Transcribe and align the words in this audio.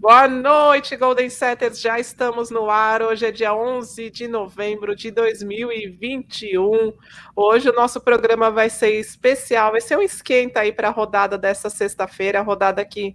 Boa 0.00 0.26
noite, 0.26 0.96
Golden 0.96 1.28
Setters. 1.28 1.78
Já 1.78 1.98
estamos 1.98 2.50
no 2.50 2.70
ar. 2.70 3.02
Hoje 3.02 3.26
é 3.26 3.30
dia 3.30 3.54
11 3.54 4.08
de 4.08 4.26
novembro 4.26 4.96
de 4.96 5.10
2021. 5.10 6.94
Hoje 7.36 7.68
o 7.68 7.74
nosso 7.74 8.00
programa 8.00 8.50
vai 8.50 8.70
ser 8.70 8.98
especial, 8.98 9.72
vai 9.72 9.82
ser 9.82 9.98
um 9.98 10.00
esquenta 10.00 10.60
aí 10.60 10.72
para 10.72 10.88
a 10.88 10.90
rodada 10.90 11.36
dessa 11.36 11.68
sexta-feira, 11.68 12.38
a 12.40 12.42
rodada 12.42 12.82
que 12.82 13.14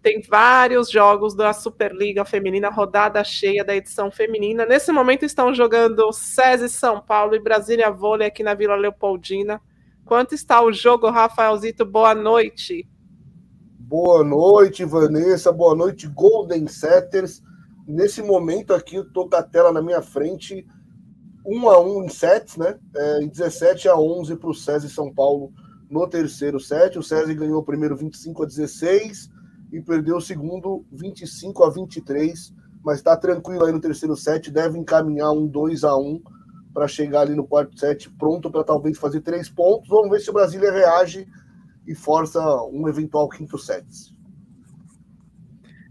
tem 0.00 0.22
vários 0.22 0.90
jogos 0.90 1.34
da 1.34 1.52
Superliga 1.52 2.24
Feminina, 2.24 2.70
rodada 2.70 3.22
cheia 3.22 3.62
da 3.62 3.76
edição 3.76 4.10
feminina. 4.10 4.64
Nesse 4.64 4.90
momento 4.90 5.26
estão 5.26 5.54
jogando 5.54 6.10
SESI 6.10 6.70
São 6.70 7.02
Paulo 7.02 7.34
e 7.34 7.38
Brasília 7.38 7.90
Vôlei 7.90 8.28
aqui 8.28 8.42
na 8.42 8.54
Vila 8.54 8.76
Leopoldina. 8.76 9.60
Quanto 10.06 10.34
está 10.34 10.62
o 10.62 10.72
jogo, 10.72 11.10
Rafaelzito? 11.10 11.84
Boa 11.84 12.14
noite. 12.14 12.88
Boa 13.86 14.24
noite, 14.24 14.82
Vanessa. 14.82 15.52
Boa 15.52 15.74
noite, 15.74 16.08
Golden 16.08 16.66
Setters. 16.66 17.42
Nesse 17.86 18.22
momento 18.22 18.72
aqui, 18.72 18.96
eu 18.96 19.04
tô 19.12 19.28
com 19.28 19.36
a 19.36 19.42
tela 19.42 19.70
na 19.70 19.82
minha 19.82 20.00
frente, 20.00 20.66
1 21.44 21.68
a 21.68 21.78
1 21.78 22.04
em 22.04 22.08
sets, 22.08 22.56
né? 22.56 22.78
É, 22.96 23.22
em 23.22 23.28
17 23.28 23.86
a 23.90 23.94
11 23.94 24.36
para 24.36 24.48
o 24.48 24.54
SESI 24.54 24.88
São 24.88 25.12
Paulo 25.12 25.52
no 25.90 26.08
terceiro 26.08 26.58
set. 26.58 26.98
O 26.98 27.02
SESI 27.02 27.34
ganhou 27.34 27.60
o 27.60 27.62
primeiro 27.62 27.94
25 27.94 28.44
a 28.44 28.46
16 28.46 29.30
e 29.70 29.82
perdeu 29.82 30.16
o 30.16 30.20
segundo 30.20 30.82
25 30.90 31.62
a 31.62 31.68
23, 31.68 32.54
mas 32.82 32.96
está 32.96 33.14
tranquilo 33.18 33.66
aí 33.66 33.72
no 33.72 33.80
terceiro 33.80 34.16
set, 34.16 34.50
deve 34.50 34.78
encaminhar 34.78 35.30
um 35.30 35.46
2 35.46 35.84
a 35.84 35.94
1 35.94 36.22
para 36.72 36.88
chegar 36.88 37.20
ali 37.20 37.34
no 37.34 37.46
quarto 37.46 37.78
set, 37.78 38.10
pronto 38.18 38.50
para 38.50 38.64
talvez 38.64 38.96
fazer 38.96 39.20
três 39.20 39.50
pontos. 39.50 39.90
Vamos 39.90 40.08
ver 40.08 40.20
se 40.20 40.30
o 40.30 40.32
Brasília 40.32 40.72
reage 40.72 41.28
e 41.86 41.94
força 41.94 42.40
um 42.64 42.88
eventual 42.88 43.28
quinto 43.28 43.58
set. 43.58 44.14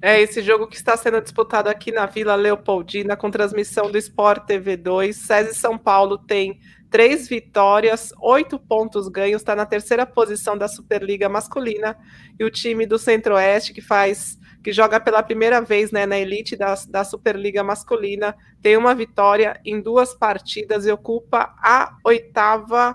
É 0.06 0.20
esse 0.20 0.42
jogo 0.42 0.68
que 0.68 0.76
está 0.76 0.98
sendo 0.98 1.22
disputado 1.22 1.70
aqui 1.70 1.90
na 1.90 2.06
Vila 2.06 2.36
Leopoldina 2.36 3.16
com 3.16 3.31
transmissão 3.31 3.90
do 3.90 3.98
Sport 3.98 4.45
TV 4.45 4.76
2. 4.76 5.16
SESI 5.16 5.56
São 5.56 5.78
Paulo 5.78 6.17
tem 6.17 6.59
três 6.90 7.30
vitórias, 7.30 8.12
oito 8.20 8.59
pontos 8.59 9.08
ganhos, 9.08 9.42
está 9.42 9.56
na 9.56 9.66
terceira 9.66 10.06
posição 10.06 10.58
da 10.58 10.67
Superliga 10.67 11.30
masculina. 11.30 11.98
E 12.38 12.44
o 12.44 12.52
time 12.52 12.86
do 12.86 13.00
Centro-Oeste, 13.00 13.73
que 13.73 13.80
faz, 13.80 14.38
que 14.62 14.73
joga 14.73 15.00
pela 15.00 15.23
primeira 15.23 15.62
vez 15.62 15.89
né, 15.89 16.06
na 16.06 16.20
elite 16.20 16.58
da, 16.58 16.76
da 16.89 17.06
Superliga 17.06 17.64
masculina, 17.64 18.36
tem 18.62 18.76
uma 18.76 18.94
vitória 18.94 19.58
em 19.64 19.80
duas 19.80 20.14
partidas 20.14 20.86
e 20.86 20.92
ocupa 20.92 21.56
a 21.60 21.95
oitava, 22.04 22.94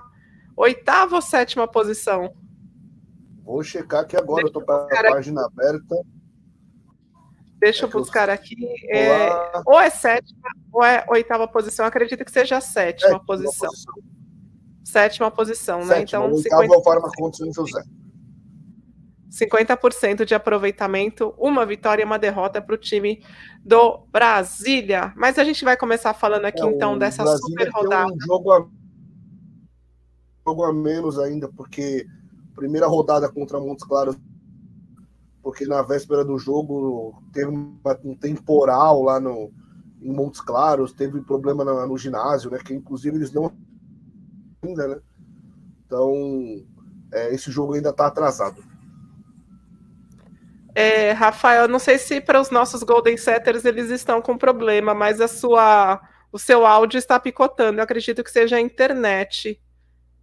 oitava 0.54 1.16
ou 1.16 1.22
sétima 1.22 1.66
posição 1.66 2.34
Vou 3.48 3.62
checar 3.62 4.02
aqui 4.02 4.14
agora, 4.14 4.42
Deixa 4.42 4.58
eu 4.58 4.60
tô 4.60 4.66
com 4.66 4.72
a 4.72 4.86
página 4.86 5.46
aqui. 5.46 5.52
aberta. 5.58 5.96
Deixa 7.58 7.86
é 7.86 7.88
eu 7.88 7.90
buscar 7.90 8.28
eu... 8.28 8.34
aqui. 8.34 8.54
É... 8.90 9.30
ou 9.64 9.80
é 9.80 9.88
sétima 9.88 10.50
ou 10.70 10.84
é 10.84 11.02
oitava 11.08 11.48
posição. 11.48 11.86
Acredito 11.86 12.22
que 12.26 12.30
seja 12.30 12.58
a 12.58 12.60
sétima, 12.60 13.08
sétima 13.08 13.24
posição. 13.24 13.70
posição. 13.70 13.94
Sétima 14.84 15.30
posição, 15.30 15.80
sétima, 15.80 15.96
né? 15.96 16.02
Então, 16.02 16.30
oitava 16.30 16.62
50... 16.62 16.82
forma 16.82 17.10
contra 17.16 17.50
José. 17.50 17.82
50% 19.30 20.26
de 20.26 20.34
aproveitamento, 20.34 21.34
uma 21.38 21.64
vitória 21.64 22.02
e 22.02 22.04
uma 22.04 22.18
derrota 22.18 22.60
para 22.60 22.74
o 22.74 22.78
time 22.78 23.24
do 23.64 24.06
Brasília. 24.12 25.14
Mas 25.16 25.38
a 25.38 25.44
gente 25.44 25.64
vai 25.64 25.76
começar 25.76 26.12
falando 26.12 26.44
aqui 26.44 26.62
é, 26.62 26.66
então 26.66 26.98
dessa 26.98 27.22
Brasília 27.22 27.64
super 27.64 27.70
rodada. 27.70 28.12
Um 28.12 28.20
jogo 28.20 28.52
a... 28.52 28.66
jogo 30.46 30.64
a 30.64 30.72
menos 30.72 31.18
ainda, 31.18 31.48
porque 31.48 32.06
primeira 32.58 32.88
rodada 32.88 33.30
contra 33.30 33.60
Montes 33.60 33.86
Claros, 33.86 34.16
porque 35.40 35.64
na 35.64 35.80
véspera 35.80 36.24
do 36.24 36.36
jogo 36.36 37.22
teve 37.32 37.50
um 37.50 38.16
temporal 38.16 39.02
lá 39.02 39.20
no, 39.20 39.52
em 40.02 40.12
Montes 40.12 40.40
Claros, 40.40 40.92
teve 40.92 41.20
problema 41.22 41.64
no, 41.64 41.96
ginásio, 41.96 42.50
né? 42.50 42.58
Que 42.58 42.74
inclusive 42.74 43.16
eles 43.16 43.32
não 43.32 43.52
ainda, 44.62 44.88
né? 44.88 45.00
Então 45.86 46.12
é, 47.12 47.32
esse 47.32 47.50
jogo 47.50 47.74
ainda 47.74 47.90
está 47.90 48.08
atrasado. 48.08 48.62
É, 50.74 51.12
Rafael, 51.12 51.68
não 51.68 51.78
sei 51.78 51.96
se 51.96 52.20
para 52.20 52.40
os 52.40 52.50
nossos 52.50 52.82
Golden 52.82 53.16
Setters 53.16 53.64
eles 53.64 53.90
estão 53.90 54.20
com 54.20 54.36
problema, 54.36 54.94
mas 54.94 55.20
a 55.20 55.28
sua, 55.28 56.00
o 56.32 56.38
seu 56.38 56.66
áudio 56.66 56.98
está 56.98 57.18
picotando. 57.18 57.78
Eu 57.78 57.84
acredito 57.84 58.22
que 58.22 58.30
seja 58.30 58.56
a 58.56 58.60
internet. 58.60 59.60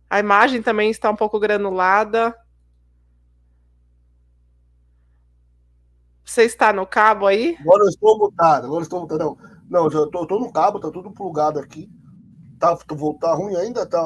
A 0.10 0.20
imagem 0.20 0.62
também 0.62 0.90
está 0.90 1.10
um 1.10 1.16
pouco 1.16 1.40
granulada. 1.40 2.36
Você 6.24 6.44
está 6.44 6.74
no 6.74 6.86
cabo 6.88 7.28
aí? 7.28 7.56
Agora 7.60 7.84
eu 7.84 7.90
estou 7.90 8.18
mutado, 8.18 8.66
agora 8.66 8.80
eu 8.80 8.84
estou 8.84 9.02
mutado. 9.02 9.20
Não, 9.20 9.38
não 9.70 9.90
já 9.90 10.04
estou 10.04 10.40
no 10.40 10.52
cabo, 10.52 10.80
tá 10.80 10.90
tudo 10.92 11.12
plugado 11.12 11.60
aqui. 11.60 11.90
Tá, 12.60 12.76
tá 13.20 13.34
ruim 13.34 13.56
ainda? 13.56 13.86
Tá, 13.86 14.02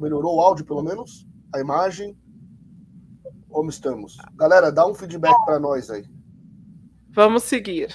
melhorou 0.00 0.36
o 0.36 0.40
áudio, 0.40 0.64
pelo 0.64 0.82
menos? 0.82 1.26
A 1.54 1.60
imagem? 1.60 2.16
Como 3.48 3.70
estamos? 3.70 4.16
Galera, 4.34 4.70
dá 4.70 4.86
um 4.86 4.94
feedback 4.94 5.34
para 5.44 5.58
nós 5.58 5.90
aí. 5.90 6.04
Vamos 7.10 7.44
seguir. 7.44 7.94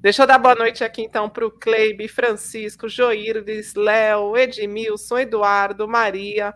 Deixa 0.00 0.22
eu 0.22 0.26
dar 0.26 0.38
boa 0.38 0.54
noite 0.54 0.84
aqui 0.84 1.02
então 1.02 1.28
para 1.28 1.46
o 1.46 1.50
Cleibe, 1.50 2.06
Francisco, 2.06 2.88
Joirdes, 2.88 3.74
Léo, 3.74 4.36
Edmilson, 4.36 5.18
Eduardo, 5.18 5.88
Maria, 5.88 6.54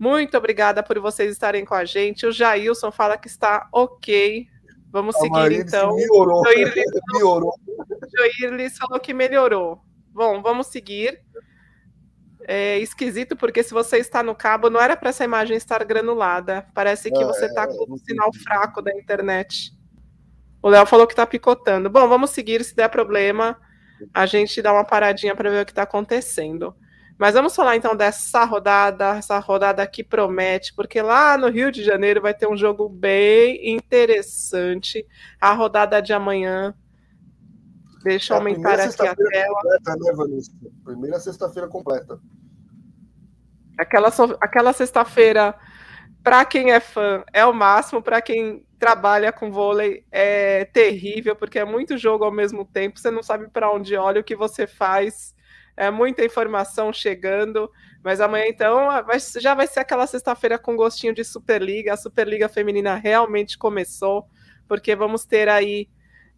muito 0.00 0.34
obrigada 0.38 0.82
por 0.82 0.98
vocês 0.98 1.30
estarem 1.30 1.62
com 1.62 1.74
a 1.74 1.84
gente. 1.84 2.24
O 2.24 2.32
Jailson 2.32 2.90
fala 2.90 3.18
que 3.18 3.28
está 3.28 3.68
ok. 3.70 4.46
Vamos 4.90 5.14
a 5.14 5.18
seguir 5.18 5.60
então. 5.60 5.94
Melhorou. 5.94 6.42
melhorou. 7.12 7.52
Joirlis 8.16 8.78
falou 8.78 8.98
que 8.98 9.12
melhorou. 9.12 9.82
Bom, 10.08 10.40
vamos 10.40 10.68
seguir. 10.68 11.20
É 12.48 12.78
esquisito 12.78 13.36
porque 13.36 13.62
se 13.62 13.74
você 13.74 13.98
está 13.98 14.22
no 14.22 14.34
cabo, 14.34 14.70
não 14.70 14.80
era 14.80 14.96
para 14.96 15.10
essa 15.10 15.22
imagem 15.22 15.54
estar 15.54 15.84
granulada. 15.84 16.66
Parece 16.72 17.10
que 17.10 17.22
você 17.22 17.44
está 17.44 17.64
é, 17.64 17.66
com 17.66 17.92
um 17.92 17.98
sinal 17.98 18.32
fraco 18.32 18.80
da 18.80 18.96
internet. 18.96 19.70
O 20.62 20.70
Léo 20.70 20.86
falou 20.86 21.06
que 21.06 21.12
está 21.12 21.26
picotando. 21.26 21.90
Bom, 21.90 22.08
vamos 22.08 22.30
seguir. 22.30 22.64
Se 22.64 22.74
der 22.74 22.88
problema, 22.88 23.60
a 24.14 24.24
gente 24.24 24.62
dá 24.62 24.72
uma 24.72 24.84
paradinha 24.84 25.36
para 25.36 25.50
ver 25.50 25.62
o 25.62 25.66
que 25.66 25.72
está 25.72 25.82
acontecendo. 25.82 26.74
Mas 27.20 27.34
vamos 27.34 27.54
falar 27.54 27.76
então 27.76 27.94
dessa 27.94 28.44
rodada, 28.44 29.18
essa 29.18 29.38
rodada 29.38 29.86
que 29.86 30.02
promete, 30.02 30.72
porque 30.74 31.02
lá 31.02 31.36
no 31.36 31.50
Rio 31.50 31.70
de 31.70 31.84
Janeiro 31.84 32.22
vai 32.22 32.32
ter 32.32 32.48
um 32.48 32.56
jogo 32.56 32.88
bem 32.88 33.74
interessante. 33.74 35.06
A 35.38 35.52
rodada 35.52 36.00
de 36.00 36.14
amanhã. 36.14 36.74
Deixa 38.02 38.32
eu 38.32 38.36
é 38.36 38.38
aumentar 38.38 38.80
aqui 38.80 39.06
a 39.06 39.14
tela. 39.14 39.54
Completa, 39.54 39.96
né, 40.00 40.12
Vanessa? 40.16 40.50
Primeira 40.82 41.20
sexta-feira 41.20 41.68
completa. 41.68 42.18
Aquela, 43.76 44.08
aquela 44.40 44.72
sexta-feira, 44.72 45.54
para 46.22 46.42
quem 46.46 46.72
é 46.72 46.80
fã, 46.80 47.22
é 47.34 47.44
o 47.44 47.52
máximo, 47.52 48.00
para 48.00 48.22
quem 48.22 48.64
trabalha 48.78 49.30
com 49.30 49.52
vôlei 49.52 50.06
é 50.10 50.64
terrível, 50.64 51.36
porque 51.36 51.58
é 51.58 51.66
muito 51.66 51.98
jogo 51.98 52.24
ao 52.24 52.32
mesmo 52.32 52.64
tempo, 52.64 52.98
você 52.98 53.10
não 53.10 53.22
sabe 53.22 53.46
para 53.48 53.70
onde 53.70 53.94
olha, 53.94 54.22
o 54.22 54.24
que 54.24 54.34
você 54.34 54.66
faz 54.66 55.38
é 55.76 55.90
muita 55.90 56.24
informação 56.24 56.92
chegando, 56.92 57.70
mas 58.02 58.20
amanhã 58.20 58.46
então 58.48 58.86
vai, 59.04 59.18
já 59.18 59.54
vai 59.54 59.66
ser 59.66 59.80
aquela 59.80 60.06
sexta-feira 60.06 60.58
com 60.58 60.76
gostinho 60.76 61.14
de 61.14 61.24
Superliga. 61.24 61.94
A 61.94 61.96
Superliga 61.96 62.48
Feminina 62.48 62.94
realmente 62.94 63.58
começou, 63.58 64.26
porque 64.68 64.94
vamos 64.94 65.24
ter 65.24 65.48
aí 65.48 65.88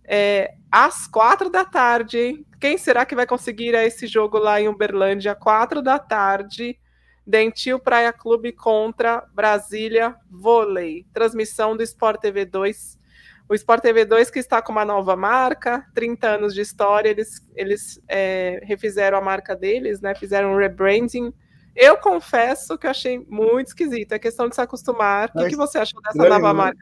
é, 0.05 0.55
às 0.71 1.07
quatro 1.07 1.51
da 1.51 1.65
tarde. 1.65 2.45
Quem 2.61 2.79
será 2.79 3.05
que 3.05 3.15
vai 3.15 3.27
conseguir 3.27 3.75
esse 3.75 4.07
jogo 4.07 4.39
lá 4.39 4.61
em 4.61 4.69
Uberlândia? 4.69 5.35
Quatro 5.35 5.83
da 5.83 5.99
tarde. 5.99 6.79
Dentil 7.25 7.79
Praia 7.79 8.13
Clube 8.13 8.53
contra 8.53 9.25
Brasília 9.33 10.17
Vôlei. 10.29 11.07
Transmissão 11.13 11.77
do 11.77 11.83
Sport 11.83 12.21
TV 12.21 12.45
2 12.45 13.02
o 13.49 13.55
Sport 13.55 13.83
TV 13.83 14.05
2 14.05 14.31
que 14.31 14.39
está 14.39 14.63
com 14.63 14.73
uma 14.73 14.85
nova 14.85 15.17
marca, 15.17 15.87
30 15.95 16.27
anos 16.27 16.55
de 16.55 16.61
história, 16.61 17.09
eles, 17.09 17.47
eles 17.55 18.01
é, 18.09 18.61
refizeram 18.65 19.19
a 19.19 19.21
marca 19.21 19.55
deles, 19.55 20.01
né? 20.01 20.15
Fizeram 20.15 20.53
um 20.53 20.57
rebranding. 20.57 21.33
Eu 21.75 21.97
confesso 21.97 22.77
que 22.79 22.87
eu 22.87 22.91
achei 22.91 23.19
muito 23.29 23.69
esquisito. 23.69 24.13
É 24.13 24.19
questão 24.19 24.49
de 24.49 24.55
se 24.55 24.61
acostumar. 24.61 25.31
O 25.35 25.47
que, 25.47 25.57
você 25.57 25.79
achou 25.79 26.01
dessa 26.03 26.19
nova 26.19 26.39
né? 26.39 26.53
marca, 26.53 26.79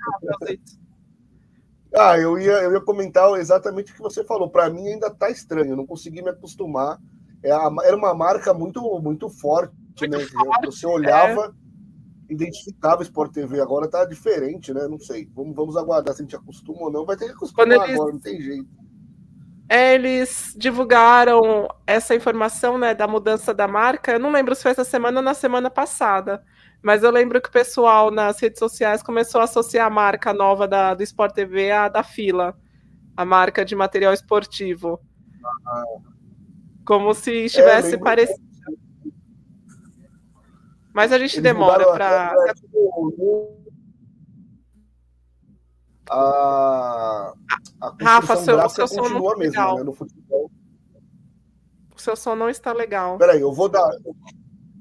Ah, 1.96 2.18
eu 2.18 2.38
ia, 2.38 2.52
eu 2.52 2.72
ia 2.72 2.80
comentar 2.80 3.28
exatamente 3.38 3.92
o 3.92 3.94
que 3.94 4.02
você 4.02 4.24
falou. 4.24 4.50
Para 4.50 4.68
mim 4.70 4.86
ainda 4.86 5.08
está 5.08 5.30
estranho, 5.30 5.72
eu 5.72 5.76
não 5.76 5.86
consegui 5.86 6.22
me 6.22 6.30
acostumar. 6.30 6.98
É 7.42 7.50
era 7.50 7.96
uma 7.96 8.14
marca 8.14 8.52
muito, 8.52 8.80
muito 9.00 9.28
forte, 9.28 9.74
muito 10.00 10.18
né? 10.18 10.24
Forte, 10.24 10.66
você 10.66 10.86
olhava, 10.86 11.46
é 11.46 11.69
identificava 12.30 13.02
Sport 13.02 13.32
TV, 13.32 13.60
agora 13.60 13.88
tá 13.88 14.04
diferente, 14.04 14.72
né? 14.72 14.86
Não 14.86 14.98
sei. 14.98 15.28
Vamos, 15.34 15.54
vamos 15.54 15.76
aguardar 15.76 16.14
se 16.14 16.22
a 16.22 16.24
gente 16.24 16.36
acostuma 16.36 16.82
ou 16.82 16.90
não. 16.90 17.04
Vai 17.04 17.16
ter 17.16 17.26
que 17.26 17.32
acostumar 17.32 17.66
eles... 17.66 17.94
agora, 17.94 18.12
não 18.12 18.20
tem 18.20 18.40
jeito. 18.40 18.68
É, 19.68 19.94
eles 19.94 20.54
divulgaram 20.58 21.68
essa 21.86 22.14
informação 22.14 22.76
né, 22.76 22.92
da 22.92 23.06
mudança 23.06 23.54
da 23.54 23.68
marca. 23.68 24.12
Eu 24.12 24.18
não 24.18 24.32
lembro 24.32 24.54
se 24.54 24.62
foi 24.62 24.72
essa 24.72 24.84
semana 24.84 25.20
ou 25.20 25.24
na 25.24 25.34
semana 25.34 25.70
passada, 25.70 26.42
mas 26.82 27.04
eu 27.04 27.10
lembro 27.10 27.40
que 27.40 27.48
o 27.48 27.52
pessoal 27.52 28.10
nas 28.10 28.40
redes 28.40 28.58
sociais 28.58 29.00
começou 29.00 29.40
a 29.40 29.44
associar 29.44 29.86
a 29.86 29.90
marca 29.90 30.32
nova 30.32 30.66
da, 30.66 30.94
do 30.94 31.04
Sport 31.04 31.34
TV 31.34 31.70
à 31.70 31.88
da 31.88 32.02
fila. 32.02 32.58
a 33.16 33.24
marca 33.24 33.64
de 33.64 33.76
material 33.76 34.12
esportivo. 34.12 35.00
Ah. 35.66 35.84
Como 36.84 37.14
se 37.14 37.44
estivesse 37.44 37.94
é, 37.94 37.98
parecido. 37.98 38.49
Mas 40.92 41.12
a 41.12 41.18
gente 41.18 41.34
Eles 41.34 41.42
demora 41.42 41.92
para. 41.92 42.34
A, 46.12 47.32
a 47.80 47.94
Rafa, 48.00 48.36
seu, 48.36 48.68
seu 48.68 48.88
som 48.88 49.08
não 49.08 49.20
mesmo, 49.20 49.36
legal. 49.36 49.76
Né, 49.76 49.84
no 49.84 49.92
futebol. 49.92 50.50
O 51.94 52.00
seu 52.00 52.16
som 52.16 52.34
não 52.34 52.50
está 52.50 52.72
legal. 52.72 53.16
Peraí, 53.16 53.40
eu 53.40 53.52
vou 53.52 53.68
dar. 53.68 53.88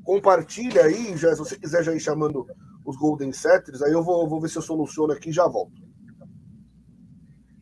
Compartilha 0.03 0.85
aí, 0.85 1.15
já, 1.15 1.31
se 1.33 1.37
você 1.37 1.55
quiser 1.55 1.83
já 1.83 1.93
ir 1.93 1.99
chamando 1.99 2.47
os 2.83 2.97
Golden 2.97 3.31
Setters, 3.31 3.83
aí 3.83 3.93
eu 3.93 4.01
vou, 4.01 4.27
vou 4.27 4.41
ver 4.41 4.49
se 4.49 4.57
eu 4.57 4.61
soluciono 4.63 5.13
aqui 5.13 5.29
e 5.29 5.33
já 5.33 5.45
volto. 5.45 5.79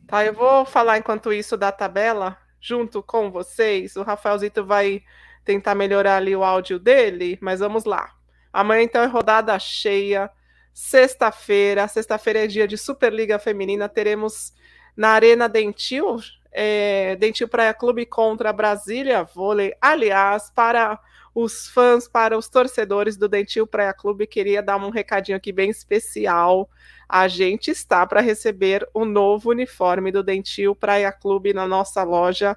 Tá, 0.06 0.24
eu 0.24 0.32
vou 0.32 0.64
falar 0.64 0.96
enquanto 0.96 1.30
isso 1.30 1.54
da 1.54 1.70
tabela, 1.70 2.38
junto 2.58 3.02
com 3.02 3.30
vocês. 3.30 3.96
O 3.96 4.02
Rafaelzito 4.02 4.64
vai 4.64 5.02
tentar 5.44 5.74
melhorar 5.74 6.16
ali 6.16 6.34
o 6.34 6.42
áudio 6.42 6.78
dele, 6.78 7.38
mas 7.42 7.60
vamos 7.60 7.84
lá. 7.84 8.17
Amanhã, 8.52 8.82
então, 8.82 9.02
é 9.02 9.06
rodada 9.06 9.58
cheia. 9.58 10.30
Sexta-feira, 10.72 11.88
sexta-feira 11.88 12.44
é 12.44 12.46
dia 12.46 12.68
de 12.68 12.78
Superliga 12.78 13.38
Feminina. 13.38 13.88
Teremos 13.88 14.52
na 14.96 15.10
Arena 15.10 15.48
Dentil, 15.48 16.18
é, 16.52 17.16
Dentil 17.16 17.48
Praia 17.48 17.74
Clube 17.74 18.04
contra 18.06 18.52
Brasília 18.52 19.24
Vôlei. 19.24 19.74
Aliás, 19.80 20.50
para 20.54 20.98
os 21.34 21.68
fãs, 21.68 22.08
para 22.08 22.36
os 22.36 22.48
torcedores 22.48 23.16
do 23.16 23.28
Dentil 23.28 23.66
Praia 23.66 23.94
Clube, 23.94 24.26
queria 24.26 24.60
dar 24.60 24.76
um 24.76 24.90
recadinho 24.90 25.36
aqui 25.36 25.52
bem 25.52 25.70
especial. 25.70 26.68
A 27.08 27.28
gente 27.28 27.70
está 27.70 28.04
para 28.06 28.20
receber 28.20 28.86
o 28.92 29.04
novo 29.04 29.50
uniforme 29.50 30.10
do 30.10 30.22
Dentil 30.22 30.74
Praia 30.74 31.12
Clube 31.12 31.54
na 31.54 31.66
nossa 31.66 32.02
loja. 32.02 32.56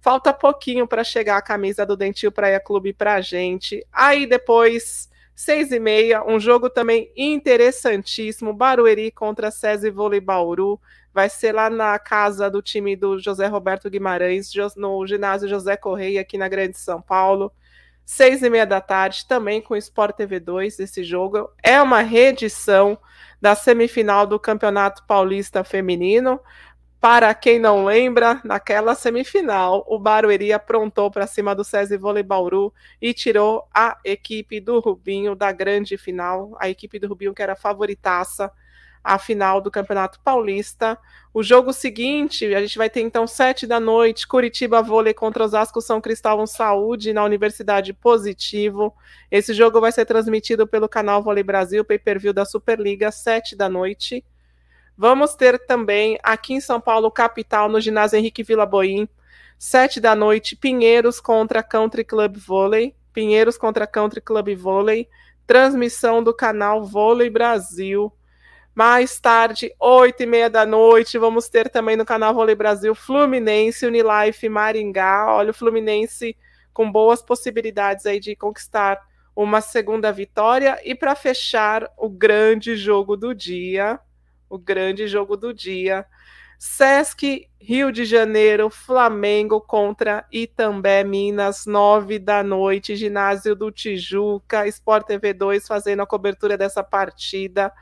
Falta 0.00 0.32
pouquinho 0.32 0.86
para 0.86 1.04
chegar 1.04 1.36
a 1.36 1.42
camisa 1.42 1.84
do 1.84 1.96
Dentil 1.96 2.32
Praia 2.32 2.60
Clube 2.60 2.92
para 2.92 3.14
a 3.14 3.20
gente. 3.20 3.84
Aí 3.92 4.26
depois, 4.26 5.09
seis 5.40 5.72
e 5.72 5.80
meia, 5.80 6.22
um 6.22 6.38
jogo 6.38 6.68
também 6.68 7.10
interessantíssimo, 7.16 8.52
Barueri 8.52 9.10
contra 9.10 9.50
SESI 9.50 9.90
Vôlei 9.90 10.20
Bauru. 10.20 10.78
Vai 11.14 11.30
ser 11.30 11.54
lá 11.54 11.70
na 11.70 11.98
casa 11.98 12.50
do 12.50 12.60
time 12.60 12.94
do 12.94 13.18
José 13.18 13.46
Roberto 13.46 13.88
Guimarães, 13.88 14.50
no 14.76 15.06
ginásio 15.06 15.48
José 15.48 15.78
Correia, 15.78 16.20
aqui 16.20 16.36
na 16.36 16.46
Grande 16.46 16.78
São 16.78 17.00
Paulo 17.00 17.50
seis 18.10 18.42
e 18.42 18.50
meia 18.50 18.66
da 18.66 18.80
tarde, 18.80 19.24
também 19.28 19.62
com 19.62 19.76
Sport 19.76 20.16
TV 20.16 20.40
2, 20.40 20.80
esse 20.80 21.04
jogo. 21.04 21.48
É 21.62 21.80
uma 21.80 22.00
reedição 22.00 22.98
da 23.40 23.54
semifinal 23.54 24.26
do 24.26 24.36
Campeonato 24.36 25.04
Paulista 25.06 25.62
Feminino. 25.62 26.40
Para 27.00 27.32
quem 27.32 27.58
não 27.58 27.86
lembra, 27.86 28.42
naquela 28.44 28.94
semifinal, 28.94 29.86
o 29.88 29.98
Barueri 29.98 30.52
aprontou 30.52 31.10
para 31.10 31.26
cima 31.26 31.54
do 31.54 31.64
César 31.64 31.98
Vôlei 31.98 32.22
Bauru 32.22 32.74
e 33.00 33.14
tirou 33.14 33.66
a 33.74 33.98
equipe 34.04 34.60
do 34.60 34.78
Rubinho 34.80 35.34
da 35.34 35.50
grande 35.50 35.96
final, 35.96 36.54
a 36.60 36.68
equipe 36.68 36.98
do 36.98 37.08
Rubinho 37.08 37.32
que 37.32 37.42
era 37.42 37.56
favoritaça 37.56 38.52
a 39.02 39.18
final 39.18 39.62
do 39.62 39.70
Campeonato 39.70 40.20
Paulista. 40.20 40.98
O 41.32 41.42
jogo 41.42 41.72
seguinte, 41.72 42.54
a 42.54 42.60
gente 42.60 42.76
vai 42.76 42.90
ter 42.90 43.00
então 43.00 43.26
sete 43.26 43.66
da 43.66 43.80
noite, 43.80 44.28
Curitiba 44.28 44.82
Vôlei 44.82 45.14
contra 45.14 45.44
Osasco 45.44 45.80
São 45.80 46.02
Cristóvão 46.02 46.46
Saúde 46.46 47.14
na 47.14 47.24
Universidade 47.24 47.94
Positivo. 47.94 48.94
Esse 49.30 49.54
jogo 49.54 49.80
vai 49.80 49.90
ser 49.90 50.04
transmitido 50.04 50.66
pelo 50.66 50.88
canal 50.88 51.22
Vôlei 51.22 51.42
Brasil, 51.42 51.82
pay-per-view 51.82 52.34
da 52.34 52.44
Superliga, 52.44 53.10
sete 53.10 53.56
da 53.56 53.70
noite. 53.70 54.22
Vamos 55.00 55.34
ter 55.34 55.58
também 55.64 56.18
aqui 56.22 56.52
em 56.52 56.60
São 56.60 56.78
Paulo, 56.78 57.10
capital, 57.10 57.70
no 57.70 57.80
ginásio 57.80 58.18
Henrique 58.18 58.42
Vila 58.42 58.66
Boim, 58.66 59.08
sete 59.58 59.98
da 59.98 60.14
noite, 60.14 60.54
Pinheiros 60.54 61.18
contra 61.18 61.62
Country 61.62 62.04
Club 62.04 62.36
Vôlei. 62.36 62.94
Pinheiros 63.10 63.56
contra 63.56 63.86
Country 63.86 64.20
Club 64.20 64.54
Vôlei. 64.54 65.08
Transmissão 65.46 66.22
do 66.22 66.34
canal 66.34 66.84
Vôlei 66.84 67.30
Brasil 67.30 68.12
mais 68.74 69.18
tarde, 69.18 69.74
oito 69.80 70.22
e 70.22 70.26
meia 70.26 70.50
da 70.50 70.66
noite, 70.66 71.16
vamos 71.16 71.48
ter 71.48 71.70
também 71.70 71.96
no 71.96 72.04
canal 72.04 72.34
Vôlei 72.34 72.54
Brasil 72.54 72.94
Fluminense, 72.94 73.86
Unilife 73.86 74.50
Maringá. 74.50 75.34
Olha, 75.34 75.50
o 75.50 75.54
Fluminense 75.54 76.36
com 76.74 76.92
boas 76.92 77.22
possibilidades 77.22 78.04
aí 78.04 78.20
de 78.20 78.36
conquistar 78.36 79.00
uma 79.34 79.62
segunda 79.62 80.12
vitória. 80.12 80.78
E 80.84 80.94
para 80.94 81.14
fechar, 81.14 81.90
o 81.96 82.10
grande 82.10 82.76
jogo 82.76 83.16
do 83.16 83.34
dia, 83.34 83.98
o 84.50 84.58
grande 84.58 85.06
jogo 85.06 85.36
do 85.36 85.54
dia, 85.54 86.04
Sesc 86.58 87.48
Rio 87.58 87.90
de 87.90 88.04
Janeiro, 88.04 88.68
Flamengo 88.68 89.62
contra 89.62 90.26
Itambé, 90.30 91.02
Minas, 91.02 91.64
nove 91.64 92.18
da 92.18 92.42
noite, 92.42 92.96
ginásio 92.96 93.56
do 93.56 93.70
Tijuca, 93.70 94.66
Sport 94.66 95.06
TV 95.06 95.32
2 95.32 95.66
fazendo 95.66 96.02
a 96.02 96.06
cobertura 96.06 96.58
dessa 96.58 96.82
partida. 96.82 97.72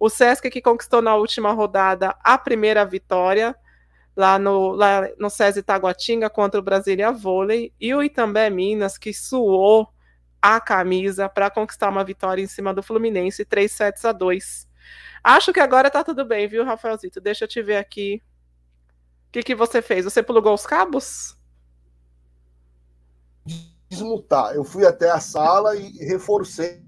O 0.00 0.08
Sesc 0.08 0.50
que 0.50 0.60
conquistou 0.60 1.00
na 1.00 1.14
última 1.14 1.52
rodada 1.52 2.16
a 2.24 2.36
primeira 2.36 2.84
vitória, 2.84 3.54
lá 4.16 4.36
no, 4.38 4.72
lá 4.72 5.08
no 5.18 5.30
SESI 5.30 5.62
Taguatinga 5.62 6.28
contra 6.28 6.58
o 6.58 6.62
Brasília 6.62 7.12
Vôlei, 7.12 7.72
e 7.80 7.94
o 7.94 8.02
Itambé 8.02 8.50
Minas, 8.50 8.98
que 8.98 9.12
suou 9.12 9.88
a 10.42 10.60
camisa 10.60 11.28
para 11.28 11.50
conquistar 11.50 11.88
uma 11.88 12.04
vitória 12.04 12.42
em 12.42 12.46
cima 12.46 12.74
do 12.74 12.82
Fluminense, 12.82 13.44
3 13.44 13.70
sets 13.70 14.04
a 14.04 14.12
2. 14.12 14.73
Acho 15.24 15.54
que 15.54 15.60
agora 15.60 15.90
tá 15.90 16.04
tudo 16.04 16.22
bem, 16.22 16.46
viu, 16.46 16.62
Rafaelzito? 16.64 17.18
Deixa 17.18 17.44
eu 17.44 17.48
te 17.48 17.62
ver 17.62 17.78
aqui. 17.78 18.22
O 19.28 19.32
que, 19.32 19.42
que 19.42 19.54
você 19.54 19.80
fez? 19.80 20.04
Você 20.04 20.22
plugou 20.22 20.52
os 20.52 20.66
cabos? 20.66 21.34
Desmutar. 23.88 24.54
Eu 24.54 24.64
fui 24.64 24.86
até 24.86 25.10
a 25.10 25.18
sala 25.18 25.74
e 25.76 25.88
reforcei 26.04 26.84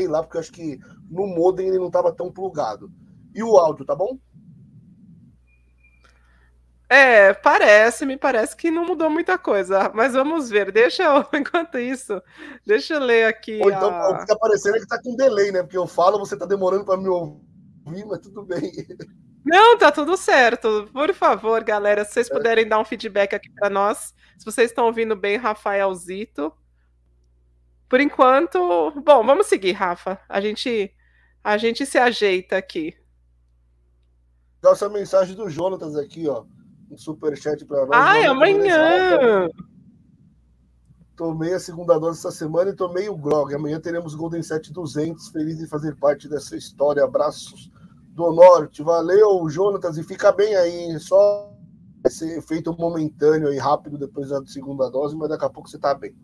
lá, 0.00 0.20
porque 0.20 0.36
eu 0.36 0.40
acho 0.40 0.52
que 0.52 0.78
no 1.08 1.28
modem 1.28 1.68
ele 1.68 1.78
não 1.78 1.86
estava 1.86 2.12
tão 2.12 2.30
plugado. 2.32 2.92
E 3.32 3.40
o 3.42 3.56
áudio, 3.56 3.84
tá 3.84 3.94
bom? 3.94 4.18
É, 6.90 7.34
parece, 7.34 8.06
me 8.06 8.16
parece 8.16 8.56
que 8.56 8.70
não 8.70 8.86
mudou 8.86 9.10
muita 9.10 9.36
coisa, 9.36 9.90
mas 9.94 10.14
vamos 10.14 10.48
ver. 10.48 10.72
Deixa 10.72 11.02
eu, 11.02 11.26
enquanto 11.38 11.78
isso, 11.78 12.22
deixa 12.64 12.94
eu 12.94 13.00
ler 13.00 13.26
aqui. 13.26 13.60
Ou 13.62 13.70
então, 13.70 13.90
a... 13.90 14.10
o 14.10 14.18
que 14.18 14.26
tá 14.26 14.34
aparecendo 14.34 14.76
é 14.76 14.80
que 14.80 14.86
tá 14.86 15.00
com 15.02 15.14
delay, 15.14 15.52
né? 15.52 15.62
Porque 15.62 15.76
eu 15.76 15.86
falo, 15.86 16.18
você 16.18 16.36
tá 16.36 16.46
demorando 16.46 16.84
para 16.84 16.96
me 16.96 17.08
ouvir, 17.08 18.06
mas 18.06 18.20
tudo 18.20 18.42
bem. 18.42 18.72
Não, 19.44 19.76
tá 19.78 19.92
tudo 19.92 20.16
certo. 20.16 20.88
Por 20.92 21.12
favor, 21.14 21.62
galera, 21.62 22.04
se 22.04 22.12
vocês 22.12 22.30
é. 22.30 22.34
puderem 22.34 22.66
dar 22.66 22.78
um 22.78 22.84
feedback 22.84 23.34
aqui 23.34 23.50
para 23.50 23.68
nós, 23.68 24.14
se 24.38 24.44
vocês 24.44 24.70
estão 24.70 24.86
ouvindo 24.86 25.14
bem, 25.14 25.36
Rafaelzito. 25.36 26.52
Por 27.88 28.00
enquanto, 28.00 28.90
bom, 29.02 29.24
vamos 29.24 29.46
seguir, 29.46 29.72
Rafa. 29.72 30.20
A 30.28 30.40
gente 30.40 30.94
a 31.42 31.56
gente 31.56 31.86
se 31.86 31.96
ajeita 31.98 32.56
aqui. 32.56 32.94
Nossa 34.62 34.88
mensagem 34.88 35.34
do 35.34 35.48
Jonatas 35.48 35.96
aqui, 35.96 36.28
ó. 36.28 36.44
Um 36.90 36.96
superchat 36.96 37.64
para 37.64 37.86
nós. 37.86 37.90
Ai, 37.92 38.26
amanhã! 38.26 39.48
Tomei 41.16 41.52
a 41.52 41.58
segunda 41.58 41.98
dose 41.98 42.20
essa 42.20 42.30
semana 42.30 42.70
e 42.70 42.76
tomei 42.76 43.08
o 43.08 43.16
Grog. 43.16 43.52
Amanhã 43.52 43.80
teremos 43.80 44.14
Golden 44.14 44.40
200. 44.40 45.28
Feliz 45.28 45.58
de 45.58 45.66
fazer 45.66 45.96
parte 45.96 46.28
dessa 46.28 46.56
história. 46.56 47.02
Abraços 47.02 47.70
do 48.10 48.30
Norte. 48.32 48.82
Valeu, 48.82 49.48
Jonatas. 49.48 49.98
E 49.98 50.04
fica 50.04 50.30
bem 50.30 50.54
aí. 50.54 50.98
Só 51.00 51.52
esse 52.06 52.38
efeito 52.38 52.72
momentâneo 52.72 53.52
e 53.52 53.58
rápido 53.58 53.98
depois 53.98 54.28
da 54.28 54.44
segunda 54.46 54.88
dose, 54.88 55.16
mas 55.16 55.28
daqui 55.28 55.44
a 55.44 55.50
pouco 55.50 55.68
você 55.68 55.78
tá 55.78 55.94
bem. 55.94 56.14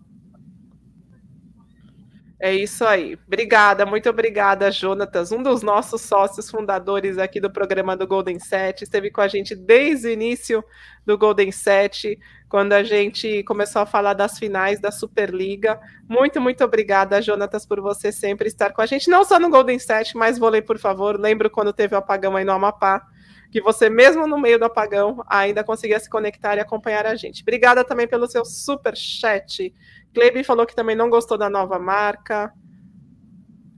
É 2.40 2.52
isso 2.52 2.84
aí. 2.84 3.16
Obrigada, 3.26 3.86
muito 3.86 4.10
obrigada, 4.10 4.70
Jonatas, 4.70 5.30
um 5.30 5.42
dos 5.42 5.62
nossos 5.62 6.02
sócios 6.02 6.50
fundadores 6.50 7.16
aqui 7.16 7.40
do 7.40 7.50
programa 7.50 7.96
do 7.96 8.06
Golden 8.06 8.38
Set. 8.40 8.82
Esteve 8.82 9.10
com 9.10 9.20
a 9.20 9.28
gente 9.28 9.54
desde 9.54 10.08
o 10.08 10.10
início 10.10 10.62
do 11.06 11.16
Golden 11.16 11.52
Set, 11.52 12.18
quando 12.48 12.72
a 12.72 12.82
gente 12.82 13.42
começou 13.44 13.82
a 13.82 13.86
falar 13.86 14.14
das 14.14 14.36
finais 14.36 14.80
da 14.80 14.90
Superliga. 14.90 15.80
Muito, 16.08 16.40
muito 16.40 16.64
obrigada, 16.64 17.22
Jonatas, 17.22 17.64
por 17.64 17.80
você 17.80 18.10
sempre 18.10 18.48
estar 18.48 18.72
com 18.72 18.82
a 18.82 18.86
gente, 18.86 19.08
não 19.08 19.24
só 19.24 19.38
no 19.38 19.48
Golden 19.48 19.78
Set, 19.78 20.16
mas 20.16 20.36
vôlei, 20.36 20.60
por 20.60 20.78
favor. 20.78 21.18
Lembro 21.18 21.48
quando 21.48 21.72
teve 21.72 21.94
o 21.94 21.98
apagão 21.98 22.36
aí 22.36 22.44
no 22.44 22.52
Amapá, 22.52 23.06
que 23.54 23.60
você, 23.60 23.88
mesmo 23.88 24.26
no 24.26 24.36
meio 24.36 24.58
do 24.58 24.64
apagão, 24.64 25.22
ainda 25.28 25.62
conseguia 25.62 26.00
se 26.00 26.10
conectar 26.10 26.56
e 26.56 26.60
acompanhar 26.60 27.06
a 27.06 27.14
gente. 27.14 27.42
Obrigada 27.42 27.84
também 27.84 28.08
pelo 28.08 28.26
seu 28.26 28.44
super 28.44 28.96
chat 28.96 29.72
Kleber 30.12 30.44
falou 30.44 30.66
que 30.66 30.74
também 30.74 30.96
não 30.96 31.08
gostou 31.08 31.38
da 31.38 31.48
nova 31.48 31.78
marca. 31.78 32.52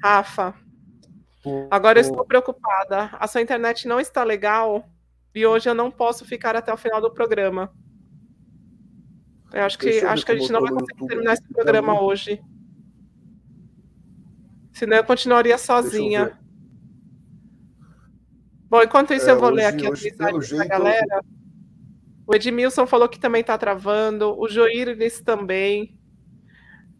Rafa, 0.02 0.54
agora 1.70 1.98
eu 1.98 2.00
estou 2.00 2.24
preocupada. 2.24 3.10
A 3.20 3.26
sua 3.26 3.42
internet 3.42 3.86
não 3.86 4.00
está 4.00 4.24
legal 4.24 4.88
e 5.34 5.44
hoje 5.44 5.68
eu 5.68 5.74
não 5.74 5.90
posso 5.90 6.24
ficar 6.24 6.56
até 6.56 6.72
o 6.72 6.78
final 6.78 7.02
do 7.02 7.12
programa. 7.12 7.70
Eu 9.52 9.62
acho 9.62 9.78
que, 9.78 10.00
acho 10.00 10.24
que 10.24 10.32
a 10.32 10.36
gente 10.36 10.50
não 10.50 10.62
vai 10.62 10.72
conseguir 10.72 11.06
terminar 11.06 11.34
esse 11.34 11.46
programa 11.52 12.00
hoje. 12.00 12.40
Senão 14.72 14.96
eu 14.96 15.04
continuaria 15.04 15.58
sozinha. 15.58 16.38
Bom, 18.76 18.82
enquanto 18.82 19.14
isso, 19.14 19.26
é, 19.26 19.32
eu 19.32 19.38
vou 19.38 19.48
hoje, 19.48 19.56
ler 19.56 19.64
aqui 19.64 19.88
hoje, 19.88 20.10
mensagens 20.10 20.50
da 20.50 20.66
galera. 20.66 21.24
O 22.26 22.34
Edmilson 22.34 22.86
falou 22.86 23.08
que 23.08 23.18
também 23.18 23.40
está 23.40 23.56
travando. 23.56 24.38
O 24.38 24.46
Joíris 24.50 25.22
também. 25.22 25.98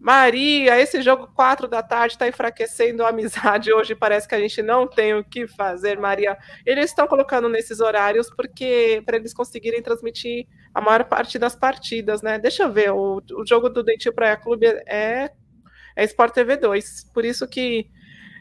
Maria, 0.00 0.80
esse 0.80 1.02
jogo 1.02 1.28
4 1.35 1.68
da 1.68 1.83
tarde 1.83 2.14
está 2.14 2.26
enfraquecendo 2.26 3.04
a 3.04 3.11
amizade. 3.11 3.75
Hoje 3.75 3.95
parece 3.95 4.26
que 4.26 4.35
a 4.35 4.40
gente 4.40 4.62
não 4.62 4.88
tem 4.88 5.14
o 5.14 5.23
que 5.23 5.47
fazer, 5.47 5.99
Maria. 5.99 6.38
Eles 6.64 6.87
estão 6.87 7.06
colocando 7.06 7.47
nesses 7.47 7.78
horários 7.78 8.30
porque 8.35 9.02
para 9.04 9.18
eles 9.18 9.35
conseguirem 9.35 9.83
transmitir 9.83 10.47
a 10.73 10.80
maior 10.80 11.04
parte 11.04 11.38
das 11.38 11.54
partidas, 11.54 12.23
né? 12.23 12.38
Deixa 12.38 12.62
eu 12.62 12.73
ver, 12.73 12.90
o, 12.90 13.21
o 13.33 13.47
jogo 13.47 13.68
do 13.68 13.83
Dentil 13.83 14.14
Praia 14.14 14.38
Clube 14.38 14.64
é, 14.87 15.30
é 15.95 16.04
Sport 16.04 16.33
TV 16.33 16.56
2, 16.56 17.11
por 17.12 17.23
isso 17.23 17.47
que 17.47 17.90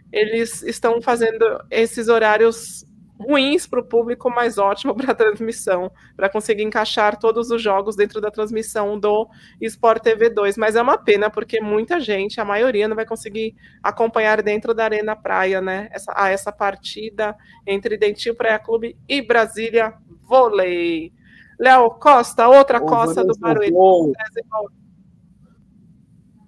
eles 0.10 0.64
estão 0.64 1.02
fazendo 1.02 1.44
esses 1.70 2.08
horários 2.08 2.86
ruins 3.20 3.66
para 3.66 3.80
o 3.80 3.84
público, 3.84 4.30
mas 4.30 4.58
ótimo 4.58 4.94
para 4.96 5.12
a 5.12 5.16
transmissão, 5.16 5.92
para 6.16 6.30
conseguir 6.30 6.64
encaixar 6.64 7.18
todos 7.18 7.50
os 7.50 7.62
jogos 7.62 7.96
dentro 7.96 8.20
da 8.20 8.30
transmissão 8.30 9.00
do 9.00 9.28
Sport 9.62 10.04
TV 10.04 10.30
2. 10.30 10.58
Mas 10.58 10.76
é 10.76 10.82
uma 10.82 10.98
pena, 10.98 11.30
porque 11.30 11.62
muita 11.62 12.00
gente, 12.00 12.40
a 12.40 12.46
maioria, 12.46 12.88
não 12.88 12.96
vai 12.96 13.06
conseguir 13.06 13.56
acompanhar 13.82 14.42
dentro 14.42 14.74
da 14.74 14.84
Arena 14.84 15.16
Praia, 15.16 15.62
né? 15.62 15.88
Essa, 15.92 16.14
a 16.16 16.30
essa 16.30 16.52
partida 16.52 17.36
entre 17.66 17.98
Dentil 17.98 18.36
Praia 18.36 18.60
Clube 18.60 18.98
e 19.08 19.22
Brasília 19.22 19.94
Vôlei. 20.24 21.14
Léo 21.58 21.90
Costa, 21.92 22.48
outra 22.50 22.84
Ô, 22.84 22.86
costa 22.86 23.24
do 23.24 23.34
Barueri. 23.40 23.72
Vou... 23.72 24.12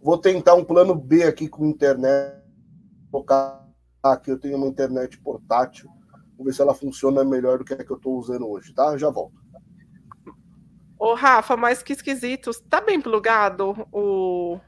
vou 0.01 0.17
tentar 0.17 0.55
um 0.55 0.65
plano 0.65 0.93
B 0.93 1.23
aqui 1.23 1.47
com 1.47 1.65
internet. 1.65 2.35
Colocar 3.09 3.65
aqui, 4.03 4.29
eu 4.29 4.37
tenho 4.37 4.57
uma 4.57 4.67
internet 4.67 5.17
portátil 5.19 5.89
Vamos 6.37 6.51
ver 6.51 6.53
se 6.53 6.61
ela 6.61 6.75
funciona 6.75 7.23
melhor 7.23 7.57
do 7.57 7.65
que 7.65 7.73
a 7.73 7.77
que 7.77 7.91
eu 7.91 7.97
estou 7.97 8.15
usando 8.15 8.47
hoje, 8.47 8.71
tá? 8.71 8.91
Eu 8.91 8.99
já 8.99 9.09
volto. 9.09 9.35
Ô, 10.99 11.15
Rafa, 11.15 11.57
mas 11.57 11.81
que 11.81 11.93
esquisito. 11.93 12.51
Tá 12.69 12.79
bem 12.79 13.01
plugado 13.01 13.87
o, 13.91 14.59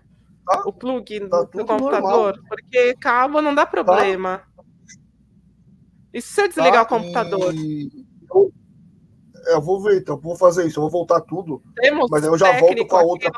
tá, 0.46 0.64
o 0.66 0.74
plug 0.74 1.28
tá 1.28 1.44
do 1.44 1.66
computador? 1.66 2.02
Normal. 2.02 2.34
Porque 2.48 2.96
cabo 2.96 3.42
não 3.42 3.54
dá 3.54 3.66
problema. 3.68 4.40
Tá. 4.40 4.64
E 6.12 6.22
se 6.22 6.34
você 6.34 6.48
desligar 6.48 6.86
tá, 6.88 6.96
o 6.96 7.00
computador? 7.00 7.54
Eu, 7.54 8.54
eu, 9.48 9.62
vou 9.62 9.82
ver, 9.82 10.00
então, 10.00 10.20
vou 10.20 10.36
fazer 10.36 10.66
isso, 10.66 10.80
eu 10.80 10.82
vou 10.82 10.92
voltar 10.92 11.22
tudo. 11.22 11.62
Temos 11.76 12.10
mas 12.10 12.24
eu 12.24 12.36
já 12.36 12.60
volto 12.60 12.88
com 12.88 12.96
a 12.96 13.02
outra. 13.04 13.32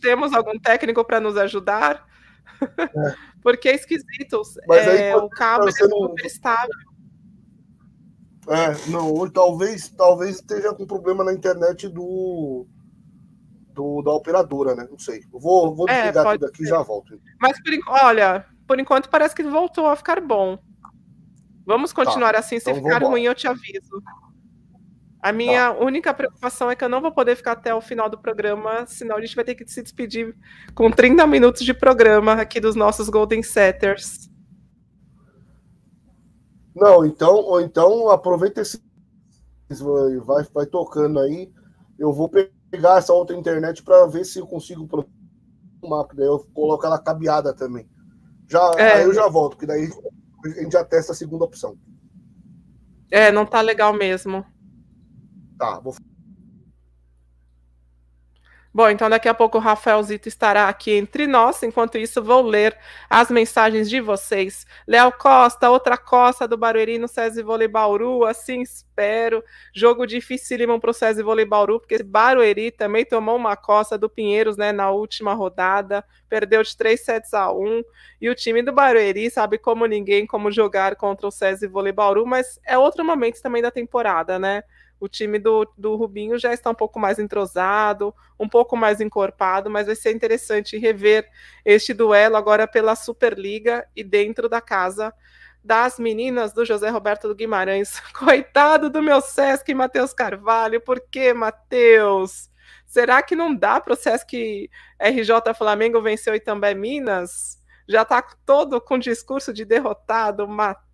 Temos 0.00 0.32
algum 0.32 0.58
técnico 0.58 1.04
para 1.04 1.20
nos 1.20 1.36
ajudar? 1.36 2.06
É. 2.62 3.14
Porque 3.42 3.68
é 3.68 3.74
esquisito. 3.74 4.40
Mas 4.66 4.86
é, 4.86 5.12
aí, 5.12 5.14
o 5.14 5.28
cabo 5.28 5.68
é 5.68 5.72
super 5.72 6.26
estável. 6.26 6.85
É, 8.48 8.90
não, 8.90 9.12
ou 9.12 9.28
talvez, 9.28 9.88
talvez 9.88 10.36
esteja 10.36 10.72
com 10.72 10.86
problema 10.86 11.24
na 11.24 11.32
internet 11.32 11.88
do, 11.88 12.66
do 13.72 14.02
da 14.02 14.12
operadora, 14.12 14.74
né? 14.74 14.86
Não 14.88 14.98
sei. 14.98 15.24
Eu 15.32 15.40
vou, 15.40 15.74
vou 15.74 15.88
é, 15.88 16.02
desligar 16.02 16.26
é, 16.26 16.32
tudo 16.32 16.46
aqui 16.46 16.62
e 16.62 16.66
já 16.66 16.80
volto. 16.82 17.20
Mas 17.40 17.60
por, 17.60 17.72
olha, 18.04 18.46
por 18.66 18.78
enquanto 18.78 19.08
parece 19.08 19.34
que 19.34 19.42
voltou 19.42 19.86
a 19.86 19.96
ficar 19.96 20.20
bom. 20.20 20.58
Vamos 21.66 21.92
continuar 21.92 22.32
tá, 22.32 22.38
assim, 22.38 22.60
se 22.60 22.70
então 22.70 22.82
ficar 22.82 23.02
ruim, 23.02 23.24
eu 23.24 23.34
te 23.34 23.48
aviso. 23.48 24.00
A 25.20 25.32
minha 25.32 25.72
tá. 25.72 25.80
única 25.80 26.14
preocupação 26.14 26.70
é 26.70 26.76
que 26.76 26.84
eu 26.84 26.88
não 26.88 27.00
vou 27.00 27.10
poder 27.10 27.34
ficar 27.34 27.52
até 27.52 27.74
o 27.74 27.80
final 27.80 28.08
do 28.08 28.16
programa, 28.16 28.86
senão 28.86 29.16
a 29.16 29.20
gente 29.20 29.34
vai 29.34 29.44
ter 29.44 29.56
que 29.56 29.66
se 29.66 29.82
despedir 29.82 30.36
com 30.72 30.88
30 30.88 31.26
minutos 31.26 31.64
de 31.64 31.74
programa 31.74 32.34
aqui 32.34 32.60
dos 32.60 32.76
nossos 32.76 33.08
Golden 33.08 33.42
Setters. 33.42 34.30
Não, 36.76 37.06
então, 37.06 37.36
ou 37.36 37.58
então 37.60 38.10
aproveita 38.10 38.60
esse. 38.60 38.78
Vai, 40.26 40.44
vai 40.52 40.66
tocando 40.66 41.18
aí. 41.18 41.50
Eu 41.98 42.12
vou 42.12 42.28
pegar 42.28 42.98
essa 42.98 43.14
outra 43.14 43.34
internet 43.34 43.82
para 43.82 44.06
ver 44.06 44.26
se 44.26 44.38
eu 44.38 44.46
consigo 44.46 44.86
uma, 45.82 46.06
daí 46.14 46.26
eu 46.26 46.38
coloco 46.52 46.84
ela 46.84 47.02
cabeada 47.02 47.54
também. 47.54 47.88
Já, 48.46 48.72
é, 48.76 48.92
aí 48.92 49.04
eu 49.04 49.14
já 49.14 49.26
volto, 49.26 49.56
que 49.56 49.66
daí 49.66 49.90
a 50.44 50.48
gente 50.48 50.72
já 50.72 50.84
testa 50.84 51.12
a 51.12 51.14
segunda 51.14 51.44
opção. 51.44 51.76
É, 53.10 53.32
não 53.32 53.46
tá 53.46 53.62
legal 53.62 53.94
mesmo. 53.94 54.44
Tá, 55.58 55.80
vou 55.80 55.94
Bom, 58.76 58.90
então 58.90 59.08
daqui 59.08 59.26
a 59.26 59.32
pouco 59.32 59.56
o 59.56 59.60
Rafaelzito 59.62 60.28
estará 60.28 60.68
aqui 60.68 60.90
entre 60.90 61.26
nós. 61.26 61.62
Enquanto 61.62 61.96
isso, 61.96 62.22
vou 62.22 62.42
ler 62.42 62.76
as 63.08 63.30
mensagens 63.30 63.88
de 63.88 64.02
vocês. 64.02 64.66
Léo 64.86 65.10
Costa, 65.12 65.70
outra 65.70 65.96
costa 65.96 66.46
do 66.46 66.58
Barueri 66.58 66.98
no 66.98 67.08
SESI 67.08 67.42
Vôlei 67.42 67.68
Bauru, 67.68 68.26
assim 68.26 68.60
espero. 68.60 69.42
Jogo 69.74 70.06
dificílimo 70.06 70.78
para 70.78 70.90
o 70.90 70.92
SESI 70.92 71.22
Vôlei 71.22 71.46
Bauru, 71.46 71.80
porque 71.80 72.02
Barueri 72.02 72.70
também 72.70 73.06
tomou 73.06 73.36
uma 73.36 73.56
costa 73.56 73.96
do 73.96 74.10
Pinheiros 74.10 74.58
né, 74.58 74.72
na 74.72 74.90
última 74.90 75.32
rodada, 75.32 76.04
perdeu 76.28 76.62
de 76.62 76.76
3 76.76 77.02
sets 77.02 77.32
a 77.32 77.50
1. 77.50 77.82
E 78.20 78.28
o 78.28 78.34
time 78.34 78.60
do 78.60 78.74
Barueri 78.74 79.30
sabe 79.30 79.56
como 79.56 79.86
ninguém 79.86 80.26
como 80.26 80.52
jogar 80.52 80.96
contra 80.96 81.26
o 81.26 81.30
SESI 81.30 81.66
Vôlei 81.66 81.94
Bauru, 81.94 82.26
mas 82.26 82.60
é 82.62 82.76
outro 82.76 83.02
momento 83.02 83.40
também 83.40 83.62
da 83.62 83.70
temporada, 83.70 84.38
né? 84.38 84.64
O 84.98 85.08
time 85.08 85.38
do, 85.38 85.70
do 85.76 85.94
Rubinho 85.96 86.38
já 86.38 86.52
está 86.52 86.70
um 86.70 86.74
pouco 86.74 86.98
mais 86.98 87.18
entrosado, 87.18 88.14
um 88.38 88.48
pouco 88.48 88.76
mais 88.76 89.00
encorpado, 89.00 89.68
mas 89.70 89.86
vai 89.86 89.96
ser 89.96 90.14
interessante 90.14 90.78
rever 90.78 91.28
este 91.64 91.92
duelo 91.92 92.36
agora 92.36 92.66
pela 92.66 92.96
Superliga 92.96 93.86
e 93.94 94.02
dentro 94.02 94.48
da 94.48 94.60
casa 94.60 95.12
das 95.62 95.98
meninas 95.98 96.52
do 96.52 96.64
José 96.64 96.88
Roberto 96.88 97.26
do 97.26 97.34
Guimarães. 97.34 98.00
Coitado 98.16 98.88
do 98.88 99.02
meu 99.02 99.20
Sesc, 99.20 99.74
Matheus 99.74 100.12
Carvalho. 100.12 100.80
Por 100.80 101.00
que, 101.00 101.34
Matheus? 101.34 102.48
Será 102.86 103.20
que 103.20 103.34
não 103.34 103.54
dá 103.54 103.80
para 103.80 103.92
o 103.92 103.96
Sesc 103.96 104.70
RJ 105.00 105.54
Flamengo 105.58 106.00
vencer 106.00 106.32
o 106.32 106.36
Itambé 106.36 106.72
Minas? 106.72 107.60
Já 107.88 108.02
está 108.02 108.22
todo 108.44 108.80
com 108.80 108.98
discurso 108.98 109.52
de 109.52 109.64
derrotado, 109.64 110.46
Matheus. 110.46 110.85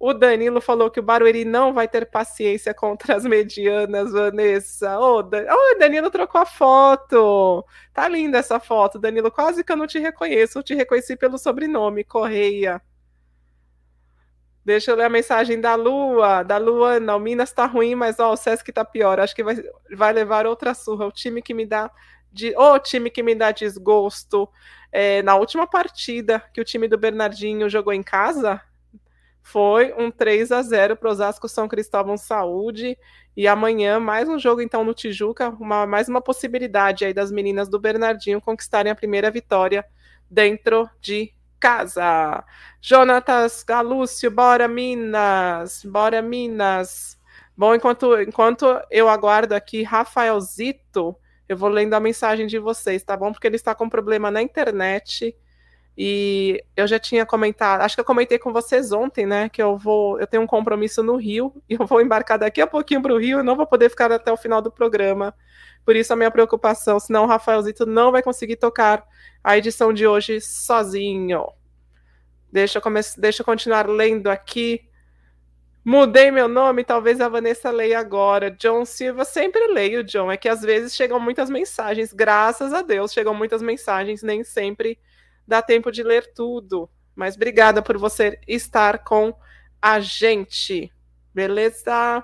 O 0.00 0.14
Danilo 0.14 0.60
falou 0.60 0.90
que 0.90 1.00
o 1.00 1.02
Barueri 1.02 1.44
não 1.44 1.74
vai 1.74 1.88
ter 1.88 2.06
paciência 2.06 2.72
contra 2.72 3.16
as 3.16 3.24
medianas, 3.24 4.12
Vanessa. 4.12 4.98
Ô, 4.98 5.16
oh, 5.16 5.22
Dan... 5.22 5.44
oh, 5.50 5.78
Danilo 5.78 6.10
trocou 6.10 6.40
a 6.40 6.46
foto. 6.46 7.64
Tá 7.92 8.06
linda 8.08 8.38
essa 8.38 8.60
foto, 8.60 8.98
Danilo. 8.98 9.30
Quase 9.30 9.64
que 9.64 9.72
eu 9.72 9.76
não 9.76 9.88
te 9.88 9.98
reconheço. 9.98 10.58
Eu 10.58 10.62
te 10.62 10.74
reconheci 10.74 11.16
pelo 11.16 11.36
sobrenome, 11.36 12.04
Correia. 12.04 12.80
Deixa 14.64 14.92
eu 14.92 14.96
ler 14.96 15.04
a 15.04 15.08
mensagem 15.08 15.60
da 15.60 15.74
Lua. 15.74 16.44
Da 16.44 16.58
Lua, 16.58 17.00
não, 17.00 17.18
Minas 17.18 17.50
tá 17.52 17.66
ruim, 17.66 17.96
mas 17.96 18.20
ó, 18.20 18.32
o 18.32 18.36
Sesc 18.36 18.70
tá 18.70 18.84
pior. 18.84 19.18
Acho 19.18 19.34
que 19.34 19.42
vai, 19.42 19.56
vai 19.96 20.12
levar 20.12 20.46
outra 20.46 20.74
surra. 20.74 21.06
O 21.06 21.12
time 21.12 21.42
que 21.42 21.52
me 21.52 21.66
dá. 21.66 21.90
De, 22.30 22.54
o 22.56 22.78
time 22.78 23.10
que 23.10 23.22
me 23.22 23.34
dá 23.34 23.50
desgosto. 23.50 24.48
É, 24.92 25.22
na 25.22 25.34
última 25.34 25.66
partida 25.66 26.40
que 26.54 26.60
o 26.60 26.64
time 26.64 26.86
do 26.86 26.96
Bernardinho 26.96 27.68
jogou 27.68 27.92
em 27.92 28.02
casa, 28.02 28.62
foi 29.50 29.94
um 29.96 30.10
3 30.10 30.52
a 30.52 30.60
0 30.60 30.94
para 30.94 31.08
Osasco 31.08 31.48
São 31.48 31.66
Cristóvão 31.66 32.18
Saúde. 32.18 32.98
E 33.34 33.48
amanhã, 33.48 33.98
mais 33.98 34.28
um 34.28 34.38
jogo, 34.38 34.60
então, 34.60 34.84
no 34.84 34.92
Tijuca, 34.92 35.48
uma, 35.48 35.86
mais 35.86 36.06
uma 36.06 36.20
possibilidade 36.20 37.06
aí 37.06 37.14
das 37.14 37.32
meninas 37.32 37.66
do 37.66 37.80
Bernardinho 37.80 38.42
conquistarem 38.42 38.92
a 38.92 38.94
primeira 38.94 39.30
vitória 39.30 39.86
dentro 40.30 40.86
de 41.00 41.32
casa. 41.58 42.44
Jonatas 42.78 43.62
Galúcio, 43.62 44.30
bora 44.30 44.68
Minas, 44.68 45.82
bora 45.82 46.20
Minas. 46.20 47.18
Bom, 47.56 47.74
enquanto, 47.74 48.20
enquanto 48.20 48.66
eu 48.90 49.08
aguardo 49.08 49.54
aqui 49.54 49.82
Rafaelzito, 49.82 51.16
eu 51.48 51.56
vou 51.56 51.70
lendo 51.70 51.94
a 51.94 52.00
mensagem 52.00 52.46
de 52.46 52.58
vocês, 52.58 53.02
tá 53.02 53.16
bom? 53.16 53.32
Porque 53.32 53.46
ele 53.46 53.56
está 53.56 53.74
com 53.74 53.88
problema 53.88 54.30
na 54.30 54.42
internet 54.42 55.34
e 56.00 56.62
eu 56.76 56.86
já 56.86 56.96
tinha 56.96 57.26
comentado, 57.26 57.80
acho 57.80 57.96
que 57.96 58.00
eu 58.00 58.04
comentei 58.04 58.38
com 58.38 58.52
vocês 58.52 58.92
ontem, 58.92 59.26
né, 59.26 59.48
que 59.48 59.60
eu 59.60 59.76
vou, 59.76 60.20
eu 60.20 60.28
tenho 60.28 60.44
um 60.44 60.46
compromisso 60.46 61.02
no 61.02 61.16
Rio 61.16 61.52
e 61.68 61.74
eu 61.74 61.84
vou 61.84 62.00
embarcar 62.00 62.38
daqui 62.38 62.60
a 62.60 62.68
pouquinho 62.68 63.02
para 63.02 63.12
o 63.12 63.18
Rio 63.18 63.40
e 63.40 63.42
não 63.42 63.56
vou 63.56 63.66
poder 63.66 63.90
ficar 63.90 64.12
até 64.12 64.30
o 64.30 64.36
final 64.36 64.62
do 64.62 64.70
programa. 64.70 65.34
Por 65.84 65.96
isso 65.96 66.12
a 66.12 66.16
minha 66.16 66.30
preocupação, 66.30 67.00
senão 67.00 67.24
o 67.24 67.26
Rafaelzito 67.26 67.84
não 67.84 68.12
vai 68.12 68.22
conseguir 68.22 68.54
tocar 68.54 69.04
a 69.42 69.58
edição 69.58 69.92
de 69.92 70.06
hoje 70.06 70.40
sozinho. 70.40 71.48
Deixa 72.52 72.78
eu, 72.78 72.82
comece... 72.82 73.20
Deixa 73.20 73.42
eu 73.42 73.44
continuar 73.44 73.88
lendo 73.88 74.28
aqui. 74.28 74.88
Mudei 75.84 76.30
meu 76.30 76.46
nome, 76.46 76.84
talvez 76.84 77.20
a 77.20 77.28
Vanessa 77.28 77.70
leia 77.70 77.98
agora. 77.98 78.52
John 78.52 78.84
Silva, 78.84 79.24
sempre 79.24 79.66
leio, 79.66 80.04
John. 80.04 80.30
É 80.30 80.36
que 80.36 80.48
às 80.48 80.60
vezes 80.60 80.94
chegam 80.94 81.18
muitas 81.18 81.50
mensagens, 81.50 82.12
graças 82.12 82.72
a 82.72 82.82
Deus, 82.82 83.12
chegam 83.12 83.34
muitas 83.34 83.62
mensagens, 83.62 84.22
nem 84.22 84.44
sempre 84.44 84.96
dá 85.48 85.62
tempo 85.62 85.90
de 85.90 86.02
ler 86.02 86.32
tudo. 86.34 86.88
Mas 87.16 87.34
obrigada 87.34 87.82
por 87.82 87.96
você 87.96 88.38
estar 88.46 89.02
com 89.02 89.34
a 89.80 89.98
gente. 89.98 90.92
Beleza? 91.34 92.22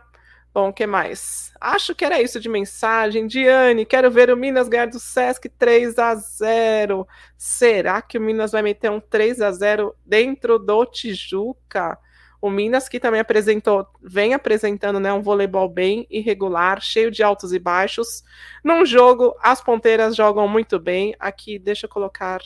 Bom, 0.53 0.69
o 0.69 0.73
que 0.73 0.87
mais? 0.87 1.53
Acho 1.61 1.97
que 1.97 2.05
era 2.05 2.23
isso 2.23 2.39
de 2.39 2.49
mensagem. 2.49 3.27
Diane, 3.27 3.85
quero 3.85 4.09
ver 4.11 4.31
o 4.31 4.37
Minas 4.37 4.69
ganhar 4.69 4.87
do 4.87 5.01
Sesc 5.01 5.49
3 5.49 5.99
a 5.99 6.15
0 6.15 7.09
Será 7.37 8.01
que 8.01 8.19
o 8.19 8.21
Minas 8.21 8.53
vai 8.53 8.63
meter 8.63 8.91
um 8.91 9.01
3 9.01 9.41
a 9.41 9.51
0 9.51 9.97
dentro 10.05 10.59
do 10.59 10.85
Tijuca? 10.87 11.99
O 12.41 12.51
Minas, 12.51 12.89
que 12.91 13.01
também 13.01 13.21
apresentou, 13.21 13.87
vem 14.03 14.35
apresentando 14.35 15.01
né, 15.01 15.11
um 15.13 15.23
voleibol 15.23 15.67
bem 15.67 16.07
irregular, 16.11 16.81
cheio 16.81 17.11
de 17.11 17.23
altos 17.23 17.55
e 17.55 17.59
baixos. 17.59 18.23
Num 18.63 18.85
jogo, 18.85 19.35
as 19.41 19.63
ponteiras 19.63 20.15
jogam 20.15 20.47
muito 20.47 20.79
bem. 20.79 21.17
Aqui, 21.19 21.59
deixa 21.59 21.87
eu 21.87 21.91
colocar 21.91 22.41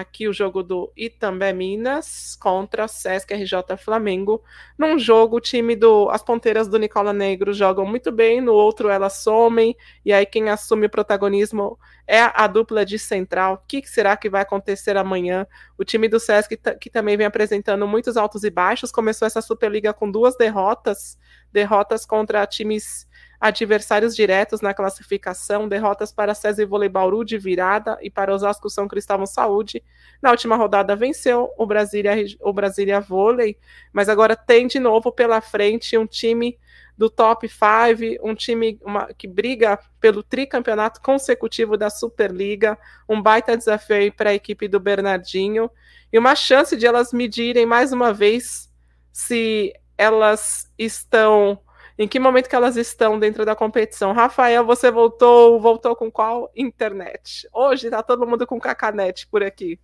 aqui 0.00 0.26
o 0.26 0.32
jogo 0.32 0.60
do 0.60 0.92
Itambé 0.96 1.52
Minas 1.52 2.36
contra 2.40 2.88
Sesc 2.88 3.32
RJ 3.32 3.76
Flamengo. 3.78 4.42
Num 4.76 4.98
jogo, 4.98 5.36
o 5.36 5.40
time 5.40 5.76
do 5.76 6.10
as 6.10 6.20
ponteiras 6.20 6.66
do 6.66 6.78
Nicola 6.78 7.12
Negro 7.12 7.52
jogam 7.52 7.86
muito 7.86 8.10
bem, 8.10 8.40
no 8.40 8.52
outro 8.52 8.88
elas 8.88 9.18
somem, 9.18 9.76
e 10.04 10.12
aí 10.12 10.26
quem 10.26 10.50
assume 10.50 10.86
o 10.86 10.90
protagonismo 10.90 11.78
é 12.08 12.20
a 12.20 12.48
dupla 12.48 12.84
de 12.84 12.98
central. 12.98 13.54
O 13.54 13.58
que 13.68 13.86
será 13.86 14.16
que 14.16 14.28
vai 14.28 14.42
acontecer 14.42 14.96
amanhã? 14.96 15.46
O 15.78 15.84
time 15.84 16.08
do 16.08 16.18
Sesc, 16.18 16.58
que 16.80 16.90
também 16.90 17.16
vem 17.16 17.26
apresentando 17.26 17.86
muitos 17.86 18.16
altos 18.16 18.42
e 18.42 18.50
baixos, 18.50 18.90
começou 18.90 19.26
essa 19.26 19.40
Superliga 19.40 19.94
com 19.94 20.10
duas 20.10 20.36
derrotas, 20.36 21.16
derrotas 21.52 22.04
contra 22.04 22.44
times 22.48 23.06
adversários 23.44 24.16
diretos 24.16 24.62
na 24.62 24.72
classificação, 24.72 25.68
derrotas 25.68 26.10
para 26.10 26.34
César 26.34 26.66
Vôlei 26.66 26.88
Bauru 26.88 27.22
de 27.22 27.36
virada 27.36 27.98
e 28.00 28.08
para 28.08 28.34
Osasco 28.34 28.70
São 28.70 28.88
Cristóvão 28.88 29.26
Saúde. 29.26 29.84
Na 30.22 30.30
última 30.30 30.56
rodada 30.56 30.96
venceu 30.96 31.50
o 31.58 31.66
Brasília, 31.66 32.14
o 32.40 32.54
Brasília 32.54 33.02
Vôlei, 33.02 33.58
mas 33.92 34.08
agora 34.08 34.34
tem 34.34 34.66
de 34.66 34.78
novo 34.78 35.12
pela 35.12 35.42
frente 35.42 35.98
um 35.98 36.06
time 36.06 36.58
do 36.96 37.10
top 37.10 37.46
5, 37.46 38.26
um 38.26 38.34
time 38.34 38.80
uma, 38.82 39.12
que 39.12 39.28
briga 39.28 39.78
pelo 40.00 40.22
tricampeonato 40.22 41.02
consecutivo 41.02 41.76
da 41.76 41.90
Superliga, 41.90 42.78
um 43.06 43.20
baita 43.20 43.58
desafio 43.58 44.10
para 44.14 44.30
a 44.30 44.34
equipe 44.34 44.66
do 44.66 44.80
Bernardinho 44.80 45.70
e 46.10 46.18
uma 46.18 46.34
chance 46.34 46.78
de 46.78 46.86
elas 46.86 47.12
medirem 47.12 47.66
mais 47.66 47.92
uma 47.92 48.10
vez 48.10 48.72
se 49.12 49.74
elas 49.98 50.72
estão 50.78 51.58
em 51.96 52.08
que 52.08 52.18
momento 52.18 52.48
que 52.48 52.56
elas 52.56 52.76
estão 52.76 53.18
dentro 53.18 53.44
da 53.44 53.54
competição? 53.54 54.12
Rafael, 54.12 54.64
você 54.64 54.90
voltou, 54.90 55.60
voltou 55.60 55.94
com 55.94 56.10
qual 56.10 56.50
internet? 56.56 57.48
Hoje 57.52 57.88
tá 57.88 58.02
todo 58.02 58.26
mundo 58.26 58.46
com 58.46 58.58
cacanete 58.58 59.26
por 59.28 59.42
aqui. 59.42 59.78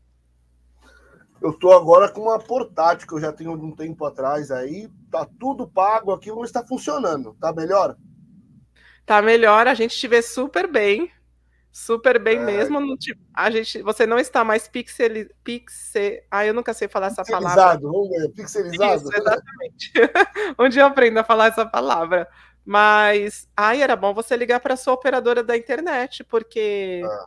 Eu 1.40 1.52
tô 1.55 1.73
agora 1.73 2.11
com 2.11 2.23
uma 2.23 2.38
portátil 2.38 3.09
que 3.09 3.14
eu 3.14 3.21
já 3.21 3.33
tenho 3.33 3.52
um 3.52 3.75
tempo 3.75 4.05
atrás 4.05 4.50
aí, 4.50 4.90
tá 5.11 5.26
tudo 5.38 5.67
pago 5.67 6.12
aqui, 6.12 6.29
vamos 6.31 6.49
estar 6.49 6.67
funcionando. 6.67 7.35
Tá 7.40 7.52
melhor? 7.52 7.97
Tá 9.07 9.23
melhor, 9.23 9.67
a 9.67 9.75
gente 9.75 9.97
te 9.97 10.07
vê 10.07 10.21
super 10.21 10.67
bem. 10.67 11.11
Super 11.72 12.18
bem 12.18 12.38
é. 12.38 12.44
mesmo. 12.44 12.78
A 13.32 13.50
gente, 13.50 13.80
você 13.82 14.04
não 14.04 14.18
está 14.18 14.42
mais 14.42 14.66
pixel, 14.66 15.28
pixel. 15.44 16.20
Ah, 16.30 16.44
eu 16.44 16.52
nunca 16.52 16.74
sei 16.74 16.88
falar 16.88 17.08
essa 17.08 17.24
palavra. 17.24 17.78
Vamos 17.80 18.08
ver, 18.10 18.28
pixelizado. 18.30 18.96
Isso, 18.96 19.14
exatamente. 19.14 19.92
um 20.58 20.68
dia 20.68 20.82
eu 20.82 20.86
aprendo 20.86 21.18
a 21.18 21.24
falar 21.24 21.46
essa 21.46 21.64
palavra. 21.64 22.28
Mas, 22.64 23.48
ai, 23.56 23.82
era 23.82 23.94
bom 23.94 24.12
você 24.12 24.36
ligar 24.36 24.60
para 24.60 24.76
sua 24.76 24.94
operadora 24.94 25.42
da 25.44 25.56
internet, 25.56 26.24
porque 26.24 27.02
ah. 27.04 27.24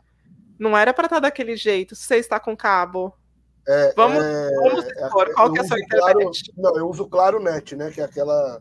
não 0.58 0.76
era 0.76 0.92
para 0.92 1.06
estar 1.06 1.20
daquele 1.20 1.56
jeito. 1.56 1.96
Se 1.96 2.04
você 2.04 2.16
está 2.16 2.38
com 2.38 2.56
cabo. 2.56 3.16
É, 3.66 3.94
vamos, 3.96 4.22
é, 4.22 4.50
vamos 4.56 4.84
supor, 4.84 5.34
qual 5.34 5.52
que 5.52 5.58
é 5.58 5.62
a 5.62 5.66
sua 5.66 5.80
internet? 5.80 6.52
Claro, 6.54 6.74
não, 6.74 6.76
eu 6.76 6.86
uso 6.86 7.08
Claro 7.08 7.42
Net, 7.42 7.74
né? 7.74 7.90
Que 7.90 8.02
é 8.02 8.04
aquela 8.04 8.60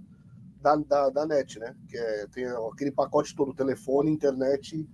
da, 0.62 0.78
da, 0.78 1.10
da 1.10 1.26
net, 1.26 1.60
né? 1.60 1.76
Que 1.90 1.98
é, 1.98 2.28
tem 2.34 2.46
aquele 2.72 2.90
pacote 2.90 3.36
todo, 3.36 3.54
telefone, 3.54 4.10
internet 4.10 4.88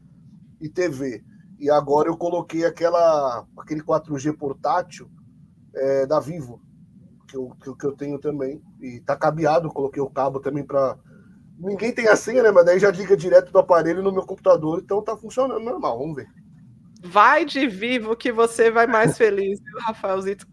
e 0.59 0.69
TV. 0.69 1.23
E 1.59 1.69
agora 1.69 2.07
eu 2.07 2.17
coloquei 2.17 2.65
aquela, 2.65 3.45
aquele 3.57 3.81
4G 3.81 4.35
portátil 4.37 5.09
é, 5.75 6.05
da 6.05 6.19
Vivo, 6.19 6.61
que 7.27 7.35
eu, 7.35 7.55
que, 7.77 7.85
eu 7.85 7.91
tenho 7.91 8.17
também. 8.17 8.61
E 8.81 9.01
tá 9.01 9.15
cabeado, 9.15 9.69
coloquei 9.69 10.01
o 10.01 10.09
cabo 10.09 10.39
também 10.39 10.63
para. 10.63 10.97
Ninguém 11.57 11.93
tem 11.93 12.07
a 12.07 12.15
senha, 12.15 12.41
né? 12.41 12.51
Mas 12.51 12.65
daí 12.65 12.79
já 12.79 12.89
liga 12.89 13.17
direto 13.17 13.51
do 13.51 13.59
aparelho 13.59 14.01
no 14.01 14.11
meu 14.11 14.25
computador, 14.25 14.79
então 14.81 15.03
tá 15.03 15.17
funcionando 15.17 15.63
normal. 15.63 15.99
Vamos 15.99 16.15
ver. 16.15 16.29
Vai 17.03 17.45
de 17.45 17.67
vivo 17.67 18.15
que 18.15 18.31
você 18.31 18.71
vai 18.71 18.87
mais 18.87 19.17
feliz, 19.17 19.59
viu, 19.61 19.79
Rafaelzito? 19.79 20.47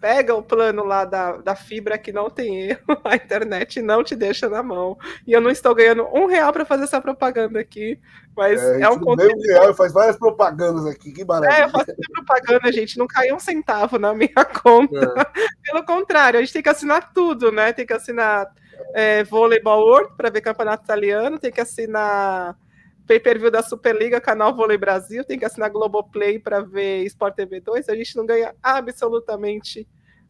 Pega 0.00 0.34
o 0.34 0.42
plano 0.42 0.84
lá 0.84 1.04
da, 1.04 1.36
da 1.36 1.54
fibra 1.54 1.98
que 1.98 2.12
não 2.12 2.30
tem 2.30 2.70
erro, 2.70 2.80
a 3.04 3.14
internet 3.14 3.82
não 3.82 4.02
te 4.02 4.16
deixa 4.16 4.48
na 4.48 4.62
mão. 4.62 4.96
E 5.26 5.32
eu 5.32 5.40
não 5.40 5.50
estou 5.50 5.74
ganhando 5.74 6.08
um 6.12 6.26
real 6.26 6.52
para 6.52 6.64
fazer 6.64 6.84
essa 6.84 7.00
propaganda 7.00 7.60
aqui, 7.60 7.98
mas 8.36 8.62
é, 8.62 8.82
é 8.82 8.88
um 8.88 8.98
conteúdo. 8.98 9.36
Um 9.36 9.52
real, 9.52 9.74
faz 9.74 9.92
várias 9.92 10.16
propagandas 10.16 10.86
aqui, 10.86 11.12
que 11.12 11.24
maravilha. 11.24 11.60
É, 11.60 11.64
eu 11.64 11.70
faço 11.70 11.94
propaganda, 12.14 12.72
gente, 12.72 12.98
não 12.98 13.06
caiu 13.06 13.36
um 13.36 13.40
centavo 13.40 13.98
na 13.98 14.14
minha 14.14 14.44
conta. 14.62 15.14
É. 15.36 15.70
Pelo 15.70 15.84
contrário, 15.84 16.38
a 16.38 16.42
gente 16.42 16.52
tem 16.52 16.62
que 16.62 16.68
assinar 16.68 17.12
tudo, 17.12 17.52
né? 17.52 17.72
Tem 17.72 17.86
que 17.86 17.92
assinar 17.92 18.50
é, 18.94 19.22
Volleyball 19.24 19.80
World 19.80 20.14
para 20.16 20.30
ver 20.30 20.40
campeonato 20.40 20.84
italiano, 20.84 21.38
tem 21.38 21.52
que 21.52 21.60
assinar 21.60 22.56
pay-per-view 23.10 23.50
da 23.50 23.60
Superliga, 23.60 24.20
canal 24.20 24.54
Vôlei 24.54 24.78
Brasil, 24.78 25.24
tem 25.24 25.36
que 25.36 25.44
assinar 25.44 25.68
Globoplay 25.68 26.38
para 26.38 26.60
ver 26.60 27.02
Sport 27.06 27.34
TV 27.34 27.60
2, 27.60 27.88
a 27.88 27.96
gente 27.96 28.16
não 28.16 28.24
ganha 28.24 28.54
absolutamente 28.62 29.88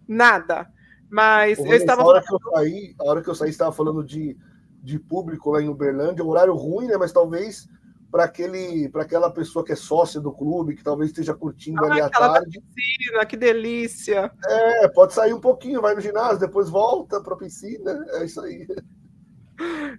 nada. 0.09 0.67
Mas 1.11 1.59
eu 1.59 1.75
estava. 1.75 2.01
A 2.01 2.07
hora 2.07 2.23
que 2.23 2.33
eu 2.33 2.39
saí, 2.39 2.95
a 2.99 3.05
hora 3.05 3.23
que 3.23 3.29
eu 3.29 3.35
saí, 3.35 3.51
estava 3.51 3.71
falando 3.71 4.03
de, 4.03 4.35
de 4.83 4.99
público 4.99 5.51
lá 5.51 5.61
em 5.61 5.69
Uberlândia, 5.69 6.25
horário 6.25 6.55
ruim, 6.55 6.87
né? 6.87 6.97
Mas 6.97 7.13
talvez 7.13 7.69
para 8.11 8.25
aquele 8.25 8.89
para 8.89 9.03
aquela 9.03 9.31
pessoa 9.31 9.63
que 9.63 9.73
é 9.73 9.77
sócia 9.77 10.19
do 10.19 10.33
clube, 10.33 10.75
que 10.75 10.83
talvez 10.83 11.11
esteja 11.11 11.35
curtindo 11.35 11.85
ah, 11.85 11.91
ali 11.91 12.01
à 12.01 12.09
tarde. 12.09 12.63
Piscina, 12.75 13.27
que 13.27 13.37
delícia! 13.37 14.33
É, 14.47 14.89
pode 14.89 15.13
sair 15.13 15.35
um 15.35 15.41
pouquinho, 15.41 15.83
vai 15.83 15.95
no 15.95 16.01
ginásio, 16.01 16.39
depois 16.39 16.71
volta 16.71 17.21
para 17.21 17.35
a 17.35 17.39
piscina, 17.39 18.07
é 18.15 18.25
isso 18.25 18.41
aí 18.41 18.67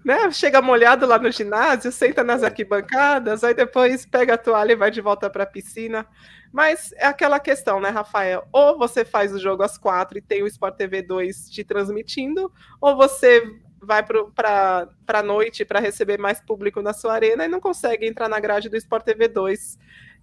né? 0.03 0.31
Chega 0.31 0.61
molhado 0.61 1.05
lá 1.05 1.17
no 1.17 1.31
ginásio, 1.31 1.91
senta 1.91 2.23
nas 2.23 2.43
arquibancadas, 2.43 3.43
aí 3.43 3.53
depois 3.53 4.05
pega 4.05 4.35
a 4.35 4.37
toalha 4.37 4.73
e 4.73 4.75
vai 4.75 4.91
de 4.91 5.01
volta 5.01 5.29
para 5.29 5.43
a 5.43 5.47
piscina. 5.47 6.05
Mas 6.51 6.91
é 6.97 7.05
aquela 7.05 7.39
questão, 7.39 7.79
né, 7.79 7.89
Rafael? 7.89 8.47
Ou 8.51 8.77
você 8.77 9.05
faz 9.05 9.33
o 9.33 9.39
jogo 9.39 9.63
às 9.63 9.77
quatro 9.77 10.17
e 10.17 10.21
tem 10.21 10.43
o 10.43 10.47
Sport 10.47 10.75
TV 10.75 11.01
2 11.01 11.49
te 11.49 11.63
transmitindo, 11.63 12.51
ou 12.79 12.95
você 12.95 13.43
vai 13.81 14.03
para 14.03 14.87
a 15.07 15.23
noite 15.23 15.65
para 15.65 15.79
receber 15.79 16.19
mais 16.19 16.39
público 16.39 16.81
na 16.81 16.93
sua 16.93 17.13
arena 17.13 17.45
e 17.45 17.47
não 17.47 17.59
consegue 17.59 18.05
entrar 18.05 18.29
na 18.29 18.39
grade 18.39 18.69
do 18.69 18.77
Sport 18.77 19.03
TV 19.03 19.27
2 19.27 19.77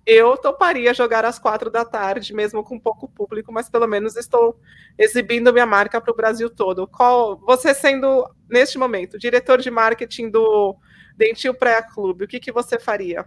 eu 0.09 0.39
toparia 0.39 0.95
jogar 0.95 1.27
às 1.27 1.39
quatro 1.39 1.71
da 1.71 1.85
tarde, 1.85 2.33
mesmo 2.33 2.65
com 2.65 2.81
pouco 2.81 3.07
público, 3.07 3.53
mas 3.53 3.69
pelo 3.69 3.87
menos 3.87 4.17
estou 4.17 4.59
exibindo 4.97 5.53
minha 5.53 5.67
marca 5.67 6.01
para 6.01 6.11
o 6.11 6.17
Brasil 6.17 6.49
todo. 6.49 6.89
Qual, 6.89 7.37
você 7.37 7.75
sendo, 7.75 8.27
neste 8.49 8.79
momento, 8.79 9.19
diretor 9.19 9.59
de 9.61 9.71
marketing 9.71 10.31
do 10.31 10.77
Dentil 11.17 11.55
Praia 11.55 11.83
Clube, 11.83 12.25
o 12.25 12.29
que, 12.29 12.41
que 12.41 12.53
você 12.53 12.79
faria? 12.79 13.25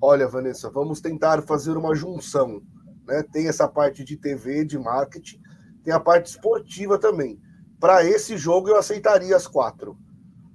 Olha, 0.00 0.26
Vanessa, 0.26 0.68
vamos 0.68 1.00
tentar 1.00 1.42
fazer 1.42 1.76
uma 1.76 1.94
junção. 1.94 2.62
Né? 3.06 3.22
Tem 3.32 3.48
essa 3.48 3.68
parte 3.68 4.04
de 4.04 4.16
TV, 4.16 4.64
de 4.64 4.78
marketing, 4.78 5.40
tem 5.84 5.92
a 5.92 6.00
parte 6.00 6.26
esportiva 6.26 6.98
também. 6.98 7.40
Para 7.78 8.04
esse 8.04 8.36
jogo, 8.36 8.68
eu 8.68 8.76
aceitaria 8.76 9.34
as 9.34 9.46
quatro, 9.46 9.96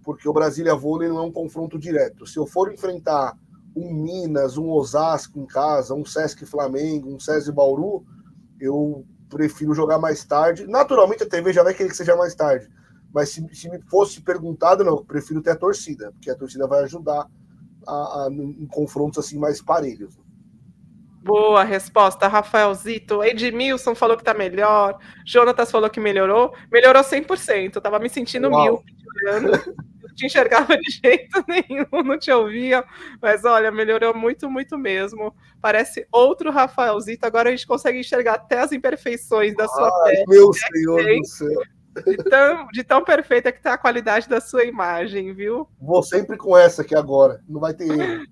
porque 0.04 0.28
o 0.28 0.34
Brasília 0.34 0.76
Vôlei 0.76 1.10
não 1.10 1.18
é 1.18 1.22
um 1.22 1.32
confronto 1.32 1.78
direto. 1.78 2.26
Se 2.26 2.38
eu 2.38 2.46
for 2.46 2.72
enfrentar 2.74 3.38
um 3.76 3.94
Minas, 3.94 4.58
um 4.58 4.70
Osasco 4.70 5.40
em 5.40 5.46
casa, 5.46 5.94
um 5.94 6.06
Sesc 6.06 6.46
Flamengo, 6.46 7.14
um 7.14 7.20
Sesc 7.20 7.52
Bauru, 7.52 8.06
eu 8.60 9.06
prefiro 9.30 9.74
jogar 9.74 10.00
mais 10.00 10.24
tarde. 10.24 10.66
Naturalmente 10.68 11.24
a 11.24 11.30
TV 11.30 11.54
já 11.54 11.64
vai 11.64 11.74
querer 11.74 11.90
que 11.90 11.98
seja 11.98 12.16
mais 12.16 12.34
tarde. 12.34 12.70
Mas 13.14 13.30
se, 13.30 13.48
se 13.54 13.70
me 13.70 13.82
fosse 13.90 14.22
perguntado, 14.22 14.84
não, 14.84 14.98
eu 14.98 15.06
prefiro 15.06 15.42
ter 15.42 15.52
a 15.52 15.56
torcida, 15.56 16.12
porque 16.12 16.30
a 16.30 16.36
torcida 16.36 16.68
vai 16.68 16.84
ajudar 16.84 17.26
a, 17.88 17.94
a, 17.94 18.30
em 18.32 18.68
confrontos 18.68 19.20
assim 19.26 19.38
mais 19.40 19.62
parelhos. 19.62 20.18
Boa 21.24 21.64
resposta, 21.64 22.28
Rafaelzito. 22.28 23.24
Edmilson 23.24 23.94
falou 23.94 24.16
que 24.16 24.24
tá 24.24 24.34
melhor. 24.34 24.98
Jonatas 25.26 25.70
falou 25.70 25.90
que 25.90 26.00
melhorou. 26.00 26.54
Melhorou 26.72 27.04
100%. 27.04 27.82
tava 27.82 28.00
me 28.00 28.08
sentindo 28.08 28.50
Uau. 28.50 28.64
mil 28.64 28.84
te 30.18 30.26
enxergava 30.26 30.76
de 30.76 30.90
jeito 30.90 31.46
nenhum, 31.48 32.04
não 32.04 32.18
te 32.18 32.32
ouvia. 32.32 32.84
Mas 33.22 33.46
olha, 33.46 33.72
melhorou 33.72 34.16
muito, 34.16 34.50
muito 34.50 34.78
mesmo. 34.78 35.34
Parece 35.62 36.08
outro 36.12 36.52
Rafaelzito. 36.52 37.26
Agora 37.26 37.50
a 37.50 37.52
gente 37.52 37.68
consegue 37.68 38.00
enxergar 38.00 38.34
até 38.34 38.60
as 38.60 38.72
imperfeições 38.72 39.56
da 39.56 39.68
sua 39.68 39.90
Ai, 40.06 40.14
pele. 40.14 40.26
Meu 40.28 40.52
Senhor 40.54 41.04
do 41.04 41.26
céu. 41.26 41.62
De 42.04 42.18
tão, 42.18 42.68
de 42.68 42.84
tão 42.84 43.04
perfeita 43.04 43.52
que 43.52 43.58
está 43.58 43.74
a 43.74 43.78
qualidade 43.78 44.28
da 44.28 44.40
sua 44.40 44.64
imagem, 44.64 45.34
viu? 45.34 45.68
Vou 45.80 46.04
sempre 46.04 46.38
com 46.38 46.58
essa 46.58 46.82
aqui 46.82 46.96
agora, 46.96 47.42
não 47.48 47.60
vai 47.60 47.74
ter 47.74 47.90
erro. 47.90 48.26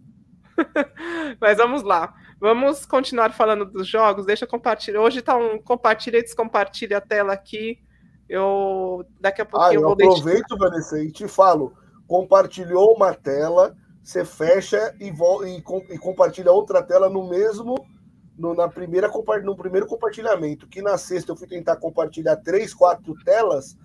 Mas 1.39 1.57
vamos 1.57 1.83
lá. 1.83 2.13
Vamos 2.39 2.85
continuar 2.85 3.33
falando 3.33 3.65
dos 3.65 3.87
jogos. 3.87 4.25
Deixa 4.25 4.45
eu 4.45 4.49
compartilhar. 4.49 5.01
Hoje 5.01 5.19
está 5.19 5.35
um 5.35 5.59
compartilha 5.59 6.17
e 6.17 6.23
descompartilha 6.23 6.97
a 6.97 7.01
tela 7.01 7.33
aqui. 7.33 7.79
Eu 8.27 9.05
daqui 9.19 9.41
a 9.41 9.45
pouquinho 9.45 9.71
ah, 9.71 9.73
eu, 9.73 9.81
vou 9.81 9.93
aproveito, 9.93 10.47
deixar... 10.47 10.69
Vanessa, 10.69 10.99
e 10.99 11.11
te 11.11 11.27
falo. 11.27 11.73
Compartilhou 12.07 12.93
uma 12.95 13.13
tela, 13.13 13.75
você 14.03 14.25
fecha 14.25 14.95
e, 14.99 15.09
e, 15.09 15.93
e 15.93 15.97
compartilha 15.97 16.51
outra 16.51 16.83
tela 16.83 17.09
no 17.09 17.27
mesmo 17.27 17.75
no, 18.37 18.53
na 18.53 18.67
primeira, 18.67 19.09
no 19.43 19.55
primeiro 19.55 19.87
compartilhamento, 19.87 20.67
que 20.67 20.81
na 20.81 20.97
sexta 20.97 21.31
eu 21.31 21.35
fui 21.35 21.47
tentar 21.47 21.77
compartilhar 21.77 22.35
três, 22.37 22.73
quatro 22.73 23.15
telas, 23.23 23.77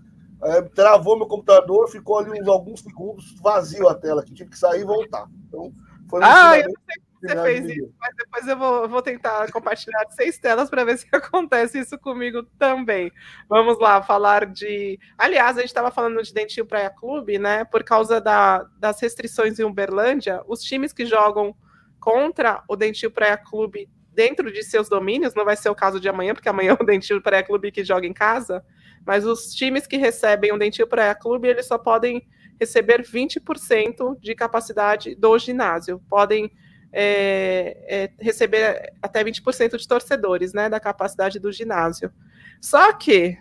é, 0.42 0.62
travou 0.62 1.16
meu 1.16 1.26
computador, 1.26 1.88
ficou 1.88 2.18
ali 2.18 2.40
uns 2.40 2.48
alguns 2.48 2.80
segundos 2.80 3.34
vazio 3.40 3.88
a 3.88 3.94
tela, 3.94 4.24
que 4.24 4.34
tive 4.34 4.50
que 4.50 4.58
sair 4.58 4.80
e 4.80 4.84
voltar. 4.84 5.26
Então, 5.46 5.72
foi 6.08 6.20
um 6.20 6.24
ah, 6.24 6.58
eu 6.58 6.68
não 6.68 6.74
sei 6.86 6.96
como 6.96 7.20
você 7.20 7.42
fez 7.42 7.76
isso, 7.76 7.92
mas 8.00 8.16
depois 8.16 8.48
eu 8.48 8.56
vou, 8.56 8.88
vou 8.88 9.02
tentar 9.02 9.52
compartilhar 9.52 10.04
seis 10.10 10.38
telas 10.38 10.70
para 10.70 10.84
ver 10.84 10.98
se 10.98 11.06
acontece 11.12 11.78
isso 11.78 11.98
comigo 11.98 12.42
também. 12.58 13.12
Vamos 13.48 13.78
lá, 13.78 14.02
falar 14.02 14.46
de. 14.46 14.98
Aliás, 15.16 15.56
a 15.56 15.60
gente 15.60 15.68
estava 15.68 15.90
falando 15.90 16.22
de 16.22 16.32
Dentil 16.32 16.66
Praia 16.66 16.90
Clube, 16.90 17.38
né? 17.38 17.64
Por 17.66 17.84
causa 17.84 18.20
da, 18.20 18.64
das 18.78 18.98
restrições 19.00 19.58
em 19.58 19.64
Uberlândia, 19.64 20.42
os 20.48 20.62
times 20.62 20.92
que 20.92 21.04
jogam 21.04 21.54
contra 22.00 22.64
o 22.66 22.74
Dentil 22.74 23.10
Praia 23.10 23.36
Clube 23.36 23.88
dentro 24.12 24.52
de 24.52 24.62
seus 24.62 24.88
domínios, 24.88 25.34
não 25.34 25.44
vai 25.44 25.56
ser 25.56 25.68
o 25.70 25.74
caso 25.74 26.00
de 26.00 26.08
amanhã, 26.08 26.34
porque 26.34 26.48
amanhã 26.48 26.76
é 26.76 26.76
o 26.82 26.86
Dentil 26.86 27.22
Praia 27.22 27.42
Clube 27.42 27.72
que 27.72 27.84
joga 27.84 28.06
em 28.06 28.12
casa, 28.12 28.64
mas 29.06 29.24
os 29.24 29.54
times 29.54 29.86
que 29.86 29.96
recebem 29.96 30.52
o 30.52 30.58
Dentil 30.58 30.86
Praia 30.86 31.14
Clube, 31.14 31.48
eles 31.48 31.66
só 31.66 31.78
podem 31.78 32.26
receber 32.58 33.02
20% 33.02 34.18
de 34.20 34.34
capacidade 34.34 35.14
do 35.14 35.38
ginásio, 35.38 36.02
podem 36.08 36.52
é, 36.92 37.76
é, 37.88 38.12
receber 38.18 38.92
até 39.00 39.22
20% 39.24 39.76
de 39.76 39.88
torcedores, 39.88 40.52
né, 40.52 40.68
da 40.68 40.80
capacidade 40.80 41.38
do 41.38 41.50
ginásio. 41.52 42.12
Só 42.60 42.92
que 42.92 43.38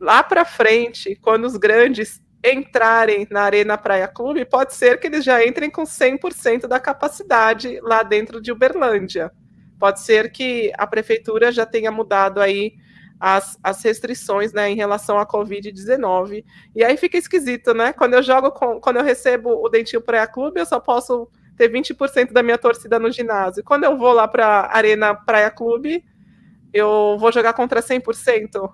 lá 0.00 0.22
para 0.22 0.44
frente, 0.44 1.16
quando 1.16 1.44
os 1.44 1.56
grandes 1.56 2.22
entrarem 2.44 3.26
na 3.30 3.42
Arena 3.42 3.78
Praia 3.78 4.06
Clube, 4.06 4.44
pode 4.44 4.74
ser 4.74 5.00
que 5.00 5.06
eles 5.06 5.24
já 5.24 5.44
entrem 5.44 5.70
com 5.70 5.84
100% 5.84 6.66
da 6.66 6.78
capacidade 6.78 7.80
lá 7.82 8.02
dentro 8.02 8.40
de 8.40 8.52
Uberlândia. 8.52 9.32
Pode 9.78 10.00
ser 10.00 10.30
que 10.30 10.70
a 10.76 10.86
prefeitura 10.86 11.50
já 11.50 11.64
tenha 11.64 11.90
mudado 11.90 12.40
aí 12.40 12.74
as, 13.18 13.58
as 13.62 13.82
restrições 13.82 14.52
né, 14.52 14.70
em 14.70 14.76
relação 14.76 15.18
à 15.18 15.26
Covid-19. 15.26 16.44
E 16.74 16.84
aí 16.84 16.96
fica 16.96 17.16
esquisito, 17.16 17.72
né? 17.72 17.92
Quando 17.92 18.14
eu 18.14 18.22
jogo 18.22 18.50
com, 18.50 18.80
quando 18.80 18.96
eu 18.96 19.02
recebo 19.04 19.50
o 19.64 19.68
Dentinho 19.68 20.02
Praia 20.02 20.26
Clube, 20.26 20.60
eu 20.60 20.66
só 20.66 20.78
posso 20.78 21.28
ter 21.56 21.70
20% 21.70 22.32
da 22.32 22.42
minha 22.42 22.58
torcida 22.58 22.98
no 22.98 23.10
ginásio. 23.10 23.64
Quando 23.64 23.84
eu 23.84 23.96
vou 23.96 24.12
lá 24.12 24.28
para 24.28 24.46
a 24.46 24.76
Arena 24.76 25.14
Praia 25.14 25.50
Clube, 25.50 26.04
eu 26.72 27.16
vou 27.18 27.32
jogar 27.32 27.54
contra 27.54 27.80
100%. 27.80 28.70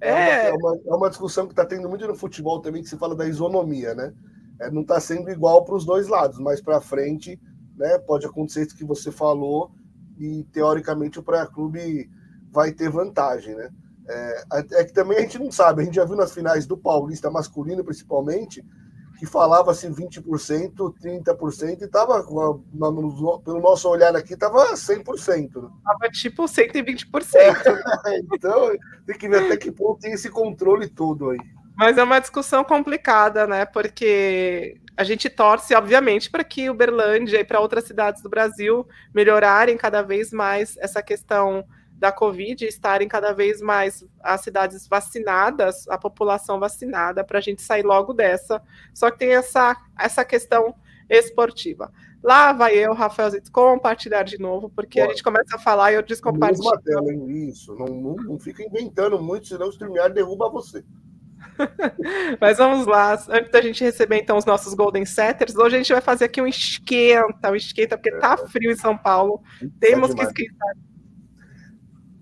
É, 0.00 0.48
é, 0.48 0.52
uma, 0.52 0.78
é 0.86 0.94
uma 0.94 1.10
discussão 1.10 1.46
que 1.46 1.52
está 1.52 1.64
tendo 1.64 1.88
muito 1.88 2.06
no 2.06 2.14
futebol 2.14 2.60
também, 2.60 2.82
que 2.82 2.88
se 2.88 2.96
fala 2.96 3.14
da 3.14 3.26
isonomia, 3.26 3.94
né? 3.94 4.14
É, 4.60 4.70
não 4.70 4.82
está 4.82 5.00
sendo 5.00 5.30
igual 5.30 5.64
para 5.64 5.74
os 5.74 5.84
dois 5.84 6.08
lados, 6.08 6.38
mas 6.38 6.60
para 6.60 6.80
frente, 6.80 7.40
né? 7.76 7.98
Pode 7.98 8.26
acontecer 8.26 8.66
isso 8.66 8.76
que 8.76 8.84
você 8.84 9.10
falou 9.10 9.72
e 10.18 10.44
teoricamente 10.52 11.18
o 11.18 11.22
Praia 11.22 11.46
Clube 11.46 12.10
vai 12.50 12.72
ter 12.72 12.90
vantagem, 12.90 13.54
né? 13.54 13.70
É, 14.08 14.44
é, 14.52 14.84
que 14.84 14.92
também 14.92 15.18
a 15.18 15.20
gente 15.20 15.38
não 15.38 15.52
sabe, 15.52 15.82
a 15.82 15.84
gente 15.84 15.96
já 15.96 16.04
viu 16.04 16.16
nas 16.16 16.32
finais 16.32 16.66
do 16.66 16.78
Paulista 16.78 17.30
masculino, 17.30 17.84
principalmente, 17.84 18.64
que 19.18 19.26
falava 19.26 19.72
assim 19.72 19.92
20%, 19.92 20.22
30%, 20.22 21.80
e 21.80 21.84
estava, 21.84 22.22
pelo 22.22 23.60
nosso 23.60 23.88
olhar 23.88 24.14
aqui, 24.14 24.34
estava 24.34 24.74
100%. 24.74 25.60
Né? 25.60 25.68
Tava 25.84 26.10
tipo 26.12 26.44
120%. 26.44 27.34
É, 27.34 28.18
então, 28.32 28.70
tem 29.04 29.18
que 29.18 29.28
ver 29.28 29.44
até 29.44 29.56
que 29.56 29.72
ponto 29.72 30.00
tem 30.00 30.12
esse 30.12 30.30
controle 30.30 30.88
todo 30.88 31.30
aí. 31.30 31.38
Mas 31.76 31.98
é 31.98 32.02
uma 32.02 32.20
discussão 32.20 32.62
complicada, 32.62 33.46
né? 33.46 33.64
Porque 33.64 34.80
a 34.96 35.02
gente 35.02 35.28
torce, 35.28 35.74
obviamente, 35.74 36.30
para 36.30 36.44
que 36.44 36.70
Uberlândia 36.70 37.40
e 37.40 37.44
para 37.44 37.60
outras 37.60 37.84
cidades 37.84 38.22
do 38.22 38.28
Brasil 38.28 38.86
melhorarem 39.12 39.76
cada 39.76 40.02
vez 40.02 40.32
mais 40.32 40.76
essa 40.78 41.02
questão 41.02 41.64
da 41.98 42.12
Covid 42.12 42.64
estarem 42.64 43.08
cada 43.08 43.32
vez 43.32 43.60
mais 43.60 44.04
as 44.20 44.40
cidades 44.40 44.86
vacinadas, 44.86 45.86
a 45.88 45.98
população 45.98 46.60
vacinada, 46.60 47.24
para 47.24 47.38
a 47.38 47.42
gente 47.42 47.60
sair 47.60 47.82
logo 47.82 48.12
dessa. 48.12 48.62
Só 48.94 49.10
que 49.10 49.18
tem 49.18 49.34
essa, 49.34 49.76
essa 49.98 50.24
questão 50.24 50.74
esportiva. 51.10 51.92
Lá 52.22 52.52
vai 52.52 52.76
eu, 52.76 52.94
Rafael 52.94 53.30
Zito, 53.30 53.50
compartilhar 53.50 54.22
de 54.22 54.38
novo, 54.38 54.70
porque 54.70 55.00
a 55.00 55.08
gente 55.08 55.22
começa 55.22 55.56
a 55.56 55.58
falar 55.58 55.92
e 55.92 55.96
eu 55.96 56.02
descompartilho. 56.02 56.64
Mesma 56.64 56.82
tela, 56.82 57.12
hein? 57.12 57.48
Isso, 57.48 57.74
não, 57.74 57.86
não, 57.86 58.14
não 58.14 58.38
fica 58.38 58.62
inventando 58.62 59.20
muito, 59.20 59.46
senão 59.46 59.66
o 59.66 59.70
StreamYard 59.70 60.14
derruba 60.14 60.48
você. 60.48 60.84
Mas 62.40 62.58
vamos 62.58 62.86
lá, 62.86 63.14
antes 63.28 63.50
da 63.50 63.60
gente 63.60 63.82
receber 63.82 64.18
então 64.18 64.36
os 64.36 64.44
nossos 64.44 64.74
Golden 64.74 65.04
Setters, 65.04 65.56
hoje 65.56 65.76
a 65.76 65.78
gente 65.78 65.92
vai 65.92 66.02
fazer 66.02 66.24
aqui 66.24 66.40
um 66.42 66.46
esquenta, 66.46 67.50
um 67.50 67.56
esquenta, 67.56 67.96
porque 67.96 68.12
tá 68.18 68.36
é. 68.40 68.46
frio 68.48 68.70
em 68.70 68.76
São 68.76 68.96
Paulo, 68.96 69.40
temos 69.80 70.12
que 70.12 70.22
esquentar 70.22 70.74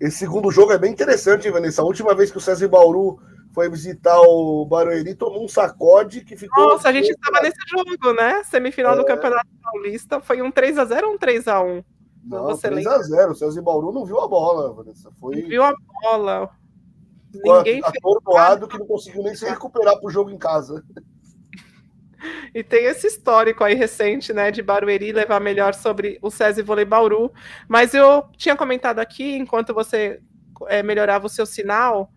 esse 0.00 0.18
segundo 0.18 0.50
jogo 0.50 0.72
é 0.72 0.78
bem 0.78 0.92
interessante, 0.92 1.50
Vanessa. 1.50 1.82
A 1.82 1.84
última 1.84 2.14
vez 2.14 2.30
que 2.30 2.38
o 2.38 2.40
César 2.40 2.68
Bauru 2.68 3.18
foi 3.54 3.70
visitar 3.70 4.20
o 4.20 4.66
Barueri, 4.66 5.14
tomou 5.14 5.42
um 5.42 5.48
sacode 5.48 6.22
que 6.22 6.36
ficou. 6.36 6.68
Nossa, 6.68 6.90
a 6.90 6.92
gente 6.92 7.08
estava 7.08 7.42
nesse 7.42 7.56
jogo, 7.70 8.12
né? 8.12 8.42
Semifinal 8.44 8.92
é... 8.92 8.96
do 8.98 9.04
Campeonato 9.04 9.48
Paulista. 9.62 10.20
Foi 10.20 10.42
um 10.42 10.52
3x0 10.52 11.04
ou 11.04 11.14
um 11.14 11.18
3x1? 11.18 11.84
Não, 12.24 12.44
Você 12.44 12.68
3x0. 12.68 13.30
O 13.30 13.34
César 13.34 13.62
Bauru 13.62 13.92
não 13.92 14.04
viu 14.04 14.20
a 14.20 14.28
bola, 14.28 14.74
Vanessa. 14.74 15.10
Foi... 15.18 15.40
Não 15.40 15.48
viu 15.48 15.64
a 15.64 15.74
bola. 16.02 16.50
Ninguém 17.32 17.80
atordoado 17.82 18.68
que 18.68 18.78
não 18.78 18.86
conseguiu 18.86 19.22
nem 19.22 19.34
se 19.34 19.48
recuperar 19.48 19.98
para 19.98 20.06
o 20.06 20.10
jogo 20.10 20.30
em 20.30 20.38
casa. 20.38 20.84
E 22.54 22.62
tem 22.62 22.86
esse 22.86 23.06
histórico 23.06 23.62
aí 23.64 23.74
recente, 23.74 24.32
né, 24.32 24.50
de 24.50 24.62
Barueri 24.62 25.12
levar 25.12 25.40
melhor 25.40 25.74
sobre 25.74 26.18
o 26.22 26.30
SESI 26.30 26.62
Vôlei 26.62 26.84
Bauru. 26.84 27.32
Mas 27.68 27.94
eu 27.94 28.24
tinha 28.36 28.56
comentado 28.56 28.98
aqui, 28.98 29.36
enquanto 29.36 29.74
você 29.74 30.20
é, 30.68 30.82
melhorava 30.82 31.26
o 31.26 31.30
seu 31.30 31.44
sinal, 31.44 32.10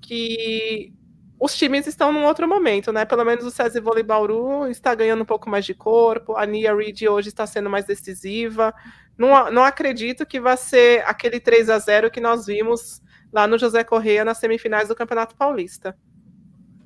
que 0.00 0.92
os 1.38 1.56
times 1.56 1.86
estão 1.86 2.12
num 2.12 2.24
outro 2.24 2.46
momento, 2.48 2.92
né? 2.92 3.04
Pelo 3.04 3.24
menos 3.24 3.44
o 3.44 3.50
SESI 3.50 3.80
Vôlei 3.80 4.04
Bauru 4.04 4.68
está 4.68 4.94
ganhando 4.94 5.22
um 5.22 5.26
pouco 5.26 5.50
mais 5.50 5.64
de 5.64 5.74
corpo, 5.74 6.36
a 6.36 6.46
Nia 6.46 6.74
Reed 6.74 7.02
hoje 7.02 7.28
está 7.28 7.46
sendo 7.46 7.68
mais 7.68 7.84
decisiva. 7.84 8.72
Não, 9.18 9.50
não 9.50 9.64
acredito 9.64 10.24
que 10.24 10.40
vai 10.40 10.56
ser 10.56 11.02
aquele 11.04 11.40
3 11.40 11.68
a 11.68 11.78
0 11.78 12.10
que 12.10 12.20
nós 12.20 12.46
vimos 12.46 13.02
lá 13.32 13.46
no 13.46 13.58
José 13.58 13.82
Correia 13.82 14.24
nas 14.24 14.38
semifinais 14.38 14.88
do 14.88 14.94
Campeonato 14.94 15.34
Paulista. 15.34 15.96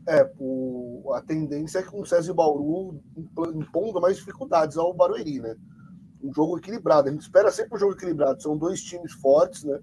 É, 0.08 0.30
o, 0.38 1.10
a 1.14 1.20
tendência 1.20 1.80
é 1.80 1.82
que 1.82 1.94
o 1.94 2.04
César 2.04 2.30
e 2.30 2.34
Bauru 2.34 3.00
impondo 3.54 4.00
mais 4.00 4.16
dificuldades 4.16 4.76
ao 4.76 4.94
Barueri, 4.94 5.40
né? 5.40 5.56
Um 6.22 6.32
jogo 6.32 6.58
equilibrado. 6.58 7.08
A 7.08 7.12
gente 7.12 7.22
espera 7.22 7.50
sempre 7.50 7.74
um 7.74 7.78
jogo 7.78 7.94
equilibrado. 7.94 8.40
São 8.40 8.56
dois 8.56 8.80
times 8.82 9.12
fortes, 9.14 9.64
né? 9.64 9.78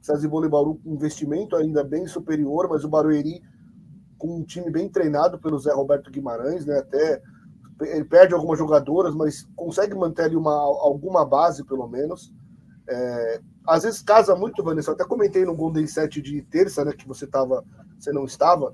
César 0.00 0.26
e 0.26 0.48
Bauru 0.48 0.76
com 0.76 0.94
investimento 0.94 1.56
ainda 1.56 1.82
bem 1.82 2.06
superior, 2.06 2.68
mas 2.70 2.84
o 2.84 2.88
Barueri 2.88 3.42
com 4.16 4.38
um 4.38 4.44
time 4.44 4.70
bem 4.70 4.88
treinado 4.88 5.38
pelo 5.38 5.58
Zé 5.58 5.72
Roberto 5.72 6.10
Guimarães, 6.12 6.64
né? 6.64 6.78
Até 6.78 7.20
ele 7.82 8.04
perde 8.04 8.34
algumas 8.34 8.58
jogadoras, 8.58 9.14
mas 9.14 9.48
consegue 9.56 9.94
manter 9.94 10.22
ali 10.22 10.36
uma, 10.36 10.54
alguma 10.54 11.24
base, 11.26 11.64
pelo 11.64 11.88
menos. 11.88 12.32
É, 12.88 13.40
às 13.66 13.82
vezes 13.82 14.00
casa 14.00 14.34
muito, 14.36 14.62
Vanessa. 14.62 14.90
Eu 14.90 14.94
até 14.94 15.04
comentei 15.04 15.44
no 15.44 15.56
Golden 15.56 15.86
Set 15.88 16.22
de 16.22 16.40
terça, 16.42 16.84
né? 16.84 16.92
Que 16.92 17.06
você 17.06 17.26
tava, 17.26 17.64
você 17.98 18.12
não 18.12 18.24
estava 18.24 18.72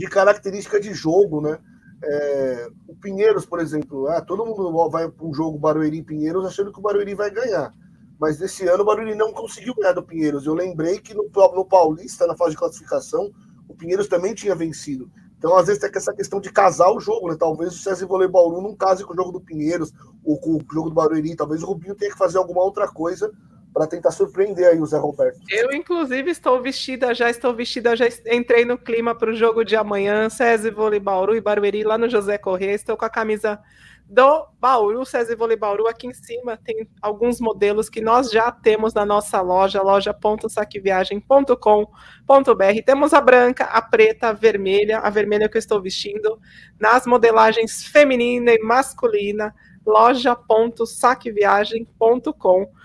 de 0.00 0.06
característica 0.06 0.80
de 0.80 0.94
jogo, 0.94 1.42
né? 1.42 1.58
É, 2.02 2.68
o 2.88 2.96
Pinheiros, 2.96 3.44
por 3.44 3.60
exemplo, 3.60 4.08
ah, 4.08 4.22
todo 4.22 4.46
mundo 4.46 4.88
vai 4.88 5.06
para 5.10 5.26
um 5.26 5.34
jogo 5.34 5.58
Barueri 5.58 6.02
Pinheiros 6.02 6.46
achando 6.46 6.72
que 6.72 6.78
o 6.78 6.82
Barueri 6.82 7.14
vai 7.14 7.30
ganhar. 7.30 7.70
Mas 8.18 8.40
nesse 8.40 8.66
ano 8.66 8.82
o 8.82 8.86
Barueri 8.86 9.14
não 9.14 9.30
conseguiu 9.30 9.74
ganhar 9.74 9.92
do 9.92 10.02
Pinheiros. 10.02 10.46
Eu 10.46 10.54
lembrei 10.54 10.98
que 10.98 11.12
no, 11.12 11.24
no 11.54 11.66
Paulista, 11.66 12.26
na 12.26 12.34
fase 12.34 12.52
de 12.52 12.56
classificação, 12.56 13.30
o 13.68 13.74
Pinheiros 13.74 14.08
também 14.08 14.34
tinha 14.34 14.54
vencido. 14.54 15.10
Então, 15.36 15.54
às 15.54 15.66
vezes, 15.66 15.82
tem 15.82 15.90
essa 15.94 16.14
questão 16.14 16.40
de 16.40 16.50
casar 16.50 16.90
o 16.90 16.98
jogo, 16.98 17.28
né? 17.28 17.36
Talvez 17.38 17.74
o 17.74 17.78
César 17.78 18.06
Vôlei 18.06 18.28
Bauru 18.28 18.62
não 18.62 18.74
case 18.74 19.04
com 19.04 19.12
o 19.12 19.16
jogo 19.16 19.32
do 19.32 19.40
Pinheiros 19.40 19.92
ou 20.24 20.40
com 20.40 20.56
o 20.56 20.64
jogo 20.72 20.88
do 20.88 20.94
Barueri. 20.94 21.36
Talvez 21.36 21.62
o 21.62 21.66
Rubinho 21.66 21.94
tenha 21.94 22.10
que 22.10 22.18
fazer 22.18 22.38
alguma 22.38 22.62
outra 22.62 22.88
coisa 22.88 23.30
para 23.72 23.86
tentar 23.86 24.10
surpreender 24.10 24.68
aí 24.68 24.78
o 24.80 24.86
Zé 24.86 24.98
Roberto. 24.98 25.38
Eu, 25.48 25.70
inclusive, 25.72 26.28
estou 26.30 26.60
vestida, 26.60 27.14
já 27.14 27.30
estou 27.30 27.54
vestida, 27.54 27.96
já 27.96 28.06
entrei 28.30 28.64
no 28.64 28.76
clima 28.76 29.14
para 29.14 29.30
o 29.30 29.34
jogo 29.34 29.64
de 29.64 29.76
amanhã, 29.76 30.28
César 30.28 30.72
Vôlei 30.72 31.00
Bauru 31.00 31.34
e 31.36 31.40
Barueri, 31.40 31.84
lá 31.84 31.96
no 31.96 32.08
José 32.08 32.36
Corrêa, 32.36 32.74
estou 32.74 32.96
com 32.96 33.04
a 33.04 33.10
camisa 33.10 33.60
do 34.04 34.48
Bauru, 34.58 35.06
César 35.06 35.36
Vôlei 35.36 35.56
Bauru, 35.56 35.86
aqui 35.86 36.08
em 36.08 36.12
cima. 36.12 36.56
Tem 36.56 36.88
alguns 37.00 37.40
modelos 37.40 37.88
que 37.88 38.00
nós 38.00 38.32
já 38.32 38.50
temos 38.50 38.92
na 38.92 39.06
nossa 39.06 39.40
loja, 39.40 39.80
loja.saqueviagem.com.br, 39.82 42.82
temos 42.84 43.14
a 43.14 43.20
branca, 43.20 43.66
a 43.66 43.80
preta, 43.80 44.30
a 44.30 44.32
vermelha, 44.32 44.98
a 44.98 45.10
vermelha 45.10 45.48
que 45.48 45.56
eu 45.56 45.60
estou 45.60 45.80
vestindo, 45.80 46.40
nas 46.78 47.06
modelagens 47.06 47.84
feminina 47.84 48.52
e 48.52 48.58
masculina, 48.58 49.54
loja.saqueviagem.com.br 49.86 52.79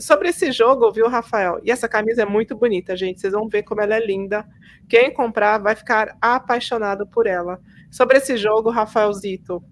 Sobre 0.00 0.28
esse 0.28 0.52
jogo, 0.52 0.90
viu, 0.90 1.08
Rafael? 1.08 1.60
E 1.62 1.70
essa 1.70 1.88
camisa 1.88 2.22
é 2.22 2.24
muito 2.24 2.56
bonita, 2.56 2.96
gente. 2.96 3.20
Vocês 3.20 3.32
vão 3.32 3.48
ver 3.48 3.62
como 3.62 3.80
ela 3.80 3.94
é 3.94 4.04
linda. 4.04 4.46
Quem 4.88 5.12
comprar 5.12 5.58
vai 5.58 5.74
ficar 5.74 6.16
apaixonado 6.20 7.06
por 7.06 7.26
ela. 7.26 7.60
Sobre 7.90 8.18
esse 8.18 8.36
jogo, 8.36 8.70
Rafaelzito, 8.70 9.62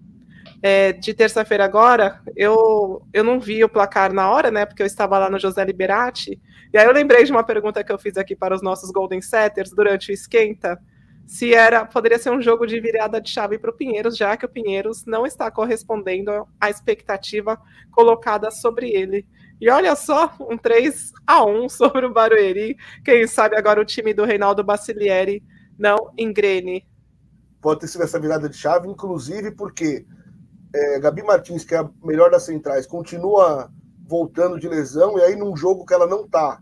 é, 0.61 0.91
de 0.93 1.13
terça-feira 1.13 1.63
agora, 1.63 2.21
eu, 2.35 3.01
eu 3.13 3.23
não 3.23 3.39
vi 3.39 3.63
o 3.63 3.69
placar 3.69 4.13
na 4.13 4.29
hora, 4.29 4.51
né? 4.51 4.65
Porque 4.65 4.81
eu 4.81 4.87
estava 4.87 5.17
lá 5.17 5.29
no 5.29 5.39
José 5.39 5.63
Liberati. 5.63 6.39
E 6.73 6.77
aí 6.77 6.85
eu 6.85 6.91
lembrei 6.91 7.23
de 7.23 7.31
uma 7.31 7.43
pergunta 7.43 7.83
que 7.83 7.91
eu 7.91 7.97
fiz 7.97 8.17
aqui 8.17 8.35
para 8.35 8.53
os 8.53 8.61
nossos 8.61 8.91
Golden 8.91 9.21
Setters 9.21 9.71
durante 9.71 10.11
o 10.11 10.13
esquenta, 10.13 10.79
se 11.25 11.53
era 11.53 11.85
poderia 11.85 12.19
ser 12.19 12.29
um 12.31 12.41
jogo 12.41 12.65
de 12.67 12.79
virada 12.79 13.19
de 13.19 13.29
chave 13.29 13.57
para 13.57 13.71
o 13.71 13.73
Pinheiros, 13.73 14.15
já 14.15 14.37
que 14.37 14.45
o 14.45 14.49
Pinheiros 14.49 15.05
não 15.05 15.25
está 15.25 15.49
correspondendo 15.49 16.47
à 16.59 16.69
expectativa 16.69 17.59
colocada 17.91 18.51
sobre 18.51 18.89
ele. 18.89 19.25
E 19.59 19.69
olha 19.69 19.95
só, 19.95 20.35
um 20.39 20.57
3 20.57 21.11
a 21.25 21.45
1 21.45 21.69
sobre 21.69 22.05
o 22.05 22.13
Barueri. 22.13 22.77
Quem 23.03 23.25
sabe 23.25 23.55
agora 23.55 23.81
o 23.81 23.85
time 23.85 24.13
do 24.13 24.25
Reinaldo 24.25 24.63
Bacilieri 24.63 25.43
não 25.77 26.11
engrene. 26.17 26.85
Pode 27.61 27.81
ter 27.81 27.87
sido 27.87 28.03
essa 28.03 28.19
virada 28.19 28.49
de 28.49 28.57
chave, 28.57 28.87
inclusive 28.87 29.51
porque 29.51 30.05
é, 30.73 30.99
Gabi 30.99 31.23
Martins, 31.23 31.63
que 31.63 31.73
é 31.73 31.79
a 31.79 31.89
melhor 32.03 32.29
das 32.29 32.43
centrais, 32.43 32.85
continua 32.85 33.71
voltando 34.07 34.59
de 34.59 34.67
lesão, 34.67 35.17
e 35.17 35.21
aí 35.21 35.35
num 35.35 35.55
jogo 35.55 35.85
que 35.85 35.93
ela 35.93 36.05
não 36.05 36.27
tá, 36.27 36.59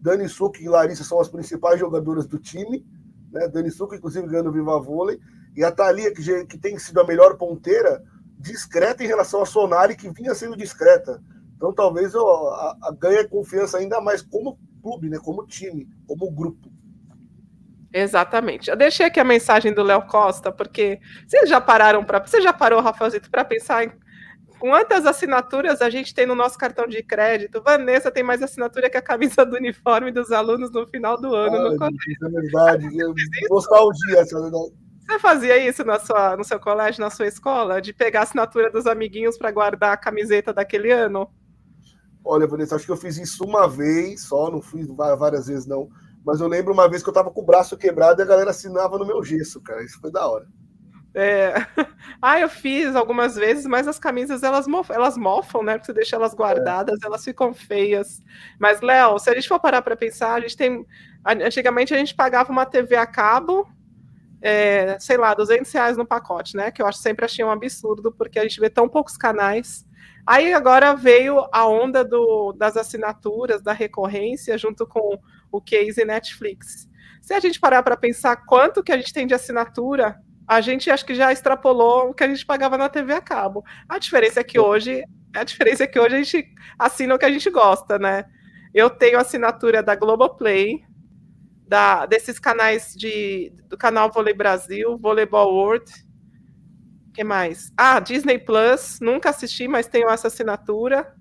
Dani 0.00 0.28
Suc 0.28 0.60
e 0.60 0.68
Larissa 0.68 1.02
são 1.02 1.18
as 1.18 1.28
principais 1.28 1.80
jogadoras 1.80 2.26
do 2.26 2.38
time, 2.38 2.86
né? 3.32 3.48
Dani 3.48 3.70
Suc, 3.70 3.94
inclusive, 3.94 4.28
ganhando 4.28 4.50
o 4.50 4.52
Viva 4.52 4.78
Vôlei, 4.78 5.18
e 5.56 5.64
a 5.64 5.72
Thalia, 5.72 6.12
que, 6.12 6.44
que 6.44 6.58
tem 6.58 6.78
sido 6.78 7.00
a 7.00 7.06
melhor 7.06 7.36
ponteira, 7.36 8.02
discreta 8.38 9.02
em 9.02 9.06
relação 9.06 9.42
a 9.42 9.46
Sonari, 9.46 9.96
que 9.96 10.10
vinha 10.10 10.34
sendo 10.34 10.56
discreta. 10.56 11.22
Então 11.64 11.72
talvez 11.72 12.14
ó, 12.14 12.50
a, 12.50 12.88
a 12.88 12.92
ganhe 12.92 13.26
confiança 13.26 13.78
ainda 13.78 13.98
mais 13.98 14.20
como 14.20 14.58
clube, 14.82 15.08
né? 15.08 15.18
como 15.18 15.46
time, 15.46 15.88
como 16.06 16.30
grupo. 16.30 16.70
Exatamente. 17.90 18.68
Eu 18.68 18.76
deixei 18.76 19.06
aqui 19.06 19.18
a 19.18 19.24
mensagem 19.24 19.72
do 19.72 19.82
Léo 19.82 20.02
Costa, 20.06 20.52
porque 20.52 21.00
vocês 21.26 21.48
já 21.48 21.60
pararam 21.60 22.04
para. 22.04 22.18
Você 22.18 22.42
já 22.42 22.52
parou, 22.52 22.82
Rafaelzito, 22.82 23.30
para 23.30 23.46
pensar 23.46 23.84
em 23.84 23.92
quantas 24.58 25.06
assinaturas 25.06 25.80
a 25.80 25.88
gente 25.88 26.12
tem 26.12 26.26
no 26.26 26.34
nosso 26.34 26.58
cartão 26.58 26.86
de 26.86 27.02
crédito? 27.02 27.62
Vanessa 27.62 28.10
tem 28.10 28.22
mais 28.22 28.42
assinatura 28.42 28.90
que 28.90 28.98
a 28.98 29.02
camisa 29.02 29.46
do 29.46 29.56
uniforme 29.56 30.10
dos 30.10 30.32
alunos 30.32 30.70
no 30.70 30.86
final 30.86 31.18
do 31.18 31.34
ano. 31.34 31.70
no 31.70 31.78
colégio. 31.78 31.98
Isso 32.08 32.26
é 32.26 32.28
verdade. 32.28 32.88
Nostalgia 33.48 34.24
Você 34.26 35.18
fazia 35.18 35.56
isso 35.56 35.82
na 35.82 35.98
sua, 35.98 36.36
no 36.36 36.44
seu 36.44 36.60
colégio, 36.60 37.00
na 37.00 37.08
sua 37.08 37.26
escola? 37.26 37.80
De 37.80 37.94
pegar 37.94 38.20
a 38.20 38.22
assinatura 38.24 38.70
dos 38.70 38.86
amiguinhos 38.86 39.38
para 39.38 39.50
guardar 39.50 39.92
a 39.92 39.96
camiseta 39.96 40.52
daquele 40.52 40.90
ano? 40.90 41.30
Olha, 42.24 42.46
Vanessa, 42.46 42.76
acho 42.76 42.86
que 42.86 42.92
eu 42.92 42.96
fiz 42.96 43.18
isso 43.18 43.44
uma 43.44 43.68
vez 43.68 44.22
só, 44.22 44.50
não 44.50 44.62
fiz 44.62 44.86
várias 44.86 45.46
vezes, 45.46 45.66
não. 45.66 45.90
Mas 46.24 46.40
eu 46.40 46.48
lembro 46.48 46.72
uma 46.72 46.88
vez 46.88 47.02
que 47.02 47.08
eu 47.08 47.12
tava 47.12 47.30
com 47.30 47.42
o 47.42 47.44
braço 47.44 47.76
quebrado 47.76 48.20
e 48.20 48.22
a 48.22 48.26
galera 48.26 48.50
assinava 48.50 48.98
no 48.98 49.04
meu 49.04 49.22
gesso, 49.22 49.60
cara. 49.60 49.84
Isso 49.84 50.00
foi 50.00 50.10
da 50.10 50.26
hora. 50.26 50.46
É... 51.14 51.54
Ah, 52.20 52.40
eu 52.40 52.48
fiz 52.48 52.96
algumas 52.96 53.34
vezes, 53.34 53.66
mas 53.66 53.86
as 53.86 53.98
camisas 53.98 54.42
elas 54.42 54.66
mofam, 54.66 54.94
elas 54.96 55.14
mofam, 55.14 55.62
né? 55.62 55.74
Porque 55.74 55.86
você 55.86 55.92
deixa 55.92 56.16
elas 56.16 56.32
guardadas, 56.32 56.98
é. 57.02 57.06
elas 57.06 57.22
ficam 57.22 57.52
feias. 57.52 58.22
Mas, 58.58 58.80
Léo, 58.80 59.18
se 59.18 59.28
a 59.28 59.34
gente 59.34 59.46
for 59.46 59.60
parar 59.60 59.82
para 59.82 59.94
pensar, 59.94 60.32
a 60.32 60.40
gente 60.40 60.56
tem. 60.56 60.86
Antigamente 61.22 61.92
a 61.92 61.98
gente 61.98 62.14
pagava 62.14 62.50
uma 62.50 62.64
TV 62.64 62.96
a 62.96 63.06
cabo, 63.06 63.68
é, 64.40 64.98
sei 64.98 65.18
lá, 65.18 65.34
200 65.34 65.70
reais 65.70 65.96
no 65.98 66.06
pacote, 66.06 66.56
né? 66.56 66.70
Que 66.70 66.80
eu 66.80 66.86
acho 66.86 66.98
sempre 66.98 67.26
achei 67.26 67.44
um 67.44 67.50
absurdo, 67.50 68.10
porque 68.10 68.38
a 68.38 68.42
gente 68.42 68.58
vê 68.58 68.70
tão 68.70 68.88
poucos 68.88 69.18
canais. 69.18 69.86
Aí 70.26 70.54
agora 70.54 70.94
veio 70.94 71.46
a 71.52 71.66
onda 71.66 72.04
do, 72.04 72.52
das 72.52 72.76
assinaturas, 72.76 73.62
da 73.62 73.72
recorrência, 73.72 74.56
junto 74.56 74.86
com 74.86 75.18
o 75.52 75.60
case 75.60 76.04
Netflix. 76.04 76.88
Se 77.20 77.34
a 77.34 77.40
gente 77.40 77.60
parar 77.60 77.82
para 77.82 77.96
pensar 77.96 78.36
quanto 78.36 78.82
que 78.82 78.92
a 78.92 78.96
gente 78.96 79.12
tem 79.12 79.26
de 79.26 79.34
assinatura, 79.34 80.18
a 80.46 80.60
gente 80.60 80.90
acho 80.90 81.04
que 81.04 81.14
já 81.14 81.32
extrapolou 81.32 82.10
o 82.10 82.14
que 82.14 82.24
a 82.24 82.28
gente 82.28 82.44
pagava 82.44 82.76
na 82.78 82.88
TV 82.88 83.12
a 83.14 83.20
cabo. 83.20 83.64
A 83.88 83.98
diferença 83.98 84.40
é 84.40 84.44
que 84.44 84.58
hoje, 84.58 85.02
a 85.34 85.44
diferença 85.44 85.84
é 85.84 85.86
que 85.86 85.98
hoje 85.98 86.14
a 86.14 86.22
gente 86.22 86.54
assina 86.78 87.14
o 87.14 87.18
que 87.18 87.24
a 87.24 87.30
gente 87.30 87.50
gosta, 87.50 87.98
né? 87.98 88.24
Eu 88.72 88.90
tenho 88.90 89.18
assinatura 89.18 89.82
da 89.82 89.94
Globoplay, 89.94 90.84
da, 91.66 92.06
desses 92.06 92.38
canais 92.38 92.94
de, 92.94 93.52
do 93.68 93.76
canal 93.76 94.10
Vôlei 94.10 94.34
Brasil, 94.34 94.98
Volleyball 94.98 95.52
World, 95.52 95.90
que 97.14 97.24
mais? 97.24 97.72
Ah, 97.76 98.00
Disney 98.00 98.38
Plus, 98.38 98.98
nunca 99.00 99.30
assisti, 99.30 99.68
mas 99.68 99.86
tenho 99.86 100.10
essa 100.10 100.26
assinatura. 100.26 101.14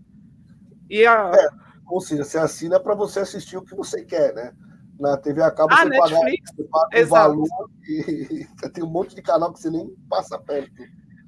E 0.89 1.05
a, 1.05 1.31
é 1.33 1.63
ou 1.93 2.01
seja, 2.01 2.23
você 2.23 2.37
assina 2.37 2.79
para 2.79 2.95
você 2.95 3.19
assistir 3.19 3.57
o 3.57 3.61
que 3.61 3.75
você 3.75 4.03
quer, 4.03 4.33
né? 4.33 4.53
Na 4.99 5.17
TV 5.17 5.41
acaba 5.41 5.73
ah, 5.73 5.83
você 5.83 5.89
Netflix? 5.89 6.51
você 6.55 6.63
paga 6.63 7.03
o 7.03 7.07
valor 7.07 7.69
e 7.87 8.47
tem 8.73 8.83
um 8.83 8.89
monte 8.89 9.15
de 9.15 9.21
canal 9.21 9.51
que 9.51 9.59
você 9.59 9.69
nem 9.69 9.89
passa 10.09 10.39
perto. 10.39 10.71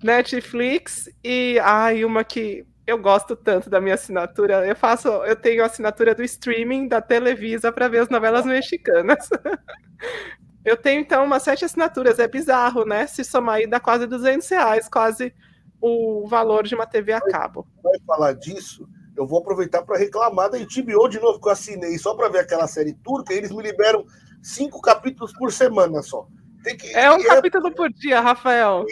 Netflix 0.03 1.09
e 1.23 1.59
ai, 1.59 2.01
ah, 2.01 2.07
uma 2.07 2.23
que 2.23 2.65
eu 2.85 2.97
gosto 2.99 3.35
tanto 3.35 3.69
da 3.69 3.81
minha 3.81 3.95
assinatura. 3.95 4.65
Eu 4.65 4.75
faço, 4.75 5.07
eu 5.07 5.35
tenho 5.35 5.63
a 5.63 5.65
assinatura 5.65 6.13
do 6.13 6.23
streaming 6.23 6.87
da 6.87 7.01
Televisa 7.01 7.71
para 7.71 7.87
ver 7.87 7.99
as 7.99 8.09
novelas 8.09 8.45
mexicanas. 8.45 9.29
eu 10.65 10.75
tenho 10.75 10.99
então 10.99 11.23
umas 11.23 11.43
sete 11.43 11.63
assinaturas, 11.63 12.19
é 12.19 12.27
bizarro, 12.27 12.85
né? 12.85 13.07
Se 13.07 13.23
somar 13.23 13.55
aí 13.55 13.67
dá 13.67 13.79
quase 13.79 14.05
200 14.05 14.49
reais, 14.49 14.89
quase 14.89 15.33
o 15.79 16.27
valor 16.27 16.63
de 16.63 16.75
uma 16.75 16.85
TV 16.85 17.13
a 17.13 17.21
cabo. 17.21 17.67
Vai 17.83 17.99
falar 18.05 18.33
disso? 18.33 18.87
eu 19.15 19.25
vou 19.25 19.39
aproveitar 19.39 19.81
para 19.83 19.97
reclamar 19.97 20.49
da 20.49 20.57
HBO 20.57 21.07
de 21.07 21.19
novo, 21.19 21.39
que 21.39 21.47
eu 21.47 21.51
assinei 21.51 21.97
só 21.97 22.13
para 22.15 22.29
ver 22.29 22.39
aquela 22.39 22.67
série 22.67 22.93
turca, 22.93 23.33
e 23.33 23.37
eles 23.37 23.51
me 23.51 23.63
liberam 23.63 24.05
cinco 24.41 24.81
capítulos 24.81 25.33
por 25.33 25.51
semana 25.51 26.01
só. 26.01 26.27
Que, 26.63 26.95
é 26.95 27.11
um 27.11 27.19
é, 27.19 27.23
capítulo 27.23 27.71
por 27.73 27.91
dia, 27.91 28.19
Rafael. 28.19 28.85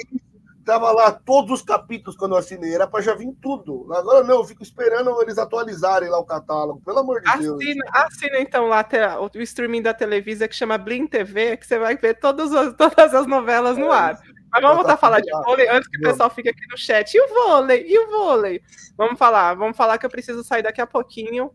Tava 0.66 0.92
lá 0.92 1.12
todos 1.12 1.60
os 1.60 1.62
capítulos 1.62 2.16
quando 2.16 2.34
eu 2.34 2.38
assinei, 2.38 2.74
era 2.74 2.88
para 2.88 3.02
já 3.02 3.14
vir 3.14 3.34
tudo. 3.42 3.94
Agora 3.94 4.24
não, 4.24 4.36
eu 4.36 4.46
fico 4.46 4.64
esperando 4.64 5.22
eles 5.22 5.38
atualizarem 5.38 6.10
lá 6.10 6.18
o 6.18 6.26
catálogo, 6.26 6.82
pelo 6.86 7.00
amor 7.00 7.22
de 7.22 7.28
assina, 7.28 7.58
Deus. 7.58 7.78
Assina 7.92 8.40
então 8.40 8.68
lá 8.68 8.86
o 9.22 9.42
streaming 9.42 9.82
da 9.82 9.94
Televisa 9.94 10.48
que 10.48 10.56
chama 10.56 10.78
Blim 10.78 11.06
TV, 11.06 11.58
que 11.58 11.68
você 11.68 11.78
vai 11.78 11.98
ver 11.98 12.18
todas 12.20 12.54
as, 12.54 12.74
todas 12.78 13.14
as 13.14 13.28
novelas 13.28 13.78
no 13.78 13.88
é, 13.88 13.98
ar. 13.98 14.20
Mas 14.52 14.62
vamos 14.62 14.78
voltar 14.78 14.94
a 14.94 14.98
falar 14.98 15.20
de 15.20 15.32
vôlei 15.32 15.68
antes 15.68 15.90
que 15.90 15.98
o 15.98 16.02
pessoal 16.02 16.30
fique 16.30 16.48
aqui 16.48 16.66
no 16.72 16.78
chat. 16.78 17.14
E 17.14 17.20
o 17.20 17.28
vôlei? 17.28 17.86
E 17.88 17.98
o 18.00 18.10
vôlei? 18.10 18.62
Vamos 18.96 19.20
falar, 19.20 19.56
vamos 19.56 19.76
falar 19.76 19.98
que 19.98 20.06
eu 20.06 20.10
preciso 20.10 20.44
sair 20.44 20.62
daqui 20.62 20.80
a 20.80 20.88
pouquinho. 20.88 21.52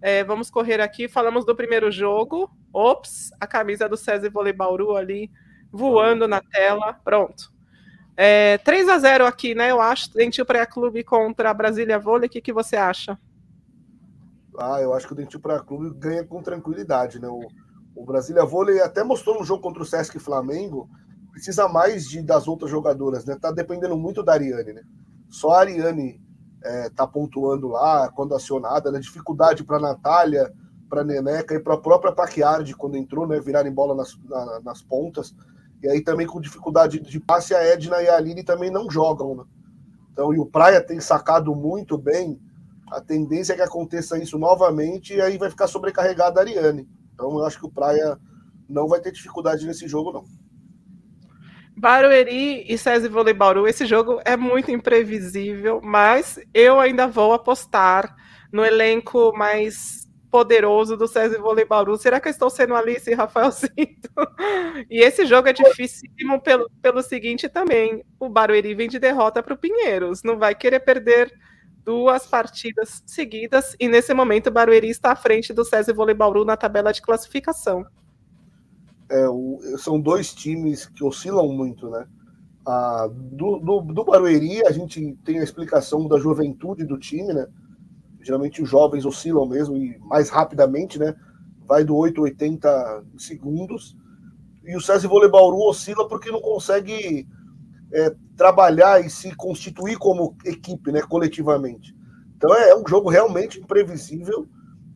É, 0.00 0.22
vamos 0.22 0.50
correr 0.50 0.80
aqui. 0.80 1.08
Falamos 1.08 1.44
do 1.44 1.54
primeiro 1.56 1.90
jogo. 1.90 2.50
Ops, 2.72 3.30
a 3.40 3.46
camisa 3.46 3.88
do 3.88 3.96
César 3.96 4.30
Vôlei 4.30 4.52
Bauru 4.52 4.96
ali 4.96 5.30
voando 5.72 6.28
na 6.28 6.40
tela. 6.40 6.92
Pronto. 7.04 7.51
É, 8.24 8.56
3 8.58 8.88
a 8.88 8.98
0 9.00 9.26
aqui, 9.26 9.52
né? 9.52 9.72
Eu 9.72 9.80
acho. 9.80 10.14
Dentil 10.14 10.46
Praia 10.46 10.64
Clube 10.64 11.02
contra 11.02 11.50
a 11.50 11.54
Brasília 11.54 11.98
Vôlei. 11.98 12.28
O 12.28 12.30
que, 12.30 12.40
que 12.40 12.52
você 12.52 12.76
acha? 12.76 13.18
Ah, 14.56 14.80
eu 14.80 14.94
acho 14.94 15.08
que 15.08 15.12
o 15.12 15.16
Dentil 15.16 15.40
Praia 15.40 15.58
Clube 15.58 15.92
ganha 15.98 16.22
com 16.22 16.40
tranquilidade, 16.40 17.18
né? 17.18 17.26
O, 17.26 17.40
o 17.96 18.04
Brasília 18.04 18.44
Vôlei 18.44 18.80
até 18.80 19.02
mostrou 19.02 19.40
no 19.40 19.44
jogo 19.44 19.60
contra 19.60 19.82
o 19.82 19.84
Sesc 19.84 20.20
Flamengo 20.20 20.88
precisa 21.32 21.66
mais 21.66 22.06
de, 22.06 22.22
das 22.22 22.46
outras 22.46 22.70
jogadoras, 22.70 23.24
né? 23.24 23.36
Tá 23.40 23.50
dependendo 23.50 23.96
muito 23.96 24.22
da 24.22 24.34
Ariane, 24.34 24.72
né? 24.72 24.82
Só 25.28 25.50
a 25.50 25.58
Ariane 25.58 26.20
é, 26.62 26.90
tá 26.90 27.08
pontuando 27.08 27.66
lá, 27.66 28.08
quando 28.14 28.36
acionada, 28.36 28.92
né? 28.92 29.00
Dificuldade 29.00 29.64
para 29.64 29.80
Natália, 29.80 30.52
para 30.88 31.02
Neneca 31.02 31.56
e 31.56 31.60
para 31.60 31.74
a 31.74 31.80
própria 31.80 32.12
Paquiardi, 32.12 32.76
quando 32.76 32.96
entrou, 32.96 33.26
né? 33.26 33.40
Virarem 33.40 33.72
bola 33.72 33.96
nas, 33.96 34.16
na, 34.28 34.60
nas 34.60 34.80
pontas. 34.80 35.34
E 35.82 35.88
aí 35.88 36.00
também 36.00 36.26
com 36.26 36.40
dificuldade 36.40 37.00
de 37.00 37.20
passe, 37.20 37.54
a 37.54 37.62
Edna 37.62 38.00
e 38.02 38.08
a 38.08 38.16
Aline 38.16 38.44
também 38.44 38.70
não 38.70 38.90
jogam, 38.90 39.34
né? 39.34 39.44
Então, 40.12 40.32
e 40.32 40.38
o 40.38 40.46
Praia 40.46 40.80
tem 40.80 41.00
sacado 41.00 41.54
muito 41.54 41.98
bem. 41.98 42.38
A 42.90 43.00
tendência 43.00 43.54
é 43.54 43.56
que 43.56 43.62
aconteça 43.62 44.18
isso 44.18 44.38
novamente 44.38 45.14
e 45.14 45.20
aí 45.20 45.38
vai 45.38 45.50
ficar 45.50 45.66
sobrecarregada 45.66 46.38
a 46.38 46.42
Ariane. 46.42 46.86
Então, 47.14 47.30
eu 47.38 47.44
acho 47.44 47.58
que 47.58 47.66
o 47.66 47.70
Praia 47.70 48.18
não 48.68 48.86
vai 48.86 49.00
ter 49.00 49.10
dificuldade 49.10 49.66
nesse 49.66 49.88
jogo, 49.88 50.12
não. 50.12 50.24
Barueri 51.76 52.64
e 52.68 52.76
SESI 52.76 53.08
Vôlei 53.08 53.34
Bauru, 53.34 53.66
esse 53.66 53.86
jogo 53.86 54.20
é 54.24 54.36
muito 54.36 54.70
imprevisível, 54.70 55.80
mas 55.82 56.38
eu 56.52 56.78
ainda 56.78 57.08
vou 57.08 57.32
apostar 57.32 58.14
no 58.52 58.64
elenco 58.64 59.32
mais 59.34 60.06
poderoso 60.32 60.96
do 60.96 61.06
SESI 61.06 61.36
Vôlei 61.36 61.66
Bauru. 61.66 61.96
Será 61.96 62.18
que 62.18 62.26
eu 62.26 62.30
estou 62.30 62.48
sendo 62.48 62.74
Alice 62.74 63.08
e 63.08 63.14
Rafael 63.14 63.52
Cinto? 63.52 64.10
E 64.90 65.00
esse 65.00 65.26
jogo 65.26 65.48
é 65.48 65.52
dificílimo 65.52 66.40
pelo, 66.40 66.68
pelo 66.80 67.02
seguinte 67.02 67.48
também, 67.48 68.02
o 68.18 68.28
Barueri 68.28 68.74
vem 68.74 68.88
de 68.88 68.98
derrota 68.98 69.42
para 69.42 69.54
o 69.54 69.58
Pinheiros, 69.58 70.22
não 70.22 70.38
vai 70.38 70.54
querer 70.54 70.80
perder 70.80 71.30
duas 71.84 72.26
partidas 72.26 73.02
seguidas, 73.06 73.76
e 73.78 73.88
nesse 73.88 74.14
momento 74.14 74.46
o 74.46 74.52
Barueri 74.52 74.88
está 74.88 75.12
à 75.12 75.16
frente 75.16 75.52
do 75.52 75.64
SESI 75.64 75.92
Vôlei 75.92 76.14
Bauru 76.14 76.44
na 76.44 76.56
tabela 76.56 76.92
de 76.92 77.02
classificação 77.02 77.84
é, 79.12 79.28
o, 79.28 79.60
são 79.76 80.00
dois 80.00 80.32
times 80.32 80.86
que 80.86 81.04
oscilam 81.04 81.52
muito, 81.52 81.90
né? 81.90 82.06
Ah, 82.64 83.08
do, 83.10 83.58
do, 83.58 83.80
do 83.82 84.04
Barueri, 84.04 84.64
a 84.64 84.72
gente 84.72 85.18
tem 85.24 85.38
a 85.38 85.42
explicação 85.42 86.08
da 86.08 86.18
juventude 86.18 86.84
do 86.84 86.98
time, 86.98 87.32
né? 87.34 87.46
Geralmente 88.22 88.62
os 88.62 88.68
jovens 88.68 89.04
oscilam 89.04 89.46
mesmo 89.46 89.76
e 89.76 89.98
mais 89.98 90.30
rapidamente, 90.30 90.98
né? 90.98 91.14
Vai 91.66 91.84
do 91.84 91.96
8 91.96 92.20
a 92.20 92.24
80 92.24 93.04
segundos. 93.18 93.96
E 94.64 94.76
o 94.76 94.80
César 94.80 95.08
Vôlei 95.08 95.28
Bauru 95.28 95.58
oscila 95.68 96.08
porque 96.08 96.30
não 96.30 96.40
consegue 96.40 97.26
é, 97.92 98.14
trabalhar 98.36 99.04
e 99.04 99.10
se 99.10 99.34
constituir 99.34 99.98
como 99.98 100.36
equipe, 100.44 100.92
né, 100.92 101.02
coletivamente. 101.02 101.94
Então 102.36 102.54
é, 102.54 102.70
é 102.70 102.76
um 102.76 102.86
jogo 102.86 103.10
realmente 103.10 103.60
imprevisível 103.60 104.48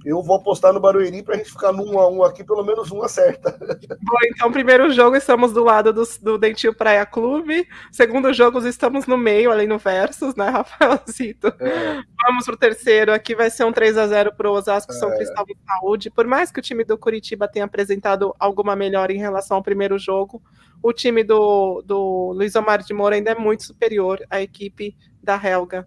eu 0.06 0.22
vou 0.22 0.36
apostar 0.36 0.72
no 0.72 0.78
Barueri 0.78 1.20
para 1.20 1.34
a 1.34 1.38
gente 1.38 1.50
ficar 1.50 1.72
num 1.72 1.98
a 1.98 2.08
um 2.08 2.22
aqui, 2.22 2.44
pelo 2.44 2.62
menos 2.64 2.92
uma 2.92 3.08
certa. 3.08 3.50
Bom, 3.58 4.18
então, 4.24 4.52
primeiro 4.52 4.88
jogo 4.92 5.16
estamos 5.16 5.52
do 5.52 5.64
lado 5.64 5.92
do, 5.92 6.04
do 6.22 6.38
Dentil 6.38 6.72
Praia 6.72 7.04
Clube. 7.04 7.66
Segundo 7.90 8.32
jogo, 8.32 8.64
estamos 8.64 9.06
no 9.08 9.18
meio, 9.18 9.50
ali 9.50 9.66
no 9.66 9.78
Versus, 9.78 10.36
né, 10.36 10.46
Rafaelzito? 10.48 11.48
É. 11.58 12.00
Vamos 12.24 12.44
pro 12.44 12.56
terceiro. 12.56 13.12
Aqui 13.12 13.34
vai 13.34 13.50
ser 13.50 13.64
um 13.64 13.72
3 13.72 13.98
a 13.98 14.06
0 14.06 14.32
pro 14.36 14.52
Osasco 14.52 14.92
São 14.92 15.12
é. 15.12 15.16
Cristóvão 15.16 15.56
Saúde. 15.66 16.08
Por 16.08 16.24
mais 16.24 16.52
que 16.52 16.60
o 16.60 16.62
time 16.62 16.84
do 16.84 16.96
Curitiba 16.96 17.48
tenha 17.48 17.64
apresentado 17.64 18.32
alguma 18.38 18.76
melhora 18.76 19.12
em 19.12 19.18
relação 19.18 19.56
ao 19.56 19.62
primeiro 19.62 19.98
jogo, 19.98 20.40
o 20.80 20.92
time 20.92 21.24
do, 21.24 21.82
do 21.82 22.32
Luiz 22.32 22.54
Omar 22.54 22.80
de 22.80 22.94
Moura 22.94 23.16
ainda 23.16 23.32
é 23.32 23.34
muito 23.34 23.64
superior 23.64 24.24
à 24.30 24.40
equipe 24.40 24.96
da 25.20 25.34
Helga. 25.34 25.84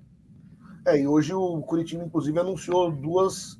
É, 0.85 0.99
e 0.99 1.07
hoje 1.07 1.33
o 1.33 1.61
Curitiba, 1.61 2.03
inclusive, 2.03 2.37
anunciou 2.37 2.91
duas 2.91 3.57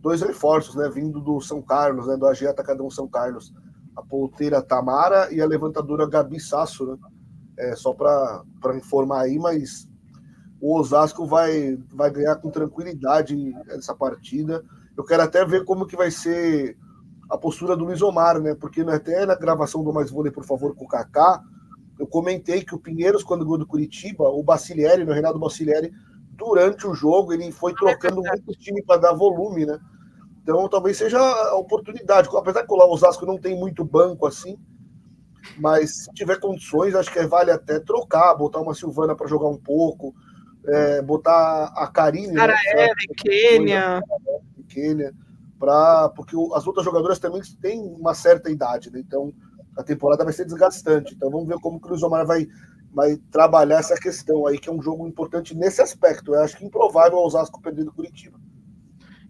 dois 0.00 0.22
reforços, 0.22 0.74
né, 0.74 0.88
vindo 0.88 1.20
do 1.20 1.40
São 1.40 1.60
Carlos, 1.60 2.06
né, 2.06 2.16
do 2.16 2.26
AG 2.26 2.46
Atacadão 2.46 2.90
São 2.90 3.08
Carlos, 3.08 3.52
a 3.96 4.02
ponteira 4.02 4.62
Tamara 4.62 5.32
e 5.32 5.40
a 5.40 5.46
levantadora 5.46 6.08
Gabi 6.08 6.40
Sasso, 6.40 6.86
né, 6.86 6.96
é, 7.58 7.76
só 7.76 7.92
para 7.92 8.76
informar 8.76 9.22
aí, 9.22 9.38
mas 9.38 9.88
o 10.60 10.78
Osasco 10.78 11.26
vai, 11.26 11.76
vai 11.92 12.10
ganhar 12.10 12.36
com 12.36 12.50
tranquilidade 12.50 13.54
essa 13.68 13.94
partida. 13.94 14.64
Eu 14.96 15.04
quero 15.04 15.22
até 15.22 15.44
ver 15.44 15.64
como 15.64 15.86
que 15.86 15.96
vai 15.96 16.10
ser 16.10 16.76
a 17.30 17.36
postura 17.36 17.76
do 17.76 17.84
Luiz 17.84 18.00
Omar, 18.00 18.40
né, 18.40 18.54
porque 18.54 18.80
até 18.82 19.26
na 19.26 19.34
gravação 19.34 19.82
do 19.82 19.92
Mais 19.92 20.10
Vôlei, 20.10 20.32
por 20.32 20.44
favor, 20.44 20.74
com 20.74 20.84
o 20.84 20.88
Kaká, 20.88 21.42
eu 21.98 22.06
comentei 22.06 22.64
que 22.64 22.74
o 22.74 22.78
Pinheiros, 22.78 23.24
quando 23.24 23.44
ganhou 23.44 23.58
do 23.58 23.66
Curitiba, 23.66 24.28
o 24.28 24.42
Bacilieri, 24.42 25.04
no 25.04 25.12
Renato 25.12 25.38
Bacilieri, 25.38 25.92
durante 26.38 26.86
o 26.86 26.94
jogo, 26.94 27.32
ele 27.32 27.50
foi 27.50 27.74
trocando 27.74 28.22
muito 28.22 28.52
time 28.58 28.82
para 28.82 29.00
dar 29.00 29.12
volume, 29.12 29.66
né? 29.66 29.78
Então 30.40 30.66
talvez 30.68 30.96
seja 30.96 31.18
a 31.18 31.56
oportunidade. 31.56 32.28
Apesar 32.34 32.64
que 32.64 32.72
o 32.72 32.76
Osasco 32.76 33.26
não 33.26 33.36
tem 33.36 33.58
muito 33.58 33.84
banco 33.84 34.26
assim, 34.26 34.56
mas 35.58 36.04
se 36.04 36.12
tiver 36.14 36.38
condições, 36.38 36.94
acho 36.94 37.12
que 37.12 37.26
vale 37.26 37.50
até 37.50 37.80
trocar, 37.80 38.34
botar 38.34 38.60
uma 38.60 38.74
Silvana 38.74 39.16
para 39.16 39.26
jogar 39.26 39.48
um 39.48 39.58
pouco, 39.58 40.14
é, 40.66 41.02
botar 41.02 41.72
a 41.76 41.86
Karine. 41.88 42.34
Cara, 42.34 42.54
né, 42.54 42.86
é, 42.86 42.88
Quênia. 43.16 44.00
Quênia, 44.68 45.12
pra, 45.58 46.08
porque 46.10 46.36
as 46.54 46.66
outras 46.66 46.84
jogadoras 46.84 47.18
também 47.18 47.42
têm 47.60 47.80
uma 47.80 48.14
certa 48.14 48.50
idade, 48.50 48.92
né? 48.92 49.00
Então 49.00 49.32
a 49.76 49.82
temporada 49.82 50.24
vai 50.24 50.32
ser 50.32 50.44
desgastante. 50.44 51.14
Então 51.14 51.30
vamos 51.30 51.48
ver 51.48 51.58
como 51.60 51.78
o 51.78 51.80
Cruz 51.80 52.02
Omar 52.02 52.24
vai 52.24 52.46
vai 52.92 53.16
trabalhar 53.30 53.78
essa 53.78 53.94
questão 53.96 54.46
aí, 54.46 54.58
que 54.58 54.68
é 54.68 54.72
um 54.72 54.82
jogo 54.82 55.06
importante 55.06 55.54
nesse 55.54 55.80
aspecto. 55.80 56.34
Eu 56.34 56.42
acho 56.42 56.56
que 56.56 56.64
improvável 56.64 57.18
o 57.18 57.26
Osasco 57.26 57.60
perder 57.60 57.84
do 57.84 57.92
Curitiba. 57.92 58.38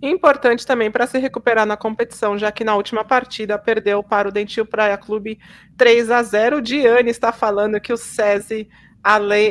Importante 0.01 0.65
também 0.65 0.91
para 0.91 1.09
se 1.09 1.19
recuperar 1.19 1.67
na 1.67 1.77
competição, 1.77 2.39
já 2.39 2.53
que 2.53 2.63
na 2.63 2.77
última 2.77 3.05
partida 3.05 3.59
perdeu 3.59 4.03
para 4.03 4.29
o 4.29 4.33
Dentil 4.33 4.65
Praia 4.65 4.97
Clube 4.97 5.41
3 5.77 6.11
a 6.11 6.23
0. 6.23 6.63
Diane 6.63 7.11
está 7.11 7.33
falando 7.33 7.81
que 7.81 7.93
o 7.93 7.97
SESI 7.97 8.69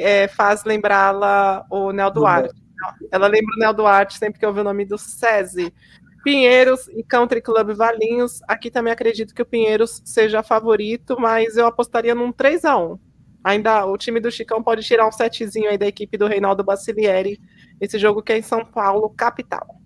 é, 0.01 0.27
faz 0.29 0.63
lembrá-la 0.63 1.65
o 1.69 1.91
Nel 1.91 2.11
Duarte. 2.11 2.55
Ela 3.11 3.27
lembra 3.27 3.55
o 3.55 3.59
Nel 3.59 3.73
Duarte 3.73 4.17
sempre 4.17 4.39
que 4.39 4.45
ouve 4.45 4.61
o 4.61 4.63
nome 4.63 4.85
do 4.85 4.97
SESI. 4.97 5.73
Pinheiros 6.23 6.87
e 6.89 7.03
Country 7.03 7.41
Club 7.41 7.73
Valinhos. 7.73 8.39
Aqui 8.47 8.71
também 8.71 8.93
acredito 8.93 9.35
que 9.35 9.41
o 9.41 9.45
Pinheiros 9.45 10.01
seja 10.05 10.41
favorito, 10.43 11.19
mas 11.19 11.57
eu 11.57 11.65
apostaria 11.67 12.15
num 12.15 12.31
3 12.31 12.63
a 12.63 12.77
1 12.77 13.06
Ainda 13.43 13.85
o 13.85 13.97
time 13.97 14.19
do 14.19 14.31
Chicão 14.31 14.61
pode 14.61 14.83
tirar 14.83 15.07
um 15.07 15.11
setzinho 15.11 15.69
aí 15.69 15.77
da 15.77 15.87
equipe 15.87 16.17
do 16.17 16.27
Reinaldo 16.27 16.63
Bacilieri. 16.63 17.39
Esse 17.79 17.97
jogo 17.97 18.21
que 18.21 18.33
é 18.33 18.37
em 18.37 18.41
São 18.41 18.65
Paulo, 18.65 19.09
capital. 19.09 19.77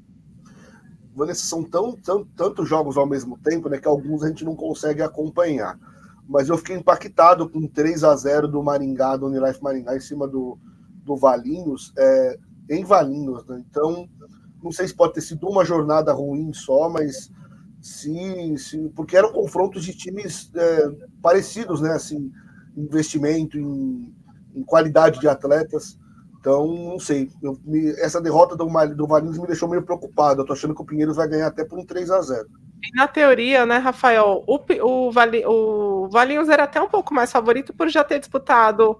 Vanessa, 1.14 1.46
são 1.46 1.64
tão, 1.64 1.96
tão, 1.96 2.26
tantos 2.26 2.68
jogos 2.68 2.98
ao 2.98 3.06
mesmo 3.06 3.38
tempo, 3.38 3.70
né, 3.70 3.78
que 3.78 3.88
alguns 3.88 4.24
a 4.24 4.30
gente 4.30 4.46
não 4.46 4.56
consegue 4.56 5.02
acompanhar. 5.02 5.78
Mas 6.28 6.48
eu 6.48 6.58
fiquei 6.58 6.78
impactado 6.78 7.50
com 7.50 7.68
3 7.68 8.04
a 8.04 8.16
0 8.16 8.48
do 8.48 8.64
Maringá, 8.64 9.18
do 9.18 9.28
Unilife 9.28 9.62
Maringá, 9.62 9.96
em 9.96 10.00
cima 10.00 10.28
do, 10.28 10.58
do 11.04 11.18
Valinhos, 11.18 11.92
é, 11.98 12.38
em 12.70 12.86
Valinhos. 12.86 13.46
Né? 13.46 13.64
Então, 13.70 14.08
não 14.64 14.72
sei 14.72 14.88
se 14.88 14.96
pode 14.96 15.14
ter 15.14 15.22
sido 15.22 15.48
uma 15.48 15.66
jornada 15.66 16.14
ruim 16.14 16.54
só, 16.54 16.90
mas 16.90 17.30
sim, 17.82 18.56
sim 18.58 18.90
porque 18.90 19.18
eram 19.18 19.34
confrontos 19.34 19.84
de 19.84 19.94
times 19.94 20.52
é, 20.56 20.90
parecidos, 21.22 21.82
né? 21.82 21.92
Assim, 21.92 22.32
investimento 22.76 23.58
em, 23.58 24.14
em 24.56 24.64
qualidade 24.64 25.20
de 25.20 25.28
atletas. 25.28 25.98
Então, 26.40 26.68
não 26.68 27.00
sei. 27.00 27.30
Eu, 27.42 27.58
me, 27.64 27.92
essa 28.00 28.20
derrota 28.20 28.56
do, 28.56 28.66
do 28.96 29.08
Valinhos 29.08 29.38
me 29.38 29.48
deixou 29.48 29.70
meio 29.70 29.84
preocupado. 29.84 30.42
Eu 30.42 30.46
tô 30.46 30.54
achando 30.54 30.74
que 30.74 30.82
o 30.82 30.86
Pinheiros 30.86 31.16
vai 31.16 31.28
ganhar 31.28 31.48
até 31.48 31.64
por 31.64 31.78
um 31.80 31.86
3 31.86 32.10
a 32.10 32.22
0 32.22 32.48
e 32.84 32.96
na 32.96 33.08
teoria, 33.08 33.64
né, 33.64 33.78
Rafael, 33.78 34.44
o, 34.48 34.60
o, 34.82 35.12
Vali, 35.12 35.44
o 35.46 36.10
Valinhos 36.10 36.50
era 36.50 36.64
até 36.64 36.82
um 36.82 36.90
pouco 36.90 37.14
mais 37.14 37.32
favorito 37.32 37.72
por 37.74 37.88
já 37.90 38.04
ter 38.04 38.18
disputado 38.18 38.98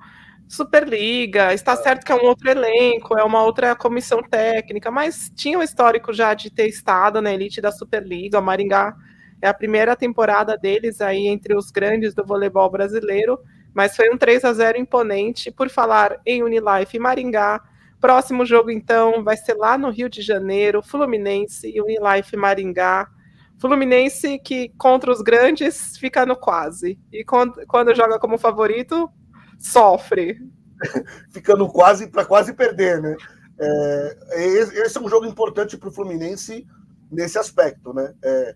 Superliga. 0.48 1.52
Está 1.52 1.76
certo 1.76 2.06
que 2.06 2.12
é 2.12 2.16
um 2.16 2.26
outro 2.26 2.48
elenco, 2.48 3.18
é 3.18 3.24
uma 3.24 3.44
outra 3.44 3.76
comissão 3.76 4.22
técnica, 4.22 4.92
mas 4.92 5.32
tinha 5.36 5.58
o 5.58 5.64
histórico 5.64 6.14
já 6.14 6.34
de 6.36 6.52
ter 6.52 6.68
estado 6.68 7.22
na 7.22 7.34
elite 7.34 7.60
da 7.60 7.72
Superliga. 7.72 8.38
O 8.38 8.44
Maringá 8.44 8.96
é 9.42 9.48
a 9.48 9.54
primeira 9.54 9.96
temporada 9.96 10.56
deles 10.56 11.02
aí 11.02 11.28
entre 11.28 11.56
os 11.56 11.72
grandes 11.72 12.14
do 12.14 12.24
voleibol 12.24 12.70
brasileiro. 12.70 13.40
Mas 13.74 13.96
foi 13.96 14.10
um 14.10 14.18
3 14.18 14.44
a 14.46 14.54
0 14.54 14.78
imponente. 14.78 15.52
Por 15.52 15.70
falar 15.70 16.20
em 16.26 16.44
Unilife 16.44 16.98
e 16.98 17.00
Maringá, 17.00 17.62
próximo 18.00 18.46
jogo 18.46 18.72
então 18.72 19.24
vai 19.24 19.38
ser 19.38 19.54
lá 19.54 19.78
no 19.78 19.90
Rio 19.90 20.10
de 20.10 20.22
Janeiro, 20.22 20.82
Fluminense 20.82 21.72
e 21.74 21.82
Unilife 21.82 22.36
Maringá. 22.36 23.08
Fluminense 23.60 24.40
que 24.40 24.70
contra 24.78 25.12
os 25.12 25.22
grandes 25.22 25.98
fica 25.98 26.26
no 26.26 26.36
quase. 26.36 27.00
E 27.12 27.24
quando, 27.24 27.66
quando 27.68 27.96
joga 27.96 28.20
como 28.20 28.38
favorito, 28.38 29.10
sofre. 29.60 30.38
fica 31.32 31.56
no 31.56 31.72
quase 31.72 32.08
para 32.08 32.26
quase 32.26 32.54
perder, 32.54 33.02
né? 33.02 33.16
É, 33.60 34.18
esse 34.58 34.98
é 34.98 35.02
um 35.02 35.08
jogo 35.08 35.28
importante 35.28 35.78
para 35.78 35.90
o 35.90 35.92
Fluminense 35.92 36.66
nesse 37.12 37.38
aspecto, 37.38 37.94
né? 37.94 38.12
É, 38.24 38.56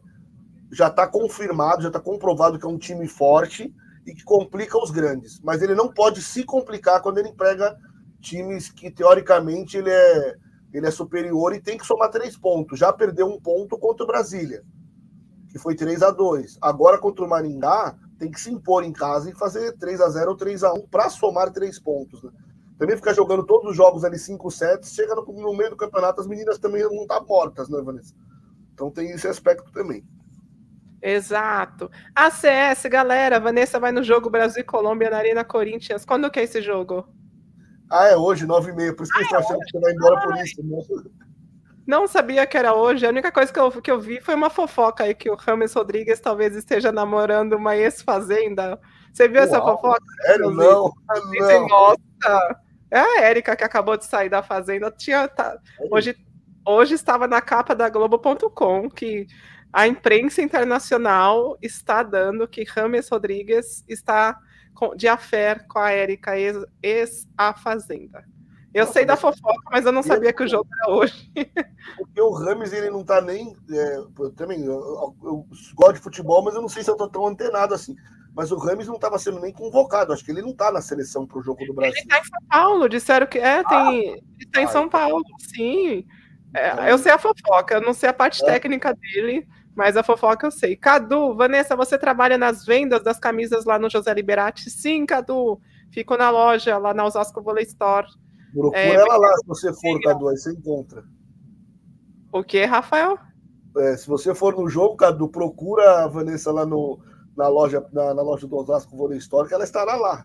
já 0.72 0.88
está 0.88 1.06
confirmado, 1.06 1.84
já 1.84 1.90
está 1.90 2.00
comprovado 2.00 2.58
que 2.58 2.66
é 2.66 2.70
um 2.70 2.80
time 2.80 3.08
forte 3.08 3.72
e 4.06 4.14
que 4.14 4.24
complica 4.24 4.78
os 4.78 4.92
grandes. 4.92 5.40
Mas 5.42 5.62
ele 5.62 5.74
não 5.74 5.92
pode 5.92 6.22
se 6.22 6.44
complicar 6.44 7.02
quando 7.02 7.18
ele 7.18 7.30
emprega 7.30 7.78
times 8.22 8.70
que, 8.70 8.92
teoricamente, 8.92 9.78
ele 9.78 9.90
é, 9.90 10.36
ele 10.74 10.88
é 10.88 10.92
superior 10.92 11.54
e 11.54 11.62
tem 11.62 11.78
que 11.78 11.86
somar 11.86 12.10
três 12.10 12.38
pontos. 12.38 12.80
Já 12.80 12.94
perdeu 12.94 13.28
um 13.28 13.40
ponto 13.40 13.78
contra 13.78 14.04
o 14.04 14.08
Brasília, 14.08 14.64
que 15.50 15.58
foi 15.58 15.76
3 15.76 16.04
a 16.04 16.12
2 16.12 16.58
Agora, 16.62 16.98
contra 16.98 17.26
o 17.26 17.30
Maringá, 17.30 17.96
tem 18.18 18.32
que 18.32 18.40
se 18.40 18.52
impor 18.52 18.84
em 18.84 18.94
casa 18.94 19.30
e 19.30 19.36
fazer 19.36 19.74
3 19.78 20.02
a 20.02 20.10
0 20.10 20.32
ou 20.32 20.38
3 20.38 20.64
a 20.64 20.74
1 20.74 20.88
para 20.88 21.10
somar 21.10 21.52
três 21.52 21.80
pontos. 21.80 22.24
Né? 22.24 22.32
Também 22.78 22.96
ficar 22.96 23.14
jogando 23.14 23.46
todos 23.46 23.72
os 23.72 23.78
jogos 23.78 24.04
ali 24.04 24.18
5 24.18 24.52
sets, 24.52 24.94
chega 24.94 25.16
no, 25.16 25.24
no, 25.24 25.56
meio 25.56 25.70
do 25.70 25.78
campeonato, 25.78 26.22
as 26.22 26.28
meninas 26.28 26.58
também 26.60 26.82
não 26.84 27.02
estão 27.02 27.20
tá 27.20 27.26
mortas, 27.26 27.70
né, 27.70 27.82
Vanessa? 27.82 28.14
Então 28.74 28.92
tem 28.92 29.12
esse 29.12 29.28
aspecto 29.28 29.72
também. 29.72 30.06
Exato. 31.06 31.92
ACS, 32.16 32.88
galera, 32.90 33.40
Vanessa 33.40 33.80
vai 33.80 33.92
no 33.92 34.02
jogo 34.02 34.28
Brasil 34.28 34.62
e 34.62 34.66
Colômbia 34.66 35.12
na 35.12 35.18
Arena 35.18 35.44
Corinthians. 35.44 36.04
Quando 36.04 36.32
que 36.32 36.40
é 36.40 36.44
esse 36.44 36.64
jogo? 36.64 37.08
Ah, 37.92 38.08
é 38.08 38.18
hoje, 38.18 38.48
nove 38.48 38.72
e 38.72 38.76
meia. 38.76 38.92
Por 38.92 39.04
isso 39.04 39.14
que 39.14 39.20
eu 39.20 39.24
estou 39.24 39.38
achando 39.38 39.60
que 39.60 39.70
você 39.70 39.80
vai 39.80 39.94
embora 39.94 40.20
por 40.22 40.36
isso. 40.38 40.64
Né? 40.64 41.12
Não 41.86 42.08
sabia 42.08 42.48
que 42.48 42.58
era 42.58 42.74
hoje. 42.74 43.06
A 43.06 43.10
única 43.10 43.32
coisa 43.32 43.54
que 43.54 43.60
eu, 43.60 43.72
que 43.80 43.92
eu 43.92 44.00
vi 44.00 44.20
foi 44.20 44.34
uma 44.34 44.50
fofoca 44.50 45.04
aí 45.04 45.14
que 45.14 45.30
o 45.30 45.36
Rames 45.36 45.76
Rodrigues 45.76 46.20
talvez 46.20 46.56
esteja 46.56 46.92
namorando 46.92 47.54
uma 47.54 47.78
ex-fazenda. 47.78 48.80
Você 49.14 49.28
viu 49.28 49.42
Uau, 49.42 49.48
essa 49.48 49.62
fofoca? 49.62 50.04
Sério? 50.26 50.50
Não. 50.50 50.92
não. 51.40 51.68
Nossa. 51.68 52.60
É 52.90 53.00
a 53.00 53.22
Érica 53.22 53.56
que 53.56 53.64
acabou 53.64 53.96
de 53.96 54.06
sair 54.06 54.30
da 54.30 54.42
fazenda. 54.42 54.90
Tinha, 54.90 55.28
tá, 55.28 55.56
hoje, 55.92 56.18
hoje 56.66 56.96
estava 56.96 57.28
na 57.28 57.42
capa 57.42 57.76
da 57.76 57.90
Globo.com 57.90 58.90
que 58.90 59.28
a 59.76 59.86
imprensa 59.86 60.42
internacional 60.42 61.58
está 61.62 62.02
dando 62.02 62.48
que 62.48 62.64
Rames 62.64 63.10
Rodrigues 63.10 63.84
está 63.90 64.40
de 64.96 65.06
affair 65.06 65.68
com 65.68 65.80
a 65.80 65.92
Érica, 65.92 66.32
ex-A 66.82 67.54
Fazenda. 67.56 68.24
Eu 68.74 68.82
Nossa, 68.86 68.94
sei 68.94 69.06
da 69.06 69.18
fofoca, 69.18 69.70
mas 69.70 69.86
eu 69.86 69.92
não 69.92 70.02
sabia 70.02 70.32
que 70.32 70.44
o 70.44 70.48
jogo 70.48 70.70
era 70.82 70.94
hoje. 70.94 71.30
Porque 71.98 72.22
o 72.22 72.32
Rames, 72.32 72.72
ele 72.72 72.90
não 72.90 73.02
está 73.02 73.20
nem. 73.20 73.54
É, 73.70 73.98
eu 73.98 74.32
também, 74.32 74.64
eu, 74.64 75.14
eu, 75.22 75.46
gosto 75.74 75.96
de 75.96 76.02
futebol, 76.02 76.42
mas 76.42 76.56
eu 76.56 76.62
não 76.62 76.70
sei 76.70 76.82
se 76.82 76.90
eu 76.90 76.96
estou 76.96 77.10
tão 77.10 77.28
antenado 77.28 77.74
assim. 77.74 77.98
Mas 78.34 78.54
o 78.54 78.58
Rames 78.58 78.88
não 78.88 78.96
estava 78.96 79.20
sendo 79.20 79.42
nem 79.42 79.52
convocado. 79.52 80.14
Acho 80.14 80.24
que 80.24 80.32
ele 80.32 80.42
não 80.42 80.52
está 80.52 80.72
na 80.72 80.82
seleção 80.82 81.28
para 81.28 81.38
o 81.38 81.44
jogo 81.44 81.66
do 81.66 81.74
Brasil. 81.74 81.96
Ele 81.98 82.02
está 82.02 82.20
em 82.20 82.24
São 82.24 82.48
Paulo, 82.50 82.88
disseram 82.88 83.28
que. 83.28 83.40
É, 83.40 83.62
tem. 83.62 83.78
Ah, 83.78 83.94
ele 83.94 84.24
está 84.40 84.62
em 84.62 84.66
ah, 84.66 84.70
São 84.70 84.86
então. 84.86 85.00
Paulo, 85.02 85.24
sim. 85.38 86.06
É, 86.54 86.92
eu 86.92 86.98
sei 86.98 87.12
a 87.12 87.18
fofoca, 87.18 87.76
eu 87.76 87.82
não 87.82 87.94
sei 87.94 88.08
a 88.08 88.14
parte 88.14 88.42
é. 88.44 88.46
técnica 88.46 88.94
dele 88.94 89.46
Mas 89.76 89.98
a 89.98 90.04
fofoca 90.04 90.48
eu 90.48 90.52
sei. 90.52 90.76
Cadu, 90.76 91.36
Vanessa, 91.36 91.76
você 91.76 91.98
trabalha 91.98 92.38
nas 92.38 92.66
vendas 92.66 93.04
das 93.04 93.20
camisas 93.20 93.66
lá 93.66 93.78
no 93.78 93.90
José 93.90 94.14
Liberati? 94.14 94.70
Sim, 94.70 95.06
Cadu. 95.06 95.60
Fico 95.92 96.16
na 96.16 96.30
loja, 96.30 96.78
lá 96.78 96.94
na 96.94 97.06
Osasco 97.06 97.42
Volley 97.42 97.66
Store. 97.66 98.08
Procura 98.54 98.80
é, 98.80 98.96
ela 98.96 99.18
lá, 99.18 99.34
se 99.36 99.48
você 99.48 99.74
for, 99.74 100.02
Cadu, 100.02 100.30
aí 100.30 100.38
você 100.38 100.52
encontra. 100.54 101.04
O 102.32 102.44
que, 102.44 102.64
Rafael? 102.64 103.18
É, 103.78 103.98
se 103.98 104.08
você 104.08 104.34
for 104.34 104.56
no 104.56 104.70
jogo, 104.70 104.96
Cadu, 104.96 105.28
procura 105.28 106.06
a 106.06 106.08
Vanessa 106.08 106.52
lá 106.52 106.66
no, 106.66 106.98
na, 107.36 107.50
loja, 107.50 107.86
na, 107.92 108.14
na 108.14 108.22
loja 108.22 108.48
do 108.48 108.56
Osasco 108.56 108.96
Volley 108.96 109.18
Store, 109.18 109.48
que 109.48 109.54
ela 109.54 109.66
estará 109.66 109.96
lá. 109.96 110.24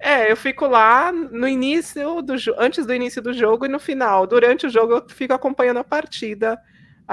É, 0.00 0.32
eu 0.32 0.36
fico 0.36 0.66
lá 0.66 1.12
no 1.12 1.46
início 1.46 2.22
do 2.22 2.34
antes 2.58 2.84
do 2.84 2.92
início 2.92 3.22
do 3.22 3.32
jogo 3.32 3.66
e 3.66 3.68
no 3.68 3.78
final. 3.78 4.26
Durante 4.26 4.66
o 4.66 4.70
jogo 4.70 4.94
eu 4.94 5.04
fico 5.08 5.32
acompanhando 5.32 5.78
a 5.78 5.84
partida. 5.84 6.58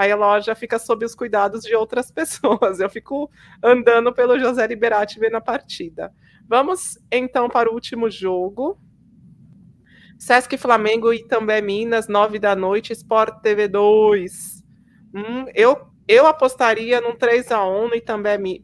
Aí 0.00 0.10
a 0.10 0.16
loja 0.16 0.54
fica 0.54 0.78
sob 0.78 1.04
os 1.04 1.14
cuidados 1.14 1.62
de 1.62 1.74
outras 1.74 2.08
pessoas. 2.10 2.80
Eu 2.80 2.88
fico 2.88 3.30
andando 3.62 4.10
pelo 4.14 4.38
José 4.38 4.66
Liberati 4.66 5.20
vendo 5.20 5.34
a 5.34 5.42
partida. 5.42 6.10
Vamos 6.48 6.98
então 7.12 7.50
para 7.50 7.68
o 7.70 7.74
último 7.74 8.10
jogo. 8.10 8.80
Sesc 10.18 10.56
Flamengo 10.56 11.12
e 11.12 11.22
também 11.22 11.60
Minas, 11.60 12.08
nove 12.08 12.38
da 12.38 12.56
noite, 12.56 12.94
Sport 12.94 13.42
TV 13.42 13.68
2. 13.68 14.64
Hum, 15.14 15.44
eu, 15.54 15.89
eu 16.12 16.26
apostaria 16.26 17.00
num 17.00 17.14
3 17.14 17.52
a 17.52 17.64
1 17.64 17.88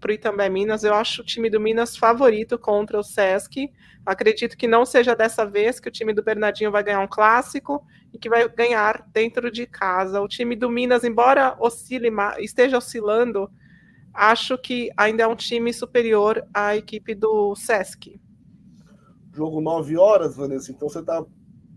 para 0.00 0.10
o 0.10 0.12
Itambé 0.12 0.48
Minas. 0.48 0.82
Eu 0.82 0.92
acho 0.92 1.22
o 1.22 1.24
time 1.24 1.48
do 1.48 1.60
Minas 1.60 1.96
favorito 1.96 2.58
contra 2.58 2.98
o 2.98 3.04
Sesc. 3.04 3.72
Acredito 4.04 4.56
que 4.56 4.66
não 4.66 4.84
seja 4.84 5.14
dessa 5.14 5.46
vez 5.46 5.78
que 5.78 5.88
o 5.88 5.92
time 5.92 6.12
do 6.12 6.24
Bernardinho 6.24 6.72
vai 6.72 6.82
ganhar 6.82 6.98
um 6.98 7.06
clássico 7.06 7.86
e 8.12 8.18
que 8.18 8.28
vai 8.28 8.48
ganhar 8.48 9.08
dentro 9.12 9.48
de 9.48 9.64
casa. 9.64 10.20
O 10.20 10.26
time 10.26 10.56
do 10.56 10.68
Minas, 10.68 11.04
embora 11.04 11.56
oscile, 11.60 12.10
esteja 12.40 12.78
oscilando, 12.78 13.48
acho 14.12 14.58
que 14.58 14.90
ainda 14.96 15.22
é 15.22 15.26
um 15.28 15.36
time 15.36 15.72
superior 15.72 16.44
à 16.52 16.74
equipe 16.74 17.14
do 17.14 17.54
Sesc. 17.54 18.20
Jogo 19.32 19.60
9 19.60 19.96
horas, 19.96 20.34
Vanessa, 20.34 20.72
então 20.72 20.88
você 20.88 20.98
está 20.98 21.24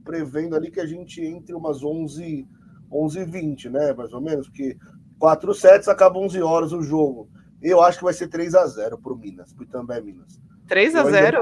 prevendo 0.04 0.56
ali 0.56 0.72
que 0.72 0.80
a 0.80 0.88
gente 0.88 1.22
entre 1.22 1.54
umas 1.54 1.84
11, 1.84 2.48
11 2.92 3.20
h 3.20 3.32
20, 3.32 3.70
né? 3.70 3.94
Mais 3.94 4.12
ou 4.14 4.22
menos, 4.22 4.48
porque 4.48 4.76
4 5.20 5.54
sets 5.54 5.88
acaba 5.88 6.18
11 6.18 6.42
horas 6.42 6.72
o 6.72 6.82
jogo. 6.82 7.30
Eu 7.62 7.82
acho 7.82 7.98
que 7.98 8.04
vai 8.04 8.14
ser 8.14 8.28
3 8.28 8.56
a 8.56 8.66
0 8.66 8.98
para 8.98 9.14
o 9.14 9.18
Minas, 9.18 9.54
para 9.54 9.62
o 9.62 9.66
Itambé 9.66 10.02
Minas. 10.02 10.40
3 10.68 10.96
a 10.96 11.04
0 11.04 11.38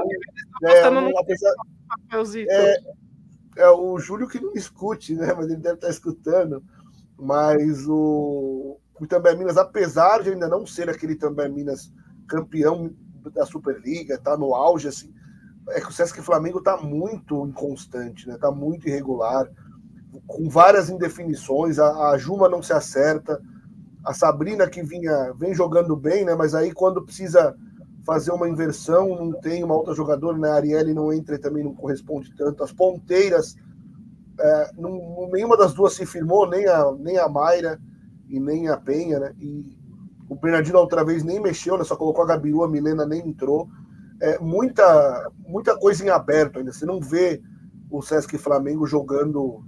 é, 0.64 0.84
é, 2.48 2.78
é, 3.58 3.70
o 3.70 3.98
Júlio 3.98 4.28
que 4.28 4.40
não 4.40 4.52
escute, 4.54 5.14
né? 5.14 5.32
Mas 5.32 5.46
ele 5.46 5.60
deve 5.60 5.76
estar 5.76 5.88
escutando. 5.88 6.62
Mas 7.16 7.86
o, 7.86 8.78
o 8.98 9.04
Itambé 9.04 9.34
Minas, 9.36 9.56
apesar 9.56 10.22
de 10.22 10.30
ainda 10.30 10.48
não 10.48 10.66
ser 10.66 10.90
aquele 10.90 11.12
Itambé 11.12 11.48
Minas 11.48 11.92
campeão 12.26 12.90
da 13.32 13.46
Superliga, 13.46 14.18
tá 14.18 14.36
no 14.36 14.54
auge, 14.54 14.88
assim, 14.88 15.12
é 15.70 15.80
que 15.80 15.88
o 15.88 15.92
Sesc 15.92 16.20
Flamengo 16.22 16.58
está 16.58 16.76
muito 16.76 17.46
inconstante, 17.46 18.26
né? 18.26 18.36
Tá 18.38 18.50
muito 18.50 18.88
irregular, 18.88 19.48
com 20.26 20.48
várias 20.48 20.88
indefinições. 20.88 21.78
A, 21.78 22.10
a, 22.10 22.18
Juma 22.18 22.48
não 22.48 22.62
se 22.62 22.72
acerta, 22.72 23.40
a 24.08 24.14
Sabrina 24.14 24.66
que 24.66 24.82
vinha 24.82 25.34
vem 25.38 25.54
jogando 25.54 25.94
bem, 25.94 26.24
né? 26.24 26.34
Mas 26.34 26.54
aí 26.54 26.72
quando 26.72 27.04
precisa 27.04 27.54
fazer 28.06 28.32
uma 28.32 28.48
inversão, 28.48 29.08
não 29.14 29.38
tem 29.38 29.62
uma 29.62 29.74
outra 29.74 29.94
jogadora, 29.94 30.38
né? 30.38 30.48
A 30.48 30.54
Arielle 30.54 30.94
não 30.94 31.12
entra 31.12 31.34
e 31.34 31.38
também 31.38 31.62
não 31.62 31.74
corresponde 31.74 32.34
tanto. 32.34 32.64
As 32.64 32.72
ponteiras, 32.72 33.54
é, 34.40 34.70
não, 34.78 35.28
nenhuma 35.30 35.58
das 35.58 35.74
duas 35.74 35.92
se 35.92 36.06
firmou, 36.06 36.48
nem 36.48 36.66
a, 36.66 36.90
nem 36.98 37.18
a 37.18 37.28
Mayra 37.28 37.78
e 38.30 38.40
nem 38.40 38.68
a 38.68 38.78
Penha, 38.78 39.20
né? 39.20 39.34
E 39.38 39.76
o 40.26 40.34
Bernardino 40.34 40.78
outra 40.78 41.04
vez 41.04 41.22
nem 41.22 41.38
mexeu, 41.38 41.76
né? 41.76 41.84
Só 41.84 41.94
colocou 41.94 42.24
a 42.24 42.28
Gabiru, 42.28 42.64
a 42.64 42.68
Milena 42.68 43.04
nem 43.04 43.28
entrou 43.28 43.68
é, 44.22 44.38
muita, 44.38 45.30
muita 45.46 45.76
coisa 45.78 46.02
em 46.02 46.08
aberto 46.08 46.58
ainda. 46.58 46.72
Você 46.72 46.86
não 46.86 46.98
vê 46.98 47.42
o 47.90 48.00
Sesc 48.00 48.38
Flamengo 48.38 48.86
jogando 48.86 49.62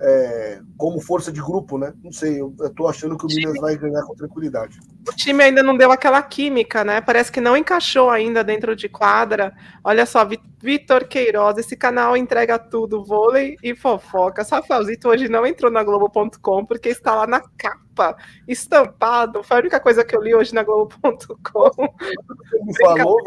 é, 0.00 0.60
como 0.78 1.00
força 1.00 1.30
de 1.30 1.40
grupo, 1.42 1.76
né? 1.76 1.92
Não 2.02 2.10
sei, 2.10 2.40
eu, 2.40 2.54
estou 2.58 2.88
achando 2.88 3.18
que 3.18 3.26
o 3.26 3.28
Minas 3.28 3.60
vai 3.60 3.76
ganhar 3.76 4.02
com 4.02 4.14
tranquilidade. 4.14 4.80
O 5.06 5.12
time 5.14 5.42
ainda 5.44 5.62
não 5.62 5.76
deu 5.76 5.92
aquela 5.92 6.22
química, 6.22 6.82
né? 6.82 7.00
Parece 7.02 7.30
que 7.30 7.40
não 7.40 7.56
encaixou 7.56 8.08
ainda 8.08 8.42
dentro 8.42 8.74
de 8.74 8.88
quadra. 8.88 9.52
Olha 9.84 10.06
só, 10.06 10.26
Vitor 10.58 11.06
Queiroz, 11.06 11.58
esse 11.58 11.76
canal 11.76 12.16
entrega 12.16 12.58
tudo, 12.58 13.04
vôlei 13.04 13.56
e 13.62 13.74
fofoca. 13.74 14.42
Rafaelzito 14.50 15.08
hoje 15.08 15.28
não 15.28 15.46
entrou 15.46 15.70
na 15.70 15.84
Globo.com 15.84 16.64
porque 16.64 16.88
está 16.88 17.14
lá 17.14 17.26
na 17.26 17.40
capa, 17.40 18.16
estampado. 18.48 19.42
Foi 19.42 19.58
a 19.58 19.60
única 19.60 19.80
coisa 19.80 20.02
que 20.02 20.16
eu 20.16 20.22
li 20.22 20.34
hoje 20.34 20.54
na 20.54 20.62
Globo.com. 20.62 21.70
Me 22.64 22.76
falou, 22.78 23.18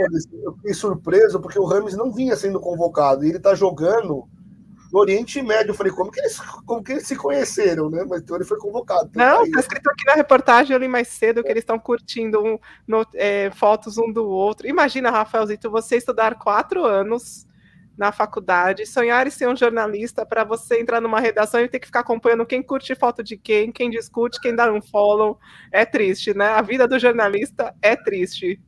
eu 0.44 0.54
fiquei 0.54 0.74
surpreso 0.74 1.40
porque 1.40 1.60
o 1.60 1.66
Rames 1.66 1.96
não 1.96 2.12
vinha 2.12 2.36
sendo 2.36 2.60
convocado 2.60 3.24
e 3.24 3.30
ele 3.30 3.38
está 3.38 3.54
jogando 3.54 4.28
no 4.94 5.00
Oriente 5.00 5.42
Médio. 5.42 5.72
Eu 5.72 5.74
falei, 5.74 5.92
como 5.92 6.12
que 6.12 6.20
eles, 6.20 6.40
como 6.68 6.84
que 6.84 6.92
eles 6.92 7.08
se 7.08 7.16
conheceram, 7.16 7.90
né? 7.90 8.06
Mas 8.08 8.22
então 8.22 8.38
ele 8.38 8.46
foi 8.46 8.60
convocado. 8.60 9.10
Não, 9.16 9.50
tá 9.50 9.60
escrito 9.60 9.90
aqui 9.90 10.06
na 10.06 10.14
reportagem, 10.14 10.72
eu 10.72 10.80
li 10.80 10.88
mais 10.88 11.08
cedo, 11.08 11.44
que 11.44 11.50
eles 11.50 11.64
estão 11.64 11.80
curtindo 11.80 12.40
um, 12.40 12.60
no, 12.88 13.04
é, 13.16 13.50
fotos 13.52 13.98
um 13.98 14.14
do 14.14 14.24
outro. 14.26 14.68
Imagina, 14.68 15.10
Rafaelzito, 15.10 15.72
você 15.72 15.98
estudar 15.98 16.36
quatro 16.36 16.86
anos 16.86 17.48
na 17.98 18.12
faculdade, 18.12 18.86
sonhar 18.86 19.26
em 19.26 19.32
ser 19.32 19.48
um 19.48 19.56
jornalista 19.56 20.26
para 20.26 20.44
você 20.44 20.80
entrar 20.80 21.02
numa 21.02 21.20
redação 21.20 21.62
e 21.62 21.68
ter 21.68 21.80
que 21.80 21.88
ficar 21.88 22.02
acompanhando 22.02 22.46
quem 22.46 22.62
curte 22.62 22.96
foto 22.96 23.24
de 23.24 23.38
quem, 23.38 23.72
quem 23.72 23.90
discute, 23.90 24.40
quem 24.42 24.56
dá 24.56 24.72
um 24.72 24.82
follow. 24.82 25.40
É 25.72 25.86
triste, 25.86 26.36
né? 26.36 26.50
A 26.50 26.62
vida 26.62 26.88
do 26.88 27.00
jornalista 27.00 27.74
é 27.82 27.96
triste. 27.96 28.62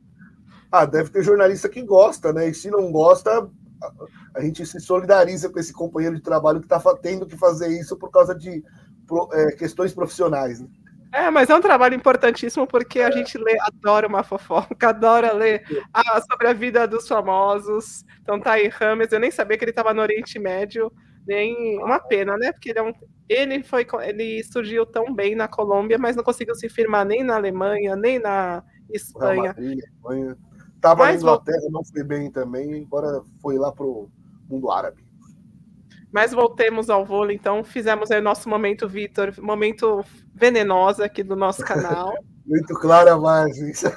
Ah, 0.70 0.84
deve 0.84 1.10
ter 1.10 1.22
jornalista 1.22 1.68
que 1.68 1.82
gosta, 1.82 2.32
né? 2.32 2.48
E 2.48 2.54
se 2.54 2.68
não 2.68 2.90
gosta, 2.90 3.48
a 4.34 4.40
gente 4.40 4.64
se 4.64 4.80
solidariza 4.80 5.48
com 5.48 5.58
esse 5.58 5.72
companheiro 5.72 6.16
de 6.16 6.22
trabalho 6.22 6.60
que 6.60 6.66
está 6.66 6.80
tendo 6.96 7.26
que 7.26 7.36
fazer 7.36 7.68
isso 7.68 7.96
por 7.96 8.10
causa 8.10 8.34
de 8.34 8.62
é, 9.32 9.52
questões 9.52 9.94
profissionais. 9.94 10.60
Né? 10.60 10.68
É, 11.12 11.30
mas 11.30 11.48
é 11.48 11.54
um 11.54 11.60
trabalho 11.60 11.94
importantíssimo 11.94 12.66
porque 12.66 13.00
a 13.00 13.10
gente 13.10 13.38
lê, 13.38 13.56
adora 13.60 14.06
uma 14.06 14.22
fofoca, 14.22 14.88
adora 14.88 15.32
ler 15.32 15.62
a, 15.92 16.20
sobre 16.20 16.48
a 16.48 16.52
vida 16.52 16.86
dos 16.86 17.06
famosos. 17.06 18.04
Então 18.22 18.40
tá 18.40 18.52
aí 18.52 18.68
Rames, 18.68 19.12
eu 19.12 19.20
nem 19.20 19.30
sabia 19.30 19.56
que 19.56 19.64
ele 19.64 19.70
estava 19.70 19.94
no 19.94 20.02
Oriente 20.02 20.38
Médio, 20.38 20.92
nem 21.26 21.78
uma 21.82 21.98
pena, 21.98 22.36
né? 22.36 22.52
Porque 22.52 22.70
ele, 22.70 22.78
é 22.78 22.82
um, 22.82 22.92
ele 23.28 23.62
foi 23.62 23.86
ele 24.02 24.42
surgiu 24.44 24.84
tão 24.84 25.14
bem 25.14 25.34
na 25.34 25.48
Colômbia, 25.48 25.98
mas 25.98 26.16
não 26.16 26.24
conseguiu 26.24 26.54
se 26.54 26.68
firmar 26.68 27.06
nem 27.06 27.22
na 27.22 27.36
Alemanha, 27.36 27.96
nem 27.96 28.18
na 28.18 28.62
Espanha. 28.90 29.48
Madrid, 29.48 29.78
Espanha. 29.78 30.36
Tava 30.86 31.02
Mas, 31.02 31.20
na 31.20 31.32
Inglaterra, 31.32 31.68
não 31.68 31.84
foi 31.84 32.04
bem 32.04 32.30
também, 32.30 32.76
embora 32.76 33.20
foi 33.42 33.58
lá 33.58 33.72
pro 33.72 34.08
mundo 34.48 34.70
árabe. 34.70 35.04
Mas 36.12 36.30
voltemos 36.30 36.88
ao 36.88 37.04
vôlei, 37.04 37.34
então 37.34 37.64
fizemos 37.64 38.08
aí 38.12 38.20
o 38.20 38.22
nosso 38.22 38.48
momento, 38.48 38.88
Vitor, 38.88 39.34
momento 39.40 40.04
venenoso 40.32 41.02
aqui 41.02 41.24
do 41.24 41.34
nosso 41.34 41.64
canal. 41.64 42.14
Muito 42.46 42.72
clara, 42.74 43.18
Margens. 43.18 43.82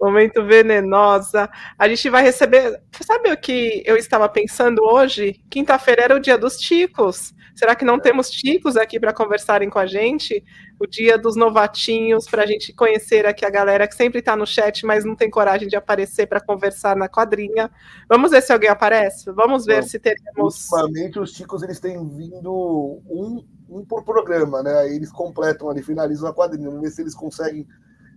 momento 0.00 0.44
venenosa. 0.44 1.48
A 1.78 1.88
gente 1.88 2.08
vai 2.08 2.22
receber. 2.22 2.80
Sabe 3.00 3.32
o 3.32 3.36
que 3.36 3.82
eu 3.86 3.96
estava 3.96 4.28
pensando 4.28 4.82
hoje? 4.82 5.40
Quinta-feira 5.50 6.02
era 6.02 6.16
o 6.16 6.20
dia 6.20 6.38
dos 6.38 6.56
ticos. 6.56 7.34
Será 7.58 7.74
que 7.74 7.84
não 7.84 7.98
temos 7.98 8.30
ticos 8.30 8.76
aqui 8.76 9.00
para 9.00 9.12
conversarem 9.12 9.68
com 9.68 9.80
a 9.80 9.86
gente? 9.86 10.44
O 10.78 10.86
dia 10.86 11.18
dos 11.18 11.34
novatinhos, 11.34 12.24
para 12.30 12.44
a 12.44 12.46
gente 12.46 12.72
conhecer 12.72 13.26
aqui 13.26 13.44
a 13.44 13.50
galera 13.50 13.88
que 13.88 13.96
sempre 13.96 14.20
está 14.20 14.36
no 14.36 14.46
chat, 14.46 14.86
mas 14.86 15.04
não 15.04 15.16
tem 15.16 15.28
coragem 15.28 15.66
de 15.66 15.74
aparecer 15.74 16.28
para 16.28 16.40
conversar 16.40 16.94
na 16.94 17.08
quadrinha. 17.08 17.68
Vamos 18.08 18.30
ver 18.30 18.42
se 18.42 18.52
alguém 18.52 18.70
aparece? 18.70 19.32
Vamos 19.32 19.66
ver 19.66 19.82
Bom, 19.82 19.88
se 19.88 19.98
teremos. 19.98 20.70
Ultimamente, 20.70 21.18
os 21.18 21.32
ticos 21.32 21.64
eles 21.64 21.80
têm 21.80 21.98
vindo 22.08 23.02
um, 23.10 23.44
um 23.68 23.84
por 23.84 24.04
programa, 24.04 24.62
né? 24.62 24.78
Aí 24.78 24.94
eles 24.94 25.10
completam 25.10 25.68
ali, 25.68 25.82
finalizam 25.82 26.28
a 26.28 26.32
quadrinha. 26.32 26.68
Vamos 26.68 26.82
ver 26.82 26.90
se 26.90 27.02
eles 27.02 27.14
conseguem, 27.14 27.66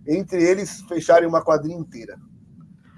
entre 0.06 0.42
eles, 0.42 0.82
fecharem 0.82 1.28
uma 1.28 1.42
quadrinha 1.42 1.78
inteira. 1.78 2.18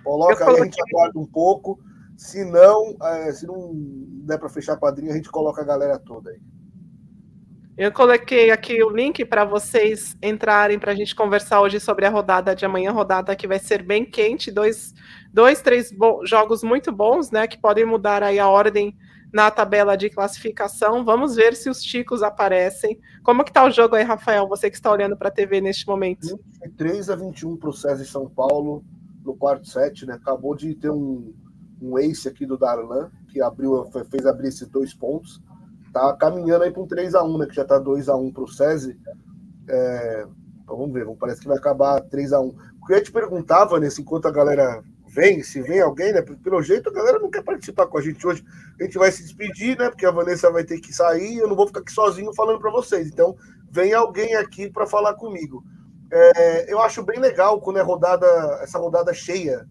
Coloca 0.02 0.48
aí, 0.48 0.60
a 0.60 0.64
gente 0.64 0.80
aguarda 0.80 1.18
um 1.18 1.26
pouco. 1.26 1.78
Se 2.16 2.44
não, 2.44 2.96
é, 3.02 3.32
se 3.32 3.46
não 3.46 3.72
der 4.24 4.38
para 4.38 4.48
fechar 4.48 4.74
a 4.74 4.76
quadrinha, 4.76 5.12
a 5.12 5.16
gente 5.16 5.30
coloca 5.30 5.62
a 5.62 5.64
galera 5.64 5.98
toda 5.98 6.30
aí. 6.30 6.40
Eu 7.76 7.90
coloquei 7.90 8.52
aqui 8.52 8.80
o 8.84 8.90
link 8.90 9.24
para 9.24 9.44
vocês 9.44 10.16
entrarem 10.22 10.78
para 10.78 10.92
a 10.92 10.94
gente 10.94 11.12
conversar 11.12 11.60
hoje 11.60 11.80
sobre 11.80 12.06
a 12.06 12.10
rodada 12.10 12.54
de 12.54 12.64
amanhã, 12.64 12.92
rodada 12.92 13.34
que 13.34 13.48
vai 13.48 13.58
ser 13.58 13.82
bem 13.82 14.04
quente, 14.04 14.52
dois, 14.52 14.94
dois 15.32 15.60
três 15.60 15.90
jogos 16.24 16.62
muito 16.62 16.92
bons, 16.92 17.32
né, 17.32 17.48
que 17.48 17.58
podem 17.58 17.84
mudar 17.84 18.22
aí 18.22 18.38
a 18.38 18.48
ordem 18.48 18.96
na 19.34 19.50
tabela 19.50 19.96
de 19.96 20.08
classificação. 20.08 21.04
Vamos 21.04 21.34
ver 21.34 21.56
se 21.56 21.68
os 21.68 21.82
ticos 21.82 22.22
aparecem. 22.22 23.00
Como 23.24 23.44
que 23.44 23.52
tá 23.52 23.64
o 23.64 23.70
jogo 23.70 23.96
aí, 23.96 24.04
Rafael? 24.04 24.48
Você 24.48 24.70
que 24.70 24.76
está 24.76 24.92
olhando 24.92 25.16
para 25.16 25.28
a 25.28 25.32
TV 25.32 25.60
neste 25.60 25.86
momento. 25.88 26.38
23 26.62 27.10
a 27.10 27.16
21 27.16 27.56
para 27.56 27.68
o 27.68 27.72
César 27.72 28.04
São 28.04 28.30
Paulo 28.30 28.84
no 29.24 29.34
quarto 29.34 29.66
set, 29.66 30.06
né? 30.06 30.14
Acabou 30.14 30.54
de 30.54 30.74
ter 30.76 30.90
um 30.90 31.34
um 31.82 31.98
ace 31.98 32.28
aqui 32.28 32.46
do 32.46 32.56
Darlan, 32.56 33.10
que 33.28 33.42
abriu, 33.42 33.84
fez 34.10 34.24
abrir 34.24 34.48
esses 34.48 34.66
dois 34.68 34.94
pontos. 34.94 35.42
Tá 35.92 36.16
caminhando 36.16 36.64
aí 36.64 36.70
para 36.70 36.82
um 36.82 36.86
3x1, 36.86 37.38
né? 37.38 37.46
Que 37.46 37.54
já 37.54 37.64
tá 37.64 37.78
2x1 37.78 38.32
para 38.32 38.42
o 38.42 38.48
SESI. 38.48 38.98
É, 39.68 40.26
então 40.62 40.76
vamos 40.76 40.92
ver, 40.92 41.06
parece 41.16 41.40
que 41.40 41.48
vai 41.48 41.58
acabar 41.58 42.00
3 42.00 42.32
a 42.32 42.40
1 42.40 42.46
O 42.46 42.86
que 42.86 42.94
eu 42.94 43.02
te 43.02 43.12
perguntar, 43.12 43.64
Vanessa, 43.64 44.00
enquanto 44.00 44.26
a 44.26 44.30
galera 44.30 44.82
vem, 45.14 45.42
se 45.42 45.62
vem 45.62 45.80
alguém, 45.80 46.12
né? 46.12 46.20
Pelo 46.20 46.60
jeito 46.60 46.88
a 46.88 46.92
galera 46.92 47.18
não 47.18 47.30
quer 47.30 47.42
participar 47.42 47.86
com 47.86 47.96
a 47.96 48.00
gente 48.00 48.26
hoje. 48.26 48.44
A 48.78 48.84
gente 48.84 48.98
vai 48.98 49.12
se 49.12 49.22
despedir, 49.22 49.78
né? 49.78 49.88
Porque 49.88 50.04
a 50.04 50.10
Vanessa 50.10 50.50
vai 50.50 50.64
ter 50.64 50.80
que 50.80 50.92
sair, 50.92 51.38
eu 51.38 51.48
não 51.48 51.54
vou 51.54 51.66
ficar 51.66 51.80
aqui 51.80 51.92
sozinho 51.92 52.34
falando 52.34 52.58
para 52.58 52.70
vocês. 52.70 53.08
Então, 53.08 53.36
vem 53.70 53.92
alguém 53.92 54.34
aqui 54.34 54.68
para 54.68 54.86
falar 54.86 55.14
comigo. 55.14 55.62
É, 56.10 56.72
eu 56.72 56.80
acho 56.80 57.02
bem 57.02 57.20
legal 57.20 57.60
quando 57.60 57.78
é 57.78 57.82
rodada, 57.82 58.26
essa 58.60 58.78
rodada 58.78 59.14
cheia 59.14 59.66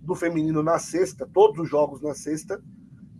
do 0.00 0.14
feminino 0.14 0.62
na 0.62 0.78
sexta, 0.78 1.28
todos 1.30 1.58
os 1.58 1.68
jogos 1.68 2.00
na 2.00 2.14
sexta, 2.14 2.60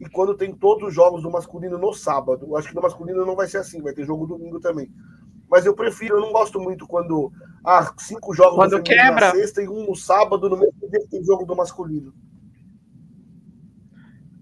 e 0.01 0.09
quando 0.09 0.35
tem 0.35 0.55
todos 0.55 0.89
os 0.89 0.95
jogos 0.95 1.23
do 1.23 1.31
masculino 1.31 1.77
no 1.77 1.93
sábado. 1.93 2.47
Eu 2.47 2.57
acho 2.57 2.69
que 2.69 2.75
no 2.75 2.83
masculino 2.83 3.27
não 3.27 3.37
vai 3.37 3.47
ser 3.47 3.59
assim, 3.59 3.83
vai 3.83 3.93
ter 3.93 4.07
jogo 4.07 4.27
domingo 4.27 4.59
também. 4.59 4.91
Mas 5.51 5.67
eu 5.67 5.75
prefiro, 5.75 6.17
eu 6.17 6.21
não 6.21 6.33
gosto 6.33 6.61
muito 6.61 6.87
quando 6.87 7.33
há 7.65 7.93
cinco 7.99 8.33
jogos 8.33 8.55
quando 8.55 8.83
quebra. 8.83 9.27
na 9.27 9.31
sexta 9.33 9.61
e 9.61 9.69
um 9.69 9.85
no 9.85 9.97
sábado, 9.97 10.49
no 10.49 10.57
mesmo 10.57 10.89
dia 10.89 11.01
que 11.01 11.09
tem 11.09 11.25
jogo 11.25 11.45
do 11.45 11.57
masculino. 11.57 12.15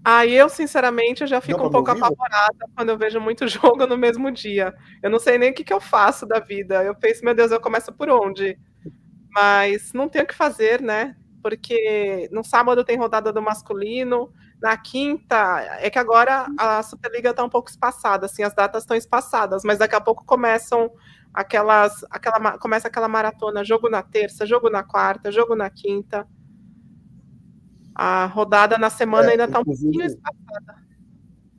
Aí 0.05 0.33
eu, 0.33 0.47
sinceramente, 0.47 1.21
eu 1.21 1.27
já 1.27 1.41
fico 1.41 1.65
um 1.65 1.69
pouco 1.69 1.91
apavorada 1.91 2.65
quando 2.75 2.89
eu 2.89 2.97
vejo 2.97 3.19
muito 3.19 3.47
jogo 3.49 3.85
no 3.87 3.97
mesmo 3.97 4.31
dia. 4.31 4.73
Eu 5.01 5.09
não 5.09 5.19
sei 5.19 5.37
nem 5.37 5.51
o 5.51 5.53
que, 5.53 5.63
que 5.63 5.73
eu 5.73 5.81
faço 5.81 6.25
da 6.25 6.39
vida. 6.39 6.83
Eu 6.83 6.95
penso, 6.95 7.25
meu 7.25 7.33
Deus, 7.33 7.51
eu 7.51 7.59
começo 7.59 7.91
por 7.91 8.09
onde? 8.09 8.57
Mas 9.33 9.91
não 9.93 10.07
tem 10.07 10.21
o 10.21 10.27
que 10.27 10.35
fazer, 10.35 10.81
né? 10.81 11.15
Porque 11.41 12.29
no 12.31 12.43
sábado 12.43 12.83
tem 12.83 12.97
rodada 12.97 13.33
do 13.33 13.41
masculino, 13.41 14.31
na 14.61 14.75
quinta, 14.77 15.59
é 15.79 15.89
que 15.89 15.97
agora 15.97 16.47
a 16.57 16.83
Superliga 16.83 17.29
está 17.29 17.43
um 17.43 17.49
pouco 17.49 17.69
espaçada, 17.69 18.25
assim, 18.25 18.43
as 18.43 18.53
datas 18.53 18.83
estão 18.83 18.95
espaçadas, 18.97 19.63
mas 19.63 19.79
daqui 19.79 19.95
a 19.95 20.01
pouco 20.01 20.25
começam 20.25 20.91
aquelas, 21.33 22.03
aquela, 22.09 22.57
começa 22.57 22.87
aquela 22.87 23.07
maratona, 23.07 23.63
jogo 23.63 23.89
na 23.89 24.01
terça, 24.01 24.45
jogo 24.45 24.69
na 24.69 24.83
quarta, 24.83 25.31
jogo 25.31 25.55
na 25.55 25.69
quinta. 25.69 26.27
A 27.95 28.25
rodada 28.25 28.77
na 28.77 28.89
semana 28.89 29.29
é, 29.29 29.31
ainda 29.31 29.45
está 29.45 29.59
um 29.59 29.65
pouquinho 29.65 30.05
espaçada. 30.05 30.89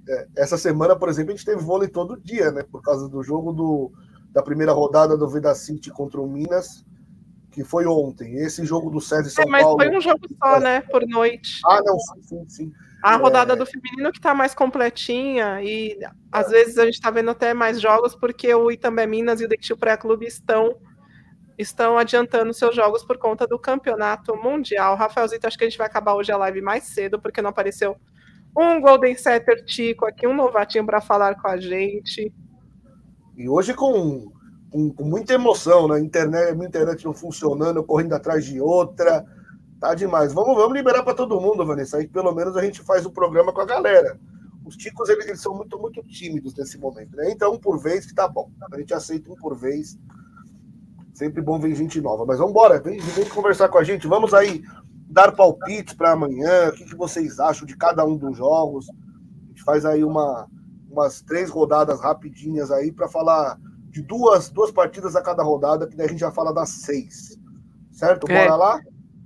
É, 0.08 0.28
essa 0.36 0.58
semana, 0.58 0.96
por 0.96 1.08
exemplo, 1.08 1.32
a 1.32 1.36
gente 1.36 1.46
teve 1.46 1.62
vôlei 1.62 1.88
todo 1.88 2.20
dia, 2.20 2.50
né? 2.50 2.62
Por 2.62 2.82
causa 2.82 3.08
do 3.08 3.22
jogo 3.22 3.52
do, 3.52 3.92
da 4.30 4.42
primeira 4.42 4.72
rodada 4.72 5.16
do 5.16 5.28
Vida 5.28 5.54
City 5.54 5.90
contra 5.90 6.20
o 6.20 6.26
Minas 6.26 6.84
que 7.50 7.64
foi 7.64 7.86
ontem. 7.86 8.36
Esse 8.36 8.64
jogo 8.64 8.90
do 8.90 9.00
César 9.00 9.28
São 9.28 9.44
é, 9.44 9.46
mas 9.48 9.62
Paulo. 9.62 9.78
Mas 9.78 9.88
foi 9.88 9.96
um 9.96 10.00
jogo 10.00 10.20
só, 10.42 10.60
né? 10.60 10.80
Por 10.82 11.06
noite. 11.06 11.60
Ah, 11.66 11.80
não, 11.84 11.98
sim, 11.98 12.22
sim, 12.22 12.48
sim. 12.48 12.72
A 13.02 13.16
rodada 13.16 13.54
é... 13.54 13.56
do 13.56 13.66
feminino 13.66 14.12
que 14.12 14.18
está 14.18 14.34
mais 14.34 14.54
completinha 14.54 15.62
e 15.62 15.98
às 16.30 16.48
é. 16.48 16.50
vezes 16.50 16.78
a 16.78 16.84
gente 16.84 16.94
está 16.94 17.10
vendo 17.10 17.30
até 17.30 17.54
mais 17.54 17.80
jogos 17.80 18.14
porque 18.14 18.54
o 18.54 18.70
Itambé 18.70 19.06
Minas 19.06 19.40
e 19.40 19.44
o 19.44 19.48
Dentil 19.48 19.76
Pré 19.76 19.96
Clube 19.96 20.26
estão 20.26 20.76
estão 21.58 21.98
adiantando 21.98 22.54
seus 22.54 22.74
jogos 22.74 23.04
por 23.04 23.18
conta 23.18 23.46
do 23.46 23.58
campeonato 23.58 24.34
mundial. 24.34 24.96
Rafaelzito, 24.96 25.46
acho 25.46 25.58
que 25.58 25.64
a 25.64 25.68
gente 25.68 25.76
vai 25.76 25.86
acabar 25.86 26.14
hoje 26.14 26.32
a 26.32 26.36
live 26.38 26.62
mais 26.62 26.84
cedo 26.84 27.20
porque 27.20 27.42
não 27.42 27.50
apareceu 27.50 27.96
um 28.56 28.80
Golden 28.80 29.14
Setter 29.14 29.64
Tico 29.64 30.06
aqui, 30.06 30.26
um 30.26 30.34
novatinho 30.34 30.86
para 30.86 31.00
falar 31.00 31.40
com 31.40 31.48
a 31.48 31.58
gente. 31.58 32.32
E 33.36 33.48
hoje 33.48 33.74
com 33.74 34.32
com, 34.70 34.90
com, 34.92 35.04
muita 35.04 35.34
emoção, 35.34 35.88
né? 35.88 35.98
Internet, 35.98 36.54
minha 36.54 36.68
internet 36.68 37.04
não 37.04 37.12
funcionando, 37.12 37.82
correndo 37.82 38.14
atrás 38.14 38.44
de 38.44 38.60
outra. 38.60 39.24
Tá 39.80 39.94
demais. 39.94 40.34
Vamos, 40.34 40.54
vamos 40.54 40.76
liberar 40.76 41.02
para 41.02 41.14
todo 41.14 41.40
mundo, 41.40 41.64
Vanessa. 41.64 41.96
Aí 41.96 42.06
pelo 42.06 42.32
menos 42.34 42.54
a 42.54 42.62
gente 42.62 42.82
faz 42.82 43.06
o 43.06 43.10
programa 43.10 43.50
com 43.50 43.62
a 43.62 43.66
galera. 43.66 44.20
Os 44.62 44.76
ticos, 44.76 45.08
eles, 45.08 45.26
eles, 45.26 45.40
são 45.40 45.54
muito, 45.54 45.78
muito 45.78 46.02
tímidos 46.04 46.54
nesse 46.54 46.78
momento, 46.78 47.16
né? 47.16 47.30
Então, 47.30 47.54
um 47.54 47.58
por 47.58 47.80
vez 47.80 48.04
que 48.04 48.14
tá 48.14 48.28
bom. 48.28 48.50
A 48.70 48.78
gente 48.78 48.92
aceita 48.92 49.32
um 49.32 49.36
por 49.36 49.56
vez. 49.56 49.98
Sempre 51.14 51.40
bom 51.40 51.58
ver 51.58 51.74
gente 51.74 51.98
nova. 51.98 52.26
Mas 52.26 52.38
vamos 52.38 52.52
embora, 52.52 52.78
vem, 52.78 53.00
vem 53.00 53.28
conversar 53.30 53.70
com 53.70 53.78
a 53.78 53.84
gente. 53.84 54.06
Vamos 54.06 54.34
aí 54.34 54.62
dar 55.08 55.32
palpites 55.32 55.94
para 55.94 56.12
amanhã. 56.12 56.68
O 56.68 56.72
que, 56.72 56.84
que 56.84 56.94
vocês 56.94 57.40
acham 57.40 57.66
de 57.66 57.74
cada 57.74 58.04
um 58.04 58.18
dos 58.18 58.36
jogos? 58.36 58.86
A 58.90 59.48
gente 59.48 59.62
faz 59.64 59.86
aí 59.86 60.04
uma, 60.04 60.46
umas 60.90 61.22
três 61.22 61.48
rodadas 61.48 62.00
rapidinhas 62.00 62.70
aí 62.70 62.92
para 62.92 63.08
falar 63.08 63.58
de 63.88 64.02
duas, 64.02 64.50
duas 64.50 64.70
partidas 64.70 65.16
a 65.16 65.22
cada 65.22 65.42
rodada, 65.42 65.86
que 65.86 65.96
daí 65.96 66.06
a 66.06 66.10
gente 66.10 66.20
já 66.20 66.30
fala 66.30 66.52
das 66.52 66.68
seis. 66.68 67.38
Certo? 67.90 68.30
É. 68.30 68.34
Bora 68.34 68.54
é. 68.54 68.56
lá? 68.56 68.80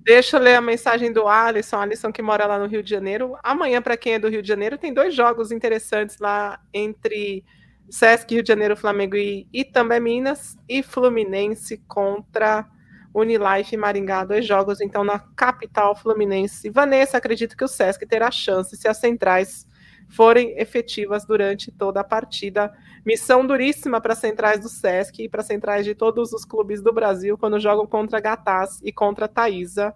Deixa 0.05 0.37
eu 0.37 0.41
ler 0.41 0.55
a 0.55 0.61
mensagem 0.61 1.11
do 1.11 1.27
Alisson, 1.27 1.77
Alisson 1.77 2.13
que 2.13 2.21
mora 2.21 2.47
lá 2.47 2.59
no 2.59 2.67
Rio 2.67 2.83
de 2.83 2.91
Janeiro. 2.91 3.39
Amanhã, 3.43 3.81
para 3.81 3.97
quem 3.97 4.13
é 4.13 4.19
do 4.19 4.29
Rio 4.29 4.43
de 4.43 4.49
Janeiro, 4.49 4.77
tem 4.77 4.93
dois 4.93 5.15
jogos 5.15 5.51
interessantes 5.51 6.19
lá 6.19 6.61
entre 6.75 7.43
Sesc 7.89 8.35
Rio 8.35 8.43
de 8.43 8.49
Janeiro, 8.49 8.77
Flamengo 8.77 9.17
e 9.17 9.49
Itambé 9.51 9.99
Minas, 9.99 10.59
e 10.69 10.83
Fluminense 10.83 11.79
contra 11.89 12.67
Unilife 13.15 13.75
e 13.75 13.79
Maringá. 13.79 14.25
Dois 14.25 14.47
jogos, 14.47 14.83
então, 14.83 15.03
na 15.03 15.19
capital 15.19 15.97
fluminense. 15.97 16.69
Vanessa, 16.69 17.17
acredito 17.17 17.57
que 17.57 17.65
o 17.65 17.69
Sesc 17.69 18.05
terá 18.05 18.31
chance 18.31 18.77
se 18.77 18.87
as 18.87 18.99
centrais 18.99 19.67
forem 20.11 20.51
efetivas 20.59 21.25
durante 21.25 21.73
toda 21.73 22.01
a 22.01 22.05
partida. 22.05 22.71
Missão 23.05 23.47
duríssima 23.47 24.01
para 24.01 24.15
centrais 24.15 24.61
do 24.61 24.69
Sesc 24.69 25.23
e 25.23 25.29
para 25.29 25.43
centrais 25.43 25.85
de 25.85 25.95
todos 25.95 26.33
os 26.33 26.45
clubes 26.45 26.83
do 26.83 26.93
Brasil 26.93 27.37
quando 27.37 27.61
jogam 27.61 27.87
contra 27.87 28.19
Gataz 28.19 28.81
e 28.83 28.91
contra 28.93 29.29
Taísa 29.29 29.95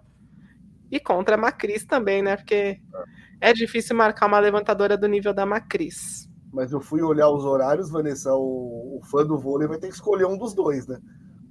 e 0.91 0.99
contra 0.99 1.35
a 1.35 1.37
Macris 1.37 1.85
também, 1.85 2.21
né? 2.21 2.37
Porque 2.37 2.79
é 3.41 3.51
difícil 3.53 3.95
marcar 3.95 4.27
uma 4.27 4.39
levantadora 4.39 4.95
do 4.95 5.07
nível 5.07 5.33
da 5.33 5.45
Macris. 5.45 6.29
Mas 6.51 6.71
eu 6.71 6.79
fui 6.79 7.01
olhar 7.01 7.29
os 7.29 7.45
horários, 7.45 7.89
Vanessa, 7.89 8.33
o, 8.33 8.99
o 8.99 9.01
fã 9.05 9.25
do 9.25 9.37
vôlei 9.37 9.67
vai 9.67 9.77
ter 9.77 9.87
que 9.87 9.93
escolher 9.93 10.25
um 10.25 10.37
dos 10.37 10.53
dois, 10.53 10.87
né? 10.87 10.99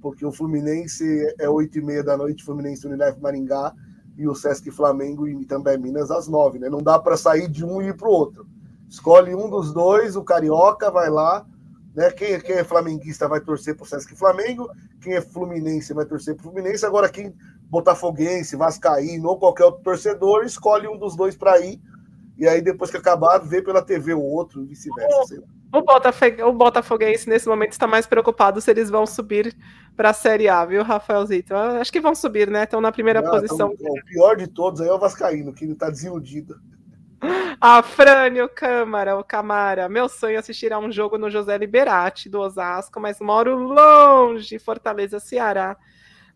Porque 0.01 0.25
o 0.25 0.31
Fluminense 0.31 1.05
é 1.39 1.49
8 1.49 1.77
e 1.77 1.81
meia 1.81 2.03
da 2.03 2.17
noite, 2.17 2.43
Fluminense 2.43 2.87
Unilef 2.87 3.19
Maringá, 3.19 3.73
e 4.17 4.27
o 4.27 4.35
Sesc 4.35 4.69
Flamengo 4.71 5.27
e 5.27 5.45
também 5.45 5.77
Minas 5.77 6.11
às 6.11 6.27
nove, 6.27 6.59
né? 6.59 6.69
Não 6.69 6.83
dá 6.83 6.99
para 6.99 7.15
sair 7.15 7.49
de 7.49 7.65
um 7.65 7.81
e 7.81 7.87
ir 7.87 7.95
para 7.95 8.07
o 8.07 8.11
outro. 8.11 8.45
Escolhe 8.89 9.35
um 9.35 9.49
dos 9.49 9.71
dois, 9.71 10.15
o 10.15 10.23
Carioca 10.23 10.89
vai 10.89 11.09
lá, 11.09 11.45
né? 11.95 12.09
Quem, 12.11 12.39
quem 12.39 12.55
é 12.55 12.63
flamenguista 12.63 13.27
vai 13.27 13.39
torcer 13.39 13.75
para 13.75 13.83
o 13.83 13.87
Sesc 13.87 14.15
Flamengo, 14.15 14.69
quem 14.99 15.13
é 15.13 15.21
Fluminense 15.21 15.93
vai 15.93 16.05
torcer 16.05 16.35
para 16.35 16.41
o 16.41 16.51
Fluminense. 16.51 16.85
Agora, 16.85 17.07
quem 17.07 17.35
Botafoguense, 17.69 18.55
Vascaíno 18.55 19.29
ou 19.29 19.37
qualquer 19.37 19.65
outro 19.65 19.83
torcedor, 19.83 20.43
escolhe 20.43 20.87
um 20.87 20.97
dos 20.97 21.15
dois 21.15 21.35
para 21.35 21.59
ir. 21.59 21.79
E 22.35 22.47
aí, 22.47 22.61
depois 22.61 22.89
que 22.89 22.97
acabar, 22.97 23.37
vê 23.37 23.61
pela 23.61 23.81
TV 23.81 24.13
o 24.13 24.21
outro, 24.21 24.65
vice-versa. 24.65 25.43
O, 25.71 26.47
o 26.47 26.53
Botafoguense, 26.53 27.29
nesse 27.29 27.47
momento, 27.47 27.73
está 27.73 27.85
mais 27.85 28.07
preocupado 28.07 28.59
se 28.59 28.71
eles 28.71 28.89
vão 28.89 29.05
subir 29.05 29.55
para 29.95 30.09
a 30.09 30.13
Série 30.13 30.47
A, 30.47 30.65
viu, 30.65 30.81
Rafaelzito? 30.81 31.53
Acho 31.53 31.91
que 31.91 31.99
vão 31.99 32.15
subir, 32.15 32.49
né? 32.49 32.63
Estão 32.63 32.81
na 32.81 32.91
primeira 32.91 33.21
posição. 33.21 33.75
Tão, 33.75 33.91
o 33.91 34.05
pior 34.05 34.35
de 34.35 34.47
todos 34.47 34.81
aí 34.81 34.87
é 34.87 34.93
o 34.93 34.97
Vascaíno, 34.97 35.53
que 35.53 35.65
ele 35.65 35.73
está 35.73 35.89
desiludido. 35.89 36.59
Afrânio 37.59 38.47
Câmara, 38.49 39.17
o 39.17 39.23
Camara. 39.23 39.89
Meu 39.89 40.07
sonho 40.07 40.35
é 40.35 40.37
assistir 40.37 40.71
a 40.71 40.79
um 40.79 40.91
jogo 40.91 41.17
no 41.17 41.29
José 41.29 41.57
Liberati, 41.57 42.29
do 42.29 42.39
Osasco, 42.39 42.99
mas 42.99 43.19
moro 43.19 43.57
longe, 43.57 44.59
Fortaleza, 44.59 45.19
Ceará. 45.19 45.77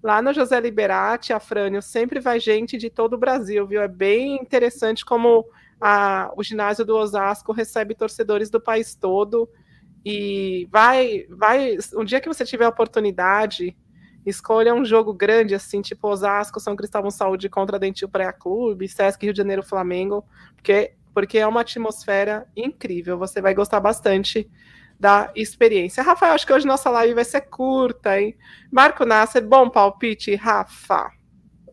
Lá 0.01 0.21
no 0.21 0.33
José 0.33 0.59
Liberati, 0.59 1.31
Afrânio, 1.31 1.81
sempre 1.81 2.19
vai 2.19 2.39
gente 2.39 2.77
de 2.77 2.89
todo 2.89 3.13
o 3.13 3.17
Brasil, 3.17 3.65
viu? 3.65 3.81
É 3.81 3.87
bem 3.87 4.35
interessante 4.35 5.05
como 5.05 5.45
a, 5.79 6.31
o 6.35 6.43
ginásio 6.43 6.83
do 6.83 6.97
Osasco 6.97 7.53
recebe 7.53 7.95
torcedores 7.95 8.49
do 8.49 8.59
país 8.59 8.95
todo 8.95 9.49
e 10.05 10.67
vai, 10.69 11.25
vai, 11.29 11.77
um 11.95 12.03
dia 12.03 12.19
que 12.19 12.27
você 12.27 12.43
tiver 12.43 12.65
a 12.65 12.69
oportunidade, 12.69 13.75
escolha 14.25 14.73
um 14.73 14.85
jogo 14.85 15.13
grande, 15.13 15.55
assim, 15.55 15.81
tipo 15.81 16.07
Osasco, 16.07 16.59
São 16.59 16.75
Cristóvão 16.75 17.11
Saúde 17.11 17.49
contra 17.49 17.79
Dentil 17.79 18.09
Praia 18.09 18.33
Clube, 18.33 18.87
Sesc 18.87 19.23
Rio 19.23 19.33
de 19.33 19.37
Janeiro 19.37 19.63
Flamengo, 19.63 20.25
porque, 20.55 20.93
porque 21.13 21.37
é 21.37 21.47
uma 21.47 21.61
atmosfera 21.61 22.47
incrível, 22.55 23.17
você 23.17 23.41
vai 23.41 23.53
gostar 23.53 23.79
bastante 23.79 24.49
da 24.99 25.31
experiência. 25.35 26.03
Rafael, 26.03 26.33
acho 26.33 26.47
que 26.47 26.53
hoje 26.53 26.67
nossa 26.67 26.89
live 26.89 27.13
vai 27.13 27.25
ser 27.25 27.41
curta, 27.41 28.19
hein? 28.19 28.37
Marco 28.71 29.05
Nasser, 29.05 29.45
bom 29.45 29.69
palpite, 29.69 30.35
Rafa. 30.35 31.11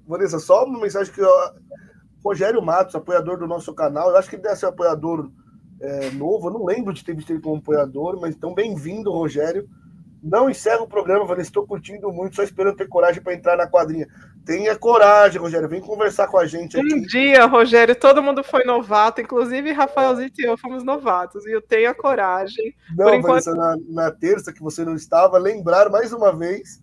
Vanessa, 0.06 0.38
só 0.40 0.64
uma 0.64 0.80
mensagem 0.80 1.12
que 1.12 1.20
eu 1.20 1.30
Rogério 2.24 2.62
Matos, 2.62 2.94
apoiador 2.94 3.38
do 3.38 3.46
nosso 3.46 3.74
canal. 3.74 4.10
Eu 4.10 4.16
acho 4.16 4.28
que 4.28 4.36
ele 4.36 4.42
deve 4.42 4.56
ser 4.56 4.66
apoiador 4.66 5.30
é, 5.80 6.10
novo. 6.10 6.48
Eu 6.48 6.52
não 6.52 6.64
lembro 6.64 6.92
de 6.92 7.04
ter 7.04 7.14
visto 7.14 7.30
ele 7.30 7.40
como 7.40 7.56
apoiador, 7.56 8.20
mas 8.20 8.34
então 8.34 8.54
bem-vindo, 8.54 9.10
Rogério. 9.10 9.68
Não 10.22 10.50
encerra 10.50 10.82
o 10.82 10.88
programa, 10.88 11.24
Vanessa. 11.24 11.48
Estou 11.48 11.66
curtindo 11.66 12.12
muito, 12.12 12.36
só 12.36 12.42
esperando 12.42 12.76
ter 12.76 12.88
coragem 12.88 13.22
para 13.22 13.32
entrar 13.32 13.56
na 13.56 13.66
quadrinha. 13.66 14.06
Tenha 14.44 14.76
coragem, 14.76 15.40
Rogério. 15.40 15.68
Vem 15.68 15.80
conversar 15.80 16.26
com 16.26 16.38
a 16.38 16.46
gente 16.46 16.78
aqui. 16.78 16.94
Um 16.94 17.02
dia, 17.02 17.46
Rogério, 17.46 17.94
todo 17.94 18.22
mundo 18.22 18.44
foi 18.44 18.64
novato, 18.64 19.20
inclusive 19.20 19.72
Rafaelzito 19.72 20.40
e 20.40 20.44
eu 20.44 20.58
fomos 20.58 20.84
novatos. 20.84 21.46
E 21.46 21.52
eu 21.52 21.62
tenho 21.62 21.90
a 21.90 21.94
coragem. 21.94 22.74
Não, 22.96 23.20
Por 23.20 23.22
Vanessa, 23.22 23.54
na, 23.54 23.76
na 23.88 24.10
terça 24.10 24.52
que 24.52 24.62
você 24.62 24.84
não 24.84 24.94
estava, 24.94 25.38
lembrar 25.38 25.88
mais 25.88 26.12
uma 26.12 26.32
vez. 26.32 26.82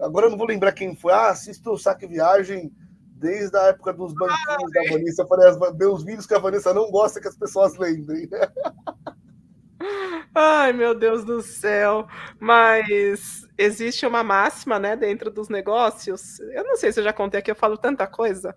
Agora 0.00 0.26
eu 0.26 0.30
não 0.30 0.38
vou 0.38 0.46
lembrar 0.46 0.72
quem 0.72 0.96
foi. 0.96 1.12
Ah, 1.12 1.28
assisto 1.28 1.70
o 1.72 1.78
Saque 1.78 2.06
Viagem 2.06 2.72
desde 3.18 3.56
a 3.56 3.64
época 3.64 3.92
dos 3.92 4.14
banquinhos 4.14 4.72
da 4.72 4.82
Vanessa. 4.90 5.22
Eu 5.22 5.26
falei, 5.26 5.74
meus 5.76 6.04
vídeos 6.04 6.26
que 6.26 6.34
a 6.34 6.38
Vanessa 6.38 6.72
não 6.72 6.90
gosta 6.90 7.20
que 7.20 7.28
as 7.28 7.36
pessoas 7.36 7.76
lembrem. 7.76 8.28
Ai, 10.34 10.72
meu 10.72 10.94
Deus 10.94 11.24
do 11.24 11.40
céu. 11.42 12.06
Mas 12.40 13.46
existe 13.56 14.06
uma 14.06 14.22
máxima, 14.22 14.78
né, 14.78 14.96
dentro 14.96 15.30
dos 15.30 15.48
negócios. 15.48 16.38
Eu 16.40 16.64
não 16.64 16.76
sei 16.76 16.92
se 16.92 17.00
eu 17.00 17.04
já 17.04 17.12
contei 17.12 17.40
aqui, 17.40 17.50
eu 17.50 17.56
falo 17.56 17.76
tanta 17.76 18.06
coisa 18.06 18.54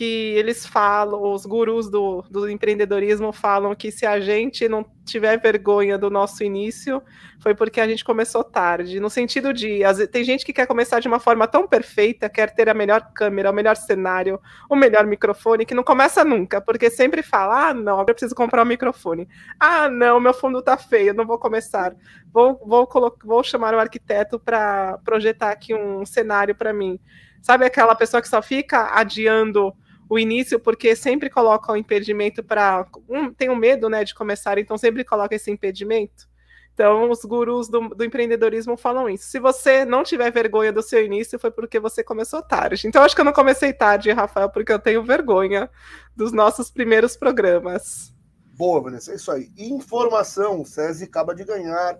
que 0.00 0.32
eles 0.34 0.64
falam, 0.64 1.30
os 1.30 1.44
gurus 1.44 1.90
do, 1.90 2.24
do 2.30 2.48
empreendedorismo 2.48 3.34
falam 3.34 3.74
que 3.74 3.92
se 3.92 4.06
a 4.06 4.18
gente 4.18 4.66
não 4.66 4.82
tiver 5.04 5.38
vergonha 5.38 5.98
do 5.98 6.08
nosso 6.08 6.42
início, 6.42 7.02
foi 7.38 7.54
porque 7.54 7.78
a 7.82 7.86
gente 7.86 8.02
começou 8.02 8.42
tarde. 8.42 8.98
No 8.98 9.10
sentido 9.10 9.52
de, 9.52 9.80
tem 10.10 10.24
gente 10.24 10.42
que 10.42 10.54
quer 10.54 10.66
começar 10.66 11.00
de 11.00 11.08
uma 11.08 11.20
forma 11.20 11.46
tão 11.46 11.68
perfeita, 11.68 12.30
quer 12.30 12.48
ter 12.54 12.70
a 12.70 12.72
melhor 12.72 13.12
câmera, 13.12 13.50
o 13.50 13.52
melhor 13.52 13.76
cenário, 13.76 14.40
o 14.70 14.74
melhor 14.74 15.06
microfone, 15.06 15.66
que 15.66 15.74
não 15.74 15.82
começa 15.82 16.24
nunca, 16.24 16.62
porque 16.62 16.88
sempre 16.88 17.22
fala: 17.22 17.68
ah, 17.68 17.74
não, 17.74 17.98
eu 17.98 18.04
preciso 18.06 18.34
comprar 18.34 18.62
um 18.62 18.68
microfone. 18.68 19.28
Ah, 19.58 19.86
não, 19.90 20.18
meu 20.18 20.32
fundo 20.32 20.62
tá 20.62 20.78
feio, 20.78 21.12
não 21.12 21.26
vou 21.26 21.38
começar. 21.38 21.94
Vou, 22.32 22.58
vou, 22.64 22.88
vou 23.22 23.44
chamar 23.44 23.74
o 23.74 23.78
arquiteto 23.78 24.40
para 24.40 24.96
projetar 25.04 25.50
aqui 25.50 25.74
um 25.74 26.06
cenário 26.06 26.54
para 26.54 26.72
mim. 26.72 26.98
Sabe 27.42 27.66
aquela 27.66 27.94
pessoa 27.94 28.22
que 28.22 28.28
só 28.28 28.40
fica 28.40 28.98
adiando 28.98 29.76
o 30.10 30.18
início 30.18 30.58
porque 30.58 30.96
sempre 30.96 31.30
coloca 31.30 31.72
o 31.72 31.76
impedimento 31.76 32.42
para 32.42 32.84
um, 33.08 33.32
tem 33.32 33.48
um 33.48 33.54
medo, 33.54 33.88
né, 33.88 34.02
de 34.02 34.12
começar, 34.12 34.58
então 34.58 34.76
sempre 34.76 35.04
coloca 35.04 35.36
esse 35.36 35.52
impedimento. 35.52 36.28
Então, 36.74 37.10
os 37.10 37.24
gurus 37.24 37.68
do, 37.68 37.90
do, 37.90 38.04
empreendedorismo 38.04 38.76
falam 38.76 39.08
isso. 39.08 39.28
Se 39.28 39.38
você 39.38 39.84
não 39.84 40.02
tiver 40.02 40.32
vergonha 40.32 40.72
do 40.72 40.82
seu 40.82 41.04
início, 41.04 41.38
foi 41.38 41.50
porque 41.50 41.78
você 41.78 42.02
começou 42.02 42.42
tarde. 42.42 42.88
Então, 42.88 43.02
acho 43.02 43.14
que 43.14 43.20
eu 43.20 43.24
não 43.24 43.32
comecei 43.32 43.72
tarde, 43.72 44.10
Rafael, 44.10 44.50
porque 44.50 44.72
eu 44.72 44.78
tenho 44.78 45.04
vergonha 45.04 45.70
dos 46.16 46.32
nossos 46.32 46.70
primeiros 46.70 47.16
programas. 47.16 48.12
Boa, 48.56 48.80
Vanessa, 48.80 49.12
é 49.12 49.16
isso 49.16 49.30
aí. 49.30 49.50
Informação: 49.58 50.62
o 50.62 50.64
SESI 50.64 51.04
acaba 51.04 51.34
de 51.34 51.44
ganhar 51.44 51.98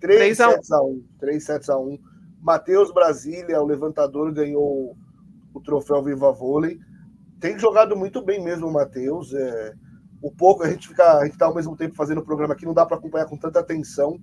3, 0.00 0.36
3 0.36 0.36
sets 0.36 0.72
a 0.72 0.82
1. 0.82 1.04
3 1.20 1.44
sets 1.44 1.70
a 1.70 1.78
1. 1.78 1.98
Matheus 2.40 2.92
Brasília, 2.92 3.62
o 3.62 3.66
levantador, 3.66 4.32
ganhou 4.32 4.96
o 5.54 5.60
troféu 5.60 6.02
Viva 6.02 6.32
Vôlei. 6.32 6.78
Tem 7.40 7.58
jogado 7.58 7.96
muito 7.96 8.22
bem 8.22 8.42
mesmo 8.42 8.66
o 8.66 8.72
Matheus. 8.72 9.32
É, 9.34 9.74
o 10.22 10.30
pouco 10.30 10.62
a 10.62 10.70
gente 10.70 10.88
fica, 10.88 11.18
a 11.18 11.24
gente 11.24 11.36
tá 11.36 11.46
ao 11.46 11.54
mesmo 11.54 11.76
tempo 11.76 11.94
fazendo 11.94 12.18
o 12.18 12.24
programa 12.24 12.54
aqui, 12.54 12.64
não 12.64 12.74
dá 12.74 12.86
para 12.86 12.96
acompanhar 12.96 13.26
com 13.26 13.36
tanta 13.36 13.60
atenção, 13.60 14.18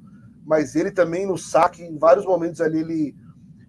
mas 0.45 0.76
ele 0.76 0.91
também 0.91 1.26
no 1.26 1.38
saque, 1.38 1.84
em 1.84 1.97
vários 1.97 2.26
momentos 2.26 2.59
ali, 2.59 2.80
ele, 2.80 3.16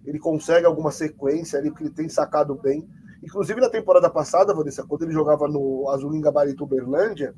ele 0.03 0.19
consegue 0.19 0.65
alguma 0.65 0.91
sequência 0.91 1.59
ali, 1.59 1.69
porque 1.69 1.85
ele 1.85 1.93
tem 1.93 2.09
sacado 2.09 2.55
bem. 2.55 2.87
Inclusive 3.23 3.61
na 3.61 3.69
temporada 3.69 4.09
passada, 4.09 4.53
Vanessa, 4.53 4.83
quando 4.83 5.03
ele 5.03 5.13
jogava 5.13 5.47
no 5.47 5.89
Azulim 5.89 6.21
Gabarito 6.21 6.63
Uberlândia, 6.63 7.33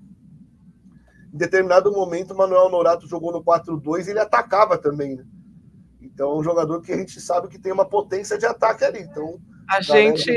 em 1.34 1.38
determinado 1.38 1.92
momento 1.92 2.32
o 2.32 2.38
Manuel 2.38 2.70
Norato 2.70 3.08
jogou 3.08 3.32
no 3.32 3.44
4-2 3.44 4.08
e 4.08 4.10
ele 4.12 4.20
atacava 4.20 4.78
também, 4.78 5.16
né? 5.16 5.26
Então, 6.02 6.32
é 6.32 6.40
um 6.40 6.44
jogador 6.44 6.82
que 6.82 6.92
a 6.92 6.98
gente 6.98 7.22
sabe 7.22 7.48
que 7.48 7.60
tem 7.60 7.72
uma 7.72 7.88
potência 7.88 8.38
de 8.38 8.46
ataque 8.46 8.84
ali. 8.84 9.02
Então, 9.02 9.40
a 9.68 9.82
gente. 9.82 10.32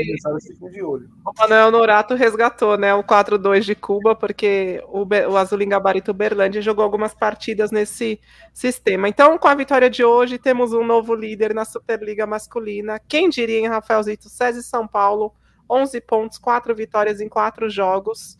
O 1.25 1.31
Manuel 1.39 1.71
Norato 1.71 2.15
resgatou 2.15 2.77
né, 2.77 2.93
o 2.93 3.03
4-2 3.03 3.61
de 3.61 3.75
Cuba, 3.75 4.13
porque 4.15 4.83
o, 4.87 5.05
o 5.05 5.37
Azulim 5.37 5.69
Gabarito 5.69 6.13
Berlândia 6.13 6.61
jogou 6.61 6.83
algumas 6.83 7.13
partidas 7.13 7.71
nesse 7.71 8.19
sistema. 8.53 9.07
Então, 9.07 9.37
com 9.37 9.47
a 9.47 9.55
vitória 9.55 9.89
de 9.89 10.03
hoje, 10.03 10.37
temos 10.37 10.73
um 10.73 10.85
novo 10.85 11.15
líder 11.15 11.53
na 11.53 11.63
Superliga 11.63 12.27
Masculina. 12.27 12.99
Quem 13.07 13.29
diria 13.29 13.59
em 13.59 13.67
Rafaelzito 13.67 14.27
César 14.27 14.61
São 14.61 14.85
Paulo, 14.85 15.33
11 15.69 16.01
pontos, 16.01 16.37
4 16.37 16.75
vitórias 16.75 17.21
em 17.21 17.29
4 17.29 17.69
jogos. 17.69 18.37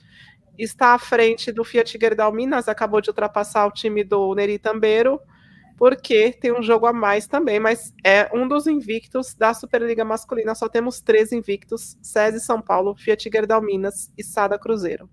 Está 0.58 0.94
à 0.94 1.00
frente 1.00 1.52
do 1.52 1.64
Fiat 1.64 1.98
Gerdau 2.00 2.34
Minas, 2.34 2.68
acabou 2.68 3.00
de 3.00 3.10
ultrapassar 3.10 3.66
o 3.66 3.72
time 3.72 4.04
do 4.04 4.36
Neri 4.36 4.60
Tambeiro 4.60 5.20
porque 5.82 6.32
tem 6.40 6.54
um 6.54 6.62
jogo 6.62 6.86
a 6.86 6.94
mais 6.94 7.26
também, 7.26 7.60
mas 7.60 7.92
é 8.06 8.30
um 8.38 8.48
dos 8.48 8.68
invictos 8.68 9.34
da 9.34 9.52
Superliga 9.52 10.06
Masculina. 10.06 10.54
Só 10.54 10.70
temos 10.70 11.02
três 11.02 11.32
invictos: 11.32 11.98
SESI 12.04 12.40
São 12.40 12.62
Paulo, 12.62 12.96
Fiat 12.96 13.28
Gerdau 13.34 13.64
Minas 13.64 14.14
e 14.16 14.24
Sada 14.24 14.60
Cruzeiro. 14.60 15.10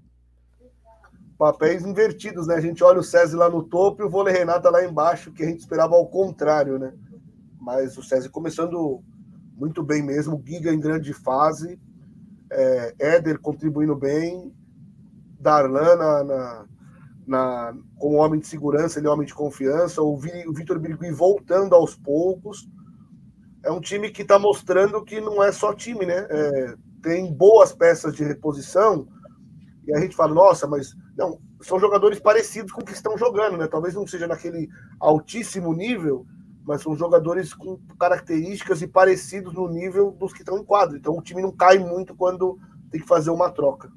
Papéis 1.39 1.87
invertidos, 1.87 2.47
né? 2.47 2.57
A 2.57 2.61
gente 2.61 2.85
olha 2.85 3.01
o 3.01 3.03
SESI 3.03 3.35
lá 3.35 3.49
no 3.49 3.63
topo 3.63 4.03
e 4.03 4.05
o 4.05 4.11
Vôlei 4.11 4.35
Renata 4.35 4.69
lá 4.69 4.85
embaixo, 4.85 5.33
que 5.33 5.43
a 5.43 5.47
gente 5.47 5.61
esperava 5.61 5.95
ao 5.95 6.07
contrário, 6.07 6.79
né? 6.79 6.93
Mas 7.59 7.97
o 7.97 8.03
SESI 8.03 8.29
começando 8.29 9.03
muito 9.57 9.83
bem 9.83 10.03
mesmo, 10.03 10.43
Giga 10.47 10.71
em 10.71 10.79
grande 10.79 11.15
fase, 11.15 11.81
é, 12.53 12.95
Éder 12.99 13.39
contribuindo 13.41 13.97
bem, 13.97 14.53
Darlan 15.41 15.97
na, 15.97 16.25
na 16.25 16.67
na, 17.29 17.75
como 17.99 18.17
homem 18.17 18.41
de 18.41 18.47
segurança, 18.47 18.99
ele 18.99 19.07
é 19.07 19.11
homem 19.11 19.27
de 19.27 19.35
confiança, 19.35 20.03
o, 20.03 20.15
o 20.15 20.53
Vitor 20.53 20.79
Birigui 20.79 21.13
voltando 21.13 21.75
aos 21.75 21.95
poucos. 21.95 22.69
É 23.63 23.71
um 23.71 23.81
time 23.81 24.11
que 24.11 24.23
está 24.23 24.39
mostrando 24.39 25.05
que 25.05 25.21
não 25.21 25.43
é 25.43 25.53
só 25.53 25.75
time, 25.75 26.07
né? 26.07 26.27
É, 26.31 26.75
tem 27.03 27.33
boas 27.33 27.73
peças 27.73 28.15
de 28.15 28.25
reposição, 28.25 29.07
e 29.87 29.95
a 29.95 30.01
gente 30.01 30.17
fala, 30.17 30.35
nossa, 30.35 30.67
mas 30.67 30.95
não, 31.17 31.39
são 31.61 31.79
jogadores 31.79 32.19
parecidos 32.19 32.73
com 32.73 32.83
o 32.83 32.85
que 32.85 32.93
estão 32.93 33.17
jogando, 33.17 33.57
né? 33.57 33.67
Talvez 33.67 33.95
não 33.95 34.07
seja 34.07 34.27
naquele 34.27 34.69
altíssimo 35.01 35.73
nível, 35.73 36.27
mas 36.65 36.83
são 36.83 36.95
jogadores 36.97 37.55
com 37.55 37.79
características 37.99 38.83
e 38.83 38.87
parecidos 38.87 39.55
no 39.55 39.69
nível 39.69 40.11
dos 40.13 40.33
que 40.33 40.41
estão 40.41 40.59
em 40.59 40.65
quadro. 40.65 40.97
Então 40.97 41.17
o 41.17 41.23
time 41.23 41.41
não 41.41 41.51
cai 41.51 41.79
muito 41.79 42.15
quando 42.15 42.59
tem 42.91 43.01
que 43.01 43.07
fazer 43.07 43.31
uma 43.31 43.51
troca. 43.51 43.91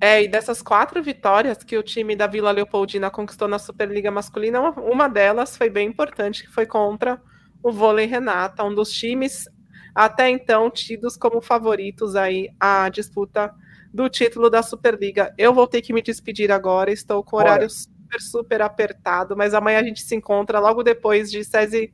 É, 0.00 0.22
e 0.22 0.28
dessas 0.28 0.62
quatro 0.62 1.02
vitórias 1.02 1.58
que 1.58 1.76
o 1.76 1.82
time 1.82 2.14
da 2.14 2.26
Vila 2.26 2.52
Leopoldina 2.52 3.10
conquistou 3.10 3.48
na 3.48 3.58
Superliga 3.58 4.10
Masculina, 4.10 4.60
uma, 4.60 5.08
delas 5.08 5.56
foi 5.56 5.68
bem 5.68 5.88
importante, 5.88 6.44
que 6.44 6.52
foi 6.52 6.66
contra 6.66 7.20
o 7.62 7.72
Vôlei 7.72 8.06
Renata, 8.06 8.62
um 8.62 8.72
dos 8.72 8.92
times 8.92 9.48
até 9.92 10.30
então 10.30 10.70
tidos 10.70 11.16
como 11.16 11.40
favoritos 11.40 12.14
aí 12.14 12.50
à 12.60 12.88
disputa 12.88 13.52
do 13.92 14.08
título 14.08 14.48
da 14.48 14.62
Superliga. 14.62 15.34
Eu 15.36 15.52
vou 15.52 15.66
ter 15.66 15.82
que 15.82 15.92
me 15.92 16.00
despedir 16.00 16.52
agora, 16.52 16.92
estou 16.92 17.24
com 17.24 17.34
o 17.34 17.40
horário 17.40 17.68
super, 17.68 18.20
super 18.20 18.62
apertado, 18.62 19.36
mas 19.36 19.54
amanhã 19.54 19.80
a 19.80 19.82
gente 19.82 20.02
se 20.02 20.14
encontra 20.14 20.60
logo 20.60 20.84
depois 20.84 21.28
de 21.28 21.42
SESI, 21.42 21.92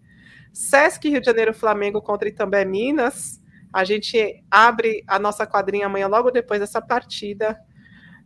Sesc 0.52 1.08
Rio 1.08 1.20
de 1.20 1.26
Janeiro 1.26 1.54
Flamengo 1.54 2.02
contra 2.02 2.28
Itambé 2.28 2.66
Minas. 2.66 3.40
A 3.72 3.84
gente 3.84 4.44
abre 4.50 5.02
a 5.06 5.18
nossa 5.18 5.46
quadrinha 5.46 5.86
amanhã 5.86 6.06
logo 6.06 6.30
depois 6.30 6.60
dessa 6.60 6.82
partida. 6.82 7.58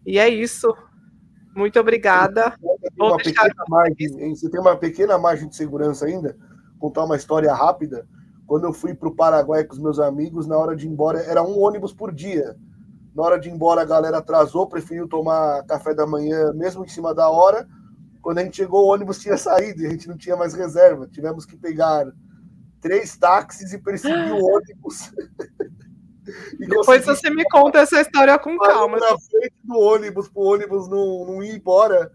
E 0.09 0.19
é 0.19 0.27
isso. 0.27 0.75
Muito 1.55 1.79
obrigada. 1.79 2.55
Uma 2.99 3.19
pequena 3.19 3.65
margem, 3.69 4.35
você 4.35 4.49
tem 4.49 4.59
uma 4.59 4.75
pequena 4.75 5.19
margem 5.19 5.47
de 5.47 5.55
segurança 5.55 6.07
ainda? 6.07 6.35
Contar 6.79 7.05
uma 7.05 7.15
história 7.15 7.53
rápida. 7.53 8.09
Quando 8.47 8.65
eu 8.65 8.73
fui 8.73 8.95
para 8.95 9.11
o 9.11 9.15
Paraguai 9.15 9.65
com 9.65 9.75
os 9.75 9.79
meus 9.79 9.99
amigos, 9.99 10.47
na 10.47 10.57
hora 10.57 10.75
de 10.75 10.87
ir 10.87 10.89
embora, 10.89 11.21
era 11.21 11.43
um 11.43 11.59
ônibus 11.59 11.93
por 11.93 12.11
dia. 12.11 12.57
Na 13.15 13.23
hora 13.23 13.39
de 13.39 13.51
ir 13.51 13.53
embora, 13.53 13.83
a 13.83 13.85
galera 13.85 14.17
atrasou, 14.17 14.67
preferiu 14.67 15.07
tomar 15.07 15.63
café 15.67 15.93
da 15.93 16.07
manhã, 16.07 16.55
mesmo 16.55 16.87
em 16.87 16.89
cima 16.89 17.15
da 17.15 17.29
hora. 17.29 17.69
Quando 18.23 18.39
a 18.39 18.45
gente 18.45 18.57
chegou, 18.57 18.87
o 18.87 18.95
ônibus 18.95 19.19
tinha 19.19 19.37
saído 19.37 19.83
e 19.83 19.87
a 19.89 19.91
gente 19.91 20.09
não 20.09 20.17
tinha 20.17 20.37
mais 20.37 20.55
reserva. 20.55 21.07
Tivemos 21.07 21.45
que 21.45 21.55
pegar 21.55 22.11
três 22.81 23.15
táxis 23.19 23.75
e 23.75 23.79
perseguir 23.79 24.33
o 24.33 24.41
ônibus. 24.57 25.13
Depois 26.59 27.05
você 27.05 27.31
me 27.31 27.45
conta 27.45 27.81
essa 27.81 28.01
história 28.01 28.39
com 28.39 28.57
calma. 28.59 28.99
Na 28.99 29.19
frente 29.19 29.55
do 29.63 29.79
ônibus, 29.79 30.29
para 30.29 30.43
o 30.43 30.47
ônibus 30.47 30.89
não, 30.89 31.25
não 31.25 31.43
ir 31.43 31.57
embora, 31.57 32.11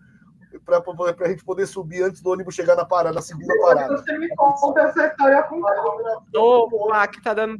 para 0.66 1.26
a 1.26 1.30
gente 1.30 1.44
poder 1.44 1.66
subir 1.66 2.04
antes 2.04 2.22
do 2.22 2.30
ônibus 2.30 2.56
chegar 2.56 2.76
na 2.76 2.86
parada, 2.86 3.16
na 3.16 3.22
segunda 3.22 3.54
parada. 3.60 3.98
Você 3.98 4.18
me 4.18 4.28
conta 4.36 4.82
essa 4.82 5.08
história 5.08 5.44
com 5.44 5.62
calma. 5.62 6.22
O 6.34 6.90
Mac 6.90 7.16
tá 7.24 7.34
dando, 7.34 7.60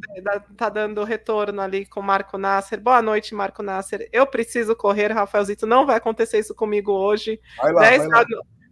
tá 0.56 0.70
dando 0.70 1.04
retorno 1.04 1.62
ali 1.62 1.86
com 1.86 2.00
o 2.00 2.04
Marco 2.04 2.38
Nasser. 2.38 2.80
Boa 2.80 3.02
noite, 3.02 3.36
Marco 3.36 3.64
Nasser. 3.64 4.08
Eu 4.12 4.26
preciso 4.28 4.76
correr, 4.76 5.12
Rafaelzito. 5.12 5.66
Não 5.66 5.86
vai 5.86 5.98
acontecer 5.98 6.40
isso 6.40 6.54
comigo 6.54 6.92
hoje. 6.92 7.40
Vai 7.58 7.74
lá, 7.74 7.82
10 7.82 8.08
vai 8.08 8.10
lá. 8.10 8.26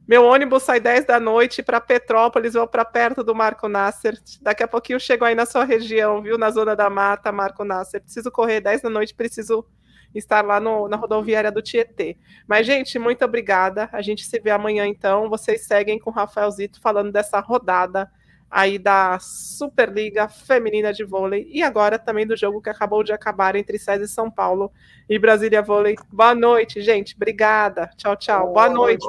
Meu 0.07 0.25
ônibus 0.25 0.63
sai 0.63 0.79
10 0.79 1.05
da 1.05 1.19
noite 1.19 1.63
para 1.63 1.79
Petrópolis, 1.79 2.53
vou 2.53 2.67
para 2.67 2.83
perto 2.83 3.23
do 3.23 3.35
Marco 3.35 3.67
Nasser. 3.67 4.17
Daqui 4.41 4.63
a 4.63 4.67
pouquinho 4.67 4.95
eu 4.95 4.99
chego 4.99 5.23
aí 5.23 5.35
na 5.35 5.45
sua 5.45 5.63
região, 5.63 6.21
viu? 6.21 6.37
Na 6.37 6.49
zona 6.49 6.75
da 6.75 6.89
mata, 6.89 7.31
Marco 7.31 7.63
Nasser. 7.63 8.01
Preciso 8.01 8.31
correr 8.31 8.61
10 8.61 8.81
da 8.81 8.89
noite, 8.89 9.13
preciso 9.13 9.65
estar 10.13 10.43
lá 10.43 10.59
no, 10.59 10.87
na 10.87 10.97
rodoviária 10.97 11.51
do 11.51 11.61
Tietê. 11.61 12.17
Mas, 12.47 12.65
gente, 12.65 12.99
muito 12.99 13.23
obrigada. 13.23 13.89
A 13.93 14.01
gente 14.01 14.25
se 14.25 14.39
vê 14.39 14.49
amanhã, 14.49 14.85
então. 14.85 15.29
Vocês 15.29 15.65
seguem 15.65 15.99
com 15.99 16.09
o 16.09 16.13
Rafaelzito 16.13 16.81
falando 16.81 17.11
dessa 17.11 17.39
rodada 17.39 18.11
aí 18.51 18.77
da 18.77 19.17
Superliga 19.17 20.27
Feminina 20.27 20.91
de 20.91 21.05
Vôlei 21.05 21.47
e 21.49 21.63
agora 21.63 21.97
também 21.97 22.27
do 22.27 22.35
jogo 22.35 22.61
que 22.61 22.69
acabou 22.69 23.01
de 23.01 23.13
acabar 23.13 23.55
entre 23.55 23.79
César 23.79 24.03
e 24.03 24.07
São 24.09 24.29
Paulo 24.29 24.69
e 25.09 25.17
Brasília 25.17 25.61
Vôlei. 25.61 25.95
Boa 26.11 26.35
noite, 26.35 26.81
gente. 26.81 27.15
Obrigada. 27.15 27.89
Tchau, 27.95 28.17
tchau. 28.17 28.47
Boa, 28.47 28.67
Boa 28.67 28.69
noite. 28.69 29.07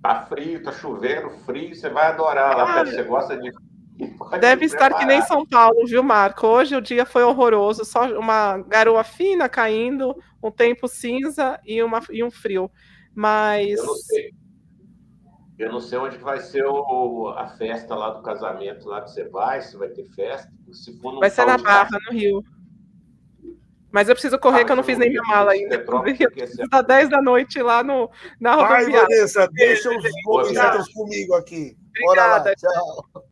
Tá 0.00 0.22
frio, 0.28 0.62
tá 0.62 0.70
chovendo, 0.70 1.30
frio, 1.44 1.74
você 1.74 1.88
vai 1.88 2.06
adorar 2.06 2.56
lá, 2.56 2.84
você 2.84 3.02
gosta 3.02 3.36
de 3.36 3.50
Deve 4.38 4.66
estar 4.66 4.96
que 4.96 5.04
nem 5.04 5.20
São 5.22 5.44
Paulo, 5.44 5.84
viu, 5.84 6.04
Marco? 6.04 6.46
Hoje 6.46 6.76
o 6.76 6.80
dia 6.80 7.04
foi 7.04 7.24
horroroso, 7.24 7.84
só 7.84 8.06
uma 8.16 8.58
garoa 8.58 9.02
fina 9.02 9.48
caindo, 9.48 10.16
um 10.40 10.52
tempo 10.52 10.86
cinza 10.86 11.58
e, 11.64 11.82
uma, 11.82 12.00
e 12.08 12.22
um 12.22 12.30
frio. 12.30 12.70
Mas. 13.12 13.76
Eu 13.76 13.86
não 13.86 13.94
sei. 13.96 14.37
Eu 15.58 15.72
não 15.72 15.80
sei 15.80 15.98
onde 15.98 16.16
vai 16.18 16.40
ser 16.40 16.64
o, 16.64 17.28
a 17.36 17.48
festa 17.48 17.94
lá 17.94 18.10
do 18.10 18.22
casamento 18.22 18.88
lá 18.88 19.02
que 19.02 19.10
você 19.10 19.24
vai, 19.24 19.60
se 19.60 19.76
vai 19.76 19.88
ter 19.88 20.04
festa. 20.10 20.48
Se 20.72 20.96
for 21.00 21.12
no 21.12 21.20
vai 21.20 21.30
ser 21.30 21.44
na 21.46 21.58
Barra, 21.58 21.98
no 22.06 22.12
Rio. 22.12 22.44
Mas 23.90 24.08
eu 24.08 24.14
preciso 24.14 24.38
correr, 24.38 24.60
ah, 24.60 24.64
que 24.64 24.72
eu 24.72 24.76
não 24.76 24.84
fiz 24.84 24.98
nem 24.98 25.08
minha 25.08 25.22
mala 25.22 25.52
ainda. 25.52 25.74
Está 26.62 26.82
10 26.82 27.08
da 27.08 27.20
noite 27.20 27.60
lá 27.60 27.82
no, 27.82 28.08
na 28.38 28.54
rodoviária. 28.54 28.92
Vai, 28.92 29.00
Vanessa, 29.00 29.48
deixa 29.48 29.90
os 29.90 30.04
movimentos 30.24 30.92
comigo 30.92 31.34
aqui. 31.34 31.76
Obrigada. 32.04 32.38
Bora 32.38 32.50
lá, 32.50 32.54
tchau. 32.54 33.22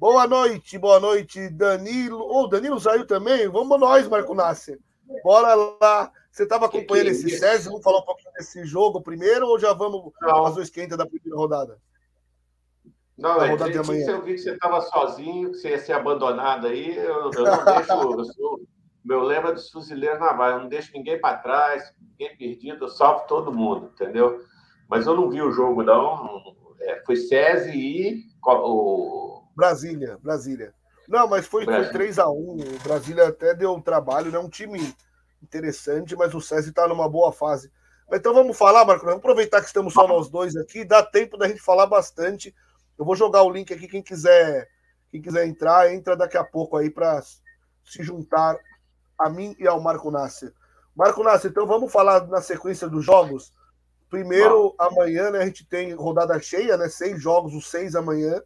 Boa 0.00 0.26
noite, 0.26 0.78
boa 0.78 0.98
noite, 0.98 1.48
Danilo. 1.50 2.18
Ô, 2.18 2.42
oh, 2.42 2.46
Danilo 2.48 2.80
saiu 2.80 3.06
também? 3.06 3.48
Vamos 3.48 3.78
nós, 3.78 4.08
Marco 4.08 4.34
Nasser. 4.34 4.78
Bora 5.22 5.54
lá. 5.54 6.10
Você 6.36 6.42
estava 6.42 6.66
acompanhando 6.66 7.08
esse 7.08 7.30
SESI? 7.30 7.70
Vamos 7.70 7.82
falar 7.82 8.00
um 8.00 8.04
pouquinho 8.04 8.30
desse 8.34 8.62
jogo 8.66 9.00
primeiro 9.00 9.46
ou 9.46 9.58
já 9.58 9.72
vamos 9.72 10.12
não. 10.20 10.44
fazer 10.44 10.60
o 10.60 10.62
esquenta 10.62 10.94
da 10.94 11.06
primeira 11.06 11.34
rodada? 11.34 11.78
Não, 13.16 13.42
é, 13.42 13.48
rodada 13.48 13.72
de 13.72 13.78
amanhã. 13.78 14.06
eu 14.10 14.22
vi 14.22 14.34
que 14.34 14.40
você 14.40 14.50
estava 14.50 14.82
sozinho, 14.82 15.52
que 15.52 15.56
você 15.56 15.70
ia 15.70 15.78
ser 15.78 15.94
abandonado 15.94 16.66
aí. 16.66 16.94
Eu, 16.94 17.30
eu 17.32 17.42
não 17.42 17.64
deixo. 17.64 17.90
Eu 17.90 18.24
sou, 18.26 18.60
meu 19.02 19.22
lema 19.22 19.50
dos 19.50 19.70
fuzileiros 19.70 20.20
navais, 20.20 20.56
eu 20.56 20.60
não 20.60 20.68
deixo 20.68 20.92
ninguém 20.92 21.18
para 21.18 21.38
trás, 21.38 21.90
ninguém 21.98 22.36
perdido, 22.36 22.84
eu 22.84 22.88
salvo 22.90 23.26
todo 23.26 23.50
mundo, 23.50 23.90
entendeu? 23.94 24.44
Mas 24.90 25.06
eu 25.06 25.16
não 25.16 25.30
vi 25.30 25.40
o 25.40 25.52
jogo, 25.52 25.82
não. 25.82 26.54
É, 26.82 27.02
foi 27.06 27.16
SESI 27.16 27.70
e 27.74 28.24
o. 28.44 29.42
Brasília, 29.56 30.18
Brasília. 30.22 30.74
Não, 31.08 31.26
mas 31.26 31.46
foi, 31.46 31.64
foi 31.64 31.88
3x1. 31.88 32.28
O 32.28 32.82
Brasília 32.82 33.28
até 33.28 33.54
deu 33.54 33.72
um 33.72 33.80
trabalho, 33.80 34.30
né? 34.30 34.38
Um 34.38 34.50
time 34.50 34.94
interessante, 35.42 36.16
mas 36.16 36.34
o 36.34 36.40
César 36.40 36.68
está 36.70 36.88
numa 36.88 37.08
boa 37.08 37.32
fase. 37.32 37.70
Então 38.12 38.32
vamos 38.32 38.56
falar, 38.56 38.84
Marco. 38.84 39.04
Vamos 39.04 39.18
aproveitar 39.18 39.60
que 39.60 39.66
estamos 39.66 39.92
só 39.92 40.06
nós 40.06 40.28
dois 40.28 40.56
aqui, 40.56 40.84
dá 40.84 41.02
tempo 41.02 41.36
da 41.36 41.48
gente 41.48 41.60
falar 41.60 41.86
bastante. 41.86 42.54
Eu 42.98 43.04
vou 43.04 43.16
jogar 43.16 43.42
o 43.42 43.50
link 43.50 43.72
aqui, 43.72 43.88
quem 43.88 44.02
quiser, 44.02 44.68
quem 45.10 45.20
quiser 45.20 45.46
entrar, 45.46 45.92
entra 45.92 46.16
daqui 46.16 46.36
a 46.36 46.44
pouco 46.44 46.76
aí 46.76 46.88
para 46.88 47.20
se 47.84 48.02
juntar 48.02 48.56
a 49.18 49.28
mim 49.28 49.56
e 49.58 49.66
ao 49.66 49.80
Marco 49.80 50.10
Nasser. 50.10 50.52
Marco 50.94 51.22
Nasser, 51.22 51.50
então 51.50 51.66
vamos 51.66 51.92
falar 51.92 52.26
na 52.26 52.40
sequência 52.40 52.88
dos 52.88 53.04
jogos. 53.04 53.52
Primeiro, 54.08 54.74
amanhã, 54.78 55.30
né, 55.30 55.40
a 55.40 55.44
gente 55.44 55.66
tem 55.68 55.92
rodada 55.92 56.38
cheia, 56.40 56.76
né? 56.76 56.88
Seis 56.88 57.20
jogos, 57.20 57.54
os 57.54 57.68
seis 57.68 57.94
amanhã, 57.94 58.40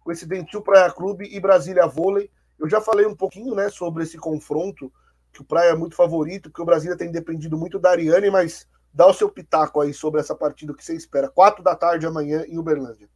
com 0.00 0.10
esse 0.10 0.26
Dentil 0.26 0.62
Praia 0.62 0.90
Clube 0.90 1.28
e 1.30 1.38
Brasília 1.40 1.86
Vôlei. 1.86 2.30
Eu 2.58 2.68
já 2.68 2.80
falei 2.80 3.06
um 3.06 3.14
pouquinho, 3.14 3.54
né, 3.54 3.68
sobre 3.68 4.02
esse 4.02 4.18
confronto 4.18 4.92
que 5.36 5.42
o 5.42 5.44
Praia 5.44 5.70
é 5.70 5.76
muito 5.76 5.94
favorito, 5.94 6.50
que 6.50 6.62
o 6.62 6.64
Brasília 6.64 6.96
tem 6.96 7.12
dependido 7.12 7.58
muito 7.58 7.78
da 7.78 7.90
Ariane, 7.90 8.30
mas 8.30 8.66
dá 8.92 9.06
o 9.06 9.12
seu 9.12 9.28
pitaco 9.28 9.82
aí 9.82 9.92
sobre 9.92 10.18
essa 10.18 10.34
partida 10.34 10.72
que 10.72 10.82
você 10.82 10.96
espera. 10.96 11.28
Quatro 11.28 11.62
da 11.62 11.76
tarde 11.76 12.06
amanhã 12.06 12.44
em 12.48 12.58
Uberlândia. 12.58 13.08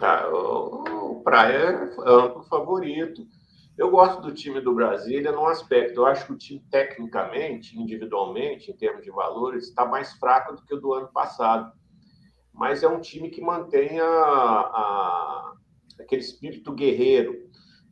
Ah, 0.00 0.26
o, 0.32 1.18
o 1.18 1.22
Praia 1.22 1.52
é 1.52 2.10
amplo 2.10 2.42
favorito. 2.44 3.26
Eu 3.76 3.90
gosto 3.90 4.22
do 4.22 4.32
time 4.32 4.60
do 4.60 4.74
Brasília 4.74 5.30
num 5.30 5.46
aspecto. 5.46 6.00
Eu 6.00 6.06
acho 6.06 6.24
que 6.24 6.32
o 6.32 6.38
time, 6.38 6.64
tecnicamente, 6.70 7.78
individualmente, 7.78 8.70
em 8.70 8.76
termos 8.76 9.04
de 9.04 9.10
valores, 9.10 9.68
está 9.68 9.84
mais 9.84 10.14
fraco 10.14 10.56
do 10.56 10.62
que 10.64 10.74
o 10.74 10.80
do 10.80 10.94
ano 10.94 11.08
passado. 11.08 11.70
Mas 12.54 12.82
é 12.82 12.88
um 12.88 13.00
time 13.00 13.28
que 13.28 13.42
mantém 13.42 14.00
a, 14.00 14.06
a, 14.06 15.52
aquele 16.00 16.22
espírito 16.22 16.72
guerreiro 16.72 17.47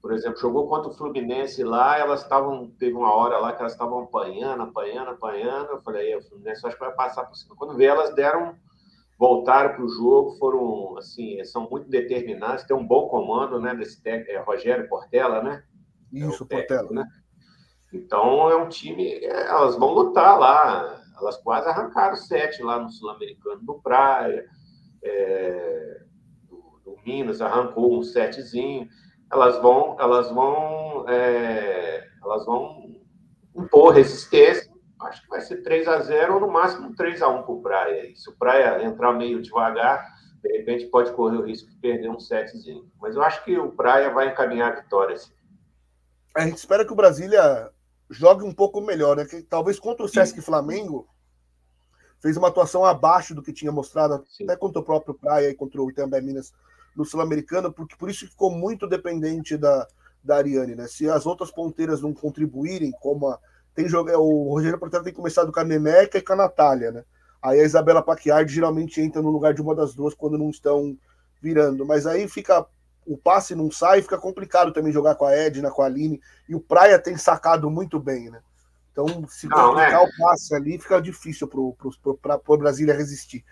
por 0.07 0.15
exemplo, 0.15 0.39
jogou 0.39 0.69
contra 0.69 0.89
o 0.89 0.95
Fluminense 0.95 1.65
lá, 1.65 1.99
elas 1.99 2.23
estavam, 2.23 2.71
teve 2.79 2.95
uma 2.95 3.13
hora 3.13 3.39
lá 3.39 3.53
que 3.53 3.61
elas 3.61 3.73
estavam 3.73 4.05
apanhando, 4.05 4.63
apanhando, 4.63 5.11
apanhando. 5.11 5.71
Eu 5.71 5.83
falei, 5.83 6.15
o 6.15 6.23
Fluminense 6.23 6.65
acho 6.65 6.77
que 6.77 6.85
vai 6.85 6.95
passar 6.95 7.25
por 7.25 7.35
cima. 7.35 7.57
Quando 7.57 7.77
vê, 7.77 7.87
elas 7.87 8.15
deram, 8.15 8.55
voltaram 9.19 9.75
para 9.75 9.85
o 9.85 9.89
jogo, 9.89 10.37
foram, 10.39 10.97
assim, 10.97 11.43
são 11.45 11.69
muito 11.69 11.89
determinadas, 11.89 12.63
tem 12.63 12.77
um 12.77 12.87
bom 12.87 13.09
comando, 13.09 13.61
né, 13.61 13.75
desse 13.75 14.01
técnico, 14.01 14.31
é 14.31 14.39
Rogério 14.39 14.89
Portela, 14.89 15.43
né? 15.43 15.65
Isso, 16.13 16.45
é 16.45 16.47
técnico, 16.47 16.69
Portela. 16.69 16.93
Né? 16.93 17.05
Então, 17.93 18.49
é 18.49 18.57
um 18.57 18.69
time, 18.69 19.09
é, 19.09 19.49
elas 19.49 19.77
vão 19.77 19.93
lutar 19.93 20.39
lá. 20.39 21.03
Elas 21.19 21.37
quase 21.39 21.69
arrancaram 21.69 22.15
sete 22.15 22.63
lá 22.63 22.79
no 22.79 22.91
Sul-Americano 22.91 23.61
do 23.61 23.75
Praia. 23.81 24.47
É, 25.03 26.01
do, 26.49 26.81
do 26.85 26.97
Minas 27.05 27.41
arrancou 27.41 27.99
um 27.99 28.05
setezinho 28.05 28.87
elas 29.31 29.61
vão, 29.61 29.97
elas 29.99 30.31
vão, 30.31 31.09
é, 31.09 32.09
elas 32.23 32.45
vão 32.47 33.01
impor 33.55 33.95
resistência. 33.95 34.71
Acho 35.01 35.23
que 35.23 35.29
vai 35.29 35.41
ser 35.41 35.63
3 35.63 35.87
a 35.89 36.01
0 36.01 36.35
ou 36.35 36.41
no 36.41 36.51
máximo 36.51 36.95
3 36.95 37.21
a 37.23 37.29
1 37.29 37.43
para 37.43 37.53
o 37.53 37.63
Praia. 37.63 38.11
E 38.11 38.17
se 38.17 38.31
o 38.31 38.37
Praia 38.37 38.83
entrar 38.83 39.13
meio 39.13 39.43
devagar, 39.43 40.07
de 40.43 40.57
repente 40.57 40.87
pode 40.87 41.13
correr 41.13 41.37
o 41.37 41.45
risco 41.45 41.69
de 41.69 41.77
perder 41.77 42.09
um 42.09 42.19
setzinho. 42.19 42.91
Mas 43.01 43.15
eu 43.15 43.23
acho 43.23 43.45
que 43.45 43.59
o 43.59 43.73
Praia 43.73 44.11
vai 44.11 44.29
encaminhar 44.29 44.73
a 44.73 44.81
vitória. 44.81 45.17
A 46.35 46.41
gente 46.43 46.57
espera 46.57 46.85
que 46.85 46.93
o 46.93 46.97
Brasília 46.97 47.71
jogue 48.09 48.45
um 48.45 48.55
pouco 48.55 48.81
melhor, 48.81 49.17
né? 49.17 49.25
Que, 49.25 49.43
talvez 49.43 49.79
contra 49.79 50.05
o 50.05 50.09
Sesc 50.09 50.41
Flamengo 50.41 51.09
fez 52.21 52.37
uma 52.37 52.49
atuação 52.49 52.85
abaixo 52.85 53.35
do 53.35 53.43
que 53.43 53.53
tinha 53.53 53.71
mostrado, 53.71 54.25
Sim. 54.29 54.45
até 54.45 54.57
contra 54.57 54.81
o 54.81 54.85
próprio 54.85 55.15
Praia 55.15 55.51
e 55.51 55.55
contra 55.55 55.83
o 55.83 55.91
Itambé 55.91 56.21
Minas 56.21 56.53
no 56.97 57.05
Sul-Americano, 57.05 57.73
porque 57.73 57.95
por 57.97 58.09
isso 58.09 58.27
ficou 58.27 58.51
muito 58.51 58.87
dependente 58.87 59.57
da, 59.57 59.87
da 60.25 60.37
Ariane, 60.37 60.75
né? 60.75 60.87
Se 60.89 61.09
as 61.09 61.27
outras 61.27 61.51
ponteiras 61.51 62.01
não 62.01 62.15
contribuírem, 62.15 62.91
como 62.93 63.29
a, 63.29 63.39
tem 63.75 63.87
é, 63.87 64.17
o 64.17 64.49
Rogério 64.49 64.79
Portela 64.79 65.05
tem 65.05 65.13
começado 65.13 65.53
com 65.53 65.61
a 65.61 65.65
Neneca 65.65 66.19
e 66.19 66.23
com 66.23 66.33
a 66.33 66.37
Natália, 66.37 66.91
né? 66.91 67.05
Aí 67.43 67.61
a 67.61 67.65
Isabela 67.65 68.03
Paquiardi 68.03 68.55
geralmente 68.55 69.01
entra 69.01 69.21
no 69.21 69.31
lugar 69.31 69.53
de 69.53 69.61
uma 69.61 69.75
das 69.75 69.95
duas 69.95 70.15
quando 70.15 70.39
não 70.39 70.51
estão 70.51 70.97
virando, 71.41 71.85
mas 71.85 72.07
aí 72.07 72.27
fica 72.27 72.67
o 73.07 73.17
passe 73.17 73.55
não 73.55 73.71
sai, 73.71 74.03
fica 74.03 74.19
complicado 74.19 74.73
também 74.73 74.93
jogar 74.93 75.15
com 75.15 75.25
a 75.25 75.33
Edna, 75.33 75.71
com 75.71 75.81
a 75.81 75.87
Aline, 75.87 76.21
e 76.49 76.57
o 76.57 76.61
Praia 76.61 76.99
tem 76.99 77.17
sacado 77.17 77.71
muito 77.71 78.01
bem, 78.01 78.31
né? 78.31 78.41
Então, 78.91 79.07
se 79.29 79.47
não, 79.47 79.69
complicar 79.69 80.03
é. 80.03 80.05
o 80.05 80.09
passe 80.19 80.55
ali, 80.55 80.79
fica 80.79 81.01
difícil 81.01 81.47
para 81.47 81.61
o 81.61 82.57
Brasília 82.57 82.95
resistir. 82.95 83.45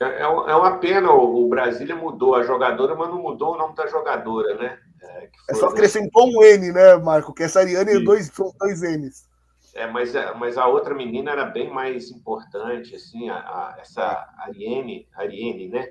É, 0.00 0.04
é, 0.04 0.22
é 0.22 0.26
uma 0.26 0.78
pena, 0.78 1.10
o 1.10 1.48
Brasília 1.48 1.94
mudou 1.94 2.34
a 2.34 2.42
jogadora, 2.42 2.94
mas 2.94 3.08
não 3.08 3.22
mudou 3.22 3.54
o 3.54 3.58
nome 3.58 3.74
da 3.74 3.86
jogadora, 3.86 4.56
né? 4.56 4.78
É, 5.00 5.30
é 5.50 5.54
só 5.54 5.68
acrescentou 5.68 6.26
um 6.26 6.42
N, 6.42 6.72
né, 6.72 6.96
Marco? 6.96 7.32
Que 7.32 7.44
essa 7.44 7.60
Ariane 7.60 7.92
é 7.92 8.00
dois, 8.00 8.26
são 8.26 8.52
dois 8.58 8.82
N's. 8.82 9.28
É, 9.74 9.86
mas, 9.86 10.12
mas 10.38 10.56
a 10.56 10.66
outra 10.66 10.94
menina 10.94 11.32
era 11.32 11.44
bem 11.46 11.70
mais 11.72 12.10
importante, 12.10 12.94
assim, 12.94 13.28
a, 13.28 13.36
a 13.36 13.76
essa 13.80 14.28
Ariane, 14.38 15.08
Ariane, 15.14 15.68
né? 15.68 15.88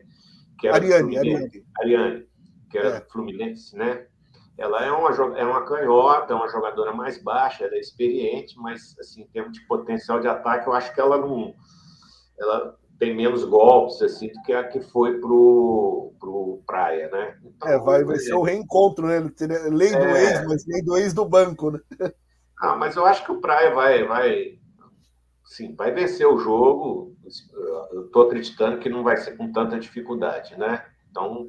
Que 0.59 0.67
era 0.67 0.77
Ariane, 0.77 1.17
Ariane. 1.17 1.65
Ariane, 1.81 2.27
que 2.69 2.77
era 2.77 2.97
é. 2.97 3.01
Fluminense, 3.11 3.75
né? 3.75 4.07
Ela 4.57 4.86
é 4.86 4.91
uma, 4.91 5.09
é 5.38 5.43
uma 5.43 5.65
canhota, 5.65 6.31
é 6.31 6.36
uma 6.36 6.47
jogadora 6.47 6.93
mais 6.93 7.21
baixa, 7.21 7.65
ela 7.65 7.75
é 7.75 7.79
experiente, 7.79 8.57
mas, 8.57 8.95
assim, 8.99 9.23
em 9.23 9.27
termos 9.27 9.53
de 9.53 9.65
potencial 9.65 10.19
de 10.19 10.27
ataque, 10.27 10.67
eu 10.67 10.73
acho 10.73 10.93
que 10.93 11.01
ela 11.01 11.17
não... 11.17 11.53
Ela 12.39 12.77
tem 12.99 13.15
menos 13.15 13.43
golpes 13.43 14.01
assim 14.01 14.27
do 14.27 14.41
que 14.43 14.53
a 14.53 14.63
que 14.63 14.81
foi 14.81 15.19
pro, 15.19 16.13
pro 16.19 16.61
Praia, 16.65 17.09
né? 17.09 17.37
Então, 17.43 17.69
é, 17.69 17.77
vai, 17.79 18.03
vai 18.03 18.17
ser 18.17 18.33
o 18.33 18.41
reencontro, 18.41 19.07
né? 19.07 19.19
Lei 19.69 19.91
do 19.91 19.97
é... 19.97 20.23
ex, 20.23 20.47
mas 20.47 20.65
lei 20.65 20.81
do 20.81 20.97
ex 20.97 21.13
do 21.13 21.25
banco, 21.25 21.71
né? 21.71 21.79
Ah, 22.59 22.75
mas 22.75 22.95
eu 22.95 23.05
acho 23.05 23.25
que 23.25 23.31
o 23.31 23.41
Praia 23.41 23.73
vai, 23.73 24.05
vai, 24.05 24.57
sim, 25.43 25.75
vai 25.75 25.91
vencer 25.91 26.25
o 26.25 26.37
jogo. 26.37 27.13
Eu 27.91 28.05
estou 28.05 28.27
acreditando 28.27 28.79
que 28.79 28.89
não 28.89 29.03
vai 29.03 29.17
ser 29.17 29.35
com 29.35 29.51
tanta 29.51 29.79
dificuldade, 29.79 30.57
né? 30.57 30.85
Então, 31.09 31.47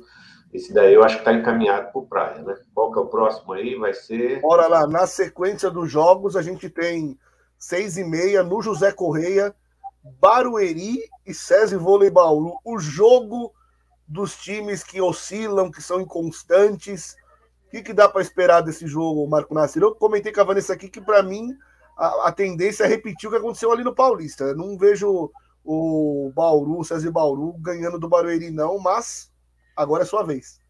esse 0.53 0.73
daí 0.73 0.93
eu 0.93 1.05
acho 1.05 1.17
que 1.17 1.21
está 1.23 1.33
encaminhado 1.33 1.93
para 1.93 2.01
o 2.01 2.07
Praia, 2.07 2.43
né? 2.43 2.57
Qual 2.75 2.93
que 2.93 2.99
é 2.99 3.03
o 3.03 3.07
próximo 3.07 3.53
aí? 3.53 3.77
Vai 3.77 3.95
ser. 3.95 4.41
Bora 4.41 4.67
lá, 4.67 4.87
na 4.87 5.07
sequência 5.07 5.71
dos 5.71 5.91
jogos, 5.91 6.37
a 6.37 6.43
gente 6.43 6.69
tem 6.69 7.19
seis 7.59 7.97
e 7.97 8.05
meia 8.05 8.43
no 8.43 8.61
José 8.61 8.93
Correia 8.93 9.55
Barueri 10.21 10.99
e 11.27 11.33
SESI 11.33 11.77
Vôlei 11.77 12.11
Bauru. 12.11 12.59
O 12.65 12.79
jogo 12.79 13.53
dos 14.07 14.37
times 14.37 14.85
que 14.85 15.01
oscilam, 15.01 15.71
que 15.71 15.83
são 15.83 16.01
inconstantes. 16.01 17.17
O 17.67 17.71
que, 17.71 17.83
que 17.83 17.93
dá 17.93 18.09
para 18.09 18.23
esperar 18.23 18.61
desse 18.61 18.87
jogo, 18.87 19.27
Marco 19.27 19.55
Nasser? 19.55 19.83
Eu 19.83 19.95
comentei 19.95 20.33
com 20.33 20.41
a 20.41 20.45
Vanessa 20.45 20.75
aqui 20.75 20.89
que, 20.89 21.01
para 21.01 21.23
mim, 21.23 21.57
a, 21.97 22.29
a, 22.29 22.33
tendência 22.33 22.85
é 22.85 22.87
repetir 22.87 23.29
o 23.29 23.33
que 23.33 23.39
aconteceu 23.39 23.73
ali 23.73 23.83
no 23.83 23.95
Paulista. 23.95 24.45
Eu 24.45 24.57
não 24.57 24.77
vejo 24.77 25.31
o 25.65 26.31
Bauru, 26.35 26.79
o 26.79 26.85
SESI 26.85 27.11
Bauru, 27.11 27.55
ganhando 27.55 27.99
do 27.99 28.09
Barueri, 28.09 28.51
não, 28.51 28.79
mas 28.79 29.33
agora 29.75 30.03
é 30.03 30.07
sua 30.07 30.23
vez. 30.23 30.61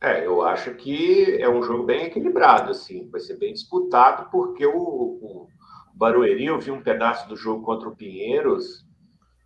É, 0.00 0.26
eu 0.26 0.42
acho 0.42 0.74
que 0.74 1.40
é 1.40 1.48
um 1.48 1.62
jogo 1.62 1.84
bem 1.84 2.06
equilibrado, 2.06 2.72
assim, 2.72 3.08
vai 3.08 3.20
ser 3.20 3.36
bem 3.36 3.52
disputado, 3.52 4.28
porque 4.30 4.66
o, 4.66 4.76
o 4.76 5.48
Barueri, 5.94 6.46
eu 6.46 6.58
vi 6.58 6.70
um 6.70 6.82
pedaço 6.82 7.28
do 7.28 7.36
jogo 7.36 7.64
contra 7.64 7.88
o 7.88 7.96
Pinheiros, 7.96 8.86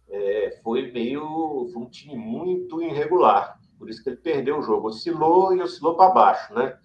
é, 0.08 0.60
foi 0.62 0.90
meio. 0.92 1.68
Foi 1.72 1.82
um 1.82 1.90
time 1.90 2.16
muito 2.16 2.82
irregular. 2.82 3.58
Por 3.78 3.90
isso 3.90 4.02
que 4.02 4.10
ele 4.10 4.16
perdeu 4.16 4.58
o 4.58 4.62
jogo. 4.62 4.88
Oscilou 4.88 5.54
e 5.54 5.62
oscilou 5.62 5.96
para 5.96 6.12
baixo, 6.12 6.54
né? 6.54 6.76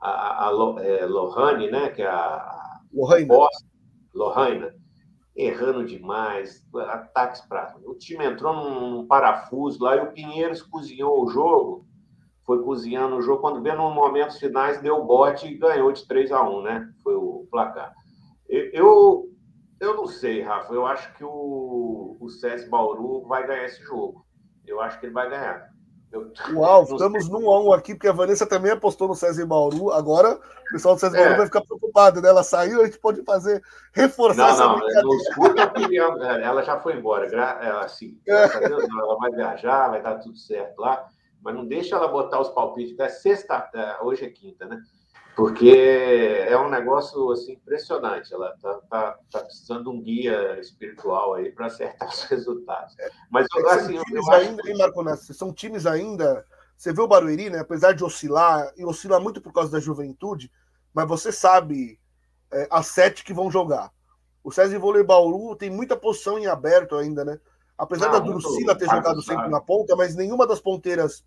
A, 0.00 0.48
a, 0.48 0.52
é, 0.80 1.06
Lohane, 1.06 1.70
né? 1.70 1.88
Que 1.90 2.02
é 2.02 2.08
a. 2.08 2.80
Lohane. 2.92 3.28
Lohane, 4.14 4.70
errando 5.36 5.84
demais, 5.84 6.66
ataques 6.74 7.40
para. 7.42 7.76
O 7.84 7.94
time 7.94 8.24
entrou 8.24 8.54
num, 8.54 9.06
parafuso 9.06 9.82
lá 9.82 9.96
e 9.96 10.00
o 10.00 10.12
Pinheiros 10.12 10.62
cozinhou 10.62 11.24
o 11.24 11.28
jogo, 11.28 11.86
foi 12.44 12.62
cozinhando 12.62 13.16
o 13.16 13.22
jogo. 13.22 13.40
Quando 13.40 13.62
veio 13.62 13.76
nos 13.76 13.94
momentos 13.94 14.38
finais, 14.38 14.80
deu 14.80 15.04
bote 15.04 15.46
e 15.46 15.58
ganhou 15.58 15.92
de 15.92 16.06
3 16.06 16.32
a 16.32 16.42
1 16.42 16.62
né? 16.62 16.92
Foi 17.02 17.14
o 17.14 17.46
placar. 17.50 17.94
Eu, 18.48 19.28
eu 19.80 19.96
não 19.96 20.06
sei, 20.06 20.42
Rafa. 20.42 20.72
Eu 20.72 20.86
acho 20.86 21.12
que 21.14 21.24
o, 21.24 22.16
o 22.18 22.28
César 22.30 22.68
Bauru 22.68 23.26
vai 23.26 23.46
ganhar 23.46 23.64
esse 23.64 23.82
jogo. 23.82 24.24
Eu 24.66 24.80
acho 24.80 24.98
que 24.98 25.06
ele 25.06 25.12
vai 25.12 25.28
ganhar. 25.28 25.68
Eu, 26.10 26.32
Uau, 26.54 26.84
estamos 26.90 27.28
num 27.28 27.50
a 27.50 27.62
um 27.62 27.72
aqui, 27.72 27.94
porque 27.94 28.08
a 28.08 28.12
Vanessa 28.12 28.46
também 28.46 28.72
apostou 28.72 29.08
no 29.08 29.14
César 29.14 29.46
Bauru. 29.46 29.92
Agora 29.92 30.34
o 30.34 30.72
pessoal 30.72 30.94
do 30.94 31.00
César 31.00 31.18
é. 31.18 31.20
Bauru 31.20 31.36
vai 31.36 31.46
ficar 31.46 31.60
preocupado, 31.60 32.22
né? 32.22 32.28
Ela 32.28 32.42
saiu, 32.42 32.80
a 32.80 32.86
gente 32.86 32.98
pode 32.98 33.22
fazer, 33.24 33.62
reforçar 33.92 34.46
não, 34.46 34.50
essa 34.50 34.64
não, 34.64 34.74
brincadeira. 34.76 35.02
Não, 35.02 35.16
escuta 35.16 35.62
a 35.62 35.66
opinião, 35.66 36.22
ela 36.22 36.62
já 36.62 36.80
foi 36.80 36.96
embora. 36.96 37.26
Ela, 37.26 37.84
assim, 37.84 38.18
é. 38.26 38.44
ela 38.44 39.18
vai 39.18 39.30
viajar, 39.32 39.90
vai 39.90 40.02
dar 40.02 40.16
tudo 40.16 40.36
certo 40.36 40.78
lá, 40.80 41.06
mas 41.42 41.54
não 41.54 41.66
deixa 41.66 41.96
ela 41.96 42.08
botar 42.08 42.40
os 42.40 42.48
palpites. 42.48 42.98
É 42.98 43.08
sexta, 43.08 43.68
é, 43.74 44.02
hoje 44.02 44.24
é 44.24 44.30
quinta, 44.30 44.66
né? 44.66 44.80
Porque 45.38 45.70
é 46.48 46.58
um 46.58 46.68
negócio 46.68 47.30
assim, 47.30 47.52
impressionante. 47.52 48.34
Ela 48.34 48.52
está 48.56 48.74
tá, 48.90 49.18
tá 49.30 49.40
precisando 49.44 49.84
de 49.84 49.88
um 49.88 50.02
guia 50.02 50.58
espiritual 50.58 51.34
aí 51.34 51.52
para 51.52 51.66
acertar 51.66 52.08
os 52.10 52.24
resultados. 52.24 52.96
Mas 53.30 53.46
é, 53.56 53.70
assim, 53.70 53.94
são 53.94 54.04
times 54.04 54.26
eu 54.26 54.32
ainda, 54.32 54.62
acho... 54.62 54.70
hein, 54.72 54.78
Marco 54.78 55.02
Nassi, 55.04 55.32
são 55.32 55.52
times 55.52 55.86
ainda. 55.86 56.44
Você 56.76 56.92
vê 56.92 57.00
o 57.00 57.06
Barueri, 57.06 57.50
né? 57.50 57.60
Apesar 57.60 57.92
de 57.92 58.02
oscilar, 58.02 58.72
e 58.76 58.84
oscila 58.84 59.20
muito 59.20 59.40
por 59.40 59.52
causa 59.52 59.70
da 59.70 59.78
juventude, 59.78 60.50
mas 60.92 61.06
você 61.06 61.30
sabe 61.30 62.00
é, 62.50 62.66
as 62.68 62.88
sete 62.88 63.22
que 63.22 63.32
vão 63.32 63.48
jogar. 63.48 63.92
O 64.42 64.50
César 64.50 64.76
Vôlei 64.80 65.04
Bauru 65.04 65.54
tem 65.54 65.70
muita 65.70 65.96
posição 65.96 66.36
em 66.36 66.48
aberto 66.48 66.96
ainda, 66.96 67.24
né? 67.24 67.38
Apesar 67.76 68.08
ah, 68.08 68.12
da 68.14 68.18
Drusila 68.18 68.76
ter 68.76 68.86
jogado 68.86 69.22
sempre 69.22 69.48
na 69.48 69.60
ponta, 69.60 69.94
mas 69.94 70.16
nenhuma 70.16 70.48
das 70.48 70.58
ponteiras 70.58 71.24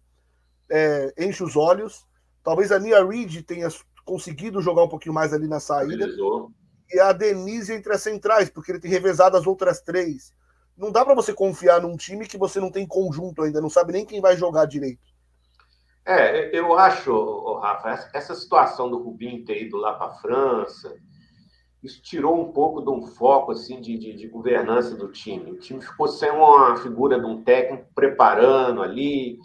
é, 0.70 1.14
enche 1.18 1.46
os 1.46 1.56
olhos. 1.56 2.06
Talvez 2.44 2.74
a 2.74 2.80
Nia 2.80 3.06
Reed 3.06 3.44
tenha 3.44 3.70
conseguido 4.06 4.62
jogar 4.62 4.84
um 4.84 4.90
pouquinho 4.90 5.14
mais 5.14 5.34
ali 5.34 5.48
na 5.48 5.60
saída. 5.60 6.08
E 6.94 7.00
a 7.00 7.14
Denise 7.14 7.74
entre 7.74 7.94
as 7.94 8.02
centrais, 8.02 8.50
porque 8.50 8.72
ele 8.72 8.80
tem 8.80 8.92
revezado 8.92 9.38
as 9.38 9.48
outras 9.48 9.82
três. 9.82 10.34
Não 10.78 10.92
dá 10.92 11.06
para 11.06 11.16
você 11.16 11.34
confiar 11.34 11.82
num 11.82 11.96
time 11.96 12.28
que 12.28 12.38
você 12.38 12.60
não 12.60 12.72
tem 12.72 12.86
conjunto 12.86 13.44
ainda, 13.44 13.62
não 13.62 13.70
sabe 13.70 13.94
nem 13.94 14.06
quem 14.06 14.20
vai 14.20 14.36
jogar 14.36 14.66
direito. 14.66 15.12
É, 16.06 16.58
eu 16.58 16.78
acho, 16.78 17.60
Rafa, 17.60 18.10
essa 18.14 18.34
situação 18.34 18.90
do 18.90 18.98
Rubinho 18.98 19.46
ter 19.46 19.62
ido 19.64 19.78
lá 19.78 19.94
para 19.94 20.08
a 20.08 20.16
França, 20.16 20.98
isso 21.84 22.02
tirou 22.02 22.40
um 22.40 22.52
pouco 22.52 22.82
de 22.82 22.90
um 22.90 23.06
foco 23.06 23.52
assim 23.52 23.80
de, 23.80 23.98
de, 23.98 24.14
de, 24.14 24.28
governança 24.28 24.96
do 24.96 25.12
time. 25.12 25.52
O 25.52 25.60
time 25.60 25.82
ficou 25.82 26.08
sem 26.08 26.30
uma 26.32 26.76
figura 26.78 27.20
de 27.20 27.26
um 27.26 27.44
técnico 27.44 27.86
preparando 27.94 28.82
ali, 28.82 29.40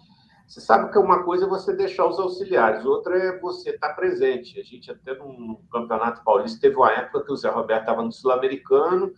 você 0.46 0.60
sabe 0.60 0.92
que 0.92 0.98
uma 0.98 1.24
coisa 1.24 1.44
é 1.44 1.48
você 1.48 1.74
deixar 1.74 2.06
os 2.06 2.20
auxiliares, 2.20 2.84
outra 2.84 3.16
é 3.18 3.38
você 3.40 3.70
estar 3.70 3.94
presente. 3.94 4.60
A 4.60 4.62
gente 4.62 4.90
até 4.90 5.14
no 5.14 5.60
Campeonato 5.72 6.22
Paulista 6.22 6.60
teve 6.60 6.76
uma 6.76 6.92
época 6.92 7.24
que 7.24 7.32
o 7.32 7.36
Zé 7.36 7.50
Roberto 7.50 7.80
estava 7.80 8.02
no 8.02 8.12
Sul-Americano, 8.12 9.12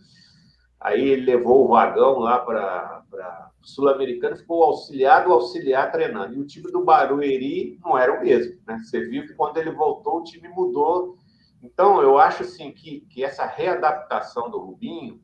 aí 0.79 1.07
ele 1.07 1.25
levou 1.25 1.65
o 1.65 1.67
vagão 1.67 2.17
lá 2.17 2.39
para 2.39 3.51
o 3.61 3.67
Sul-Americano, 3.67 4.37
ficou 4.37 4.63
auxiliado, 4.63 5.31
auxiliar 5.31 5.91
treinando. 5.91 6.33
E 6.33 6.39
o 6.39 6.47
time 6.47 6.71
do 6.71 6.83
Barueri 6.83 7.77
não 7.83 7.95
era 7.95 8.11
o 8.11 8.21
mesmo. 8.21 8.59
Né? 8.65 8.79
Você 8.79 9.05
viu 9.05 9.27
que 9.27 9.33
quando 9.35 9.57
ele 9.57 9.71
voltou, 9.71 10.21
o 10.21 10.23
time 10.23 10.47
mudou. 10.47 11.15
Então, 11.61 12.01
eu 12.01 12.17
acho 12.17 12.41
assim 12.41 12.71
que, 12.71 13.01
que 13.01 13.23
essa 13.23 13.45
readaptação 13.45 14.49
do 14.49 14.57
Rubinho, 14.57 15.21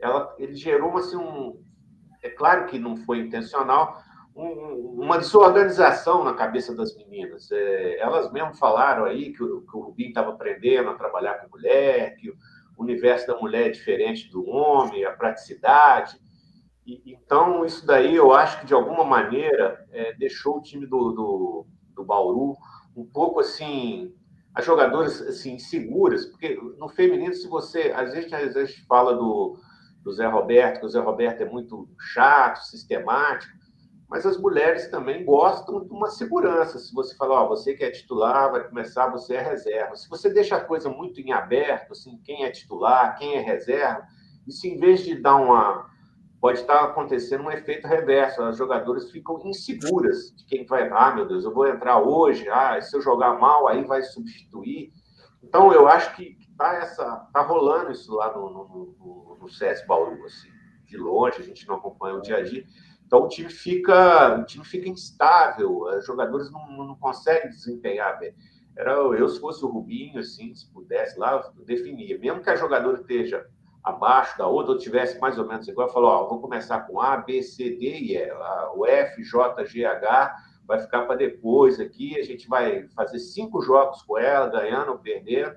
ela, 0.00 0.34
ele 0.36 0.56
gerou 0.56 0.96
assim, 0.96 1.16
um. 1.16 1.62
É 2.22 2.28
claro 2.28 2.66
que 2.66 2.78
não 2.78 2.96
foi 2.96 3.20
intencional, 3.20 4.02
uma 4.38 5.18
desorganização 5.18 6.22
na 6.22 6.32
cabeça 6.32 6.74
das 6.74 6.94
meninas. 6.96 7.50
É, 7.50 7.98
elas 7.98 8.32
mesmo 8.32 8.54
falaram 8.54 9.04
aí 9.04 9.32
que 9.32 9.42
o, 9.42 9.62
que 9.62 9.76
o 9.76 9.80
Rubinho 9.80 10.10
estava 10.10 10.30
aprendendo 10.30 10.90
a 10.90 10.94
trabalhar 10.94 11.34
com 11.34 11.50
mulher, 11.50 12.14
que 12.16 12.30
o 12.30 12.36
universo 12.78 13.26
da 13.26 13.36
mulher 13.36 13.66
é 13.66 13.70
diferente 13.70 14.30
do 14.30 14.46
homem, 14.48 15.04
a 15.04 15.12
praticidade. 15.12 16.16
E, 16.86 17.02
então, 17.12 17.64
isso 17.64 17.84
daí 17.84 18.14
eu 18.14 18.32
acho 18.32 18.60
que, 18.60 18.66
de 18.66 18.74
alguma 18.74 19.04
maneira, 19.04 19.84
é, 19.90 20.12
deixou 20.14 20.58
o 20.58 20.62
time 20.62 20.86
do, 20.86 21.10
do, 21.10 21.66
do 21.94 22.04
Bauru 22.04 22.56
um 22.96 23.04
pouco 23.04 23.40
assim. 23.40 24.14
As 24.54 24.64
jogadoras 24.64 25.20
assim, 25.20 25.58
seguras, 25.58 26.26
porque 26.26 26.58
no 26.78 26.88
feminino, 26.88 27.34
se 27.34 27.48
você. 27.48 27.92
Às 27.94 28.12
vezes, 28.12 28.32
às 28.32 28.54
vezes 28.54 28.76
fala 28.86 29.14
do, 29.14 29.58
do 30.02 30.12
Zé 30.12 30.26
Roberto, 30.26 30.80
que 30.80 30.86
o 30.86 30.88
Zé 30.88 31.00
Roberto 31.00 31.42
é 31.42 31.44
muito 31.44 31.88
chato, 31.98 32.58
sistemático 32.64 33.57
mas 34.08 34.24
as 34.24 34.38
mulheres 34.38 34.88
também 34.88 35.22
gostam 35.22 35.84
de 35.84 35.92
uma 35.92 36.08
segurança. 36.08 36.78
Se 36.78 36.94
você 36.94 37.14
falar, 37.14 37.42
ó, 37.42 37.48
você 37.48 37.74
que 37.74 37.84
é 37.84 37.90
titular, 37.90 38.50
vai 38.50 38.66
começar, 38.66 39.08
você 39.08 39.34
é 39.34 39.42
reserva. 39.42 39.94
Se 39.96 40.08
você 40.08 40.30
deixa 40.30 40.56
a 40.56 40.64
coisa 40.64 40.88
muito 40.88 41.20
em 41.20 41.30
aberto, 41.30 41.92
assim, 41.92 42.18
quem 42.24 42.44
é 42.44 42.50
titular, 42.50 43.18
quem 43.18 43.34
é 43.34 43.40
reserva, 43.40 44.06
isso 44.46 44.66
em 44.66 44.78
vez 44.78 45.04
de 45.04 45.14
dar 45.14 45.36
uma. 45.36 45.86
Pode 46.40 46.60
estar 46.60 46.84
acontecendo 46.84 47.44
um 47.44 47.50
efeito 47.50 47.86
reverso. 47.86 48.40
As 48.42 48.56
jogadoras 48.56 49.10
ficam 49.10 49.42
inseguras 49.44 50.34
de 50.34 50.46
quem 50.46 50.64
vai. 50.64 50.88
Ah, 50.88 51.14
meu 51.14 51.26
Deus, 51.26 51.44
eu 51.44 51.52
vou 51.52 51.68
entrar 51.68 52.00
hoje. 52.00 52.48
Ah, 52.48 52.80
se 52.80 52.96
eu 52.96 53.02
jogar 53.02 53.38
mal, 53.38 53.68
aí 53.68 53.84
vai 53.84 54.02
substituir. 54.02 54.90
Então, 55.42 55.70
eu 55.72 55.86
acho 55.86 56.16
que 56.16 56.38
tá, 56.56 56.76
essa, 56.76 57.28
tá 57.32 57.42
rolando 57.42 57.90
isso 57.90 58.14
lá 58.14 58.32
no, 58.34 58.48
no, 58.48 58.96
no, 58.98 59.38
no 59.38 59.48
CS 59.50 59.84
Bauru, 59.86 60.24
assim, 60.24 60.48
de 60.86 60.96
longe, 60.96 61.42
a 61.42 61.44
gente 61.44 61.66
não 61.68 61.74
acompanha 61.74 62.14
o 62.14 62.22
dia 62.22 62.38
a 62.38 62.42
dia 62.42 62.64
então 63.08 63.24
o 63.24 63.28
time 63.28 63.48
fica, 63.48 64.38
o 64.38 64.44
time 64.44 64.62
fica 64.66 64.86
instável, 64.86 65.84
os 65.84 66.04
jogadores 66.04 66.50
não, 66.52 66.68
não 66.86 66.94
conseguem 66.94 67.48
desempenhar 67.48 68.18
bem. 68.18 68.34
Era 68.76 68.92
eu, 68.92 69.26
se 69.26 69.40
fosse 69.40 69.64
o 69.64 69.68
Rubinho, 69.68 70.20
assim, 70.20 70.54
se 70.54 70.70
pudesse 70.70 71.18
lá, 71.18 71.42
definia. 71.64 72.18
Mesmo 72.18 72.42
que 72.42 72.50
a 72.50 72.54
jogadora 72.54 73.00
esteja 73.00 73.46
abaixo 73.82 74.36
da 74.36 74.46
outra, 74.46 74.72
ou 74.72 74.78
tivesse 74.78 75.18
mais 75.18 75.38
ou 75.38 75.48
menos 75.48 75.66
igual, 75.66 75.88
falou, 75.88 76.10
ó, 76.10 76.28
vou 76.28 76.38
começar 76.38 76.80
com 76.80 77.00
A, 77.00 77.16
B, 77.16 77.42
C, 77.42 77.70
D 77.70 77.98
e 77.98 78.16
E. 78.18 78.30
O 78.76 78.84
F, 78.84 79.24
J, 79.24 79.64
G, 79.64 79.86
H 79.86 80.36
vai 80.66 80.78
ficar 80.78 81.06
para 81.06 81.16
depois 81.16 81.80
aqui, 81.80 82.20
a 82.20 82.22
gente 82.22 82.46
vai 82.46 82.86
fazer 82.88 83.20
cinco 83.20 83.62
jogos 83.62 84.02
com 84.02 84.18
ela, 84.18 84.50
ganhando 84.50 84.92
ou 84.92 84.98
perdendo, 84.98 85.56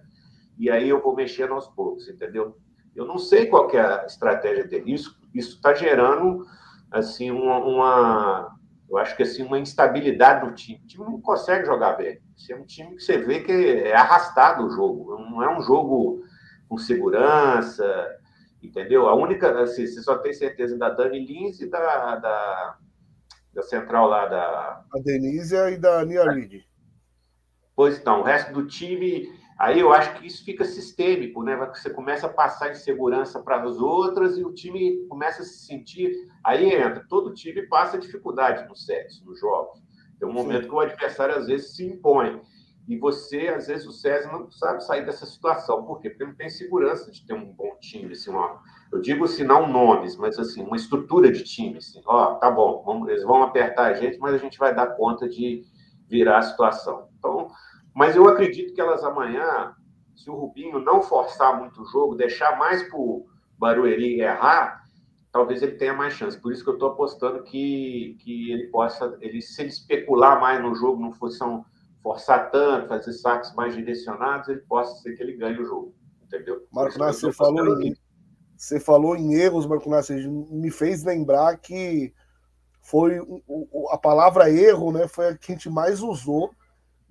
e 0.57 0.71
aí 0.71 0.87
eu 0.87 1.01
vou 1.01 1.13
mexendo 1.13 1.53
aos 1.53 1.67
poucos, 1.67 2.07
entendeu? 2.07 2.55
Eu 2.95 3.05
não 3.05 3.17
sei 3.17 3.47
qual 3.47 3.69
é 3.71 3.81
a 3.81 4.05
estratégia 4.05 4.65
dele. 4.65 4.93
Isso 4.93 5.17
está 5.33 5.73
gerando 5.73 6.45
assim 6.91 7.31
uma, 7.31 7.57
uma, 7.59 8.57
eu 8.89 8.97
acho 8.97 9.15
que 9.15 9.23
assim 9.23 9.43
uma 9.43 9.57
instabilidade 9.57 10.45
do 10.45 10.53
time. 10.53 10.79
O 10.83 10.87
time 10.87 11.05
não 11.05 11.21
consegue 11.21 11.65
jogar 11.65 11.93
bem. 11.93 12.19
Isso 12.35 12.51
é 12.51 12.55
um 12.55 12.65
time 12.65 12.95
que 12.95 13.03
você 13.03 13.17
vê 13.17 13.39
que 13.39 13.51
é 13.51 13.95
arrastado 13.95 14.65
o 14.65 14.69
jogo. 14.69 15.17
Não 15.17 15.41
é 15.41 15.57
um 15.57 15.61
jogo 15.61 16.21
com 16.67 16.77
segurança, 16.77 17.85
entendeu? 18.61 19.07
A 19.07 19.15
única, 19.15 19.61
assim, 19.61 19.87
você 19.87 20.01
só 20.01 20.17
tem 20.17 20.33
certeza 20.33 20.77
da 20.77 20.89
Dani 20.89 21.25
Lins 21.25 21.61
e 21.61 21.69
da, 21.69 22.15
da, 22.17 22.77
da 23.53 23.61
central 23.63 24.07
lá 24.07 24.25
da. 24.27 24.83
A 24.93 24.99
Denise 24.99 25.55
e 25.55 25.77
da 25.77 26.03
Nia 26.05 26.29
Reed. 26.29 26.63
Pois 27.75 27.97
então, 27.97 28.19
o 28.19 28.23
resto 28.23 28.53
do 28.53 28.67
time 28.67 29.27
Aí 29.59 29.79
eu 29.79 29.93
acho 29.93 30.15
que 30.15 30.25
isso 30.25 30.43
fica 30.43 30.65
sistêmico, 30.65 31.43
né? 31.43 31.55
Você 31.73 31.89
começa 31.89 32.25
a 32.25 32.33
passar 32.33 32.71
insegurança 32.71 33.39
para 33.41 33.61
as 33.61 33.77
outras 33.77 34.37
e 34.37 34.43
o 34.43 34.53
time 34.53 35.05
começa 35.07 35.43
a 35.43 35.45
se 35.45 35.65
sentir. 35.65 36.11
Aí 36.43 36.73
entra, 36.73 37.05
todo 37.07 37.33
time 37.33 37.61
passa 37.67 37.97
dificuldade 37.97 38.67
no 38.67 38.75
sexo, 38.75 39.23
nos 39.25 39.39
jogos. 39.39 39.81
Tem 40.19 40.27
um 40.27 40.33
momento 40.33 40.63
Sim. 40.63 40.69
que 40.69 40.75
o 40.75 40.79
adversário 40.79 41.35
às 41.35 41.47
vezes 41.47 41.75
se 41.75 41.85
impõe. 41.85 42.41
E 42.87 42.97
você, 42.97 43.47
às 43.47 43.67
vezes, 43.67 43.87
o 43.87 43.91
César 43.91 44.31
não 44.31 44.49
sabe 44.51 44.83
sair 44.83 45.05
dessa 45.05 45.25
situação. 45.25 45.85
Por 45.85 45.99
quê? 45.99 46.09
Porque 46.09 46.25
não 46.25 46.35
tem 46.35 46.49
segurança 46.49 47.11
de 47.11 47.25
ter 47.25 47.33
um 47.33 47.45
bom 47.53 47.75
time. 47.79 48.11
Assim, 48.11 48.29
uma, 48.29 48.59
eu 48.91 48.99
digo 48.99 49.25
assim, 49.25 49.43
não 49.43 49.71
nomes, 49.71 50.17
mas 50.17 50.37
assim, 50.37 50.63
uma 50.63 50.75
estrutura 50.75 51.31
de 51.31 51.43
time. 51.43 51.77
Assim, 51.77 52.01
ó, 52.05 52.35
tá 52.35 52.49
bom, 52.49 52.83
vamos, 52.83 53.07
eles 53.09 53.23
vão 53.23 53.43
apertar 53.43 53.91
a 53.91 53.93
gente, 53.93 54.17
mas 54.19 54.33
a 54.33 54.37
gente 54.37 54.57
vai 54.57 54.73
dar 54.75 54.95
conta 54.95 55.29
de 55.29 55.63
virar 56.09 56.39
a 56.39 56.41
situação. 56.41 57.07
Então, 57.17 57.49
mas 57.93 58.15
eu 58.15 58.27
acredito 58.27 58.73
que 58.73 58.81
elas 58.81 59.03
amanhã, 59.03 59.73
se 60.15 60.29
o 60.29 60.35
Rubinho 60.35 60.79
não 60.79 61.01
forçar 61.01 61.57
muito 61.59 61.81
o 61.81 61.85
jogo, 61.85 62.15
deixar 62.15 62.57
mais 62.57 62.83
para 62.83 62.97
o 62.97 63.25
Barueri 63.57 64.21
errar, 64.21 64.81
talvez 65.31 65.61
ele 65.61 65.73
tenha 65.73 65.93
mais 65.93 66.13
chance. 66.13 66.39
Por 66.39 66.51
isso 66.51 66.63
que 66.63 66.69
eu 66.69 66.75
estou 66.75 66.89
apostando 66.89 67.43
que, 67.43 68.17
que 68.19 68.51
ele 68.51 68.67
possa, 68.67 69.17
ele, 69.21 69.41
se 69.41 69.61
ele 69.61 69.69
especular 69.69 70.39
mais 70.39 70.61
no 70.61 70.75
jogo, 70.75 71.01
não 71.01 71.13
forçar 71.13 72.51
tanto, 72.51 72.87
fazer 72.87 73.13
saques 73.13 73.53
mais 73.55 73.75
direcionados, 73.75 74.49
ele 74.49 74.61
possa 74.61 75.01
ser 75.01 75.15
que 75.15 75.23
ele 75.23 75.37
ganhe 75.37 75.59
o 75.59 75.65
jogo. 75.65 75.95
Entendeu? 76.23 76.65
Marco 76.71 76.97
Nassi, 76.97 77.21
você 77.21 77.33
falou, 77.33 77.81
em, 77.81 77.95
você 78.55 78.79
falou 78.79 79.15
em 79.17 79.33
erros, 79.33 79.65
Marco 79.65 79.89
Nassi, 79.89 80.27
me 80.27 80.71
fez 80.71 81.03
lembrar 81.03 81.57
que 81.57 82.13
foi 82.81 83.19
a 83.91 83.97
palavra 83.97 84.49
erro, 84.49 84.91
né? 84.91 85.07
Foi 85.07 85.27
a 85.27 85.37
que 85.37 85.51
a 85.51 85.55
gente 85.55 85.69
mais 85.69 86.01
usou 86.01 86.51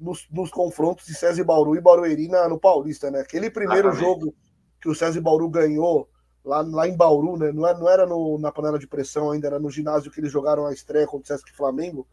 nos, 0.01 0.27
nos 0.31 0.51
confrontos 0.51 1.07
de 1.07 1.15
César 1.15 1.41
e 1.41 1.45
Bauru 1.45 1.77
e 1.77 1.81
Barueri 1.81 2.27
na, 2.27 2.49
no 2.49 2.59
Paulista, 2.59 3.11
né? 3.11 3.21
Aquele 3.21 3.51
primeiro 3.51 3.93
jogo 3.93 4.35
que 4.81 4.89
o 4.89 4.95
César 4.95 5.19
e 5.19 5.21
Bauru 5.21 5.49
ganhou 5.49 6.09
lá, 6.45 6.63
lá 6.63 6.89
em 6.89 6.97
Bauru, 6.97 7.37
né? 7.37 7.53
Não 7.53 7.67
era, 7.67 7.79
não 7.79 7.89
era 7.89 8.07
no, 8.07 8.39
na 8.39 8.51
panela 8.51 8.79
de 8.79 8.87
pressão 8.87 9.31
ainda, 9.31 9.47
era 9.47 9.59
no 9.59 9.71
ginásio 9.71 10.11
que 10.11 10.19
eles 10.19 10.33
jogaram 10.33 10.67
a 10.67 10.73
estreia 10.73 11.07
contra 11.07 11.35
o 11.35 11.39
Sesc 11.39 11.55
Flamengo. 11.55 12.07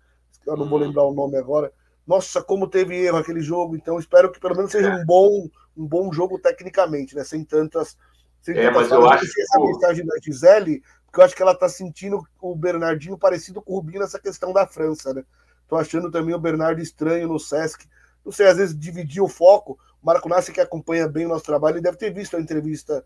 Eu 0.45 0.57
não 0.57 0.69
vou 0.69 0.77
lembrar 0.77 1.03
o 1.03 1.13
nome 1.13 1.37
agora. 1.37 1.71
Nossa, 2.05 2.41
como 2.41 2.67
teve 2.67 2.95
erro 2.95 3.17
aquele 3.17 3.41
jogo. 3.41 3.75
Então, 3.75 3.99
espero 3.99 4.31
que 4.31 4.39
pelo 4.39 4.55
menos 4.55 4.71
seja 4.71 4.89
um 4.89 5.05
bom, 5.05 5.49
um 5.75 5.85
bom 5.85 6.11
jogo 6.11 6.39
tecnicamente, 6.39 7.15
né? 7.15 7.23
Sem 7.23 7.43
tantas. 7.43 7.97
Sem 8.41 8.57
é, 8.57 8.69
mas 8.69 8.89
eu 8.91 9.07
acho 9.09 9.33
que 9.33 9.41
essa 9.41 9.59
mensagem 9.59 10.05
da 10.05 10.15
Gisele, 10.21 10.81
porque 11.05 11.19
eu 11.19 11.25
acho 11.25 11.35
que 11.35 11.41
ela 11.41 11.55
tá 11.55 11.67
sentindo 11.67 12.21
o 12.41 12.55
Bernardinho 12.55 13.17
parecido 13.17 13.61
com 13.61 13.73
o 13.73 13.75
Rubinho 13.77 13.99
nessa 13.99 14.19
questão 14.19 14.53
da 14.53 14.65
França, 14.65 15.13
né? 15.13 15.23
Tô 15.67 15.75
achando 15.75 16.09
também 16.09 16.33
o 16.33 16.39
Bernardo 16.39 16.81
estranho 16.81 17.27
no 17.27 17.39
Sesc. 17.39 17.87
Não 18.23 18.31
sei, 18.31 18.47
às 18.47 18.57
vezes 18.57 18.77
dividir 18.77 19.21
o 19.21 19.27
foco. 19.27 19.77
O 20.01 20.05
Marco 20.05 20.29
Nassi, 20.29 20.51
que 20.51 20.61
acompanha 20.61 21.07
bem 21.07 21.25
o 21.25 21.29
nosso 21.29 21.45
trabalho, 21.45 21.75
ele 21.75 21.83
deve 21.83 21.97
ter 21.97 22.13
visto 22.13 22.37
a 22.37 22.41
entrevista 22.41 23.05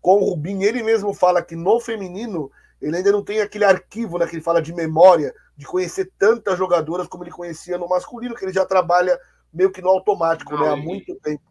com 0.00 0.16
o 0.16 0.30
Rubinho. 0.30 0.62
Ele 0.62 0.82
mesmo 0.82 1.14
fala 1.14 1.42
que 1.42 1.56
no 1.56 1.80
feminino 1.80 2.50
ele 2.82 2.96
ainda 2.96 3.12
não 3.12 3.22
tem 3.22 3.40
aquele 3.40 3.64
arquivo, 3.64 4.18
né, 4.18 4.26
que 4.26 4.34
ele 4.34 4.42
fala 4.42 4.60
de 4.60 4.74
memória, 4.74 5.32
de 5.56 5.64
conhecer 5.64 6.10
tantas 6.18 6.58
jogadoras 6.58 7.06
como 7.06 7.22
ele 7.22 7.30
conhecia 7.30 7.78
no 7.78 7.88
masculino, 7.88 8.34
que 8.34 8.44
ele 8.44 8.52
já 8.52 8.66
trabalha 8.66 9.18
meio 9.54 9.70
que 9.70 9.80
no 9.80 9.88
automático, 9.88 10.52
não, 10.52 10.60
né, 10.62 10.72
há 10.72 10.76
e, 10.76 10.82
muito 10.82 11.14
tempo. 11.20 11.42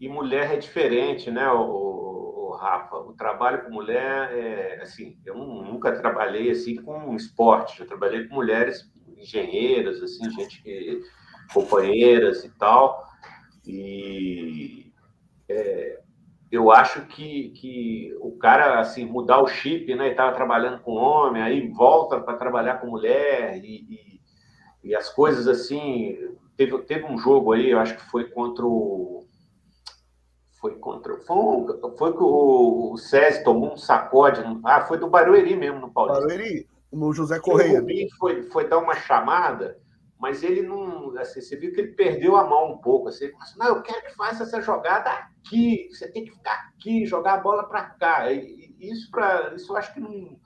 E 0.00 0.08
mulher 0.08 0.52
é 0.52 0.56
diferente, 0.56 1.30
né, 1.30 1.48
o, 1.48 1.60
o, 1.60 2.48
o 2.48 2.56
Rafa? 2.56 2.96
O 2.96 3.12
trabalho 3.12 3.64
com 3.64 3.70
mulher 3.70 4.32
é 4.32 4.80
assim, 4.82 5.16
eu 5.24 5.36
nunca 5.36 5.92
trabalhei 5.92 6.50
assim 6.50 6.76
com 6.76 7.14
esporte, 7.14 7.78
já 7.78 7.86
trabalhei 7.86 8.26
com 8.26 8.34
mulheres 8.34 8.90
engenheiras, 9.16 10.02
assim, 10.02 10.30
gente 10.30 10.62
que 10.62 11.02
companheiras 11.52 12.44
e 12.44 12.50
tal. 12.50 13.04
E 13.66 14.92
é, 15.48 16.00
eu 16.50 16.70
acho 16.70 17.06
que, 17.06 17.50
que 17.50 18.16
o 18.20 18.32
cara, 18.38 18.80
assim, 18.80 19.04
mudar 19.04 19.40
o 19.40 19.48
chip, 19.48 19.94
né? 19.94 20.10
Estava 20.10 20.34
trabalhando 20.34 20.80
com 20.80 20.92
homem, 20.92 21.42
aí 21.42 21.68
volta 21.68 22.20
para 22.20 22.36
trabalhar 22.36 22.80
com 22.80 22.88
mulher 22.88 23.62
e, 23.64 23.86
e, 23.88 24.20
e, 24.90 24.94
as 24.94 25.08
coisas 25.08 25.48
assim. 25.48 26.16
Teve, 26.56 26.78
teve 26.82 27.04
um 27.04 27.18
jogo 27.18 27.52
aí, 27.52 27.70
eu 27.70 27.78
acho 27.78 27.96
que 27.96 28.10
foi 28.10 28.30
contra 28.30 28.64
o. 28.64 29.26
Foi 30.60 30.76
contra. 30.76 31.16
Foi, 31.18 31.36
um, 31.36 31.96
foi 31.98 32.12
que 32.12 32.22
o, 32.22 32.92
o 32.92 32.96
SESI 32.96 33.44
tomou 33.44 33.72
um 33.72 33.76
sacode. 33.76 34.40
Ah, 34.64 34.82
foi 34.82 34.98
do 34.98 35.08
Barueri 35.08 35.54
mesmo, 35.56 35.80
no 35.80 35.92
Paulista. 35.92 36.26
Barueri, 36.26 36.68
no 36.96 37.12
José 37.12 37.38
Correia. 37.38 37.82
O 37.82 38.16
foi, 38.18 38.42
foi 38.44 38.68
dar 38.68 38.78
uma 38.78 38.94
chamada 38.94 39.78
mas 40.18 40.42
ele 40.42 40.62
não. 40.62 41.16
Assim, 41.18 41.40
você 41.40 41.56
viu 41.56 41.72
que 41.72 41.80
ele 41.80 41.92
perdeu 41.92 42.36
a 42.36 42.44
mão 42.44 42.72
um 42.72 42.78
pouco. 42.78 43.08
Assim, 43.08 43.30
assim, 43.40 43.58
não, 43.58 43.66
eu 43.66 43.82
quero 43.82 44.02
que 44.02 44.14
faça 44.14 44.44
essa 44.44 44.60
jogada 44.60 45.10
aqui, 45.10 45.88
você 45.90 46.10
tem 46.10 46.24
que 46.24 46.32
ficar 46.32 46.70
aqui, 46.70 47.06
jogar 47.06 47.34
a 47.34 47.40
bola 47.40 47.68
para 47.68 47.82
cá. 47.82 48.32
E, 48.32 48.74
isso, 48.80 49.10
pra, 49.10 49.52
isso 49.54 49.72
eu 49.72 49.76
acho 49.76 49.92
que 49.92 50.00
não. 50.00 50.38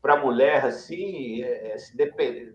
Para 0.00 0.14
a 0.14 0.20
mulher, 0.20 0.64
assim, 0.64 1.42
é, 1.42 1.72
é 1.72 1.78
se 1.78 1.96
depende 1.96 2.54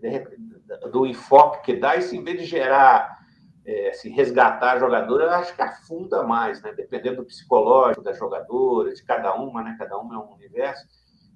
do 0.90 1.04
enfoque 1.04 1.62
que 1.62 1.76
dá, 1.78 1.96
isso 1.96 2.14
em 2.14 2.24
vez 2.24 2.38
de 2.38 2.46
gerar, 2.46 3.18
é, 3.66 3.90
assim, 3.90 4.08
resgatar 4.08 4.72
a 4.72 4.78
jogadora, 4.78 5.24
eu 5.24 5.30
acho 5.32 5.54
que 5.54 5.60
afunda 5.60 6.22
mais, 6.22 6.62
né? 6.62 6.72
Dependendo 6.72 7.16
do 7.16 7.26
psicológico 7.26 8.02
da 8.02 8.12
jogadora, 8.12 8.94
de 8.94 9.04
cada 9.04 9.34
uma, 9.34 9.62
né? 9.62 9.76
Cada 9.78 9.98
uma 9.98 10.14
é 10.14 10.18
um 10.18 10.32
universo. 10.32 10.86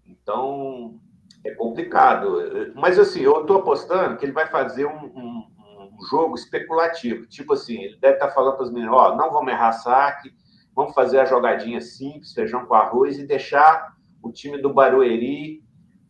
Então, 0.06 0.98
é 1.44 1.54
complicado. 1.54 2.38
Mas 2.74 2.98
assim, 2.98 3.20
eu 3.20 3.40
estou 3.40 3.58
apostando 3.58 4.16
que 4.16 4.24
ele 4.24 4.32
vai 4.32 4.46
fazer 4.46 4.86
um, 4.86 5.04
um, 5.04 5.46
um, 5.92 6.04
jogo 6.10 6.34
especulativo. 6.34 7.26
Tipo 7.26 7.54
assim, 7.54 7.80
ele 7.82 7.96
deve 7.96 8.14
estar 8.14 8.28
tá 8.28 8.34
falando 8.34 8.56
para 8.56 8.64
os 8.64 8.72
meninos, 8.72 8.94
ó, 8.94 9.16
não 9.16 9.30
vamos 9.30 9.52
errar 9.52 9.72
saque, 9.72 10.32
vamos 10.74 10.94
fazer 10.94 11.20
a 11.20 11.24
jogadinha 11.24 11.80
simples, 11.80 12.32
feijão 12.32 12.66
com 12.66 12.74
arroz, 12.74 13.18
e 13.18 13.26
deixar 13.26 13.94
o 14.22 14.30
time 14.30 14.58
do 14.58 14.72
Barueri 14.72 15.62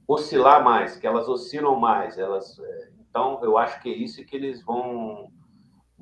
oscilar 0.07 0.63
mais, 0.63 0.97
que 0.97 1.07
elas 1.07 1.29
oscilam 1.29 1.77
mais. 1.77 2.19
Elas, 2.19 2.59
é, 2.59 2.89
então, 3.09 3.41
eu 3.43 3.57
acho 3.57 3.81
que 3.81 3.91
é 3.91 3.97
isso 3.97 4.25
que 4.25 4.37
eles 4.37 4.63
vão 4.65 5.31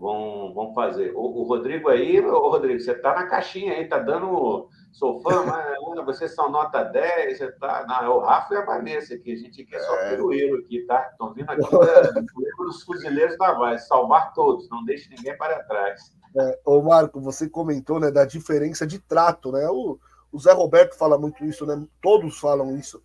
vão, 0.01 0.53
vão 0.55 0.73
fazer. 0.73 1.13
O, 1.15 1.21
o 1.21 1.43
Rodrigo 1.45 1.89
aí, 1.89 2.19
o 2.21 2.49
Rodrigo, 2.49 2.81
você 2.81 2.93
está 2.93 3.15
na 3.15 3.27
caixinha 3.27 3.75
aí, 3.75 3.87
tá 3.87 3.99
dando 3.99 4.69
sou 4.93 5.21
fã, 5.21 5.45
mas 5.45 6.05
vocês 6.05 6.35
são 6.35 6.51
nota 6.51 6.83
10, 6.83 7.39
você 7.39 7.53
tá. 7.53 7.85
Não, 7.87 8.03
é 8.03 8.09
o 8.09 8.19
Rafa 8.21 8.55
e 8.55 8.57
a 8.57 8.65
Vanessa 8.65 9.15
aqui. 9.15 9.33
A 9.33 9.37
gente 9.37 9.65
quer 9.65 9.81
só 9.81 9.95
é. 9.97 10.11
pirueiro 10.11 10.59
aqui, 10.59 10.85
tá? 10.87 11.09
Estão 11.11 11.33
vindo 11.33 11.51
aqui 11.51 11.61
da, 11.71 12.21
dos 12.59 12.83
fuzileiros 12.83 13.37
navais, 13.39 13.87
salvar 13.87 14.33
todos, 14.33 14.69
não 14.69 14.85
deixe 14.85 15.09
ninguém 15.11 15.37
para 15.37 15.63
trás. 15.65 16.13
É, 16.37 16.59
ô 16.65 16.81
Marco, 16.81 17.21
você 17.21 17.49
comentou 17.49 17.99
né, 17.99 18.11
da 18.11 18.25
diferença 18.25 18.87
de 18.87 18.99
trato, 18.99 19.51
né? 19.51 19.67
O, 19.69 19.99
o 20.33 20.39
Zé 20.39 20.53
Roberto 20.53 20.97
fala 20.97 21.19
muito 21.19 21.45
isso, 21.45 21.67
né? 21.67 21.83
Todos 22.01 22.39
falam 22.39 22.77
isso. 22.77 23.03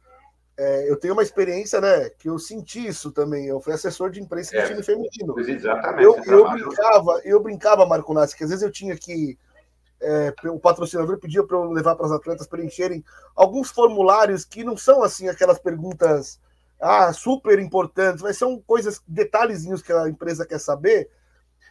É, 0.58 0.90
eu 0.90 0.98
tenho 0.98 1.14
uma 1.14 1.24
experiência, 1.24 1.82
né? 1.82 2.10
Que 2.12 2.30
eu 2.30 2.40
senti 2.40 2.88
isso 2.88 3.12
também. 3.12 3.48
Eu 3.48 3.60
fui 3.60 3.74
assessor 3.74 4.10
de 4.10 4.22
imprensa 4.22 4.56
é, 4.56 4.62
do 4.62 4.68
time 4.70 4.84
feminino. 4.84 5.40
Exatamente. 5.40 6.04
Eu, 6.04 6.16
eu 6.24 6.50
brincava, 6.50 7.22
eu 7.26 7.44
brincava, 7.44 7.86
Marco 7.86 8.14
Nassi, 8.14 8.38
que 8.38 8.44
às 8.44 8.52
vezes 8.52 8.64
eu 8.64 8.72
tinha 8.72 8.96
que 8.96 9.38
é, 10.02 10.34
o 10.46 10.60
patrocinador 10.60 11.18
pedia 11.20 11.44
para 11.44 11.58
eu 11.58 11.72
levar 11.72 11.96
para 11.96 12.06
as 12.06 12.12
atletas 12.12 12.48
preencherem 12.48 13.04
alguns 13.36 13.72
formulários 13.72 14.46
que 14.46 14.64
não 14.64 14.78
são 14.78 15.04
assim 15.04 15.28
aquelas 15.28 15.60
perguntas 15.60 16.40
ah, 16.80 17.12
super 17.14 17.58
importantes, 17.60 18.22
mas 18.22 18.38
são 18.38 18.60
coisas, 18.60 19.02
detalhezinhos 19.08 19.82
que 19.82 19.94
a 19.94 20.10
empresa 20.10 20.46
quer 20.46 20.60
saber. 20.60 21.10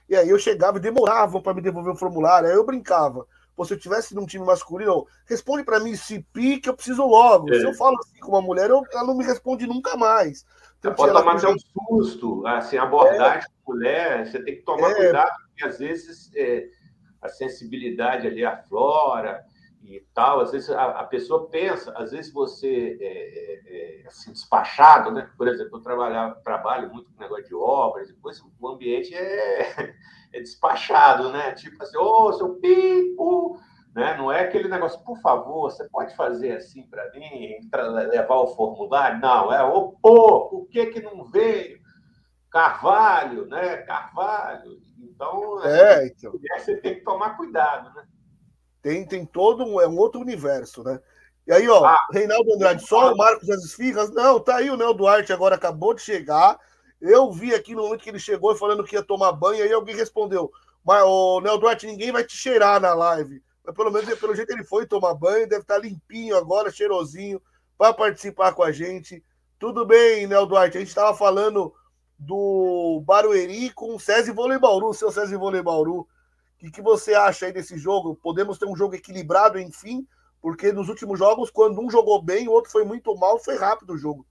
E 0.09 0.17
aí 0.17 0.29
eu 0.29 0.39
chegava 0.39 0.79
e 0.79 0.81
demoravam 0.81 1.41
para 1.41 1.55
me 1.55 1.61
devolver 1.61 1.93
o 1.93 1.97
formulário, 1.97 2.49
aí 2.49 2.55
eu 2.55 2.65
brincava. 2.65 3.27
Pô, 3.55 3.65
se 3.65 3.73
eu 3.73 3.79
tivesse 3.79 4.15
num 4.15 4.27
time 4.27 4.45
masculino, 4.45 5.07
responde 5.27 5.63
para 5.63 5.79
mim 5.79 5.95
se 5.95 6.27
pique, 6.33 6.69
eu 6.69 6.75
preciso 6.75 7.07
logo. 7.07 7.53
É. 7.55 7.61
Se 7.61 7.65
eu 7.65 7.75
falo 7.75 7.97
assim 8.01 8.19
com 8.19 8.33
uma 8.33 8.43
mulher, 8.43 8.69
eu, 8.69 8.83
ela 8.93 9.05
não 9.05 9.17
me 9.17 9.25
responde 9.25 9.67
nunca 9.67 9.97
mais. 9.97 10.45
Então, 10.79 10.93
pode 10.93 11.13
tomar 11.13 11.37
até 11.37 11.49
um 11.49 11.57
susto, 11.59 12.47
assim, 12.47 12.77
abordagem 12.77 13.45
é. 13.45 13.47
com 13.63 13.73
mulher, 13.73 14.27
você 14.27 14.43
tem 14.43 14.57
que 14.57 14.63
tomar 14.63 14.91
é. 14.91 14.95
cuidado, 14.95 15.31
porque 15.49 15.65
às 15.65 15.79
vezes 15.79 16.31
é, 16.35 16.67
a 17.25 17.29
sensibilidade 17.29 18.27
ali 18.27 18.45
aflora 18.45 19.45
e 19.83 20.01
tal. 20.15 20.41
Às 20.41 20.53
vezes 20.53 20.71
a, 20.71 20.85
a 21.01 21.05
pessoa 21.05 21.49
pensa, 21.49 21.93
às 21.97 22.13
vezes 22.13 22.33
você 22.33 22.99
é, 23.01 23.07
é, 23.07 24.03
é 24.03 24.07
assim, 24.07 24.33
despachado, 24.33 25.11
né? 25.11 25.31
Por 25.37 25.49
exemplo, 25.49 25.79
eu 25.79 25.83
trabalho, 26.43 26.93
muito 26.93 27.11
com 27.11 27.23
negócio 27.23 27.47
de 27.47 27.55
obras, 27.55 28.09
depois 28.09 28.41
o 28.61 28.69
ambiente 28.69 29.15
é, 29.15 29.95
é 30.33 30.41
despachado, 30.41 31.31
né? 31.31 31.53
Tipo 31.53 31.83
assim, 31.83 31.97
ô, 31.97 32.27
oh, 32.27 32.33
seu 32.35 32.55
pico! 32.57 33.59
Né? 33.95 34.17
Não 34.17 34.31
é 34.31 34.41
aquele 34.41 34.69
negócio, 34.69 35.01
por 35.05 35.17
favor, 35.21 35.71
você 35.71 35.89
pode 35.89 36.17
fazer 36.17 36.57
assim 36.57 36.83
para 36.89 37.11
mim, 37.13 37.61
levar 38.11 38.37
o 38.37 38.49
formulário? 38.49 39.21
Não, 39.21 39.53
é, 39.53 39.63
ô, 39.63 39.93
pô, 39.93 40.49
por 40.49 40.67
que 40.67 40.87
que 40.87 41.01
não 41.01 41.25
veio? 41.25 41.79
Carvalho, 42.51 43.47
né? 43.47 43.79
Carvalho. 43.79 44.81
Então, 45.15 45.65
é, 45.65 46.07
então. 46.07 46.33
você 46.59 46.77
tem 46.77 46.97
que 46.97 47.05
tomar 47.05 47.37
cuidado, 47.37 47.95
né? 47.95 48.05
Tem, 48.83 49.07
tem 49.07 49.25
todo 49.25 49.65
um, 49.65 49.81
é 49.81 49.89
um 49.89 49.97
outro 49.97 50.21
universo, 50.21 50.83
né? 50.83 51.01
E 51.47 51.53
aí, 51.53 51.69
ó, 51.69 51.85
ah, 51.85 52.07
Reinaldo 52.13 52.55
Andrade, 52.55 52.87
só 52.87 53.13
o 53.13 53.17
Marcos 53.17 53.47
das 53.47 53.63
Esfirras? 53.65 54.11
Não, 54.11 54.41
tá 54.41 54.57
aí 54.57 54.71
o 54.71 54.77
Neo 54.77 54.95
Duarte 54.95 55.33
agora 55.33 55.55
acabou 55.55 55.95
de 55.95 56.03
chegar. 56.03 56.59
Eu 57.01 57.31
vi 57.31 57.55
aqui 57.55 57.75
no 57.75 57.83
momento 57.83 58.03
que 58.03 58.09
ele 58.09 58.19
chegou 58.19 58.55
falando 58.57 58.85
que 58.85 58.97
ia 58.97 59.03
tomar 59.03 59.33
banho, 59.33 59.63
aí 59.63 59.73
alguém 59.73 59.95
respondeu: 59.95 60.51
Mas, 60.85 61.03
ô, 61.03 61.41
Neo 61.41 61.59
Duarte, 61.59 61.87
ninguém 61.87 62.11
vai 62.11 62.25
te 62.25 62.37
cheirar 62.37 62.81
na 62.81 62.95
live. 62.95 63.43
Mas 63.65 63.75
pelo 63.75 63.91
menos 63.91 64.19
pelo 64.19 64.35
jeito 64.35 64.51
ele 64.53 64.65
foi 64.65 64.87
tomar 64.87 65.15
banho, 65.15 65.49
deve 65.49 65.63
estar 65.63 65.75
tá 65.75 65.81
limpinho 65.81 66.37
agora, 66.37 66.71
cheirosinho, 66.71 67.41
para 67.77 67.93
participar 67.93 68.53
com 68.53 68.63
a 68.63 68.73
gente. 68.73 69.23
Tudo 69.59 69.87
bem, 69.87 70.27
Neo 70.27 70.47
Duarte? 70.47 70.77
A 70.77 70.81
gente 70.81 70.89
estava 70.89 71.17
falando 71.17 71.75
do 72.25 73.03
Barueri 73.05 73.71
com 73.71 73.95
o 73.95 74.01
César 74.01 74.33
Vôlei 74.33 74.59
Bauru, 74.59 74.95
seu 74.95 75.13
César 75.13 75.39
Vôlei 75.39 75.63
Bauru. 75.63 76.09
O 76.63 76.71
que, 76.71 76.81
você 76.81 77.15
acha 77.15 77.47
aí 77.47 77.53
desse 77.53 77.77
jogo? 77.77 78.17
Podemos 78.17 78.59
ter 78.59 78.67
um 78.67 78.75
jogo 78.75 78.95
equilibrado, 78.95 79.59
enfim, 79.59 80.07
porque 80.41 80.73
nos 80.73 80.89
últimos 80.89 81.19
jogos, 81.19 81.51
quando 81.51 81.81
um 81.81 81.91
jogou 81.91 82.23
bem, 82.23 82.49
o 82.49 82.53
outro 82.53 82.71
foi 82.71 82.85
muito 82.85 83.15
mal, 83.17 83.39
foi 83.39 83.57
rápido 83.57 83.93
o 83.93 83.99
jogo. 83.99 84.27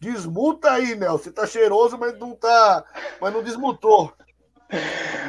Desmuta 0.00 0.72
aí, 0.72 0.94
Nel. 0.94 1.16
Você 1.16 1.30
tá 1.30 1.46
cheiroso, 1.46 1.96
mas 1.96 2.18
não 2.18 2.34
tá. 2.34 2.84
Mas 3.20 3.32
não 3.32 3.42
desmutou. 3.42 4.12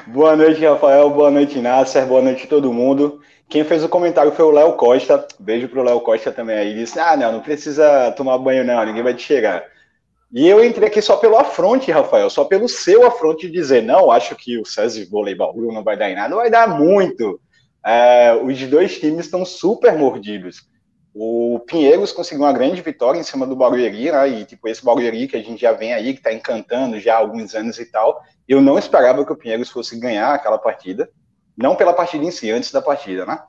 Boa 0.08 0.36
noite, 0.36 0.66
Rafael. 0.66 1.10
Boa 1.10 1.30
noite, 1.30 1.62
Nasser. 1.62 2.06
Boa 2.06 2.22
noite, 2.22 2.48
todo 2.48 2.74
mundo. 2.74 3.22
Quem 3.50 3.64
fez 3.64 3.82
o 3.84 3.90
comentário 3.90 4.32
foi 4.34 4.44
o 4.44 4.52
Léo 4.52 4.74
Costa. 4.74 5.26
Beijo 5.40 5.70
pro 5.70 5.84
Léo 5.84 6.02
Costa 6.02 6.32
também 6.32 6.58
aí. 6.58 6.74
Disse: 6.74 7.00
Ah, 7.00 7.16
não, 7.16 7.32
não 7.32 7.40
precisa 7.40 8.12
tomar 8.12 8.38
banho, 8.38 8.64
não, 8.64 8.86
ninguém 8.86 9.04
vai 9.04 9.14
te 9.14 9.24
chegar. 9.24 9.64
E 10.34 10.46
eu 10.46 10.64
entrei 10.64 10.90
aqui 10.90 11.02
só 11.02 11.16
pelo 11.16 11.38
afronte, 11.38 11.90
Rafael, 11.90 12.30
só 12.30 12.44
pelo 12.44 12.68
seu 12.68 13.08
afronte 13.08 13.48
de 13.48 13.54
dizer: 13.54 13.82
Não, 13.82 14.12
acho 14.12 14.36
que 14.36 14.58
o 14.60 14.66
César 14.66 15.06
Voleibol 15.10 15.56
não 15.72 15.84
vai 15.84 15.96
dar 15.96 16.10
em 16.10 16.16
nada. 16.16 16.36
Vai 16.36 16.50
dar 16.50 16.68
muito. 16.68 17.40
É, 17.86 18.36
os 18.44 18.60
dois 18.68 19.00
times 19.00 19.26
estão 19.26 19.46
super 19.46 19.98
mordidos. 19.98 20.68
o 21.14 21.60
Pinheiros 21.66 22.12
conseguiu 22.12 22.44
uma 22.44 22.52
grande 22.52 22.82
vitória 22.82 23.18
em 23.18 23.24
cima 23.24 23.48
do 23.48 23.56
Barueri, 23.56 24.12
né? 24.12 24.28
E 24.28 24.46
tipo, 24.46 24.68
esse 24.68 24.84
Barueri 24.84 25.26
que 25.26 25.38
a 25.38 25.42
gente 25.42 25.62
já 25.62 25.72
vem 25.72 25.94
aí, 25.94 26.12
que 26.12 26.20
está 26.20 26.34
encantando 26.34 27.00
já 27.00 27.16
há 27.16 27.20
alguns 27.20 27.56
anos 27.56 27.80
e 27.80 27.86
tal. 27.86 28.22
Eu 28.46 28.62
não 28.62 28.78
esperava 28.78 29.26
que 29.26 29.32
o 29.32 29.38
Pinheiros 29.38 29.70
fosse 29.70 29.98
ganhar 29.98 30.34
aquela 30.34 30.58
partida. 30.58 31.10
Não 31.58 31.76
pela 31.76 31.94
partida 31.94 32.24
em 32.24 32.32
si, 32.32 32.52
antes 32.52 32.72
da 32.72 32.82
partida, 32.82 33.26
né? 33.26 33.42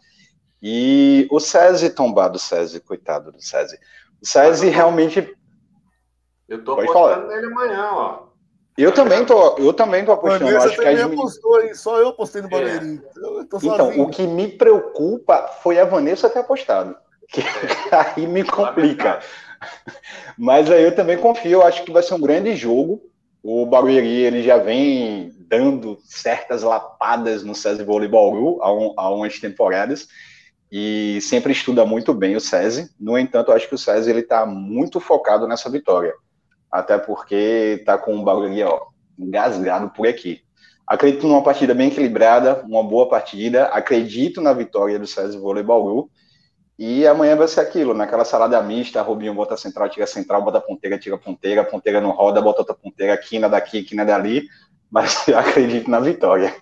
E 0.62 1.28
o 1.30 1.38
SESI 1.38 1.90
tombado, 1.90 2.36
o 2.36 2.40
SESI, 2.40 2.80
coitado 2.80 3.30
do 3.30 3.40
SESI. 3.40 3.78
O 4.20 4.26
SESI 4.26 4.70
realmente. 4.70 5.36
Eu 6.48 6.64
tô 6.64 6.74
Pode 6.74 6.88
apostando 6.88 7.26
falar. 7.26 7.26
nele 7.28 7.46
amanhã, 7.52 7.90
ó. 7.92 8.28
Eu 8.78 8.92
também 8.92 9.24
tô, 9.24 9.56
eu 9.58 9.72
também 9.72 10.04
tô 10.04 10.12
apostando. 10.12 10.46
Vanessa 10.46 10.68
acho 10.68 10.78
que 10.78 10.86
a 10.86 10.94
gente... 10.94 11.12
apostou, 11.12 11.60
hein? 11.60 11.74
Só 11.74 11.98
eu 11.98 12.08
apostei 12.08 12.40
no 12.40 12.48
Barueri. 12.48 12.86
É. 12.94 13.56
Então, 13.56 14.00
o 14.00 14.08
que 14.08 14.24
me 14.24 14.48
preocupa 14.48 15.48
foi 15.62 15.80
a 15.80 15.84
Vanessa 15.84 16.30
ter 16.30 16.38
apostado. 16.38 16.96
Que 17.28 17.42
aí 18.16 18.24
me 18.26 18.44
complica. 18.44 19.20
Mas 20.36 20.70
aí 20.70 20.84
eu 20.84 20.94
também 20.94 21.18
confio, 21.18 21.50
eu 21.50 21.66
acho 21.66 21.82
que 21.82 21.90
vai 21.90 22.04
ser 22.04 22.14
um 22.14 22.20
grande 22.20 22.54
jogo. 22.54 23.02
O 23.42 23.66
Barueri 23.66 24.22
ele 24.22 24.42
já 24.42 24.58
vem 24.58 25.32
dando 25.48 25.98
certas 26.04 26.62
lapadas 26.62 27.42
no 27.42 27.54
SESI 27.54 27.82
Voleibol 27.84 28.62
há, 28.62 28.72
um, 28.72 28.92
há 28.96 29.10
umas 29.10 29.38
temporadas 29.38 30.08
e 30.70 31.18
sempre 31.22 31.52
estuda 31.52 31.86
muito 31.86 32.12
bem 32.12 32.36
o 32.36 32.40
SESI. 32.40 32.90
No 33.00 33.18
entanto, 33.18 33.52
acho 33.52 33.68
que 33.68 33.74
o 33.74 33.78
SESI 33.78 34.10
ele 34.10 34.20
está 34.20 34.44
muito 34.44 35.00
focado 35.00 35.48
nessa 35.48 35.70
vitória, 35.70 36.12
até 36.70 36.98
porque 36.98 37.76
está 37.80 37.96
com 37.96 38.16
o 38.16 38.22
Barueri 38.22 38.62
ó, 38.62 38.80
engasgado 39.18 39.90
por 39.90 40.06
aqui. 40.06 40.42
Acredito 40.86 41.26
numa 41.26 41.42
partida 41.42 41.74
bem 41.74 41.88
equilibrada, 41.88 42.64
uma 42.66 42.82
boa 42.82 43.08
partida. 43.08 43.66
Acredito 43.66 44.40
na 44.40 44.52
vitória 44.52 44.98
do 44.98 45.06
SESI 45.06 45.38
Voleibol 45.38 46.10
e 46.78 47.04
amanhã 47.08 47.34
vai 47.34 47.48
ser 47.48 47.60
aquilo, 47.60 47.92
naquela 47.92 48.24
salada 48.24 48.62
mista, 48.62 49.02
Rubinho 49.02 49.34
bota 49.34 49.56
central, 49.56 49.88
tira 49.88 50.06
central, 50.06 50.44
bota 50.44 50.60
ponteira, 50.60 50.96
tira 50.96 51.18
ponteira, 51.18 51.64
ponteira 51.64 52.00
não 52.00 52.12
roda, 52.12 52.40
bota 52.40 52.60
outra 52.60 52.74
ponteira, 52.74 53.18
quina 53.18 53.48
daqui, 53.48 53.82
quina 53.82 54.04
dali, 54.04 54.46
mas 54.88 55.26
eu 55.26 55.36
acredito 55.36 55.90
na 55.90 55.98
vitória. 55.98 56.54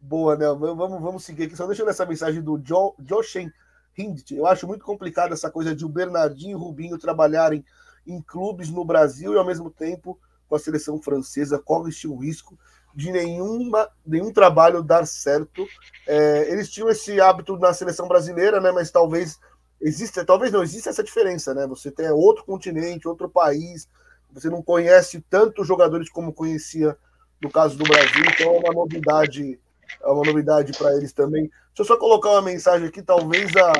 Boa, 0.00 0.36
né? 0.36 0.46
Vamos, 0.48 1.00
vamos 1.00 1.24
seguir 1.24 1.44
aqui. 1.44 1.56
Só 1.56 1.64
deixando 1.66 1.90
essa 1.90 2.04
mensagem 2.04 2.42
do 2.42 2.58
jo, 2.58 2.94
Joshen 2.98 3.52
Hindt. 3.96 4.34
Eu 4.34 4.46
acho 4.46 4.66
muito 4.66 4.84
complicado 4.84 5.32
essa 5.32 5.50
coisa 5.50 5.74
de 5.74 5.84
o 5.84 5.88
Bernardinho 5.88 6.50
e 6.50 6.54
o 6.56 6.58
Rubinho 6.58 6.98
trabalharem 6.98 7.64
em 8.04 8.20
clubes 8.20 8.68
no 8.68 8.84
Brasil 8.84 9.32
e 9.32 9.38
ao 9.38 9.46
mesmo 9.46 9.70
tempo 9.70 10.18
com 10.48 10.56
a 10.56 10.58
seleção 10.58 11.00
francesa. 11.00 11.58
Corre-se 11.58 12.08
o 12.08 12.16
risco 12.16 12.58
de 12.94 13.10
nenhuma, 13.10 13.88
nenhum 14.06 14.32
trabalho 14.32 14.82
dar 14.82 15.06
certo. 15.06 15.66
É, 16.06 16.50
eles 16.50 16.70
tinham 16.70 16.88
esse 16.88 17.20
hábito 17.20 17.56
na 17.58 17.72
seleção 17.72 18.06
brasileira, 18.06 18.60
né? 18.60 18.70
Mas 18.70 18.90
talvez 18.90 19.38
exista, 19.80 20.24
talvez 20.24 20.52
não 20.52 20.62
exista 20.62 20.90
essa 20.90 21.02
diferença, 21.02 21.52
né? 21.52 21.66
Você 21.66 21.90
tem 21.90 22.08
outro 22.10 22.44
continente, 22.44 23.08
outro 23.08 23.28
país, 23.28 23.88
você 24.32 24.48
não 24.48 24.62
conhece 24.62 25.20
tantos 25.28 25.66
jogadores 25.66 26.08
como 26.08 26.32
conhecia 26.32 26.96
no 27.42 27.50
caso 27.50 27.76
do 27.76 27.84
Brasil, 27.84 28.24
então 28.32 28.54
é 28.54 28.58
uma 28.58 28.72
novidade, 28.72 29.60
é 30.02 30.08
uma 30.08 30.24
novidade 30.24 30.72
para 30.78 30.96
eles 30.96 31.12
também. 31.12 31.42
Deixa 31.42 31.80
eu 31.80 31.84
só 31.84 31.96
colocar 31.96 32.30
uma 32.30 32.42
mensagem 32.42 32.88
aqui, 32.88 33.02
talvez 33.02 33.54
a 33.56 33.72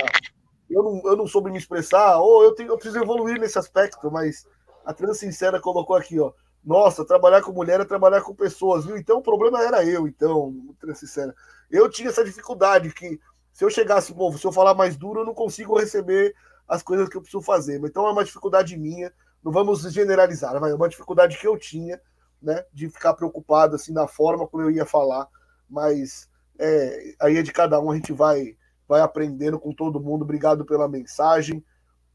eu 0.68 0.82
não, 0.82 1.02
eu 1.04 1.16
não 1.16 1.26
soube 1.26 1.50
me 1.50 1.58
expressar, 1.58 2.18
ou 2.18 2.42
eu, 2.42 2.54
tenho, 2.54 2.70
eu 2.70 2.76
preciso 2.76 2.98
evoluir 2.98 3.38
nesse 3.38 3.58
aspecto, 3.58 4.10
mas 4.10 4.46
a 4.84 4.92
Trans 4.92 5.18
Sincera 5.18 5.60
colocou 5.60 5.94
aqui, 5.96 6.18
ó. 6.18 6.32
Nossa, 6.64 7.04
trabalhar 7.04 7.42
com 7.42 7.52
mulher 7.52 7.80
é 7.80 7.84
trabalhar 7.84 8.22
com 8.22 8.34
pessoas, 8.34 8.84
viu? 8.84 8.96
Então 8.96 9.18
o 9.18 9.22
problema 9.22 9.62
era 9.62 9.84
eu, 9.84 10.08
então, 10.08 10.54
sincera. 10.94 11.34
Eu 11.70 11.90
tinha 11.90 12.08
essa 12.08 12.24
dificuldade 12.24 12.92
que 12.92 13.20
se 13.52 13.64
eu 13.64 13.70
chegasse, 13.70 14.12
pô, 14.14 14.32
se 14.32 14.44
eu 14.44 14.52
falar 14.52 14.74
mais 14.74 14.96
duro, 14.96 15.20
eu 15.20 15.24
não 15.26 15.34
consigo 15.34 15.78
receber 15.78 16.34
as 16.66 16.82
coisas 16.82 17.08
que 17.08 17.16
eu 17.16 17.20
preciso 17.20 17.42
fazer. 17.42 17.80
Então 17.84 18.06
é 18.06 18.10
uma 18.10 18.24
dificuldade 18.24 18.76
minha, 18.76 19.12
não 19.42 19.52
vamos 19.52 19.82
generalizar, 19.92 20.54
é 20.54 20.74
uma 20.74 20.88
dificuldade 20.88 21.38
que 21.38 21.46
eu 21.46 21.58
tinha, 21.58 22.00
né, 22.40 22.64
de 22.72 22.88
ficar 22.88 23.14
preocupado 23.14 23.76
assim 23.76 23.92
na 23.92 24.06
forma 24.06 24.46
como 24.46 24.62
eu 24.62 24.70
ia 24.70 24.86
falar, 24.86 25.28
mas 25.68 26.28
é, 26.58 27.14
aí 27.20 27.36
é 27.36 27.42
de 27.42 27.52
cada 27.52 27.80
um, 27.80 27.90
a 27.90 27.94
gente 27.94 28.12
vai 28.12 28.56
vai 28.88 29.00
aprendendo 29.00 29.58
com 29.58 29.72
todo 29.72 30.00
mundo. 30.00 30.22
Obrigado 30.22 30.64
pela 30.64 30.88
mensagem. 30.88 31.64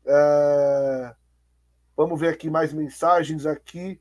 É... 0.06 1.16
Vamos 1.96 2.20
ver 2.20 2.30
aqui 2.30 2.50
mais 2.50 2.72
mensagens 2.72 3.46
aqui. 3.46 4.00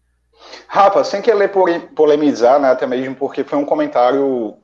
Rafa, 0.67 1.03
sem 1.05 1.23
querer 1.23 1.51
polemizar, 1.95 2.61
né, 2.61 2.71
até 2.71 2.87
mesmo 2.87 3.15
porque 3.15 3.45
foi 3.45 3.59
um 3.59 3.65
comentário, 3.65 4.55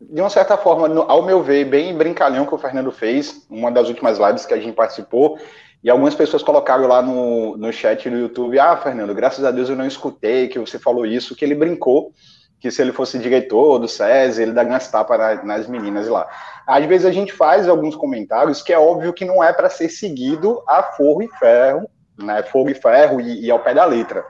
de 0.00 0.20
uma 0.20 0.30
certa 0.30 0.56
forma, 0.56 0.88
ao 1.04 1.22
meu 1.22 1.42
ver, 1.42 1.64
bem 1.64 1.96
brincalhão 1.96 2.46
que 2.46 2.54
o 2.54 2.58
Fernando 2.58 2.92
fez, 2.92 3.46
uma 3.50 3.70
das 3.70 3.88
últimas 3.88 4.18
lives 4.18 4.46
que 4.46 4.54
a 4.54 4.60
gente 4.60 4.74
participou, 4.74 5.38
e 5.82 5.90
algumas 5.90 6.14
pessoas 6.14 6.42
colocaram 6.42 6.86
lá 6.86 7.00
no, 7.02 7.56
no 7.56 7.72
chat 7.72 8.08
do 8.08 8.16
YouTube, 8.16 8.58
ah, 8.58 8.76
Fernando, 8.76 9.14
graças 9.14 9.44
a 9.44 9.50
Deus 9.50 9.68
eu 9.68 9.76
não 9.76 9.86
escutei 9.86 10.48
que 10.48 10.58
você 10.58 10.78
falou 10.78 11.06
isso, 11.06 11.36
que 11.36 11.44
ele 11.44 11.54
brincou, 11.54 12.12
que 12.60 12.70
se 12.70 12.82
ele 12.82 12.92
fosse 12.92 13.18
diretor 13.18 13.78
do 13.78 13.86
SESI, 13.86 14.42
ele 14.42 14.52
daria 14.52 14.72
umas 14.72 14.90
tapas 14.90 15.44
nas 15.44 15.68
meninas 15.68 16.08
lá. 16.08 16.28
Às 16.66 16.84
vezes 16.86 17.06
a 17.06 17.12
gente 17.12 17.32
faz 17.32 17.68
alguns 17.68 17.94
comentários 17.94 18.62
que 18.62 18.72
é 18.72 18.78
óbvio 18.78 19.12
que 19.12 19.24
não 19.24 19.42
é 19.42 19.52
para 19.52 19.70
ser 19.70 19.88
seguido 19.88 20.60
a 20.66 20.82
fogo 20.82 21.22
e 21.22 21.28
ferro, 21.38 21.88
né, 22.18 22.42
fogo 22.42 22.70
e 22.70 22.74
ferro 22.74 23.20
e, 23.20 23.46
e 23.46 23.50
ao 23.50 23.60
pé 23.60 23.74
da 23.74 23.84
letra. 23.84 24.24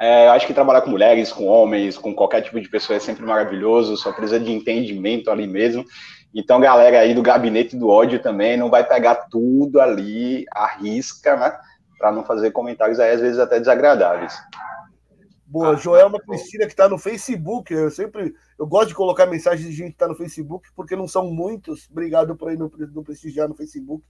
É, 0.00 0.28
acho 0.28 0.46
que 0.46 0.54
trabalhar 0.54 0.80
com 0.80 0.90
mulheres, 0.90 1.30
com 1.30 1.46
homens, 1.46 1.98
com 1.98 2.14
qualquer 2.14 2.40
tipo 2.40 2.58
de 2.58 2.70
pessoa 2.70 2.96
é 2.96 3.00
sempre 3.00 3.22
maravilhoso, 3.22 3.98
só 3.98 4.10
precisa 4.10 4.40
de 4.40 4.50
entendimento 4.50 5.30
ali 5.30 5.46
mesmo. 5.46 5.84
Então, 6.34 6.58
galera 6.58 7.00
aí 7.00 7.12
do 7.12 7.20
gabinete 7.20 7.76
do 7.76 7.88
ódio 7.88 8.22
também 8.22 8.56
não 8.56 8.70
vai 8.70 8.82
pegar 8.82 9.26
tudo 9.30 9.78
ali 9.78 10.46
à 10.52 10.66
risca, 10.66 11.36
né? 11.36 11.52
Para 11.98 12.12
não 12.12 12.24
fazer 12.24 12.50
comentários 12.50 12.98
aí, 12.98 13.12
às 13.12 13.20
vezes 13.20 13.38
até 13.38 13.58
desagradáveis. 13.58 14.40
Boa, 15.44 15.76
Joelma 15.76 16.18
Cristina, 16.20 16.64
que 16.64 16.72
está 16.72 16.88
no 16.88 16.96
Facebook. 16.96 17.74
Eu 17.74 17.90
sempre 17.90 18.32
eu 18.58 18.66
gosto 18.66 18.88
de 18.88 18.94
colocar 18.94 19.26
mensagens 19.26 19.68
de 19.68 19.74
gente 19.74 19.88
que 19.88 19.96
está 19.96 20.08
no 20.08 20.14
Facebook, 20.14 20.68
porque 20.74 20.96
não 20.96 21.08
são 21.08 21.26
muitos. 21.26 21.90
Obrigado 21.90 22.34
por 22.36 22.48
aí 22.48 22.56
no, 22.56 22.72
no 22.94 23.02
prestigiar 23.02 23.48
no 23.48 23.54
Facebook. 23.54 24.02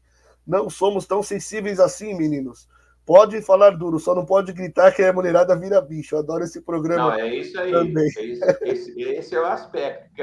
Não 0.46 0.68
somos 0.70 1.06
tão 1.06 1.22
sensíveis 1.22 1.80
assim, 1.80 2.14
meninos. 2.14 2.68
Pode 3.10 3.42
falar 3.42 3.70
duro, 3.70 3.98
só 3.98 4.14
não 4.14 4.24
pode 4.24 4.52
gritar 4.52 4.92
que 4.92 5.02
a 5.02 5.12
mulherada 5.12 5.56
vira 5.56 5.80
bicho. 5.80 6.14
Eu 6.14 6.20
adoro 6.20 6.44
esse 6.44 6.60
programa. 6.60 7.10
Não, 7.10 7.14
é 7.14 7.34
isso 7.34 7.58
aí. 7.58 7.72
Também. 7.72 8.08
É 8.16 8.22
isso, 8.22 8.44
esse, 8.62 9.02
esse, 9.02 9.34
é 9.34 9.40
o 9.40 9.46
aspecto. 9.46 10.14
Que 10.14 10.22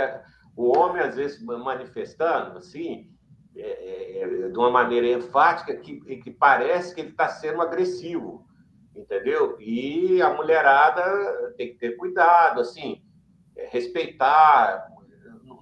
o 0.56 0.74
homem, 0.74 1.02
às 1.02 1.18
vezes, 1.18 1.44
manifestando 1.44 2.58
assim, 2.58 3.12
é, 3.58 3.62
é, 3.62 4.22
é, 4.22 4.48
de 4.48 4.58
uma 4.58 4.72
maneira 4.72 5.06
enfática, 5.06 5.76
que, 5.76 6.00
que 6.00 6.32
parece 6.32 6.96
que 6.96 7.02
ele 7.02 7.10
está 7.10 7.28
sendo 7.28 7.62
agressivo, 7.62 8.48
entendeu? 8.96 9.58
E 9.60 10.22
a 10.22 10.30
mulherada 10.30 11.54
tem 11.58 11.74
que 11.74 11.80
ter 11.80 11.98
cuidado, 11.98 12.62
assim, 12.62 13.04
é, 13.58 13.68
respeitar, 13.68 14.88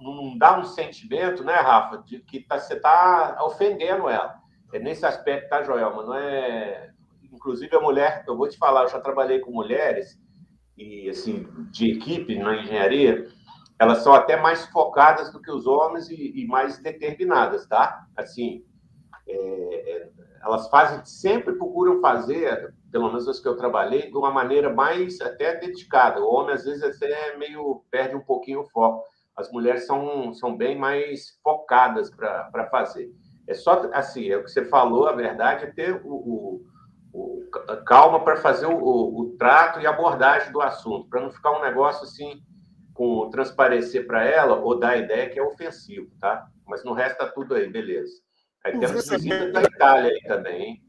não 0.00 0.38
dá 0.38 0.56
um 0.56 0.64
sentimento, 0.64 1.42
né, 1.42 1.54
Rafa, 1.54 2.04
de 2.04 2.20
que 2.20 2.38
tá, 2.38 2.60
você 2.60 2.74
está 2.74 3.36
ofendendo 3.40 4.08
ela. 4.08 4.36
É 4.72 4.78
nesse 4.78 5.04
aspecto, 5.04 5.48
tá, 5.48 5.64
Joelma? 5.64 6.04
Não 6.04 6.14
é 6.14 6.92
Inclusive, 7.32 7.74
a 7.76 7.80
mulher, 7.80 8.24
eu 8.26 8.36
vou 8.36 8.48
te 8.48 8.56
falar, 8.56 8.82
eu 8.82 8.88
já 8.88 9.00
trabalhei 9.00 9.40
com 9.40 9.50
mulheres, 9.50 10.18
e 10.76 11.08
assim, 11.08 11.46
de 11.70 11.92
equipe 11.92 12.38
na 12.38 12.56
engenharia, 12.56 13.28
elas 13.78 13.98
são 13.98 14.12
até 14.14 14.36
mais 14.36 14.66
focadas 14.66 15.32
do 15.32 15.40
que 15.40 15.50
os 15.50 15.66
homens 15.66 16.08
e, 16.08 16.32
e 16.34 16.46
mais 16.46 16.78
determinadas, 16.78 17.66
tá? 17.66 18.06
Assim, 18.16 18.64
é, 19.28 19.34
é, 19.34 20.10
elas 20.42 20.68
fazem, 20.68 21.04
sempre 21.04 21.54
procuram 21.54 22.00
fazer, 22.00 22.74
pelo 22.90 23.08
menos 23.08 23.28
as 23.28 23.40
que 23.40 23.48
eu 23.48 23.56
trabalhei, 23.56 24.10
de 24.10 24.16
uma 24.16 24.30
maneira 24.30 24.72
mais 24.72 25.20
até 25.20 25.56
dedicada. 25.56 26.20
O 26.20 26.32
homem, 26.32 26.54
às 26.54 26.64
vezes, 26.64 26.82
até 26.82 27.36
meio 27.36 27.82
perde 27.90 28.14
um 28.14 28.20
pouquinho 28.20 28.60
o 28.60 28.70
foco. 28.70 29.04
As 29.36 29.50
mulheres 29.50 29.86
são, 29.86 30.32
são 30.32 30.56
bem 30.56 30.78
mais 30.78 31.38
focadas 31.42 32.10
para 32.10 32.68
fazer. 32.70 33.10
É 33.46 33.54
só, 33.54 33.90
assim, 33.92 34.28
é 34.28 34.36
o 34.36 34.44
que 34.44 34.50
você 34.50 34.64
falou, 34.64 35.06
a 35.06 35.12
verdade 35.12 35.64
é 35.64 35.70
ter 35.70 36.00
o, 36.04 36.14
o 36.14 36.66
calma 37.86 38.22
para 38.22 38.36
fazer 38.36 38.66
o, 38.66 38.76
o, 38.76 39.20
o, 39.20 39.36
trato 39.36 39.80
e 39.80 39.86
abordagem 39.86 40.52
do 40.52 40.60
assunto, 40.60 41.08
para 41.08 41.20
não 41.20 41.30
ficar 41.30 41.52
um 41.52 41.62
negócio 41.62 42.04
assim, 42.04 42.42
com 42.92 43.28
transparecer 43.30 44.06
para 44.06 44.24
ela 44.24 44.56
ou 44.56 44.78
dar 44.78 44.90
a 44.90 44.96
ideia 44.96 45.28
que 45.28 45.38
é 45.38 45.42
ofensivo, 45.42 46.10
tá? 46.20 46.46
Mas 46.66 46.84
no 46.84 46.92
resto 46.92 47.18
tá 47.18 47.28
tudo 47.28 47.54
aí, 47.54 47.70
beleza. 47.70 48.12
Aí 48.64 48.78
temos 48.78 49.08
visita 49.08 49.52
da 49.52 49.62
Itália 49.62 50.10
aí 50.10 50.22
também, 50.26 50.62
hein? 50.62 50.82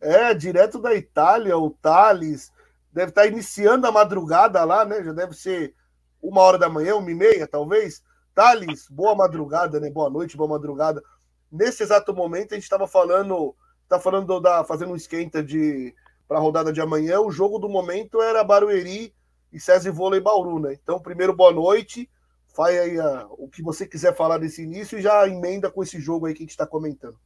É, 0.00 0.32
direto 0.32 0.78
da 0.80 0.94
Itália, 0.94 1.58
o 1.58 1.70
Thales 1.70 2.50
deve 2.92 3.10
estar 3.10 3.22
tá 3.22 3.26
iniciando 3.26 3.86
a 3.86 3.92
madrugada 3.92 4.64
lá, 4.64 4.84
né? 4.84 5.02
Já 5.02 5.12
deve 5.12 5.34
ser 5.34 5.74
uma 6.22 6.40
hora 6.40 6.58
da 6.58 6.68
manhã, 6.68 6.96
uma 6.96 7.10
e 7.10 7.14
meia, 7.14 7.46
talvez. 7.46 8.02
Thales, 8.34 8.88
boa 8.88 9.14
madrugada, 9.14 9.80
né? 9.80 9.90
Boa 9.90 10.08
noite, 10.08 10.36
boa 10.36 10.48
madrugada. 10.48 11.02
Nesse 11.50 11.82
exato 11.82 12.14
momento, 12.14 12.52
a 12.52 12.54
gente 12.54 12.64
estava 12.64 12.86
falando 12.86 13.54
tá 13.88 13.98
falando 13.98 14.38
da 14.40 14.64
fazendo 14.64 14.92
um 14.92 14.96
esquenta 14.96 15.42
de 15.42 15.94
para 16.28 16.38
a 16.38 16.40
rodada 16.40 16.72
de 16.72 16.80
amanhã. 16.80 17.20
O 17.20 17.30
jogo 17.30 17.58
do 17.58 17.68
momento 17.68 18.20
era 18.20 18.44
Barueri 18.44 19.12
e 19.52 19.58
César 19.58 19.90
Vôlei 19.90 20.20
Bauru, 20.20 20.58
né? 20.58 20.74
Então, 20.80 21.00
primeiro 21.00 21.34
boa 21.34 21.52
noite. 21.52 22.08
Faz 22.54 22.78
aí 22.78 22.98
a, 22.98 23.26
o 23.30 23.48
que 23.48 23.62
você 23.62 23.86
quiser 23.86 24.14
falar 24.14 24.38
desse 24.38 24.62
início 24.62 24.98
e 24.98 25.02
já 25.02 25.26
emenda 25.26 25.70
com 25.70 25.82
esse 25.82 26.00
jogo 26.00 26.26
aí 26.26 26.34
que 26.34 26.40
a 26.40 26.44
gente 26.44 26.50
está 26.50 26.66
comentando. 26.66 27.16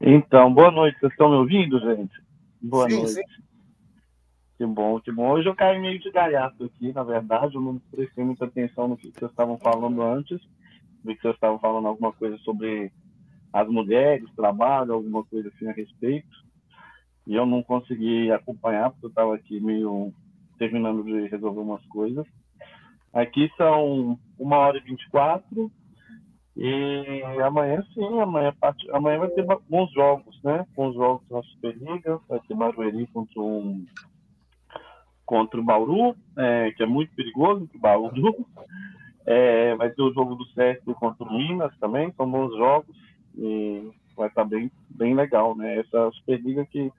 Então, 0.00 0.52
boa 0.52 0.70
noite. 0.70 0.98
Vocês 0.98 1.12
estão 1.12 1.30
me 1.30 1.36
ouvindo, 1.36 1.78
gente? 1.80 2.12
Boa 2.60 2.88
Sim, 2.88 2.96
noite. 2.96 3.12
sim. 3.12 3.22
Que 4.58 4.66
bom, 4.66 5.00
que 5.00 5.10
bom. 5.10 5.30
Hoje 5.30 5.48
eu 5.48 5.54
caí 5.54 5.80
meio 5.80 5.98
de 5.98 6.10
gaiato 6.10 6.64
aqui, 6.64 6.92
na 6.92 7.02
verdade. 7.02 7.54
Eu 7.54 7.62
não 7.62 7.78
prestei 7.90 8.22
muita 8.22 8.44
atenção 8.44 8.88
no 8.88 8.96
que 8.96 9.10
vocês 9.10 9.30
estavam 9.30 9.56
falando 9.58 10.02
antes. 10.02 10.38
Vi 11.02 11.14
que 11.14 11.22
vocês 11.22 11.34
estavam 11.34 11.58
falando 11.58 11.88
alguma 11.88 12.12
coisa 12.12 12.36
sobre 12.38 12.92
as 13.52 13.68
mulheres, 13.68 14.28
trabalho, 14.34 14.94
alguma 14.94 15.24
coisa 15.24 15.48
assim 15.48 15.68
a 15.68 15.72
respeito. 15.72 16.28
E 17.26 17.34
eu 17.34 17.46
não 17.46 17.62
consegui 17.62 18.30
acompanhar, 18.30 18.90
porque 18.90 19.06
eu 19.06 19.10
estava 19.10 19.34
aqui 19.34 19.60
meio 19.60 20.12
terminando 20.58 21.04
de 21.04 21.28
resolver 21.28 21.60
umas 21.60 21.84
coisas. 21.86 22.26
Aqui 23.12 23.50
são 23.56 24.18
uma 24.38 24.58
hora 24.58 24.78
e 24.78 24.80
vinte 24.80 25.02
e 25.02 25.10
quatro. 25.10 25.70
Amanhã 27.44 27.82
sim, 27.94 28.20
amanhã, 28.20 28.52
part- 28.60 28.90
amanhã 28.90 29.20
vai 29.20 29.30
ter 29.30 29.46
bons 29.68 29.90
jogos, 29.92 30.38
né? 30.44 30.66
Bons 30.76 30.94
jogos 30.94 31.24
na 31.30 31.42
Superliga, 31.42 32.20
vai 32.28 32.40
ter 32.40 32.54
Barueri 32.54 33.06
contra 33.08 33.40
um 33.40 33.84
contra 35.24 35.60
o 35.60 35.64
Bauru, 35.64 36.16
é, 36.36 36.72
que 36.72 36.82
é 36.82 36.86
muito 36.86 37.14
perigoso 37.14 37.68
o 37.74 37.78
Bauru. 37.78 38.46
É, 39.26 39.76
vai 39.76 39.90
ter 39.90 40.00
o 40.02 40.12
jogo 40.14 40.34
do 40.34 40.46
Sérgio 40.46 40.94
contra 40.94 41.22
o 41.22 41.32
Minas 41.32 41.70
também, 41.78 42.10
são 42.16 42.28
bons 42.28 42.56
jogos 42.56 42.96
e 43.36 43.90
vai 44.16 44.28
estar 44.28 44.44
bem, 44.44 44.70
bem 44.90 45.14
legal, 45.14 45.56
né? 45.56 45.78
Essa 45.78 46.10
Superliga 46.12 46.64
que 46.66 46.92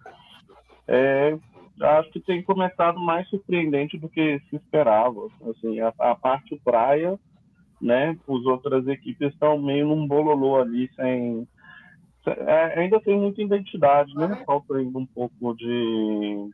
é, 0.87 1.37
acho 1.81 2.11
que 2.11 2.19
tem 2.19 2.41
começado 2.43 2.99
mais 2.99 3.27
surpreendente 3.29 3.97
do 3.97 4.09
que 4.09 4.39
se 4.49 4.55
esperava. 4.55 5.27
Assim, 5.49 5.79
a, 5.79 5.93
a 5.99 6.15
parte 6.15 6.59
praia 6.63 7.19
né? 7.81 8.11
As 8.11 8.45
outras 8.45 8.87
equipes 8.87 9.33
estão 9.33 9.57
meio 9.57 9.87
num 9.87 10.07
bololô 10.07 10.61
ali, 10.61 10.89
sem. 10.95 11.47
é, 12.25 12.79
ainda 12.79 13.01
tem 13.01 13.19
muita 13.19 13.41
identidade, 13.41 14.13
né? 14.15 14.43
Falta 14.45 14.75
ainda 14.75 14.97
um 14.99 15.05
pouco 15.05 15.55
de, 15.55 16.49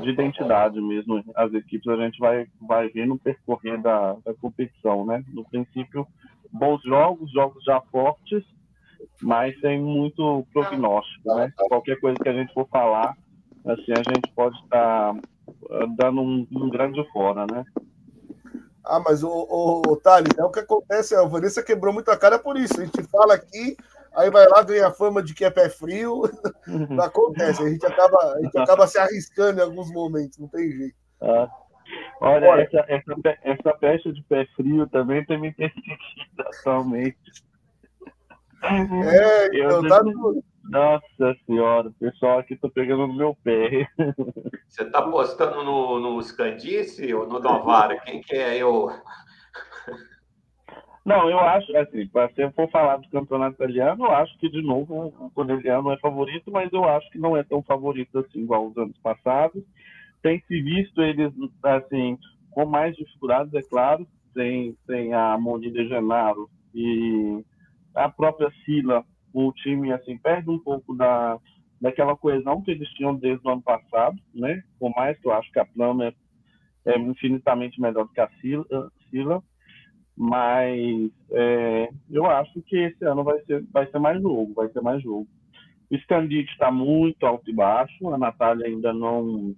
de 0.00 0.08
identidade 0.08 0.80
mesmo. 0.80 1.22
As 1.36 1.52
equipes 1.52 1.86
a 1.88 1.96
gente 1.96 2.18
vai, 2.18 2.46
vai 2.60 2.88
ver 2.88 3.06
no 3.06 3.18
percorrer 3.18 3.80
da, 3.80 4.14
da 4.24 4.34
competição, 4.34 5.04
né? 5.04 5.22
No 5.32 5.44
princípio, 5.44 6.06
bons 6.50 6.82
jogos, 6.82 7.30
jogos 7.30 7.62
já 7.64 7.80
fortes, 7.92 8.42
mas 9.22 9.58
sem 9.60 9.80
muito 9.80 10.46
prognóstico, 10.52 11.34
né? 11.34 11.52
Qualquer 11.56 11.98
coisa 12.00 12.18
que 12.22 12.28
a 12.28 12.32
gente 12.32 12.52
for 12.52 12.68
falar, 12.68 13.16
assim, 13.66 13.92
a 13.92 14.02
gente 14.12 14.30
pode 14.34 14.56
estar 14.62 15.14
ah, 15.70 15.86
dando 15.96 16.20
um, 16.20 16.46
um 16.50 16.68
grande 16.70 17.04
fora, 17.12 17.46
né? 17.50 17.64
Ah, 18.84 19.00
mas 19.00 19.22
o, 19.22 19.28
o, 19.28 19.82
o 19.86 19.96
Thales, 19.96 20.32
é 20.38 20.44
o 20.44 20.50
que 20.50 20.60
acontece, 20.60 21.14
a 21.14 21.22
Vanessa 21.24 21.62
quebrou 21.62 21.92
muita 21.92 22.16
cara 22.16 22.38
por 22.38 22.56
isso. 22.56 22.80
A 22.80 22.84
gente 22.84 23.02
fala 23.04 23.34
aqui, 23.34 23.76
aí 24.16 24.30
vai 24.30 24.48
lá, 24.48 24.62
ganha 24.62 24.90
fama 24.90 25.22
de 25.22 25.34
que 25.34 25.44
é 25.44 25.50
pé 25.50 25.68
frio. 25.68 26.22
Não 26.66 27.04
acontece, 27.04 27.62
a 27.62 27.68
gente 27.68 27.84
acaba, 27.84 28.16
a 28.34 28.40
gente 28.40 28.58
acaba 28.58 28.86
se 28.86 28.98
arriscando 28.98 29.60
em 29.60 29.62
alguns 29.62 29.92
momentos, 29.92 30.38
não 30.38 30.48
tem 30.48 30.70
jeito. 30.70 30.96
Ah. 31.20 31.48
Olha, 32.20 32.48
Olha. 32.48 32.62
essa, 32.62 32.84
essa, 32.88 33.38
essa 33.42 33.72
peste 33.78 34.12
de 34.12 34.22
pé 34.22 34.46
frio 34.56 34.86
também 34.88 35.24
tem 35.24 35.38
me 35.38 35.52
perseguido 35.52 35.98
atualmente. 36.40 37.16
É, 38.62 39.46
Eu 39.52 39.66
então 39.80 39.88
tá 39.88 40.02
não- 40.02 40.12
tudo. 40.12 40.44
Nossa 40.70 41.34
senhora, 41.46 41.88
o 41.88 41.94
pessoal 41.94 42.40
aqui 42.40 42.54
tá 42.54 42.68
pegando 42.68 43.06
no 43.06 43.14
meu 43.14 43.34
pé. 43.42 43.88
Você 44.68 44.82
está 44.82 45.00
postando 45.00 45.64
no, 45.64 45.98
no 45.98 46.22
Scandice 46.22 47.14
ou 47.14 47.26
no 47.26 47.38
Novara? 47.38 47.98
Quem 48.00 48.20
que 48.20 48.36
é 48.36 48.58
eu? 48.58 48.90
Não, 51.06 51.30
eu 51.30 51.38
acho, 51.38 51.74
assim, 51.74 52.06
para 52.08 52.28
se 52.34 52.42
eu 52.42 52.52
for 52.52 52.70
falar 52.70 52.98
do 52.98 53.08
campeonato 53.08 53.54
italiano, 53.54 54.04
eu 54.04 54.10
acho 54.12 54.36
que, 54.38 54.50
de 54.50 54.60
novo, 54.60 55.06
o 55.18 55.30
Corneliano 55.30 55.90
é 55.90 55.96
favorito, 55.98 56.50
mas 56.50 56.70
eu 56.70 56.84
acho 56.84 57.08
que 57.10 57.18
não 57.18 57.34
é 57.34 57.42
tão 57.42 57.62
favorito 57.62 58.18
assim, 58.18 58.40
igual 58.40 58.66
os 58.66 58.76
anos 58.76 58.96
passados. 58.98 59.64
Tem 60.20 60.38
se 60.46 60.60
visto 60.60 61.00
eles, 61.00 61.32
assim, 61.62 62.18
com 62.50 62.66
mais 62.66 62.94
dificuldades, 62.94 63.54
é 63.54 63.62
claro, 63.62 64.06
tem, 64.34 64.76
tem 64.86 65.14
a 65.14 65.38
Moni 65.38 65.70
de 65.70 65.88
Genaro 65.88 66.50
e 66.74 67.42
a 67.94 68.08
própria 68.08 68.50
Sila, 68.64 69.04
o 69.32 69.52
time, 69.52 69.92
assim, 69.92 70.16
perde 70.18 70.50
um 70.50 70.58
pouco 70.58 70.94
da, 70.94 71.38
daquela 71.80 72.16
coesão 72.16 72.62
que 72.62 72.70
eles 72.70 72.88
tinham 72.90 73.14
desde 73.14 73.46
o 73.46 73.50
ano 73.50 73.62
passado, 73.62 74.16
né? 74.34 74.62
Por 74.78 74.90
mais 74.96 75.18
que 75.18 75.28
eu 75.28 75.32
acho 75.32 75.50
que 75.52 75.58
a 75.58 75.66
Plama 75.66 76.06
é, 76.06 76.14
é 76.86 76.98
infinitamente 76.98 77.80
melhor 77.80 78.04
do 78.04 78.12
que 78.12 78.20
a 78.20 78.30
Sila, 78.40 78.64
Sila 79.10 79.42
mas 80.18 81.12
é, 81.30 81.88
eu 82.10 82.26
acho 82.26 82.60
que 82.62 82.76
esse 82.76 83.04
ano 83.04 83.22
vai 83.22 83.40
ser, 83.44 83.64
vai 83.72 83.88
ser 83.88 84.00
mais 84.00 84.20
jogo, 84.20 84.52
vai 84.52 84.68
ser 84.70 84.80
mais 84.80 85.00
jogo. 85.00 85.28
O 85.88 85.96
Scandite 85.96 86.50
está 86.50 86.72
muito 86.72 87.24
alto 87.24 87.48
e 87.48 87.54
baixo, 87.54 88.12
a 88.12 88.18
Natália 88.18 88.66
ainda 88.66 88.92
não, 88.92 89.54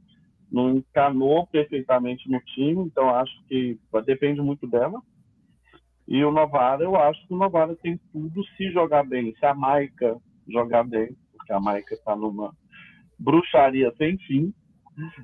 não 0.52 0.77
encanou 0.77 1.47
perfeitamente 1.47 2.31
no 2.31 2.39
time, 2.43 2.82
então 2.85 3.09
acho 3.09 3.32
que 3.48 3.78
depende 4.05 4.43
muito 4.43 4.66
dela. 4.66 5.01
E 6.07 6.25
o 6.25 6.33
Novara, 6.33 6.83
eu 6.83 6.97
acho 6.97 7.27
que 7.27 7.35
o 7.35 7.37
Novara 7.37 7.77
tem 7.77 7.99
tudo 8.13 8.43
se 8.57 8.71
jogar 8.73 9.05
bem, 9.05 9.35
se 9.37 9.47
a 9.47 9.55
Maica 9.55 10.17
jogar 10.49 10.83
bem, 10.85 11.17
porque 11.37 11.53
a 11.53 11.61
Maica 11.61 11.95
está 11.95 12.17
numa 12.17 12.53
bruxaria 13.19 13.93
sem 13.97 14.19
fim, 14.19 14.53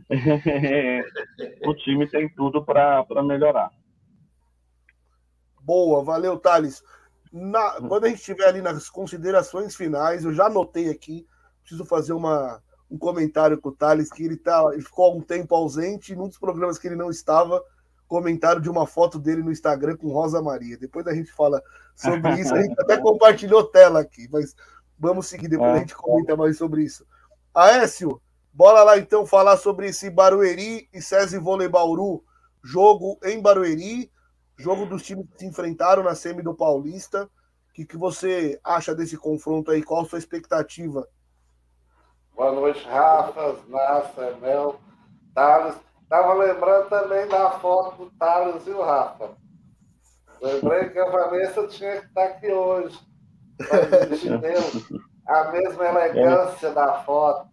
o 1.66 1.74
time 1.74 2.06
tem 2.08 2.28
tudo 2.34 2.64
para 2.64 3.04
melhorar. 3.24 3.70
Boa, 5.60 6.04
valeu, 6.04 6.38
Thales. 6.38 6.82
Na- 7.32 7.72
quando 7.88 8.04
a 8.04 8.08
gente 8.08 8.18
estiver 8.20 8.46
ali 8.46 8.62
nas 8.62 8.88
considerações 8.88 9.74
finais, 9.74 10.24
eu 10.24 10.32
já 10.32 10.46
anotei 10.46 10.88
aqui, 10.88 11.26
preciso 11.60 11.84
fazer 11.84 12.12
uma, 12.12 12.62
um 12.90 12.96
comentário 12.96 13.60
com 13.60 13.70
o 13.70 13.76
Thales, 13.76 14.10
que 14.10 14.22
ele, 14.24 14.36
tá, 14.36 14.62
ele 14.72 14.82
ficou 14.82 15.06
algum 15.06 15.20
tempo 15.20 15.54
ausente, 15.54 16.14
num 16.14 16.28
dos 16.28 16.38
programas 16.38 16.78
que 16.78 16.86
ele 16.86 16.96
não 16.96 17.10
estava, 17.10 17.60
comentário 18.06 18.60
de 18.60 18.70
uma 18.70 18.86
foto 18.86 19.18
dele 19.18 19.42
no 19.42 19.52
Instagram 19.52 19.96
com 19.96 20.08
Rosa 20.08 20.40
Maria. 20.40 20.78
Depois 20.78 21.06
a 21.06 21.14
gente 21.14 21.32
fala 21.32 21.62
sobre 21.94 22.40
isso, 22.40 22.54
a 22.54 22.62
gente 22.62 22.74
até 22.80 22.96
compartilhou 22.98 23.64
tela 23.64 24.00
aqui, 24.00 24.28
mas 24.30 24.54
vamos 24.98 25.26
seguir, 25.26 25.48
depois 25.48 25.74
a 25.74 25.78
gente 25.78 25.94
comenta 25.94 26.36
mais 26.36 26.56
sobre 26.56 26.82
isso. 26.82 27.06
Aécio, 27.54 28.20
bora 28.52 28.82
lá 28.82 28.98
então 28.98 29.26
falar 29.26 29.56
sobre 29.56 29.88
esse 29.88 30.10
Barueri 30.10 30.88
e 30.92 31.00
SESI 31.00 31.38
Vôlei 31.38 31.68
Bauru, 31.68 32.22
jogo 32.62 33.18
em 33.22 33.40
Barueri, 33.40 34.10
jogo 34.56 34.86
dos 34.86 35.02
times 35.02 35.26
que 35.30 35.38
se 35.38 35.46
enfrentaram 35.46 36.02
na 36.02 36.14
semi 36.14 36.42
do 36.42 36.54
Paulista. 36.54 37.24
O 37.70 37.72
que, 37.72 37.84
que 37.84 37.96
você 37.96 38.58
acha 38.64 38.94
desse 38.94 39.16
confronto 39.16 39.70
aí? 39.70 39.82
Qual 39.82 40.02
a 40.02 40.08
sua 40.08 40.18
expectativa? 40.18 41.06
Boa 42.34 42.52
noite, 42.52 42.86
Rafa, 42.86 43.56
Nassa, 43.68 44.36
Mel, 44.40 44.80
Thales. 45.34 45.76
Estava 46.06 46.34
lembrando 46.34 46.88
também 46.88 47.26
da 47.26 47.50
foto 47.58 48.04
do 48.04 48.10
Thales 48.12 48.64
e 48.64 48.70
o 48.70 48.80
Rafa. 48.80 49.30
Lembrei 50.40 50.88
que 50.90 50.98
a 51.00 51.10
Vanessa 51.10 51.66
tinha 51.66 52.00
que 52.00 52.06
estar 52.06 52.24
aqui 52.24 52.46
hoje. 52.52 52.96
A 55.26 55.50
mesma 55.50 55.84
elegância 55.84 56.70
da 56.70 57.02
foto. 57.02 57.48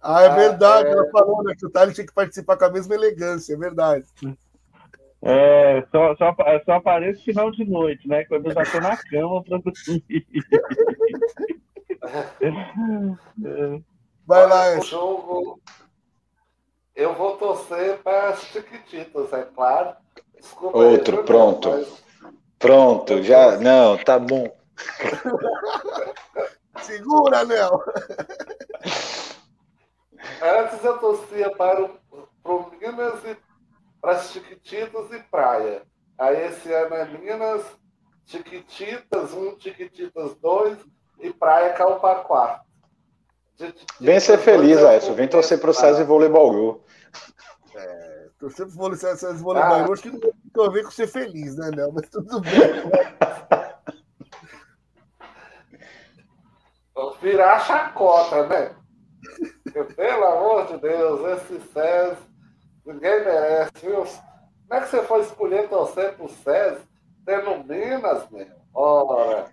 Ah, 0.00 0.22
é 0.22 0.26
Ah, 0.28 0.34
verdade, 0.34 0.88
é. 0.88 0.92
ela 0.92 1.10
falou 1.10 1.42
né, 1.42 1.54
que 1.58 1.66
o 1.66 1.70
Thales 1.70 1.94
tinha 1.96 2.06
que 2.06 2.14
participar 2.14 2.56
com 2.56 2.66
a 2.66 2.70
mesma 2.70 2.94
elegância, 2.94 3.54
é 3.54 3.56
verdade. 3.58 4.06
É, 5.20 5.82
só, 5.90 6.14
só, 6.16 6.34
só 6.64 6.72
aparece 6.74 7.24
final 7.24 7.50
de 7.50 7.64
noite, 7.64 8.06
né? 8.08 8.24
Quando 8.26 8.46
eu 8.46 8.52
já 8.54 8.62
tô 8.64 8.80
na 8.80 8.96
cama 8.96 9.42
pra 9.42 9.58
dormir. 9.58 10.26
É, 12.40 13.80
Vai 14.24 14.46
lá, 14.46 14.78
o 14.78 14.82
jogo. 14.82 15.60
Eu 16.94 17.14
vou 17.14 17.36
torcer 17.36 17.98
para 18.02 18.30
as 18.30 18.42
Chiquititas, 18.44 19.32
é 19.32 19.42
claro. 19.42 19.96
Desculpa 20.38 20.78
aí, 20.78 20.84
Outro, 20.84 21.16
Juliano, 21.16 21.26
pronto. 21.26 21.70
mas 21.70 22.02
Pronto, 22.58 23.22
já. 23.22 23.56
Não, 23.58 23.96
tá 23.98 24.18
bom. 24.18 24.48
Segura, 26.82 27.44
Nel. 27.44 27.82
Antes 30.40 30.84
eu 30.84 30.98
torcia 30.98 31.50
para 31.56 31.84
o 31.84 31.98
pro 32.42 32.70
Minas 32.80 33.24
e 33.24 33.36
para 34.00 34.12
as 34.12 34.30
Chiquititas 34.30 35.10
e 35.12 35.18
Praia. 35.30 35.82
Aí 36.18 36.46
esse 36.46 36.72
ano 36.72 36.94
é 36.94 37.04
Minas, 37.06 37.64
Chiquititas 38.26 39.32
1, 39.32 39.60
Chiquititas 39.60 40.34
2 40.36 40.78
e 41.20 41.32
Praia 41.32 41.74
4. 41.74 42.60
Vem 44.00 44.20
ser 44.20 44.38
feliz, 44.38 44.78
Aécio. 44.78 45.14
Vem 45.14 45.28
torcer 45.28 45.60
pro 45.60 45.72
César 45.74 46.04
Vôlei 46.04 46.28
Bauru. 46.28 46.82
Torcer 48.38 48.66
pro 48.66 48.74
vôlei, 48.74 48.98
César 48.98 49.32
vôlei 49.34 49.62
Ah. 49.62 49.68
Bauru, 49.68 49.92
acho 49.92 50.02
que 50.02 50.10
não 50.10 50.18
tem 50.18 50.32
a 50.66 50.68
ver 50.70 50.82
com 50.84 50.90
ser 50.90 51.06
feliz, 51.06 51.56
né, 51.56 51.70
Nel? 51.74 51.92
Mas 51.92 52.08
tudo 52.08 52.40
bem. 52.40 52.50
Virar 57.20 57.60
chacota, 57.60 58.46
né? 58.48 58.74
Porque, 59.62 59.94
pelo 59.94 60.24
amor 60.24 60.66
de 60.66 60.78
Deus, 60.78 61.20
esse 61.38 61.60
César, 61.72 62.18
ninguém 62.84 63.24
merece, 63.24 63.70
viu? 63.80 64.04
Como 64.04 64.72
é 64.72 64.80
que 64.80 64.88
você 64.88 65.02
foi 65.04 65.20
escolher 65.20 65.68
torcer 65.68 66.14
pro 66.16 66.28
César 66.28 66.80
tendo 67.24 67.62
Minas, 67.64 68.28
meu? 68.30 68.48
Ora, 68.74 69.50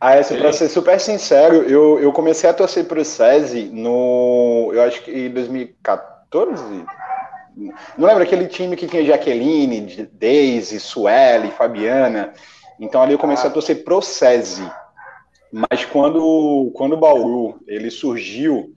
Aécio, 0.00 0.34
assim, 0.34 0.42
para 0.42 0.52
ser 0.52 0.68
super 0.70 0.98
sincero, 0.98 1.56
eu, 1.56 2.00
eu 2.00 2.10
comecei 2.10 2.48
a 2.48 2.54
torcer 2.54 2.86
para 2.86 3.00
o 3.00 3.04
SESI 3.04 3.64
no. 3.66 4.70
Eu 4.72 4.82
acho 4.82 5.02
que 5.02 5.10
em 5.10 5.30
2014. 5.30 6.86
Não 7.98 8.08
lembro 8.08 8.22
aquele 8.22 8.46
time 8.46 8.76
que 8.76 8.86
tinha 8.86 9.04
Jaqueline, 9.04 10.08
Daisy, 10.12 10.80
Sueli, 10.80 11.50
Fabiana. 11.50 12.32
Então 12.78 13.02
ali 13.02 13.12
eu 13.12 13.18
comecei 13.18 13.50
a 13.50 13.52
torcer 13.52 13.84
pro 13.84 14.00
SESI. 14.00 14.66
Mas 15.52 15.84
quando, 15.84 16.72
quando 16.74 16.94
o 16.94 17.00
Bauru 17.00 17.60
ele 17.66 17.90
surgiu, 17.90 18.72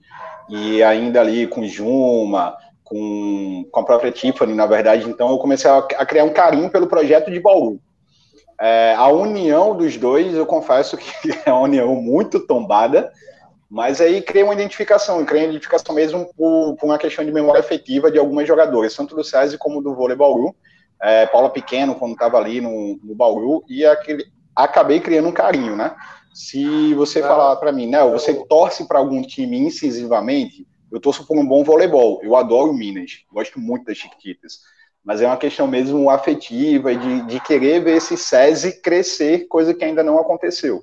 e 0.48 0.82
ainda 0.82 1.20
ali 1.20 1.46
com 1.46 1.66
Juma, 1.66 2.54
com, 2.82 3.66
com 3.70 3.80
a 3.80 3.84
própria 3.84 4.12
Tiffany, 4.12 4.54
na 4.54 4.66
verdade, 4.66 5.08
então 5.08 5.30
eu 5.30 5.38
comecei 5.38 5.70
a, 5.70 5.78
a 5.78 6.04
criar 6.04 6.24
um 6.24 6.32
carinho 6.32 6.68
pelo 6.68 6.86
projeto 6.86 7.30
de 7.30 7.40
Bauru. 7.40 7.80
É, 8.66 8.94
a 8.94 9.08
união 9.08 9.76
dos 9.76 9.98
dois, 9.98 10.34
eu 10.34 10.46
confesso 10.46 10.96
que 10.96 11.12
é 11.44 11.52
uma 11.52 11.64
união 11.64 11.94
muito 11.96 12.40
tombada, 12.40 13.12
mas 13.68 14.00
aí 14.00 14.22
cria 14.22 14.42
uma 14.42 14.54
identificação, 14.54 15.22
cria 15.22 15.42
uma 15.42 15.48
identificação 15.50 15.94
mesmo 15.94 16.32
por, 16.34 16.74
por 16.76 16.86
uma 16.86 16.96
questão 16.96 17.22
de 17.22 17.30
memória 17.30 17.60
afetiva 17.60 18.10
de 18.10 18.18
algumas 18.18 18.48
jogadoras, 18.48 18.96
tanto 18.96 19.14
do 19.14 19.22
SESI 19.22 19.58
como 19.58 19.82
do 19.82 19.94
vôlei 19.94 20.16
Bauru. 20.16 20.56
É, 21.02 21.26
Paula 21.26 21.50
Pequeno, 21.50 21.94
quando 21.94 22.12
estava 22.12 22.38
ali 22.38 22.62
no, 22.62 22.98
no 23.04 23.14
Bauru, 23.14 23.62
e 23.68 23.84
aquele, 23.84 24.24
acabei 24.56 24.98
criando 24.98 25.28
um 25.28 25.32
carinho, 25.32 25.76
né? 25.76 25.94
Se 26.32 26.94
você 26.94 27.20
falar 27.20 27.56
para 27.56 27.70
mim, 27.70 27.86
né, 27.86 28.02
você 28.02 28.32
torce 28.46 28.88
para 28.88 28.98
algum 28.98 29.20
time 29.20 29.58
incisivamente, 29.58 30.66
eu 30.90 30.98
torço 30.98 31.26
por 31.26 31.36
um 31.36 31.46
bom 31.46 31.62
voleibol. 31.62 32.18
Eu 32.22 32.34
adoro 32.34 32.72
Minas, 32.72 33.24
gosto 33.30 33.60
muito 33.60 33.84
das 33.84 33.98
Chiquititas 33.98 34.60
mas 35.04 35.20
é 35.20 35.26
uma 35.26 35.36
questão 35.36 35.66
mesmo 35.66 36.08
afetiva 36.08 36.94
de, 36.94 37.22
de 37.26 37.40
querer 37.40 37.84
ver 37.84 37.96
esse 37.96 38.16
SESI 38.16 38.80
crescer, 38.80 39.46
coisa 39.48 39.74
que 39.74 39.84
ainda 39.84 40.02
não 40.02 40.18
aconteceu. 40.18 40.82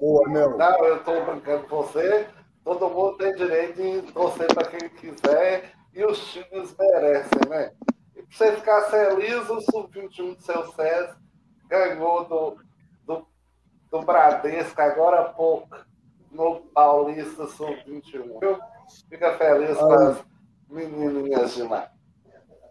Boa, 0.00 0.28
meu. 0.28 0.58
Não, 0.58 0.84
eu 0.84 0.96
estou 0.96 1.24
brincando 1.24 1.66
com 1.68 1.82
você. 1.82 2.26
Todo 2.64 2.90
mundo 2.90 3.16
tem 3.16 3.32
direito 3.34 3.80
de 3.80 4.12
torcer 4.12 4.52
para 4.52 4.68
quem 4.68 4.88
quiser 4.90 5.72
e 5.94 6.04
os 6.04 6.18
times 6.32 6.74
merecem, 6.76 7.48
né? 7.48 7.72
E 8.16 8.22
para 8.22 8.36
você 8.36 8.52
ficar 8.56 8.82
feliz, 8.90 9.48
o 9.48 9.60
Sub-21 9.60 10.36
do 10.36 10.42
seu 10.42 10.72
SESI 10.72 11.14
ganhou 11.68 12.24
do, 12.24 12.56
do, 13.06 13.26
do 13.90 14.02
Bradesco 14.02 14.80
agora 14.82 15.20
há 15.20 15.24
pouco 15.24 15.68
no 16.30 16.60
Paulista 16.74 17.46
Sub-21. 17.46 18.58
Fica 19.08 19.38
feliz 19.38 19.78
ah. 19.78 19.80
com 19.80 19.92
as 19.92 20.24
Menininhas 20.68 21.54
demais. 21.54 21.88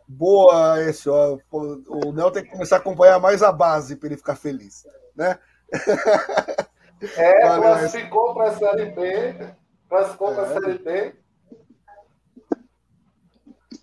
Boa, 0.07 0.81
esse, 0.83 1.09
ó. 1.09 1.37
O 1.51 2.11
Nel 2.11 2.31
tem 2.31 2.43
que 2.43 2.51
começar 2.51 2.75
a 2.77 2.79
acompanhar 2.79 3.19
mais 3.19 3.41
a 3.41 3.51
base 3.51 3.95
para 3.95 4.07
ele 4.07 4.17
ficar 4.17 4.35
feliz, 4.35 4.85
né? 5.15 5.39
É, 7.17 7.41
classificou 7.41 8.33
para 8.33 8.49
a 8.49 8.55
Série 8.55 8.85
B, 8.91 9.53
classificou 9.89 10.31
é. 10.31 10.33
para 10.33 10.43
a 10.43 10.53
Série 10.53 10.77
B. 10.79 11.15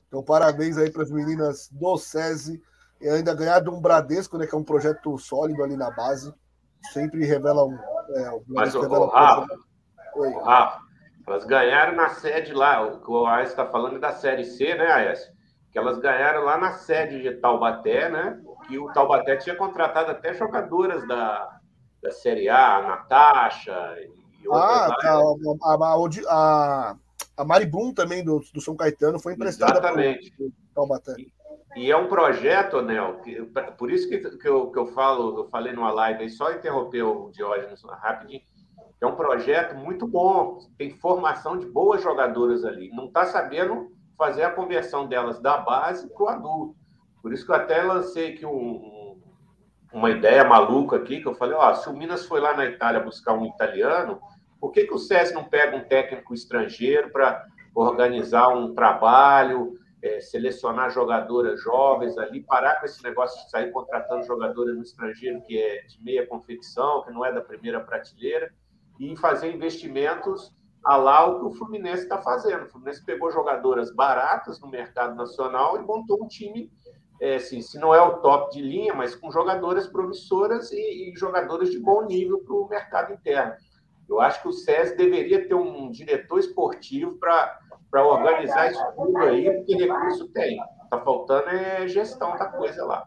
Então, 0.09 0.22
parabéns 0.22 0.78
aí 0.78 0.90
para 0.90 1.02
as 1.02 1.10
meninas 1.10 1.68
do 1.70 1.97
SESI 1.97 2.60
e 3.01 3.09
ainda 3.09 3.34
ganhar 3.34 3.60
de 3.60 3.68
um 3.68 3.80
Bradesco, 3.80 4.39
né, 4.39 4.47
que 4.47 4.55
é 4.55 4.59
um 4.59 4.64
projeto 4.64 5.16
sólido 5.18 5.62
ali 5.62 5.76
na 5.76 5.90
base. 5.90 6.34
Sempre 6.93 7.24
revela 7.24 7.64
um. 7.64 7.74
É, 7.74 8.40
Mas, 8.47 8.74
o 8.74 8.80
Rafa, 9.09 9.47
Oi. 10.16 10.32
Rafa, 10.43 10.82
elas 11.27 11.44
ganharam 11.44 11.94
na 11.94 12.09
sede 12.09 12.53
lá, 12.53 12.82
o 12.82 13.01
que 13.01 13.11
o 13.11 13.27
Aécio 13.27 13.53
está 13.53 13.66
falando 13.66 13.97
é 13.97 14.01
da 14.01 14.12
Série 14.12 14.44
C, 14.44 14.74
né, 14.74 14.90
Aécio? 14.90 15.32
Que 15.70 15.78
elas 15.78 15.99
ganharam 15.99 16.44
lá 16.44 16.59
na 16.59 16.73
sede 16.73 17.23
de 17.23 17.32
Taubaté, 17.36 18.09
né? 18.11 18.40
Que 18.66 18.78
o 18.78 18.93
Taubaté 18.93 19.36
tinha 19.36 19.55
contratado 19.55 20.11
até 20.11 20.35
jogadoras 20.35 21.07
da, 21.07 21.59
da 22.03 22.11
Série 22.11 22.49
A, 22.49 22.77
a 22.77 22.82
Natasha 22.82 23.97
e 24.43 24.49
outras. 24.49 24.70
Ah, 24.70 24.97
tá, 25.01 25.12
a, 25.62 25.74
a, 25.74 26.09
a, 26.28 26.97
a 27.36 27.44
Mari 27.44 27.66
Blum 27.66 27.94
também 27.94 28.24
do, 28.24 28.43
do 28.53 28.61
São 28.61 28.77
Caetano 28.77 29.19
foi 29.19 29.35
emprestada 29.35 29.78
Exatamente. 29.78 30.35
Taubaté. 30.74 31.15
E, 31.16 31.32
e 31.77 31.90
é 31.90 31.97
um 31.97 32.09
projeto, 32.09 32.82
Nel, 32.82 33.20
que, 33.20 33.40
por 33.78 33.90
isso 33.90 34.09
que, 34.09 34.19
que, 34.19 34.49
eu, 34.49 34.70
que 34.70 34.78
eu 34.78 34.89
falo, 34.89 35.39
eu 35.39 35.49
falei 35.49 35.73
numa 35.73 35.93
live 35.93 36.24
aí, 36.24 36.31
só 36.31 36.53
interromper 36.53 37.03
o 37.03 37.31
Diógenes 37.31 37.82
rapidinho 37.85 38.43
é 39.05 39.07
um 39.07 39.16
projeto 39.16 39.74
muito 39.74 40.07
bom, 40.07 40.59
tem 40.79 40.91
formação 40.91 41.59
de 41.59 41.66
boas 41.66 42.01
jogadoras 42.01 42.65
ali. 42.65 42.89
Não 42.91 43.07
está 43.07 43.27
sabendo 43.27 43.91
fazer 44.16 44.45
a 44.45 44.51
conversão 44.51 45.09
delas 45.09 45.41
da 45.41 45.57
base 45.59 46.09
para 46.15 46.23
o 46.23 46.29
adulto. 46.29 46.77
Por 47.20 47.33
isso 47.33 47.45
que 47.45 47.51
eu 47.51 47.57
até 47.57 47.83
lancei 47.83 48.33
aqui 48.33 48.47
um, 48.47 49.20
uma 49.93 50.11
ideia 50.11 50.45
maluca 50.45 50.97
aqui, 50.97 51.20
que 51.20 51.27
eu 51.27 51.35
falei, 51.35 51.57
ó, 51.57 51.74
se 51.74 51.89
o 51.89 51.93
Minas 51.93 52.27
foi 52.27 52.41
lá 52.41 52.57
na 52.57 52.65
Itália 52.65 53.01
buscar 53.01 53.33
um 53.33 53.47
italiano, 53.47 54.20
por 54.61 54.70
que, 54.70 54.85
que 54.85 54.95
o 54.95 54.99
SES 54.99 55.35
não 55.35 55.45
pega 55.45 55.77
um 55.77 55.85
técnico 55.85 56.33
estrangeiro 56.33 57.11
para 57.11 57.45
organizar 57.74 58.49
um 58.49 58.73
trabalho, 58.73 59.77
é, 60.01 60.20
selecionar 60.20 60.91
jogadoras 60.91 61.61
jovens 61.61 62.16
ali, 62.19 62.45
parar 62.45 62.79
com 62.79 62.87
esse 62.87 63.03
negócio 63.03 63.45
de 63.45 63.51
sair 63.51 63.73
contratando 63.73 64.24
jogadoras 64.24 64.77
no 64.77 64.83
estrangeiro 64.83 65.43
que 65.43 65.61
é 65.61 65.83
de 65.83 66.01
meia 66.05 66.24
confecção, 66.24 67.03
que 67.03 67.11
não 67.11 67.24
é 67.24 67.33
da 67.33 67.41
primeira 67.41 67.81
prateleira, 67.81 68.53
e 68.98 69.16
fazer 69.16 69.52
investimentos 69.52 70.52
a 70.85 70.97
lá 70.97 71.27
o 71.27 71.39
que 71.39 71.47
o 71.47 71.59
Fluminense 71.59 72.02
está 72.02 72.20
fazendo. 72.20 72.64
O 72.64 72.69
Fluminense 72.69 73.05
pegou 73.05 73.31
jogadoras 73.31 73.94
baratas 73.94 74.60
no 74.60 74.69
mercado 74.69 75.14
nacional 75.14 75.77
e 75.77 75.82
montou 75.85 76.23
um 76.23 76.27
time, 76.28 76.70
é, 77.20 77.36
assim, 77.36 77.60
se 77.60 77.78
não 77.78 77.94
é 77.94 78.01
o 78.01 78.19
top 78.19 78.52
de 78.52 78.62
linha, 78.62 78.94
mas 78.94 79.14
com 79.14 79.31
jogadoras 79.31 79.86
promissoras 79.86 80.73
e, 80.73 81.12
e 81.12 81.16
jogadoras 81.16 81.70
de 81.70 81.78
bom 81.78 82.05
nível 82.05 82.40
para 82.40 82.55
o 82.55 82.69
mercado 82.69 83.12
interno. 83.12 83.55
Eu 84.09 84.20
acho 84.20 84.43
que 84.43 84.48
o 84.48 84.52
SES 84.52 84.97
deveria 84.97 85.47
ter 85.47 85.55
um 85.55 85.90
diretor 85.90 86.39
esportivo 86.39 87.19
para 87.19 88.05
organizar 88.05 88.70
isso 88.70 88.85
tudo 88.97 89.16
aí, 89.19 89.51
porque 89.56 89.77
recurso 89.77 90.28
tem. 90.28 90.59
Está 90.85 91.01
faltando 91.01 91.48
é 91.48 91.86
gestão 91.89 92.36
da 92.36 92.47
coisa 92.47 92.85
lá. 92.85 93.06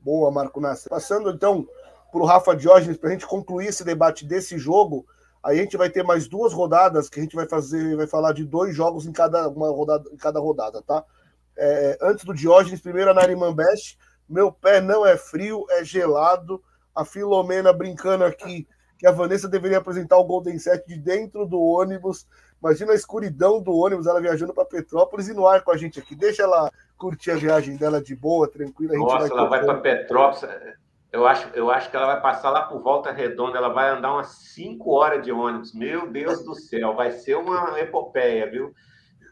Boa, 0.00 0.30
Marco 0.30 0.60
Nasser. 0.60 0.88
Passando 0.88 1.30
então 1.30 1.66
para 2.10 2.20
o 2.20 2.24
Rafa 2.24 2.54
Diógenes, 2.54 2.96
para 2.96 3.10
a 3.10 3.12
gente 3.12 3.26
concluir 3.26 3.66
esse 3.66 3.84
debate 3.84 4.26
desse 4.26 4.58
jogo. 4.58 5.06
Aí 5.42 5.58
a 5.58 5.62
gente 5.62 5.76
vai 5.76 5.88
ter 5.88 6.02
mais 6.02 6.28
duas 6.28 6.52
rodadas 6.52 7.08
que 7.08 7.18
a 7.18 7.22
gente 7.22 7.34
vai 7.34 7.48
fazer, 7.48 7.96
vai 7.96 8.06
falar 8.06 8.32
de 8.32 8.44
dois 8.44 8.74
jogos 8.74 9.06
em 9.06 9.12
cada 9.12 9.48
uma 9.48 9.70
rodada, 9.70 10.10
em 10.12 10.16
cada 10.16 10.38
rodada, 10.38 10.82
tá? 10.82 11.04
É, 11.56 11.98
antes 12.02 12.24
do 12.24 12.34
Diógenes, 12.34 12.80
primeiro 12.80 13.10
a 13.10 13.14
Nariman 13.14 13.54
Best. 13.54 13.98
Meu 14.28 14.52
pé 14.52 14.80
não 14.80 15.04
é 15.04 15.16
frio, 15.16 15.64
é 15.70 15.84
gelado. 15.84 16.62
A 16.94 17.04
Filomena 17.04 17.72
brincando 17.72 18.24
aqui 18.24 18.66
que 18.98 19.06
a 19.06 19.12
Vanessa 19.12 19.48
deveria 19.48 19.78
apresentar 19.78 20.18
o 20.18 20.24
Golden 20.24 20.58
Set 20.58 20.86
de 20.86 20.98
dentro 20.98 21.46
do 21.46 21.58
ônibus. 21.58 22.26
Imagina 22.62 22.92
a 22.92 22.94
escuridão 22.94 23.62
do 23.62 23.72
ônibus, 23.74 24.06
ela 24.06 24.20
viajando 24.20 24.52
para 24.52 24.66
Petrópolis 24.66 25.28
e 25.28 25.32
no 25.32 25.46
ar 25.46 25.62
com 25.62 25.70
a 25.70 25.76
gente 25.76 25.98
aqui. 25.98 26.14
Deixa 26.14 26.42
ela 26.42 26.70
curtir 26.98 27.30
a 27.30 27.36
viagem 27.36 27.76
dela 27.76 28.02
de 28.02 28.14
boa, 28.14 28.46
tranquila. 28.46 28.94
Nossa, 28.94 29.28
vai 29.28 29.30
ela 29.30 29.48
vai 29.48 29.64
para 29.64 29.78
Petrópolis. 29.78 30.54
Eu 31.12 31.26
acho, 31.26 31.48
eu 31.54 31.70
acho 31.70 31.90
que 31.90 31.96
ela 31.96 32.06
vai 32.06 32.20
passar 32.20 32.50
lá 32.50 32.62
por 32.62 32.80
Volta 32.82 33.10
Redonda, 33.10 33.58
ela 33.58 33.70
vai 33.70 33.90
andar 33.90 34.12
umas 34.12 34.28
5 34.54 34.90
horas 34.90 35.24
de 35.24 35.32
ônibus. 35.32 35.74
Meu 35.74 36.10
Deus 36.10 36.44
do 36.44 36.54
céu, 36.54 36.94
vai 36.94 37.10
ser 37.10 37.36
uma 37.36 37.78
epopeia, 37.80 38.48
viu? 38.48 38.72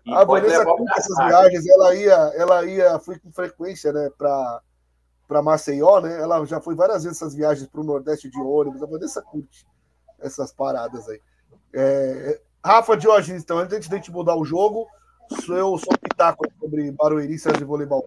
E 0.05 0.13
a 0.13 0.25
Vanessa 0.25 0.65
curte 0.65 0.99
essas 0.99 1.17
viagens, 1.27 1.67
ela 1.69 1.95
ia, 1.95 2.33
ela 2.35 2.65
ia, 2.65 2.99
foi 2.99 3.19
com 3.19 3.31
frequência, 3.31 3.93
né, 3.93 4.11
para 4.17 4.63
para 5.29 5.43
Maceió, 5.43 6.01
né? 6.01 6.19
Ela 6.19 6.43
já 6.47 6.59
foi 6.59 6.75
várias 6.75 7.05
vezes 7.05 7.21
essas 7.21 7.35
viagens 7.35 7.69
para 7.69 7.83
o 7.83 7.85
Nordeste 7.85 8.31
de 8.31 8.41
ônibus. 8.41 8.83
A 8.83 8.87
Vanessa 8.87 9.21
curte 9.21 9.67
essas 10.19 10.51
paradas 10.51 11.07
aí. 11.07 11.21
É, 11.75 12.41
Rafa 12.65 12.97
Diógenes, 12.97 13.43
então, 13.43 13.59
antes 13.59 13.87
de 13.87 13.95
a 13.95 13.99
gente 13.99 14.11
mudar 14.11 14.35
o 14.37 14.45
jogo, 14.45 14.87
sou 15.45 15.55
eu 15.55 15.77
sou 15.77 15.99
pitaco 16.01 16.47
sobre 16.59 16.91
Barueri 16.93 17.35
e 17.35 17.65
Voleibol. 17.65 18.07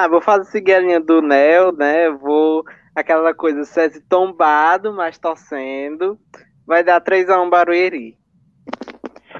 Ah, 0.00 0.08
vou 0.08 0.22
fazer 0.22 0.46
seguir 0.46 0.72
a 0.72 0.80
linha 0.80 0.98
do 0.98 1.20
Nel, 1.20 1.72
né? 1.72 2.08
Vou 2.08 2.64
aquela 2.96 3.34
coisa, 3.34 3.66
César 3.66 4.00
tombado, 4.08 4.94
mas 4.94 5.18
torcendo. 5.18 6.18
Vai 6.66 6.82
dar 6.82 7.02
3x1 7.02 7.50
Barueri. 7.50 8.16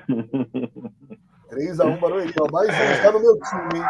3x1 1.51 1.99
Barueri, 1.99 2.35
ó, 2.39 2.47
mais 2.53 2.69
um, 2.69 3.03
tá 3.03 3.11
no 3.11 3.21
meu 3.21 3.41
time, 3.41 3.79
hein? 3.79 3.85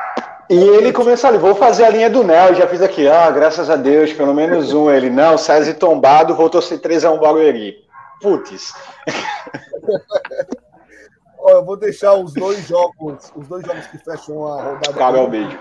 E 0.49 0.61
ele 0.77 0.93
começou 0.93 1.31
ali, 1.31 1.39
vou 1.39 1.57
fazer 1.57 1.87
a 1.87 1.91
linha 1.91 2.09
do 2.09 2.23
Nel, 2.23 2.55
já 2.55 2.69
fiz 2.69 2.81
aqui, 2.81 3.09
ah, 3.09 3.29
graças 3.33 3.69
a 3.69 3.75
Deus, 3.75 4.13
pelo 4.13 4.33
menos 4.33 4.73
um. 4.73 4.89
Ele, 4.89 5.11
não, 5.11 5.37
César 5.37 5.75
tombado, 5.75 6.37
vou 6.37 6.49
torcer 6.49 6.79
3x1 6.79 7.19
Barueri. 7.19 7.79
Putz. 8.23 8.73
Ó, 11.37 11.51
eu 11.51 11.65
vou 11.65 11.77
deixar 11.77 12.15
os 12.15 12.33
dois 12.33 12.65
jogos, 12.69 13.33
os 13.35 13.49
dois 13.49 13.67
jogos 13.67 13.89
que 13.89 13.99
fecham 13.99 14.47
a 14.47 14.63
rodada. 14.63 14.97
Cabe 14.97 15.19
ao 15.19 15.29
vídeo. 15.29 15.59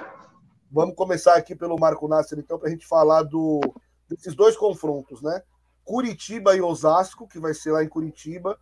Vamos 0.71 0.95
começar 0.95 1.35
aqui 1.35 1.55
pelo 1.55 1.79
Marco 1.79 2.07
Nasser, 2.07 2.39
então, 2.39 2.59
para 2.59 2.67
a 2.67 2.71
gente 2.71 2.85
falar 2.85 3.23
do, 3.23 3.59
desses 4.07 4.35
dois 4.35 4.55
confrontos, 4.55 5.21
né? 5.21 5.41
Curitiba 5.83 6.55
e 6.55 6.61
Osasco, 6.61 7.27
que 7.27 7.39
vai 7.39 7.53
ser 7.53 7.71
lá 7.71 7.83
em 7.83 7.89
Curitiba, 7.89 8.57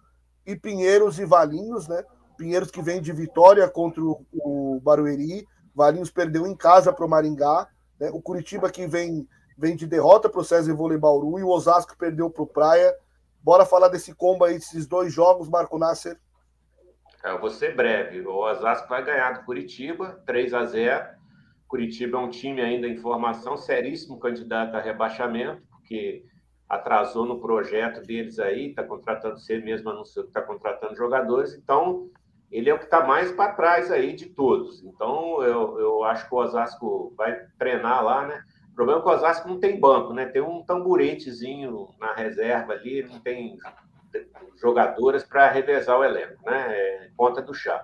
e 0.46 0.56
Pinheiros 0.56 1.20
e 1.20 1.26
Valinhos, 1.26 1.88
né? 1.88 2.04
Pinheiros 2.38 2.72
que 2.72 2.82
vem 2.82 3.02
de 3.02 3.12
vitória 3.12 3.68
contra 3.70 4.02
o, 4.02 4.26
o 4.34 4.80
Barueri, 4.82 5.46
Valinhos 5.76 6.10
perdeu 6.10 6.48
em 6.48 6.56
casa 6.56 6.94
para 6.94 7.06
o 7.06 7.10
Maringá, 7.10 7.68
né? 8.00 8.10
o 8.12 8.22
Curitiba 8.22 8.70
que 8.72 8.88
vem 8.88 9.28
vem 9.58 9.76
de 9.76 9.88
derrota 9.88 10.30
para 10.30 10.40
o 10.40 10.44
César 10.44 10.74
Vôlei 10.74 10.98
Bauru 10.98 11.40
e 11.40 11.44
o 11.44 11.50
Osasco 11.50 11.98
perdeu 11.98 12.30
para 12.30 12.44
o 12.44 12.48
Praia. 12.48 12.96
Bora 13.42 13.66
falar 13.66 13.88
desse 13.88 14.14
combo 14.14 14.46
aí, 14.46 14.54
desses 14.54 14.86
dois 14.86 15.12
jogos, 15.12 15.50
Marco 15.50 15.80
Nasser. 15.80 16.20
Eu 17.24 17.40
vou 17.40 17.50
ser 17.50 17.76
breve. 17.76 18.22
O 18.22 18.36
Osasco 18.36 18.88
vai 18.88 19.04
ganhar 19.04 19.32
do 19.32 19.46
Curitiba, 19.46 20.22
3 20.26 20.54
a 20.54 20.66
0 20.66 21.16
Curitiba 21.68 22.18
é 22.18 22.22
um 22.22 22.30
time 22.30 22.61
ainda 22.61 22.88
em 22.88 22.98
formação, 22.98 23.57
seríssimo 23.57 24.19
candidato 24.19 24.76
a 24.76 24.81
rebaixamento, 24.81 25.61
porque 25.69 26.23
atrasou 26.68 27.26
no 27.26 27.39
projeto 27.39 28.02
deles 28.02 28.39
aí, 28.39 28.69
está 28.69 28.84
contratando, 28.84 29.39
você 29.39 29.57
mesmo 29.60 29.89
anunciou 29.89 30.26
que 30.26 30.31
está 30.31 30.41
contratando 30.41 30.95
jogadores, 30.95 31.53
então 31.53 32.10
ele 32.52 32.69
é 32.69 32.73
o 32.73 32.80
que 32.80 32.85
está 32.85 33.06
mais 33.06 33.31
para 33.31 33.53
trás 33.53 33.91
aí 33.91 34.14
de 34.14 34.27
todos. 34.27 34.84
Então 34.84 35.41
eu, 35.44 35.80
eu 35.80 36.03
acho 36.03 36.27
que 36.27 36.34
o 36.34 36.38
Osasco 36.38 37.14
vai 37.18 37.38
treinar 37.57 38.03
lá, 38.03 38.26
né? 38.26 38.44
O 38.72 38.76
problema 38.76 38.99
é 38.99 39.03
que 39.03 39.10
o 39.10 39.11
Osasco 39.11 39.48
não 39.48 39.60
tem 39.60 39.80
banco, 39.80 40.14
né? 40.14 40.26
Tem 40.26 40.41
um 40.41 40.64
tamburetezinho 40.64 41.89
na 41.99 42.14
reserva 42.14 42.73
ali, 42.73 43.03
não 43.03 43.19
tem 43.19 43.57
jogadoras 44.57 45.23
para 45.23 45.49
revezar 45.49 45.98
o 45.98 46.03
elenco, 46.03 46.44
né? 46.45 46.65
É 46.69 47.10
conta 47.15 47.41
do 47.41 47.53
chá. 47.53 47.84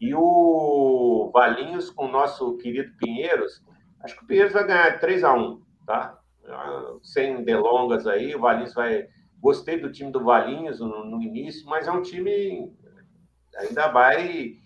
E 0.00 0.14
o 0.14 1.30
Valinhos 1.32 1.90
com 1.90 2.06
o 2.06 2.10
nosso 2.10 2.56
querido 2.58 2.92
Pinheiros, 2.98 3.62
acho 4.00 4.16
que 4.16 4.24
o 4.24 4.26
Pinheiros 4.26 4.52
vai 4.52 4.66
ganhar 4.66 4.98
3 4.98 5.24
a 5.24 5.32
1 5.32 5.62
tá? 5.86 6.18
Sem 7.02 7.42
delongas 7.44 8.06
aí, 8.06 8.34
o 8.34 8.40
Valinhos 8.40 8.74
vai. 8.74 9.08
Gostei 9.40 9.78
do 9.78 9.92
time 9.92 10.10
do 10.10 10.24
Valinhos 10.24 10.80
no, 10.80 11.04
no 11.04 11.22
início, 11.22 11.66
mas 11.68 11.86
é 11.86 11.92
um 11.92 12.02
time 12.02 12.72
ainda 13.56 13.88
vai 13.88 14.56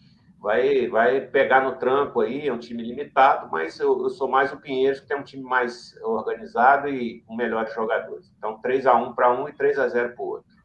vai 0.41 0.89
vai 0.89 1.21
pegar 1.21 1.63
no 1.63 1.77
tranco 1.77 2.21
aí, 2.21 2.47
é 2.47 2.53
um 2.53 2.59
time 2.59 2.83
limitado, 2.83 3.51
mas 3.51 3.79
eu, 3.81 4.01
eu 4.03 4.11
sou 4.11 4.29
mais 4.29 4.53
o 4.53 4.61
Pinheiros, 4.61 5.01
que 5.01 5.09
tem 5.09 5.17
um 5.17 5.25
time 5.25 5.43
mais 5.43 5.97
organizado 6.03 6.89
e 6.89 7.23
com 7.23 7.35
melhores 7.35 7.75
jogadores. 7.75 8.33
Então, 8.39 8.61
3 8.61 8.87
a 8.87 8.95
1 8.95 9.15
para 9.15 9.33
um 9.33 9.49
e 9.49 9.53
3 9.53 9.79
a 9.79 9.89
0 9.89 10.15
para 10.15 10.25
o 10.25 10.29
outro. 10.29 10.59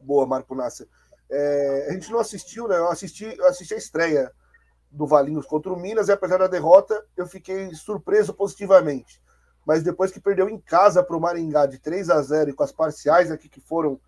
Boa, 0.00 0.26
Marco 0.26 0.54
Nasser. 0.54 0.86
É, 1.30 1.88
a 1.90 1.92
gente 1.92 2.10
não 2.10 2.18
assistiu, 2.18 2.68
né? 2.68 2.76
Eu 2.76 2.88
assisti, 2.88 3.24
eu 3.24 3.46
assisti 3.46 3.74
a 3.74 3.78
estreia 3.78 4.32
do 4.90 5.06
Valinhos 5.06 5.46
contra 5.46 5.72
o 5.72 5.78
Minas 5.78 6.08
e 6.08 6.12
apesar 6.12 6.38
da 6.38 6.46
derrota, 6.46 7.04
eu 7.16 7.26
fiquei 7.26 7.74
surpreso 7.74 8.32
positivamente. 8.32 9.20
Mas 9.66 9.82
depois 9.82 10.12
que 10.12 10.20
perdeu 10.20 10.48
em 10.48 10.58
casa 10.58 11.02
para 11.02 11.16
o 11.16 11.20
Maringá 11.20 11.66
de 11.66 11.78
3 11.78 12.08
a 12.08 12.22
0 12.22 12.50
e 12.50 12.52
com 12.52 12.62
as 12.62 12.72
parciais 12.72 13.30
aqui 13.30 13.48
que 13.48 13.60
foram 13.60 14.00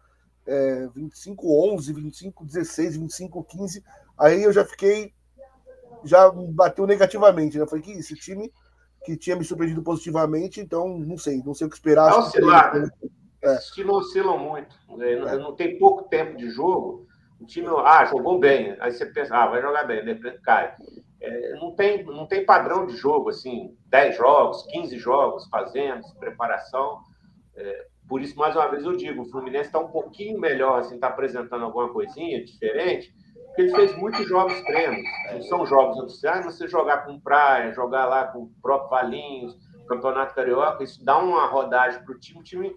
é, 0.47 0.87
25-11, 0.97 1.93
25-16, 2.41 2.99
25-15, 3.31 3.83
aí 4.17 4.43
eu 4.43 4.53
já 4.53 4.65
fiquei. 4.65 5.13
Já 6.05 6.31
bateu 6.31 6.87
negativamente, 6.87 7.59
né? 7.59 7.67
Falei 7.67 7.83
que 7.83 7.91
esse 7.91 8.15
time 8.15 8.53
que 9.05 9.17
tinha 9.17 9.35
me 9.35 9.45
surpreendido 9.45 9.83
positivamente, 9.83 10.61
então 10.61 10.97
não 10.97 11.19
sei, 11.19 11.43
não 11.45 11.55
sei 11.55 11.67
o 11.67 11.71
que 11.71 11.77
esperar. 11.77 12.13
Tá 12.13 12.19
oscilado, 12.19 12.81
né? 12.81 12.89
É. 13.43 13.59
Oscilam 13.89 14.39
muito. 14.39 14.75
Né? 14.97 15.17
Não, 15.17 15.29
é. 15.29 15.39
não 15.39 15.57
tem 15.57 15.79
pouco 15.79 16.09
tempo 16.09 16.37
de 16.37 16.51
jogo 16.51 17.08
o 17.41 17.47
time, 17.47 17.69
ah, 17.85 18.05
jogou 18.05 18.39
bem. 18.39 18.77
Aí 18.81 18.93
você 18.93 19.07
pensa, 19.07 19.37
ah, 19.37 19.47
vai 19.47 19.63
jogar 19.63 19.85
bem, 19.85 20.05
depois 20.05 20.39
cai. 20.41 20.75
É, 21.21 21.55
não, 21.57 21.75
tem, 21.75 22.05
não 22.05 22.27
tem 22.27 22.45
padrão 22.45 22.87
de 22.87 22.97
jogo, 22.97 23.31
assim, 23.31 23.77
10 23.87 24.17
jogos, 24.17 24.67
15 24.71 24.99
jogos 24.99 25.49
fazendo, 25.49 26.03
preparação. 26.19 27.01
É, 27.57 27.87
por 28.09 28.23
isso, 28.23 28.39
mais 28.39 28.55
uma 28.55 28.69
vez, 28.69 28.85
eu 28.85 28.97
digo, 28.97 29.23
o 29.23 29.29
Fluminense 29.29 29.67
está 29.67 29.79
um 29.79 29.89
pouquinho 29.89 30.41
melhor, 30.41 30.81
assim, 30.81 30.95
está 30.95 31.09
apresentando 31.09 31.65
alguma 31.65 31.93
coisinha 31.93 32.45
diferente, 32.45 33.13
porque 33.47 33.63
ele 33.63 33.75
fez 33.75 33.97
muitos 33.97 34.27
jogos 34.27 34.61
treinos. 34.63 35.05
Não 35.33 35.43
são 35.43 35.67
jogos 35.67 35.99
oficiais, 35.99 36.45
você 36.45 36.69
jogar 36.69 37.05
com 37.05 37.21
praia, 37.21 37.73
jogar 37.73 38.07
lá 38.07 38.29
com 38.29 38.45
o 38.45 38.51
próprio 38.63 38.91
Valinhos, 38.91 39.59
Campeonato 39.89 40.35
Carioca, 40.35 40.85
isso 40.85 41.05
dá 41.05 41.19
uma 41.19 41.47
rodagem 41.47 42.03
para 42.05 42.15
o 42.15 42.19
time, 42.19 42.41
o 42.41 42.43
time 42.43 42.77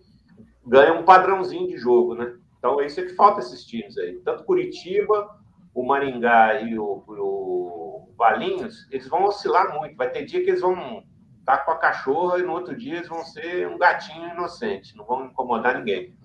ganha 0.65 0.93
um 0.93 1.03
padrãozinho 1.03 1.67
de 1.67 1.77
jogo, 1.77 2.15
né? 2.15 2.33
Então, 2.61 2.79
é 2.79 2.85
isso 2.85 2.99
é 2.99 3.05
que 3.05 3.15
falta 3.15 3.39
esses 3.39 3.65
times 3.65 3.97
aí. 3.97 4.19
Tanto 4.19 4.43
Curitiba, 4.43 5.35
o 5.73 5.83
Maringá 5.83 6.61
e 6.61 6.77
o, 6.77 7.03
o 7.07 8.13
Valinhos, 8.15 8.87
eles 8.91 9.07
vão 9.07 9.23
oscilar 9.23 9.75
muito. 9.75 9.97
Vai 9.97 10.11
ter 10.11 10.25
dia 10.25 10.43
que 10.43 10.51
eles 10.51 10.61
vão 10.61 11.03
estar 11.39 11.57
tá 11.57 11.65
com 11.65 11.71
a 11.71 11.77
cachorra 11.77 12.37
e 12.37 12.43
no 12.43 12.51
outro 12.51 12.77
dia 12.77 12.97
eles 12.97 13.09
vão 13.09 13.25
ser 13.25 13.67
um 13.67 13.79
gatinho 13.79 14.29
inocente, 14.29 14.95
não 14.95 15.03
vão 15.05 15.25
incomodar 15.25 15.79
ninguém. 15.79 16.15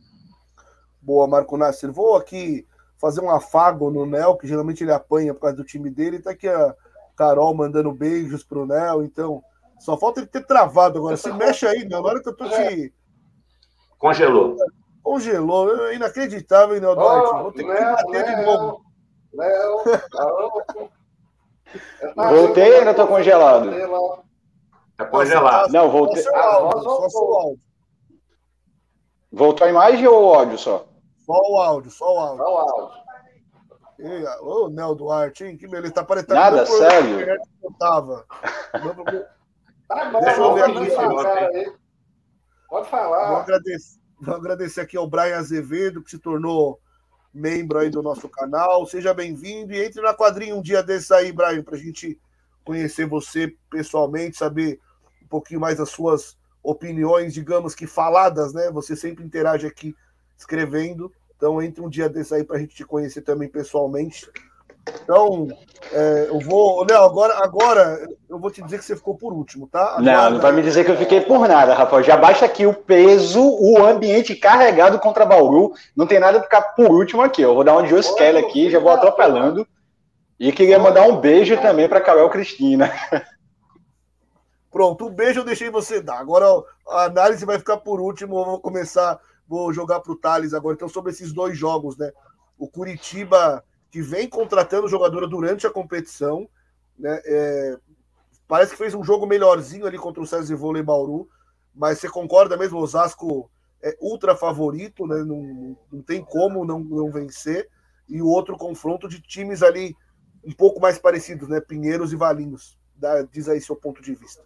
Boa, 1.01 1.27
Marco 1.27 1.57
Nasser. 1.57 1.91
Vou 1.91 2.17
aqui 2.17 2.67
fazer 3.01 3.23
um 3.23 3.31
afago 3.31 3.91
no 3.91 4.05
Nel, 4.05 4.37
que 4.37 4.47
geralmente 4.47 4.85
ele 4.85 4.93
apanha 4.93 5.33
por 5.33 5.41
causa 5.41 5.57
do 5.57 5.65
time 5.65 5.89
dele. 5.89 6.21
Tá 6.21 6.33
aqui 6.33 6.49
a 6.49 6.75
Carol 7.17 7.55
mandando 7.55 7.91
beijos 7.93 8.45
pro 8.45 8.67
Nel, 8.67 9.03
então 9.03 9.43
só 9.79 9.97
falta 9.97 10.21
ele 10.21 10.27
ter 10.27 10.45
travado 10.45 10.99
agora. 10.99 11.17
Se 11.17 11.33
mexe 11.33 11.67
aí, 11.67 11.89
Nel, 11.89 12.03
na 12.03 12.09
hora 12.11 12.23
que 12.23 12.29
eu 12.29 12.37
tô 12.37 12.47
te. 12.47 12.93
Congelou. 13.99 14.55
Congelou. 15.07 15.93
Inacreditável, 15.93 16.81
Nel 16.81 16.97
Duarte. 16.97 17.31
Oh, 17.33 17.43
Vou 17.45 17.53
ter 17.53 17.63
que 17.63 17.73
bater 17.73 18.25
de 18.25 18.43
novo. 18.45 18.85
Léo, 19.33 19.85
Voltei 22.17 22.73
ou 22.73 22.79
ainda 22.79 22.95
tô 22.95 23.07
congelado? 23.07 23.71
Tá 24.97 25.05
congelado. 25.05 25.71
Não, 25.73 25.91
voltei. 25.91 26.23
Só, 26.23 26.35
áudio, 26.35 26.83
só, 26.83 27.09
só 27.09 27.25
o 27.25 27.35
áudio. 27.35 27.61
Voltou 29.31 29.67
a 29.67 29.71
imagem 29.71 30.09
ou 30.09 30.31
o 30.31 30.35
áudio 30.35 30.59
só? 30.59 30.89
Só 31.19 31.35
o 31.35 31.61
áudio, 31.61 31.91
só 31.91 32.13
o 32.13 32.19
áudio. 32.19 32.45
Só 32.45 32.53
o 32.53 32.59
áudio. 32.59 32.97
Ô, 34.41 34.65
oh, 34.65 34.69
Nel 34.69 34.95
Duarte, 34.95 35.45
hein? 35.45 35.57
Que 35.57 35.69
beleza. 35.69 35.95
Tá 35.95 36.05
parecendo 36.05 36.35
Nada, 36.35 36.67
sério. 36.67 37.39
Tava. 37.79 38.25
Tá 38.73 40.11
bom, 40.11 40.21
Deixa 40.21 40.41
eu 40.41 40.55
ver 40.55 40.65
aqui. 40.65 41.73
Pode 42.69 42.89
falar. 42.89 43.29
Vou 43.29 43.37
agradecer, 43.39 44.01
vou 44.21 44.35
agradecer 44.35 44.81
aqui 44.81 44.97
ao 44.97 45.09
Brian 45.09 45.39
Azevedo, 45.39 46.03
que 46.03 46.11
se 46.11 46.19
tornou 46.19 46.81
membro 47.33 47.79
aí 47.79 47.91
do 47.91 48.03
nosso 48.03 48.29
canal. 48.29 48.87
Seja 48.87 49.13
bem-vindo 49.13 49.73
e 49.73 49.85
entre 49.85 50.01
na 50.01 50.15
quadrinha 50.15 50.55
um 50.55 50.63
dia 50.63 50.83
desses 50.83 51.11
aí, 51.11 51.33
Brian, 51.33 51.63
para 51.63 51.77
a 51.77 51.79
gente 51.79 52.19
conhecer 52.65 53.07
você 53.07 53.55
pessoalmente, 53.71 54.37
saber 54.37 54.81
um 55.23 55.27
pouquinho 55.29 55.61
mais 55.61 55.79
das 55.79 55.91
suas 55.91 56.37
opiniões, 56.63 57.35
digamos 57.35 57.75
que 57.75 57.87
faladas, 57.87 58.53
né? 58.53 58.71
Você 58.73 58.97
sempre 58.97 59.25
interage 59.25 59.67
aqui 59.67 59.95
escrevendo. 60.37 61.13
Então, 61.37 61.61
entre 61.61 61.83
um 61.83 61.89
dia 61.89 62.09
desses 62.09 62.33
aí 62.33 62.43
para 62.43 62.57
a 62.57 62.59
gente 62.59 62.75
te 62.75 62.85
conhecer 62.85 63.23
também 63.23 63.49
pessoalmente. 63.49 64.29
Então, 65.03 65.49
é, 65.93 66.27
eu 66.29 66.39
vou. 66.41 66.85
Léo, 66.89 67.03
agora, 67.03 67.39
agora 67.39 68.09
eu 68.29 68.39
vou 68.39 68.51
te 68.51 68.63
dizer 68.63 68.79
que 68.79 68.85
você 68.85 68.97
ficou 68.97 69.17
por 69.17 69.33
último, 69.33 69.67
tá? 69.67 69.97
Agora, 69.97 70.03
não, 70.03 70.31
não 70.31 70.41
vai 70.41 70.53
me 70.53 70.63
dizer 70.63 70.85
que 70.85 70.91
eu 70.91 70.97
fiquei 70.97 71.21
por 71.21 71.47
nada, 71.49 71.75
Rafael. 71.75 72.03
Já 72.03 72.17
baixa 72.17 72.45
aqui 72.45 72.67
o 72.67 72.75
peso, 72.75 73.41
o 73.43 73.85
ambiente 73.85 74.35
carregado 74.35 74.99
contra 74.99 75.27
Bauru. 75.27 75.73
Não 75.95 76.07
tem 76.07 76.19
nada 76.19 76.39
de 76.39 76.45
ficar 76.45 76.63
por 76.63 76.91
último 76.91 77.23
aqui. 77.23 77.43
Eu 77.43 77.55
vou 77.55 77.65
dar 77.65 77.77
um 77.77 77.87
Joe 77.87 78.03
Kelly 78.17 78.39
aqui, 78.39 78.71
já 78.71 78.79
vou 78.79 78.91
atropelando. 78.91 79.67
E 80.39 80.53
queria 80.53 80.79
mandar 80.79 81.09
um 81.09 81.19
beijo 81.19 81.61
também 81.61 81.89
para 81.89 82.01
Carol 82.01 82.29
Cristina. 82.29 82.93
Pronto, 84.71 85.07
um 85.07 85.11
beijo 85.11 85.41
eu 85.41 85.45
deixei 85.45 85.71
você 85.71 86.03
dar. 86.03 86.19
Agora 86.19 86.47
a 86.89 87.05
análise 87.05 87.45
vai 87.47 87.59
ficar 87.59 87.79
por 87.79 88.01
último. 88.01 88.39
Eu 88.39 88.45
vou 88.45 88.61
começar, 88.61 89.19
vou 89.49 89.73
jogar 89.73 90.01
para 90.01 90.13
o 90.13 90.17
Thales 90.17 90.53
agora. 90.53 90.75
Então, 90.75 90.89
sobre 90.89 91.13
esses 91.13 91.33
dois 91.33 91.57
jogos, 91.57 91.97
né? 91.97 92.13
O 92.59 92.69
Curitiba 92.69 93.65
que 93.91 94.03
vem 94.03 94.29
contratando 94.29 94.89
jogadora 94.89 95.27
durante 95.27 95.67
a 95.67 95.71
competição. 95.71 96.49
Né? 96.99 97.21
É, 97.25 97.79
parece 98.49 98.73
que 98.73 98.79
fez 98.79 98.95
um 98.95 99.05
jogo 99.05 99.27
melhorzinho 99.27 99.87
ali 99.87 99.99
contra 99.99 100.23
o 100.23 100.27
César 100.27 100.57
Vôlei 100.57 100.83
Bauru, 100.83 101.29
mas 101.75 101.99
você 101.99 102.09
concorda 102.09 102.57
mesmo? 102.57 102.79
Osasco 102.79 103.51
é 103.83 103.97
ultra 104.01 104.35
favorito, 104.35 105.07
né? 105.07 105.23
não, 105.23 105.77
não 105.93 106.03
tem 106.03 106.25
como 106.25 106.65
não, 106.65 106.81
não 106.81 107.11
vencer. 107.11 107.69
E 108.09 108.23
o 108.23 108.29
outro 108.29 108.57
confronto 108.57 109.09
de 109.09 109.21
times 109.21 109.63
ali 109.63 109.95
um 110.45 110.53
pouco 110.53 110.81
mais 110.81 110.99
parecidos, 110.99 111.49
né? 111.49 111.61
Pinheiros 111.61 112.13
e 112.13 112.17
Valinhos. 112.17 112.79
Dá, 112.95 113.23
diz 113.23 113.49
aí 113.49 113.61
seu 113.61 113.75
ponto 113.75 114.01
de 114.01 114.15
vista. 114.15 114.43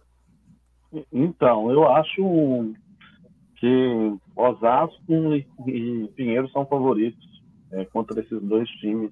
Então, 1.11 1.71
eu 1.71 1.87
acho 1.87 2.73
que 3.57 4.17
Osasco 4.35 5.35
e 5.67 6.11
Pinheiros 6.15 6.51
são 6.51 6.65
favoritos 6.65 7.23
é, 7.71 7.85
contra 7.85 8.19
esses 8.19 8.41
dois 8.41 8.67
times 8.79 9.11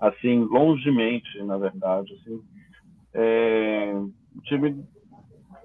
assim, 0.00 0.44
longemente, 0.44 1.42
na 1.42 1.56
verdade. 1.56 2.12
Assim. 2.14 2.42
É, 3.14 3.92
o 4.34 4.40
time 4.42 4.84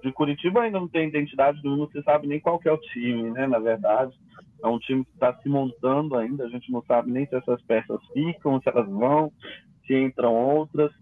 de 0.02 0.12
Curitiba 0.12 0.62
ainda 0.62 0.80
não 0.80 0.88
tem 0.88 1.08
identidade 1.08 1.60
nenhuma, 1.62 1.86
você 1.86 2.02
sabe 2.02 2.26
nem 2.26 2.40
qual 2.40 2.60
é 2.64 2.72
o 2.72 2.78
time, 2.78 3.30
né, 3.30 3.46
na 3.46 3.58
verdade. 3.58 4.12
É 4.62 4.66
um 4.66 4.78
time 4.78 5.04
que 5.04 5.12
está 5.12 5.34
se 5.34 5.48
montando 5.48 6.16
ainda, 6.16 6.44
a 6.44 6.48
gente 6.48 6.70
não 6.70 6.82
sabe 6.82 7.10
nem 7.10 7.26
se 7.26 7.34
essas 7.34 7.60
peças 7.62 8.00
ficam, 8.12 8.60
se 8.60 8.68
elas 8.68 8.88
vão, 8.88 9.32
se 9.86 9.94
entram 9.94 10.34
outras. 10.34 10.92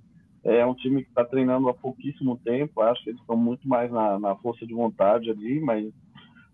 É 0.43 0.65
um 0.65 0.75
time 0.75 1.03
que 1.03 1.09
está 1.11 1.25
treinando 1.25 1.69
há 1.69 1.75
pouquíssimo 1.75 2.39
tempo, 2.43 2.81
acho 2.81 3.03
que 3.05 3.11
eles 3.11 3.21
estão 3.21 3.37
muito 3.37 3.69
mais 3.69 3.91
na, 3.91 4.19
na 4.19 4.35
força 4.37 4.67
de 4.67 4.73
vontade 4.73 5.31
ali, 5.31 5.61
mas 5.61 5.93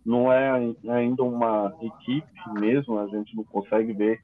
não 0.05 0.33
é 0.33 0.75
ainda 0.89 1.23
uma 1.23 1.73
equipe 1.81 2.61
mesmo, 2.61 2.99
a 2.99 3.07
gente 3.09 3.35
não 3.37 3.45
consegue 3.45 3.93
ver 3.93 4.21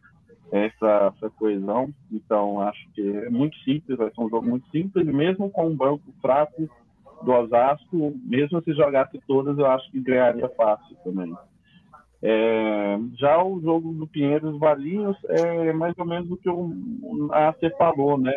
essa, 0.53 1.13
essa 1.17 1.31
coesão. 1.31 1.89
Então, 2.13 2.61
acho 2.61 2.89
que 2.93 3.01
é 3.01 3.31
muito 3.31 3.57
simples, 3.65 3.99
vai 3.99 4.11
ser 4.11 4.21
um 4.21 4.29
jogo 4.29 4.47
muito 4.47 4.69
simples, 4.71 5.07
mesmo 5.07 5.51
com 5.51 5.67
um 5.67 5.77
banco 5.77 6.05
fraco, 6.21 6.69
do 7.25 7.33
Osasco, 7.33 8.15
mesmo 8.25 8.63
se 8.63 8.73
jogasse 8.73 9.19
todas, 9.27 9.57
eu 9.57 9.67
acho 9.67 9.91
que 9.91 10.01
ganharia 10.01 10.49
fácil 10.51 10.97
também. 11.05 11.33
É, 12.21 12.99
já 13.15 13.43
o 13.43 13.61
jogo 13.61 13.93
do 13.93 14.07
Pinheiros 14.07 14.59
Valinhos 14.59 15.17
é 15.29 15.73
mais 15.73 15.95
ou 15.99 16.05
menos 16.05 16.31
o 16.31 16.37
que 16.37 16.49
o 16.49 17.29
AC 17.33 17.59
falou, 17.77 18.19
né? 18.19 18.33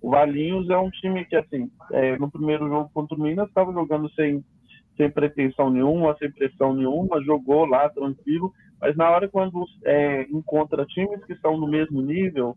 O 0.00 0.10
Valinhos 0.10 0.70
é 0.70 0.76
um 0.78 0.90
time 0.90 1.24
que, 1.26 1.36
assim, 1.36 1.70
é, 1.92 2.16
no 2.18 2.30
primeiro 2.30 2.68
jogo 2.68 2.90
contra 2.94 3.16
o 3.16 3.20
Minas, 3.20 3.48
estava 3.48 3.72
jogando 3.72 4.10
sem, 4.12 4.42
sem 4.96 5.10
pretensão 5.10 5.70
nenhuma, 5.70 6.16
sem 6.18 6.30
pressão 6.30 6.74
nenhuma, 6.74 7.22
jogou 7.22 7.66
lá 7.66 7.88
tranquilo, 7.90 8.52
mas 8.80 8.96
na 8.96 9.10
hora 9.10 9.28
quando 9.28 9.64
é, 9.84 10.22
encontra 10.30 10.86
times 10.86 11.24
que 11.24 11.32
estão 11.32 11.56
no 11.56 11.68
mesmo 11.68 12.00
nível, 12.00 12.56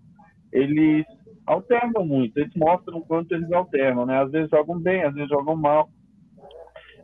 eles 0.52 1.06
alternam 1.46 2.06
muito, 2.06 2.38
eles 2.38 2.54
mostram 2.56 3.00
o 3.00 3.06
quanto 3.06 3.34
eles 3.34 3.52
alternam, 3.52 4.06
né? 4.06 4.22
Às 4.22 4.32
vezes 4.32 4.50
jogam 4.50 4.80
bem, 4.80 5.04
às 5.04 5.14
vezes 5.14 5.30
jogam 5.30 5.56
mal. 5.56 5.90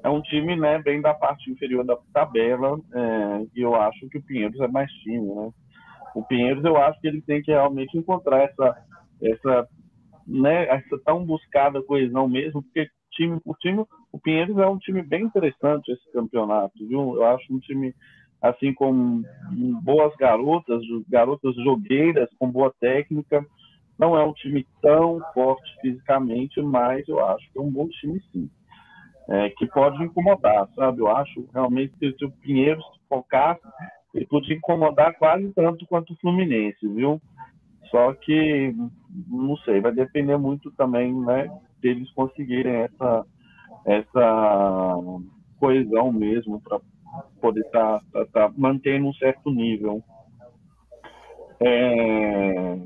É 0.02 0.10
um 0.10 0.22
time, 0.22 0.56
né, 0.56 0.82
bem 0.82 1.02
da 1.02 1.14
parte 1.14 1.52
inferior 1.52 1.84
da 1.84 1.98
tabela, 2.14 2.80
é, 2.94 3.46
e 3.54 3.62
eu 3.62 3.76
acho 3.76 4.08
que 4.08 4.18
o 4.18 4.24
Pinheiros 4.24 4.60
é 4.62 4.68
mais 4.68 4.90
time, 5.04 5.28
né? 5.28 5.52
O 6.16 6.24
Pinheiros, 6.24 6.64
eu 6.64 6.78
acho 6.78 7.00
que 7.02 7.08
ele 7.08 7.22
tem 7.22 7.42
que 7.42 7.52
realmente 7.52 7.98
encontrar 7.98 8.44
essa, 8.44 8.78
essa, 9.22 9.68
né, 10.26 10.68
essa 10.70 10.98
tão 11.04 11.26
buscada 11.26 11.84
coesão 11.84 12.30
mesmo, 12.30 12.64
porque 12.64 12.88
time 13.12 13.40
por 13.42 13.58
time, 13.58 13.84
o 14.12 14.20
Pinheiros 14.20 14.58
é 14.58 14.66
um 14.66 14.78
time 14.78 15.02
bem 15.02 15.24
interessante 15.24 15.92
esse 15.92 16.12
campeonato, 16.14 16.74
viu? 16.88 17.16
Eu 17.16 17.26
acho 17.26 17.54
um 17.54 17.60
time 17.60 17.94
assim 18.42 18.74
com 18.74 19.24
boas 19.84 20.16
garotas, 20.16 20.82
garotas 21.10 21.56
jogueiras 21.56 22.30
com 22.40 22.50
boa 22.50 22.74
técnica, 22.80 23.46
não 23.98 24.18
é 24.18 24.24
um 24.24 24.34
time 24.34 24.66
tão 24.82 25.20
forte 25.34 25.70
fisicamente, 25.82 26.62
mas 26.62 27.08
eu 27.08 27.26
acho 27.26 27.52
que 27.52 27.60
é 27.60 27.62
um 27.62 27.70
bom 27.70 27.88
time 27.90 28.22
sim. 28.32 28.50
É, 29.28 29.50
que 29.52 29.68
pode 29.68 30.02
incomodar, 30.04 30.68
sabe? 30.76 31.02
Eu 31.02 31.08
acho 31.10 31.48
realmente 31.54 31.94
que 32.00 32.12
se 32.14 32.26
o 32.26 32.32
Pinheiro 32.32 32.82
se 32.82 33.00
focasse, 33.08 33.62
ele 34.14 34.26
podia 34.26 34.56
incomodar 34.56 35.14
quase 35.20 35.52
tanto 35.54 35.86
quanto 35.86 36.14
o 36.14 36.16
Fluminense, 36.16 36.88
viu? 36.88 37.22
Só 37.92 38.14
que, 38.14 38.74
não 39.28 39.58
sei, 39.58 39.82
vai 39.82 39.92
depender 39.92 40.38
muito 40.38 40.72
também, 40.72 41.14
né, 41.14 41.52
deles 41.82 42.10
conseguirem 42.12 42.74
essa, 42.74 43.26
essa 43.86 44.96
coesão 45.60 46.12
mesmo 46.12 46.62
para 46.62 46.80
poder 47.40 47.62
estar 47.62 48.00
tá, 48.00 48.26
tá, 48.26 48.26
tá 48.26 48.54
mantendo 48.58 49.08
um 49.08 49.14
certo 49.14 49.50
nível. 49.50 50.04
É, 51.62 52.80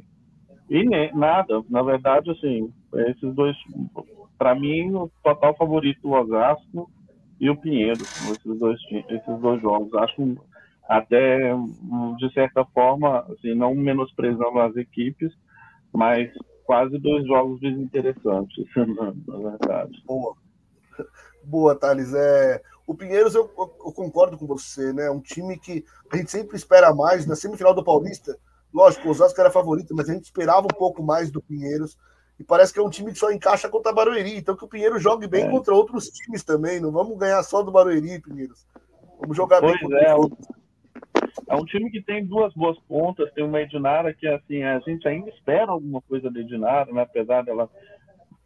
e 0.69 0.83
ne, 0.83 1.11
nada, 1.13 1.61
na 1.69 1.83
verdade, 1.83 2.31
assim, 2.31 2.73
esses 3.07 3.35
dois, 3.35 3.55
para 4.37 4.55
mim, 4.55 4.93
o 4.93 5.11
total 5.23 5.55
favorito 5.55 6.07
o 6.07 6.19
Osasco 6.19 6.89
e 7.39 7.49
o 7.49 7.57
Pinheiro, 7.57 8.03
esses 8.31 8.59
dois, 8.59 8.79
esses 9.09 9.39
dois 9.39 9.61
jogos. 9.61 9.93
Acho 9.95 10.37
até, 10.87 11.53
de 12.17 12.33
certa 12.33 12.65
forma, 12.65 13.19
assim, 13.31 13.53
não 13.53 13.75
menosprezando 13.75 14.59
as 14.59 14.75
equipes, 14.75 15.31
mas 15.93 16.31
quase 16.65 16.97
dois 16.97 17.25
jogos 17.27 17.59
desinteressantes, 17.59 18.65
na 19.27 19.37
verdade. 19.37 20.01
Boa. 20.05 20.35
Boa, 21.43 21.75
Thales. 21.75 22.13
É, 22.13 22.61
o 22.85 22.93
Pinheiros, 22.93 23.33
eu, 23.35 23.49
eu, 23.57 23.91
concordo 23.91 24.37
com 24.37 24.45
você, 24.45 24.91
né? 24.91 25.09
Um 25.09 25.21
time 25.21 25.57
que 25.57 25.85
a 26.11 26.17
gente 26.17 26.29
sempre 26.29 26.57
espera 26.57 26.93
mais. 26.93 27.25
Na 27.25 27.35
semifinal 27.35 27.73
do 27.73 27.83
Paulista, 27.83 28.37
Lógico, 28.73 29.07
o 29.07 29.11
Osasco 29.11 29.39
era 29.39 29.51
favorito, 29.51 29.93
mas 29.95 30.09
a 30.09 30.13
gente 30.13 30.23
esperava 30.23 30.65
um 30.65 30.75
pouco 30.75 31.03
mais 31.03 31.29
do 31.29 31.41
Pinheiros. 31.41 31.95
E 32.39 32.43
parece 32.43 32.73
que 32.73 32.79
é 32.79 32.81
um 32.81 32.89
time 32.89 33.11
que 33.11 33.19
só 33.19 33.31
encaixa 33.31 33.69
contra 33.69 33.91
a 33.91 33.95
Barueri. 33.95 34.35
Então 34.35 34.55
que 34.55 34.65
o 34.65 34.67
Pinheiro 34.67 34.97
jogue 34.97 35.27
bem 35.27 35.45
é. 35.45 35.49
contra 35.49 35.75
outros 35.75 36.07
times 36.09 36.43
também. 36.43 36.79
Não 36.79 36.91
vamos 36.91 37.15
ganhar 37.17 37.43
só 37.43 37.61
do 37.61 37.71
Barueri, 37.71 38.19
Pinheiros. 38.19 38.65
Vamos 39.19 39.37
jogar 39.37 39.61
pois 39.61 39.73
bem 39.73 39.81
contra 39.81 39.99
é, 39.99 40.15
outros. 40.15 40.47
É 41.47 41.55
um 41.55 41.65
time 41.65 41.91
que 41.91 42.01
tem 42.01 42.25
duas 42.25 42.51
boas 42.55 42.77
pontas, 42.87 43.31
tem 43.33 43.43
uma 43.43 43.61
Edinara 43.61 44.11
que 44.13 44.27
assim, 44.27 44.63
a 44.63 44.79
gente 44.79 45.07
ainda 45.07 45.29
espera 45.29 45.71
alguma 45.71 46.01
coisa 46.01 46.31
da 46.31 46.39
Edinara, 46.39 46.91
né? 46.91 47.03
apesar 47.03 47.43
dela 47.43 47.69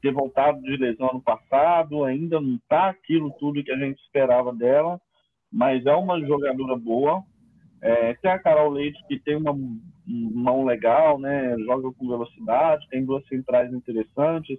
ter 0.02 0.12
voltado 0.12 0.62
de 0.62 0.78
lesão 0.78 1.10
no 1.14 1.22
passado, 1.22 2.04
ainda 2.04 2.40
não 2.40 2.56
está 2.56 2.90
aquilo 2.90 3.32
tudo 3.40 3.64
que 3.64 3.72
a 3.72 3.78
gente 3.78 4.00
esperava 4.02 4.54
dela, 4.54 5.00
mas 5.52 5.86
é 5.86 5.94
uma 5.94 6.20
jogadora 6.20 6.76
boa. 6.76 7.24
É, 7.82 8.14
tem 8.16 8.32
a 8.32 8.40
Carol 8.40 8.72
Leite 8.72 9.00
que 9.08 9.20
tem 9.20 9.36
uma 9.36 9.56
mão 10.06 10.66
legal, 10.66 11.20
né? 11.20 11.56
Joga 11.60 11.92
com 11.94 12.08
velocidade, 12.08 12.88
tem 12.90 13.06
duas 13.06 13.26
centrais 13.28 13.72
interessantes, 13.74 14.58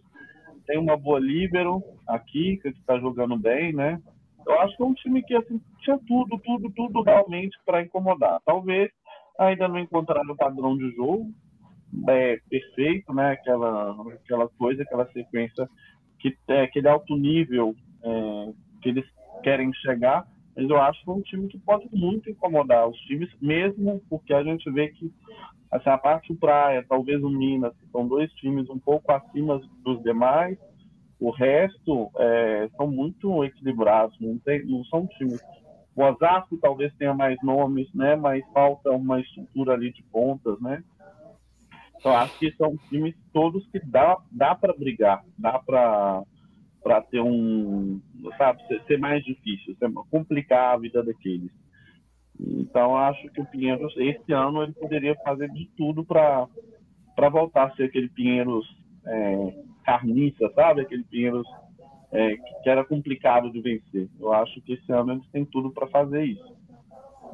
tem 0.66 0.78
uma 0.78 0.96
boa 0.96 1.18
líbero, 1.18 1.82
a 2.06 2.18
Kika, 2.18 2.72
que 2.72 2.78
está 2.78 2.98
jogando 2.98 3.36
bem, 3.36 3.72
né? 3.72 4.00
Eu 4.46 4.60
acho 4.60 4.76
que 4.76 4.82
é 4.82 4.86
um 4.86 4.94
time 4.94 5.22
que 5.22 5.34
assim, 5.34 5.60
tinha 5.80 5.98
tudo, 6.06 6.38
tudo, 6.38 6.70
tudo 6.70 7.02
realmente 7.02 7.56
para 7.66 7.82
incomodar. 7.82 8.40
Talvez 8.44 8.90
ainda 9.38 9.68
não 9.68 9.78
encontraram 9.78 10.32
o 10.32 10.36
padrão 10.36 10.76
de 10.76 10.90
jogo 10.94 11.30
é, 12.08 12.40
perfeito, 12.48 13.12
né? 13.12 13.32
Aquela, 13.32 13.96
aquela 14.12 14.48
coisa, 14.48 14.82
aquela 14.82 15.06
sequência 15.12 15.68
que 16.18 16.36
é 16.48 16.62
aquele 16.62 16.88
alto 16.88 17.16
nível 17.16 17.74
é, 18.02 18.52
que 18.82 18.88
eles 18.88 19.04
querem 19.42 19.72
chegar, 19.74 20.26
mas 20.56 20.68
eu 20.68 20.80
acho 20.80 21.02
que 21.04 21.10
é 21.10 21.12
um 21.12 21.22
time 21.22 21.48
que 21.48 21.58
pode 21.58 21.88
muito 21.92 22.28
incomodar 22.28 22.88
os 22.88 22.98
times, 23.02 23.30
mesmo 23.40 24.02
porque 24.10 24.34
a 24.34 24.42
gente 24.42 24.68
vê 24.70 24.88
que 24.88 25.12
assim, 25.70 25.90
a 25.90 25.98
parte 25.98 26.34
praia, 26.34 26.84
talvez 26.88 27.22
o 27.22 27.30
Minas, 27.30 27.72
que 27.76 27.86
são 27.90 28.08
dois 28.08 28.32
times 28.34 28.68
um 28.68 28.78
pouco 28.78 29.12
acima 29.12 29.60
dos 29.84 30.02
demais, 30.02 30.58
o 31.20 31.30
resto 31.30 32.10
é, 32.16 32.68
são 32.76 32.86
muito 32.88 33.44
equilibrados, 33.44 34.16
não, 34.20 34.38
tem, 34.38 34.64
não 34.64 34.84
são 34.84 35.06
times. 35.06 35.40
O 35.94 36.02
Osasco 36.02 36.56
talvez 36.58 36.94
tenha 36.94 37.12
mais 37.12 37.36
nomes, 37.42 37.92
né? 37.92 38.14
Mas 38.14 38.44
falta 38.52 38.90
uma 38.92 39.20
estrutura 39.20 39.74
ali 39.74 39.92
de 39.92 40.02
pontas, 40.04 40.60
né? 40.60 40.82
Então 41.98 42.16
acho 42.16 42.38
que 42.38 42.52
são 42.52 42.76
times 42.88 43.14
todos 43.32 43.66
que 43.68 43.80
dá, 43.80 44.16
dá 44.30 44.54
para 44.54 44.72
brigar, 44.72 45.24
dá 45.36 45.58
para 45.58 46.22
para 46.80 47.02
ter 47.02 47.20
um, 47.20 48.00
sabe, 48.38 48.62
ser, 48.86 48.98
mais 48.98 49.22
difícil, 49.24 49.76
ser, 49.76 49.92
complicar 50.10 50.74
a 50.74 50.78
vida 50.78 51.02
daqueles. 51.02 51.50
Então 52.40 52.96
acho 52.96 53.28
que 53.30 53.40
o 53.40 53.46
Pinheiros 53.46 53.92
esse 53.96 54.32
ano 54.32 54.62
ele 54.62 54.72
poderia 54.72 55.14
fazer 55.16 55.50
de 55.50 55.68
tudo 55.76 56.04
para 56.04 56.48
voltar 57.30 57.66
a 57.66 57.74
ser 57.74 57.84
aquele 57.84 58.08
Pinheiros 58.08 58.64
é, 59.04 59.62
carniça, 59.84 60.48
sabe? 60.54 60.82
Aquele 60.82 61.02
Pinheiros 61.04 61.46
é, 62.12 62.36
que 62.62 62.70
era 62.70 62.84
complicado 62.84 63.50
de 63.50 63.60
vencer. 63.60 64.08
Eu 64.18 64.32
acho 64.32 64.60
que 64.62 64.74
esse 64.74 64.90
ano 64.92 65.12
eles 65.12 65.28
têm 65.30 65.44
tudo 65.44 65.72
para 65.72 65.88
fazer 65.88 66.24
isso, 66.24 66.56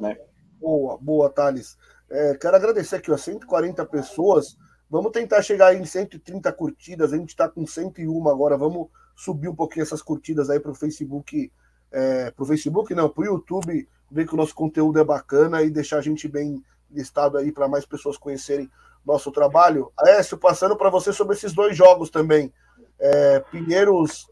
né? 0.01 0.17
Boa, 0.59 0.97
boa, 0.99 1.31
Thales. 1.31 1.77
É, 2.09 2.35
quero 2.35 2.55
agradecer 2.55 2.97
aqui, 2.97 3.11
ó, 3.11 3.17
140 3.17 3.85
pessoas. 3.85 4.57
Vamos 4.89 5.11
tentar 5.11 5.41
chegar 5.41 5.73
em 5.73 5.85
130 5.85 6.51
curtidas. 6.53 7.11
A 7.11 7.17
gente 7.17 7.29
está 7.29 7.49
com 7.49 7.65
101 7.65 8.29
agora. 8.29 8.57
Vamos 8.57 8.87
subir 9.15 9.47
um 9.47 9.55
pouquinho 9.55 9.83
essas 9.83 10.01
curtidas 10.01 10.49
aí 10.49 10.59
para 10.59 10.71
o 10.71 10.75
Facebook, 10.75 11.51
é, 11.91 12.31
para 12.31 12.43
o 12.43 12.45
Facebook 12.45 12.93
não, 12.93 13.09
para 13.09 13.21
o 13.21 13.25
YouTube, 13.25 13.87
ver 14.11 14.27
que 14.27 14.33
o 14.33 14.37
nosso 14.37 14.53
conteúdo 14.53 14.99
é 14.99 15.03
bacana 15.03 15.61
e 15.63 15.69
deixar 15.69 15.97
a 15.97 16.01
gente 16.01 16.27
bem 16.27 16.63
listado 16.91 17.37
aí 17.37 17.51
para 17.51 17.67
mais 17.67 17.85
pessoas 17.85 18.17
conhecerem 18.17 18.69
nosso 19.05 19.31
trabalho. 19.31 19.91
Aécio, 19.97 20.37
passando 20.37 20.75
para 20.75 20.89
você 20.89 21.13
sobre 21.13 21.35
esses 21.35 21.53
dois 21.53 21.75
jogos 21.75 22.09
também. 22.09 22.53
É, 22.99 23.39
Pinheiros 23.51 24.29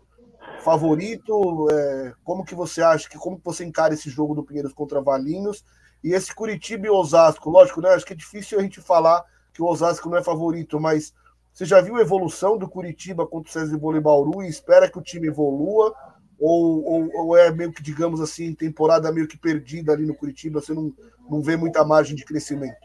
favorito, 0.63 1.67
é, 1.71 2.13
como 2.23 2.45
que 2.45 2.55
você 2.55 2.81
acha 2.81 3.09
que 3.09 3.17
como 3.17 3.39
você 3.43 3.65
encara 3.65 3.93
esse 3.93 4.09
jogo 4.09 4.33
do 4.33 4.43
Pinheiros 4.43 4.73
contra 4.73 5.01
Valinhos 5.01 5.63
e 6.03 6.13
esse 6.13 6.35
Curitiba 6.35 6.87
e 6.87 6.89
Osasco? 6.89 7.49
Lógico, 7.49 7.79
né? 7.81 7.89
Acho 7.89 8.05
que 8.05 8.13
é 8.13 8.15
difícil 8.15 8.59
a 8.59 8.61
gente 8.61 8.81
falar 8.81 9.23
que 9.53 9.61
o 9.61 9.65
Osasco 9.65 10.09
não 10.09 10.17
é 10.17 10.23
favorito, 10.23 10.79
mas 10.79 11.13
você 11.53 11.65
já 11.65 11.79
viu 11.79 11.95
a 11.97 12.01
evolução 12.01 12.57
do 12.57 12.67
Curitiba 12.67 13.27
contra 13.27 13.49
o 13.49 13.53
César 13.53 13.77
de 13.77 14.01
Bauru 14.01 14.41
e 14.41 14.47
espera 14.47 14.89
que 14.89 14.97
o 14.97 15.03
time 15.03 15.27
evolua? 15.27 15.95
Ou, 16.39 16.83
ou, 16.83 17.09
ou, 17.13 17.37
é 17.37 17.51
meio 17.51 17.71
que, 17.71 17.81
digamos 17.81 18.19
assim, 18.19 18.53
temporada 18.53 19.11
meio 19.13 19.27
que 19.27 19.37
perdida 19.37 19.93
ali 19.93 20.05
no 20.05 20.15
Curitiba, 20.15 20.59
você 20.59 20.73
não, 20.73 20.91
não 21.29 21.41
vê 21.41 21.55
muita 21.55 21.85
margem 21.85 22.15
de 22.15 22.25
crescimento? 22.25 22.75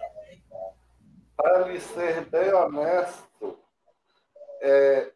Para 1.35 1.67
lhe 1.67 1.81
ser 1.81 2.27
bem 2.27 2.53
honesto, 2.53 3.59
é, 4.61 5.11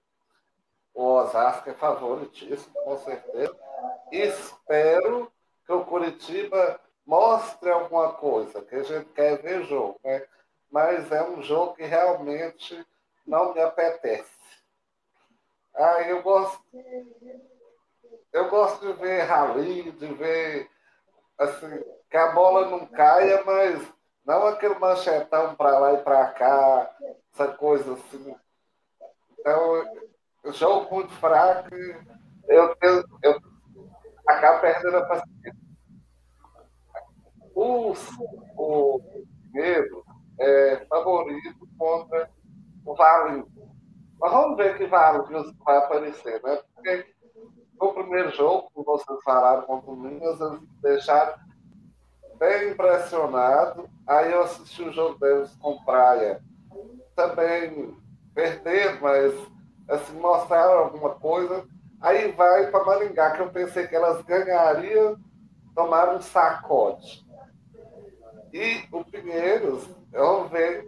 o 0.95 1.05
Osasco 1.05 1.70
é 1.70 1.74
favoritíssimo, 1.74 2.74
com 2.85 2.99
certeza. 2.99 3.55
Espero 4.11 5.31
que 5.66 5.73
o 5.73 5.85
Curitiba 5.85 6.81
mostre 7.12 7.70
alguma 7.70 8.14
coisa, 8.14 8.62
que 8.62 8.74
a 8.74 8.82
gente 8.82 9.05
quer 9.10 9.36
ver 9.43 9.64
jogo, 9.64 10.01
né? 10.02 10.24
Mas 10.70 11.12
é 11.12 11.22
um 11.22 11.43
jogo 11.43 11.74
que 11.74 11.82
realmente 11.82 12.86
não 13.26 13.52
me 13.52 13.60
apetece. 13.60 14.32
Ah, 15.74 16.01
eu 16.09 16.22
gosto. 16.22 16.64
Eu 18.32 18.48
gosto 18.48 18.86
de 18.86 18.93
ver 18.94 19.24
rally, 19.24 19.93
de 19.93 20.06
ver 20.14 20.70
assim, 21.36 21.84
que 22.10 22.16
a 22.16 22.32
bola 22.32 22.70
não 22.70 22.86
caia, 22.86 23.44
mas 23.44 23.86
não 24.24 24.47
aquele 24.47 24.78
manchetão 24.78 25.55
para 25.55 25.78
lá 25.78 25.93
e 25.93 25.98
para 25.98 26.28
cá, 26.28 26.97
essa 27.30 27.48
coisa 27.48 27.93
assim. 27.93 28.34
Então, 29.39 29.84
jogo 30.47 30.94
muito 30.94 31.12
fraco 31.16 31.68
eu, 32.48 32.74
eu, 32.80 33.05
eu 33.22 33.40
acabo 34.26 34.60
perdendo 34.62 34.97
a 34.97 35.05
paciência. 35.05 35.72
O, 37.62 37.94
o 38.56 39.01
é 40.40 40.84
favorito 40.89 41.68
contra 41.78 42.28
o 42.84 42.94
Valinho. 42.97 43.47
Mas 44.20 44.32
vamos 44.32 44.56
ver 44.56 44.76
que 44.76 44.86
Valinho 44.86 45.55
vai 45.64 45.76
aparecer, 45.76 46.43
né? 46.43 46.59
Porque 46.74 47.06
no 47.80 47.93
primeiro 47.93 48.30
jogo, 48.30 48.70
como 48.74 48.84
vocês 48.84 49.22
falaram 49.24 49.62
contra 49.62 49.90
o 49.90 49.97
Minas, 49.97 50.40
eles 50.40 50.60
deixaram 50.82 51.34
bem 52.39 52.70
impressionado. 52.70 53.89
Aí 54.06 54.32
eu 54.32 54.43
assisti 54.43 54.82
o 54.82 54.93
jogo 54.93 55.18
deles 55.20 55.55
com 55.60 55.84
Praia. 55.84 56.43
Também 57.14 57.97
perder, 58.34 59.01
mas 59.01 59.32
assim, 59.89 60.18
mostraram 60.18 60.84
alguma 60.84 61.10
coisa. 61.10 61.64
Aí 62.01 62.32
vai 62.32 62.68
para 62.72 62.84
Maringá, 62.84 63.30
que 63.32 63.43
eu 63.43 63.51
pensei 63.51 63.86
que 63.86 63.94
elas 63.94 64.20
ganhariam, 64.22 65.16
tomaram 65.76 66.16
um 66.16 66.20
sacode. 66.20 67.24
E 68.53 68.85
o 68.93 69.03
Pinheiros, 69.05 69.89
vamos 70.12 70.51
ver 70.51 70.87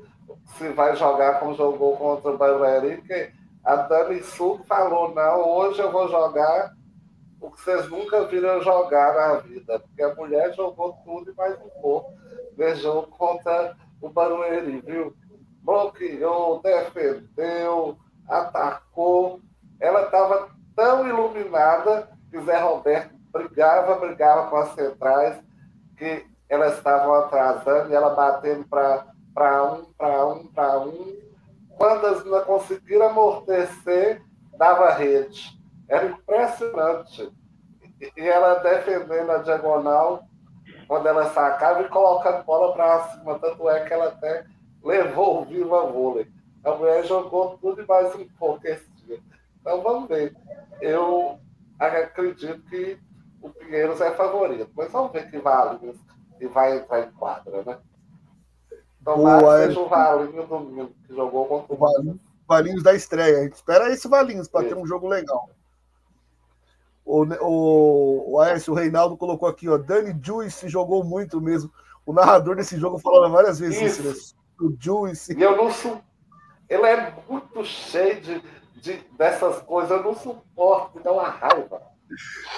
se 0.56 0.68
vai 0.70 0.94
jogar 0.96 1.40
como 1.40 1.54
jogou 1.54 1.96
contra 1.96 2.30
o 2.30 2.38
Barueri, 2.38 3.00
que 3.02 3.32
a 3.64 3.76
Dani 3.76 4.22
Sul 4.22 4.62
falou, 4.68 5.14
não, 5.14 5.48
hoje 5.48 5.80
eu 5.80 5.90
vou 5.90 6.08
jogar 6.08 6.74
o 7.40 7.50
que 7.50 7.60
vocês 7.62 7.88
nunca 7.90 8.24
viram 8.26 8.60
jogar 8.62 9.14
na 9.14 9.40
vida, 9.40 9.78
porque 9.78 10.02
a 10.02 10.14
mulher 10.14 10.54
jogou 10.54 10.94
tudo 11.04 11.30
e 11.30 11.34
mais 11.34 11.58
um 11.60 11.68
pouco. 11.80 12.12
Vejam 12.56 13.02
contra 13.02 13.76
o 14.00 14.08
Barueri, 14.08 14.80
viu? 14.80 15.14
Bloqueou, 15.62 16.60
defendeu, 16.62 17.96
atacou. 18.28 19.40
Ela 19.80 20.04
estava 20.04 20.50
tão 20.76 21.08
iluminada 21.08 22.08
que 22.30 22.40
Zé 22.40 22.58
Roberto 22.58 23.14
brigava, 23.32 23.96
brigava 23.96 24.50
com 24.50 24.56
as 24.56 24.74
centrais, 24.74 25.42
que 25.96 26.26
elas 26.54 26.76
estavam 26.76 27.14
atrasando 27.14 27.90
e 27.90 27.94
ela 27.94 28.14
batendo 28.14 28.64
para 28.66 29.04
um, 29.64 29.84
para 29.92 30.26
um, 30.26 30.46
para 30.46 30.78
um. 30.80 31.16
Quando 31.76 32.06
elas 32.06 32.24
não 32.24 32.40
conseguiram 32.42 33.06
amortecer, 33.06 34.22
dava 34.56 34.90
rede. 34.92 35.58
Era 35.88 36.06
impressionante. 36.06 37.30
E 38.16 38.20
ela 38.20 38.54
defendendo 38.54 39.30
a 39.30 39.38
diagonal, 39.38 40.24
quando 40.86 41.06
ela 41.06 41.30
sacava 41.30 41.82
e 41.82 41.88
colocando 41.88 42.44
bola 42.44 42.72
para 42.72 43.08
cima. 43.08 43.38
Tanto 43.38 43.68
é 43.68 43.84
que 43.84 43.92
ela 43.92 44.08
até 44.08 44.46
levou 44.82 45.42
o 45.42 45.44
Viva 45.44 45.86
Vôlei. 45.86 46.28
A 46.64 46.70
mulher 46.72 47.04
jogou 47.04 47.58
tudo 47.58 47.82
e 47.82 47.86
mais 47.86 48.14
um 48.14 48.26
pouco 48.38 48.66
esse 48.66 48.88
dia. 48.92 49.18
Então 49.60 49.82
vamos 49.82 50.08
ver. 50.08 50.34
Eu 50.80 51.38
acredito 51.78 52.62
que 52.68 52.98
o 53.42 53.50
Pinheiros 53.50 54.00
é 54.00 54.10
favorito, 54.12 54.70
mas 54.74 54.90
vamos 54.90 55.12
ver 55.12 55.30
que 55.30 55.38
Valinhos 55.38 55.98
que 56.38 56.46
vai 56.46 56.78
entrar 56.78 57.00
em 57.00 57.10
quadra, 57.12 57.62
né? 57.64 57.78
Tomara 59.04 59.66
que 59.66 59.66
seja 59.68 59.80
o 59.80 59.88
Valinho 59.88 60.46
domingo 60.46 60.92
que 61.06 61.14
jogou 61.14 61.46
contra 61.46 61.74
o 61.74 61.76
Valinhos. 61.76 62.20
Valinhos 62.48 62.82
da 62.82 62.94
estreia. 62.94 63.40
A 63.40 63.42
gente 63.42 63.54
espera 63.54 63.90
esse 63.90 64.08
Valinhos 64.08 64.48
para 64.48 64.66
ter 64.66 64.76
um 64.76 64.86
jogo 64.86 65.06
legal. 65.08 65.50
O, 67.04 67.22
o, 67.42 68.32
o 68.32 68.40
Aécio 68.40 68.72
o 68.72 68.76
Reinaldo 68.76 69.16
colocou 69.16 69.46
aqui, 69.46 69.68
ó. 69.68 69.76
Dani 69.76 70.18
Juice 70.22 70.68
jogou 70.68 71.04
muito 71.04 71.40
mesmo. 71.40 71.70
O 72.06 72.12
narrador 72.12 72.56
desse 72.56 72.78
jogo 72.78 72.98
falou 72.98 73.30
várias 73.30 73.58
vezes 73.58 73.80
isso, 73.80 74.08
isso 74.08 74.34
né? 74.34 74.68
O 74.68 74.76
Juice. 74.78 75.36
E 75.36 75.42
eu 75.42 75.56
não 75.56 75.70
sou. 75.70 76.00
Ele 76.68 76.86
é 76.86 77.14
muito 77.28 77.64
cheio 77.64 78.20
de, 78.20 78.42
de, 78.76 78.96
dessas 79.18 79.60
coisas, 79.62 79.90
eu 79.90 80.02
não 80.02 80.14
suporto, 80.14 80.96
me 80.96 81.04
dá 81.04 81.12
uma 81.12 81.28
raiva. 81.28 81.82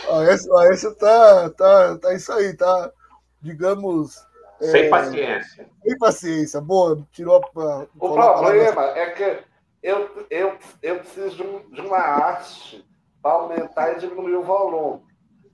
O 0.09 0.15
Aécio, 0.15 0.53
o 0.53 0.59
Aécio 0.59 0.95
tá, 0.95 1.51
tá, 1.51 1.99
tá 1.99 2.15
isso 2.15 2.33
aí, 2.33 2.55
tá, 2.57 2.93
digamos. 3.41 4.25
Sem 4.61 4.87
é, 4.87 4.89
paciência. 4.89 5.69
Sem 5.83 5.99
paciência, 5.99 6.61
boa, 6.61 7.07
tirou 7.13 7.37
a. 7.37 7.87
O 7.99 8.13
problema 8.13 8.85
é 8.97 9.11
que 9.11 9.45
eu, 9.83 10.27
eu, 10.31 10.59
eu 10.83 10.99
preciso 10.99 11.37
de, 11.37 11.43
um, 11.43 11.71
de 11.71 11.81
uma 11.81 11.99
arte 11.99 12.85
para 13.23 13.33
aumentar 13.33 13.93
e 13.93 13.99
diminuir 13.99 14.37
o 14.37 14.43
volume. 14.43 15.05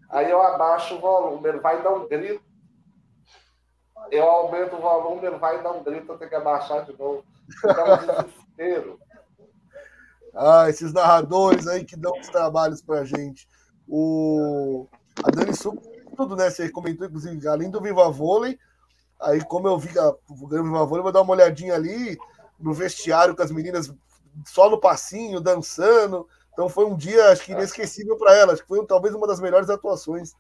Aí 0.09 0.31
eu 0.31 0.41
abaixo 0.41 0.95
o 0.95 1.01
volume, 1.01 1.49
ele 1.49 1.61
vai 1.61 1.83
dar 1.83 1.95
um 1.95 2.07
grito. 2.07 2.43
Eu 4.11 4.25
aumento 4.25 4.77
o 4.77 4.81
volume, 4.81 5.27
ele 5.27 5.39
vai 5.39 5.63
dar 5.63 5.73
um 5.73 5.83
grito, 5.83 6.11
eu 6.11 6.19
tenho 6.19 6.31
que 6.31 6.37
abaixar 6.37 6.85
de 6.85 6.97
novo. 6.99 7.25
Dá 7.63 7.95
um 7.95 7.99
desespero. 7.99 8.99
Ah, 10.35 10.67
esses 10.67 10.95
narradores 10.95 11.67
aí 11.67 11.85
que 11.85 11.95
dão 11.95 12.19
os 12.19 12.29
trabalhos 12.29 12.81
pra 12.81 13.05
gente. 13.05 13.47
O... 13.87 14.89
A 15.23 15.31
Dani 15.31 15.55
Sul, 15.55 15.79
tudo, 16.17 16.37
né? 16.37 16.51
Você 16.51 16.69
comentou, 16.69 17.07
inclusive, 17.07 17.49
além 17.49 17.71
do 17.71 17.81
Viva 17.81 18.11
Vôlei, 18.11 18.59
aí 19.21 19.45
como 19.45 19.69
eu 19.69 19.79
vi 19.79 19.99
a... 19.99 20.11
o 20.29 20.49
Viva 20.49 20.85
Vôlei, 20.85 21.03
vou 21.03 21.13
dar 21.13 21.23
uma 21.23 21.33
olhadinha 21.33 21.75
ali 21.75 22.19
no 22.59 22.73
vestiário 22.73 23.35
com 23.35 23.43
as 23.43 23.51
meninas 23.51 23.93
só 24.47 24.71
no 24.71 24.81
passinho, 24.81 25.41
dançando. 25.41 26.29
Então 26.53 26.69
foi 26.69 26.85
um 26.85 26.97
dia, 26.97 27.31
acho 27.31 27.45
que 27.45 27.53
inesquecível 27.53 28.17
para 28.17 28.37
ela. 28.37 28.53
Acho 28.53 28.63
que 28.63 28.69
foi 28.69 28.85
talvez 28.87 29.15
uma 29.15 29.27
das 29.27 29.41
melhores 29.41 29.71
atuações 29.71 30.35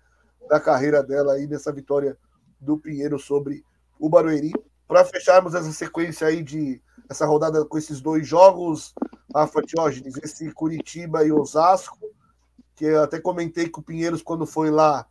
da 0.49 0.61
carreira 0.61 1.03
dela 1.03 1.35
aí 1.35 1.47
nessa 1.47 1.73
vitória 1.73 2.17
do 2.61 2.79
Pinheiro 2.79 3.19
sobre 3.19 3.65
o 3.99 4.09
Barueri. 4.09 4.53
Para 4.87 5.05
fecharmos 5.05 5.55
essa 5.55 5.73
sequência 5.73 6.27
aí 6.27 6.43
de 6.43 6.81
essa 7.09 7.27
rodada 7.27 7.65
com 7.65 7.79
esses 7.79 8.01
dois 8.01 8.27
jogos, 8.27 8.95
Rafa 9.35 9.63
Diógenes, 9.63 10.15
esse 10.23 10.51
Curitiba 10.53 11.25
e 11.25 11.33
Osasco, 11.33 11.99
que 12.75 12.85
eu 12.85 13.03
até 13.03 13.19
comentei 13.19 13.69
que 13.69 13.79
o 13.79 13.83
Pinheiros, 13.83 14.23
quando 14.23 14.47
foi 14.47 14.71
lá, 14.71 15.07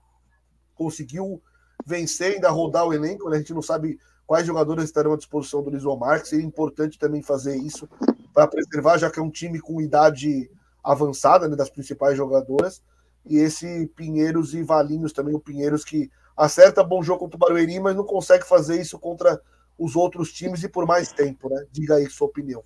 conseguiu 0.76 1.42
vencer, 1.86 2.36
ainda 2.36 2.50
rodar 2.50 2.86
o 2.86 2.94
elenco, 2.94 3.30
né? 3.30 3.38
A 3.38 3.40
gente 3.40 3.54
não 3.54 3.62
sabe 3.62 4.00
quais 4.26 4.46
jogadores 4.46 4.86
estarão 4.86 5.14
à 5.14 5.18
disposição 5.18 5.62
do 5.62 5.70
Luiz 5.70 5.86
Omar, 5.86 6.22
que 6.22 6.28
seria 6.28 6.46
importante 6.46 6.98
também 6.98 7.22
fazer 7.22 7.58
isso 7.58 7.90
para 8.34 8.48
preservar, 8.48 8.98
já 8.98 9.10
que 9.10 9.20
é 9.20 9.22
um 9.22 9.30
time 9.30 9.60
com 9.60 9.82
idade 9.82 10.50
avançada, 10.84 11.48
né, 11.48 11.56
das 11.56 11.70
principais 11.70 12.18
jogadoras, 12.18 12.82
e 13.26 13.38
esse 13.38 13.88
Pinheiros 13.96 14.54
e 14.54 14.64
Valinhos 14.64 15.14
também, 15.14 15.36
o 15.36 15.40
Pinheiros 15.40 15.84
que 15.84 16.10
acerta 16.36 16.84
bom 16.84 17.04
jogo 17.04 17.20
contra 17.20 17.36
o 17.36 17.40
Barueri, 17.40 17.80
mas 17.80 17.96
não 17.96 18.04
consegue 18.04 18.46
fazer 18.48 18.82
isso 18.82 18.98
contra 18.98 19.40
os 19.78 19.96
outros 19.96 20.32
times 20.32 20.64
e 20.64 20.70
por 20.70 20.88
mais 20.88 21.12
tempo, 21.12 21.50
né? 21.50 21.66
Diga 21.72 21.96
aí 21.96 22.10
sua 22.10 22.28
opinião. 22.28 22.64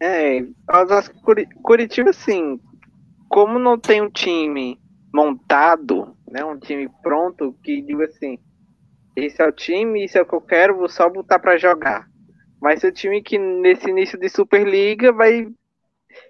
É, 0.00 0.44
Curitiba, 1.62 2.10
assim, 2.10 2.60
como 3.28 3.58
não 3.58 3.78
tem 3.78 4.00
um 4.02 4.10
time 4.10 4.80
montado, 5.12 6.15
né, 6.30 6.44
um 6.44 6.58
time 6.58 6.88
pronto, 7.02 7.54
que 7.62 7.80
diga 7.82 8.04
assim, 8.04 8.38
esse 9.14 9.40
é 9.40 9.46
o 9.46 9.52
time, 9.52 10.04
isso 10.04 10.18
é 10.18 10.22
o 10.22 10.26
que 10.26 10.34
eu 10.34 10.40
quero, 10.40 10.76
vou 10.76 10.88
só 10.88 11.08
botar 11.08 11.38
para 11.38 11.56
jogar. 11.56 12.06
Vai 12.60 12.76
ser 12.76 12.88
o 12.88 12.92
time 12.92 13.22
que 13.22 13.38
nesse 13.38 13.88
início 13.88 14.18
de 14.18 14.28
Superliga 14.28 15.12
vai 15.12 15.48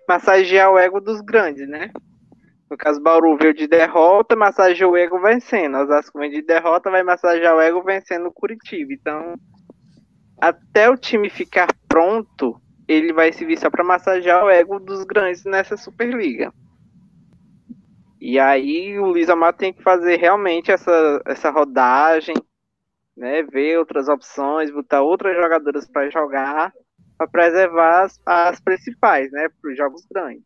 massagear 0.09 0.71
o 0.71 0.79
ego 0.79 1.01
dos 1.01 1.21
grandes, 1.21 1.69
né? 1.69 1.91
No 2.71 2.77
caso, 2.77 3.01
Bauru 3.01 3.37
veio 3.37 3.55
de 3.55 3.69
derrota, 3.69 4.35
massageou 4.35 4.93
o 4.93 4.97
ego 4.97 5.21
vencendo. 5.21 5.77
Osasco 5.77 6.19
vem 6.19 6.31
de 6.31 6.43
derrota, 6.43 6.91
vai 6.91 7.03
massagear 7.03 7.55
o 7.55 7.61
ego 7.61 7.83
vencendo 7.83 8.27
o 8.27 8.33
Curitiba. 8.33 8.93
Então, 8.93 9.35
até 10.39 10.91
o 10.91 10.97
time 10.97 11.31
ficar 11.31 11.69
pronto, 11.89 12.61
ele 12.89 13.13
vai 13.13 13.33
servir 13.33 13.59
só 13.59 13.71
para 13.71 13.85
massagear 13.85 14.45
o 14.45 14.51
ego 14.51 14.81
dos 14.81 15.05
grandes 15.05 15.45
nessa 15.45 15.77
Superliga. 15.77 16.53
E 18.29 18.41
aí 18.41 18.99
o 18.99 19.07
Luiz 19.07 19.31
Amato 19.31 19.59
tem 19.59 19.73
que 19.73 19.85
fazer 19.85 20.17
realmente 20.17 20.73
essa, 20.73 21.23
essa 21.25 21.49
rodagem, 21.49 22.35
né? 23.17 23.45
Ver 23.45 23.79
outras 23.79 24.09
opções, 24.09 24.69
botar 24.69 25.01
outras 25.01 25.37
jogadoras 25.37 25.89
para 25.89 26.11
jogar 26.11 26.73
para 27.17 27.29
preservar 27.29 28.03
as, 28.03 28.21
as, 28.27 28.61
principais, 28.61 29.31
né, 29.31 29.49
para 29.49 29.71
os 29.71 29.77
jogos 29.77 30.05
grandes. 30.11 30.43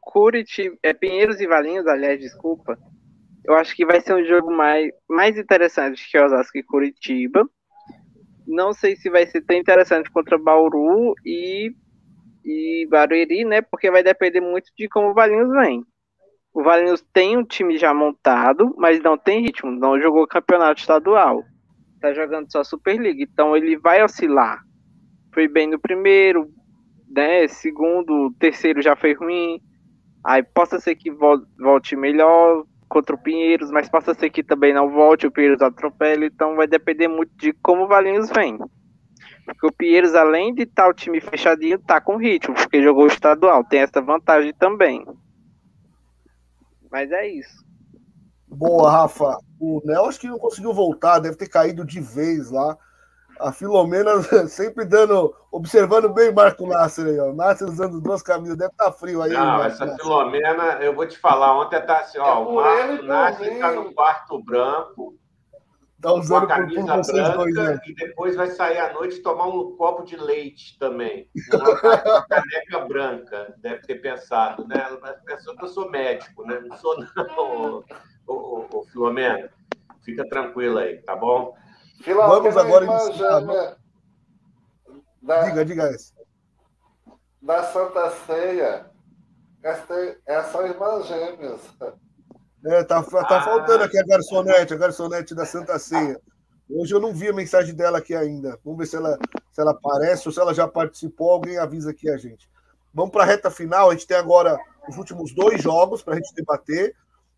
Curitiba, 0.00 0.76
é, 0.84 0.92
Pinheiros 0.92 1.40
e 1.40 1.48
Valinhos, 1.48 1.88
aliás, 1.88 2.20
desculpa, 2.20 2.78
eu 3.44 3.54
acho 3.54 3.74
que 3.74 3.84
vai 3.84 4.00
ser 4.00 4.14
um 4.14 4.24
jogo 4.24 4.52
mais, 4.52 4.92
mais 5.08 5.36
interessante 5.36 6.08
que 6.08 6.16
Osasco 6.16 6.56
e 6.56 6.62
Curitiba. 6.62 7.44
Não 8.46 8.72
sei 8.72 8.94
se 8.94 9.10
vai 9.10 9.26
ser 9.26 9.42
tão 9.42 9.56
interessante 9.56 10.08
contra 10.12 10.38
Bauru 10.38 11.12
e, 11.26 11.74
e 12.44 12.86
Barueri, 12.88 13.44
né, 13.44 13.62
porque 13.62 13.90
vai 13.90 14.04
depender 14.04 14.40
muito 14.40 14.70
de 14.78 14.88
como 14.88 15.10
o 15.10 15.14
Valinhos 15.14 15.50
vem. 15.50 15.84
O 16.52 16.62
Valinhos 16.62 17.04
tem 17.12 17.36
um 17.36 17.44
time 17.44 17.78
já 17.78 17.94
montado, 17.94 18.74
mas 18.76 19.00
não 19.00 19.16
tem 19.16 19.42
ritmo, 19.42 19.70
não 19.70 20.00
jogou 20.00 20.26
campeonato 20.26 20.80
estadual. 20.80 21.42
Tá 22.00 22.12
jogando 22.12 22.50
só 22.50 22.64
Superliga, 22.64 23.22
então 23.22 23.56
ele 23.56 23.78
vai 23.78 24.02
oscilar 24.02 24.62
foi 25.32 25.48
bem 25.48 25.68
no 25.68 25.78
primeiro, 25.78 26.48
né? 27.08 27.46
Segundo, 27.48 28.32
terceiro 28.38 28.82
já 28.82 28.96
foi 28.96 29.14
ruim. 29.14 29.60
Aí 30.24 30.42
possa 30.42 30.78
ser 30.78 30.96
que 30.96 31.10
volte 31.10 31.96
melhor 31.96 32.64
contra 32.88 33.14
o 33.14 33.22
Pinheiros, 33.22 33.70
mas 33.70 33.88
possa 33.88 34.12
ser 34.14 34.30
que 34.30 34.42
também 34.42 34.74
não 34.74 34.90
volte, 34.90 35.26
o 35.26 35.30
Pinheiros 35.30 35.62
atropele, 35.62 36.26
então 36.26 36.56
vai 36.56 36.66
depender 36.66 37.08
muito 37.08 37.30
de 37.36 37.52
como 37.62 37.84
o 37.84 37.88
Valinhos 37.88 38.28
vem. 38.30 38.58
Porque 39.46 39.66
o 39.66 39.72
Pinheiros, 39.72 40.14
além 40.14 40.52
de 40.52 40.62
estar 40.62 40.84
tá 40.84 40.90
o 40.90 40.94
time 40.94 41.20
fechadinho, 41.20 41.78
tá 41.78 42.00
com 42.00 42.16
ritmo, 42.16 42.54
porque 42.54 42.82
jogou 42.82 43.06
estadual, 43.06 43.64
tem 43.64 43.80
essa 43.80 44.02
vantagem 44.02 44.52
também. 44.52 45.04
Mas 46.90 47.10
é 47.12 47.28
isso. 47.28 47.64
Boa, 48.46 48.90
Rafa. 48.90 49.38
O 49.60 49.80
Nel 49.84 50.06
acho 50.06 50.18
que 50.18 50.26
não 50.26 50.38
conseguiu 50.38 50.72
voltar, 50.72 51.18
deve 51.18 51.36
ter 51.36 51.48
caído 51.48 51.84
de 51.84 52.00
vez 52.00 52.50
lá. 52.50 52.76
A 53.38 53.52
Filomena 53.52 54.22
sempre 54.48 54.84
dando, 54.84 55.34
observando 55.50 56.08
bem 56.12 56.30
o 56.30 56.34
Marco 56.34 56.66
Nasser 56.66 57.06
aí, 57.06 57.18
ó. 57.18 57.32
Nasser 57.32 57.68
usando 57.68 58.00
duas 58.00 58.22
camisas, 58.22 58.56
deve 58.56 58.72
estar 58.72 58.86
tá 58.86 58.92
frio 58.92 59.22
aí. 59.22 59.32
Não, 59.32 59.62
essa 59.62 59.86
Nasser. 59.86 60.02
Filomena, 60.02 60.64
eu 60.82 60.94
vou 60.94 61.06
te 61.06 61.18
falar, 61.18 61.58
ontem 61.58 61.80
tá 61.80 62.00
assim, 62.00 62.18
ó, 62.18 62.26
é 62.26 62.34
o 62.34 62.54
Marco 62.54 63.02
Nasser 63.04 63.52
está 63.52 63.72
no 63.72 63.94
quarto 63.94 64.42
branco, 64.42 65.14
Tá 66.00 66.12
usando 66.14 66.44
uma 66.44 66.46
camisa 66.46 66.80
por, 66.80 67.04
por 67.04 67.12
branca 67.12 67.36
dois, 67.36 67.54
né? 67.54 67.80
e 67.86 67.94
depois 67.94 68.34
vai 68.34 68.50
sair 68.50 68.78
à 68.78 68.92
noite 68.92 69.20
tomar 69.20 69.48
um 69.48 69.76
copo 69.76 70.02
de 70.02 70.16
leite 70.16 70.78
também. 70.78 71.28
Uma, 71.52 72.02
uma 72.02 72.26
caneca 72.26 72.80
branca, 72.86 73.54
deve 73.58 73.82
ter 73.82 73.96
pensado, 73.96 74.66
né? 74.66 74.82
Pensou 75.26 75.54
que 75.56 75.64
eu 75.64 75.68
sou 75.68 75.90
médico, 75.90 76.44
né? 76.44 76.60
Não 76.60 76.76
sou, 76.78 76.96
não, 76.98 77.84
ô, 78.26 78.34
ô, 78.34 78.66
ô, 78.72 78.84
Filomena. 78.84 79.50
Fica 80.02 80.26
tranquila 80.28 80.80
aí, 80.80 80.98
tá 81.02 81.14
bom? 81.14 81.54
Vamos 82.06 82.56
agora 82.56 82.86
iniciar. 82.86 83.40
Né? 83.42 83.76
Da, 85.20 85.44
diga, 85.44 85.64
diga 85.64 85.90
esse. 85.90 86.14
Da 87.42 87.62
Santa 87.64 88.10
Ceia, 88.10 88.90
essa, 89.62 90.16
essa 90.26 90.50
são 90.50 90.66
irmãs 90.66 91.06
gêmeas. 91.06 91.60
É, 92.64 92.84
tá, 92.84 93.02
tá 93.02 93.38
ah. 93.38 93.42
faltando 93.42 93.84
aqui 93.84 93.98
a 93.98 94.04
garçonete, 94.04 94.74
a 94.74 94.76
garçonete 94.76 95.34
da 95.34 95.46
Santa 95.46 95.78
Ceia. 95.78 96.20
Hoje 96.70 96.94
eu 96.94 97.00
não 97.00 97.12
vi 97.12 97.28
a 97.28 97.32
mensagem 97.32 97.74
dela 97.74 97.98
aqui 97.98 98.14
ainda. 98.14 98.58
Vamos 98.64 98.78
ver 98.78 98.86
se 98.86 98.96
ela, 98.96 99.18
se 99.50 99.60
ela 99.60 99.72
aparece 99.72 100.28
ou 100.28 100.32
se 100.32 100.40
ela 100.40 100.54
já 100.54 100.68
participou. 100.68 101.32
Alguém 101.32 101.58
avisa 101.58 101.90
aqui 101.90 102.08
a 102.08 102.16
gente. 102.16 102.48
Vamos 102.92 103.10
para 103.10 103.22
a 103.22 103.26
reta 103.26 103.50
final. 103.50 103.90
A 103.90 103.92
gente 103.92 104.06
tem 104.06 104.16
agora 104.16 104.58
os 104.88 104.96
últimos 104.96 105.34
dois 105.34 105.60
jogos 105.62 106.02
para 106.02 106.14
a 106.14 106.16
gente 106.16 106.34
debater. 106.34 106.94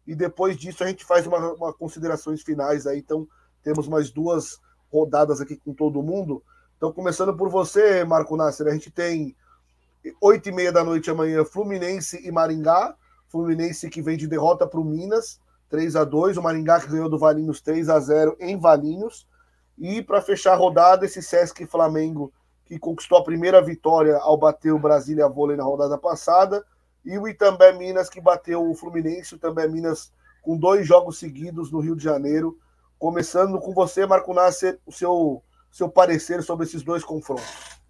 E 0.06 0.14
depois 0.14 0.56
disso 0.56 0.82
a 0.82 0.86
gente 0.88 1.04
faz 1.04 1.26
uma, 1.26 1.38
uma, 1.54 1.72
considerações 1.72 2.42
finais 2.42 2.86
aí. 2.86 2.98
Então, 2.98 3.26
temos 3.62 3.86
mais 3.88 4.10
duas 4.10 4.58
rodadas 4.92 5.40
aqui 5.40 5.56
com 5.56 5.72
todo 5.72 6.02
mundo. 6.02 6.42
Então, 6.76 6.92
começando 6.92 7.34
por 7.34 7.48
você, 7.48 8.04
Marco 8.04 8.36
Nasser, 8.36 8.66
a 8.66 8.72
gente 8.72 8.90
tem 8.90 9.36
oito 10.20 10.48
e 10.48 10.52
meia 10.52 10.72
da 10.72 10.82
noite 10.82 11.10
amanhã, 11.10 11.44
Fluminense 11.44 12.20
e 12.26 12.30
Maringá. 12.32 12.94
Fluminense 13.32 13.88
que 13.88 14.02
vem 14.02 14.18
de 14.18 14.28
derrota 14.28 14.66
para 14.66 14.78
o 14.78 14.84
Minas, 14.84 15.40
3 15.70 15.96
a 15.96 16.04
2 16.04 16.36
o 16.36 16.42
Maringá 16.42 16.78
que 16.78 16.88
ganhou 16.88 17.09
do 17.09 17.18
Valinhos 17.18 17.62
3 17.62 17.88
a 17.88 17.98
0 17.98 18.36
em 18.38 18.59
Valinhos. 18.59 19.26
E 19.78 20.02
para 20.02 20.20
fechar 20.20 20.52
a 20.52 20.56
rodada, 20.56 21.06
esse 21.06 21.22
Sesc 21.22 21.64
Flamengo 21.66 22.30
que 22.66 22.78
conquistou 22.78 23.16
a 23.16 23.24
primeira 23.24 23.62
vitória 23.62 24.18
ao 24.18 24.36
bater 24.36 24.70
o 24.70 24.78
Brasília 24.78 25.26
Vôlei 25.28 25.56
na 25.56 25.64
rodada 25.64 25.96
passada. 25.96 26.62
E 27.02 27.16
o 27.16 27.26
Itambé 27.26 27.72
Minas 27.72 28.10
que 28.10 28.20
bateu 28.20 28.70
o 28.70 28.74
Fluminense, 28.74 29.34
o 29.34 29.36
Itambé 29.36 29.66
Minas 29.66 30.12
com 30.42 30.54
dois 30.54 30.86
jogos 30.86 31.18
seguidos 31.18 31.72
no 31.72 31.80
Rio 31.80 31.96
de 31.96 32.04
Janeiro. 32.04 32.59
Começando 32.98 33.59
com 33.59 33.72
você, 33.72 34.04
Marco 34.04 34.34
Nasser, 34.34 34.78
o 34.84 34.92
seu, 34.92 35.42
seu 35.70 35.88
parecer 35.88 36.42
sobre 36.42 36.66
esses 36.66 36.82
dois 36.82 37.02
confrontos. 37.02 37.80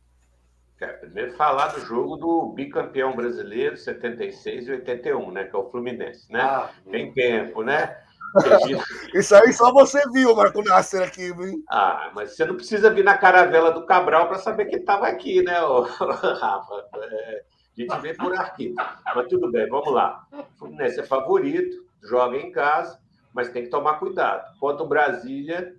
Quero 0.82 0.98
primeiro 0.98 1.32
falar 1.34 1.68
do 1.68 1.80
jogo 1.82 2.16
do 2.16 2.46
bicampeão 2.56 3.14
brasileiro, 3.14 3.76
76 3.76 4.66
e 4.66 4.72
81, 4.72 5.30
né? 5.30 5.44
Que 5.44 5.54
é 5.54 5.58
o 5.60 5.70
Fluminense, 5.70 6.26
né? 6.32 6.40
Ah, 6.40 6.70
Tem 6.90 7.12
tempo, 7.12 7.62
né? 7.62 7.96
Isso 9.14 9.32
aí 9.32 9.52
só 9.52 9.72
você 9.72 10.02
viu, 10.10 10.34
Marco 10.34 10.60
Nasser, 10.60 11.06
aqui, 11.06 11.26
hein? 11.26 11.62
Ah, 11.70 12.10
mas 12.12 12.34
você 12.34 12.44
não 12.44 12.56
precisa 12.56 12.90
vir 12.90 13.04
na 13.04 13.16
caravela 13.16 13.70
do 13.70 13.86
Cabral 13.86 14.26
para 14.26 14.40
saber 14.40 14.64
que 14.64 14.74
estava 14.74 15.06
aqui, 15.06 15.40
né, 15.42 15.54
Rafa? 16.40 16.84
É, 16.96 17.42
a 17.78 17.80
gente 17.80 18.00
vê 18.00 18.14
por 18.14 18.34
aqui. 18.34 18.74
Mas 19.14 19.28
tudo 19.28 19.52
bem, 19.52 19.68
vamos 19.68 19.92
lá. 19.92 20.26
O 20.32 20.58
Fluminense 20.58 20.98
é 20.98 21.04
favorito, 21.04 21.76
joga 22.02 22.36
em 22.38 22.50
casa, 22.50 22.98
mas 23.32 23.50
tem 23.50 23.62
que 23.62 23.70
tomar 23.70 24.00
cuidado. 24.00 24.58
Quanto 24.58 24.82
o 24.82 24.88
Brasília, 24.88 25.76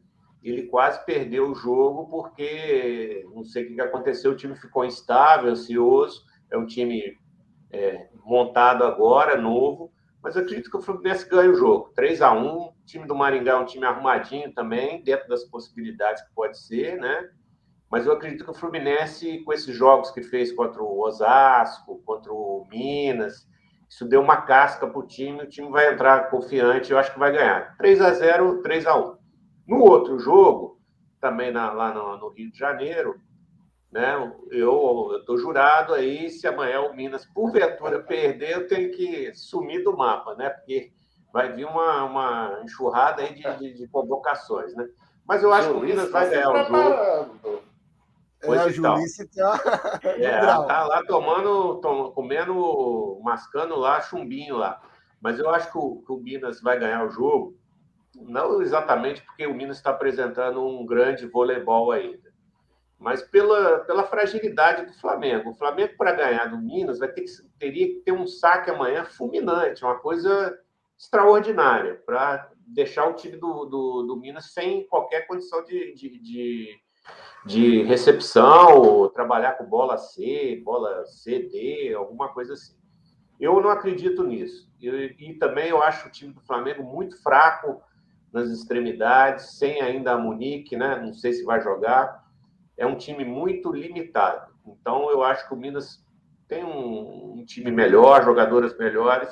ele 0.49 0.63
quase 0.63 1.03
perdeu 1.05 1.49
o 1.49 1.55
jogo 1.55 2.07
porque 2.09 3.25
não 3.33 3.43
sei 3.43 3.63
o 3.63 3.75
que 3.75 3.81
aconteceu, 3.81 4.31
o 4.31 4.35
time 4.35 4.55
ficou 4.55 4.83
instável, 4.83 5.49
ansioso. 5.49 6.25
É 6.51 6.57
um 6.57 6.65
time 6.65 7.17
é, 7.71 8.09
montado 8.25 8.83
agora, 8.83 9.39
novo, 9.39 9.91
mas 10.21 10.35
eu 10.35 10.43
acredito 10.43 10.69
que 10.69 10.77
o 10.77 10.81
Fluminense 10.81 11.27
ganha 11.27 11.49
o 11.49 11.55
jogo. 11.55 11.91
3 11.95 12.21
a 12.21 12.33
1 12.33 12.73
o 12.83 12.85
time 12.85 13.07
do 13.07 13.15
Maringá 13.15 13.53
é 13.53 13.55
um 13.55 13.65
time 13.65 13.85
arrumadinho 13.85 14.53
também, 14.53 15.01
dentro 15.01 15.27
das 15.29 15.45
possibilidades 15.45 16.21
que 16.23 16.33
pode 16.35 16.59
ser, 16.59 16.97
né? 16.97 17.29
Mas 17.89 18.05
eu 18.05 18.11
acredito 18.11 18.43
que 18.43 18.51
o 18.51 18.55
Fluminense, 18.55 19.39
com 19.45 19.53
esses 19.53 19.73
jogos 19.75 20.11
que 20.11 20.21
fez 20.21 20.51
contra 20.51 20.81
o 20.81 20.99
Osasco, 20.99 22.01
contra 22.05 22.33
o 22.33 22.67
Minas, 22.69 23.47
isso 23.87 24.05
deu 24.05 24.21
uma 24.21 24.41
casca 24.41 24.87
para 24.87 24.99
o 24.99 25.05
time, 25.05 25.43
o 25.43 25.49
time 25.49 25.69
vai 25.69 25.93
entrar 25.93 26.29
confiante, 26.29 26.91
eu 26.91 26.97
acho 26.97 27.13
que 27.13 27.19
vai 27.19 27.31
ganhar. 27.31 27.77
3 27.77 28.01
a 28.01 28.11
0 28.11 28.61
3 28.61 28.85
a 28.87 28.97
1 28.97 29.22
no 29.67 29.79
outro 29.79 30.19
jogo, 30.19 30.79
também 31.19 31.51
na, 31.51 31.71
lá 31.71 31.93
no, 31.93 32.17
no, 32.17 32.29
Rio 32.29 32.51
de 32.51 32.57
Janeiro, 32.57 33.15
né, 33.91 34.15
eu 34.51 35.17
estou 35.19 35.37
jurado 35.37 35.93
aí, 35.93 36.29
se 36.29 36.47
amanhã 36.47 36.81
o 36.81 36.95
Minas, 36.95 37.25
porventura, 37.25 38.01
perder, 38.01 38.51
eu 38.51 38.67
tenho 38.67 38.91
que 38.91 39.33
sumir 39.33 39.83
do 39.83 39.95
mapa, 39.95 40.33
né? 40.35 40.49
Porque 40.49 40.91
vai 41.31 41.53
vir 41.53 41.65
uma, 41.65 42.03
uma 42.03 42.61
enxurrada 42.63 43.21
aí 43.21 43.33
de, 43.35 43.57
de, 43.57 43.73
de 43.73 43.87
convocações, 43.87 44.73
né? 44.75 44.87
Mas 45.27 45.41
eu 45.41 45.53
acho 45.53 45.69
que 45.69 45.75
o 45.75 45.79
Minas 45.79 46.11
vai 46.11 46.29
ganhar 46.29 46.51
o 46.51 46.63
jogo. 46.63 47.63
É, 48.41 48.57
a 48.57 48.69
Julice 48.69 49.29
tá... 49.29 49.99
é, 50.03 50.39
tá 50.41 50.83
lá 50.83 51.03
tomando, 51.05 51.79
tom, 51.79 52.11
comendo, 52.11 53.19
mascando 53.23 53.75
lá 53.77 54.01
chumbinho 54.01 54.57
lá. 54.57 54.81
Mas 55.21 55.39
eu 55.39 55.49
acho 55.49 55.71
que 55.71 55.77
o, 55.77 56.03
que 56.05 56.11
o 56.11 56.17
Minas 56.17 56.61
vai 56.61 56.77
ganhar 56.77 57.05
o 57.05 57.09
jogo 57.09 57.55
não 58.15 58.61
exatamente 58.61 59.21
porque 59.21 59.47
o 59.47 59.53
Minas 59.53 59.77
está 59.77 59.89
apresentando 59.89 60.65
um 60.65 60.85
grande 60.85 61.25
voleibol 61.25 61.91
ainda, 61.91 62.31
mas 62.99 63.21
pela, 63.21 63.79
pela 63.79 64.03
fragilidade 64.03 64.85
do 64.85 64.93
Flamengo. 64.93 65.49
O 65.49 65.55
Flamengo, 65.55 65.93
para 65.97 66.13
ganhar 66.13 66.45
do 66.45 66.57
Minas, 66.57 66.99
vai 66.99 67.09
ter 67.09 67.21
que, 67.21 67.31
teria 67.59 67.87
que 67.87 68.01
ter 68.01 68.11
um 68.11 68.25
saque 68.25 68.69
amanhã 68.69 69.03
fulminante, 69.03 69.83
uma 69.83 69.99
coisa 69.99 70.57
extraordinária, 70.97 72.01
para 72.05 72.49
deixar 72.65 73.07
o 73.07 73.13
time 73.13 73.35
do, 73.35 73.65
do, 73.65 74.03
do, 74.03 74.15
Minas 74.15 74.53
sem 74.53 74.87
qualquer 74.87 75.27
condição 75.27 75.63
de, 75.65 75.93
de, 75.95 76.19
de, 76.19 76.79
de 77.45 77.83
recepção, 77.83 79.09
trabalhar 79.09 79.57
com 79.57 79.65
bola 79.65 79.97
C, 79.97 80.61
bola 80.63 81.05
CD, 81.05 81.93
alguma 81.93 82.29
coisa 82.29 82.53
assim. 82.53 82.77
Eu 83.39 83.59
não 83.59 83.69
acredito 83.69 84.23
nisso. 84.23 84.71
e 84.79 85.33
também 85.39 85.67
eu 85.67 85.83
acho 85.83 86.07
o 86.07 86.11
time 86.11 86.31
do 86.31 86.41
Flamengo 86.41 86.83
muito 86.83 87.21
fraco 87.21 87.81
nas 88.33 88.49
extremidades, 88.49 89.57
sem 89.57 89.79
ainda 89.79 90.13
a 90.13 90.17
Munique, 90.17 90.75
né? 90.75 90.99
Não 90.99 91.13
sei 91.13 91.33
se 91.33 91.43
vai 91.43 91.61
jogar. 91.61 92.23
É 92.75 92.85
um 92.85 92.97
time 92.97 93.23
muito 93.23 93.71
limitado. 93.71 94.51
Então, 94.65 95.11
eu 95.11 95.21
acho 95.21 95.47
que 95.47 95.53
o 95.53 95.57
Minas 95.57 96.03
tem 96.47 96.63
um, 96.63 97.35
um 97.37 97.45
time 97.45 97.71
melhor, 97.71 98.23
jogadoras 98.23 98.75
melhores. 98.77 99.29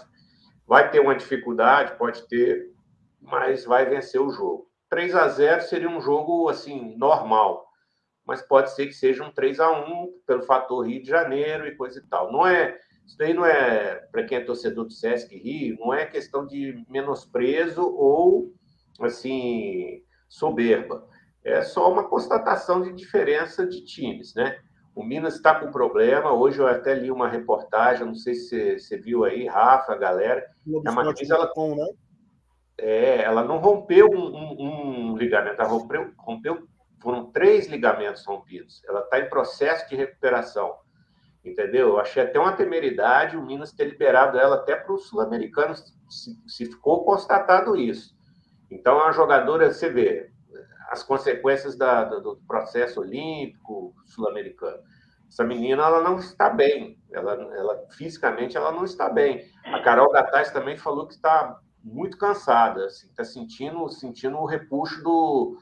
Vai 0.67 0.91
ter 0.91 0.99
uma 0.99 1.15
dificuldade, 1.15 1.97
pode 1.97 2.27
ter, 2.27 2.71
mas 3.19 3.65
vai 3.65 3.85
vencer 3.85 4.21
o 4.21 4.29
jogo. 4.29 4.69
3 4.89 5.15
a 5.15 5.27
0 5.27 5.61
seria 5.63 5.89
um 5.89 6.01
jogo 6.01 6.47
assim 6.49 6.95
normal, 6.97 7.65
mas 8.25 8.41
pode 8.41 8.71
ser 8.71 8.87
que 8.87 8.93
seja 8.93 9.23
um 9.23 9.31
3 9.31 9.59
a 9.59 9.71
1 9.71 10.07
pelo 10.27 10.43
fator 10.43 10.85
Rio 10.85 11.01
de 11.01 11.09
Janeiro 11.09 11.65
e 11.65 11.75
coisa 11.75 11.99
e 11.99 12.03
tal. 12.03 12.31
Não 12.31 12.45
é 12.45 12.77
isso 13.05 13.17
daí 13.17 13.33
não 13.33 13.45
é 13.45 13.95
para 14.11 14.23
quem 14.23 14.37
é 14.37 14.41
torcedor 14.41 14.85
do 14.85 14.93
Sesc 14.93 15.35
Rio, 15.35 15.77
não 15.79 15.93
é 15.93 16.05
questão 16.05 16.45
de 16.45 16.85
menosprezo 16.87 17.81
ou 17.81 18.53
assim, 19.07 20.03
soberba. 20.27 21.07
É 21.43 21.61
só 21.61 21.91
uma 21.91 22.07
constatação 22.07 22.81
de 22.81 22.93
diferença 22.93 23.65
de 23.65 23.83
times, 23.83 24.33
né? 24.35 24.59
O 24.93 25.03
Minas 25.03 25.35
está 25.35 25.55
com 25.55 25.71
problema. 25.71 26.33
Hoje 26.33 26.59
eu 26.59 26.67
até 26.67 26.93
li 26.93 27.09
uma 27.09 27.27
reportagem, 27.27 28.05
não 28.05 28.15
sei 28.15 28.35
se 28.35 28.79
você 28.79 28.97
viu 28.97 29.23
aí, 29.23 29.47
Rafa, 29.47 29.95
galera. 29.95 30.45
A 30.85 30.91
Martins, 30.91 31.29
ela, 31.29 31.45
né? 31.45 31.87
é, 32.77 33.23
ela 33.23 33.43
não 33.43 33.57
rompeu 33.57 34.07
um, 34.07 34.35
um, 34.35 35.11
um 35.11 35.17
ligamento, 35.17 35.61
ela 35.61 35.69
rompeu, 35.69 36.11
rompeu, 36.17 36.67
foram 37.01 37.31
três 37.31 37.67
ligamentos 37.67 38.25
rompidos. 38.25 38.83
Ela 38.85 39.01
está 39.01 39.19
em 39.19 39.29
processo 39.29 39.87
de 39.87 39.95
recuperação, 39.95 40.75
entendeu? 41.43 41.89
Eu 41.89 41.99
achei 41.99 42.23
até 42.23 42.39
uma 42.39 42.53
temeridade 42.55 43.37
o 43.37 43.45
Minas 43.45 43.71
ter 43.71 43.85
liberado 43.85 44.37
ela 44.37 44.55
até 44.55 44.75
para 44.75 44.93
os 44.93 45.07
sul-americanos, 45.07 45.95
se, 46.09 46.35
se 46.47 46.65
ficou 46.65 47.05
constatado 47.05 47.75
isso. 47.77 48.15
Então, 48.71 48.99
é 48.99 49.03
uma 49.03 49.11
jogadora, 49.11 49.71
você 49.71 49.89
vê, 49.89 50.31
as 50.89 51.03
consequências 51.03 51.77
da, 51.77 52.03
do, 52.03 52.37
processo 52.47 52.99
olímpico 52.99 53.93
sul-americano. 54.05 54.79
Essa 55.27 55.43
menina, 55.43 55.83
ela 55.83 56.01
não 56.01 56.17
está 56.17 56.49
bem, 56.49 56.99
ela, 57.09 57.33
ela 57.33 57.85
fisicamente 57.91 58.57
ela 58.57 58.71
não 58.71 58.83
está 58.83 59.09
bem. 59.09 59.45
A 59.63 59.81
Carol 59.81 60.11
Gataz 60.11 60.51
também 60.51 60.77
falou 60.77 61.07
que 61.07 61.13
está 61.13 61.57
muito 61.81 62.17
cansada, 62.17 62.85
assim, 62.85 63.07
está 63.07 63.23
sentindo, 63.23 63.87
sentindo 63.89 64.37
o 64.37 64.45
repuxo 64.45 65.01
do, 65.01 65.57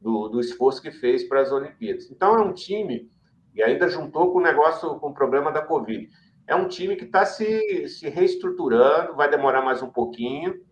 do, 0.00 0.28
do 0.28 0.40
esforço 0.40 0.82
que 0.82 0.90
fez 0.90 1.24
para 1.24 1.40
as 1.40 1.50
Olimpíadas. 1.50 2.10
Então, 2.10 2.36
é 2.36 2.42
um 2.42 2.52
time, 2.52 3.10
e 3.54 3.62
ainda 3.62 3.88
juntou 3.88 4.32
com 4.32 4.38
o 4.38 4.42
negócio, 4.42 5.00
com 5.00 5.08
o 5.08 5.14
problema 5.14 5.50
da 5.50 5.62
Covid. 5.62 6.10
é 6.46 6.54
um 6.54 6.68
time 6.68 6.94
que 6.94 7.04
está 7.04 7.24
se, 7.24 7.88
se 7.88 8.10
reestruturando, 8.10 9.14
vai 9.14 9.30
demorar 9.30 9.62
mais 9.62 9.82
um 9.82 9.90
pouquinho. 9.90 10.62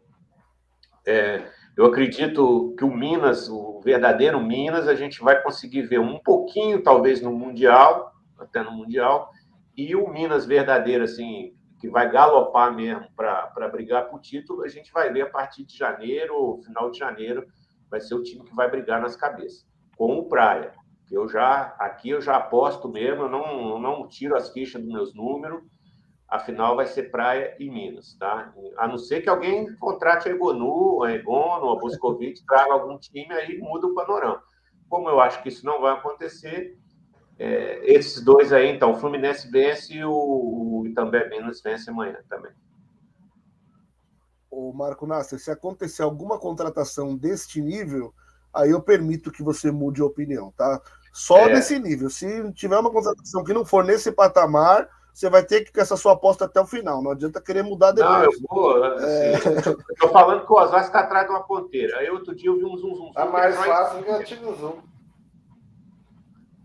É, 1.06 1.50
eu 1.76 1.86
acredito 1.86 2.74
que 2.76 2.84
o 2.84 2.94
Minas, 2.94 3.48
o 3.48 3.80
verdadeiro 3.80 4.40
Minas, 4.40 4.86
a 4.86 4.94
gente 4.94 5.22
vai 5.22 5.42
conseguir 5.42 5.82
ver 5.82 6.00
um 6.00 6.18
pouquinho, 6.18 6.82
talvez, 6.82 7.22
no 7.22 7.32
Mundial, 7.32 8.12
até 8.38 8.62
no 8.62 8.72
Mundial, 8.72 9.30
e 9.76 9.96
o 9.96 10.08
Minas 10.08 10.44
verdadeiro, 10.44 11.04
assim, 11.04 11.54
que 11.80 11.88
vai 11.88 12.10
galopar 12.10 12.74
mesmo 12.74 13.08
para 13.16 13.68
brigar 13.68 14.08
por 14.08 14.20
título, 14.20 14.62
a 14.62 14.68
gente 14.68 14.92
vai 14.92 15.10
ver 15.12 15.22
a 15.22 15.30
partir 15.30 15.64
de 15.64 15.76
janeiro, 15.76 16.60
final 16.64 16.90
de 16.90 16.98
janeiro, 16.98 17.46
vai 17.90 18.00
ser 18.00 18.14
o 18.14 18.22
time 18.22 18.44
que 18.44 18.54
vai 18.54 18.70
brigar 18.70 19.00
nas 19.00 19.16
cabeças, 19.16 19.66
com 19.96 20.18
o 20.18 20.28
Praia. 20.28 20.72
Eu 21.10 21.28
já, 21.28 21.74
aqui 21.78 22.10
eu 22.10 22.20
já 22.20 22.36
aposto 22.36 22.88
mesmo, 22.88 23.24
eu 23.24 23.28
não, 23.28 23.78
não 23.78 24.06
tiro 24.06 24.36
as 24.36 24.50
fichas 24.50 24.80
dos 24.80 24.92
meus 24.92 25.14
números, 25.14 25.62
afinal 26.32 26.74
vai 26.74 26.86
ser 26.86 27.10
Praia 27.10 27.54
e 27.58 27.68
Minas, 27.68 28.16
tá? 28.18 28.54
A 28.78 28.88
não 28.88 28.96
ser 28.96 29.20
que 29.20 29.28
alguém 29.28 29.76
contrate 29.76 30.30
a 30.30 30.32
Egonu, 30.32 31.02
a 31.02 31.12
Egono, 31.12 31.70
a 31.70 31.78
Boscovite, 31.78 32.42
traga 32.48 32.72
algum 32.72 32.98
time 32.98 33.30
aí 33.34 33.58
muda 33.58 33.86
o 33.86 33.94
panorama. 33.94 34.42
Como 34.88 35.10
eu 35.10 35.20
acho 35.20 35.42
que 35.42 35.50
isso 35.50 35.66
não 35.66 35.82
vai 35.82 35.92
acontecer, 35.92 36.78
é, 37.38 37.82
esses 37.84 38.24
dois 38.24 38.50
aí, 38.50 38.68
então, 38.68 38.92
o 38.92 38.96
Fluminense 38.96 39.50
vence 39.50 39.92
e 39.92 40.02
o, 40.02 40.10
o 40.10 40.86
Itambé 40.86 41.28
Minas 41.28 41.60
vence 41.60 41.90
amanhã 41.90 42.16
também. 42.30 42.52
O 44.50 44.72
Marco 44.72 45.06
Nasser, 45.06 45.38
se 45.38 45.50
acontecer 45.50 46.02
alguma 46.02 46.38
contratação 46.38 47.14
deste 47.14 47.60
nível, 47.60 48.14
aí 48.54 48.70
eu 48.70 48.80
permito 48.80 49.30
que 49.30 49.42
você 49.42 49.70
mude 49.70 50.00
a 50.00 50.06
opinião, 50.06 50.50
tá? 50.56 50.80
Só 51.12 51.40
é. 51.48 51.52
nesse 51.52 51.78
nível. 51.78 52.08
Se 52.08 52.50
tiver 52.54 52.78
uma 52.78 52.90
contratação 52.90 53.44
que 53.44 53.52
não 53.52 53.66
for 53.66 53.84
nesse 53.84 54.10
patamar, 54.10 54.88
você 55.12 55.28
vai 55.28 55.44
ter 55.44 55.64
que 55.64 55.72
ter 55.72 55.80
essa 55.80 55.96
sua 55.96 56.12
aposta 56.12 56.46
até 56.46 56.60
o 56.60 56.66
final. 56.66 57.02
Não 57.02 57.10
adianta 57.10 57.40
querer 57.40 57.62
mudar 57.62 57.92
depois. 57.92 58.12
Não, 58.12 58.24
eu 58.24 58.32
vou. 58.48 58.84
Assim, 58.84 59.06
é... 59.06 59.34
Eu 59.34 59.96
tô 59.98 60.08
falando 60.08 60.46
que 60.46 60.52
o 60.52 60.56
Osasco 60.56 60.86
está 60.86 61.00
atrás 61.00 61.26
de 61.26 61.32
uma 61.32 61.42
ponteira. 61.42 61.98
Aí 61.98 62.10
outro 62.10 62.34
dia 62.34 62.48
eu 62.48 62.56
vi 62.56 62.64
um 62.64 62.76
zum 62.76 62.94
zum. 62.94 63.12
É 63.16 63.24
mais 63.24 63.56
fácil 63.56 64.02
que 64.02 64.10
eu 64.10 64.24
tive 64.24 64.44
zoom. 64.54 64.80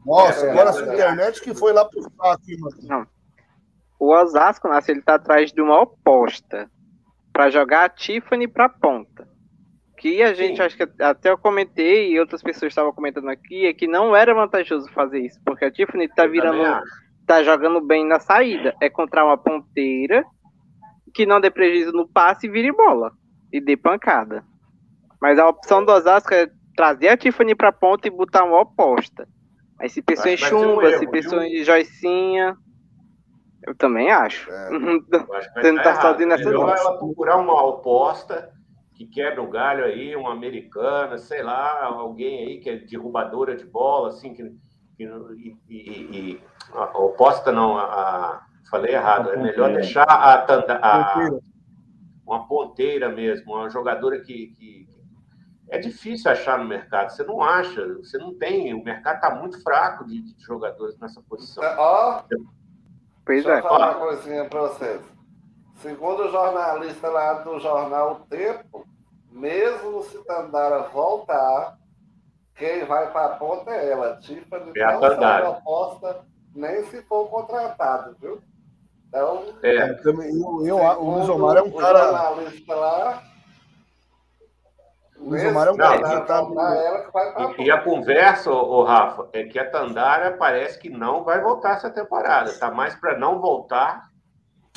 Nossa, 0.05 0.45
é, 0.45 0.51
agora 0.51 0.69
é, 0.69 0.89
a 0.89 0.93
internet 0.93 1.41
que 1.41 1.53
foi 1.53 1.73
lá 1.73 1.83
pro 1.83 2.01
saco, 2.01 2.41
Não. 2.83 3.05
O 3.99 4.13
Osasco, 4.13 4.69
Nasce, 4.69 4.91
ele 4.91 5.01
tá 5.01 5.15
atrás 5.15 5.51
de 5.51 5.61
uma 5.61 5.81
oposta 5.81 6.69
para 7.33 7.49
jogar 7.49 7.85
a 7.85 7.89
Tiffany 7.89 8.47
para 8.47 8.69
ponta. 8.69 9.27
Que 9.97 10.21
a 10.23 10.33
gente, 10.33 10.57
Sim. 10.57 10.61
acho 10.61 10.77
que 10.77 10.87
até 11.03 11.29
eu 11.29 11.37
comentei 11.37 12.11
e 12.11 12.19
outras 12.19 12.41
pessoas 12.41 12.71
estavam 12.71 12.93
comentando 12.93 13.29
aqui, 13.29 13.65
é 13.65 13.73
que 13.73 13.87
não 13.87 14.15
era 14.15 14.33
vantajoso 14.33 14.87
fazer 14.93 15.19
isso, 15.19 15.39
porque 15.43 15.65
a 15.65 15.71
Tiffany 15.71 16.07
tá 16.07 16.25
virando, 16.27 16.81
tá 17.27 17.43
jogando 17.43 17.81
bem 17.81 18.05
na 18.07 18.19
saída. 18.19 18.73
É 18.81 18.89
contra 18.89 19.23
uma 19.23 19.37
ponteira 19.37 20.25
que 21.13 21.25
não 21.25 21.41
dê 21.41 21.51
prejuízo 21.51 21.91
no 21.91 22.07
passe 22.07 22.47
e 22.47 22.49
vire 22.49 22.71
bola 22.71 23.11
e 23.51 23.59
dê 23.59 23.75
pancada. 23.75 24.43
Mas 25.21 25.37
a 25.37 25.47
opção 25.47 25.83
do 25.83 25.91
Osasco 25.91 26.33
é 26.33 26.49
trazer 26.75 27.09
a 27.09 27.17
Tiffany 27.17 27.53
para 27.53 27.71
ponta 27.71 28.07
e 28.07 28.11
botar 28.11 28.43
uma 28.45 28.61
oposta. 28.61 29.27
Aí 29.79 29.89
se 29.89 30.01
pensou 30.01 30.31
em 30.31 30.37
chumba, 30.37 30.87
um 30.87 30.97
se 30.97 31.07
pensou 31.07 31.41
em 31.41 31.63
joicinha. 31.63 32.55
Eu 33.63 33.75
também 33.75 34.09
acho. 34.09 34.49
É, 34.49 34.69
Você 35.59 35.71
não 35.71 35.83
tá 35.83 36.01
sozinho 36.01 36.29
nessa 36.29 36.45
Melhor 36.45 36.75
ela 36.75 36.97
procurar 36.97 37.37
uma 37.37 37.61
oposta 37.65 38.51
que 38.93 39.05
quebra 39.05 39.41
o 39.41 39.49
galho 39.49 39.83
aí, 39.83 40.15
uma 40.15 40.31
americana, 40.31 41.17
sei 41.17 41.43
lá, 41.43 41.83
alguém 41.85 42.47
aí 42.47 42.59
que 42.59 42.69
é 42.69 42.77
derrubadora 42.77 43.55
de 43.55 43.65
bola, 43.65 44.09
assim, 44.09 44.33
que, 44.33 44.43
que 44.95 45.03
e, 45.03 45.55
e, 45.69 46.31
e 46.33 46.41
a 46.73 46.97
oposta 46.97 47.51
não, 47.51 47.77
a, 47.77 47.83
a, 47.83 48.41
falei 48.69 48.93
errado, 48.93 49.31
é 49.31 49.37
melhor 49.37 49.73
deixar 49.73 50.03
a, 50.03 50.45
a, 50.81 51.29
uma 52.25 52.47
ponteira 52.47 53.09
mesmo, 53.09 53.53
uma 53.53 53.69
jogadora 53.69 54.19
que, 54.19 54.47
que, 54.57 54.87
é 55.69 55.77
difícil 55.77 56.31
achar 56.31 56.57
no 56.57 56.65
mercado. 56.65 57.09
Você 57.09 57.23
não 57.23 57.41
acha, 57.41 57.85
você 57.95 58.17
não 58.17 58.33
tem. 58.33 58.73
O 58.73 58.83
mercado 58.83 59.15
está 59.15 59.35
muito 59.35 59.61
fraco 59.61 60.05
de, 60.05 60.21
de, 60.21 60.41
jogadores 60.41 60.97
nessa 60.97 61.21
posição. 61.21 61.63
É, 61.63 61.75
ó, 61.77 62.23
pois 63.25 63.43
deixa 63.43 63.53
é. 63.53 63.57
eu 63.59 63.63
falar 63.63 63.97
uma 63.97 64.07
coisinha 64.07 64.45
para 64.45 64.61
vocês. 64.61 65.01
Segundo 65.75 66.23
o 66.23 66.31
jornalista 66.31 67.09
lá 67.09 67.33
do 67.33 67.59
jornal 67.59 68.13
O 68.13 68.27
Tempo, 68.27 68.87
mesmo 69.29 70.01
se 70.03 70.23
Tandara 70.25 70.83
voltar, 70.83 71.77
quem 72.55 72.85
vai 72.85 73.11
para 73.11 73.33
a 73.33 73.35
ponta 73.35 73.69
é 73.71 73.91
ela. 73.91 74.17
Tiffany 74.17 74.71
é 74.75 74.93
não 74.93 75.01
sai 75.01 75.41
proposta 75.41 76.25
nem 76.57 76.83
se 76.85 77.01
for 77.03 77.29
contratado, 77.29 78.15
viu? 78.19 78.41
Então, 79.07 79.45
é. 79.63 79.91
eu, 80.03 80.65
eu, 80.65 80.77
o 80.77 81.11
Luiz 81.11 81.29
é 81.29 81.61
um 81.61 81.71
cara. 81.71 82.09
O 82.09 82.17
jornalista 82.17 82.75
lá 82.75 83.23
o 85.19 85.37
Zomar 85.37 85.67
é 85.67 85.71
um 85.71 85.77
cara 85.77 86.21
que 86.21 86.27
tá 86.27 87.55
e, 87.57 87.63
e, 87.63 87.71
a 87.71 87.81
conversa, 87.81 88.51
o 88.51 88.83
Rafa, 88.83 89.27
é 89.33 89.43
que 89.43 89.57
a 89.57 89.69
Tandara 89.69 90.37
parece 90.37 90.79
que 90.79 90.89
não 90.89 91.23
vai 91.23 91.41
voltar 91.41 91.75
essa 91.75 91.89
temporada. 91.89 92.53
Tá 92.53 92.71
mais 92.71 92.95
para 92.95 93.17
não 93.17 93.41
voltar, 93.41 94.09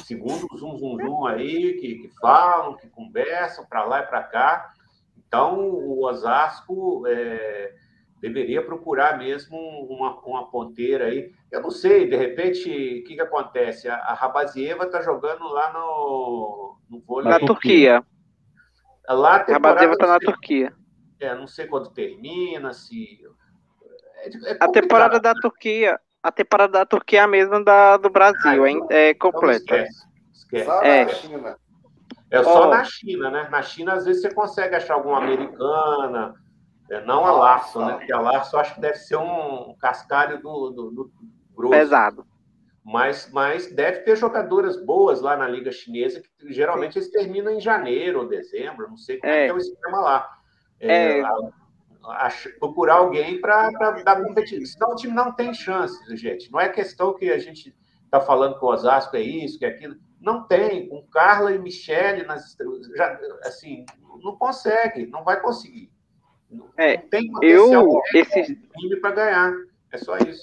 segundo 0.05 0.47
o 0.51 0.59
Zum 0.59 0.79
Zum 0.79 0.99
Zum 0.99 1.27
aí, 1.27 1.75
que, 1.75 1.95
que 1.97 2.11
falam, 2.21 2.77
que 2.77 2.89
conversam 2.89 3.67
para 3.67 3.85
lá 3.85 4.01
e 4.01 4.07
para 4.07 4.23
cá. 4.23 4.73
Então, 5.17 5.61
o 5.61 6.05
Osasco 6.07 7.07
é, 7.07 7.75
deveria 8.21 8.63
procurar 8.63 9.19
mesmo 9.19 9.57
uma, 9.89 10.19
uma 10.21 10.51
ponteira 10.51 11.07
aí. 11.07 11.33
Eu 11.51 11.63
não 11.63 11.71
sei, 11.71 12.07
de 12.09 12.17
repente, 12.17 12.69
o 12.69 13.05
que, 13.09 13.15
que 13.15 13.21
acontece? 13.21 13.89
A, 13.89 13.97
a 13.97 14.15
Rabazieva 14.15 14.85
está 14.85 15.01
jogando 15.01 15.45
lá 15.49 15.73
no, 15.73 16.77
no 16.89 17.01
vôlei. 17.01 17.31
Na 17.31 17.41
Turquia. 17.41 18.05
Lá 19.09 19.37
a 19.37 19.45
temporada. 19.45 19.93
está 19.93 20.07
na 20.07 20.19
Turquia. 20.19 20.73
É, 21.19 21.35
não 21.35 21.47
sei 21.47 21.67
quando 21.67 21.91
termina, 21.91 22.73
se. 22.73 23.21
É, 24.17 24.53
é 24.53 24.57
a 24.61 24.69
temporada 24.69 25.19
da 25.19 25.35
Turquia. 25.35 25.99
A 26.23 26.31
temporada 26.31 26.73
da 26.75 26.87
Turquia 26.87 27.21
é 27.21 27.23
a 27.23 27.27
mesma 27.27 27.65
da 27.65 27.97
do 27.97 28.11
Brasil, 28.11 28.65
ah, 28.65 28.71
então, 28.71 28.89
é 28.91 29.15
completa. 29.15 29.77
esquece, 29.79 30.07
esquece. 30.35 30.65
Só 30.67 30.83
é. 30.83 31.05
na 31.05 31.11
China. 31.13 31.57
É 32.31 32.45
só 32.45 32.67
oh. 32.67 32.71
na 32.71 32.85
China, 32.85 33.31
né? 33.31 33.49
Na 33.51 33.63
China, 33.63 33.95
às 33.95 34.05
vezes, 34.05 34.23
você 34.23 34.33
consegue 34.33 34.77
achar 34.77 34.95
alguma 34.95 35.19
americana, 35.19 36.35
é, 36.91 37.05
não 37.05 37.25
a 37.25 37.31
Larson, 37.31 37.87
né? 37.87 37.95
Porque 37.95 38.13
a 38.13 38.21
Larson 38.21 38.59
acho 38.59 38.75
que 38.75 38.81
deve 38.81 38.97
ser 38.97 39.17
um 39.17 39.75
cascalho 39.81 40.43
do, 40.43 40.71
do, 40.71 40.91
do 40.91 41.13
grosso. 41.55 41.71
Pesado. 41.73 42.27
Mas, 42.85 43.31
mas 43.31 43.73
deve 43.73 44.01
ter 44.01 44.17
jogadoras 44.17 44.83
boas 44.85 45.21
lá 45.21 45.37
na 45.37 45.47
Liga 45.47 45.71
Chinesa, 45.71 46.21
que 46.21 46.53
geralmente 46.53 46.99
eles 46.99 47.11
terminam 47.11 47.53
em 47.53 47.61
janeiro 47.61 48.21
ou 48.21 48.29
dezembro, 48.29 48.89
não 48.89 48.97
sei 48.97 49.19
como 49.19 49.33
é, 49.33 49.47
é 49.47 49.53
o 49.53 49.59
esquema 49.59 50.01
lá. 50.01 50.39
É, 50.81 51.19
é... 51.19 51.23
A, 51.23 52.27
a, 52.27 52.31
procurar 52.59 52.95
alguém 52.95 53.41
para 53.41 53.71
dar 54.03 54.25
competitivo. 54.25 54.67
Senão 54.67 54.93
o 54.93 54.97
time 54.97 55.15
não 55.15 55.33
tem 55.33 55.55
chance, 55.55 56.17
gente. 56.17 56.51
Não 56.51 56.59
é 56.59 56.69
questão 56.69 57.15
que 57.15 57.31
a 57.31 57.39
gente 57.39 57.77
está 58.05 58.21
falando 58.21 58.59
que 58.59 58.65
o 58.65 58.69
Osasco 58.69 59.15
é 59.17 59.21
isso, 59.21 59.59
que 59.59 59.65
é 59.65 59.69
aquilo. 59.69 59.95
Não 60.19 60.45
tem. 60.45 60.89
Com 60.89 61.07
Carla 61.07 61.53
e 61.53 61.59
Michele, 61.59 62.25
nas, 62.25 62.57
já, 62.97 63.21
assim, 63.45 63.85
não 64.23 64.37
consegue, 64.37 65.07
não 65.07 65.23
vai 65.23 65.41
conseguir. 65.41 65.93
É, 66.77 66.97
tem 66.97 67.31
eu, 67.43 68.01
esse... 68.15 68.57
time 68.57 68.97
para 68.97 69.15
ganhar. 69.15 69.53
É 69.93 69.99
só 69.99 70.17
isso 70.19 70.43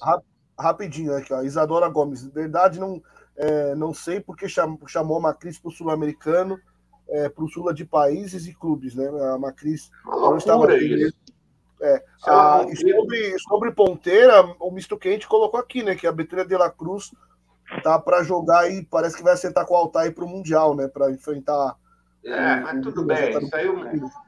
rapidinho 0.58 1.16
aqui, 1.16 1.34
ó. 1.34 1.42
Isadora 1.42 1.88
Gomes. 1.88 2.26
Verdade, 2.26 2.80
não, 2.80 3.02
é, 3.36 3.76
não 3.76 3.94
sei 3.94 4.20
porque 4.20 4.50
chamou, 4.50 4.80
chamou 4.88 5.18
a 5.18 5.22
Macris 5.22 5.60
para 5.60 5.70
o 5.70 5.72
Sul-Americano, 5.72 6.60
é, 7.08 7.30
para 7.30 7.44
o 7.44 7.50
Sula 7.50 7.74
de 7.74 7.86
países 7.86 8.48
e 8.48 8.54
clubes, 8.54 8.96
né? 8.96 9.08
A 9.34 9.38
Macris 9.38 9.92
não 10.06 10.38
estava 10.38 10.66
aqui. 10.66 11.14
É, 11.80 12.04
a, 12.26 12.66
sobre, 12.76 13.40
sobre 13.40 13.72
ponteira, 13.72 14.44
o 14.60 14.72
misto 14.72 14.98
quente 14.98 15.28
colocou 15.28 15.60
aqui, 15.60 15.84
né? 15.84 15.96
Que 15.96 16.08
a 16.08 16.12
Betânia 16.12 16.46
de 16.46 16.58
la 16.58 16.72
Cruz 16.72 17.14
tá 17.84 18.00
para 18.00 18.24
jogar 18.24 18.72
e 18.72 18.84
parece 18.84 19.16
que 19.16 19.24
vai 19.24 19.34
acertar 19.34 19.66
com 19.66 19.76
o 19.76 19.78
Altair 19.78 20.14
para 20.14 20.26
o 20.26 20.28
Mundial, 20.28 20.76
né? 20.76 20.88
Para 20.88 21.12
enfrentar. 21.12 21.76
É, 22.24 22.56
mas 22.58 22.82
tudo 22.82 23.06
bem. 23.06 23.48
Saiu, 23.50 23.76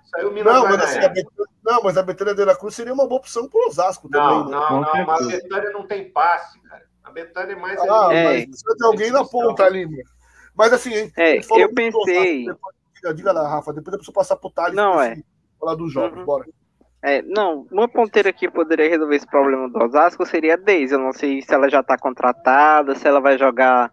saiu 0.06 0.32
Minas 0.32 0.54
não, 0.54 0.64
mas 0.64 0.82
assim, 0.82 1.00
a 1.00 1.10
Betânia, 1.10 1.54
não, 1.64 1.84
mas 1.84 1.98
a 1.98 2.04
Betânia 2.04 2.34
de 2.34 2.46
la 2.46 2.56
Cruz 2.56 2.76
seria 2.76 2.94
uma 2.94 3.08
boa 3.08 3.20
opção 3.20 3.48
para 3.48 3.60
o 3.60 3.68
Osasco 3.68 4.08
não, 4.10 4.20
também. 4.20 4.52
Né? 4.52 4.58
Não, 4.58 4.82
não, 4.82 4.82
não. 4.82 5.12
A 5.12 5.20
Betânia 5.20 5.72
não 5.72 5.88
tem 5.88 6.10
passe, 6.12 6.60
cara. 6.62 6.84
A 7.04 7.12
Betânia 7.12 7.54
é 7.54 7.56
mais. 7.56 7.80
Ah, 7.82 8.10
é. 8.14 8.24
mas 8.24 8.46
precisa 8.46 8.76
de 8.76 8.86
alguém 8.86 9.12
na 9.12 9.26
ponta 9.26 9.64
ali, 9.64 9.86
meu. 9.86 10.04
Mas 10.56 10.74
assim, 10.74 11.12
é, 11.18 11.38
eu 11.38 11.74
pensei. 11.74 12.50
Osasco, 12.50 12.74
depois, 12.94 13.16
diga 13.16 13.32
lá, 13.32 13.48
Rafa, 13.48 13.74
depois 13.74 13.94
eu 13.94 14.00
preciso 14.00 14.14
passar 14.14 14.36
pro 14.36 14.50
Thales. 14.50 14.76
Não, 14.76 15.02
é. 15.02 15.22
Falar 15.60 15.76
dos 15.76 15.92
jogos, 15.92 16.20
uhum. 16.20 16.26
bora. 16.26 16.46
É, 17.02 17.22
não, 17.22 17.66
uma 17.72 17.88
ponteira 17.88 18.34
que 18.34 18.50
poderia 18.50 18.90
resolver 18.90 19.16
esse 19.16 19.26
problema 19.26 19.70
do 19.70 19.84
Osasco 19.84 20.26
seria 20.26 20.56
a 20.56 20.58
Deise. 20.58 20.94
Eu 20.94 21.00
não 21.00 21.14
sei 21.14 21.42
se 21.42 21.54
ela 21.54 21.70
já 21.70 21.82
tá 21.82 21.98
contratada, 21.98 22.94
se 22.94 23.08
ela 23.08 23.22
vai 23.22 23.38
jogar 23.38 23.92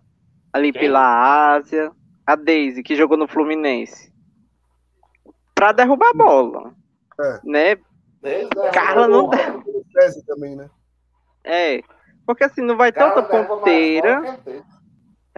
ali 0.52 0.72
Quem? 0.72 0.82
pela 0.82 1.54
Ásia. 1.54 1.92
A 2.26 2.34
Deise, 2.34 2.82
que 2.82 2.96
jogou 2.96 3.16
no 3.16 3.28
Fluminense. 3.28 4.12
Pra 5.54 5.72
derrubar 5.72 6.10
a 6.10 6.14
bola. 6.14 6.74
É. 7.20 7.40
Né? 7.44 7.76
Carla 8.72 9.06
não. 9.06 9.30
Também, 10.26 10.56
né? 10.56 10.68
É. 11.44 11.80
Porque 12.26 12.44
assim, 12.44 12.60
não 12.60 12.76
vai 12.76 12.92
ter 12.92 13.04
outra 13.04 13.22
ponteira. 13.22 14.40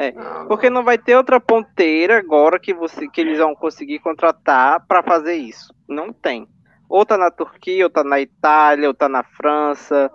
É, 0.01 0.13
porque 0.47 0.71
não 0.71 0.85
vai 0.85 0.97
ter 0.97 1.17
outra 1.17 1.41
ponteira 1.41 2.19
agora 2.19 2.61
que, 2.61 2.73
você, 2.73 3.09
que 3.09 3.21
eles 3.21 3.39
vão 3.39 3.53
conseguir 3.53 3.99
contratar 3.99 4.87
para 4.87 5.03
fazer 5.03 5.35
isso. 5.35 5.75
Não 5.89 6.13
tem. 6.13 6.49
Ou 6.89 7.05
tá 7.05 7.19
na 7.19 7.33
Turquia, 7.33 7.85
ou 7.85 7.91
tá 7.91 8.05
na 8.05 8.21
Itália, 8.21 8.87
ou 8.87 8.95
tá 8.95 9.09
na 9.09 9.25
França, 9.25 10.09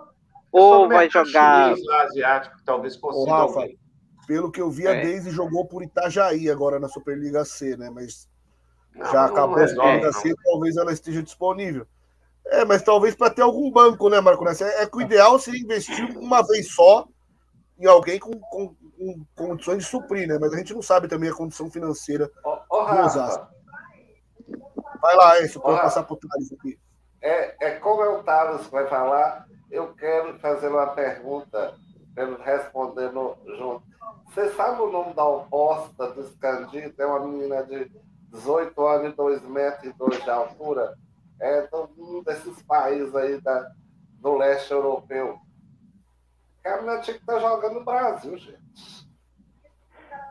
ou 0.50 0.88
vai 0.88 1.10
jogar. 1.10 1.74
Chinês, 1.74 1.86
lá, 1.86 2.02
asiático, 2.02 2.56
talvez 2.64 2.96
consiga 2.96 3.30
Ô, 3.30 3.46
Rafa. 3.46 3.68
Pelo 4.26 4.50
que 4.50 4.60
eu 4.60 4.70
vi, 4.70 4.86
a 4.86 4.92
É. 4.94 5.02
Daisy 5.02 5.30
jogou 5.30 5.66
por 5.66 5.82
Itajaí 5.82 6.48
agora 6.50 6.78
na 6.78 6.88
Superliga 6.88 7.44
C, 7.44 7.76
né? 7.76 7.90
Mas 7.90 8.28
Não, 8.94 9.04
já 9.12 9.26
acabou 9.26 9.56
a 9.56 9.60
resolve, 9.60 10.02
Superliga. 10.04 10.12
C, 10.12 10.34
talvez 10.44 10.76
ela 10.76 10.92
esteja 10.92 11.22
disponível. 11.22 11.86
É, 12.46 12.64
mas 12.64 12.82
talvez 12.82 13.14
para 13.14 13.30
ter 13.30 13.42
algum 13.42 13.70
banco, 13.70 14.08
né, 14.10 14.20
Marco? 14.20 14.44
Nessa? 14.44 14.64
É 14.66 14.86
que 14.86 14.96
o 14.96 15.00
ideal 15.00 15.38
seria 15.38 15.60
investir 15.62 16.16
uma 16.18 16.42
vez 16.46 16.72
só 16.74 17.06
em 17.78 17.86
alguém 17.86 18.18
com, 18.18 18.32
com- 18.38 18.74
com 18.96 19.24
condições 19.34 19.78
de 19.78 19.84
suprir, 19.90 20.28
né? 20.28 20.38
Mas 20.40 20.52
a 20.52 20.56
gente 20.58 20.72
não 20.74 20.82
sabe 20.82 21.08
também 21.08 21.30
a 21.30 21.34
condição 21.34 21.70
financeira. 21.70 22.30
Ô, 22.44 22.50
ô 22.70 22.84
Do 22.84 23.00
Osasco. 23.00 23.46
Vai 25.00 25.16
lá, 25.16 25.38
esse, 25.40 25.58
pode 25.58 25.72
Olá. 25.74 25.82
passar 25.82 26.02
por 26.04 26.16
trás 26.18 26.52
aqui. 26.52 26.78
é, 27.20 27.66
é 27.68 27.70
como 27.76 28.02
é 28.02 28.08
o 28.08 28.22
Thales 28.22 28.66
que 28.66 28.72
vai 28.72 28.86
falar, 28.88 29.46
eu 29.70 29.92
quero 29.94 30.38
fazer 30.38 30.68
uma 30.68 30.88
pergunta 30.88 31.74
para 32.14 32.24
ele 32.24 32.36
responder 32.42 33.10
no, 33.12 33.36
junto. 33.56 33.82
Você 34.26 34.50
sabe 34.54 34.82
o 34.82 34.90
nome 34.90 35.14
da 35.14 35.24
oposta 35.26 36.10
do 36.12 36.20
Escandido? 36.22 36.94
É 37.00 37.06
uma 37.06 37.26
menina 37.26 37.62
de 37.64 37.90
18 38.30 38.86
anos 38.86 39.12
e 39.12 39.16
2 39.16 39.42
metros 39.42 39.84
e 39.84 39.96
2 39.96 40.22
de 40.22 40.30
altura. 40.30 40.94
É 41.40 41.62
de 41.62 42.00
um 42.00 42.22
desses 42.22 42.62
países 42.62 43.14
aí 43.14 43.40
da, 43.40 43.70
do 44.20 44.36
leste 44.36 44.72
europeu. 44.72 45.38
A 46.64 46.76
menina 46.76 47.00
tinha 47.00 47.14
que 47.16 47.20
estar 47.22 47.38
jogando 47.38 47.74
no 47.80 47.84
Brasil, 47.84 48.36
gente. 48.38 48.58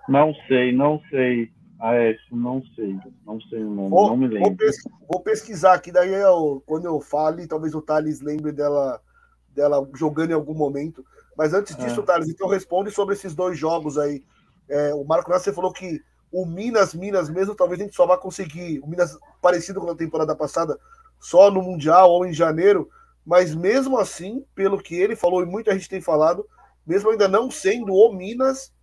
Não 0.09 0.33
sei, 0.47 0.71
não 0.71 0.99
sei. 1.09 1.51
Aécio, 1.79 2.35
não 2.35 2.63
sei. 2.75 2.97
Não 3.25 3.39
sei 3.41 3.63
o 3.63 3.69
nome, 3.69 3.89
Vou, 3.89 4.07
não 4.09 4.17
me 4.17 4.27
vou 4.27 4.35
lembro. 4.39 4.57
pes- 4.57 4.83
vou 5.07 5.19
pesquisar 5.21 5.73
aqui, 5.73 5.91
daí 5.91 6.13
eu, 6.13 6.63
quando 6.65 6.85
eu 6.85 6.99
fale, 7.01 7.47
talvez 7.47 7.75
o 7.75 7.81
Thales 7.81 8.21
lembre 8.21 8.51
dela, 8.51 9.01
dela 9.49 9.87
jogando 9.93 10.31
em 10.31 10.35
algum 10.35 10.53
momento. 10.53 11.05
Mas 11.37 11.53
antes 11.53 11.75
disso, 11.75 12.01
É. 12.01 12.03
Thales, 12.03 12.29
então 12.29 12.47
responde 12.47 12.91
sobre 12.91 13.15
esses 13.15 13.33
dois 13.33 13.57
jogos 13.57 13.97
aí. 13.97 14.23
É, 14.69 14.93
o 14.93 15.03
Marco 15.03 15.29
Nassi 15.29 15.51
falou 15.51 15.71
que 15.71 16.01
o 16.31 16.45
Minas, 16.45 16.93
Minas 16.93 17.29
mesmo, 17.29 17.55
talvez 17.55 17.79
a 17.79 17.83
gente 17.83 17.95
só 17.95 18.05
vá 18.05 18.17
conseguir. 18.17 18.79
O 18.79 18.87
Minas, 18.87 19.17
parecido 19.41 19.79
com 19.79 19.89
a 19.89 19.95
temporada 19.95 20.35
passada, 20.35 20.79
só 21.19 21.51
no 21.51 21.61
Mundial 21.61 22.09
ou 22.09 22.25
em 22.25 22.33
janeiro. 22.33 22.89
Mas 23.25 23.55
mesmo 23.55 23.97
assim, 23.97 24.45
pelo 24.53 24.81
que 24.81 24.95
ele 24.95 25.15
falou 25.15 25.41
e 25.43 25.45
muita 25.45 25.71
gente 25.73 25.87
tem 25.87 26.01
falado, 26.01 26.45
mesmo 26.85 27.09
ainda 27.09 27.27
não 27.27 27.49
sendo 27.49 27.93
o 27.93 28.11
Minas, 28.11 28.73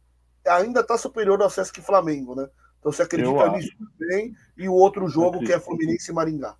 ainda 0.47 0.81
está 0.81 0.97
superior 0.97 1.43
ao 1.43 1.51
Sesc 1.51 1.81
Flamengo, 1.83 2.35
né? 2.35 2.49
Então 2.79 2.91
você 2.91 3.03
acredita 3.03 3.51
nisso 3.51 3.73
também? 3.99 4.35
E 4.57 4.69
o 4.69 4.73
outro 4.73 5.07
jogo 5.09 5.41
que 5.41 5.53
é. 5.53 5.61
Fluminense 5.61 6.11
e 6.11 6.15
Maringá. 6.15 6.57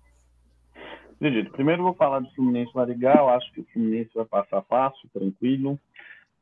Acredito. 1.21 1.51
Primeiro 1.51 1.83
vou 1.83 1.93
falar 1.93 2.17
do 2.17 2.31
Fluminense 2.31 2.71
Marigá. 2.73 3.17
Eu 3.17 3.29
acho 3.29 3.51
que 3.53 3.61
o 3.61 3.65
Fluminense 3.71 4.09
vai 4.15 4.25
passar 4.25 4.63
fácil, 4.63 5.07
tranquilo. 5.13 5.79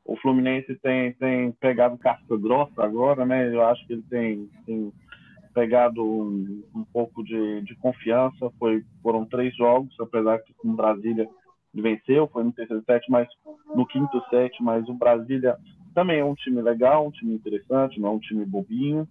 O 0.06 0.16
Fluminense 0.16 0.74
tem, 0.76 1.12
tem 1.12 1.52
pegado 1.52 1.98
casca 1.98 2.34
grossa 2.38 2.82
agora, 2.82 3.26
né? 3.26 3.54
Eu 3.54 3.62
acho 3.62 3.86
que 3.86 3.92
ele 3.92 4.04
tem, 4.08 4.48
tem 4.64 4.90
pegado 5.52 6.02
um, 6.02 6.64
um 6.74 6.82
pouco 6.82 7.22
de, 7.22 7.60
de 7.60 7.76
confiança. 7.76 8.50
Foi, 8.58 8.82
foram 9.02 9.26
três 9.26 9.54
jogos, 9.54 9.94
apesar 10.00 10.38
que 10.38 10.54
com 10.54 10.68
o 10.68 10.76
Brasília 10.76 11.28
ele 11.74 11.82
venceu, 11.82 12.26
foi 12.28 12.42
no 12.42 12.50
terceiro 12.50 12.82
set, 12.86 13.04
mas 13.10 13.28
no 13.74 13.84
quinto 13.84 14.18
set, 14.30 14.62
mas 14.62 14.88
o 14.88 14.94
Brasília 14.94 15.58
também 15.94 16.20
é 16.20 16.24
um 16.24 16.34
time 16.34 16.62
legal, 16.62 17.06
um 17.06 17.10
time 17.10 17.34
interessante, 17.34 18.00
não 18.00 18.08
é 18.08 18.12
um 18.12 18.18
time 18.18 18.46
bobinho. 18.46 19.06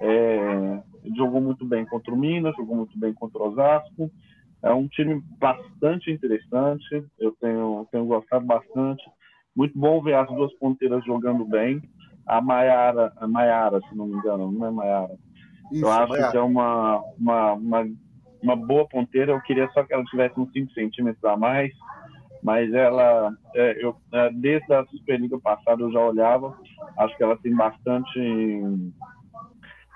É, 0.00 0.82
jogou 1.16 1.40
muito 1.40 1.64
bem 1.64 1.86
contra 1.86 2.12
o 2.12 2.18
Minas, 2.18 2.56
jogou 2.56 2.74
muito 2.74 2.98
bem 2.98 3.14
contra 3.14 3.40
o 3.40 3.52
Osasco. 3.52 4.10
É 4.62 4.72
um 4.72 4.88
time 4.88 5.22
bastante 5.38 6.10
interessante. 6.10 7.04
Eu 7.18 7.32
tenho, 7.40 7.86
tenho 7.90 8.06
gostado 8.06 8.44
bastante. 8.44 9.02
Muito 9.54 9.78
bom 9.78 10.02
ver 10.02 10.14
as 10.14 10.28
duas 10.28 10.52
ponteiras 10.58 11.04
jogando 11.04 11.44
bem. 11.44 11.80
A 12.26 12.40
Maiara, 12.40 13.12
a 13.16 13.28
Maiara, 13.28 13.80
se 13.88 13.96
não 13.96 14.06
me 14.06 14.14
engano, 14.14 14.50
não 14.50 14.66
é 14.66 14.70
Maiara. 14.70 15.16
Eu 15.72 15.90
acho 15.90 16.12
Maiara. 16.12 16.30
que 16.30 16.36
é 16.36 16.40
uma, 16.40 17.02
uma, 17.18 17.52
uma, 17.52 17.86
uma 18.42 18.56
boa 18.56 18.88
ponteira. 18.88 19.32
Eu 19.32 19.40
queria 19.42 19.68
só 19.70 19.84
que 19.84 19.92
ela 19.92 20.04
tivesse 20.04 20.38
uns 20.38 20.50
5 20.52 20.72
centímetros 20.72 21.24
a 21.24 21.36
mais. 21.36 21.72
Mas 22.42 22.72
ela, 22.72 23.32
é, 23.54 23.84
eu, 23.84 23.96
é, 24.12 24.30
desde 24.30 24.72
a 24.72 24.84
Superliga 24.86 25.38
passada, 25.40 25.82
eu 25.82 25.90
já 25.90 26.00
olhava. 26.00 26.56
Acho 26.98 27.16
que 27.16 27.22
ela 27.22 27.36
tem 27.38 27.54
bastante. 27.54 28.18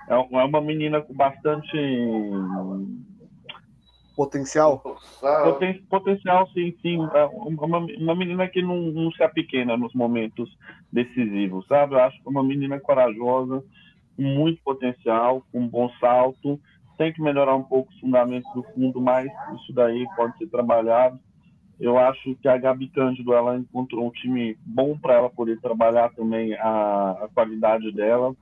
É 0.09 0.13
é 0.13 0.43
uma 0.43 0.59
menina 0.59 1.01
com 1.01 1.13
bastante 1.13 1.77
Potencial. 4.15 4.81
Poten- 5.43 5.83
potencial, 5.89 6.47
sim, 6.49 6.75
sim. 6.81 6.97
É 7.13 7.25
uma, 7.25 7.77
uma 7.77 8.15
menina 8.15 8.47
que 8.47 8.61
não, 8.61 8.77
não 8.77 9.11
se 9.11 9.23
apequena 9.23 9.77
nos 9.77 9.93
momentos 9.93 10.49
decisivos, 10.91 11.65
sabe? 11.67 11.95
Eu 11.95 11.99
acho 11.99 12.17
que 12.21 12.27
é 12.27 12.29
uma 12.29 12.43
menina 12.43 12.79
corajosa, 12.79 13.63
com 14.15 14.21
muito 14.23 14.61
potencial, 14.63 15.43
com 15.51 15.59
um 15.61 15.67
bom 15.67 15.89
salto. 15.99 16.59
Tem 16.97 17.13
que 17.13 17.21
melhorar 17.21 17.55
um 17.55 17.63
pouco 17.63 17.91
os 17.91 17.99
fundamentos 17.99 18.51
do 18.53 18.63
fundo, 18.73 19.01
mas 19.01 19.31
isso 19.55 19.73
daí 19.73 20.05
pode 20.15 20.37
ser 20.37 20.47
trabalhado. 20.47 21.19
Eu 21.79 21.97
acho 21.97 22.35
que 22.35 22.47
a 22.47 22.57
Gabi 22.57 22.89
Cândido 22.89 23.33
ela 23.33 23.57
encontrou 23.57 24.05
um 24.05 24.11
time 24.11 24.55
bom 24.63 24.95
para 24.99 25.15
ela 25.15 25.29
poder 25.29 25.59
trabalhar 25.59 26.11
também 26.13 26.53
a, 26.53 27.17
a 27.23 27.29
qualidade 27.33 27.91
dela. 27.91 28.35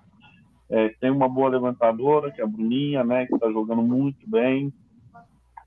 É, 0.70 0.90
tem 1.00 1.10
uma 1.10 1.30
boa 1.30 1.50
levantadora, 1.50 2.32
que 2.32 2.42
é 2.42 2.44
a 2.44 2.48
Bruninha, 2.48 3.04
né, 3.04 3.26
que 3.26 3.34
está 3.34 3.50
jogando 3.50 3.82
muito 3.82 4.30
bem. 4.30 4.74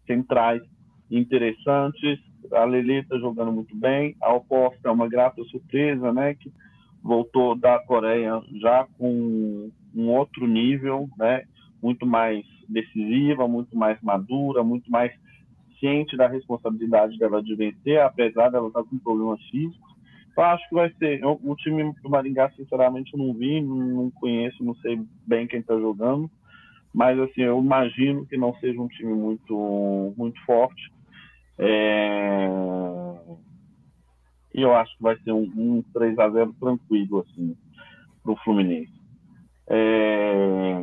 Centrais 0.06 0.62
interessantes. 1.10 2.20
A 2.52 2.66
está 2.66 3.18
jogando 3.18 3.52
muito 3.52 3.74
bem. 3.76 4.16
A 4.20 4.32
oposta 4.34 4.88
é 4.88 4.90
uma 4.90 5.08
grata 5.08 5.42
surpresa, 5.44 6.12
né, 6.12 6.34
que 6.34 6.52
voltou 7.02 7.56
da 7.56 7.78
Coreia 7.80 8.40
já 8.60 8.86
com 8.98 9.70
um 9.94 10.08
outro 10.08 10.46
nível, 10.46 11.08
né, 11.18 11.44
muito 11.82 12.06
mais 12.06 12.44
decisiva, 12.68 13.48
muito 13.48 13.76
mais 13.76 14.00
madura, 14.02 14.62
muito 14.62 14.90
mais 14.90 15.12
ciente 15.78 16.16
da 16.16 16.28
responsabilidade 16.28 17.18
dela 17.18 17.42
de 17.42 17.54
vencer, 17.56 18.00
apesar 18.00 18.50
dela 18.50 18.68
estar 18.68 18.84
com 18.84 18.98
problemas 18.98 19.42
físicos. 19.50 19.92
Eu 20.36 20.44
acho 20.44 20.66
que 20.68 20.74
vai 20.74 20.90
ser. 20.94 21.20
o 21.24 21.56
time 21.56 21.92
do 22.02 22.08
Maringá, 22.08 22.50
sinceramente, 22.56 23.12
eu 23.12 23.18
não 23.18 23.34
vi, 23.34 23.60
não 23.60 24.10
conheço, 24.12 24.64
não 24.64 24.74
sei 24.76 25.00
bem 25.26 25.46
quem 25.46 25.60
está 25.60 25.76
jogando. 25.76 26.30
Mas, 26.94 27.18
assim, 27.18 27.42
eu 27.42 27.58
imagino 27.58 28.26
que 28.26 28.36
não 28.36 28.54
seja 28.56 28.80
um 28.80 28.88
time 28.88 29.12
muito, 29.14 30.14
muito 30.16 30.40
forte. 30.44 30.92
É, 31.58 32.48
E 34.54 34.60
eu 34.60 34.74
acho 34.74 34.94
que 34.96 35.02
vai 35.02 35.16
ser 35.20 35.32
um, 35.32 35.50
um 35.56 35.82
3 35.94 36.18
a 36.18 36.28
0 36.28 36.54
tranquilo, 36.60 37.20
assim, 37.20 37.56
para 38.22 38.32
o 38.32 38.36
Fluminense. 38.44 38.92
É, 39.68 40.82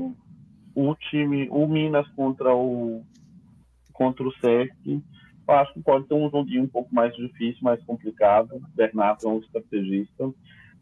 O 0.75 0.95
time, 0.95 1.47
o 1.51 1.67
Minas 1.67 2.07
contra 2.09 2.53
o 2.55 3.03
contra 3.93 4.25
o 4.25 4.31
Sesc, 4.35 4.73
eu 4.87 5.53
acho 5.53 5.73
que 5.73 5.81
pode 5.81 6.07
ter 6.07 6.13
um 6.13 6.29
joguinho 6.29 6.63
um 6.63 6.67
pouco 6.69 6.93
mais 6.95 7.13
difícil, 7.15 7.59
mais 7.61 7.83
complicado. 7.83 8.55
O 8.55 8.61
Bernardo 8.75 9.25
é 9.25 9.27
um 9.27 9.39
estrategista. 9.39 10.31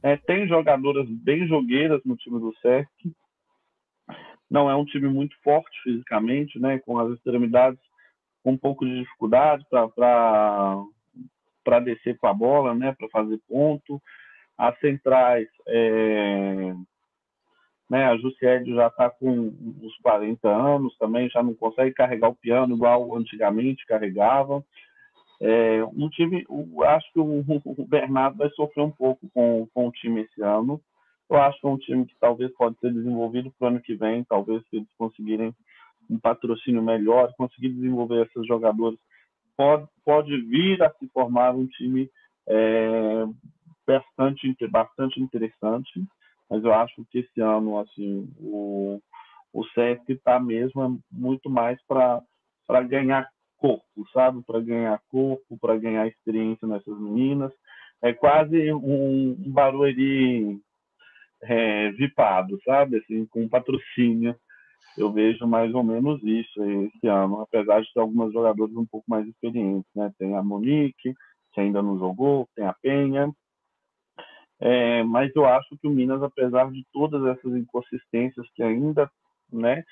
É, 0.04 0.16
tem 0.18 0.48
jogadoras 0.48 1.10
bem 1.10 1.48
jogueiras 1.48 2.00
no 2.06 2.16
time 2.16 2.40
do 2.40 2.54
Sesc. 2.62 3.16
Não 4.50 4.70
é 4.70 4.76
um 4.76 4.86
time 4.86 5.10
muito 5.10 5.36
forte 5.44 5.78
fisicamente, 5.84 6.60
né? 6.60 6.80
Com 6.80 6.98
as 6.98 7.12
extremidades 7.14 7.80
com 8.44 8.52
um 8.52 8.58
pouco 8.58 8.86
de 8.86 9.00
dificuldade 9.00 9.66
para 9.70 10.86
descer 11.84 12.18
com 12.18 12.28
a 12.28 12.34
bola, 12.34 12.74
né? 12.74 12.96
Para 12.98 13.10
fazer 13.10 13.40
ponto. 13.48 14.02
As 14.58 14.78
centrais, 14.80 15.48
é, 15.68 16.74
né? 17.90 18.06
A 18.06 18.18
Jussiele 18.18 18.74
já 18.74 18.88
está 18.88 19.10
com 19.10 19.54
uns 19.82 19.98
40 20.02 20.48
anos 20.48 20.98
também, 20.98 21.30
já 21.30 21.44
não 21.44 21.54
consegue 21.54 21.94
carregar 21.94 22.30
o 22.30 22.36
piano 22.36 22.76
igual 22.76 23.16
antigamente 23.16 23.86
carregava. 23.86 24.64
É, 25.40 25.84
um 25.84 26.10
time, 26.10 26.46
acho 26.86 27.14
que 27.14 27.20
o, 27.20 27.44
o 27.66 27.86
Bernardo 27.86 28.38
vai 28.38 28.50
sofrer 28.52 28.84
um 28.84 28.92
pouco 28.92 29.30
com, 29.34 29.68
com 29.74 29.88
o 29.88 29.92
time 29.92 30.22
esse 30.22 30.42
ano. 30.42 30.82
Eu 31.30 31.38
acho 31.38 31.60
que 31.60 31.68
é 31.68 31.70
um 31.70 31.78
time 31.78 32.06
que 32.06 32.16
talvez 32.20 32.52
pode 32.54 32.80
ser 32.80 32.94
desenvolvido 32.94 33.52
para 33.52 33.66
o 33.66 33.68
ano 33.70 33.82
que 33.82 33.96
vem, 33.96 34.24
talvez 34.24 34.62
se 34.70 34.78
eles 34.78 34.88
conseguirem 34.98 35.54
um 36.10 36.18
patrocínio 36.18 36.82
melhor, 36.82 37.34
conseguir 37.38 37.70
desenvolver 37.70 38.26
esses 38.26 38.48
jogadores, 38.48 38.98
pode, 39.58 39.88
pode 40.06 40.42
vir 40.42 40.82
a 40.82 40.90
se 40.92 41.08
formar 41.10 41.54
um 41.54 41.68
time 41.68 42.10
é, 42.48 43.26
bastante, 43.86 44.56
bastante 44.70 45.20
interessante. 45.20 46.02
Mas 46.50 46.64
eu 46.64 46.74
acho 46.74 47.06
que 47.12 47.20
esse 47.20 47.42
ano 47.42 47.78
assim, 47.78 48.30
o, 48.40 49.02
o 49.52 49.66
Sesc 49.74 50.10
está 50.12 50.40
mesmo 50.40 51.00
muito 51.12 51.50
mais 51.50 51.78
para 51.86 52.24
ganhar 52.88 53.28
corpo, 53.58 54.08
sabe? 54.14 54.42
Para 54.44 54.62
ganhar 54.62 55.02
corpo, 55.10 55.58
para 55.60 55.78
ganhar 55.78 56.08
experiência 56.08 56.68
nessas 56.68 56.98
meninas. 56.98 57.52
É 58.02 58.14
quase 58.14 58.72
um, 58.72 59.32
um 59.32 59.52
Barueri 59.52 60.62
é, 61.48 61.92
vipado, 61.92 62.60
sabe? 62.64 62.98
Assim, 62.98 63.26
com 63.28 63.48
patrocínio. 63.48 64.36
Eu 64.98 65.12
vejo 65.12 65.46
mais 65.46 65.74
ou 65.76 65.84
menos 65.84 66.22
isso 66.24 66.64
esse 66.64 67.08
ano, 67.08 67.42
apesar 67.42 67.82
de 67.82 67.94
ter 67.94 68.00
algumas 68.00 68.34
jogadores 68.34 68.76
um 68.76 68.86
pouco 68.86 69.06
mais 69.08 69.28
experientes, 69.28 69.90
né? 69.96 70.12
Tem 70.18 70.36
a 70.36 70.42
Monique, 70.42 71.14
que 71.54 71.62
ainda 71.62 71.82
não 71.82 72.00
jogou, 72.00 72.48
tem 72.56 72.66
a 72.66 72.74
Penha. 72.82 73.32
É, 74.60 75.04
mas 75.04 75.32
eu 75.36 75.46
acho 75.46 75.78
que 75.80 75.88
o 75.88 75.92
Minas, 75.92 76.24
apesar 76.24 76.72
de 76.72 76.84
todas 76.92 77.24
essas 77.26 77.56
inconsistências 77.56 78.48
que 78.56 78.64
ainda, 78.64 79.10
né, 79.52 79.84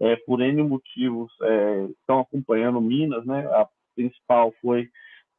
é, 0.00 0.14
por 0.16 0.40
N 0.40 0.62
motivos, 0.62 1.32
é, 1.42 1.84
estão 1.86 2.20
acompanhando 2.20 2.78
o 2.78 2.82
Minas, 2.82 3.26
né? 3.26 3.44
A 3.46 3.68
principal 3.96 4.52
foi 4.60 4.88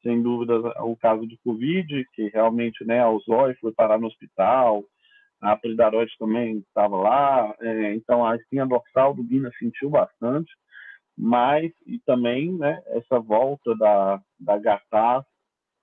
sem 0.03 0.21
dúvida 0.21 0.57
o 0.83 0.97
caso 0.97 1.25
de 1.25 1.37
Covid, 1.43 2.05
que 2.13 2.27
realmente 2.27 2.83
né, 2.83 2.99
a 2.99 3.09
Osói 3.09 3.55
foi 3.55 3.71
parar 3.71 3.97
no 3.97 4.07
hospital, 4.07 4.83
a 5.43 5.57
Pridaroide 5.57 6.15
também 6.17 6.59
estava 6.59 6.95
lá, 6.95 7.53
é, 7.59 7.93
então 7.95 8.25
a 8.25 8.35
espinha 8.37 8.65
dorsal 8.65 9.13
do 9.13 9.23
Guinness 9.23 9.53
sentiu 9.59 9.89
bastante, 9.89 10.49
mas 11.17 11.69
e 11.85 11.99
também 11.99 12.53
né, 12.53 12.81
essa 12.87 13.19
volta 13.19 13.75
da, 13.75 14.21
da 14.39 14.57
Gataz 14.57 15.25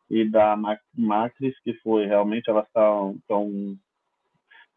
e 0.08 0.28
da 0.28 0.56
Macris, 0.96 1.54
que 1.62 1.74
foi 1.74 2.06
realmente, 2.06 2.48
elas 2.48 2.66
estão, 2.66 3.18
tão, 3.28 3.76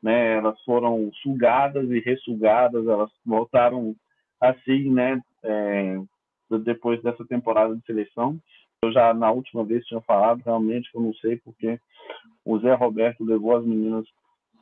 né, 0.01 0.37
elas 0.37 0.61
foram 0.63 1.09
sugadas 1.23 1.89
e 1.89 1.99
ressugadas, 2.01 2.85
elas 2.85 3.09
voltaram 3.25 3.95
assim, 4.41 4.91
né, 4.91 5.19
é, 5.43 5.97
depois 6.59 7.01
dessa 7.01 7.25
temporada 7.25 7.73
de 7.73 7.85
seleção. 7.85 8.37
Eu 8.83 8.91
já 8.91 9.13
na 9.13 9.31
última 9.31 9.63
vez 9.63 9.85
tinha 9.85 10.01
falado, 10.01 10.41
realmente, 10.43 10.89
eu 10.93 11.01
não 11.01 11.13
sei 11.13 11.37
porque 11.37 11.79
o 12.43 12.59
Zé 12.59 12.73
Roberto 12.73 13.23
levou 13.23 13.55
as 13.55 13.65
meninas 13.65 14.05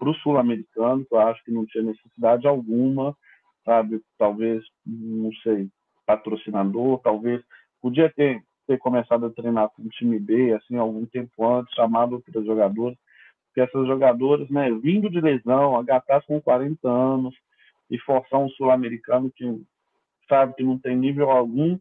para 0.01 0.09
o 0.09 0.15
sul-americano, 0.15 1.05
que 1.05 1.13
eu 1.13 1.19
acho 1.19 1.43
que 1.43 1.51
não 1.51 1.63
tinha 1.63 1.83
necessidade 1.83 2.47
alguma, 2.47 3.15
sabe? 3.63 4.01
Talvez, 4.17 4.63
não 4.83 5.31
sei, 5.43 5.69
patrocinador, 6.07 6.97
talvez 7.03 7.39
podia 7.79 8.09
ter, 8.09 8.43
ter 8.65 8.79
começado 8.79 9.27
a 9.27 9.29
treinar 9.29 9.69
com 9.69 9.83
o 9.83 9.89
time 9.89 10.17
B, 10.17 10.53
assim, 10.53 10.75
algum 10.75 11.05
tempo 11.05 11.47
antes, 11.47 11.75
chamado 11.75 12.13
outras 12.13 12.43
jogadoras, 12.43 12.97
porque 13.45 13.61
essas 13.61 13.85
jogadoras, 13.85 14.49
né, 14.49 14.71
vindo 14.71 15.07
de 15.07 15.21
lesão, 15.21 15.77
agatar 15.77 16.25
com 16.25 16.41
40 16.41 16.89
anos 16.89 17.35
e 17.87 17.99
forçar 17.99 18.39
um 18.39 18.49
sul-americano 18.49 19.29
que 19.29 19.61
sabe 20.27 20.55
que 20.55 20.63
não 20.63 20.79
tem 20.79 20.97
nível 20.97 21.29
algum, 21.29 21.77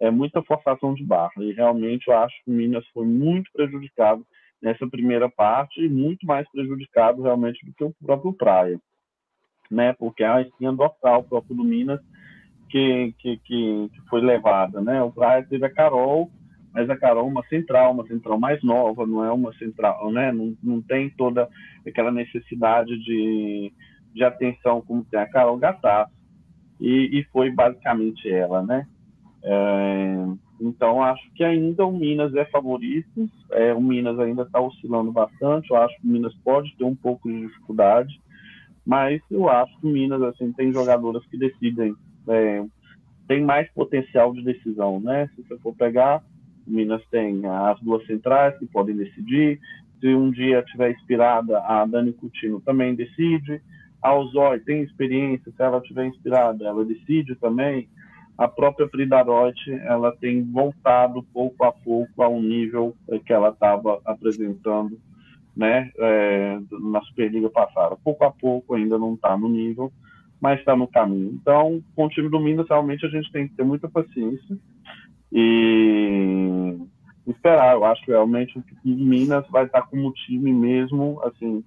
é 0.00 0.10
muita 0.10 0.42
forçação 0.42 0.94
de 0.94 1.04
barra. 1.04 1.32
E 1.38 1.52
realmente 1.52 2.08
eu 2.08 2.16
acho 2.16 2.34
que 2.44 2.50
o 2.50 2.54
Minas 2.54 2.86
foi 2.94 3.04
muito 3.04 3.50
prejudicado 3.52 4.24
nessa 4.62 4.86
primeira 4.88 5.28
parte 5.28 5.80
e 5.80 5.88
muito 5.88 6.26
mais 6.26 6.48
prejudicado 6.50 7.22
realmente 7.22 7.64
do 7.64 7.72
que 7.72 7.84
o 7.84 7.94
próprio 8.04 8.32
Praia, 8.32 8.78
né? 9.70 9.92
Porque 9.92 10.24
a 10.24 10.40
espinha 10.40 10.72
dorsal 10.72 11.22
próprio 11.22 11.56
do 11.56 11.64
Minas 11.64 12.00
que, 12.68 13.14
que, 13.18 13.36
que, 13.38 13.90
que 13.92 14.00
foi 14.08 14.20
levada, 14.20 14.80
né? 14.80 15.02
O 15.02 15.10
Praia 15.10 15.46
teve 15.48 15.64
a 15.64 15.72
Carol, 15.72 16.30
mas 16.72 16.88
a 16.90 16.96
Carol 16.96 17.26
é 17.26 17.30
uma 17.30 17.46
central, 17.46 17.92
uma 17.92 18.06
central 18.06 18.38
mais 18.38 18.62
nova, 18.62 19.06
não 19.06 19.24
é 19.24 19.32
uma 19.32 19.52
central, 19.54 20.10
né? 20.10 20.32
Não, 20.32 20.54
não 20.62 20.82
tem 20.82 21.10
toda 21.10 21.48
aquela 21.86 22.10
necessidade 22.10 22.98
de, 22.98 23.72
de 24.12 24.24
atenção 24.24 24.82
como 24.82 25.04
tem 25.04 25.20
a 25.20 25.28
Carol 25.28 25.56
Gattas. 25.56 26.08
E, 26.80 27.18
e 27.18 27.24
foi 27.32 27.50
basicamente 27.50 28.30
ela, 28.30 28.62
né? 28.62 28.86
É, 29.42 30.26
então, 30.60 31.02
acho 31.02 31.22
que 31.34 31.44
ainda 31.44 31.86
o 31.86 31.92
Minas 31.92 32.34
é 32.34 32.44
favorito. 32.46 33.28
É, 33.52 33.72
o 33.72 33.80
Minas 33.80 34.18
ainda 34.18 34.42
está 34.42 34.60
oscilando 34.60 35.12
bastante. 35.12 35.70
Eu 35.70 35.76
acho 35.76 35.96
que 36.00 36.06
o 36.06 36.10
Minas 36.10 36.34
pode 36.44 36.74
ter 36.76 36.84
um 36.84 36.96
pouco 36.96 37.28
de 37.28 37.46
dificuldade, 37.46 38.20
mas 38.84 39.20
eu 39.30 39.48
acho 39.48 39.78
que 39.80 39.86
o 39.86 39.90
Minas 39.90 40.20
assim 40.22 40.52
tem 40.52 40.72
jogadoras 40.72 41.24
que 41.26 41.38
decidem, 41.38 41.94
é, 42.26 42.64
tem 43.28 43.42
mais 43.42 43.70
potencial 43.72 44.32
de 44.32 44.42
decisão, 44.42 44.98
né? 45.00 45.28
Se 45.34 45.42
você 45.42 45.58
for 45.58 45.74
pegar, 45.74 46.22
o 46.66 46.70
Minas 46.70 47.02
tem 47.10 47.46
as 47.46 47.80
duas 47.80 48.04
centrais 48.06 48.58
que 48.58 48.66
podem 48.66 48.96
decidir. 48.96 49.60
Se 50.00 50.14
um 50.14 50.30
dia 50.30 50.62
tiver 50.62 50.90
inspirada, 50.92 51.58
a 51.60 51.84
Dani 51.86 52.12
Coutinho 52.12 52.60
também 52.60 52.94
decide. 52.94 53.60
A 54.02 54.14
Ozói 54.14 54.60
tem 54.60 54.82
experiência, 54.82 55.50
se 55.50 55.62
ela 55.62 55.80
tiver 55.80 56.06
inspirada, 56.06 56.64
ela 56.64 56.84
decide 56.84 57.34
também 57.34 57.88
a 58.38 58.46
própria 58.46 58.88
Frida 58.88 59.20
Roth, 59.20 59.66
ela 59.84 60.16
tem 60.16 60.44
voltado 60.44 61.24
pouco 61.34 61.64
a 61.64 61.72
pouco 61.72 62.22
ao 62.22 62.40
nível 62.40 62.94
que 63.26 63.32
ela 63.32 63.48
estava 63.48 64.00
apresentando 64.04 64.96
né, 65.56 65.90
é, 65.98 66.60
na 66.70 67.02
Superliga 67.02 67.50
passada. 67.50 67.96
Pouco 67.96 68.24
a 68.24 68.30
pouco 68.30 68.74
ainda 68.74 68.96
não 68.96 69.14
está 69.14 69.36
no 69.36 69.48
nível, 69.48 69.92
mas 70.40 70.60
está 70.60 70.76
no 70.76 70.86
caminho. 70.86 71.32
Então, 71.32 71.82
com 71.96 72.06
o 72.06 72.08
time 72.08 72.28
do 72.30 72.38
Minas, 72.38 72.68
realmente 72.68 73.04
a 73.04 73.08
gente 73.08 73.30
tem 73.32 73.48
que 73.48 73.54
ter 73.54 73.64
muita 73.64 73.88
paciência 73.88 74.56
e 75.32 76.78
esperar. 77.26 77.74
Eu 77.74 77.84
acho 77.84 78.04
que 78.04 78.12
realmente 78.12 78.56
o 78.56 78.64
Minas 78.84 79.44
vai 79.50 79.64
estar 79.64 79.82
tá 79.82 79.86
como 79.88 80.12
time 80.12 80.52
mesmo, 80.52 81.20
assim, 81.24 81.64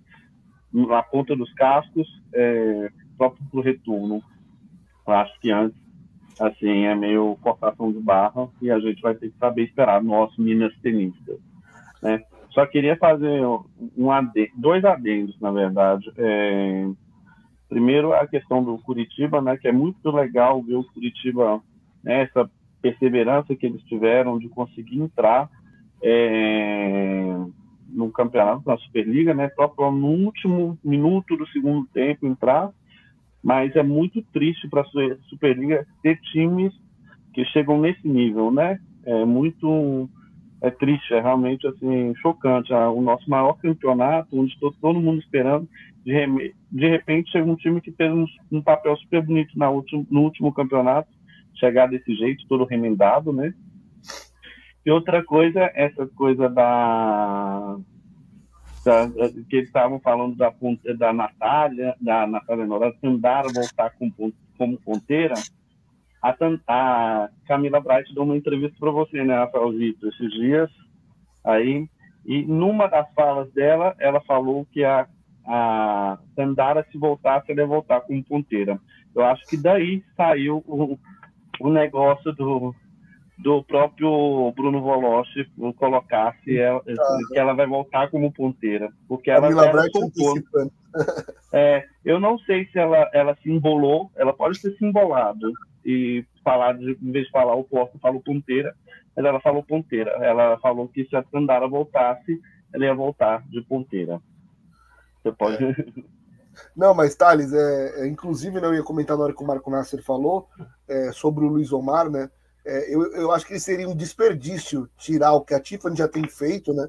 na 0.72 1.04
ponta 1.04 1.36
dos 1.36 1.54
cascos, 1.56 2.08
é, 2.34 2.90
próprio 3.18 3.46
para 3.52 3.60
o 3.60 3.64
retorno. 3.64 4.24
Eu 5.06 5.14
acho 5.14 5.38
que 5.42 5.52
antes 5.52 5.78
assim, 6.40 6.86
é 6.86 6.96
meio 6.96 7.38
forçação 7.42 7.92
de 7.92 8.00
barra 8.00 8.48
e 8.62 8.72
a 8.72 8.80
gente 8.80 9.02
vai 9.02 9.16
ter 9.16 9.30
que 9.30 9.38
saber 9.38 9.64
esperar 9.64 10.04
nós, 10.04 10.36
Minas 10.38 10.76
Tenistas, 10.82 11.40
né? 12.02 12.24
Só 12.52 12.66
queria 12.66 12.98
fazer 12.98 13.42
um 13.98 14.12
adendo, 14.12 14.52
dois 14.58 14.84
adendos, 14.84 15.40
na 15.40 15.52
verdade. 15.52 16.12
É, 16.18 16.86
primeiro, 17.70 18.14
a 18.14 18.28
questão 18.28 18.62
do 18.62 18.78
Curitiba, 18.80 19.42
né, 19.42 19.56
que 19.56 19.68
é 19.68 19.72
muito 19.72 20.12
legal 20.12 20.62
ver 20.62 20.76
o 20.76 20.84
Curitiba, 20.84 21.62
né, 22.04 22.24
essa 22.24 22.50
perseverança 22.82 23.56
que 23.56 23.66
eles 23.66 23.82
tiveram 23.84 24.38
de 24.38 24.50
conseguir 24.50 25.00
entrar 25.00 25.50
é, 26.04 27.38
no 27.88 28.12
campeonato, 28.12 28.64
na 28.66 28.78
Superliga, 28.78 29.34
né, 29.34 29.48
próprio 29.48 29.90
no 29.92 30.08
último 30.08 30.78
minuto 30.84 31.38
do 31.38 31.48
segundo 31.48 31.88
tempo 31.94 32.28
entrar 32.28 32.72
mas 33.44 33.76
é 33.76 33.84
muito 33.84 34.22
triste 34.34 34.68
para 34.70 34.82
a 34.82 35.18
Superliga 35.30 35.86
ter 36.04 36.20
times 36.32 36.74
que 37.34 37.46
chegam 37.46 37.80
nesse 37.80 38.08
nível, 38.08 38.52
né? 38.52 38.80
É 39.06 39.26
muito 39.26 40.10
é 40.62 40.70
triste, 40.70 41.14
é 41.14 41.20
realmente 41.20 41.66
assim 41.68 42.14
chocante. 42.22 42.72
Ah, 42.72 42.90
o 42.92 43.02
nosso 43.02 43.28
maior 43.30 43.54
campeonato, 43.54 44.40
onde 44.40 44.54
estou 44.54 44.72
todo 44.80 45.02
mundo 45.02 45.20
esperando, 45.20 45.68
de, 46.06 46.54
de 46.72 46.88
repente 46.88 47.32
chega 47.32 47.50
um 47.50 47.56
time 47.56 47.82
que 47.82 47.92
fez 47.92 48.12
um, 48.12 48.26
um 48.52 48.62
papel 48.62 48.96
super 48.98 49.24
bonito 49.24 49.58
na 49.58 49.68
no 49.72 50.22
último 50.22 50.54
campeonato, 50.54 51.10
chegar 51.56 51.88
desse 51.88 52.14
jeito, 52.16 52.46
todo 52.48 52.66
remendado, 52.66 53.34
né? 53.34 53.54
E 54.86 54.92
outra 54.92 55.24
coisa, 55.24 55.72
essa 55.76 56.08
coisa 56.08 56.50
da 56.50 57.78
da, 58.84 59.08
que 59.50 59.56
eles 59.58 59.68
estavam 59.68 60.00
falando 60.00 60.36
da, 60.36 60.54
da 60.98 61.14
Natália, 61.14 61.96
da 62.00 62.26
Natália 62.26 62.66
Nora, 62.66 62.94
Tandara 63.02 63.48
voltar 63.54 63.92
com, 63.92 64.12
como 64.58 64.78
ponteira, 64.80 65.36
a, 66.22 66.36
a 66.68 67.30
Camila 67.48 67.80
Bright 67.80 68.14
deu 68.14 68.24
uma 68.24 68.38
entrevista 68.38 68.78
para 68.80 68.92
você, 68.92 69.24
né, 69.24 69.36
Rafael 69.36 69.72
Vitor, 69.72 70.10
esses 70.10 70.32
dias, 70.32 70.70
aí, 71.44 71.88
e 72.26 72.44
numa 72.44 72.88
das 72.88 73.12
falas 73.14 73.52
dela, 73.54 73.96
ela 74.00 74.22
falou 74.22 74.66
que 74.72 74.84
a, 74.84 75.08
a 75.46 76.20
Tandara, 76.36 76.86
se 76.92 76.98
voltasse, 76.98 77.52
ela 77.52 77.62
ia 77.62 77.68
voltar 77.68 78.02
como 78.02 78.24
ponteira. 78.24 78.80
Eu 79.16 79.26
acho 79.26 79.46
que 79.48 79.58
daí 79.58 80.04
saiu 80.16 80.64
o, 80.68 80.98
o 81.60 81.70
negócio 81.70 82.32
do, 82.34 82.76
do 83.42 83.64
próprio 83.64 84.52
Bruno 84.56 84.82
Voloche 84.82 85.50
colocasse 85.78 86.58
ela, 86.58 86.82
ah, 86.88 87.18
que 87.30 87.40
ela 87.40 87.54
vai 87.54 87.66
voltar 87.66 88.10
como 88.10 88.32
ponteira. 88.32 88.92
Porque 89.08 89.32
ela, 89.32 89.48
ela 89.48 89.86
é, 91.52 91.86
eu 92.06 92.20
não 92.20 92.38
sei 92.40 92.66
se 92.68 92.78
ela, 92.78 93.10
ela 93.14 93.36
se 93.42 93.50
embolou, 93.50 94.12
ela 94.16 94.34
pode 94.34 94.62
ter 94.62 94.72
se 94.78 94.86
embolado 94.86 95.52
e 95.84 96.24
falar, 96.44 96.74
de, 96.74 96.98
em 97.02 97.12
vez 97.12 97.26
de 97.26 97.32
falar 97.32 97.56
o 97.56 97.64
posto, 97.64 97.98
falou 98.00 98.22
ponteira, 98.22 98.76
mas 99.16 99.26
ela 99.26 99.40
falou 99.40 99.64
ponteira. 99.64 100.12
Ela 100.24 100.58
falou 100.60 100.88
que 100.88 101.06
se 101.06 101.16
a 101.16 101.24
Sandara 101.32 101.68
voltasse, 101.68 102.40
ela 102.74 102.86
ia 102.86 102.94
voltar 102.94 103.44
de 103.50 103.62
ponteira. 103.62 104.22
Você 105.22 105.32
pode. 105.32 105.64
É. 105.64 105.76
Não, 106.76 106.94
mas 106.94 107.16
Thales, 107.16 107.54
é, 107.54 108.02
é, 108.04 108.08
inclusive 108.08 108.60
né, 108.60 108.68
eu 108.68 108.76
ia 108.76 108.84
comentar 108.84 109.18
na 109.18 109.24
hora 109.24 109.34
que 109.34 109.44
o 109.44 109.48
Marco 109.48 109.72
Nasser 109.72 110.04
falou 110.04 110.48
é, 110.88 111.12
sobre 111.12 111.44
o 111.46 111.48
Luiz 111.48 111.72
Omar, 111.72 112.10
né? 112.10 112.30
É, 112.66 112.94
eu, 112.94 113.14
eu 113.14 113.32
acho 113.32 113.46
que 113.46 113.60
seria 113.60 113.90
um 113.90 113.96
desperdício 113.96 114.90
tirar 114.98 115.34
o 115.34 115.42
que 115.42 115.54
a 115.54 115.60
Tiffany 115.60 115.96
já 115.96 116.08
tem 116.08 116.28
feito, 116.28 116.74
né? 116.74 116.88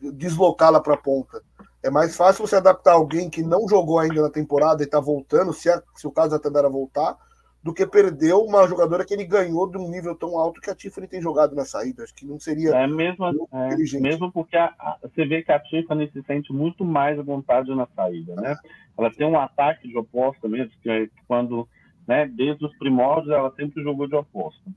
Deslocá-la 0.00 0.80
para 0.80 0.94
a 0.94 0.98
ponta. 0.98 1.40
É 1.82 1.90
mais 1.90 2.16
fácil 2.16 2.46
você 2.46 2.56
adaptar 2.56 2.92
alguém 2.92 3.30
que 3.30 3.42
não 3.42 3.68
jogou 3.68 3.98
ainda 3.98 4.22
na 4.22 4.30
temporada 4.30 4.82
e 4.82 4.86
está 4.86 4.98
voltando, 4.98 5.52
se, 5.52 5.68
é, 5.68 5.80
se 5.94 6.06
o 6.06 6.10
caso 6.10 6.30
da 6.30 6.38
Tandara 6.38 6.68
voltar, 6.68 7.16
do 7.64 7.72
que 7.72 7.86
perder 7.86 8.34
uma 8.34 8.68
jogadora 8.68 9.06
que 9.06 9.14
ele 9.14 9.24
ganhou 9.24 9.66
de 9.70 9.78
um 9.78 9.88
nível 9.88 10.14
tão 10.14 10.38
alto 10.38 10.60
que 10.60 10.68
a 10.68 10.74
Tiffany 10.74 11.08
tem 11.08 11.22
jogado 11.22 11.54
na 11.54 11.64
saída. 11.64 12.02
Acho 12.02 12.14
que 12.14 12.26
não 12.26 12.38
seria. 12.38 12.74
É 12.74 12.86
mesmo, 12.86 13.24
é, 13.52 14.00
mesmo 14.00 14.30
porque 14.30 14.54
a, 14.54 14.66
a, 14.78 14.98
você 15.02 15.24
vê 15.24 15.42
que 15.42 15.50
a 15.50 15.58
Tiffany 15.58 16.10
se 16.12 16.22
sente 16.24 16.52
muito 16.52 16.84
mais 16.84 17.18
à 17.18 17.22
vontade 17.22 17.74
na 17.74 17.86
saída, 17.96 18.34
né? 18.34 18.54
Ela 18.98 19.10
tem 19.10 19.26
um 19.26 19.38
ataque 19.38 19.88
de 19.88 19.96
oposta 19.96 20.46
mesmo, 20.46 20.72
que 20.82 20.90
é 20.90 21.08
quando, 21.26 21.66
né, 22.06 22.26
desde 22.26 22.64
os 22.64 22.76
primórdios, 22.78 23.34
ela 23.34 23.52
sempre 23.56 23.82
jogou 23.82 24.06
de 24.06 24.14
oposta. 24.14 24.70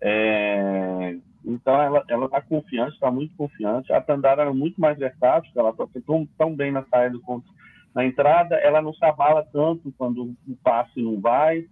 É, 0.00 1.16
então 1.44 1.80
ela 1.80 2.04
ela 2.08 2.26
está 2.26 2.40
confiante, 2.40 2.94
está 2.94 3.10
muito 3.10 3.34
confiante. 3.36 3.92
A 3.92 4.00
Tandara 4.00 4.42
é 4.42 4.52
muito 4.52 4.80
mais 4.80 4.98
versátil, 4.98 5.50
ela 5.56 5.70
está 5.70 5.86
tão, 6.06 6.26
tão 6.38 6.54
bem 6.54 6.72
na 6.72 6.84
saída 6.84 7.18
quanto 7.24 7.46
na 7.94 8.04
entrada. 8.04 8.56
Ela 8.56 8.82
não 8.82 8.92
se 8.92 9.04
abala 9.04 9.46
tanto 9.52 9.92
quando 9.96 10.22
o 10.22 10.56
passe 10.62 11.00
não 11.00 11.20
vai. 11.20 11.64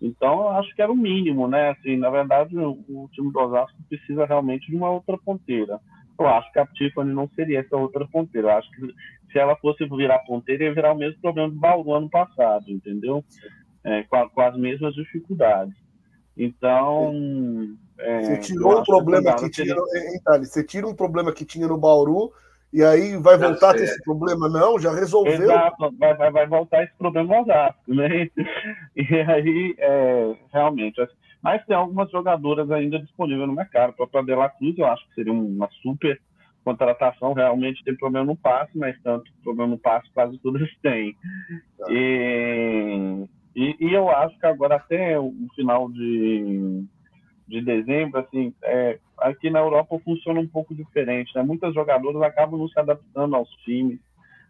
Então, 0.00 0.48
acho 0.50 0.74
que 0.74 0.82
era 0.82 0.92
o 0.92 0.96
mínimo, 0.96 1.48
né? 1.48 1.70
Assim, 1.70 1.96
na 1.96 2.10
verdade, 2.10 2.56
o, 2.58 2.72
o 2.88 3.08
time 3.12 3.32
do 3.32 3.38
Osasco 3.38 3.76
precisa 3.88 4.26
realmente 4.26 4.70
de 4.70 4.76
uma 4.76 4.90
outra 4.90 5.16
ponteira. 5.16 5.80
Eu 6.18 6.28
acho 6.28 6.52
que 6.52 6.58
a 6.58 6.66
Tiffany 6.66 7.12
não 7.12 7.28
seria 7.28 7.60
essa 7.60 7.76
outra 7.76 8.06
ponteira. 8.06 8.48
Eu 8.48 8.58
acho 8.58 8.70
que 8.70 8.94
se 9.32 9.38
ela 9.38 9.56
fosse 9.56 9.84
virar 9.88 10.20
ponteira, 10.20 10.64
ia 10.64 10.74
virar 10.74 10.92
o 10.92 10.98
mesmo 10.98 11.20
problema 11.20 11.48
do 11.48 11.58
Bauru 11.58 11.92
ano 11.92 12.08
passado, 12.08 12.70
entendeu? 12.70 13.24
É, 13.84 14.02
com, 14.04 14.28
com, 14.30 14.40
as 14.40 14.56
mesmas 14.56 14.94
dificuldades. 14.94 15.74
Então. 16.36 17.12
É, 17.98 18.22
você 18.22 18.38
tirou 18.38 18.80
um 18.80 18.82
problema 18.82 19.36
que, 19.36 19.44
que 19.44 19.50
tinha. 19.50 19.74
No, 19.74 19.84
você 20.38 20.64
tira 20.64 20.86
um 20.86 20.94
problema 20.94 21.32
que 21.32 21.44
tinha 21.44 21.68
no 21.68 21.78
Bauru 21.78 22.32
e 22.74 22.82
aí 22.82 23.16
vai 23.16 23.38
voltar 23.38 23.70
a 23.70 23.74
ter 23.74 23.84
esse 23.84 24.02
problema? 24.02 24.48
Não, 24.48 24.80
já 24.80 24.92
resolveu. 24.92 25.32
Exato, 25.32 25.94
vai, 25.96 26.12
vai, 26.16 26.32
vai 26.32 26.44
voltar 26.44 26.82
esse 26.82 26.92
problema 26.98 27.40
Osasco, 27.40 27.94
né? 27.94 28.28
E 28.96 29.14
aí, 29.14 29.76
é, 29.78 30.36
realmente. 30.52 31.00
Mas 31.40 31.64
tem 31.66 31.76
algumas 31.76 32.10
jogadoras 32.10 32.68
ainda 32.72 32.98
disponíveis 32.98 33.46
no 33.46 33.54
mercado. 33.54 33.90
A 33.90 33.92
própria 33.92 34.24
De 34.24 34.34
La 34.34 34.48
Cruz, 34.48 34.76
eu 34.76 34.86
acho 34.86 35.06
que 35.06 35.14
seria 35.14 35.32
uma 35.32 35.68
super 35.82 36.20
contratação. 36.64 37.32
Realmente 37.32 37.84
tem 37.84 37.96
problema 37.96 38.26
no 38.26 38.36
passe, 38.36 38.76
mas 38.76 39.00
tanto 39.04 39.30
problema 39.44 39.70
no 39.70 39.78
passe 39.78 40.10
quase 40.12 40.36
todas 40.38 40.68
têm. 40.82 41.14
Tá. 41.78 41.86
E, 41.90 43.24
e, 43.54 43.76
e, 43.80 43.92
eu 43.92 44.10
acho 44.10 44.38
que 44.38 44.46
agora 44.46 44.76
até 44.76 45.18
o 45.18 45.32
final 45.54 45.90
de, 45.90 46.84
de 47.46 47.60
dezembro, 47.60 48.20
assim, 48.20 48.52
é, 48.64 48.98
aqui 49.18 49.50
na 49.50 49.60
Europa 49.60 49.98
funciona 50.04 50.40
um 50.40 50.46
pouco 50.46 50.74
diferente, 50.74 51.32
né? 51.34 51.42
Muitas 51.42 51.72
jogadoras 51.74 52.20
acabam 52.22 52.58
não 52.58 52.68
se 52.68 52.78
adaptando 52.78 53.36
aos 53.36 53.48
times, 53.64 54.00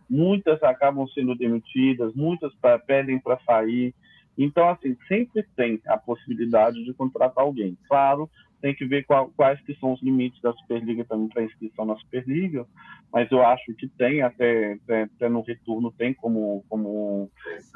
muitas 0.08 0.62
acabam 0.62 1.06
sendo 1.08 1.34
demitidas, 1.34 2.14
muitas 2.14 2.52
pedem 2.86 3.18
para 3.18 3.38
sair. 3.40 3.94
Então, 4.36 4.68
assim, 4.68 4.96
sempre 5.06 5.44
tem 5.56 5.80
a 5.86 5.96
possibilidade 5.96 6.82
de 6.84 6.92
contratar 6.94 7.44
alguém. 7.44 7.76
Claro, 7.88 8.28
tem 8.64 8.74
que 8.74 8.86
ver 8.86 9.04
qual, 9.04 9.30
quais 9.36 9.60
que 9.60 9.74
são 9.74 9.92
os 9.92 10.00
limites 10.00 10.40
da 10.40 10.50
Superliga 10.54 11.04
também 11.04 11.28
para 11.28 11.42
inscrição 11.42 11.84
na 11.84 11.98
Superliga, 11.98 12.66
mas 13.12 13.30
eu 13.30 13.44
acho 13.44 13.74
que 13.74 13.86
tem, 13.86 14.22
até, 14.22 14.72
até, 14.72 15.02
até 15.02 15.28
no 15.28 15.42
retorno 15.42 15.92
tem 15.92 16.14
como, 16.14 16.64
como 16.66 17.30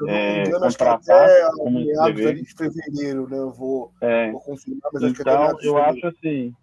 é, 0.07 0.41
engano, 0.47 0.65
contratar, 0.65 1.25
até 1.25 1.57
como 1.57 1.79
meados 1.79 2.15
de 2.15 2.55
fevereiro, 2.55 3.29
né? 3.29 3.37
Eu 3.37 3.51
vou, 3.51 3.93
é, 4.01 4.31
vou 4.31 4.41
confirmar, 4.41 4.89
mas 4.91 5.03
então, 5.03 5.43
acho 5.43 5.57
que 5.57 5.67
eu 5.67 5.77
acho 5.77 6.07
assim, 6.07 6.55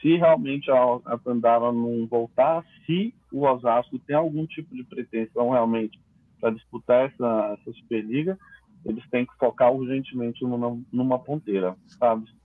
se 0.00 0.16
realmente 0.16 0.70
a, 0.70 0.76
a 0.76 1.72
não 1.72 2.06
voltar, 2.06 2.64
se 2.86 3.12
o 3.32 3.44
Osasco 3.44 3.98
tem 3.98 4.14
algum 4.14 4.46
tipo 4.46 4.72
de 4.72 4.84
pretensão 4.84 5.50
realmente 5.50 6.00
para 6.40 6.50
disputar 6.50 7.06
essa, 7.06 7.58
essa 7.60 7.72
Superliga, 7.72 8.38
eles 8.86 9.02
têm 9.10 9.26
que 9.26 9.36
focar 9.36 9.72
urgentemente 9.72 10.44
numa, 10.44 10.80
numa 10.92 11.18
ponteira, 11.18 11.76
sabe? 11.88 12.37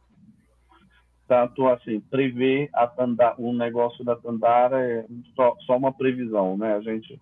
Tanto 1.27 1.67
assim, 1.67 1.99
prever 1.99 2.69
a 2.73 2.85
Tandara, 2.85 3.35
o 3.37 3.53
negócio 3.53 4.03
da 4.03 4.15
Tandara 4.15 4.81
é 4.81 5.05
só, 5.35 5.55
só 5.65 5.77
uma 5.77 5.93
previsão, 5.93 6.57
né? 6.57 6.75
A 6.75 6.81
gente 6.81 7.19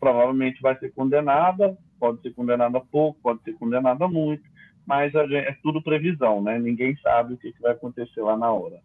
provavelmente 0.00 0.60
vai 0.60 0.76
ser 0.78 0.92
condenada, 0.92 1.76
pode 2.00 2.20
ser 2.22 2.32
condenada 2.34 2.80
pouco, 2.80 3.20
pode 3.22 3.42
ser 3.42 3.52
condenada 3.52 4.08
muito, 4.08 4.42
mas 4.86 5.12
gente, 5.12 5.34
é 5.34 5.56
tudo 5.62 5.82
previsão, 5.82 6.42
né? 6.42 6.58
Ninguém 6.58 6.96
sabe 6.96 7.34
o 7.34 7.36
que, 7.36 7.52
que 7.52 7.60
vai 7.60 7.72
acontecer 7.72 8.20
lá 8.22 8.36
na 8.36 8.50
hora. 8.50 8.80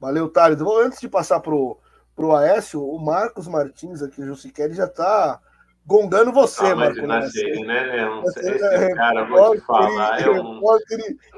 Valeu, 0.00 0.28
Thales. 0.28 0.60
Antes 0.60 1.00
de 1.00 1.08
passar 1.08 1.40
pro, 1.40 1.78
pro 2.14 2.34
Aécio, 2.34 2.82
o 2.82 2.98
Marcos 2.98 3.48
Martins 3.48 4.02
aqui, 4.02 4.20
o 4.20 4.26
Jusiqueri, 4.26 4.74
já 4.74 4.86
tá 4.86 5.40
gongando 5.86 6.32
você, 6.32 6.66
ah, 6.66 6.76
Marcos. 6.76 7.02
Martins. 7.02 7.66
né, 7.66 7.80
Leão? 7.84 8.22
Esse 8.24 8.48
é, 8.48 8.94
cara, 8.94 9.24
vou 9.24 9.54
te 9.54 9.60
falar, 9.60 10.20
é 10.20 10.30
um... 10.30 10.60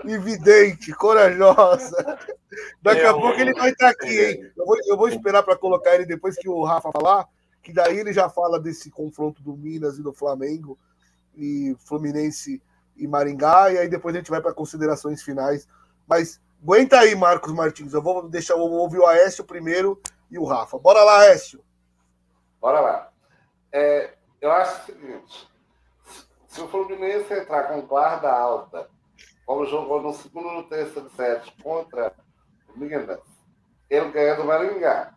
evidente, 0.04 0.92
corajosa. 0.92 1.96
Daqui 2.80 3.00
é 3.00 3.06
a 3.06 3.14
um... 3.14 3.20
pouco 3.20 3.40
ele 3.40 3.52
vai 3.54 3.70
estar 3.70 3.86
tá 3.86 3.90
aqui, 3.90 4.24
hein? 4.24 4.50
Eu 4.56 4.66
vou, 4.66 4.76
eu 4.86 4.96
vou 4.96 5.08
esperar 5.08 5.42
para 5.42 5.56
colocar 5.56 5.94
ele 5.94 6.06
depois 6.06 6.36
que 6.36 6.48
o 6.48 6.64
Rafa 6.64 6.90
falar, 6.92 7.26
que 7.62 7.72
daí 7.72 7.98
ele 7.98 8.12
já 8.12 8.28
fala 8.28 8.60
desse 8.60 8.90
confronto 8.90 9.42
do 9.42 9.56
Minas 9.56 9.98
e 9.98 10.02
do 10.02 10.12
Flamengo, 10.12 10.78
e 11.36 11.76
Fluminense 11.84 12.62
e 12.96 13.06
Maringá, 13.06 13.70
e 13.72 13.78
aí 13.78 13.88
depois 13.88 14.14
a 14.14 14.18
gente 14.18 14.30
vai 14.30 14.40
para 14.40 14.54
considerações 14.54 15.22
finais. 15.22 15.68
Mas 16.08 16.40
Aguenta 16.62 16.98
aí, 16.98 17.14
Marcos 17.14 17.52
Martins. 17.52 17.92
Eu 17.92 18.02
vou 18.02 18.28
deixar 18.28 18.54
eu 18.54 18.58
vou 18.58 18.80
ouvir 18.80 18.98
o 18.98 19.06
Aécio 19.06 19.44
primeiro 19.44 20.00
e 20.28 20.36
o 20.36 20.44
Rafa. 20.44 20.76
Bora 20.76 21.04
lá, 21.04 21.20
Aécio. 21.20 21.62
Bora 22.60 22.80
lá. 22.80 23.10
É, 23.70 24.15
eu 24.46 24.52
acho 24.52 24.80
o 24.80 24.84
seguinte: 24.86 25.48
se 26.46 26.60
o 26.60 26.68
Fluminense 26.68 27.34
entrar 27.34 27.64
com 27.64 27.80
guarda 27.82 28.32
alta, 28.32 28.88
como 29.44 29.66
jogou 29.66 30.00
no 30.00 30.14
segundo 30.14 30.50
no 30.52 30.68
terceiro 30.68 31.10
set 31.10 31.52
contra 31.62 32.14
o 32.68 32.78
Minas, 32.78 33.20
ele 33.90 34.10
ganha 34.10 34.36
do 34.36 34.44
Maringá. 34.44 35.12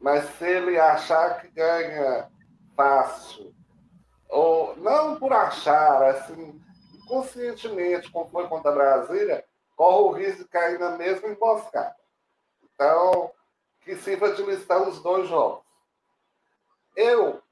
Mas 0.00 0.24
se 0.36 0.44
ele 0.44 0.78
achar 0.78 1.40
que 1.40 1.48
ganha 1.48 2.30
fácil, 2.76 3.52
ou 4.28 4.76
não 4.76 5.18
por 5.18 5.32
achar, 5.32 6.02
assim, 6.04 6.60
conscientemente, 7.06 8.10
como 8.10 8.30
foi 8.30 8.46
contra 8.46 8.70
a 8.70 8.74
Brasília, 8.74 9.44
corre 9.74 10.02
o 10.02 10.12
risco 10.12 10.44
de 10.44 10.48
cair 10.48 10.78
na 10.78 10.90
mesma 10.90 11.28
emboscada. 11.28 11.96
Então, 12.62 13.32
que 13.80 13.96
sirva 13.96 14.32
de 14.34 14.42
lição 14.42 14.88
os 14.88 15.02
dois 15.02 15.28
jogos. 15.28 15.64
Eu, 16.94 17.42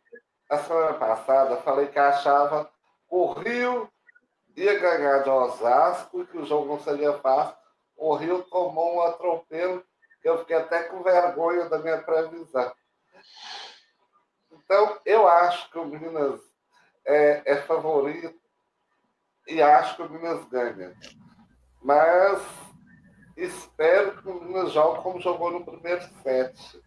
a 0.49 0.59
semana 0.59 0.95
passada, 0.95 1.57
falei 1.59 1.89
que 1.89 1.99
achava 1.99 2.65
que 2.65 2.71
o 3.09 3.33
Rio 3.33 3.91
ia 4.57 4.79
ganhar 4.79 5.19
de 5.23 5.31
Osasco 5.31 6.23
e 6.23 6.27
que 6.27 6.39
o 6.39 6.47
jogo 6.47 6.67
não 6.67 6.81
seria 6.81 7.13
fácil. 7.19 7.57
O 7.97 8.15
Rio 8.15 8.43
tomou 8.45 8.97
um 8.97 9.03
atropelo 9.03 9.85
que 10.21 10.29
eu 10.29 10.39
fiquei 10.39 10.57
até 10.57 10.85
com 10.85 11.03
vergonha 11.03 11.69
da 11.69 11.79
minha 11.79 12.03
previsão. 12.03 12.73
Então, 14.51 14.99
eu 15.05 15.29
acho 15.29 15.71
que 15.71 15.79
o 15.79 15.85
Minas 15.85 16.41
é, 17.05 17.43
é 17.45 17.57
favorito 17.63 18.39
e 19.47 19.63
acho 19.63 19.97
que 19.97 20.03
o 20.03 20.11
Minas 20.11 20.45
ganha. 20.47 20.97
Mas 21.83 22.43
espero 23.37 24.21
que 24.21 24.29
o 24.29 24.43
Minas 24.43 24.73
jogue 24.73 25.03
como 25.03 25.21
jogou 25.21 25.51
no 25.51 25.65
primeiro 25.65 26.03
set 26.23 26.83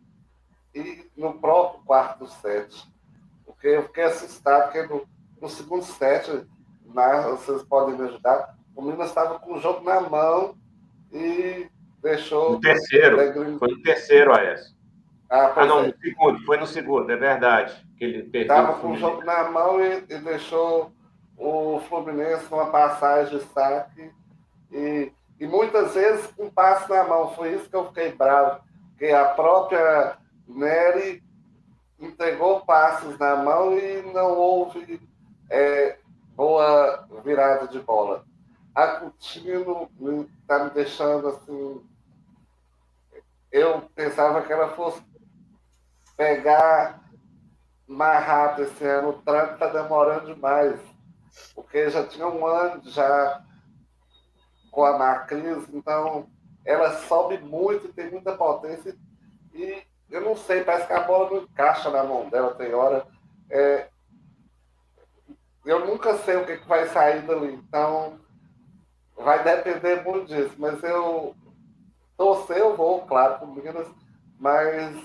e 0.74 1.10
no 1.16 1.40
próprio 1.40 1.84
quarto 1.86 2.28
set. 2.28 2.86
Porque 3.60 3.76
eu 3.76 3.84
fiquei 3.84 4.06
assustado, 4.06 4.72
porque 4.72 4.84
no, 4.84 5.06
no 5.42 5.50
segundo 5.50 5.84
set, 5.84 6.48
na, 6.86 7.28
vocês 7.28 7.62
podem 7.64 7.98
me 7.98 8.08
ajudar, 8.08 8.56
o 8.74 8.82
Minas 8.82 9.10
estava 9.10 9.38
com 9.38 9.56
o 9.56 9.60
jogo 9.60 9.84
na 9.84 10.00
mão 10.00 10.56
e 11.12 11.68
deixou. 12.02 12.54
No 12.54 12.62
terceiro. 12.62 13.18
Foi 13.60 13.68
no 13.68 13.82
terceiro, 13.82 14.34
AS. 14.34 14.74
Ah, 15.30 15.52
ah, 15.58 15.66
não, 15.66 15.82
é. 15.82 15.88
no 15.88 15.98
segundo, 16.00 16.46
foi 16.46 16.58
no 16.58 16.66
segundo, 16.66 17.12
é 17.12 17.18
verdade. 17.18 17.86
Que 17.98 18.06
ele 18.06 18.30
Estava 18.34 18.80
com 18.80 18.94
o 18.94 18.98
jogo 18.98 19.26
na 19.26 19.52
mão 19.52 19.84
e, 19.84 20.06
e 20.10 20.18
deixou 20.20 20.94
o 21.38 21.82
Fluminense 21.82 22.50
numa 22.50 22.68
passagem 22.68 23.38
de 23.38 23.44
saque 23.48 24.10
e, 24.72 25.12
e 25.38 25.46
muitas 25.46 25.96
vezes 25.96 26.28
com 26.28 26.50
passe 26.50 26.90
na 26.90 27.04
mão. 27.04 27.34
Foi 27.34 27.54
isso 27.54 27.70
que 27.70 27.76
eu 27.76 27.88
fiquei 27.88 28.14
bravo, 28.14 28.62
que 28.98 29.12
a 29.12 29.26
própria 29.26 30.18
Nery 30.48 31.22
entregou 32.00 32.62
passes 32.62 33.18
na 33.18 33.36
mão 33.36 33.78
e 33.78 34.02
não 34.14 34.38
houve 34.38 35.02
é, 35.50 35.98
boa 36.36 37.08
virada 37.24 37.68
de 37.68 37.80
bola. 37.80 38.26
A 38.74 38.88
Coutinho 38.88 39.90
está 40.42 40.64
me 40.64 40.70
deixando 40.70 41.28
assim. 41.28 41.84
Eu 43.52 43.82
pensava 43.96 44.42
que 44.42 44.54
ela 44.54 44.70
fosse 44.70 45.02
pegar 46.16 47.02
mais 47.88 48.26
rápido 48.26 48.68
esse 48.68 48.86
ano. 48.86 49.10
O 49.10 49.22
trânsito 49.22 49.54
está 49.56 49.68
demorando 49.68 50.34
demais, 50.34 50.80
porque 51.56 51.90
já 51.90 52.06
tinha 52.06 52.28
um 52.28 52.46
ano 52.46 52.82
já 52.90 53.44
com 54.72 54.86
a 54.86 54.98
Macris, 54.98 55.68
então 55.74 56.28
ela 56.64 56.96
sobe 57.00 57.40
muito, 57.40 57.92
tem 57.92 58.12
muita 58.12 58.36
potência 58.36 58.96
e 59.54 59.82
eu 60.12 60.22
não 60.22 60.36
sei, 60.36 60.64
parece 60.64 60.88
que 60.88 60.94
a 60.94 61.02
bola 61.02 61.30
não 61.30 61.44
encaixa 61.44 61.90
na 61.90 62.04
mão 62.04 62.30
dela, 62.30 62.56
tem 62.56 62.74
hora. 62.74 63.06
É, 63.50 63.88
eu 65.66 65.86
nunca 65.86 66.18
sei 66.18 66.38
o 66.38 66.46
que, 66.46 66.58
que 66.58 66.68
vai 66.68 66.88
sair 66.88 67.22
dali. 67.22 67.54
Então, 67.54 68.20
vai 69.16 69.44
depender 69.44 70.04
muito 70.04 70.26
disso. 70.26 70.56
Mas 70.58 70.82
eu 70.84 71.36
torcer, 72.18 72.58
eu 72.58 72.76
vou, 72.76 73.02
claro, 73.04 73.40
com 73.40 73.48
Minas, 73.48 73.88
mas 74.40 74.96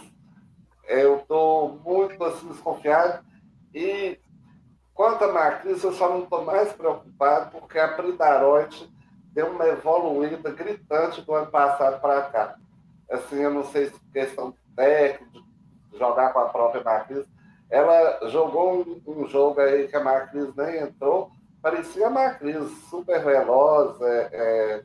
eu 0.88 1.18
estou 1.18 1.80
muito 1.84 2.22
assim, 2.24 2.48
desconfiado. 2.48 3.24
E 3.74 4.18
quanto 4.94 5.24
a 5.24 5.32
Macris, 5.32 5.82
eu 5.82 5.92
só 5.92 6.08
não 6.08 6.24
estou 6.24 6.44
mais 6.44 6.72
preocupado 6.72 7.50
porque 7.50 7.78
a 7.78 7.88
Pridarote 7.88 8.90
deu 9.32 9.48
uma 9.50 9.66
evoluída 9.66 10.50
gritante 10.50 11.20
do 11.20 11.34
ano 11.34 11.50
passado 11.50 12.00
para 12.00 12.22
cá. 12.22 12.56
Assim, 13.10 13.40
eu 13.40 13.50
não 13.50 13.64
sei 13.64 13.86
se 13.90 14.00
questão 14.12 14.54
técnica, 14.74 15.40
de 15.90 15.98
jogar 15.98 16.32
com 16.32 16.40
a 16.40 16.48
própria 16.48 16.82
Macris. 16.82 17.26
Ela 17.70 18.28
jogou 18.28 18.80
um, 18.80 19.02
um, 19.06 19.26
jogo 19.26 19.60
aí 19.60 19.88
que 19.88 19.96
a 19.96 20.02
Macris 20.02 20.54
nem 20.54 20.78
entrou, 20.78 21.30
parecia 21.62 22.06
a 22.06 22.10
Macris, 22.10 22.70
super 22.88 23.22
veloz, 23.24 24.00
é, 24.00 24.30
é, 24.32 24.82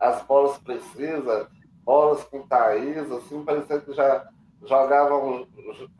as 0.00 0.22
bolas 0.22 0.58
precisas, 0.58 1.46
bolas 1.84 2.24
com 2.24 2.46
Thaís, 2.46 3.10
assim, 3.10 3.44
parecia 3.44 3.80
que 3.80 3.92
já 3.92 4.26
jogavam, 4.64 5.46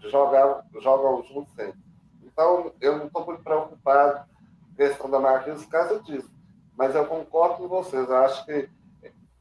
jogavam, 0.00 0.62
jogam 0.80 1.22
juntos 1.24 1.52
sempre. 1.54 1.80
Então, 2.22 2.72
eu 2.80 2.96
não 2.96 3.06
estou 3.06 3.26
muito 3.26 3.42
preocupado 3.42 4.24
com 4.24 4.72
a 4.72 4.76
questão 4.76 5.10
da 5.10 5.20
Marquinhos 5.20 5.64
por 5.64 5.70
causa 5.70 6.00
disso. 6.00 6.30
Mas 6.76 6.94
eu 6.94 7.04
concordo 7.06 7.56
com 7.56 7.68
vocês. 7.68 8.08
Eu 8.08 8.16
acho 8.16 8.44
que 8.46 8.68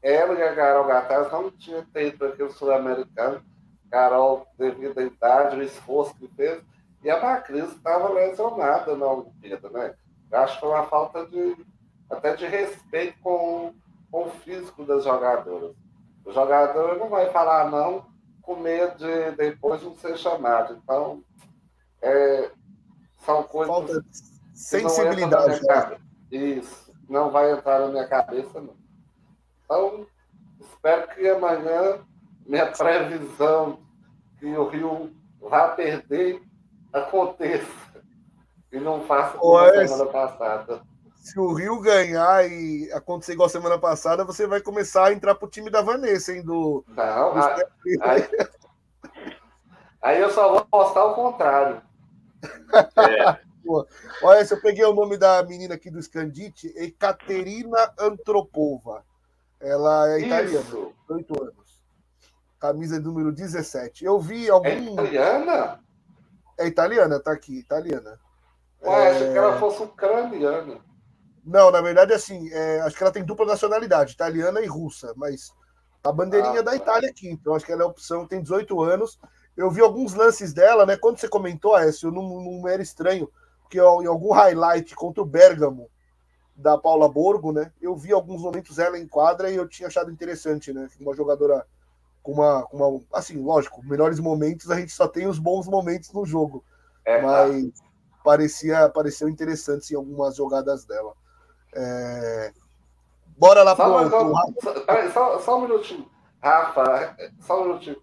ela 0.02 0.34
e 0.34 0.42
a 0.42 0.54
Carol 0.54 0.86
Gataz 0.86 1.32
não 1.32 1.50
tinham 1.50 1.84
feito 1.86 2.24
aquele 2.24 2.50
sul-americano. 2.50 3.42
Carol, 3.92 4.46
devido 4.58 4.98
à 4.98 5.02
idade, 5.02 5.56
o 5.56 5.62
esforço 5.62 6.14
que 6.14 6.26
fez. 6.28 6.62
E 7.04 7.10
a 7.10 7.20
Macris 7.20 7.70
estava 7.72 8.10
lesionada 8.10 8.96
na 8.96 9.06
Olimpíada, 9.06 9.68
né? 9.68 9.94
Eu 10.30 10.38
acho 10.38 10.54
que 10.54 10.60
foi 10.60 10.70
uma 10.70 10.86
falta 10.86 11.26
de 11.26 11.56
até 12.08 12.34
de 12.34 12.46
respeito 12.46 13.18
com, 13.22 13.74
com 14.10 14.24
o 14.24 14.30
físico 14.30 14.84
das 14.84 15.04
jogadoras. 15.04 15.74
O 16.24 16.32
jogador 16.32 16.96
não 16.96 17.10
vai 17.10 17.30
falar 17.30 17.70
não 17.70 18.06
com 18.40 18.56
medo 18.56 18.96
de 18.96 19.30
depois 19.32 19.82
não 19.82 19.94
ser 19.96 20.16
chamado. 20.16 20.80
Então, 20.82 21.22
é, 22.00 22.50
são 23.18 23.42
coisas. 23.42 23.74
Falta 23.74 24.02
sensibilidade. 24.54 25.60
Não 26.30 26.38
Isso, 26.38 26.94
não 27.08 27.30
vai 27.30 27.52
entrar 27.52 27.80
na 27.80 27.88
minha 27.88 28.06
cabeça, 28.06 28.58
não. 28.60 28.74
Então, 29.64 30.06
espero 30.60 31.08
que 31.08 31.28
amanhã 31.28 32.00
minha 32.46 32.66
previsão 32.66 33.78
que 34.38 34.46
o 34.46 34.68
Rio 34.68 35.12
vá 35.40 35.68
perder 35.68 36.42
aconteça 36.92 38.02
e 38.70 38.78
não 38.78 39.02
faça 39.02 39.38
como 39.38 39.58
a 39.58 39.86
semana 39.86 40.06
passada. 40.06 40.82
Se 41.14 41.38
o 41.38 41.52
Rio 41.52 41.80
ganhar 41.80 42.50
e 42.50 42.90
acontecer 42.92 43.34
igual 43.34 43.46
a 43.46 43.50
semana 43.50 43.78
passada, 43.78 44.24
você 44.24 44.46
vai 44.46 44.60
começar 44.60 45.06
a 45.06 45.12
entrar 45.12 45.36
pro 45.36 45.48
time 45.48 45.70
da 45.70 45.80
Vanessa, 45.80 46.32
hein? 46.32 46.42
Do, 46.42 46.84
não, 46.88 47.34
do... 47.34 47.40
Aí, 48.00 48.28
aí, 50.02 50.20
eu 50.20 50.30
só 50.30 50.50
vou 50.50 50.64
postar 50.64 51.04
o 51.04 51.14
contrário. 51.14 51.80
É. 52.74 53.38
Olha, 54.22 54.44
se 54.44 54.52
eu 54.52 54.60
peguei 54.60 54.84
o 54.84 54.92
nome 54.92 55.16
da 55.16 55.40
menina 55.44 55.74
aqui 55.74 55.90
do 55.90 56.02
Scandite, 56.02 56.72
Ekaterina 56.76 57.92
Antropova. 57.96 59.04
Ela 59.60 60.14
é 60.14 60.20
italiana, 60.20 60.58
Isso. 60.58 60.92
8 61.08 61.42
anos. 61.42 61.71
Camisa 62.62 63.00
número 63.00 63.32
17. 63.32 64.04
Eu 64.04 64.20
vi 64.20 64.48
algum. 64.48 64.68
É 64.68 64.78
italiana? 64.78 65.80
É 66.56 66.66
italiana, 66.68 67.18
tá 67.18 67.32
aqui, 67.32 67.58
italiana. 67.58 68.20
Ué, 68.80 69.04
é... 69.04 69.10
achei 69.10 69.32
que 69.32 69.38
ela 69.38 69.58
fosse 69.58 69.82
ucraniana. 69.82 70.78
Não, 71.44 71.72
na 71.72 71.80
verdade, 71.80 72.12
assim, 72.12 72.48
é, 72.52 72.80
acho 72.82 72.96
que 72.96 73.02
ela 73.02 73.10
tem 73.10 73.24
dupla 73.24 73.46
nacionalidade, 73.46 74.12
italiana 74.12 74.60
e 74.60 74.66
russa, 74.66 75.12
mas 75.16 75.52
a 76.04 76.12
bandeirinha 76.12 76.60
ah, 76.60 76.62
da 76.62 76.70
tá. 76.70 76.76
Itália 76.76 77.10
aqui, 77.10 77.28
então 77.28 77.56
acho 77.56 77.66
que 77.66 77.72
ela 77.72 77.82
é 77.82 77.84
a 77.84 77.88
opção, 77.88 78.28
tem 78.28 78.40
18 78.40 78.80
anos, 78.80 79.18
eu 79.56 79.68
vi 79.68 79.80
alguns 79.80 80.14
lances 80.14 80.52
dela, 80.52 80.86
né? 80.86 80.96
Quando 80.96 81.18
você 81.18 81.28
comentou, 81.28 81.74
Aécio, 81.74 82.12
não, 82.12 82.22
não 82.22 82.68
era 82.68 82.80
estranho, 82.80 83.28
porque 83.60 83.78
em 83.78 84.06
algum 84.06 84.30
highlight 84.30 84.94
contra 84.94 85.20
o 85.20 85.26
Bergamo 85.26 85.90
da 86.54 86.78
Paula 86.78 87.08
Borgo, 87.08 87.50
né? 87.50 87.72
Eu 87.80 87.96
vi 87.96 88.12
alguns 88.12 88.40
momentos 88.40 88.78
ela 88.78 88.96
em 88.96 89.08
quadra 89.08 89.50
e 89.50 89.56
eu 89.56 89.66
tinha 89.66 89.88
achado 89.88 90.12
interessante, 90.12 90.72
né? 90.72 90.88
Uma 91.00 91.16
jogadora 91.16 91.66
com 92.22 92.32
uma, 92.32 92.62
com 92.64 92.76
uma. 92.76 93.00
Assim, 93.12 93.42
lógico, 93.42 93.84
melhores 93.84 94.20
momentos, 94.20 94.70
a 94.70 94.76
gente 94.76 94.92
só 94.92 95.08
tem 95.08 95.26
os 95.26 95.38
bons 95.38 95.66
momentos 95.66 96.12
no 96.12 96.24
jogo. 96.24 96.64
É, 97.04 97.20
mas 97.20 97.64
tá. 97.64 97.84
parecia, 98.24 98.88
pareceu 98.88 99.28
interessante 99.28 99.92
em 99.92 99.96
algumas 99.96 100.36
jogadas 100.36 100.84
dela. 100.84 101.12
É... 101.74 102.52
Bora 103.36 103.62
lá 103.62 103.74
para 103.74 103.88
o. 103.88 104.10
Só, 104.10 105.12
só, 105.12 105.38
só 105.40 105.58
um 105.58 105.62
minutinho. 105.62 106.08
Rafa, 106.42 107.16
só 107.40 107.60
um 107.60 107.66
minutinho. 107.68 107.96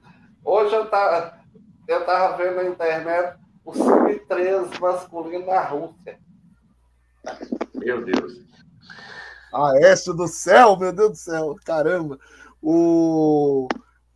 Hoje 0.43 0.75
eu 0.75 0.89
tava, 0.89 1.39
eu 1.87 2.05
tava 2.05 2.37
vendo 2.37 2.55
na 2.55 2.65
internet 2.65 3.37
o 3.63 3.73
sub-3 3.73 4.79
masculino 4.79 5.45
na 5.45 5.61
Rússia. 5.61 6.19
Meu 7.75 8.03
Deus. 8.03 8.49
Aécio 9.53 10.13
do 10.13 10.27
céu, 10.27 10.77
meu 10.77 10.91
Deus 10.91 11.11
do 11.11 11.17
céu, 11.17 11.55
caramba. 11.65 12.19
O... 12.61 13.67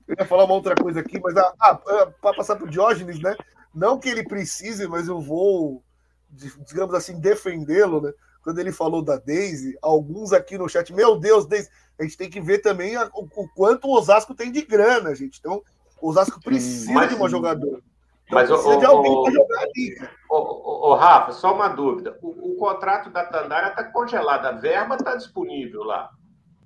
Eu 0.08 0.16
ia 0.20 0.26
falar 0.26 0.46
uma 0.46 0.54
outra 0.54 0.76
coisa 0.76 1.00
aqui, 1.00 1.20
mas 1.20 1.36
ah, 1.38 1.54
ah 1.60 1.76
para 1.76 2.34
passar 2.34 2.56
para 2.56 2.66
o 2.66 2.70
Diógenes, 2.70 3.20
né? 3.20 3.36
Não 3.74 4.00
que 4.00 4.10
ele 4.10 4.24
precise, 4.24 4.88
mas 4.88 5.08
eu 5.08 5.20
vou, 5.20 5.84
digamos 6.68 6.94
assim, 6.94 7.20
defendê-lo, 7.20 8.02
né? 8.02 8.14
Quando 8.44 8.60
ele 8.60 8.72
falou 8.72 9.02
da 9.02 9.18
Daisy, 9.18 9.78
alguns 9.82 10.34
aqui 10.34 10.58
no 10.58 10.68
chat, 10.68 10.94
meu 10.94 11.18
Deus, 11.18 11.46
Daisy, 11.46 11.70
a 11.98 12.04
gente 12.04 12.18
tem 12.18 12.30
que 12.30 12.42
ver 12.42 12.60
também 12.60 12.96
a, 12.96 13.10
o, 13.14 13.28
o, 13.36 13.48
quanto 13.56 13.88
o 13.88 13.94
Osasco 13.94 14.36
tem 14.36 14.52
de 14.52 14.62
grana, 14.62 15.16
gente. 15.16 15.40
Então, 15.40 15.62
o 16.02 16.10
Osasco 16.10 16.42
precisa 16.42 16.92
mas, 16.92 17.10
de 17.10 17.16
uma 17.16 17.30
jogadora. 17.30 17.82
Então, 18.26 18.36
mas 18.36 18.50
precisa 18.50 18.76
o, 18.76 18.80
de 18.80 18.86
alguém 18.86 19.24
para 19.24 19.32
jogar 19.32 19.60
ali. 19.62 20.08
O, 20.30 20.94
Rafa, 20.96 21.32
só 21.32 21.54
uma 21.54 21.70
dúvida. 21.70 22.18
O, 22.22 22.54
o 22.54 22.56
contrato 22.58 23.10
da 23.10 23.24
Tandara 23.26 23.70
está 23.70 23.84
congelado, 23.86 24.46
a 24.46 24.52
verba 24.52 24.96
está 24.96 25.16
disponível 25.16 25.84
lá. 25.84 26.10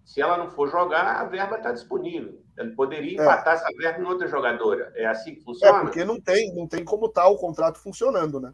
Se 0.04 0.22
ela 0.22 0.38
não 0.38 0.50
for 0.50 0.70
jogar, 0.70 1.06
a 1.06 1.26
verba 1.26 1.58
está 1.58 1.72
disponível. 1.72 2.42
Ele 2.58 2.72
poderia 2.72 3.20
é. 3.20 3.24
empatar 3.24 3.54
é. 3.54 3.58
essa 3.58 3.68
verba 3.78 4.02
em 4.02 4.06
outra 4.06 4.28
jogadora. 4.28 4.92
É 4.96 5.06
assim 5.06 5.36
que 5.36 5.44
funciona? 5.44 5.80
É, 5.80 5.82
porque 5.82 6.04
não 6.04 6.20
tem, 6.20 6.54
não 6.56 6.68
tem 6.68 6.84
como 6.84 7.10
tá 7.10 7.28
o 7.28 7.38
contrato 7.38 7.80
funcionando, 7.80 8.40
né? 8.40 8.54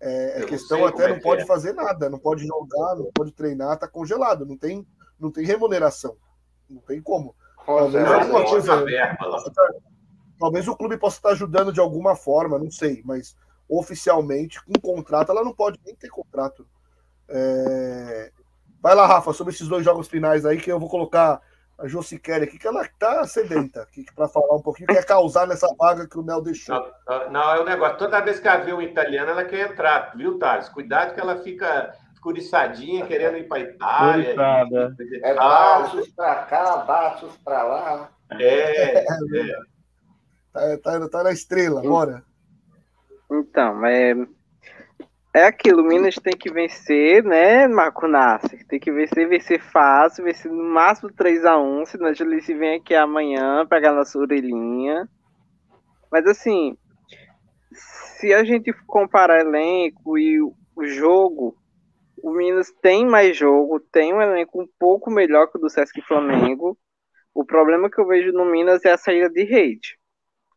É, 0.00 0.42
a 0.42 0.46
questão 0.46 0.84
até 0.86 1.04
é 1.04 1.08
não 1.08 1.20
pode 1.20 1.42
é. 1.42 1.46
fazer 1.46 1.72
nada, 1.72 2.08
não 2.08 2.18
pode 2.18 2.46
jogar, 2.46 2.94
não 2.96 3.10
pode 3.12 3.32
treinar, 3.32 3.74
está 3.74 3.88
congelado, 3.88 4.46
não 4.46 4.56
tem, 4.56 4.86
não 5.18 5.30
tem 5.30 5.44
remuneração. 5.44 6.16
Não 6.68 6.80
tem 6.82 7.00
como. 7.00 7.34
Talvez, 7.64 8.48
coisa, 8.48 8.84
talvez 10.38 10.68
o 10.68 10.76
clube 10.76 10.96
possa 10.96 11.16
estar 11.16 11.30
ajudando 11.30 11.72
de 11.72 11.80
alguma 11.80 12.14
forma, 12.14 12.58
não 12.58 12.70
sei, 12.70 13.02
mas 13.04 13.36
oficialmente, 13.68 14.64
com 14.64 14.72
contrato, 14.80 15.30
ela 15.30 15.44
não 15.44 15.52
pode 15.52 15.78
nem 15.84 15.94
ter 15.94 16.08
contrato. 16.08 16.66
É... 17.28 18.30
Vai 18.80 18.94
lá, 18.94 19.06
Rafa, 19.06 19.32
sobre 19.32 19.52
esses 19.52 19.68
dois 19.68 19.84
jogos 19.84 20.08
finais 20.08 20.46
aí, 20.46 20.58
que 20.58 20.70
eu 20.70 20.78
vou 20.78 20.88
colocar 20.88 21.42
a 21.78 21.86
Josi 21.86 22.18
Kelly 22.18 22.44
aqui, 22.44 22.58
que 22.58 22.66
ela 22.66 22.86
tá 22.98 23.24
sedenta 23.24 23.82
aqui 23.82 24.04
para 24.14 24.28
falar 24.28 24.56
um 24.56 24.62
pouquinho, 24.62 24.88
quer 24.88 25.04
causar 25.04 25.46
nessa 25.46 25.68
vaga 25.78 26.08
que 26.08 26.18
o 26.18 26.22
Nel 26.22 26.42
deixou. 26.42 26.74
Não, 27.06 27.30
não, 27.30 27.54
é 27.54 27.60
o 27.60 27.62
um 27.62 27.66
negócio. 27.66 27.98
Toda 27.98 28.20
vez 28.20 28.40
que 28.40 28.48
ela 28.48 28.64
vê 28.64 28.72
um 28.72 28.82
italiano, 28.82 29.30
ela 29.30 29.44
quer 29.44 29.70
entrar, 29.70 30.12
viu, 30.16 30.38
Thales? 30.38 30.68
Cuidado 30.68 31.14
que 31.14 31.20
ela 31.20 31.36
fica 31.36 31.94
curiçadinha, 32.20 33.06
querendo 33.06 33.38
ir 33.38 33.46
para 33.46 33.60
Itália. 33.60 34.34
E, 34.34 35.20
é 35.22 35.34
baixos 35.34 36.08
para 36.08 36.34
cá, 36.46 36.76
baixos 36.78 37.36
para 37.38 37.62
lá. 37.62 38.10
É, 38.32 38.98
é. 39.06 39.06
Tá, 40.52 40.78
tá, 40.82 41.08
tá 41.08 41.22
na 41.22 41.32
estrela, 41.32 41.80
bora. 41.80 42.24
Então, 43.30 43.86
é, 43.86 44.14
é 45.38 45.46
aquilo, 45.46 45.84
Minas 45.84 46.16
tem 46.16 46.36
que 46.36 46.52
vencer, 46.52 47.22
né, 47.22 47.68
Marco 47.68 48.08
Nasser? 48.08 48.66
Tem 48.66 48.80
que 48.80 48.90
vencer, 48.90 49.28
vencer 49.28 49.60
fácil, 49.60 50.24
vencer 50.24 50.50
no 50.50 50.64
máximo 50.64 51.10
3x1, 51.10 51.86
senão 51.86 52.08
a 52.08 52.12
Julice 52.12 52.52
vem 52.54 52.76
aqui 52.76 52.94
amanhã 52.94 53.64
pegar 53.66 53.92
nossa 53.92 54.18
orelhinha. 54.18 55.08
Mas 56.10 56.26
assim, 56.26 56.76
se 57.72 58.34
a 58.34 58.42
gente 58.42 58.72
comparar 58.86 59.40
elenco 59.40 60.18
e 60.18 60.40
o 60.40 60.84
jogo, 60.84 61.56
o 62.22 62.32
Minas 62.32 62.72
tem 62.82 63.06
mais 63.06 63.36
jogo, 63.36 63.78
tem 63.78 64.12
um 64.12 64.20
elenco 64.20 64.60
um 64.60 64.68
pouco 64.78 65.10
melhor 65.10 65.46
que 65.46 65.56
o 65.56 65.60
do 65.60 65.70
Sesc 65.70 66.02
Flamengo. 66.02 66.76
O 67.32 67.44
problema 67.44 67.88
que 67.88 68.00
eu 68.00 68.06
vejo 68.06 68.32
no 68.32 68.44
Minas 68.44 68.84
é 68.84 68.90
a 68.90 68.98
saída 68.98 69.30
de 69.30 69.44
rede. 69.44 69.96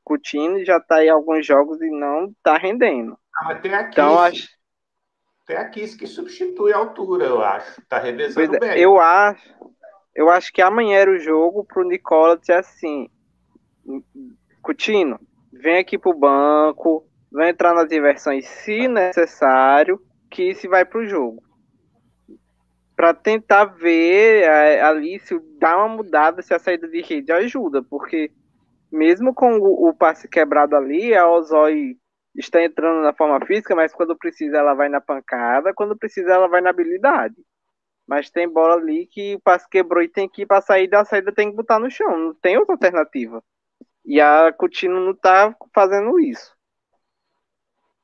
Coutinho 0.03 0.65
já 0.65 0.79
tá 0.79 1.05
em 1.05 1.09
alguns 1.09 1.45
jogos 1.45 1.79
e 1.81 1.89
não 1.91 2.33
tá 2.41 2.57
rendendo. 2.57 3.15
Ah, 3.37 3.45
mas 3.45 3.61
tem 3.61 3.73
aqui. 3.73 3.91
Então, 3.91 4.19
acho 4.19 4.60
até 5.43 5.57
a 5.57 5.69
Kiss 5.69 5.97
que 5.97 6.07
substitui 6.07 6.73
a 6.73 6.77
altura, 6.77 7.25
eu 7.25 7.41
acho. 7.41 7.81
Tá 7.87 7.99
revezando 7.99 8.55
é, 8.55 8.59
bem. 8.59 8.79
Eu 8.79 8.99
acho, 8.99 9.53
eu 10.15 10.29
acho 10.29 10.51
que 10.53 10.61
amanhã 10.61 10.97
era 10.97 11.11
o 11.11 11.19
jogo 11.19 11.63
pro 11.63 11.87
Nicola 11.87 12.37
dizer 12.37 12.53
assim: 12.53 13.09
Coutinho, 14.61 15.19
vem 15.51 15.79
aqui 15.79 15.97
pro 15.97 16.13
banco, 16.13 17.05
vai 17.31 17.49
entrar 17.49 17.73
nas 17.73 17.89
diversões 17.89 18.47
se 18.47 18.87
necessário, 18.87 20.01
que 20.29 20.53
se 20.55 20.67
vai 20.67 20.85
pro 20.85 21.07
jogo. 21.07 21.41
para 22.95 23.13
tentar 23.13 23.65
ver 23.65 24.43
é, 24.43 24.81
ali 24.81 25.19
se 25.19 25.39
dá 25.59 25.77
uma 25.77 25.95
mudada, 25.97 26.41
se 26.41 26.53
a 26.53 26.59
saída 26.59 26.87
de 26.87 27.01
rede 27.01 27.31
ajuda, 27.31 27.81
porque 27.81 28.31
mesmo 28.91 29.33
com 29.33 29.57
o, 29.57 29.89
o 29.89 29.93
passe 29.93 30.27
quebrado 30.27 30.75
ali, 30.75 31.15
a 31.15 31.27
Ozoi 31.27 31.97
está 32.35 32.63
entrando 32.63 33.01
na 33.01 33.13
forma 33.13 33.45
física, 33.45 33.75
mas 33.75 33.93
quando 33.93 34.17
precisa 34.17 34.57
ela 34.57 34.73
vai 34.73 34.89
na 34.89 35.01
pancada, 35.01 35.73
quando 35.73 35.97
precisa 35.97 36.33
ela 36.33 36.47
vai 36.47 36.61
na 36.61 36.69
habilidade. 36.69 37.35
Mas 38.07 38.29
tem 38.29 38.47
bola 38.47 38.75
ali 38.75 39.05
que 39.05 39.35
o 39.35 39.39
passe 39.39 39.69
quebrou 39.69 40.01
e 40.01 40.09
tem 40.09 40.27
que 40.27 40.43
ir 40.43 40.45
para 40.45 40.61
saída, 40.61 40.99
a 40.99 41.05
saída 41.05 41.31
tem 41.31 41.49
que 41.49 41.55
botar 41.55 41.79
no 41.79 41.89
chão, 41.89 42.17
não 42.17 42.33
tem 42.33 42.57
outra 42.57 42.73
alternativa. 42.75 43.43
E 44.03 44.19
a 44.19 44.51
Coutinho 44.51 44.99
não 44.99 45.13
tá 45.13 45.55
fazendo 45.73 46.19
isso. 46.19 46.55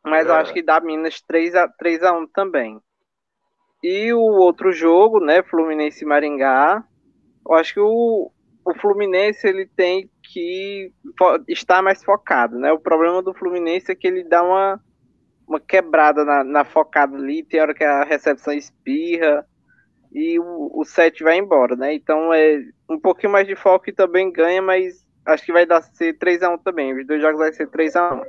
Mas 0.03 0.27
é. 0.27 0.29
eu 0.29 0.35
acho 0.35 0.53
que 0.53 0.61
dá 0.61 0.79
Minas 0.79 1.21
3 1.21 1.55
a 1.55 1.67
3 1.67 2.03
a 2.03 2.13
1 2.13 2.27
também. 2.27 2.79
E 3.83 4.13
o 4.13 4.19
outro 4.19 4.71
jogo, 4.71 5.19
né, 5.19 5.43
Fluminense 5.43 6.03
e 6.03 6.07
Maringá, 6.07 6.83
eu 7.47 7.55
acho 7.55 7.73
que 7.73 7.79
o, 7.79 8.31
o 8.67 8.73
Fluminense 8.73 9.47
ele 9.47 9.65
tem 9.65 10.09
que 10.21 10.91
estar 11.47 11.81
mais 11.81 12.03
focado, 12.03 12.59
né? 12.59 12.69
O 12.73 12.79
problema 12.79 13.21
do 13.21 13.33
Fluminense 13.33 13.89
é 13.89 13.95
que 13.95 14.05
ele 14.05 14.25
dá 14.25 14.43
uma, 14.43 14.83
uma 15.47 15.59
quebrada 15.59 16.25
na, 16.25 16.43
na 16.43 16.65
focada 16.65 17.15
ali, 17.15 17.43
tem 17.43 17.61
hora 17.61 17.73
que 17.73 17.83
a 17.85 18.03
recepção 18.03 18.53
espirra 18.53 19.47
e 20.11 20.37
o, 20.37 20.71
o 20.73 20.83
set 20.83 21.23
vai 21.23 21.37
embora, 21.37 21.77
né? 21.77 21.93
Então 21.93 22.33
é 22.33 22.61
um 22.89 22.99
pouquinho 22.99 23.31
mais 23.31 23.47
de 23.47 23.55
foco 23.55 23.89
e 23.89 23.93
também 23.93 24.33
ganha, 24.33 24.61
mas 24.61 25.07
acho 25.25 25.45
que 25.45 25.53
vai 25.53 25.65
dar 25.65 25.81
ser 25.81 26.17
3x1 26.17 26.61
também. 26.61 26.93
Os 26.93 27.07
dois 27.07 27.21
jogos 27.21 27.39
vai 27.39 27.53
ser 27.53 27.69
3x1. 27.69 28.21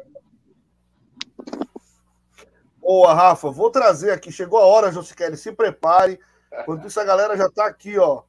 Boa, 2.80 3.12
Rafa. 3.12 3.50
Vou 3.50 3.70
trazer 3.70 4.12
aqui. 4.12 4.30
Chegou 4.30 4.60
a 4.60 4.66
hora, 4.66 4.92
Josiquele. 4.92 5.36
Se 5.36 5.52
prepare. 5.52 6.18
Enquanto 6.60 6.86
isso, 6.86 6.98
a 7.00 7.04
galera 7.04 7.36
já 7.36 7.46
está 7.46 7.66
aqui, 7.66 7.98
ó. 7.98 8.22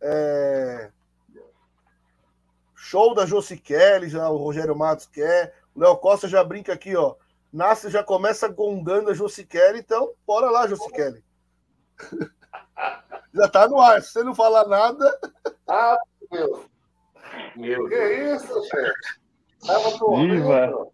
É... 0.00 0.90
Show 2.84 3.14
da 3.14 3.24
Josiquele, 3.24 4.10
já 4.10 4.28
o 4.28 4.36
Rogério 4.36 4.76
Matos 4.76 5.06
quer. 5.06 5.54
O 5.74 5.80
Léo 5.80 5.96
Costa 5.96 6.28
já 6.28 6.44
brinca 6.44 6.74
aqui, 6.74 6.94
ó. 6.94 7.14
Nasce 7.50 7.88
já 7.88 8.04
começa 8.04 8.46
gongando 8.46 9.08
a 9.08 9.14
Josiquele, 9.14 9.78
então 9.78 10.12
bora 10.26 10.50
lá, 10.50 10.68
Josiquele. 10.68 11.24
já 13.32 13.48
tá 13.48 13.66
no 13.66 13.80
ar. 13.80 14.02
Se 14.02 14.12
você 14.12 14.22
não 14.22 14.34
falar 14.34 14.68
nada. 14.68 15.18
Ah, 15.66 15.96
meu. 16.30 16.66
Meu 17.56 17.88
que 17.88 17.96
Deus. 17.96 18.42
isso, 18.42 18.62
gente? 18.64 19.66
Tava 19.66 20.16
Viva. 20.20 20.88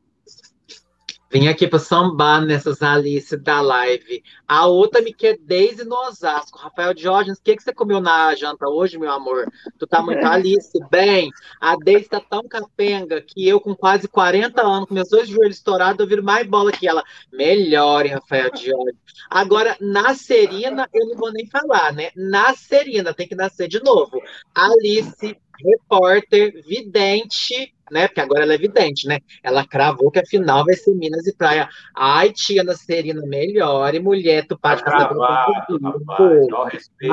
Vim 1.33 1.47
aqui 1.47 1.69
para 1.69 1.79
sambar 1.79 2.45
nessas 2.45 2.83
Alice 2.83 3.37
da 3.37 3.61
live. 3.61 4.21
A 4.49 4.67
outra 4.67 5.01
me 5.01 5.15
quer 5.15 5.39
desde 5.39 5.85
no 5.85 5.95
Osasco. 5.95 6.59
Rafael 6.59 6.93
Diógenes, 6.93 7.39
o 7.39 7.43
que, 7.43 7.55
que 7.55 7.63
você 7.63 7.73
comeu 7.73 8.01
na 8.01 8.35
janta 8.35 8.69
hoje, 8.69 8.99
meu 8.99 9.13
amor? 9.13 9.47
Tu 9.79 9.87
tá 9.87 10.03
muito 10.03 10.27
Alice. 10.27 10.73
Bem, 10.91 11.31
a 11.61 11.77
Deise 11.77 12.09
tá 12.09 12.21
tão 12.21 12.49
capenga 12.49 13.23
que 13.23 13.47
eu, 13.47 13.61
com 13.61 13.77
quase 13.77 14.09
40 14.09 14.61
anos, 14.61 14.89
com 14.89 14.95
meus 14.95 15.09
dois 15.09 15.29
joelhos 15.29 15.59
estourados, 15.59 16.01
eu 16.01 16.09
viro 16.09 16.25
mais 16.25 16.45
bola 16.49 16.73
que 16.73 16.89
ela. 16.89 17.05
Melhore, 17.33 18.09
Rafael 18.09 18.51
Diógenes. 18.51 18.99
Agora, 19.31 19.77
na 19.81 20.15
Serina, 20.17 20.89
eu 20.93 21.07
não 21.07 21.17
vou 21.17 21.33
nem 21.33 21.47
falar, 21.47 21.93
né? 21.93 22.11
Na 22.17 22.55
Serina, 22.57 23.15
tem 23.15 23.29
que 23.29 23.37
nascer 23.37 23.69
de 23.69 23.81
novo. 23.81 24.21
Alice 24.53 25.39
repórter, 25.65 26.63
vidente, 26.67 27.73
né? 27.91 28.09
Porque 28.09 28.21
agora 28.21 28.43
ela 28.43 28.55
é 28.55 28.59
vidente, 28.59 29.07
né? 29.07 29.19
Ela 29.43 29.67
cravou 29.67 30.11
que 30.11 30.19
a 30.19 30.27
final 30.27 30.65
vai 30.65 30.75
ser 30.75 30.95
Minas 30.95 31.27
e 31.27 31.35
Praia. 31.35 31.69
Ai, 31.97 32.33
tia 32.33 32.63
Ana 32.63 32.75
Serina, 32.75 33.23
melhor. 33.23 33.95
E 33.95 34.01
mulher, 34.01 34.47
tu 34.47 34.59
pode 34.59 34.83
passar 34.83 35.09
pelo 35.09 35.23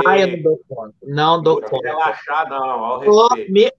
Ai, 0.06 0.24
eu 0.24 0.28
não 0.28 0.42
dou 0.42 0.62
conta. 0.68 0.94
Não 1.04 1.42
dou 1.42 1.62
não 1.62 1.70
conta. 1.70 1.88
relaxar, 1.88 2.50
não, 2.50 2.60
ao 2.60 3.00
respeito. 3.00 3.52
Me... 3.52 3.72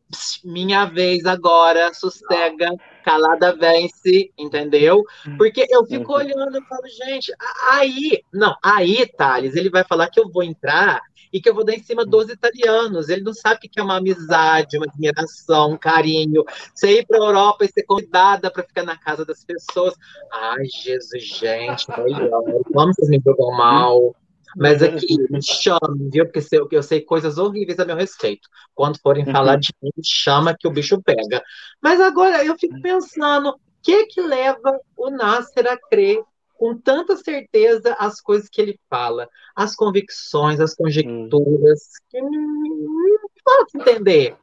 minha 0.44 0.84
vez 0.84 1.24
agora, 1.26 1.92
sossega. 1.94 2.70
Não. 2.70 2.78
Calada 3.04 3.56
vence, 3.56 4.30
entendeu? 4.36 5.02
Porque 5.38 5.66
eu 5.70 5.86
fico 5.86 6.12
uhum. 6.12 6.18
olhando 6.18 6.58
e 6.58 6.64
falo, 6.66 6.82
gente, 6.88 7.32
aí, 7.70 8.22
não, 8.30 8.54
aí, 8.62 9.06
Thales, 9.06 9.56
ele 9.56 9.70
vai 9.70 9.82
falar 9.82 10.10
que 10.10 10.20
eu 10.20 10.30
vou 10.30 10.42
entrar 10.42 11.00
e 11.32 11.40
que 11.40 11.48
eu 11.48 11.54
vou 11.54 11.64
dar 11.64 11.74
em 11.74 11.82
cima 11.82 12.04
dos 12.04 12.28
italianos. 12.28 13.08
Ele 13.08 13.22
não 13.22 13.34
sabe 13.34 13.56
o 13.56 13.60
que 13.60 13.80
é 13.80 13.82
uma 13.82 13.96
amizade, 13.96 14.76
uma 14.76 14.86
admiração, 14.86 15.72
um 15.72 15.76
carinho. 15.76 16.44
Você 16.74 16.87
ir 16.92 17.06
para 17.06 17.18
a 17.18 17.26
Europa 17.26 17.64
e 17.64 17.72
ser 17.72 17.82
convidada 17.84 18.50
para 18.50 18.62
ficar 18.62 18.82
na 18.82 18.96
casa 18.96 19.24
das 19.24 19.44
pessoas. 19.44 19.94
Ai, 20.32 20.64
Jesus, 20.82 21.24
gente. 21.24 21.86
Como 21.86 22.94
vocês 22.94 23.08
me 23.08 23.20
jogam 23.24 23.50
mal? 23.56 24.14
Mas 24.56 24.82
aqui, 24.82 25.16
me 25.30 25.40
chame, 25.42 26.10
viu? 26.10 26.24
Porque 26.24 26.40
eu, 26.52 26.68
eu 26.70 26.82
sei 26.82 27.00
coisas 27.00 27.38
horríveis 27.38 27.78
a 27.78 27.84
meu 27.84 27.96
respeito. 27.96 28.48
Quando 28.74 28.98
forem 28.98 29.24
falar 29.24 29.56
de 29.56 29.72
mim, 29.82 29.90
chama 30.02 30.56
que 30.58 30.66
o 30.66 30.70
bicho 30.70 31.00
pega. 31.02 31.42
Mas 31.82 32.00
agora 32.00 32.44
eu 32.44 32.56
fico 32.58 32.80
pensando, 32.80 33.50
o 33.50 33.58
que 33.82 34.06
que 34.06 34.20
leva 34.20 34.80
o 34.96 35.10
Nasser 35.10 35.66
a 35.66 35.76
crer 35.76 36.22
com 36.58 36.76
tanta 36.76 37.16
certeza 37.16 37.94
as 37.98 38.20
coisas 38.20 38.48
que 38.48 38.60
ele 38.60 38.78
fala, 38.90 39.28
as 39.54 39.76
convicções, 39.76 40.58
as 40.58 40.74
conjecturas, 40.74 41.80
hum. 41.80 42.06
que 42.10 42.20
não 42.20 43.20
posso 43.44 43.78
entender. 43.78 44.36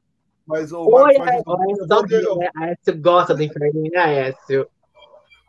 Mas 0.46 0.72
o 0.72 0.82
Oi, 0.82 1.18
Marcos 1.18 1.88
Martins, 1.88 2.24
eu... 2.24 2.40
Aécio 2.56 3.02
gosta 3.02 3.34
do 3.34 3.42
inferninho, 3.42 4.00
Aécio? 4.00 4.70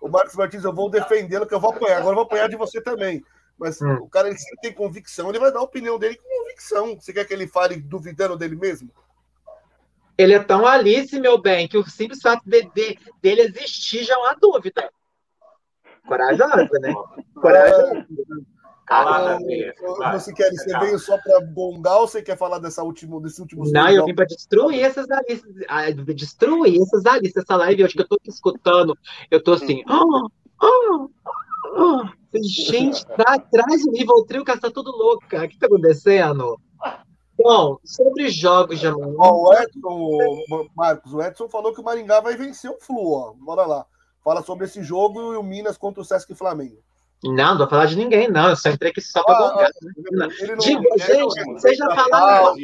O 0.01 0.09
Marcos 0.09 0.35
Martins, 0.35 0.65
eu 0.65 0.73
vou 0.73 0.89
defendê-lo, 0.89 1.47
que 1.47 1.55
eu 1.55 1.61
vou 1.61 1.71
apanhar. 1.71 1.99
Agora 1.99 2.13
eu 2.13 2.17
vou 2.17 2.25
apanhar 2.25 2.49
de 2.49 2.57
você 2.57 2.81
também. 2.81 3.23
Mas 3.59 3.81
hum. 3.81 3.95
o 3.95 4.09
cara 4.09 4.29
ele 4.29 4.39
sempre 4.39 4.61
tem 4.63 4.73
convicção, 4.73 5.31
ele 5.31 5.39
vai 5.39 5.51
dar 5.51 5.61
a 5.61 5.63
opinião 5.63 5.99
dele 5.99 6.17
com 6.17 6.39
convicção. 6.39 6.95
Você 6.95 7.13
quer 7.13 7.25
que 7.25 7.33
ele 7.33 7.47
fale 7.47 7.77
duvidando 7.77 8.37
dele 8.37 8.57
mesmo? 8.57 8.91
Ele 10.19 10.35
é 10.35 10.43
tão 10.43 10.67
Alice, 10.67 11.19
meu 11.21 11.39
bem, 11.39 11.69
que 11.69 11.77
o 11.77 11.85
simples 11.85 12.23
fato 12.23 12.43
de, 12.47 12.63
de, 12.75 12.99
dele 13.21 13.43
existir 13.43 14.05
já 14.05 14.15
é 14.15 14.17
uma 14.17 14.35
dúvida. 14.35 14.91
Corajosa, 16.07 16.79
né? 16.81 16.95
Corajosa. 17.35 18.07
Calada 18.87 19.39
Você, 20.13 20.33
quer, 20.33 20.51
você 20.51 20.79
veio 20.79 20.99
só 20.99 21.19
para 21.19 21.41
bongar 21.41 21.99
ou 21.99 22.07
você 22.07 22.23
quer 22.23 22.37
falar 22.39 22.59
dessa 22.61 22.83
última, 22.85 23.21
desse 23.21 23.41
último 23.41 23.65
Não, 23.71 23.91
eu 23.91 24.05
vim 24.05 24.15
para 24.15 24.27
destruir 24.27 24.81
essas 24.81 25.11
alistas, 25.11 25.53
destruir 26.15 26.81
essas 26.81 27.05
alistas, 27.05 27.43
essa 27.43 27.57
live 27.57 27.85
hoje 27.85 27.95
que 27.95 28.03
eu 28.03 28.09
tô 28.09 28.19
escutando, 28.25 28.97
eu 29.31 29.43
tô 29.43 29.55
assim, 29.55 29.83
oh, 29.89 30.29
oh, 30.63 31.11
oh. 31.77 32.03
gente, 32.43 33.05
tá, 33.07 33.39
traz 33.51 33.85
o 33.85 33.91
Rivotril 33.91 34.45
que 34.45 34.57
tá 34.57 34.71
tudo 34.71 34.93
louca, 34.93 35.45
o 35.45 35.49
que 35.49 35.59
tá 35.59 35.67
acontecendo? 35.67 36.57
Bom, 37.39 37.79
sobre 37.85 38.31
jogos 38.31 38.81
de 38.81 38.87
amanhã. 38.87 39.15
o 39.19 39.53
Edson, 39.53 40.69
Marcos, 40.75 41.13
o 41.13 41.21
Edson 41.21 41.49
falou 41.49 41.75
que 41.75 41.81
o 41.81 41.85
Maringá 41.85 42.21
vai 42.21 42.35
vencer 42.35 42.71
o 42.71 42.81
Flu, 42.81 43.13
ó. 43.13 43.35
Bora 43.35 43.67
lá. 43.67 43.85
Fala 44.25 44.43
sobre 44.43 44.65
esse 44.65 44.83
jogo 44.83 45.35
e 45.35 45.37
o 45.37 45.43
Minas 45.43 45.77
contra 45.77 46.01
o 46.01 46.05
Sesc 46.05 46.35
Flamengo. 46.35 46.83
Não, 47.25 47.33
não 47.35 47.59
vou 47.59 47.69
falar 47.69 47.87
de 47.87 47.97
ninguém, 47.97 48.29
não. 48.29 48.51
Eu 48.51 48.57
só 48.57 48.71
entrei 48.71 48.91
aqui 48.91 49.01
só 49.01 49.23
para 49.25 49.35
ah, 49.37 49.71
né? 50.13 50.29
Digo, 50.59 50.83
gente, 50.99 51.45
vocês 51.53 51.77
já 51.77 51.95
falaram. 51.95 52.55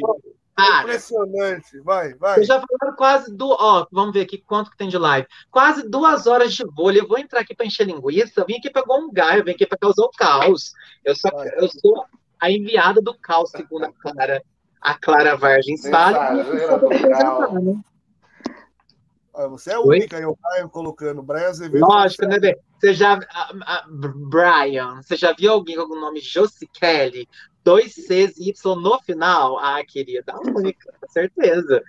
Impressionante, 0.81 1.79
vai, 1.79 2.13
vai. 2.13 2.35
Vocês 2.35 2.47
já 2.47 2.61
falaram 2.61 2.95
quase 2.95 3.35
do. 3.35 3.49
Ó, 3.49 3.87
vamos 3.91 4.13
ver 4.13 4.21
aqui 4.21 4.37
quanto 4.37 4.69
que 4.69 4.77
tem 4.77 4.87
de 4.87 4.97
live. 4.97 5.27
Quase 5.49 5.89
duas 5.89 6.27
horas 6.27 6.53
de 6.53 6.63
vôlei. 6.63 7.01
Eu 7.01 7.07
vou 7.07 7.17
entrar 7.17 7.39
aqui 7.39 7.55
para 7.55 7.65
encher 7.65 7.87
linguiça. 7.87 8.39
Eu 8.39 8.45
vim 8.45 8.57
aqui 8.57 8.69
para 8.69 8.83
gongar, 8.83 9.37
eu 9.37 9.43
vim 9.43 9.51
aqui 9.51 9.65
para 9.65 9.77
causar 9.77 10.03
o 10.03 10.11
caos. 10.11 10.73
Eu, 11.03 11.15
só, 11.15 11.29
eu 11.57 11.67
sou 11.67 12.05
a 12.39 12.51
enviada 12.51 13.01
do 13.01 13.17
caos, 13.17 13.49
segundo 13.49 13.85
a 13.85 13.91
Clara, 13.91 14.43
a 14.79 14.93
Clara 14.93 15.35
Vargens 15.35 15.89
fala. 15.89 16.45
Você 19.49 19.71
é 19.71 19.73
a 19.73 19.81
única, 19.81 20.19
eu 20.19 20.37
Brian 20.39 20.67
colocando. 20.67 21.23
Brian 21.23 21.47
Azevedo. 21.47 21.85
Lógico, 21.85 22.25
né, 22.25 22.39
Bê? 22.39 22.57
Você 22.79 22.93
já. 22.93 23.19
Brian, 23.89 25.01
você 25.01 25.15
já 25.15 25.33
viu 25.33 25.51
alguém 25.51 25.75
com 25.75 25.95
o 25.95 25.99
nome 25.99 26.19
Josie 26.19 26.69
Kelly? 26.71 27.27
Dois 27.63 27.93
Cs 27.93 28.37
e 28.37 28.49
Y 28.49 28.75
no 28.75 28.99
final? 28.99 29.57
Ah, 29.57 29.83
querida, 29.85 30.33
a 30.33 30.39
única, 30.39 30.93
com 30.99 31.07
certeza. 31.07 31.81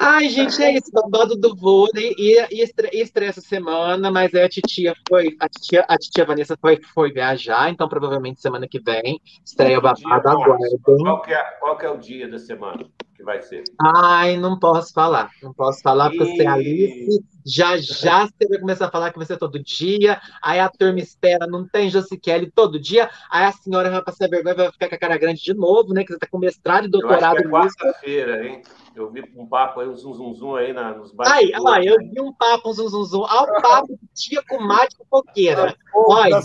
Ai, 0.00 0.28
gente, 0.28 0.62
é 0.62 0.74
isso, 0.74 0.92
babado 0.92 1.34
do 1.34 1.56
vôlei 1.56 2.14
e, 2.16 2.38
e, 2.52 2.62
estreia 3.02 3.30
essa 3.30 3.40
semana, 3.40 4.12
mas 4.12 4.32
a 4.32 4.48
titia 4.48 4.94
foi, 5.08 5.36
a 5.40 5.48
titia, 5.48 5.84
a 5.88 5.96
titia 5.96 6.24
Vanessa 6.24 6.56
foi, 6.60 6.78
foi 6.94 7.10
viajar, 7.10 7.68
então 7.68 7.88
provavelmente 7.88 8.40
semana 8.40 8.68
que 8.68 8.78
vem 8.78 9.20
estreia 9.44 9.76
o 9.76 9.82
babado 9.82 10.28
agora. 10.28 10.58
Qual, 10.84 11.22
que 11.22 11.32
é, 11.32 11.42
qual 11.58 11.76
que 11.76 11.84
é 11.84 11.90
o 11.90 11.98
dia 11.98 12.28
da 12.28 12.38
semana? 12.38 12.88
Que 13.18 13.24
vai 13.24 13.42
ser? 13.42 13.64
Ai, 13.80 14.36
não 14.36 14.56
posso 14.56 14.92
falar. 14.92 15.30
Não 15.42 15.52
posso 15.52 15.82
falar, 15.82 16.08
porque 16.10 16.24
você 16.24 16.44
é 16.44 16.46
Alice. 16.46 17.24
Já 17.44 17.76
já 17.76 18.26
você 18.26 18.48
vai 18.48 18.58
começar 18.60 18.86
a 18.86 18.90
falar 18.90 19.10
que 19.10 19.18
vai 19.18 19.26
ser 19.26 19.36
todo 19.36 19.58
dia. 19.58 20.20
Aí 20.40 20.60
a 20.60 20.68
turma 20.68 21.00
espera, 21.00 21.44
não 21.46 21.66
tem 21.66 21.90
Josiquele 21.90 22.48
todo 22.48 22.78
dia. 22.78 23.10
Aí 23.28 23.44
a 23.44 23.50
senhora 23.50 23.90
vai 23.90 24.02
passar 24.04 24.28
vergonha 24.28 24.54
vai 24.54 24.70
ficar 24.70 24.88
com 24.88 24.94
a 24.94 24.98
cara 24.98 25.18
grande 25.18 25.42
de 25.42 25.52
novo, 25.52 25.92
né? 25.92 26.04
Que 26.04 26.12
você 26.12 26.18
tá 26.20 26.28
com 26.30 26.38
mestrado 26.38 26.86
e 26.86 26.90
doutorado. 26.90 27.38
Eu 27.38 27.48
é 27.48 27.50
quarta-feira, 27.50 28.46
hein? 28.46 28.62
Eu 28.94 29.10
vi 29.10 29.24
um 29.36 29.46
papo 29.46 29.80
aí, 29.80 29.88
um 29.88 29.96
zum, 29.96 30.14
zum, 30.14 30.34
zum 30.34 30.54
aí 30.54 30.72
na, 30.72 30.94
nos 30.94 31.10
bairros. 31.10 31.36
Ai, 31.36 31.50
olha, 31.60 31.88
eu 31.88 31.98
vi 31.98 32.20
um 32.20 32.32
papo, 32.32 32.70
um 32.70 32.72
zum, 32.72 32.88
zum, 32.88 33.04
zum. 33.04 33.24
Ao 33.24 33.46
papo 33.60 33.98
tia 34.14 34.42
com 34.48 34.62
mate 34.62 34.96
com 34.96 35.04
fogueira. 35.04 35.74
Olha. 35.92 36.40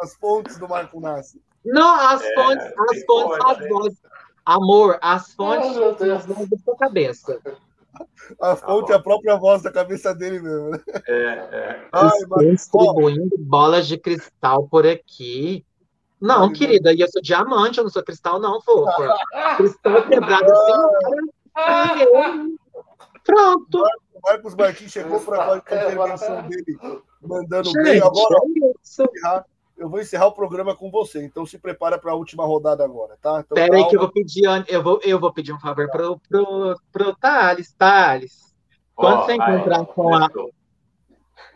Das 0.00 0.14
fontes, 0.16 0.58
do 0.58 0.68
Marco 0.68 1.00
Nassi. 1.00 1.40
Não, 1.64 1.94
as 1.94 2.22
É, 2.22 2.34
fontes, 2.34 2.66
as 2.66 3.04
fontes, 3.04 3.38
fonte, 3.38 3.46
as 3.46 3.58
né? 3.58 3.68
vozes. 3.68 4.02
Amor, 4.44 4.98
as 5.00 5.32
fontes 5.32 5.76
Oh, 5.76 5.80
meu 5.80 5.96
são 5.96 6.16
as 6.16 6.18
Deus. 6.24 6.26
vozes 6.26 6.48
da 6.50 6.58
sua 6.58 6.76
cabeça. 6.76 7.40
A 8.40 8.56
fonte 8.56 8.90
é 8.90 8.94
a 8.94 8.98
própria 9.02 9.36
voz 9.36 9.62
da 9.62 9.70
cabeça 9.70 10.14
dele 10.14 10.40
mesmo, 10.40 10.70
né? 10.70 10.80
É, 11.06 11.14
é. 11.14 11.88
Ai, 11.92 12.10
mas, 12.28 12.46
distribuindo 12.48 13.36
bolas 13.38 13.86
de 13.86 13.98
cristal 13.98 14.66
por 14.68 14.86
aqui. 14.86 15.64
Não, 16.20 16.44
Ai, 16.44 16.52
querida, 16.52 16.92
e 16.92 17.00
eu 17.00 17.08
sou 17.10 17.20
diamante, 17.20 17.78
eu 17.78 17.84
não 17.84 17.90
sou 17.90 18.02
cristal, 18.02 18.40
não, 18.40 18.60
fofa. 18.62 19.14
Cristal 19.58 20.08
quebrado 20.08 20.52
assim. 20.52 22.56
Pronto. 23.24 23.82
o 24.14 24.20
Marcos 24.22 24.54
Martins 24.54 24.92
chegou 24.92 25.20
para 25.20 25.52
a 25.52 25.56
intervenção 25.58 26.48
dele 26.48 26.78
mandando 27.20 27.68
Gente, 27.68 27.82
bem. 27.82 28.00
Agora, 28.00 28.36
é 29.00 29.44
eu 29.76 29.88
vou 29.88 30.00
encerrar 30.00 30.26
o 30.26 30.32
programa 30.32 30.76
com 30.76 30.90
você, 30.90 31.24
então 31.24 31.44
se 31.44 31.58
prepara 31.58 31.98
para 31.98 32.12
a 32.12 32.14
última 32.14 32.44
rodada 32.44 32.84
agora, 32.84 33.16
tá? 33.20 33.42
Então, 33.44 33.54
Pera 33.54 33.76
aí 33.76 33.88
que 33.88 33.96
eu 33.96 34.00
vou 34.00 34.10
pedir, 34.10 34.42
eu 34.68 34.82
vou, 34.82 35.00
eu 35.02 35.18
vou 35.18 35.32
pedir 35.32 35.52
um 35.52 35.60
favor 35.60 35.90
pro, 35.90 36.20
pro, 36.28 36.76
pro 36.92 37.16
Thales, 37.16 37.72
Thales. 37.74 38.54
Quando 38.94 39.20
Ó, 39.20 39.24
você 39.24 39.32
aí, 39.32 39.38
encontrar 39.38 39.84
com 39.86 40.14
a. 40.14 40.28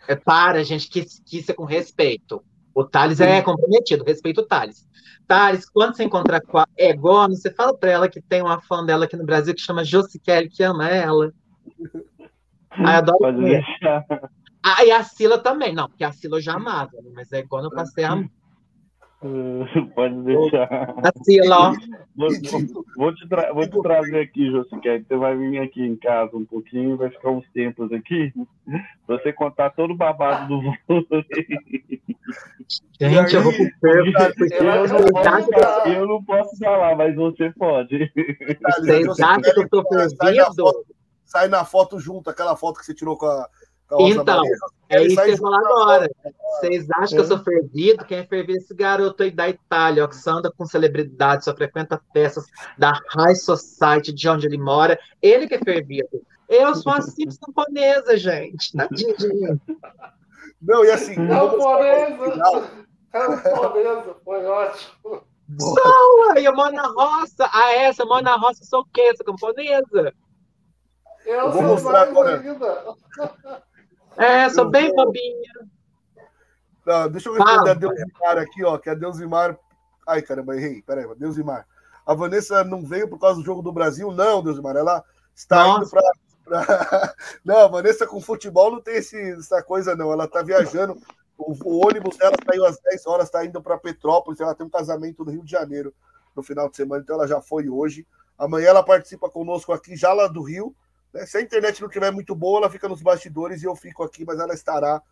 É, 0.08 0.14
para, 0.14 0.64
gente, 0.64 0.88
que, 0.88 1.04
que 1.04 1.38
isso 1.38 1.50
é 1.50 1.54
com 1.54 1.64
respeito. 1.64 2.42
O 2.74 2.84
Thales 2.84 3.20
é 3.20 3.40
comprometido, 3.42 4.04
respeito 4.04 4.40
o 4.40 4.46
Thales. 4.46 4.86
Thales, 5.26 5.68
quando 5.68 5.96
você 5.96 6.04
encontrar 6.04 6.40
com 6.40 6.58
a 6.58 6.66
Egono, 6.76 7.34
você 7.34 7.50
fala 7.50 7.76
pra 7.76 7.90
ela 7.90 8.08
que 8.08 8.20
tem 8.20 8.42
uma 8.42 8.60
fã 8.60 8.84
dela 8.84 9.06
aqui 9.06 9.16
no 9.16 9.24
Brasil 9.24 9.54
que 9.54 9.60
chama 9.60 9.84
Josi 9.84 10.18
Kelly, 10.20 10.48
que 10.48 10.62
ama 10.62 10.88
ela. 10.88 11.32
Ai, 12.70 12.96
adoro 12.96 13.18
Pode 13.18 13.42
deixar. 13.42 14.04
Ah, 14.68 14.84
e 14.84 14.90
a 14.90 15.02
Sila 15.04 15.38
também. 15.38 15.72
Não, 15.74 15.88
porque 15.88 16.02
a 16.02 16.10
Sila 16.12 16.38
eu 16.38 16.40
já 16.42 16.54
amava, 16.54 16.90
né? 16.94 17.10
mas 17.14 17.30
é 17.32 17.42
quando 17.44 17.66
eu 17.66 17.70
passei 17.70 18.02
a. 18.04 18.16
Pode 19.94 20.22
deixar. 20.22 20.64
A 20.70 21.24
Sila, 21.24 21.56
ó. 21.70 21.72
Vou, 22.14 22.28
vou- 22.50 22.84
vou 22.96 23.14
te, 23.14 23.28
tra- 23.28 23.52
vou 23.52 23.66
te 23.68 23.80
trazer 23.82 24.20
aqui, 24.20 24.50
Josiquete. 24.50 25.06
Você 25.08 25.16
vai 25.16 25.36
vir 25.36 25.58
aqui 25.60 25.82
em 25.82 25.96
casa 25.96 26.36
um 26.36 26.44
pouquinho, 26.44 26.96
vai 26.96 27.10
ficar 27.10 27.30
uns 27.30 27.48
tempos 27.52 27.90
aqui, 27.92 28.32
pra 29.06 29.16
você 29.18 29.32
contar 29.32 29.70
todo 29.70 29.92
o 29.92 29.96
babado 29.96 30.48
do 30.48 30.60
vôlei. 30.60 32.00
Gente, 33.00 33.34
eu 33.36 33.42
vou 33.42 33.52
pro 33.52 33.90
Eu 33.90 34.06
Eu 34.06 34.88
não, 34.88 35.06
posso, 35.12 35.50
falar- 35.50 35.88
eu 35.88 36.06
não 36.08 36.24
posso 36.24 36.56
falar, 36.58 36.96
mas 36.96 37.14
você 37.16 37.50
pode. 37.52 38.12
Vocês 38.78 39.20
acham 39.20 39.40
que 39.42 39.60
eu 39.60 39.68
tô 39.68 39.82
quer- 39.84 40.10
sai 40.10 40.34
na, 40.34 40.44
perdido? 40.44 40.54
foto, 40.64 40.86
sai 41.24 41.48
na 41.48 41.64
foto 41.64 41.98
junto, 42.00 42.30
aquela 42.30 42.56
foto 42.56 42.78
que 42.80 42.84
você 42.86 42.94
tirou 42.94 43.16
com 43.16 43.26
a, 43.26 43.48
Então, 43.86 44.24
Maria. 44.24 44.56
É 44.88 45.02
isso 45.02 45.20
que 45.20 45.30
eu 45.30 45.36
falar 45.38 45.58
agora. 45.58 46.10
Vocês 46.60 46.86
acham 46.90 47.08
que 47.08 47.18
eu 47.18 47.24
sou 47.24 47.38
fervido? 47.38 48.04
Quem 48.04 48.18
é 48.18 48.26
fervido 48.26 48.58
é 48.58 48.62
esse 48.62 48.74
garoto 48.74 49.22
aí 49.22 49.30
da 49.30 49.48
Itália, 49.48 50.04
ó, 50.04 50.08
que 50.08 50.16
só 50.16 50.32
anda 50.32 50.50
com 50.50 50.64
celebridade, 50.64 51.44
só 51.44 51.54
frequenta 51.54 52.00
festas 52.12 52.46
da 52.78 53.00
High 53.10 53.34
Society 53.36 54.12
de 54.12 54.28
onde 54.28 54.46
ele 54.46 54.58
mora. 54.58 54.98
Ele 55.20 55.48
que 55.48 55.54
é 55.54 55.58
fervido. 55.58 56.22
Eu 56.48 56.74
sou 56.76 56.92
a 56.92 57.00
simples 57.00 57.38
camponesa, 57.38 58.16
gente. 58.16 58.72
Tadinho 58.72 59.16
de 59.16 59.28
mim. 59.28 59.60
Não, 60.62 60.84
e 60.84 60.90
assim, 60.90 61.16
no 61.16 61.50
final. 61.50 61.50
Camponesa. 61.50 62.70
Camponesa, 63.10 64.16
foi 64.24 64.44
ótimo. 64.46 65.22
Ué, 66.34 66.42
eu 66.42 66.54
moro 66.54 66.74
na 66.74 66.86
roça. 66.88 67.48
Ah, 67.52 67.72
essa, 67.72 68.02
eu 68.02 68.06
moro 68.06 68.22
na 68.22 68.36
roça, 68.36 68.64
sou 68.64 68.80
o 68.80 68.86
quê? 68.92 69.12
Sou 69.16 69.26
camponesa? 69.26 70.12
Eu 71.24 71.50
vou 71.50 71.52
sou 71.52 71.62
mostrar 71.62 71.92
mais 71.92 72.08
agora. 72.10 72.40
ainda. 72.40 72.94
É, 74.16 74.48
sou 74.50 74.64
Eu 74.64 74.70
bem 74.70 74.88
vou- 74.94 75.06
bobinha. 75.06 75.52
Não, 76.84 77.08
deixa 77.10 77.28
eu 77.28 77.34
responder 77.34 77.56
Fala. 77.58 77.70
a 77.72 77.74
Deusimar 77.74 78.38
aqui, 78.38 78.64
ó, 78.64 78.78
que 78.78 78.88
a 78.88 78.94
Deusimar... 78.94 79.58
Ai, 80.06 80.22
caramba, 80.22 80.54
errei. 80.56 80.82
Peraí, 80.82 81.04
Deusimar. 81.16 81.66
A 82.06 82.14
Vanessa 82.14 82.62
não 82.62 82.84
veio 82.84 83.08
por 83.08 83.18
causa 83.18 83.40
do 83.40 83.44
jogo 83.44 83.60
do 83.60 83.72
Brasil? 83.72 84.12
Não, 84.12 84.42
Deusimar, 84.42 84.76
ela 84.76 85.04
está 85.34 85.64
Nossa. 85.64 85.80
indo 85.82 85.90
para... 85.90 86.02
Não, 87.44 87.58
a 87.58 87.66
Vanessa 87.66 88.06
com 88.06 88.20
futebol 88.20 88.70
não 88.70 88.80
tem 88.80 88.98
esse, 88.98 89.20
essa 89.32 89.60
coisa, 89.64 89.96
não. 89.96 90.12
Ela 90.12 90.26
está 90.26 90.42
viajando. 90.42 90.96
O, 91.36 91.52
o 91.64 91.84
ônibus 91.84 92.16
dela 92.16 92.36
saiu 92.48 92.64
às 92.64 92.78
10 92.78 93.04
horas, 93.08 93.26
está 93.26 93.44
indo 93.44 93.60
para 93.60 93.76
Petrópolis. 93.76 94.38
Ela 94.40 94.54
tem 94.54 94.64
um 94.64 94.70
casamento 94.70 95.24
no 95.24 95.32
Rio 95.32 95.42
de 95.42 95.50
Janeiro 95.50 95.92
no 96.36 96.44
final 96.44 96.68
de 96.70 96.76
semana, 96.76 97.02
então 97.02 97.16
ela 97.16 97.26
já 97.26 97.40
foi 97.40 97.68
hoje. 97.68 98.06
Amanhã 98.38 98.68
ela 98.68 98.82
participa 98.84 99.28
conosco 99.28 99.72
aqui, 99.72 99.96
já 99.96 100.12
lá 100.12 100.28
do 100.28 100.40
Rio. 100.40 100.72
Né? 101.16 101.26
Se 101.26 101.38
a 101.38 101.40
internet 101.40 101.80
não 101.80 101.88
estiver 101.88 102.12
muito 102.12 102.34
boa, 102.34 102.58
ela 102.58 102.70
fica 102.70 102.88
nos 102.88 103.02
bastidores 103.02 103.62
e 103.62 103.66
eu 103.66 103.74
fico 103.74 104.02
aqui, 104.02 104.24
mas 104.24 104.38
ela 104.38 104.54
estará 104.54 105.02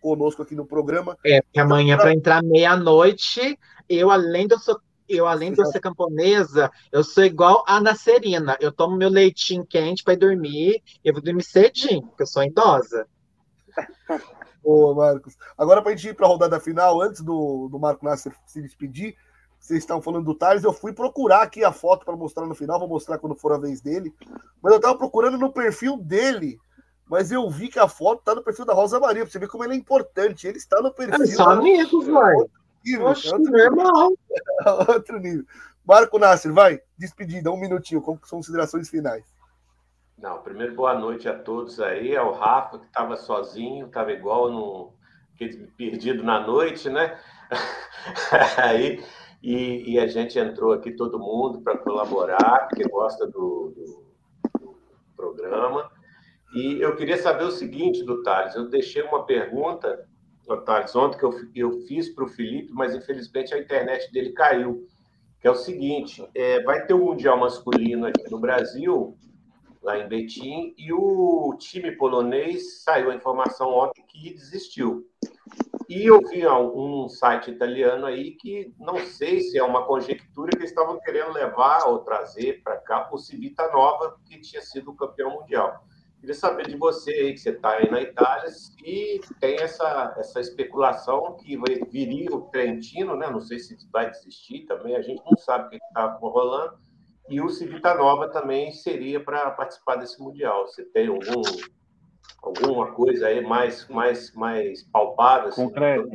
conosco 0.00 0.42
aqui 0.42 0.54
no 0.54 0.64
programa. 0.64 1.18
É, 1.24 1.42
porque 1.42 1.58
amanhã, 1.58 1.96
para 1.96 2.14
entrar 2.14 2.42
meia-noite, 2.42 3.58
eu, 3.88 4.10
além 4.10 4.46
de 4.46 4.54
eu, 4.54 4.58
sou, 4.58 4.80
eu, 5.08 5.26
além 5.26 5.52
de 5.52 5.60
eu 5.60 5.66
ser 5.66 5.80
camponesa, 5.80 6.70
eu 6.92 7.02
sou 7.02 7.24
igual 7.24 7.64
a 7.66 7.80
Nacerina. 7.80 8.56
Eu 8.60 8.70
tomo 8.70 8.96
meu 8.96 9.08
leitinho 9.08 9.66
quente 9.66 10.04
para 10.04 10.14
ir 10.14 10.18
dormir, 10.18 10.82
eu 11.04 11.12
vou 11.12 11.22
dormir 11.22 11.42
cedinho, 11.42 12.02
porque 12.02 12.22
eu 12.22 12.26
sou 12.26 12.44
idosa. 12.44 13.06
Boa, 14.62 14.94
Marcos. 14.94 15.36
Agora, 15.56 15.80
para 15.80 15.92
a 15.92 15.96
gente 15.96 16.08
ir 16.08 16.14
para 16.14 16.26
a 16.26 16.28
rodada 16.28 16.60
final, 16.60 17.00
antes 17.00 17.22
do, 17.22 17.68
do 17.70 17.78
Marco 17.78 18.04
Nasser 18.04 18.32
se 18.46 18.60
despedir, 18.60 19.16
vocês 19.68 19.80
estavam 19.80 20.02
falando 20.02 20.24
do 20.24 20.34
Thales, 20.34 20.64
eu 20.64 20.72
fui 20.72 20.92
procurar 20.92 21.42
aqui 21.42 21.62
a 21.62 21.70
foto 21.70 22.04
para 22.04 22.16
mostrar 22.16 22.46
no 22.46 22.54
final, 22.54 22.78
vou 22.78 22.88
mostrar 22.88 23.18
quando 23.18 23.36
for 23.36 23.52
a 23.52 23.58
vez 23.58 23.80
dele, 23.82 24.14
mas 24.62 24.72
eu 24.72 24.76
estava 24.78 24.96
procurando 24.96 25.36
no 25.36 25.52
perfil 25.52 25.98
dele, 25.98 26.58
mas 27.06 27.30
eu 27.30 27.48
vi 27.50 27.68
que 27.68 27.78
a 27.78 27.86
foto 27.86 28.20
está 28.20 28.34
no 28.34 28.42
perfil 28.42 28.64
da 28.64 28.72
Rosa 28.72 28.98
Maria, 28.98 29.22
para 29.22 29.30
você 29.30 29.38
ver 29.38 29.48
como 29.48 29.64
ele 29.64 29.74
é 29.74 29.76
importante, 29.76 30.46
ele 30.46 30.56
está 30.56 30.80
no 30.80 30.92
perfil. 30.92 31.16
Eles 31.16 31.36
são 31.36 31.50
amigos, 31.50 32.06
nível, 32.84 33.06
Oxe, 33.08 33.28
é 33.28 33.34
outro, 33.34 33.52
normal. 33.52 34.12
outro 34.88 35.18
nível. 35.18 35.44
Marco 35.86 36.18
Nasser, 36.18 36.52
vai, 36.52 36.80
despedida, 36.96 37.50
um 37.50 37.60
minutinho, 37.60 38.00
com 38.00 38.16
considerações 38.18 38.88
finais. 38.88 39.24
Não, 40.16 40.42
primeiro 40.42 40.74
boa 40.74 40.94
noite 40.94 41.28
a 41.28 41.38
todos 41.38 41.78
aí, 41.78 42.16
ao 42.16 42.32
Rafa, 42.32 42.78
que 42.78 42.86
estava 42.86 43.16
sozinho, 43.16 43.86
estava 43.86 44.12
igual 44.12 44.50
no 44.50 44.92
perdido 45.76 46.24
na 46.24 46.40
noite, 46.40 46.90
né? 46.90 47.18
aí, 48.58 49.04
e, 49.42 49.92
e 49.92 49.98
a 49.98 50.06
gente 50.06 50.38
entrou 50.38 50.72
aqui 50.72 50.92
todo 50.92 51.18
mundo 51.18 51.60
para 51.60 51.78
colaborar, 51.78 52.68
porque 52.68 52.88
gosta 52.88 53.26
do, 53.26 53.72
do, 53.74 54.04
do 54.60 54.76
programa. 55.16 55.90
E 56.54 56.80
eu 56.80 56.96
queria 56.96 57.16
saber 57.16 57.44
o 57.44 57.50
seguinte 57.50 58.04
do 58.04 58.22
Thales, 58.22 58.54
eu 58.54 58.68
deixei 58.68 59.02
uma 59.02 59.24
pergunta, 59.24 60.06
Thales, 60.64 60.96
ontem 60.96 61.18
que 61.18 61.24
eu, 61.24 61.32
eu 61.54 61.72
fiz 61.86 62.08
para 62.08 62.24
o 62.24 62.28
Felipe, 62.28 62.72
mas 62.72 62.94
infelizmente 62.94 63.54
a 63.54 63.58
internet 63.58 64.10
dele 64.10 64.32
caiu, 64.32 64.86
que 65.40 65.46
é 65.46 65.50
o 65.50 65.54
seguinte, 65.54 66.26
é, 66.34 66.62
vai 66.62 66.84
ter 66.86 66.94
o 66.94 67.04
Mundial 67.04 67.38
Masculino 67.38 68.06
aqui 68.06 68.28
no 68.30 68.40
Brasil, 68.40 69.16
lá 69.82 69.98
em 69.98 70.08
Betim, 70.08 70.74
e 70.76 70.92
o 70.92 71.54
time 71.58 71.92
polonês 71.92 72.82
saiu 72.82 73.10
a 73.10 73.14
informação 73.14 73.70
ontem 73.70 74.02
que 74.08 74.34
desistiu. 74.34 75.07
E 75.88 76.04
eu 76.04 76.20
vi 76.28 76.46
um 76.46 77.08
site 77.08 77.50
italiano 77.50 78.04
aí 78.04 78.32
que 78.32 78.74
não 78.78 78.98
sei 78.98 79.40
se 79.40 79.56
é 79.58 79.62
uma 79.62 79.86
conjectura 79.86 80.50
que 80.50 80.58
eles 80.58 80.70
estavam 80.70 81.00
querendo 81.00 81.32
levar 81.32 81.86
ou 81.86 82.00
trazer 82.00 82.62
para 82.62 82.76
cá 82.76 83.08
o 83.10 83.16
Civita 83.16 83.66
Nova, 83.72 84.18
que 84.26 84.38
tinha 84.40 84.60
sido 84.60 84.94
campeão 84.94 85.30
mundial. 85.30 85.82
Queria 86.20 86.34
saber 86.34 86.66
de 86.66 86.76
você 86.76 87.10
aí, 87.10 87.32
que 87.32 87.38
você 87.38 87.50
está 87.50 87.70
aí 87.76 87.90
na 87.90 88.02
Itália, 88.02 88.50
se 88.50 89.20
tem 89.40 89.56
essa, 89.60 90.14
essa 90.18 90.40
especulação 90.40 91.36
que 91.36 91.56
viria 91.90 92.34
o 92.34 92.42
Trentino, 92.50 93.16
né? 93.16 93.30
Não 93.30 93.40
sei 93.40 93.58
se 93.58 93.76
vai 93.90 94.10
desistir 94.10 94.66
também, 94.66 94.96
a 94.96 95.00
gente 95.00 95.22
não 95.24 95.38
sabe 95.38 95.68
o 95.68 95.70
que 95.70 95.76
está 95.76 96.18
rolando 96.20 96.76
e 97.30 97.42
o 97.42 97.48
Civita 97.50 97.94
Nova 97.94 98.28
também 98.28 98.72
seria 98.72 99.22
para 99.22 99.50
participar 99.50 99.96
desse 99.96 100.20
Mundial. 100.20 100.66
Você 100.66 100.82
tem 100.84 101.08
algum, 101.08 101.42
alguma 102.42 102.92
coisa 102.92 103.26
aí 103.26 103.40
mais, 103.40 103.86
mais, 103.88 104.32
mais 104.34 104.82
palpável? 104.84 105.48
Assim, 105.48 105.64
Concreta. 105.64 106.08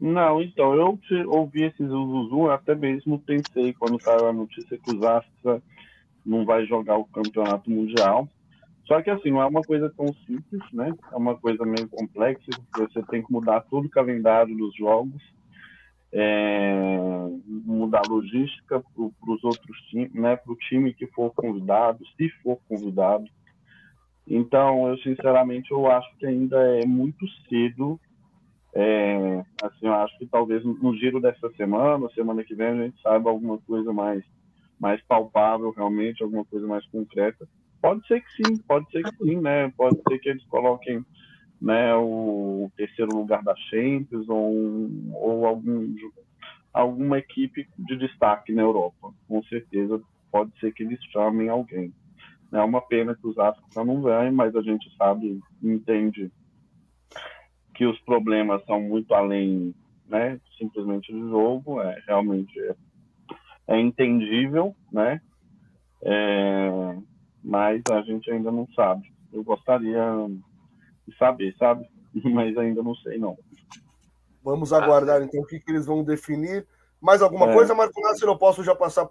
Não, 0.00 0.40
então, 0.40 0.74
eu 0.74 0.98
ouvi 1.28 1.64
esses 1.64 1.88
Zuzu, 1.88 2.50
até 2.50 2.74
mesmo 2.74 3.18
pensei 3.18 3.72
quando 3.72 4.00
saiu 4.00 4.28
a 4.28 4.32
notícia 4.32 4.78
que 4.78 4.94
o 4.94 5.00
Zastra 5.00 5.60
não 6.24 6.44
vai 6.44 6.66
jogar 6.66 6.98
o 6.98 7.04
campeonato 7.04 7.68
mundial. 7.70 8.28
Só 8.86 9.02
que 9.02 9.10
assim, 9.10 9.30
não 9.30 9.42
é 9.42 9.46
uma 9.46 9.62
coisa 9.62 9.92
tão 9.94 10.06
simples, 10.26 10.62
né? 10.72 10.94
É 11.12 11.16
uma 11.16 11.36
coisa 11.36 11.64
meio 11.64 11.88
complexa, 11.88 12.46
porque 12.70 12.90
você 12.90 13.02
tem 13.08 13.22
que 13.22 13.30
mudar 13.30 13.60
todo 13.62 13.84
o 13.84 13.90
calendário 13.90 14.56
dos 14.56 14.74
jogos, 14.74 15.22
é, 16.10 16.74
mudar 17.46 18.02
a 18.06 18.10
logística 18.10 18.80
para 18.80 19.32
os 19.34 19.44
outros 19.44 19.78
times, 19.90 20.14
né? 20.14 20.36
Para 20.36 20.52
o 20.52 20.56
time 20.56 20.94
que 20.94 21.06
for 21.08 21.30
convidado, 21.34 22.02
se 22.16 22.30
for 22.42 22.58
convidado. 22.66 23.26
Então, 24.28 24.88
eu 24.88 24.98
sinceramente 24.98 25.70
eu 25.70 25.90
acho 25.90 26.08
que 26.18 26.26
ainda 26.26 26.58
é 26.78 26.84
muito 26.84 27.26
cedo. 27.48 27.98
É, 28.74 29.44
assim, 29.62 29.86
eu 29.86 29.94
acho 29.94 30.16
que 30.18 30.26
talvez 30.26 30.62
no 30.64 30.94
giro 30.96 31.20
dessa 31.20 31.48
semana, 31.56 32.08
semana 32.10 32.44
que 32.44 32.54
vem, 32.54 32.68
a 32.68 32.84
gente 32.84 33.00
saiba 33.00 33.30
alguma 33.30 33.58
coisa 33.58 33.92
mais, 33.92 34.22
mais 34.78 35.02
palpável, 35.06 35.70
realmente, 35.70 36.22
alguma 36.22 36.44
coisa 36.44 36.66
mais 36.66 36.86
concreta. 36.88 37.48
Pode 37.80 38.06
ser 38.06 38.20
que 38.20 38.30
sim, 38.36 38.58
pode 38.58 38.90
ser 38.90 39.02
que 39.02 39.16
sim, 39.16 39.40
né? 39.40 39.72
Pode 39.76 39.98
ser 40.06 40.18
que 40.18 40.28
eles 40.28 40.44
coloquem 40.46 41.02
né, 41.60 41.94
o 41.96 42.70
terceiro 42.76 43.12
lugar 43.12 43.42
da 43.42 43.54
Champions 43.70 44.28
ou, 44.28 44.90
ou 45.14 45.46
algum, 45.46 45.94
alguma 46.72 47.18
equipe 47.18 47.66
de 47.78 47.96
destaque 47.96 48.52
na 48.52 48.62
Europa. 48.62 49.12
Com 49.26 49.42
certeza 49.44 50.00
pode 50.30 50.52
ser 50.60 50.72
que 50.72 50.82
eles 50.82 51.02
chamem 51.12 51.48
alguém. 51.48 51.92
É 52.52 52.62
uma 52.62 52.80
pena 52.80 53.14
que 53.14 53.26
os 53.26 53.38
Astros 53.38 53.74
não 53.76 54.02
vêm, 54.02 54.30
mas 54.32 54.56
a 54.56 54.62
gente 54.62 54.94
sabe, 54.96 55.38
entende 55.62 56.30
que 57.74 57.84
os 57.86 57.98
problemas 58.00 58.64
são 58.64 58.80
muito 58.80 59.12
além, 59.14 59.74
né, 60.06 60.40
simplesmente 60.56 61.12
do 61.12 61.28
jogo. 61.28 61.80
É 61.80 62.02
realmente 62.06 62.58
é, 62.58 62.74
é 63.68 63.80
entendível, 63.80 64.74
né? 64.90 65.20
É, 66.02 66.96
mas 67.42 67.82
a 67.90 68.02
gente 68.02 68.30
ainda 68.30 68.50
não 68.50 68.66
sabe. 68.74 69.12
Eu 69.32 69.44
gostaria 69.44 70.02
de 71.06 71.16
saber, 71.16 71.54
sabe? 71.58 71.86
Mas 72.24 72.56
ainda 72.56 72.82
não 72.82 72.94
sei, 72.96 73.18
não. 73.18 73.36
Vamos 74.42 74.72
aguardar 74.72 75.22
então 75.22 75.40
o 75.40 75.46
que, 75.46 75.60
que 75.60 75.70
eles 75.70 75.86
vão 75.86 76.02
definir. 76.02 76.66
Mais 77.00 77.20
alguma 77.20 77.50
É. 77.50 77.52
coisa, 77.52 77.74
Marco 77.74 78.00
Nácio? 78.00 78.26
Eu 78.26 78.38
posso 78.38 78.64
já 78.64 78.74
passar 78.74 79.06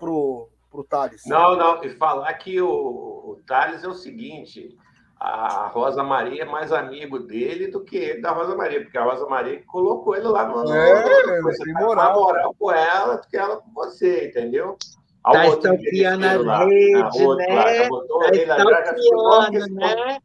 pro, 0.70 0.84
pro 0.84 0.84
Thales. 0.84 1.22
Não, 1.26 1.56
não, 1.56 1.84
e 1.84 1.90
falar 1.98 2.34
que 2.36 2.62
o, 2.62 2.68
o 2.70 3.40
Thales 3.48 3.84
é 3.84 3.88
o 3.88 3.94
seguinte: 3.94 4.78
a 5.20 5.68
Rosa 5.68 6.04
Maria 6.04 6.44
é 6.44 6.46
mais 6.46 6.72
amigo 6.72 7.20
dele 7.20 7.68
do 7.68 7.84
que 7.84 7.98
ele 7.98 8.22
da 8.22 8.32
Rosa 8.32 8.56
Maria, 8.56 8.82
porque 8.84 8.98
a 8.98 9.04
Rosa 9.04 9.26
Maria 9.28 9.64
colocou 9.68 10.16
ele 10.16 10.28
lá 10.28 10.48
no. 10.48 10.64
no- 10.64 10.74
É, 10.74 11.42
você 11.42 11.64
tem 11.64 11.74
tá 11.74 11.80
moral. 11.82 12.14
moral 12.14 12.56
com 12.58 12.72
ela 12.72 13.16
do 13.18 13.28
que 13.28 13.38
ela 13.38 13.58
com 13.58 13.72
você, 13.74 14.28
entendeu? 14.28 14.78
Tá 15.24 15.32
Olha 15.32 15.42
o 15.48 15.52
outro 15.52 15.74
stalkeando 15.74 16.26
interesseiro 16.26 16.42
as 16.42 16.46
lá. 16.48 16.66
né? 17.36 17.76
já 17.84 17.90
botou 17.90 18.20
Tá 18.20 18.28
ele 18.30 18.46
lá, 18.46 18.58
já 18.86 18.94
ficou 18.94 19.52
né? 19.72 20.20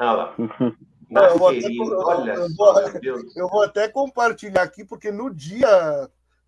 Olha 0.00 0.12
lá. 0.12 0.34
Não, 1.10 1.24
eu 1.24 1.38
vou 1.38 1.48
até- 1.48 1.56
Nascerinho, 1.56 1.90
eu- 1.92 1.98
olha 2.00 2.32
eu 2.34 2.50
só, 2.50 2.72
vou-. 2.74 3.22
Eu 3.34 3.48
vou 3.48 3.62
até 3.62 3.88
compartilhar 3.88 4.60
aqui, 4.62 4.84
porque 4.84 5.10
no 5.10 5.34
dia, 5.34 5.66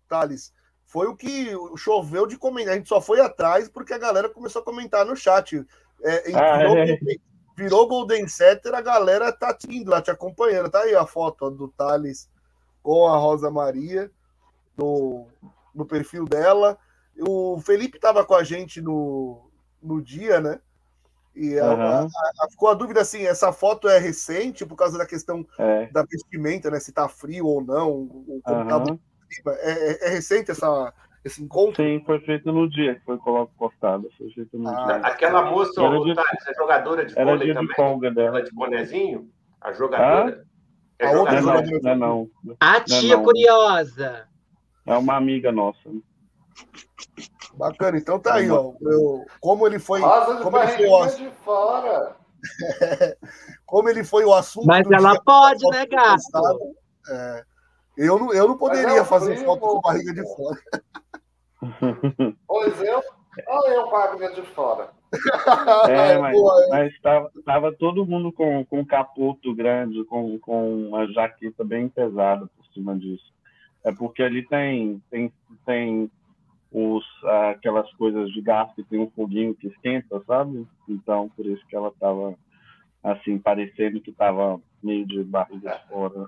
Thales, 0.07 0.53
foi 0.91 1.07
o 1.07 1.15
que 1.15 1.49
choveu 1.77 2.27
de 2.27 2.37
comentar. 2.37 2.73
A 2.73 2.77
gente 2.77 2.89
só 2.89 2.99
foi 2.99 3.21
atrás 3.21 3.69
porque 3.69 3.93
a 3.93 3.97
galera 3.97 4.27
começou 4.29 4.61
a 4.61 4.65
comentar 4.65 5.05
no 5.05 5.15
chat. 5.15 5.65
É, 6.03 6.33
Ah, 6.35 6.57
virou, 6.57 6.77
é. 6.77 6.85
Golden, 6.87 7.21
virou 7.55 7.87
Golden 7.87 8.27
Setter, 8.27 8.75
a 8.75 8.81
galera 8.81 9.31
tá 9.31 9.57
indo 9.69 9.89
lá 9.89 10.01
te 10.01 10.11
acompanhando. 10.11 10.69
Tá 10.69 10.81
aí 10.81 10.93
a 10.93 11.05
foto 11.05 11.45
ó, 11.45 11.49
do 11.49 11.69
Thales 11.69 12.29
com 12.83 13.07
a 13.07 13.15
Rosa 13.17 13.49
Maria 13.49 14.11
no, 14.77 15.27
no 15.73 15.85
perfil 15.85 16.25
dela. 16.25 16.77
O 17.25 17.61
Felipe 17.61 17.95
estava 17.97 18.25
com 18.25 18.35
a 18.35 18.43
gente 18.43 18.81
no, 18.81 19.49
no 19.81 20.01
dia, 20.01 20.41
né? 20.41 20.59
E 21.33 21.57
a- 21.57 21.65
Aham. 21.71 22.07
a- 22.13 22.45
a- 22.45 22.49
ficou 22.49 22.67
a 22.67 22.73
dúvida 22.73 22.99
assim: 22.99 23.23
essa 23.25 23.53
foto 23.53 23.87
é 23.87 23.97
recente 23.97 24.65
por 24.65 24.75
causa 24.75 24.97
da 24.97 25.05
questão 25.05 25.47
É, 25.57 25.87
da 25.87 26.03
vestimenta, 26.03 26.69
né? 26.69 26.81
Se 26.81 26.91
tá 26.91 27.07
frio 27.07 27.45
ou 27.47 27.63
não, 27.63 27.89
ou 27.89 28.41
como 28.43 28.67
tá 28.67 28.75
aham. 28.75 28.77
o 28.77 28.83
clima. 28.83 28.99
É, 29.47 29.71
é- 29.71 30.07
é 30.07 30.09
recente 30.09 30.51
essa, 30.51 30.93
esse 31.23 31.43
encontro? 31.43 31.83
Sim, 31.83 32.03
foi 32.05 32.19
feito 32.21 32.51
no 32.51 32.69
dia 32.69 32.95
que 32.95 33.01
foi 33.05 33.17
postado. 33.57 34.09
Foi 34.17 34.29
feito 34.31 34.57
no 34.57 34.69
Ah, 34.69 34.85
dia. 34.85 34.95
Aquela 35.07 35.43
moça, 35.43 35.81
Era 35.81 35.95
é 35.95 36.53
jogadora 36.55 37.05
de 37.05 37.17
Era 37.17 37.31
vôlei 37.31 37.45
dia 37.45 37.53
de 37.53 37.59
também? 37.59 37.75
folga 37.75 38.11
dela. 38.11 38.37
Ela 38.39 38.43
de 38.43 38.51
bonezinho? 38.51 39.29
A 39.61 39.71
jogadora? 39.73 40.43
É 40.99 41.07
A 41.07 41.11
outra 41.11 41.41
Não 41.41 41.53
é 41.55 41.65
jogadora? 41.65 41.71
não, 41.79 41.81
não 41.81 41.91
é 41.91 41.95
não. 41.95 42.57
A 42.59 42.79
tia 42.81 43.15
não. 43.17 43.23
curiosa. 43.23 44.27
É 44.85 44.97
uma 44.97 45.15
amiga 45.15 45.51
nossa. 45.51 45.79
Bacana, 47.53 47.97
então 47.97 48.19
tá 48.19 48.35
aí, 48.35 48.49
ó. 48.49 48.73
Eu- 48.81 49.25
como 49.39 49.67
ele 49.67 49.77
foi, 49.79 49.99
Rosa 50.01 50.41
como 50.41 50.57
ele 50.57 50.71
foi, 50.71 50.87
o, 50.89 51.05
de 51.07 51.31
fora. 51.43 52.15
como 53.65 53.89
ele 53.89 54.03
foi 54.03 54.25
o 54.25 54.33
assunto. 54.33 54.65
Mas 54.65 54.89
ela 54.89 55.19
pode, 55.21 55.63
né, 55.69 55.85
gato? 55.85 56.21
é, 57.09 57.43
eu, 57.97 58.19
não, 58.19 58.33
eu 58.33 58.47
não 58.47 58.57
poderia 58.57 58.87
Mas 58.87 58.97
é 58.97 59.01
o 59.01 59.05
fazer 59.05 59.35
frio, 59.35 59.45
foto 59.45 59.59
com 59.59 59.81
barriga 59.81 60.13
de 60.13 60.35
fora. 60.35 60.59
Pois 62.47 62.81
eu, 62.81 63.03
olha 63.47 63.73
eu 63.73 63.83
com 63.83 63.95
a 63.95 64.07
barriga 64.07 64.31
de 64.33 64.41
fora. 64.41 64.89
É, 65.87 66.17
mas, 66.17 66.35
Boa, 66.35 66.67
mas 66.69 67.01
tava, 67.01 67.31
tava 67.45 67.71
todo 67.71 68.05
mundo 68.05 68.31
com, 68.31 68.65
com 68.65 68.79
um 68.79 68.85
capoto 68.85 69.53
grande, 69.53 70.03
com, 70.05 70.39
com 70.39 70.87
uma 70.87 71.05
jaqueta 71.11 71.63
bem 71.63 71.87
pesada 71.87 72.47
por 72.47 72.65
cima 72.73 72.97
disso. 72.97 73.31
É 73.83 73.91
porque 73.91 74.23
ali 74.23 74.47
tem, 74.47 75.01
tem, 75.09 75.31
tem 75.65 76.09
os, 76.71 77.05
aquelas 77.49 77.91
coisas 77.93 78.31
de 78.31 78.41
gás 78.41 78.73
que 78.73 78.83
tem 78.83 78.99
um 78.99 79.11
foguinho 79.11 79.53
que 79.53 79.67
esquenta, 79.67 80.21
sabe? 80.25 80.65
Então, 80.87 81.29
por 81.35 81.45
isso 81.45 81.65
que 81.67 81.75
ela 81.75 81.91
tava 81.99 82.35
assim, 83.03 83.37
parecendo 83.37 83.99
que 83.99 84.11
tava 84.11 84.61
meio 84.83 85.05
de 85.07 85.23
barriga 85.23 85.71
de 85.83 85.87
fora. 85.89 86.27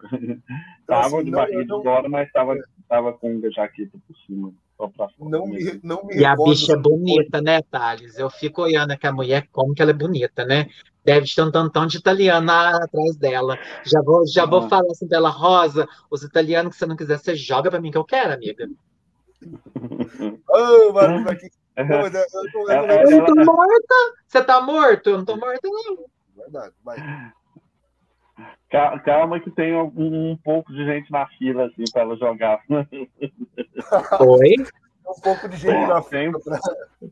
tava 0.88 1.08
assim, 1.08 1.24
de 1.26 1.32
não- 1.32 1.40
barriga 1.40 1.66
não- 1.66 1.78
de 1.80 1.84
fora, 1.84 2.10
mas 2.10 2.32
tava, 2.32 2.56
tava 2.88 3.14
com 3.14 3.42
a 3.44 3.50
jaqueta 3.50 3.98
por 4.08 4.16
cima, 4.26 4.54
só 4.78 4.88
pra 4.88 5.10
fora. 5.10 5.30
Não 5.30 5.48
me, 5.48 5.80
não 5.84 6.06
me 6.06 6.16
E 6.18 6.26
a 6.26 6.36
bicha 6.36 6.74
é 6.74 6.78
bonita, 6.78 7.42
né, 7.42 7.62
Thales? 7.64 8.18
Eu 8.18 8.30
fico 8.30 8.62
olhando 8.62 8.92
aqui 8.92 9.08
a 9.08 9.12
mulher, 9.14 9.48
como 9.52 9.74
que 9.74 9.82
ela 9.82 9.92
é 9.92 9.96
bonita, 9.96 10.46
né? 10.46 10.68
Deve 11.06 11.26
ter 11.34 11.42
um 11.42 11.52
tantão 11.52 11.86
de 11.86 11.98
italiano 11.98 12.48
lá 12.48 12.78
atrás 12.78 13.16
dela. 13.18 13.58
Já 13.84 14.02
vou, 14.02 14.26
já 14.28 14.46
vou 14.46 14.60
Ah. 14.64 14.70
falar 14.70 14.90
assim 14.92 15.08
pra 15.08 15.18
ela, 15.18 15.30
Rosa, 15.30 15.88
os 16.10 16.24
italianos 16.24 16.74
que 16.74 16.80
você 16.80 16.86
não 16.86 16.96
quiser, 16.96 17.18
você 17.20 17.36
joga 17.36 17.70
pra 17.70 17.82
mim 17.82 17.92
que 17.92 17.98
eu 17.98 18.06
quero, 18.06 18.34
amiga. 18.34 18.70
Ô, 20.48 20.98
aqui. 21.30 21.50
Não, 21.76 22.02
mas 22.02 22.16
é- 22.16 22.26
eu 22.34 22.44
não- 22.54 22.72
eu 22.72 22.84
Eu 22.84 23.10
lembro 23.10 23.18
não 23.18 23.26
tô 23.26 23.36
ela- 23.42 23.46
morta? 23.46 23.96
Você 24.28 24.44
tá 24.44 24.62
morto? 24.62 25.10
Eu 25.10 25.18
não 25.18 25.26
tô 25.26 25.36
morta, 25.36 25.60
não. 25.68 25.94
é 25.94 26.42
verdade. 26.44 26.74
Vai. 26.84 26.98
Ca- 28.74 28.98
Calma 29.02 29.40
que 29.40 29.52
tem 29.52 29.76
um, 29.76 29.92
um 29.96 30.36
pouco 30.44 30.74
de 30.74 30.84
gente 30.84 31.12
na 31.12 31.28
fila, 31.28 31.68
assim, 31.68 31.84
pra 31.94 32.02
ela 32.02 32.16
jogar. 32.18 32.60
Oi? 34.20 34.56
Um 35.06 35.22
pouco 35.22 35.48
de 35.50 35.58
gente 35.58 35.86
na 35.86 36.02
Tem 36.02 36.32
frente. 36.32 36.44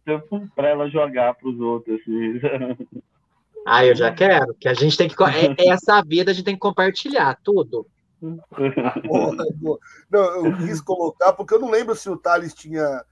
pra- 0.06 0.22
pra 0.56 0.70
ela 0.70 0.90
jogar 0.90 1.36
pros 1.36 1.60
outros, 1.60 2.00
assim. 2.02 2.40
Ah, 3.68 3.86
eu 3.86 3.94
já 3.94 4.12
quero, 4.12 4.56
que 4.56 4.68
a 4.68 4.74
gente 4.74 4.98
tem 4.98 5.08
que. 5.10 5.16
co- 5.16 5.28
é- 5.28 5.54
Essa 5.68 6.02
vida 6.02 6.32
a 6.32 6.34
gente 6.34 6.46
tem 6.46 6.56
que 6.56 6.60
compartilhar 6.62 7.38
tudo. 7.44 7.86
Boa, 8.22 9.36
boa. 9.56 9.80
Não, 10.10 10.46
eu 10.48 10.58
quis 10.58 10.80
colocar, 10.82 11.34
porque 11.34 11.54
eu 11.54 11.60
não 11.60 11.70
lembro 11.70 11.94
se 11.94 12.10
o 12.10 12.18
Thales 12.18 12.54
tinha 12.56 13.04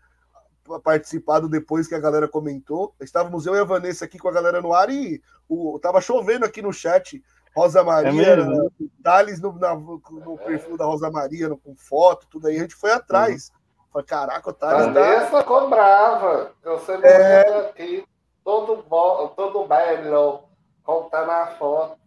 participado 0.84 1.50
depois 1.50 1.88
que 1.88 1.94
a 1.95 2.00
galera 2.00 2.28
comentou. 2.28 2.95
Estávamos 3.02 3.45
eu 3.45 3.56
e 3.56 3.60
a 3.60 3.64
Vanessa 3.66 4.06
aqui 4.06 4.18
com 4.18 4.30
a 4.30 4.34
galera 4.34 4.61
no 4.61 4.74
ar 4.74 4.90
e 4.90 5.22
o, 5.48 5.78
tava 5.80 6.00
chovendo 6.02 6.45
aqui 6.45 6.61
no 6.61 6.72
chat. 6.74 7.22
Rosa 7.60 7.84
Maria, 7.84 8.28
É 8.34 8.42
o 8.42 8.72
Thales 9.04 9.40
no, 9.42 9.54
na- 9.54 9.76
no 9.76 10.38
perfil 10.44 10.78
da 10.78 10.86
Rosa 10.86 11.10
Maria, 11.12 11.48
no- 11.50 11.58
com 11.58 11.76
foto, 11.76 12.28
tudo 12.28 12.48
aí. 12.48 12.58
A 12.58 12.62
gente 12.62 12.76
foi 12.76 12.92
atrás. 12.92 13.52
Falei, 13.92 14.06
caraca, 14.06 14.50
o 14.50 14.54
Thales 14.54 14.86
tá. 14.86 14.92
Vanessa 14.94 15.38
ficou 15.40 15.70
brava. 15.70 16.52
Eu 16.64 16.80
sempre 16.80 17.08
É. 17.08 17.42
é... 17.48 17.60
aqui, 17.70 18.06
todo, 18.44 18.84
bo... 18.84 19.28
todo 19.30 19.66
belo, 19.68 20.44
contando 20.84 21.32
a 21.32 21.48
foto. 21.58 21.98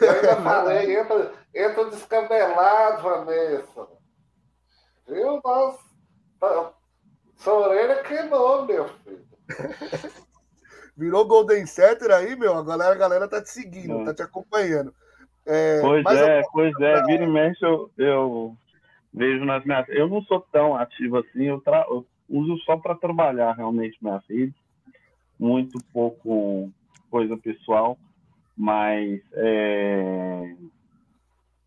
Eu 0.00 0.10
ainda 0.10 0.36
falei, 0.42 0.98
entra, 0.98 1.32
entra 1.54 1.84
descabelado, 1.86 3.02
Vanessa. 3.02 3.86
Viu? 5.06 5.40
Nossa, 5.44 5.78
tá- 6.40 6.70
sua 7.36 7.54
orelha 7.68 8.02
queimou, 8.02 8.64
meu 8.64 8.88
filho. 9.04 9.26
Virou 10.98 11.24
Golden 11.24 11.64
Setter 11.64 12.10
aí, 12.10 12.34
meu. 12.34 12.58
A 12.58 12.64
galera, 12.64 12.92
a 12.92 12.98
galera 12.98 13.28
tá 13.28 13.40
te 13.40 13.50
seguindo, 13.50 14.00
É. 14.00 14.04
tá 14.06 14.14
te 14.14 14.22
acompanhando. 14.22 14.92
É, 15.46 15.80
Pois 15.80 16.04
é, 16.04 16.42
pois 16.52 16.74
é. 16.80 17.02
Vira 17.04 17.22
e 17.22 17.26
mexe, 17.26 17.64
eu, 17.64 17.88
eu 17.96 18.56
vejo 19.14 19.44
nas 19.44 19.64
minhas. 19.64 19.88
Eu 19.90 20.08
não 20.08 20.20
sou 20.24 20.40
tão 20.52 20.76
ativo 20.76 21.18
assim, 21.18 21.44
eu, 21.44 21.60
tra... 21.60 21.86
eu 21.88 22.04
uso 22.28 22.58
só 22.64 22.76
para 22.76 22.96
trabalhar 22.96 23.52
realmente 23.52 23.96
minhas 24.02 24.24
redes. 24.28 24.56
Muito 25.38 25.78
pouco 25.92 26.68
coisa 27.08 27.36
pessoal, 27.36 27.96
mas 28.56 29.20
é, 29.34 30.52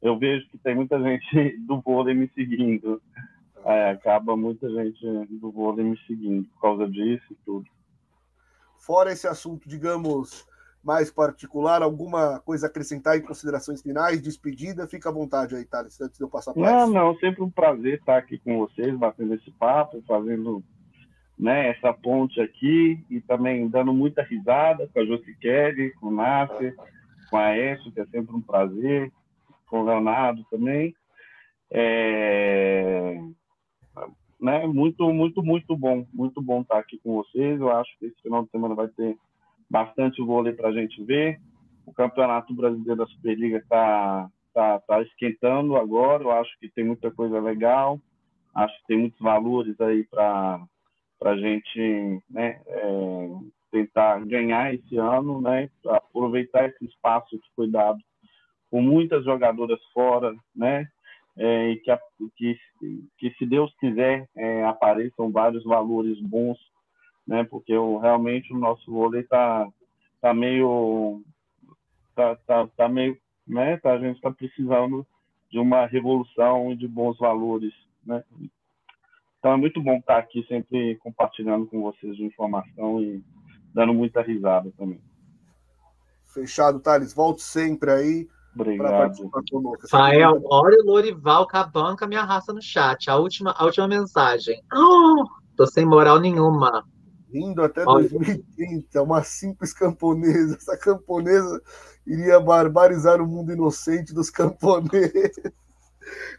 eu 0.01 0.19
vejo 0.19 0.45
que 0.50 0.58
tem 0.58 0.76
muita 0.76 1.00
gente 1.01 1.58
do 1.60 1.80
vôlei 1.80 2.14
me 2.14 2.30
seguindo. 2.35 3.01
É, 3.64 3.92
acaba 3.92 4.35
muita 4.35 4.69
gente 4.69 5.00
do 5.40 5.51
vôlei 5.51 5.85
me 5.85 5.98
seguindo 6.06 6.43
por 6.50 6.61
causa 6.61 6.90
disso 6.90 7.26
e 7.32 7.35
tudo. 7.45 7.66
Fora 8.82 9.11
esse 9.11 9.27
assunto, 9.27 9.69
digamos, 9.69 10.43
mais 10.84 11.11
particular, 11.11 11.84
alguma 11.84 12.40
coisa 12.40 12.66
a 12.66 12.69
acrescentar 12.69 13.16
em 13.16 13.22
considerações 13.22 13.80
finais, 13.80 14.19
despedida? 14.19 14.88
Fica 14.88 15.10
à 15.10 15.11
vontade 15.11 15.56
aí, 15.56 15.64
Thales, 15.64 16.01
antes 16.01 16.18
de 16.18 16.24
eu 16.24 16.30
passar 16.30 16.51
para 16.51 16.64
Não, 16.64 16.90
não, 16.90 17.16
sempre 17.19 17.43
um 17.43 17.50
prazer 17.50 18.00
estar 18.00 18.18
aqui 18.18 18.40
com 18.40 18.58
vocês, 18.58 18.98
batendo 18.98 19.35
esse 19.35 19.51
papo, 19.51 20.03
fazendo 20.08 20.64
né, 21.38 21.69
essa 21.69 21.93
ponte 21.93 22.42
aqui 22.42 23.06
e 23.08 23.22
também 23.22 23.68
dando 23.68 23.93
muita 23.93 24.24
risada 24.24 24.90
com 24.92 25.00
a 25.00 25.06
Josi 25.06 25.35
Kelly, 25.40 25.93
com 26.00 26.08
o 26.08 26.11
Nasser, 26.11 26.76
com 27.30 27.38
a 27.38 27.45
Aécio, 27.45 27.92
que 27.92 28.01
é 28.01 28.06
sempre 28.08 28.35
um 28.35 28.42
prazer, 28.42 29.11
com 29.68 29.82
o 29.82 29.85
Leonardo 29.85 30.43
também. 30.50 30.95
É, 31.69 33.16
né, 34.42 34.66
muito, 34.66 35.14
muito, 35.14 35.44
muito 35.44 35.78
bom, 35.78 36.06
muito 36.11 36.42
bom 36.42 36.61
estar 36.61 36.80
aqui 36.80 36.98
com 37.03 37.14
vocês. 37.14 37.60
Eu 37.60 37.72
acho 37.72 37.90
que 38.00 38.08
esse 38.08 38.22
final 38.24 38.44
de 38.44 38.50
semana 38.50 38.74
vai 38.74 38.88
ter 38.88 39.16
bastante 39.70 40.22
vôlei 40.22 40.53
para 40.53 40.70
a 40.70 40.74
gente 40.74 41.02
ver. 41.03 41.40
O 41.86 41.94
Campeonato 41.94 42.53
Brasileiro 42.53 42.95
da 42.95 43.06
Superliga 43.06 43.58
está 43.58 44.30
tá, 44.53 44.80
tá 44.80 45.02
esquentando 45.03 45.76
agora, 45.78 46.24
eu 46.24 46.32
acho 46.32 46.52
que 46.60 46.70
tem 46.70 46.84
muita 46.84 47.11
coisa 47.11 47.40
legal. 47.40 48.00
Acho 48.53 48.76
que 48.80 48.88
tem 48.88 48.98
muitos 48.98 49.20
valores 49.20 49.80
aí 49.80 50.03
para 50.06 50.60
a 51.24 51.38
gente 51.38 52.22
né, 52.30 52.60
é, 52.66 53.30
tentar 53.72 54.26
ganhar 54.26 54.74
esse 54.74 54.98
ano, 54.98 55.40
né, 55.40 55.70
aproveitar 55.88 56.68
esse 56.68 56.84
espaço 56.86 57.30
que 57.30 57.56
foi 57.56 57.70
dado 57.70 58.00
com 58.70 58.82
muitas 58.82 59.24
jogadoras 59.24 59.80
fora, 59.94 60.34
né, 60.56 60.88
é, 61.42 61.72
e 61.72 61.78
que, 61.78 61.92
que, 62.38 62.60
que, 63.18 63.32
se 63.32 63.45
Deus 63.48 63.74
quiser, 63.80 64.30
é, 64.36 64.64
apareçam 64.66 65.32
vários 65.32 65.64
valores 65.64 66.22
bons, 66.22 66.58
né, 67.28 67.44
porque 67.44 67.74
eu, 67.74 67.98
realmente 67.98 68.53
o 68.53 68.60
nosso 68.60 68.92
vôlei 68.92 69.22
está 69.22 69.68
tá 70.22 70.36
meio, 70.36 71.24
tá, 72.16 72.36
tá, 72.45 72.68
tá 72.78 72.88
meio, 72.88 73.18
né, 73.48 73.78
tá, 73.78 73.94
a 73.94 73.98
gente 73.98 74.18
está 74.18 74.30
precisando 74.30 75.06
de 75.50 75.58
uma 75.58 75.88
revolução 75.88 76.72
e 76.72 76.76
de 76.76 76.88
bons 76.88 77.18
valores, 77.18 77.74
né, 78.06 78.24
então 79.40 79.53
é 79.53 79.58
muito 79.58 79.82
bom 79.82 79.98
estar 79.98 80.20
aqui 80.20 80.45
sempre 80.48 80.95
compartilhando 80.98 81.66
com 81.66 81.82
vocês 81.82 82.16
de 82.16 82.24
informação 82.24 83.02
e 83.02 83.24
dando 83.74 83.95
muita 83.95 84.22
risada 84.22 84.72
também. 84.78 85.02
Fechado, 86.32 86.80
Thales. 86.80 87.16
Volte 87.16 87.42
sempre 87.42 87.92
aí. 87.92 88.28
Obrigado. 88.53 89.31
Rafael, 89.81 90.41
olha 90.45 90.77
o 90.81 90.85
Lorival 90.85 91.47
cabanca 91.47 92.05
minha 92.05 92.23
raça 92.23 92.51
no 92.51 92.61
chat. 92.61 93.09
A 93.09 93.15
última, 93.15 93.51
a 93.51 93.65
última 93.65 93.88
mensagem. 93.88 94.61
Oh, 94.73 95.25
tô 95.55 95.65
sem 95.65 95.85
moral 95.85 96.19
nenhuma. 96.19 96.85
Vindo 97.30 97.63
até 97.63 97.83
olha. 97.85 98.09
2030, 98.09 99.01
uma 99.01 99.23
simples 99.23 99.73
camponesa. 99.73 100.57
Essa 100.57 100.77
camponesa 100.77 101.61
iria 102.05 102.39
barbarizar 102.39 103.21
o 103.21 103.27
mundo 103.27 103.53
inocente 103.53 104.13
dos 104.13 104.30
camponeses. 104.30 105.31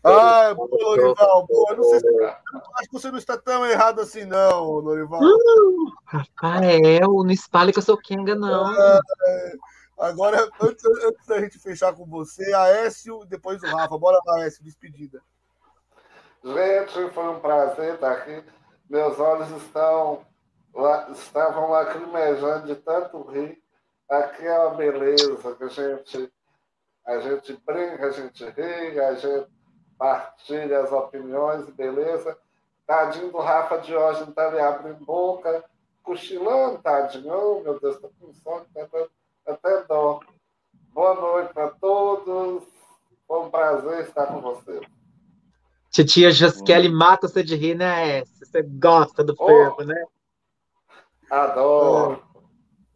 Ah, 0.05 0.53
boa, 0.55 0.69
Lorival, 0.71 1.47
boa. 1.47 1.77
Não 1.77 1.85
sei 1.85 2.01
se, 2.01 2.25
acho 2.25 2.89
que 2.89 2.93
você 2.93 3.11
não 3.11 3.19
está 3.19 3.39
tão 3.39 3.65
errado 3.65 4.01
assim, 4.01 4.25
não, 4.25 4.65
Lorival. 4.65 5.21
Uh, 5.23 5.93
Rafael, 6.05 7.09
não 7.09 7.31
espalhe 7.31 7.73
que 7.73 7.79
eu 7.79 7.83
sou 7.83 7.97
Kenga, 7.97 8.35
não. 8.35 8.67
Ah, 8.67 9.01
é. 9.29 9.53
Agora, 10.03 10.51
antes, 10.61 10.85
antes, 10.85 11.27
da 11.29 11.41
gente 11.41 11.61
fechar 11.61 11.95
com 11.95 12.05
você, 12.05 12.53
Aécio 12.53 13.23
e 13.23 13.29
depois 13.29 13.63
o 13.63 13.67
Rafa. 13.67 13.97
Bora 13.97 14.19
lá, 14.27 14.43
Aécio, 14.43 14.65
despedida. 14.65 15.23
Gente, 16.43 17.09
foi 17.15 17.29
um 17.29 17.39
prazer 17.39 17.95
estar 17.95 18.11
aqui. 18.11 18.43
Meus 18.91 19.21
olhos 19.21 19.49
estão 19.63 20.27
estavam 21.13 21.71
lacrimejando 21.71 22.67
de 22.67 22.75
tanto 22.75 23.23
rir. 23.31 23.63
Aqui 24.11 24.45
é 24.45 24.75
beleza 24.75 25.55
que 25.55 25.63
a 25.63 25.69
gente, 25.69 26.33
a 27.07 27.21
gente 27.21 27.63
brinca, 27.65 28.07
a 28.07 28.11
gente 28.11 28.45
ri, 28.45 28.99
a 28.99 29.15
gente 29.15 29.47
partilha 29.97 30.81
as 30.81 30.91
opiniões, 30.91 31.71
beleza. 31.71 32.37
Tadinho 32.89 33.31
do 33.31 33.39
Rafa 33.39 33.79
de 33.79 33.95
hoje 33.95 34.23
não 34.23 34.33
tá 34.33 34.49
ali 34.49 34.59
abrindo 34.59 35.05
boca, 35.05 35.65
cochilando, 36.03 36.83
tadinho. 36.83 37.33
Oh, 37.33 37.61
meu 37.61 37.79
Deus, 37.79 38.01
tô 38.01 38.11
com 38.21 38.35
sono, 38.35 38.67
tá 38.75 38.89
até 39.47 39.85
dó. 39.85 40.21
Boa 40.93 41.15
noite 41.15 41.53
para 41.53 41.69
todos. 41.71 42.65
Foi 43.27 43.41
um 43.41 43.51
prazer 43.51 44.07
estar 44.07 44.27
com 44.27 44.41
vocês. 44.41 44.81
Titia 45.91 46.31
Josquele 46.31 46.89
mata 46.89 47.29
você 47.29 47.43
de 47.43 47.55
rir, 47.55 47.75
né? 47.75 48.25
Você 48.25 48.63
gosta 48.63 49.23
do 49.23 49.37
fervo, 49.37 49.77
oh, 49.79 49.85
né? 49.85 50.05
Adoro. 51.31 52.23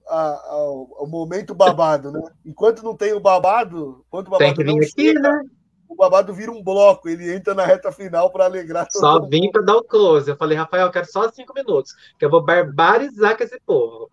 o, 0.09 1.05
o, 1.05 1.07
momento 1.07 1.55
babado, 1.55 2.11
né? 2.11 2.23
Enquanto 2.45 2.83
não 2.83 2.97
tem 2.97 3.13
o 3.13 3.21
babado, 3.21 4.05
o 4.11 4.23
babado 4.23 4.39
tem 4.39 4.55
que 4.55 4.65
vir 4.65 4.77
aqui, 4.79 4.91
chega, 5.09 5.21
né? 5.21 5.43
o 5.89 5.95
babado 5.95 6.35
vira 6.35 6.51
um 6.51 6.63
bloco, 6.63 7.09
ele 7.09 7.33
entra 7.33 7.55
na 7.55 7.65
reta 7.65 7.93
final 7.93 8.31
para 8.31 8.45
alegrar 8.45 8.89
todo 8.89 9.01
Só 9.01 9.21
vim 9.21 9.51
para 9.51 9.63
dar 9.63 9.77
o 9.77 9.85
close. 9.85 10.31
Eu 10.31 10.37
falei, 10.37 10.57
Rafael, 10.57 10.87
eu 10.87 10.93
quero 10.93 11.07
só 11.07 11.31
cinco 11.31 11.55
minutos, 11.55 11.95
que 12.19 12.25
eu 12.25 12.31
vou 12.31 12.45
barbarizar 12.45 13.37
com 13.37 13.45
esse 13.45 13.61
povo. 13.61 14.11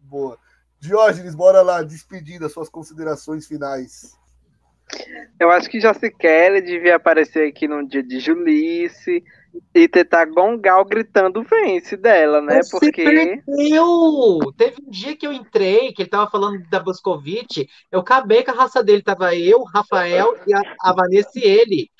Boa. 0.00 0.38
Diógenes, 0.86 1.34
bora 1.34 1.62
lá, 1.62 1.82
despedida, 1.82 2.48
suas 2.48 2.68
considerações 2.68 3.46
finais. 3.46 4.16
Eu 5.38 5.50
acho 5.50 5.68
que 5.68 5.80
Kelly 6.10 6.60
devia 6.60 6.96
aparecer 6.96 7.48
aqui 7.48 7.66
no 7.66 7.86
dia 7.86 8.02
de 8.02 8.20
Julice 8.20 9.22
e 9.74 9.88
tentar 9.88 10.26
gongar 10.26 10.84
gritando 10.84 11.42
vence 11.42 11.96
dela, 11.96 12.40
né? 12.40 12.62
Você 12.62 12.78
Porque. 12.78 13.04
Perdeu! 13.04 14.38
Teve 14.56 14.76
um 14.86 14.90
dia 14.90 15.16
que 15.16 15.26
eu 15.26 15.32
entrei, 15.32 15.92
que 15.92 16.02
ele 16.02 16.08
tava 16.08 16.30
falando 16.30 16.62
da 16.70 16.78
Boscovite, 16.78 17.68
eu 17.90 18.00
acabei 18.00 18.44
com 18.44 18.52
a 18.52 18.54
raça 18.54 18.82
dele, 18.82 19.02
tava 19.02 19.34
eu, 19.34 19.62
Rafael 19.64 20.36
e 20.46 20.54
a, 20.54 20.60
a 20.82 20.92
Vanessa 20.92 21.32
e 21.36 21.42
ele. 21.42 21.90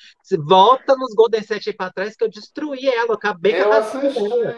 Volta 0.45 0.95
nos 0.95 1.13
Golden 1.13 1.41
Sete 1.41 1.69
aí 1.69 1.75
pra 1.75 1.91
trás 1.91 2.15
que 2.15 2.23
eu 2.23 2.29
destruí 2.29 2.87
ela, 2.87 3.09
eu 3.09 3.15
acabei 3.15 3.59
eu 3.59 3.65
com 3.65 3.71
a 3.71 3.75
raça 3.75 3.99
dela. 3.99 4.55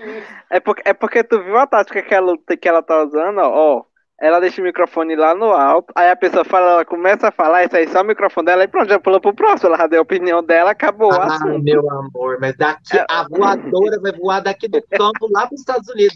É 0.49 0.59
porque, 0.59 0.81
é 0.85 0.93
porque 0.93 1.23
tu 1.23 1.43
viu 1.43 1.57
a 1.57 1.67
tática 1.67 2.01
que 2.01 2.13
ela, 2.13 2.35
que 2.59 2.67
ela 2.67 2.81
tá 2.81 3.03
usando, 3.03 3.39
ó 3.39 3.85
ela 4.21 4.39
deixa 4.39 4.61
o 4.61 4.65
microfone 4.65 5.15
lá 5.15 5.33
no 5.33 5.45
alto, 5.45 5.93
aí 5.95 6.09
a 6.09 6.15
pessoa 6.15 6.43
fala, 6.43 6.71
ela 6.71 6.85
começa 6.85 7.29
a 7.29 7.31
falar, 7.31 7.63
isso 7.63 7.75
aí 7.75 7.87
só 7.87 8.01
o 8.01 8.05
microfone 8.05 8.45
dela, 8.47 8.63
e 8.63 8.67
pronto, 8.67 8.89
já 8.89 8.99
pula 8.99 9.19
pro 9.19 9.33
próximo, 9.33 9.69
ela 9.69 9.77
já 9.77 9.87
deu 9.87 9.99
a 9.99 10.03
opinião 10.03 10.43
dela, 10.43 10.71
acabou 10.71 11.11
ah, 11.11 11.25
assunto. 11.25 11.63
meu 11.63 11.89
amor, 11.89 12.37
mas 12.41 12.55
daqui, 12.57 12.97
é... 12.97 13.05
a 13.09 13.25
voadora 13.29 13.99
vai 14.01 14.11
voar 14.11 14.41
daqui 14.41 14.67
do 14.67 14.81
campo 14.81 15.29
lá 15.31 15.47
pros 15.47 15.61
Estados 15.61 15.87
Unidos, 15.89 16.15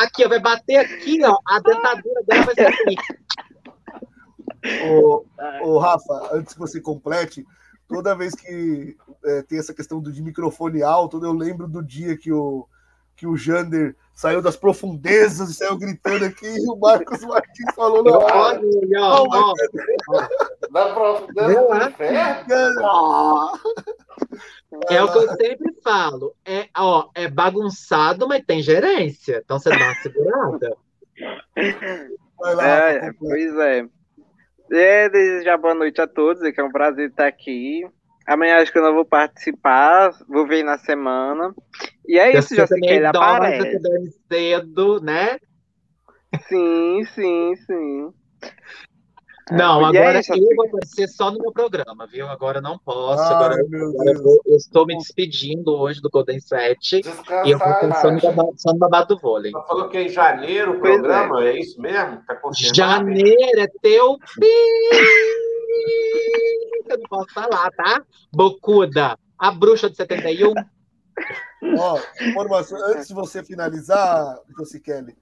aqui, 0.00 0.24
ó, 0.24 0.28
vai 0.28 0.40
bater 0.40 0.76
aqui, 0.76 1.20
ó, 1.24 1.36
a 1.48 1.58
dentadura 1.60 2.22
dela 2.26 2.44
vai 2.44 2.54
ser 2.54 2.66
assim. 2.66 2.96
Ô, 4.88 5.24
ô, 5.62 5.78
Rafa, 5.78 6.30
antes 6.32 6.54
que 6.54 6.60
você 6.60 6.80
complete, 6.80 7.44
toda 7.88 8.14
vez 8.14 8.32
que 8.32 8.96
é, 9.24 9.42
tem 9.42 9.58
essa 9.58 9.74
questão 9.74 10.00
do 10.00 10.12
de 10.12 10.22
microfone 10.22 10.82
alto, 10.84 11.22
eu 11.24 11.32
lembro 11.32 11.66
do 11.66 11.82
dia 11.82 12.16
que 12.16 12.32
o 12.32 12.66
que 13.16 13.26
o 13.26 13.36
Jander 13.36 13.94
saiu 14.14 14.42
das 14.42 14.56
profundezas 14.56 15.50
e 15.50 15.54
saiu 15.54 15.76
gritando 15.76 16.24
aqui, 16.24 16.46
e 16.46 16.70
o 16.70 16.76
Marcos 16.76 17.22
Martins 17.22 17.74
falou 17.74 18.04
na 18.04 18.18
hora. 18.18 18.60
Da 20.70 20.94
profundeza 20.94 21.60
do 21.60 21.76
inferno? 21.88 22.52
É 24.88 25.02
o 25.02 25.12
que 25.12 25.18
eu 25.18 25.28
sempre 25.36 25.74
falo. 25.82 26.34
É, 26.44 26.68
ó, 26.76 27.08
é 27.14 27.28
bagunçado, 27.28 28.26
mas 28.26 28.44
tem 28.44 28.62
gerência. 28.62 29.42
Então 29.44 29.58
você 29.58 29.70
dá 29.70 29.76
uma 29.76 29.94
segurada. 29.96 30.76
Lá, 32.40 32.90
é, 32.90 33.12
pois 33.18 33.56
é. 33.58 33.86
é. 34.72 35.08
Desejar 35.08 35.58
boa 35.58 35.74
noite 35.74 36.00
a 36.00 36.06
todos, 36.06 36.42
é 36.42 36.50
que 36.50 36.60
é 36.60 36.64
um 36.64 36.72
prazer 36.72 37.10
estar 37.10 37.26
aqui. 37.26 37.82
Amanhã 38.26 38.58
acho 38.58 38.72
que 38.72 38.78
eu 38.78 38.82
não 38.82 38.94
vou 38.94 39.04
participar, 39.04 40.12
vou 40.28 40.46
ver 40.46 40.62
na 40.62 40.78
semana. 40.78 41.54
E 42.06 42.18
é 42.18 42.36
isso, 42.36 42.54
já 42.54 42.66
sei 42.66 42.80
que 42.80 42.88
ele 42.88 43.06
aparece. 43.06 43.80
cedo, 44.30 45.00
né? 45.00 45.38
Sim, 46.48 47.04
sim, 47.14 47.54
sim. 47.66 48.10
Não, 49.50 49.84
agora 49.84 50.18
é 50.18 50.22
eu 50.30 50.56
vou 50.56 50.66
aparecer 50.66 51.08
só 51.08 51.30
no 51.30 51.38
meu 51.38 51.52
programa, 51.52 52.06
viu? 52.06 52.28
Agora 52.28 52.60
não 52.60 52.78
posso. 52.78 53.22
Ai, 53.22 53.34
agora, 53.34 53.54
agora 53.54 54.10
eu, 54.10 54.22
vou, 54.22 54.40
eu, 54.46 54.56
estou 54.56 54.86
me 54.86 54.96
despedindo 54.96 55.72
hoje 55.74 56.00
do 56.00 56.08
Golden 56.08 56.40
7 56.40 57.02
e 57.44 57.50
eu 57.50 57.58
vou 57.58 57.74
pensando 57.80 58.20
só 58.56 58.72
no 58.72 58.78
babado 58.78 59.14
do 59.14 59.20
vôlei. 59.20 59.52
Você 59.52 59.66
falou 59.66 59.88
que 59.88 59.98
é 59.98 60.04
em 60.04 60.08
janeiro 60.08 60.76
o 60.76 60.80
programa, 60.80 61.44
é. 61.44 61.56
é. 61.56 61.60
isso 61.60 61.80
mesmo? 61.80 62.22
Tá 62.26 62.40
janeiro 62.72 63.60
é 63.60 63.66
teu 63.82 64.16
eu 66.92 66.98
não 66.98 67.08
posso 67.08 67.32
falar, 67.32 67.70
tá? 67.72 68.02
Bocuda, 68.32 69.18
a 69.38 69.50
bruxa 69.50 69.90
de 69.90 69.96
71. 69.96 70.54
Ó, 71.78 72.00
informação, 72.20 72.78
antes 72.90 73.08
de 73.08 73.14
você 73.14 73.42
finalizar, 73.42 74.38
Josi 74.56 74.80
Kelly, 74.80 75.16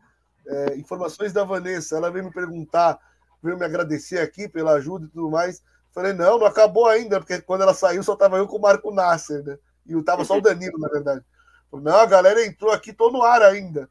é, 0.47 0.77
informações 0.77 1.33
da 1.33 1.45
Vanessa, 1.45 1.97
ela 1.97 2.11
veio 2.11 2.25
me 2.25 2.33
perguntar, 2.33 2.99
veio 3.43 3.59
me 3.59 3.65
agradecer 3.65 4.19
aqui 4.19 4.49
pela 4.49 4.73
ajuda 4.73 5.07
e 5.07 5.09
tudo 5.09 5.31
mais. 5.31 5.63
Falei, 5.93 6.13
não, 6.13 6.39
não 6.39 6.47
acabou 6.47 6.87
ainda, 6.87 7.19
porque 7.19 7.41
quando 7.41 7.63
ela 7.63 7.75
saiu 7.75 8.03
só 8.03 8.15
tava 8.15 8.39
eu 8.39 8.47
com 8.47 8.57
o 8.57 8.61
Marco 8.61 8.93
Nasser, 8.93 9.43
né? 9.45 9.59
E 9.87 10.01
tava 10.03 10.25
só 10.25 10.39
o 10.39 10.41
Danilo, 10.41 10.79
na 10.79 10.89
verdade. 10.89 11.25
Falei, 11.71 11.85
não, 11.85 11.97
a 11.97 12.07
galera 12.07 12.45
entrou 12.45 12.71
aqui, 12.71 12.93
tô 12.93 13.11
no 13.11 13.23
ar 13.23 13.43
ainda. 13.43 13.89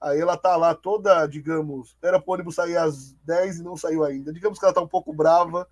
Aí 0.00 0.20
ela 0.20 0.36
tá 0.36 0.56
lá 0.56 0.74
toda, 0.74 1.26
digamos, 1.26 1.96
era 2.02 2.20
pro 2.20 2.34
ônibus 2.34 2.56
sair 2.56 2.76
às 2.76 3.12
10 3.24 3.58
e 3.58 3.62
não 3.62 3.76
saiu 3.76 4.02
ainda. 4.02 4.32
Digamos 4.32 4.58
que 4.58 4.64
ela 4.64 4.74
tá 4.74 4.80
um 4.80 4.88
pouco 4.88 5.12
brava, 5.12 5.68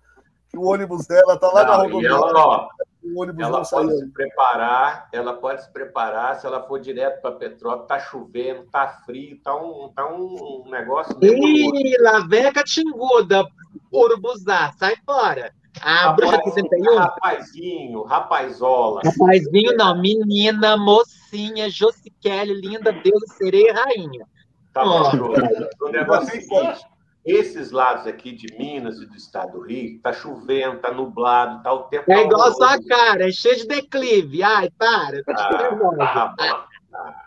que 0.49 0.57
o 0.57 0.63
ônibus 0.63 1.05
dela 1.05 1.37
tá 1.37 1.47
lá 1.51 1.63
não, 1.63 1.69
na 1.69 1.77
rodovia. 1.77 2.09
Ela, 2.09 2.69
o 3.03 3.21
ônibus 3.21 3.43
ela 3.43 3.59
não 3.59 3.65
pode 3.65 3.97
se 3.97 4.07
preparar, 4.09 5.09
ela 5.11 5.33
pode 5.33 5.63
se 5.63 5.71
preparar 5.71 6.35
se 6.35 6.45
ela 6.45 6.61
for 6.67 6.79
direto 6.79 7.21
para 7.21 7.31
Petrópolis, 7.31 7.87
tá 7.87 7.99
chovendo, 7.99 8.65
tá 8.71 8.87
frio, 9.05 9.39
tá 9.43 9.55
um, 9.55 9.91
tá 9.93 10.07
um 10.07 10.63
negócio. 10.69 11.17
Ih, 11.21 11.97
lá 11.99 12.19
vem 12.27 12.45
a 12.45 12.53
Catinguda, 12.53 13.43
Urubuzá, 13.91 14.71
sai 14.77 14.95
fora. 15.05 15.51
A 15.81 16.09
Rapaz, 16.09 16.15
bruxa 16.15 16.51
61. 16.51 16.95
Rapazinho, 16.97 18.03
rapazola. 18.03 19.01
Rapazinho 19.03 19.75
não, 19.77 19.99
menina, 19.99 20.77
mocinha, 20.77 21.69
Josiquele, 21.69 22.53
linda, 22.53 22.91
deusa, 22.91 23.25
sereia, 23.37 23.73
rainha. 23.73 24.27
Tá 24.73 24.83
bom, 24.83 25.01
oh. 25.01 25.85
O 25.85 25.89
negócio 25.89 26.35
é 26.35 26.37
o 26.37 26.41
seguinte, 26.41 26.85
esses 27.25 27.71
lados 27.71 28.07
aqui 28.07 28.31
de 28.31 28.55
Minas 28.57 28.99
e 28.99 29.05
do 29.05 29.15
estado 29.15 29.53
do 29.53 29.61
Rio, 29.61 29.99
tá 30.01 30.11
chovendo, 30.11 30.79
tá 30.79 30.91
nublado, 30.91 31.61
tá 31.63 31.71
o 31.71 31.83
tempo. 31.83 32.11
É 32.11 32.15
tá 32.15 32.21
igual 32.21 32.47
a 32.47 32.53
sua 32.53 32.83
cara, 32.83 33.27
é 33.27 33.31
cheio 33.31 33.57
de 33.57 33.67
declive. 33.67 34.43
Ai, 34.43 34.69
para, 34.77 35.21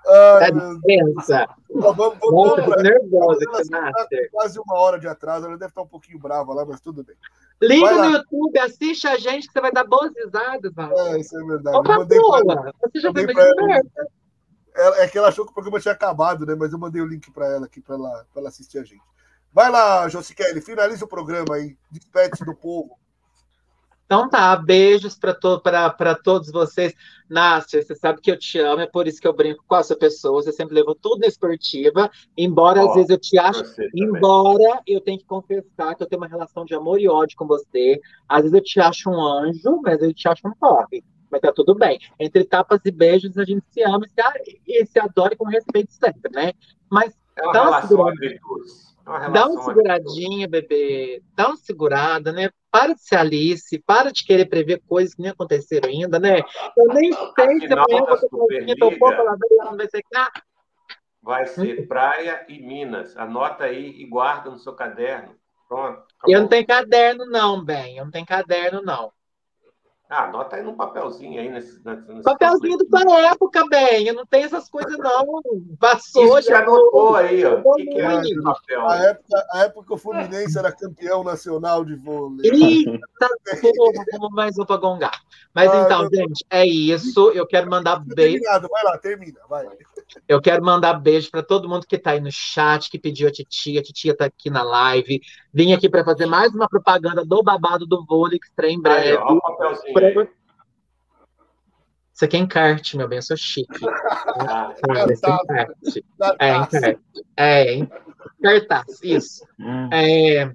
Ah, 0.06 0.38
nervosa. 0.84 1.44
ah, 1.44 1.56
vamos, 1.70 1.96
vamos, 1.96 2.18
vamos, 2.20 2.82
nervosa 2.82 3.44
ela 3.48 3.58
aqui, 3.58 3.70
tá 3.70 4.04
com 4.08 4.28
quase 4.32 4.60
uma 4.60 4.74
hora 4.78 4.98
de 4.98 5.08
atraso, 5.08 5.46
ela 5.46 5.56
deve 5.56 5.70
estar 5.70 5.82
um 5.82 5.86
pouquinho 5.86 6.18
brava 6.18 6.52
lá, 6.52 6.64
mas 6.66 6.80
tudo 6.80 7.02
bem. 7.02 7.16
Liga 7.62 7.94
no 7.94 8.10
YouTube, 8.10 8.58
assiste 8.58 9.06
a 9.06 9.16
gente 9.16 9.46
que 9.46 9.52
você 9.52 9.60
vai 9.60 9.72
dar 9.72 9.84
boas 9.84 10.12
risadas, 10.14 10.70
mano. 10.76 10.92
É, 10.98 11.18
isso 11.18 11.34
é 11.36 11.44
verdade. 11.46 11.76
Eu 11.76 11.80
Opa, 11.80 11.96
mandei 11.98 12.18
pra 12.20 12.38
ela. 12.40 12.72
Você 12.82 13.00
já 13.00 13.08
mandei 13.08 13.24
foi 13.24 13.34
pra 13.34 13.44
ela. 13.44 13.80
Ela- 14.76 14.98
É 14.98 15.08
que 15.08 15.16
ela 15.16 15.28
achou 15.28 15.44
que 15.46 15.52
o 15.52 15.54
programa 15.54 15.80
tinha 15.80 15.94
acabado, 15.94 16.44
né? 16.44 16.54
Mas 16.58 16.72
eu 16.72 16.78
mandei 16.78 17.00
o 17.00 17.06
link 17.06 17.30
para 17.30 17.46
ela 17.46 17.64
aqui 17.66 17.80
para 17.80 17.94
ela, 17.94 18.26
pra 18.32 18.40
ela 18.42 18.48
assistir 18.48 18.78
a 18.78 18.82
gente. 18.82 19.00
Vai 19.54 19.70
lá, 19.70 20.08
Josikelly, 20.08 20.60
finaliza 20.60 21.04
o 21.04 21.08
programa 21.08 21.54
aí. 21.54 21.76
Despede-se 21.88 22.44
do 22.44 22.56
povo. 22.56 22.98
Então 24.04 24.28
tá, 24.28 24.54
beijos 24.56 25.16
para 25.16 25.32
to 25.32 25.62
todos 26.22 26.50
vocês. 26.50 26.92
Nácia, 27.30 27.80
você 27.80 27.94
sabe 27.94 28.20
que 28.20 28.30
eu 28.30 28.38
te 28.38 28.58
amo, 28.58 28.82
é 28.82 28.86
por 28.86 29.06
isso 29.06 29.20
que 29.20 29.26
eu 29.26 29.32
brinco 29.32 29.64
com 29.66 29.76
a 29.76 29.82
sua 29.82 29.96
pessoa. 29.96 30.42
Você 30.42 30.52
sempre 30.52 30.74
levou 30.74 30.94
tudo 30.94 31.20
na 31.20 31.28
esportiva, 31.28 32.10
embora 32.36 32.82
às 32.82 32.88
Ó, 32.88 32.94
vezes 32.94 33.10
eu 33.10 33.18
te 33.18 33.38
ache 33.38 33.62
também. 33.62 33.90
Embora 33.94 34.80
eu 34.86 35.00
tenha 35.00 35.18
que 35.18 35.24
confessar 35.24 35.94
que 35.94 36.02
eu 36.02 36.06
tenho 36.08 36.20
uma 36.20 36.28
relação 36.28 36.64
de 36.64 36.74
amor 36.74 37.00
e 37.00 37.08
ódio 37.08 37.36
com 37.36 37.46
você. 37.46 38.00
Às 38.28 38.42
vezes 38.42 38.54
eu 38.54 38.62
te 38.62 38.80
acho 38.80 39.08
um 39.08 39.20
anjo, 39.24 39.80
mas 39.82 40.02
eu 40.02 40.12
te 40.12 40.28
acho 40.28 40.46
um 40.48 40.52
porre. 40.52 41.02
Mas 41.30 41.40
tá 41.40 41.52
tudo 41.52 41.76
bem. 41.76 41.98
Entre 42.18 42.44
tapas 42.44 42.80
e 42.84 42.90
beijos, 42.90 43.38
a 43.38 43.44
gente 43.44 43.64
se 43.70 43.82
ama 43.82 44.04
e 44.04 44.10
se, 44.10 44.60
e 44.66 44.86
se 44.86 44.98
adora 44.98 45.34
com 45.36 45.46
respeito 45.46 45.92
sempre, 45.92 46.30
né? 46.32 46.52
Mas 46.90 47.16
É 47.36 47.42
uma 47.42 47.52
uma 47.52 47.64
relação 47.64 48.00
uma 48.00 48.12
dá 49.04 49.18
relação 49.18 49.52
uma 49.52 49.70
agridoce. 49.70 50.14
seguradinha, 50.14 50.48
bebê. 50.48 51.22
Dá 51.34 51.48
uma 51.48 51.56
segurada, 51.56 52.32
né? 52.32 52.50
Para 52.70 52.94
de 52.94 53.02
ser 53.02 53.16
Alice, 53.16 53.78
para 53.80 54.10
de 54.10 54.24
querer 54.24 54.46
prever 54.46 54.82
coisas 54.88 55.14
que 55.14 55.22
nem 55.22 55.30
aconteceram 55.30 55.88
ainda, 55.88 56.18
né? 56.18 56.40
Eu 56.76 56.88
nem 56.88 57.12
sei 57.12 57.60
se 57.60 57.72
amanhã 57.72 57.98
ela 57.98 58.16
vai 58.16 58.18
não 59.64 59.76
vai 61.24 61.46
ser 61.46 61.86
Praia 61.88 62.44
e 62.48 62.60
Minas. 62.60 63.16
Anota 63.16 63.64
aí 63.64 63.90
e 63.98 64.04
guarda 64.04 64.50
no 64.50 64.58
seu 64.58 64.74
caderno. 64.74 65.34
Pronto. 65.66 66.04
Eu 66.26 66.40
não 66.40 66.46
acabou. 66.46 66.48
tenho 66.48 66.66
caderno, 66.66 67.26
não, 67.26 67.64
bem. 67.64 67.96
Eu 67.96 68.04
não 68.04 68.12
tenho 68.12 68.26
caderno, 68.26 68.82
não. 68.82 69.10
Ah, 70.08 70.24
anota 70.24 70.56
aí 70.56 70.62
num 70.62 70.74
papelzinho 70.76 71.40
aí 71.40 71.48
nesse. 71.48 71.80
nesse 71.84 72.06
nesse 72.08 72.22
Papelzinho 72.22 72.76
do 72.76 72.86
panfletinho. 72.86 73.18
tua 73.20 73.30
época, 73.30 73.66
bem. 73.68 74.06
Eu 74.06 74.14
não 74.14 74.26
tenho 74.26 74.44
essas 74.44 74.68
coisas, 74.68 74.96
não. 74.98 75.40
Passou, 75.80 76.38
Isso 76.38 76.50
já 76.50 76.58
anotou 76.58 77.16
aí, 77.16 77.42
ó. 77.44 77.60
O 77.64 77.74
que, 77.74 77.86
que 77.86 78.00
é 78.00 78.08
Oi. 78.08 78.20
esse 78.20 78.42
papel? 78.42 78.86
A 78.86 78.96
época, 78.98 79.46
a 79.52 79.58
época 79.60 79.86
que 79.86 79.92
o 79.94 79.96
Fluminense 79.96 80.58
era 80.58 80.70
campeão 80.70 81.24
nacional 81.24 81.84
de 81.86 81.94
vôlei. 81.96 82.50
Eita, 82.50 82.98
porra, 83.62 84.04
vamos 84.12 84.30
mais 84.32 84.58
um 84.58 84.66
pra 84.66 84.76
gongar. 84.76 85.18
Mas 85.54 85.70
Ah, 85.72 85.82
então, 85.84 86.08
gente, 86.12 86.44
é 86.50 86.66
isso. 86.66 87.30
Eu 87.30 87.46
quero 87.46 87.68
mandar 87.70 87.96
beijo. 88.04 88.34
Terminado, 88.34 88.68
vai 88.68 88.84
lá, 88.84 88.98
termina, 88.98 89.40
vai. 89.48 89.66
Eu 90.28 90.40
quero 90.40 90.64
mandar 90.64 90.94
beijo 90.94 91.30
para 91.30 91.42
todo 91.42 91.68
mundo 91.68 91.86
que 91.86 91.98
tá 91.98 92.12
aí 92.12 92.20
no 92.20 92.30
chat, 92.30 92.90
que 92.90 92.98
pediu 92.98 93.26
a 93.28 93.32
titia. 93.32 93.80
A 93.80 93.82
titia 93.82 94.16
tá 94.16 94.26
aqui 94.26 94.48
na 94.50 94.62
live. 94.62 95.20
Vim 95.52 95.72
aqui 95.72 95.88
para 95.88 96.04
fazer 96.04 96.26
mais 96.26 96.54
uma 96.54 96.68
propaganda 96.68 97.24
do 97.24 97.42
babado 97.42 97.86
do 97.86 98.04
vôlei, 98.04 98.38
que 98.38 98.46
estreia 98.46 98.72
em 98.72 98.76
Aí, 98.76 98.80
breve. 98.82 99.16
ó, 99.16 99.32
o 99.32 99.40
papelzinho 99.40 99.92
Pra- 99.94 100.06
aí. 100.08 100.28
Isso 102.14 102.24
aqui 102.24 102.36
é 102.36 102.40
encarte, 102.40 102.96
meu 102.96 103.08
bem, 103.08 103.18
eu 103.18 103.22
sou 103.22 103.36
chique. 103.36 103.84
Ah, 103.88 104.72
Tá, 105.20 105.40
encarte. 105.42 106.04
Da 106.16 106.36
É, 106.38 106.56
encarte. 106.56 107.00
É, 107.36 107.86
cartaz, 108.40 109.00
isso. 109.02 109.44
Hum. 109.58 109.88
É... 109.92 110.52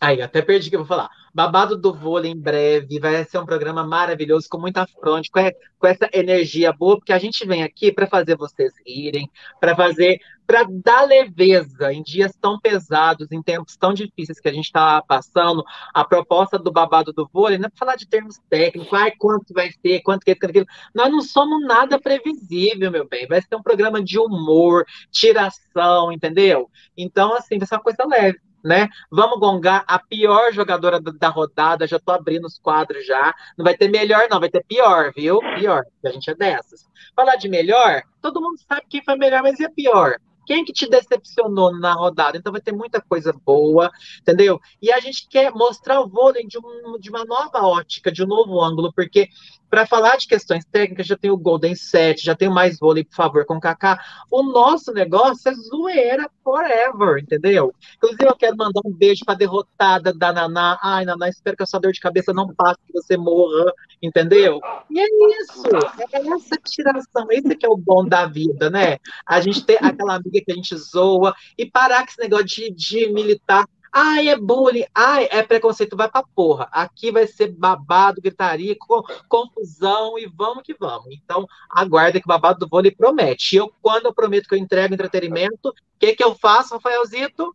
Aí, 0.00 0.22
até 0.22 0.42
perdi 0.42 0.68
o 0.68 0.70
que 0.70 0.76
eu 0.76 0.80
vou 0.80 0.86
falar. 0.86 1.08
Babado 1.36 1.76
do 1.76 1.92
vôlei 1.92 2.30
em 2.30 2.40
breve, 2.40 2.98
vai 2.98 3.22
ser 3.24 3.36
um 3.36 3.44
programa 3.44 3.86
maravilhoso, 3.86 4.48
com 4.48 4.58
muita 4.58 4.86
fronte, 4.86 5.30
com, 5.30 5.38
com 5.78 5.86
essa 5.86 6.08
energia 6.10 6.72
boa, 6.72 6.96
porque 6.96 7.12
a 7.12 7.18
gente 7.18 7.46
vem 7.46 7.62
aqui 7.62 7.92
para 7.92 8.06
fazer 8.06 8.38
vocês 8.38 8.72
rirem, 8.86 9.30
para 9.60 9.76
fazer, 9.76 10.18
para 10.46 10.66
dar 10.66 11.02
leveza 11.02 11.92
em 11.92 12.02
dias 12.02 12.32
tão 12.40 12.58
pesados, 12.58 13.30
em 13.30 13.42
tempos 13.42 13.76
tão 13.76 13.92
difíceis 13.92 14.40
que 14.40 14.48
a 14.48 14.52
gente 14.52 14.64
está 14.64 15.02
passando. 15.02 15.62
A 15.92 16.02
proposta 16.06 16.58
do 16.58 16.72
babado 16.72 17.12
do 17.12 17.28
vôlei 17.30 17.58
não 17.58 17.66
é 17.66 17.68
para 17.68 17.78
falar 17.80 17.96
de 17.96 18.08
termos 18.08 18.38
técnicos, 18.48 18.90
ai, 18.98 19.12
quanto 19.18 19.52
vai 19.52 19.70
ser, 19.82 20.00
quanto 20.00 20.24
que 20.24 20.30
é 20.30 20.34
aquilo. 20.34 20.64
Nós 20.94 21.12
não 21.12 21.20
somos 21.20 21.62
nada 21.66 22.00
previsível, 22.00 22.90
meu 22.90 23.06
bem. 23.06 23.26
Vai 23.26 23.42
ser 23.42 23.56
um 23.56 23.62
programa 23.62 24.02
de 24.02 24.18
humor, 24.18 24.86
tiração, 25.12 26.10
entendeu? 26.10 26.70
Então, 26.96 27.34
assim, 27.34 27.58
vai 27.58 27.68
ser 27.68 27.74
uma 27.74 27.82
coisa 27.82 28.06
leve 28.06 28.45
né? 28.66 28.88
Vamos 29.10 29.38
gongar 29.38 29.84
a 29.86 29.96
pior 29.96 30.52
jogadora 30.52 31.00
da, 31.00 31.12
da 31.12 31.28
rodada, 31.28 31.86
já 31.86 32.00
tô 32.00 32.10
abrindo 32.10 32.46
os 32.46 32.58
quadros 32.58 33.06
já. 33.06 33.32
Não 33.56 33.64
vai 33.64 33.76
ter 33.76 33.88
melhor, 33.88 34.26
não, 34.28 34.40
vai 34.40 34.50
ter 34.50 34.64
pior, 34.64 35.12
viu? 35.14 35.38
Pior, 35.56 35.84
a 36.04 36.10
gente 36.10 36.28
é 36.28 36.34
dessas. 36.34 36.84
Falar 37.14 37.36
de 37.36 37.48
melhor, 37.48 38.02
todo 38.20 38.40
mundo 38.40 38.58
sabe 38.68 38.82
quem 38.90 39.04
foi 39.04 39.16
melhor, 39.16 39.42
mas 39.42 39.60
e 39.60 39.64
a 39.64 39.70
pior? 39.70 40.16
Quem 40.44 40.64
que 40.64 40.72
te 40.72 40.88
decepcionou 40.88 41.76
na 41.76 41.92
rodada? 41.92 42.36
Então 42.38 42.52
vai 42.52 42.60
ter 42.60 42.72
muita 42.72 43.00
coisa 43.00 43.32
boa, 43.32 43.90
entendeu? 44.20 44.60
E 44.80 44.92
a 44.92 45.00
gente 45.00 45.28
quer 45.28 45.52
mostrar 45.52 46.00
o 46.00 46.08
vôlei 46.08 46.46
de, 46.46 46.58
um, 46.58 46.98
de 47.00 47.10
uma 47.10 47.24
nova 47.24 47.62
ótica, 47.62 48.12
de 48.12 48.22
um 48.22 48.26
novo 48.26 48.62
ângulo, 48.62 48.92
porque 48.92 49.28
para 49.76 49.84
falar 49.84 50.16
de 50.16 50.26
questões 50.26 50.64
técnicas, 50.64 51.06
já 51.06 51.18
tem 51.18 51.30
o 51.30 51.36
Golden 51.36 51.74
Set, 51.74 52.24
já 52.24 52.34
tem 52.34 52.48
mais 52.48 52.78
vôlei, 52.78 53.04
por 53.04 53.14
favor, 53.14 53.44
com 53.44 53.56
o 53.56 53.60
Kaká. 53.60 54.02
O 54.30 54.42
nosso 54.42 54.90
negócio 54.90 55.50
é 55.50 55.52
zoeira 55.52 56.30
forever, 56.42 57.22
entendeu? 57.22 57.74
Inclusive, 57.98 58.24
eu 58.24 58.34
quero 58.34 58.56
mandar 58.56 58.80
um 58.86 58.90
beijo 58.90 59.22
para 59.26 59.34
derrotada 59.34 60.14
da 60.14 60.32
Naná. 60.32 60.78
Ai, 60.82 61.04
Naná, 61.04 61.28
espero 61.28 61.58
que 61.58 61.62
a 61.62 61.66
sua 61.66 61.78
dor 61.78 61.92
de 61.92 62.00
cabeça 62.00 62.32
não 62.32 62.54
passe, 62.54 62.78
que 62.86 62.92
você 62.94 63.18
morra, 63.18 63.70
entendeu? 64.00 64.62
E 64.88 64.98
é 64.98 65.04
isso, 65.42 65.66
é 66.10 66.26
essa 66.26 66.56
tiração, 66.64 67.26
esse 67.30 67.54
que 67.54 67.66
é 67.66 67.68
o 67.68 67.76
bom 67.76 68.02
da 68.02 68.24
vida, 68.24 68.70
né? 68.70 68.96
A 69.28 69.42
gente 69.42 69.62
ter 69.62 69.76
aquela 69.84 70.14
amiga 70.14 70.40
que 70.42 70.52
a 70.52 70.54
gente 70.54 70.74
zoa 70.74 71.34
e 71.58 71.70
parar 71.70 71.98
com 72.04 72.12
esse 72.12 72.20
negócio 72.20 72.46
de, 72.46 72.70
de 72.70 73.12
militar. 73.12 73.66
Ai, 73.92 74.28
é 74.28 74.36
bullying, 74.36 74.84
ai, 74.94 75.28
é 75.30 75.42
preconceito, 75.42 75.96
vai 75.96 76.10
pra 76.10 76.22
porra. 76.22 76.68
Aqui 76.70 77.10
vai 77.10 77.26
ser 77.26 77.48
babado, 77.52 78.20
gritaria, 78.20 78.76
co- 78.78 79.04
confusão 79.28 80.18
e 80.18 80.26
vamos 80.26 80.62
que 80.62 80.74
vamos. 80.74 81.06
Então, 81.12 81.46
aguarda 81.70 82.20
que 82.20 82.26
o 82.26 82.28
babado 82.28 82.58
do 82.58 82.68
vôlei 82.68 82.90
promete. 82.90 83.54
E 83.54 83.58
eu, 83.58 83.72
quando 83.80 84.06
eu 84.06 84.14
prometo 84.14 84.48
que 84.48 84.54
eu 84.54 84.58
entrego 84.58 84.94
entretenimento, 84.94 85.68
o 85.70 85.74
que 85.98 86.14
que 86.14 86.22
eu 86.24 86.34
faço, 86.34 86.74
Rafaelzito? 86.74 87.54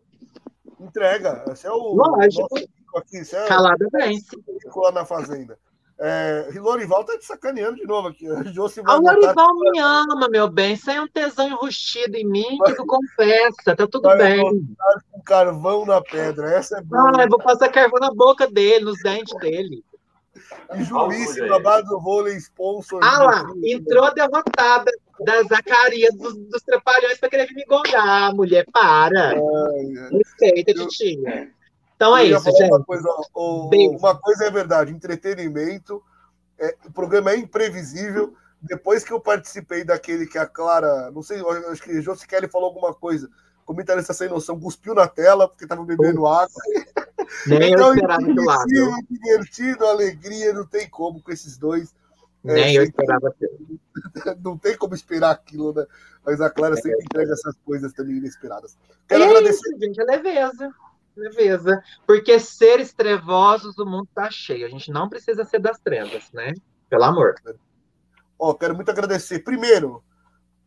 Entrega. 0.80 1.46
Esse 1.52 1.68
é 1.68 1.72
o 1.72 1.94
Lógico. 1.96 2.42
nosso 2.42 2.56
aqui. 2.56 2.70
É 3.34 3.48
Calada 3.48 3.88
vence. 3.92 4.36
na 4.94 5.06
fazenda. 5.06 5.58
É, 6.04 6.48
Lorival 6.56 7.04
tá 7.04 7.16
te 7.16 7.26
sacaneando 7.26 7.76
de 7.76 7.86
novo 7.86 8.08
aqui. 8.08 8.28
A 8.28 8.42
Josi 8.52 8.80
A 8.80 8.84
vai 8.84 9.16
Lorival 9.16 9.56
me 9.60 9.80
ama, 9.80 10.28
meu 10.30 10.50
bem. 10.50 10.74
Isso 10.74 10.90
aí 10.90 10.98
é 10.98 11.02
um 11.02 11.08
tesão 11.08 11.48
enrustido 11.48 12.18
em 12.18 12.26
mim 12.28 12.58
que 12.66 12.74
tu 12.74 12.84
confessa. 12.88 13.76
Tá 13.76 13.88
tudo 13.88 14.02
bem. 14.18 14.42
com 15.12 15.22
carvão 15.22 15.86
na 15.86 16.02
pedra. 16.02 16.52
Essa 16.54 16.80
é 16.80 16.82
boa. 16.82 17.12
Ah, 17.16 17.24
eu 17.24 17.30
vou 17.30 17.38
passar 17.40 17.70
carvão 17.70 18.00
na 18.00 18.12
boca 18.12 18.48
dele, 18.50 18.86
nos 18.86 18.98
dentes 19.04 19.38
dele. 19.40 19.84
E 20.74 20.92
Olha 20.94 21.16
aí. 21.16 21.50
babado 21.50 21.88
do 21.88 22.00
vôlei, 22.00 22.36
sponsor. 22.38 23.00
Ah 23.04 23.24
lá, 23.24 23.46
entrou 23.64 24.04
a 24.06 24.10
derrotada 24.10 24.90
da 25.20 25.44
Zacarias 25.44 26.16
dos, 26.16 26.36
dos 26.36 26.62
Trapalhões 26.64 27.20
pra 27.20 27.30
querer 27.30 27.46
vir 27.48 27.56
me 27.56 27.66
gongar, 27.66 28.34
mulher. 28.34 28.66
Para. 28.74 29.36
Respeita, 30.12 30.72
Eu- 30.72 30.88
titia. 30.88 31.52
Então 32.02 32.18
é 32.18 32.26
Eu 32.28 32.38
isso. 32.40 32.50
Uma 32.50 32.84
coisa, 32.84 33.08
o- 33.36 33.70
uma 33.96 34.18
coisa 34.18 34.46
é 34.46 34.50
verdade, 34.50 34.92
entretenimento. 34.92 36.04
é, 36.58 36.76
o 36.86 36.92
programa 36.92 37.30
é 37.32 37.38
imprevisível. 37.38 38.34
Depois 38.60 39.04
que 39.04 39.12
eu 39.14 39.20
participei 39.20 39.84
daquele 39.84 40.26
que 40.26 40.38
a 40.38 40.46
Clara, 40.48 41.12
não 41.12 41.22
sei, 41.22 41.40
eu 41.40 41.50
acho 41.72 41.82
que 41.82 42.02
Josi 42.02 42.28
Kelly 42.28 42.48
falou 42.48 42.68
alguma 42.70 42.92
coisa. 42.94 43.30
Comentarista 43.66 44.14
sem 44.14 44.28
noção, 44.30 44.60
cuspiu 44.60 44.94
na 44.96 45.08
tela 45.08 45.48
porque 45.48 45.66
estava 45.66 45.84
bebendo 45.84 46.26
água. 46.26 46.50
Nem 47.48 47.72
eu 47.72 47.78
Então, 47.78 47.94
esperava 47.94 48.22
aquilo 48.24 48.46
lá, 48.46 48.64
viu? 48.68 48.86
imprevisível, 48.90 49.06
divertido, 49.10 49.86
alegria, 49.86 50.54
não 50.54 50.66
tem 50.66 50.90
como 50.90 51.22
com 51.22 51.32
esses 51.32 51.56
dois. 51.58 51.94
É, 52.46 52.54
Nem 52.54 52.76
eu 52.76 52.86
sempre- 52.86 53.04
esperava 53.04 53.28
aquilo. 53.30 53.80
não 54.44 54.58
tem 54.58 54.76
como 54.78 54.96
esperar 54.96 55.32
aquilo, 55.32 55.72
né? 55.74 55.86
Mas 56.26 56.42
a 56.42 56.50
Clara 56.50 56.76
sempre 56.76 57.04
entrega 57.04 57.32
essas 57.34 57.56
coisas 57.64 57.94
também 57.94 58.18
inesperadas. 58.18 58.76
Quero 59.08 59.24
É 59.24 59.28
agradecer. 59.28 59.70
isso, 59.70 59.80
gente, 59.80 60.02
é 60.02 60.04
leveza. 60.04 60.72
Leveza. 61.16 61.84
Porque 62.06 62.40
seres 62.40 62.94
trevosos 62.94 63.78
o 63.78 63.86
mundo 63.86 64.08
tá 64.14 64.30
cheio. 64.32 64.66
A 64.66 64.70
gente 64.70 64.92
não 64.92 65.10
precisa 65.10 65.44
ser 65.44 65.60
das 65.60 65.80
trevas, 65.80 66.32
né? 66.32 66.54
Pelo 66.90 67.04
amor. 67.04 67.36
Ó, 68.38 68.54
quero 68.54 68.76
muito 68.76 68.90
agradecer. 68.90 69.40
Primeiro, 69.40 70.04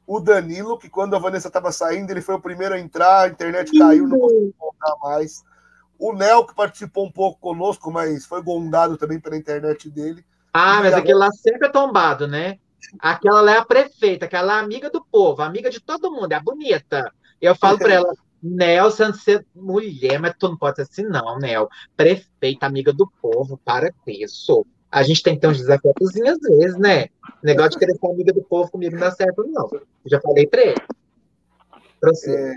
o 0.06 0.20
Danilo, 0.20 0.78
que 0.78 0.88
quando 0.88 1.16
a 1.16 1.18
Vanessa 1.18 1.48
estava 1.48 1.72
saindo, 1.72 2.10
ele 2.10 2.20
foi 2.20 2.34
o 2.34 2.40
primeiro 2.40 2.74
a 2.74 2.78
entrar, 2.78 3.22
a 3.22 3.28
internet 3.28 3.76
caiu, 3.76 4.06
não 4.06 4.18
conseguiu 4.18 4.54
voltar 4.58 4.96
mais. 5.02 5.42
O 5.98 6.12
Nel, 6.12 6.46
que 6.46 6.54
participou 6.54 7.06
um 7.06 7.12
pouco 7.12 7.40
conosco, 7.40 7.90
mas 7.90 8.26
foi 8.26 8.42
gongado 8.42 8.96
também 8.96 9.18
pela 9.18 9.36
internet 9.36 9.90
dele. 9.90 10.24
Ah, 10.52 10.80
mas 10.82 10.94
aquele 10.94 11.18
lá 11.18 11.30
sempre 11.32 11.68
é 11.68 11.70
tombado, 11.70 12.28
né? 12.28 12.58
Aquela 12.98 13.40
lá 13.40 13.54
é 13.54 13.58
a 13.58 13.64
prefeita, 13.64 14.26
aquela 14.26 14.52
é 14.52 14.56
a 14.56 14.60
amiga 14.60 14.90
do 14.90 15.04
povo, 15.04 15.42
amiga 15.42 15.70
de 15.70 15.80
todo 15.80 16.12
mundo, 16.12 16.32
é 16.32 16.36
a 16.36 16.42
bonita. 16.42 17.12
Eu 17.40 17.54
falo 17.54 17.78
pra 17.78 17.92
ela, 17.94 18.14
Nelson, 18.44 19.12
você 19.12 19.44
mulher, 19.54 20.18
mas 20.20 20.34
tu 20.38 20.48
não 20.48 20.56
pode 20.56 20.76
ser 20.76 20.82
assim, 20.82 21.02
não, 21.04 21.38
Nel. 21.38 21.68
Prefeita, 21.96 22.66
amiga 22.66 22.92
do 22.92 23.10
povo, 23.22 23.58
para 23.64 23.90
com 23.90 24.10
isso. 24.10 24.66
A 24.90 25.02
gente 25.02 25.22
tem 25.22 25.34
que 25.34 25.40
ter 25.40 25.48
uns 25.48 25.58
desafios 25.58 25.94
às 26.26 26.38
vezes, 26.58 26.76
né? 26.76 27.06
Negócio 27.42 27.72
de 27.72 27.78
querer 27.78 27.96
ser 27.98 28.06
amiga 28.06 28.32
do 28.32 28.42
povo 28.42 28.70
comigo 28.70 28.92
não 28.92 29.00
dá 29.00 29.10
certo, 29.10 29.44
não. 29.48 29.68
Já 30.06 30.20
falei 30.20 30.46
pra 30.46 30.62
ele. 30.62 30.74
É, 32.28 32.52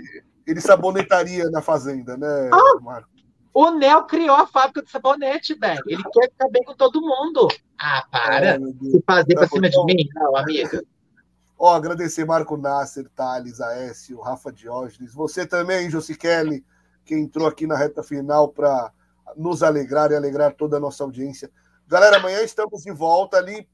ele 0.46 0.60
sabonetaria 0.60 1.48
na 1.50 1.62
fazenda, 1.62 2.16
né, 2.16 2.50
Ah! 2.52 2.80
Marco? 2.80 3.08
O 3.54 3.70
Nel 3.70 4.04
criou 4.04 4.36
a 4.36 4.46
fábrica 4.46 4.82
de 4.82 4.90
sabonete, 4.90 5.54
velho. 5.54 5.82
Ele 5.86 6.02
quer 6.12 6.30
ficar 6.30 6.48
bem 6.48 6.62
com 6.62 6.74
todo 6.74 7.00
mundo. 7.00 7.48
Ah, 7.80 8.06
para. 8.10 8.56
Deus. 8.58 8.92
Se 8.92 9.02
fazer 9.04 9.34
Tá 9.34 9.40
pra 9.40 9.48
bom, 9.48 9.54
cima 9.56 9.68
de 9.68 9.74
então. 9.74 9.84
mim, 9.86 10.08
não, 10.14 10.36
amiga. 10.36 10.84
Ó, 11.58 11.74
agradecer 11.74 12.24
Marco 12.24 12.56
Nasser, 12.56 13.08
Thales, 13.16 13.60
Aécio, 13.60 14.20
Rafa 14.20 14.52
Diógenes. 14.52 15.12
Você 15.12 15.44
também, 15.44 15.90
Josi 15.90 16.16
Kelly, 16.16 16.64
que 17.04 17.16
entrou 17.16 17.48
aqui 17.48 17.66
na 17.66 17.76
reta 17.76 18.02
final 18.02 18.48
para 18.48 18.92
nos 19.36 19.62
alegrar 19.62 20.12
e 20.12 20.14
alegrar 20.14 20.54
toda 20.54 20.76
a 20.76 20.80
nossa 20.80 21.02
audiência. 21.02 21.50
Galera, 21.88 22.18
amanhã 22.18 22.42
estamos 22.42 22.82
de 22.82 22.92
volta 22.92 23.38
ali. 23.38 23.68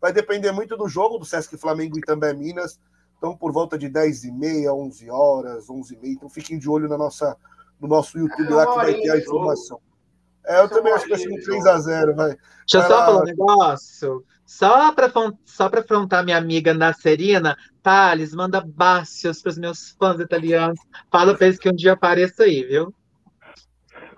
Vai 0.00 0.12
depender 0.12 0.52
muito 0.52 0.76
do 0.76 0.88
jogo 0.88 1.18
do 1.18 1.24
Sesc 1.24 1.56
Flamengo 1.56 1.98
e 1.98 2.02
também 2.02 2.36
Minas. 2.36 2.78
Então, 3.18 3.36
por 3.36 3.52
volta 3.52 3.76
de 3.76 3.88
10h30, 3.88 4.72
11 4.72 5.10
horas, 5.10 5.66
11h30. 5.66 5.98
Então, 6.04 6.28
fiquem 6.28 6.58
de 6.58 6.68
olho 6.68 6.88
na 6.88 6.98
nossa, 6.98 7.36
no 7.80 7.88
nosso 7.88 8.16
YouTube 8.16 8.52
É 8.52 8.54
lá 8.54 8.66
que 8.66 8.76
vai 8.76 8.94
ter 8.94 9.10
a 9.10 9.18
informação. 9.18 9.80
É, 10.46 10.60
eu 10.60 10.68
também 10.68 10.92
acho 10.92 11.04
que 11.04 11.10
vai 11.10 11.18
ser 11.18 11.28
um 11.28 11.32
horinha 11.32 11.44
de 11.44 11.50
3x0, 11.50 12.14
vai. 12.14 12.28
Deixa 12.28 12.38
eu 12.74 12.82
só 12.82 12.88
falar 12.88 13.20
um 13.20 13.24
negócio. 13.24 14.24
Só 14.46 14.92
fon- 15.10 15.38
só 15.44 15.68
pra 15.70 15.80
afrontar 15.80 16.22
minha 16.24 16.36
amiga 16.36 16.74
Nacerina, 16.74 17.56
Thales, 17.82 18.34
manda 18.34 18.60
bácios 18.60 19.40
pros 19.40 19.56
meus 19.56 19.90
fãs 19.98 20.20
italianos. 20.20 20.78
Fala 21.10 21.34
pra 21.34 21.46
eles 21.46 21.58
que 21.58 21.68
um 21.68 21.74
dia 21.74 21.94
apareça 21.94 22.44
aí, 22.44 22.62
viu? 22.62 22.94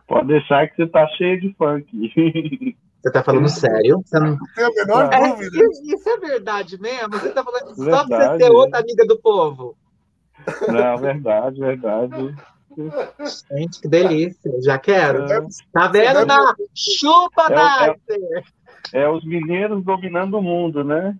Pode 0.09 0.29
deixar 0.29 0.69
que 0.69 0.77
você 0.77 0.87
tá 0.89 1.07
cheio 1.17 1.41
de 1.41 1.55
funk. 1.55 1.87
Você 3.03 3.13
tá 3.13 3.23
falando 3.23 3.49
sério? 3.49 4.03
Você 4.05 4.19
não... 4.19 4.37
Tem 4.57 4.65
a 4.65 4.69
menor 4.71 5.13
É, 5.13 5.29
dúvida. 5.29 5.57
Isso, 5.65 5.95
isso 5.95 6.09
é 6.09 6.19
verdade 6.19 6.81
mesmo? 6.81 7.11
Você 7.11 7.31
tá 7.31 7.45
falando 7.45 7.71
isso 7.71 7.85
só 7.85 7.91
pra 7.91 8.03
você 8.03 8.09
Verdade. 8.17 8.45
ser 8.45 8.51
outra 8.51 8.81
amiga 8.81 9.07
do 9.07 9.17
povo? 9.21 9.77
Não, 10.67 10.97
verdade, 10.99 11.61
verdade. 11.61 12.35
Gente, 13.53 13.81
que 13.81 13.89
delícia. 13.89 14.51
Já 14.63 14.79
quero. 14.79 15.27
Deve- 15.27 15.47
Tá 15.73 15.89
vendo, 15.89 16.13
deve- 16.15 16.25
na 16.27 16.55
Chupa, 16.75 17.47
É 17.51 17.91
é-! 18.15 19.03
É 19.05 19.09
os 19.09 19.25
mineiros 19.25 19.83
dominando 19.85 20.35
o 20.39 20.43
mundo, 20.43 20.85
né? 20.85 21.17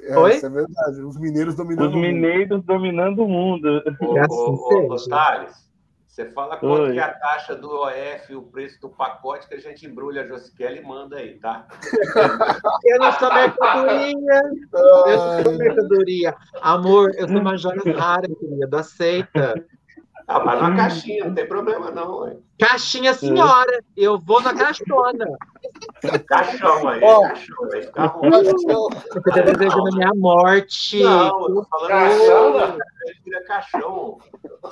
É, 0.00 0.16
Oi? 0.18 0.34
isso 0.34 0.46
é 0.46 0.50
verdade. 0.50 1.00
Os 1.02 1.16
mineiros 1.18 1.54
dominando 1.54 1.88
Os 1.88 1.92
o 1.94 1.96
mundo. 1.96 2.06
mineiros 2.06 2.64
dominando 2.64 3.24
o 3.24 3.28
mundo. 3.28 3.82
Ô, 4.00 4.16
É 4.16 4.20
assim 4.20 4.34
ô. 4.34 4.96
Thales, 5.08 5.70
você 6.06 6.24
fala 6.30 6.56
quanto 6.56 6.82
Oi. 6.82 6.92
que 6.92 6.98
é 6.98 7.02
a 7.02 7.12
taxa 7.12 7.54
do 7.54 7.68
OF, 7.70 8.34
o 8.34 8.42
preço 8.42 8.80
do 8.80 8.88
pacote 8.88 9.46
que 9.46 9.54
a 9.54 9.60
gente 9.60 9.86
embrulha 9.86 10.22
a 10.22 10.26
Josiquela 10.26 10.76
e 10.76 10.82
manda 10.82 11.16
aí, 11.18 11.38
tá? 11.38 11.66
Eu 12.84 12.98
não 12.98 13.12
sou 13.12 13.32
mercadoria. 13.32 14.42
Eu 14.72 15.16
não 15.16 15.42
sou 15.44 15.52
mercadoria. 15.58 16.34
Amor, 16.62 17.12
eu 17.16 17.28
sou 17.28 17.38
uma 17.38 17.56
joia 17.56 17.80
rara, 17.96 18.26
querido. 18.26 18.76
Aceita. 18.76 19.54
Ah, 20.26 20.40
mas 20.44 20.62
numa 20.62 20.76
caixinha, 20.76 21.24
não 21.26 21.34
tem 21.34 21.46
problema 21.46 21.90
não, 21.90 22.20
ué. 22.20 22.36
Caixinha 22.58 23.12
senhora. 23.12 23.82
Eu 23.96 24.18
vou 24.20 24.40
na 24.40 24.54
caixona. 24.54 25.26
Caixão 26.26 26.88
aí, 26.88 27.00
caixão 27.00 27.72
aí, 27.72 27.82
fica 27.82 28.02
à 28.02 28.06
vontade. 28.08 28.44
Você 28.44 29.20
tá 29.20 29.40
desejando 29.40 29.88
a 29.88 29.96
minha 29.96 30.12
morte. 30.14 31.02
Não, 31.02 31.48
eu 31.48 31.54
tô 31.54 31.64
falando 31.70 31.88
Caixão, 31.88 32.58
ele 32.58 33.20
vira 33.24 33.44
caixão. 33.44 34.18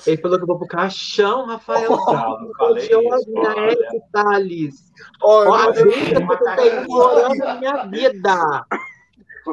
Ele 0.06 0.16
falou 0.18 0.36
que 0.38 0.42
eu 0.44 0.46
vou 0.46 0.58
pro 0.58 0.68
caixão, 0.68 1.46
Rafael. 1.46 1.90
Não, 1.90 2.40
não 2.40 2.52
falei 2.56 2.88
De 2.88 2.94
isso, 2.94 3.08
hoje, 3.08 3.30
né, 3.30 3.54
olha. 3.56 4.02
Thales. 4.12 4.92
Ó, 5.22 5.44
eu, 5.44 5.50
Ó, 5.50 5.54
a 5.54 5.66
não, 5.66 5.74
gente 5.74 6.44
tá 6.44 6.66
ignorando 6.66 7.36
na 7.38 7.54
minha 7.56 7.84
vida. 7.86 8.66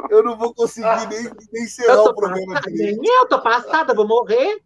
eu 0.10 0.24
não 0.24 0.38
vou 0.38 0.54
conseguir 0.54 1.08
nem, 1.10 1.24
nem 1.24 1.28
Eu 1.28 1.64
encerrar 1.64 1.96
tô 1.96 2.10
o 2.10 2.16
programa 2.16 2.62
direito. 2.62 3.02
Nem 3.02 3.16
eu 3.16 3.28
tô 3.28 3.42
passada, 3.42 3.94
vou 3.96 4.08
morrer. 4.08 4.62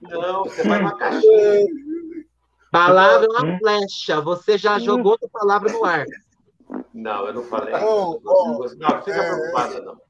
Não, 0.00 0.44
você 0.44 0.66
vai 0.66 0.78
numa 0.78 0.96
caixinha. 0.96 1.66
Palavra 2.70 3.26
é 3.26 3.28
uma 3.28 3.58
flecha. 3.58 4.20
Você 4.20 4.58
já 4.58 4.78
jogou 4.78 5.12
outra 5.12 5.28
palavra 5.32 5.72
no 5.72 5.84
ar. 5.84 6.04
Não, 6.92 7.26
eu 7.26 7.34
não 7.34 7.42
falei 7.44 7.72
Não, 7.72 8.20
não 8.22 9.02
fica 9.02 9.12
é, 9.12 9.34
preocupada, 9.34 9.80
não. 9.82 10.00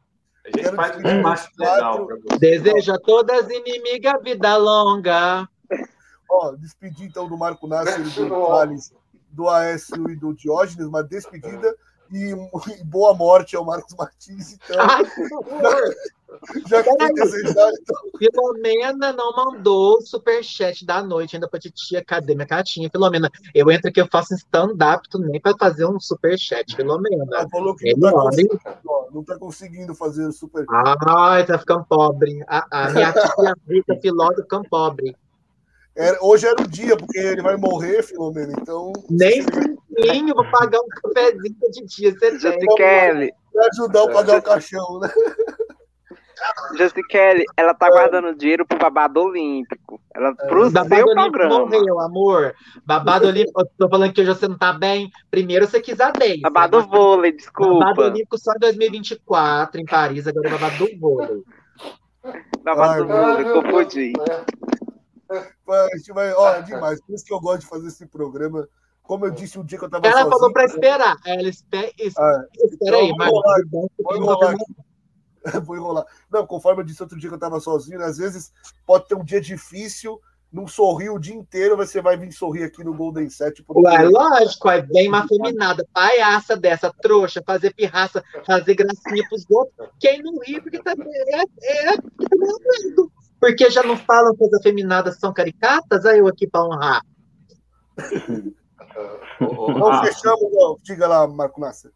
A 0.44 0.48
gente 0.48 0.76
faz 0.76 0.96
um 0.96 1.22
quatro. 1.22 1.52
legal 1.58 2.06
pra 2.06 2.16
você. 2.16 2.38
Deseja 2.38 2.94
a 2.94 3.00
todas 3.00 3.50
inimigas 3.50 4.22
vida 4.22 4.56
longa. 4.56 5.48
Ó, 6.30 6.52
despedir 6.52 7.06
então 7.06 7.28
do 7.28 7.36
Marco 7.36 7.66
Nasser, 7.66 8.02
do. 8.02 8.46
Thales, 8.46 8.92
do 9.30 9.48
Aécio 9.48 10.08
e 10.10 10.16
do 10.16 10.32
Diógenes, 10.34 10.86
uma 10.86 11.02
despedida 11.02 11.76
e, 12.10 12.32
e 12.32 12.84
boa 12.84 13.12
morte 13.14 13.56
ao 13.56 13.64
Marcos 13.64 13.94
Martins. 13.96 14.54
Então, 14.54 14.76
Ai. 14.80 15.04
Já 16.68 16.82
que 16.82 17.12
desejado, 17.12 17.72
então, 17.80 18.00
Filomena 18.18 19.12
não 19.12 19.32
mandou 19.34 19.98
o 19.98 20.00
superchat 20.00 20.84
da 20.84 21.02
noite 21.02 21.36
ainda 21.36 21.48
pra 21.48 21.58
titia. 21.60 22.04
Cadê 22.04 22.34
minha 22.34 22.46
cartinha? 22.46 22.90
Filomena, 22.90 23.30
eu 23.54 23.70
entro 23.70 23.88
aqui, 23.88 24.00
eu 24.00 24.08
faço 24.10 24.34
stand-up, 24.34 25.08
tu 25.08 25.18
nem 25.18 25.40
pra 25.40 25.54
fazer 25.58 25.86
um 25.86 25.98
superchat, 26.00 26.74
Filomena. 26.74 27.24
ela 27.32 27.48
falou 27.48 27.74
que 27.76 27.94
não 27.96 28.12
tá, 28.12 28.20
conseguindo, 28.20 28.60
não 29.12 29.24
tá 29.24 29.38
conseguindo 29.38 29.94
fazer 29.94 30.26
o 30.26 30.32
super. 30.32 30.64
Ai, 31.06 31.46
tá 31.46 31.58
ficando 31.58 31.84
pobre. 31.84 32.42
A, 32.48 32.66
a 32.86 32.90
minha 32.90 33.12
tia 33.12 33.54
rica 33.68 33.98
Filó 34.00 34.28
tá 34.30 34.42
ficando 34.42 34.68
pobre. 34.68 35.16
Era- 35.94 36.18
hoje 36.20 36.46
era 36.46 36.60
o 36.60 36.68
dia, 36.68 36.96
porque 36.96 37.18
ele 37.18 37.40
vai 37.42 37.56
morrer, 37.56 38.02
Filomena. 38.02 38.52
Então, 38.60 38.92
Nem 39.08 39.42
cinquinho, 39.42 40.34
vou 40.34 40.50
pagar 40.50 40.78
um 40.78 40.88
cafezinho 40.88 41.56
de 41.72 41.84
dia. 41.86 42.12
Você 42.12 42.52
tem. 42.52 42.74
Kelly, 42.76 43.32
vai 43.54 43.68
ajudar 43.68 44.02
a 44.04 44.12
pagar 44.12 44.38
o 44.38 44.42
caixão, 44.42 44.98
né? 45.00 45.10
Jussi 46.76 47.02
Kelly, 47.08 47.44
ela 47.56 47.72
tá 47.72 47.88
guardando 47.88 48.34
dinheiro 48.36 48.66
pro 48.66 48.78
babado 48.78 49.20
olímpico. 49.22 50.00
Ela, 50.14 50.34
pro 50.34 50.70
Babado 50.70 50.94
seu 50.94 51.06
Olímpico 51.06 51.30
programa. 51.32 51.58
morreu, 51.60 52.00
amor. 52.00 52.54
Babado 52.84 53.26
Olímpico, 53.28 53.60
eu 53.60 53.66
tô 53.78 53.88
falando 53.88 54.12
que 54.12 54.20
hoje 54.20 54.34
você 54.34 54.46
não 54.48 54.58
tá 54.58 54.72
bem. 54.72 55.10
Primeiro 55.30 55.66
você 55.66 55.80
quis 55.80 55.98
a 56.00 56.10
10. 56.10 56.40
Babado 56.42 56.82
vôlei, 56.86 57.32
Babado 57.32 57.36
desculpa. 57.36 58.00
Olímpico 58.02 58.38
só 58.38 58.52
em 58.52 58.58
2024, 58.58 59.80
em 59.80 59.84
Paris, 59.84 60.26
agora 60.26 60.48
é 60.48 60.50
babado 60.52 60.76
do 60.78 60.98
vôlei. 60.98 61.42
Babado 62.62 62.92
Ai, 62.92 63.44
vôlei, 63.44 63.44
confundi. 63.62 64.12
A 65.30 65.96
gente 65.96 66.12
vai, 66.12 66.32
ó, 66.32 66.54
é 66.54 66.62
demais. 66.62 67.00
Por 67.00 67.14
isso 67.14 67.24
que 67.24 67.32
eu 67.34 67.40
gosto 67.40 67.60
de 67.62 67.66
fazer 67.66 67.88
esse 67.88 68.06
programa. 68.06 68.68
Como 69.02 69.24
eu 69.24 69.30
disse 69.30 69.58
o 69.58 69.64
dia 69.64 69.78
que 69.78 69.84
eu 69.84 69.90
tava 69.90 70.04
Ela 70.06 70.16
sozinho. 70.22 70.32
falou 70.38 70.52
pra 70.52 70.64
esperar. 70.64 71.16
Ela 71.24 71.48
espera. 71.48 71.90
Ah, 72.18 72.44
Espera 72.64 72.96
aí, 72.96 73.08
então, 73.10 73.16
mas 73.16 73.76
vou 75.64 75.76
enrolar 75.76 76.04
não 76.30 76.46
conforme 76.46 76.82
eu 76.82 76.84
disse 76.86 77.02
outro 77.02 77.18
dia 77.18 77.28
que 77.28 77.34
eu 77.34 77.38
tava 77.38 77.60
sozinho, 77.60 77.98
né, 77.98 78.04
às 78.06 78.18
vezes 78.18 78.52
pode 78.84 79.06
ter 79.06 79.14
um 79.14 79.24
dia 79.24 79.40
difícil, 79.40 80.20
não 80.52 80.66
sorrir 80.66 81.10
o 81.10 81.18
dia 81.18 81.34
inteiro, 81.34 81.76
você 81.76 82.00
vai 82.00 82.16
vir 82.16 82.32
sorrir 82.32 82.64
aqui 82.64 82.82
no 82.82 82.94
Golden 82.94 83.28
Set. 83.28 83.62
porque- 83.62 83.82
Ué, 83.82 84.02
lógico, 84.04 84.68
aí 84.68 84.80
vem 84.82 85.08
uma 85.08 85.26
feminada, 85.26 85.86
palhaça 85.92 86.56
dessa, 86.56 86.92
trouxa, 87.02 87.42
fazer 87.44 87.74
pirraça, 87.74 88.22
fazer 88.44 88.74
gracinha 88.74 89.28
pros 89.28 89.44
outros. 89.50 89.88
Quem 90.00 90.22
não 90.22 90.38
ri, 90.40 90.60
porque 90.60 90.82
tá, 90.82 90.92
é, 90.92 91.92
é, 91.92 91.96
porque 92.00 92.36
morrendo. 92.36 93.12
Porque 93.38 93.70
já 93.70 93.82
não 93.82 93.96
falam 93.98 94.34
que 94.34 94.44
as 94.44 94.54
afeminadas 94.54 95.18
são 95.18 95.32
caricatas? 95.32 96.06
Aí 96.06 96.20
eu 96.20 96.26
aqui 96.26 96.46
pra 96.46 96.64
honrar. 96.64 97.02
Não 99.38 99.90
Rafa, 99.90 100.06
fechamos, 100.06 100.50
não. 100.54 100.78
Diga 100.82 101.06
lá, 101.06 101.26
Marco 101.26 101.60
Nasser. 101.60 101.90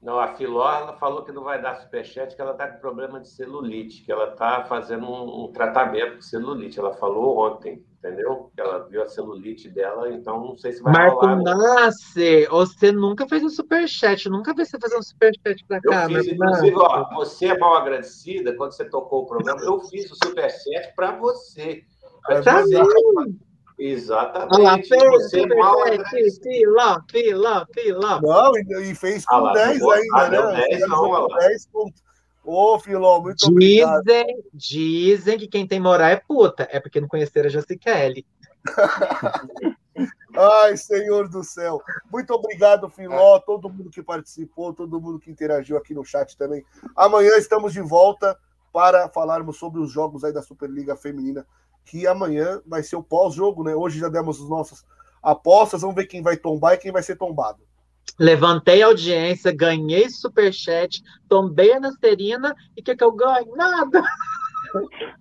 Não, 0.00 0.18
a 0.20 0.28
Filó 0.36 0.62
ela 0.72 0.92
falou 0.96 1.24
que 1.24 1.32
não 1.32 1.42
vai 1.42 1.60
dar 1.60 1.74
superchat, 1.74 2.34
que 2.36 2.40
ela 2.40 2.52
está 2.52 2.68
com 2.68 2.78
problema 2.78 3.20
de 3.20 3.28
celulite, 3.28 4.04
que 4.04 4.12
ela 4.12 4.32
está 4.32 4.64
fazendo 4.64 5.04
um, 5.04 5.44
um 5.46 5.52
tratamento 5.52 6.18
de 6.18 6.24
celulite. 6.24 6.78
Ela 6.78 6.92
falou 6.94 7.36
ontem, 7.44 7.84
entendeu? 7.98 8.48
Que 8.54 8.60
ela 8.60 8.86
viu 8.88 9.02
a 9.02 9.08
celulite 9.08 9.68
dela, 9.68 10.08
então 10.12 10.38
não 10.40 10.56
sei 10.56 10.72
se 10.72 10.82
vai 10.82 10.92
Marco 10.92 11.16
rolar. 11.26 11.36
não. 11.42 11.58
Nasser, 11.58 12.48
você 12.48 12.92
nunca 12.92 13.26
fez 13.26 13.42
um 13.42 13.48
superchat, 13.48 14.28
nunca 14.30 14.54
vi 14.54 14.64
você 14.64 14.78
fazer 14.80 14.96
um 14.96 15.02
superchat 15.02 15.64
pra 15.66 15.80
Eu 15.82 15.90
cá, 15.90 16.06
fiz, 16.06 16.14
Marco 16.38 16.44
inclusive, 16.44 16.76
ó, 16.76 17.14
você 17.16 17.46
é 17.46 17.58
mal 17.58 17.76
agradecida, 17.76 18.54
quando 18.56 18.72
você 18.72 18.84
tocou 18.88 19.22
o 19.22 19.26
programa, 19.26 19.60
eu 19.62 19.80
fiz 19.80 20.08
o 20.12 20.14
superchat 20.14 20.94
para 20.94 21.16
você. 21.18 21.82
Pra 22.24 22.38
dizer- 22.40 22.82
mim, 22.82 23.40
Exatamente. 23.78 24.54
olha 24.54 24.64
lá, 24.64 24.76
fez 24.76 25.04
você 25.04 25.46
mal 25.46 25.76
filó, 26.42 27.00
filó, 27.08 27.66
filó. 27.72 28.20
Não, 28.20 28.52
e, 28.56 28.90
e 28.90 28.94
fez 28.94 29.24
com 29.24 29.36
Ah 29.36 29.40
lá, 29.40 29.52
10 29.52 29.78
não, 29.78 29.90
ainda, 29.90 30.16
ah, 30.16 30.28
né? 30.28 30.30
deu 30.30 30.46
10 30.48 30.64
Finalizou 30.66 30.88
não, 30.88 30.98
com 30.98 31.10
olha 31.10 31.34
lá. 31.34 31.38
10 31.48 31.66
pontos. 31.66 32.02
Ô, 32.50 32.78
Filó, 32.78 33.20
muito 33.20 33.46
obrigado. 33.46 34.02
Dizem, 34.04 34.42
dizem 34.54 35.38
que 35.38 35.46
quem 35.46 35.66
tem 35.66 35.78
moral 35.78 36.08
é 36.08 36.16
puta. 36.16 36.66
É 36.72 36.80
porque 36.80 36.98
não 36.98 37.06
conheceram 37.06 37.46
a 37.46 37.50
Josie 37.50 37.76
Kelly. 37.76 38.26
Ai, 40.34 40.76
Senhor 40.76 41.28
do 41.28 41.44
céu. 41.44 41.82
Muito 42.10 42.32
obrigado, 42.32 42.88
Filó, 42.88 43.38
todo 43.38 43.68
mundo 43.68 43.90
que 43.90 44.02
participou, 44.02 44.72
todo 44.72 45.00
mundo 45.00 45.18
que 45.18 45.30
interagiu 45.30 45.76
aqui 45.76 45.92
no 45.92 46.04
chat 46.04 46.36
também. 46.38 46.64
Amanhã 46.96 47.36
estamos 47.36 47.72
de 47.72 47.82
volta 47.82 48.34
para 48.72 49.08
falarmos 49.08 49.58
sobre 49.58 49.80
os 49.80 49.90
jogos 49.92 50.24
aí 50.24 50.32
da 50.32 50.40
Superliga 50.40 50.96
Feminina 50.96 51.46
que 51.88 52.06
amanhã 52.06 52.60
vai 52.66 52.82
ser 52.82 52.96
o 52.96 53.02
pós-jogo, 53.02 53.64
né? 53.64 53.74
Hoje 53.74 53.98
já 53.98 54.08
demos 54.08 54.40
as 54.40 54.48
nossas 54.48 54.84
apostas, 55.22 55.80
vamos 55.80 55.96
ver 55.96 56.06
quem 56.06 56.22
vai 56.22 56.36
tombar 56.36 56.74
e 56.74 56.78
quem 56.78 56.92
vai 56.92 57.02
ser 57.02 57.16
tombado. 57.16 57.58
Levantei 58.18 58.82
a 58.82 58.86
audiência, 58.86 59.52
ganhei 59.52 60.10
superchat, 60.10 61.02
tombei 61.28 61.72
a 61.72 61.80
Nasterina 61.80 62.54
e 62.76 62.80
o 62.80 62.84
que, 62.84 62.94
que 62.94 63.04
eu 63.04 63.12
ganho? 63.12 63.56
Nada. 63.56 64.02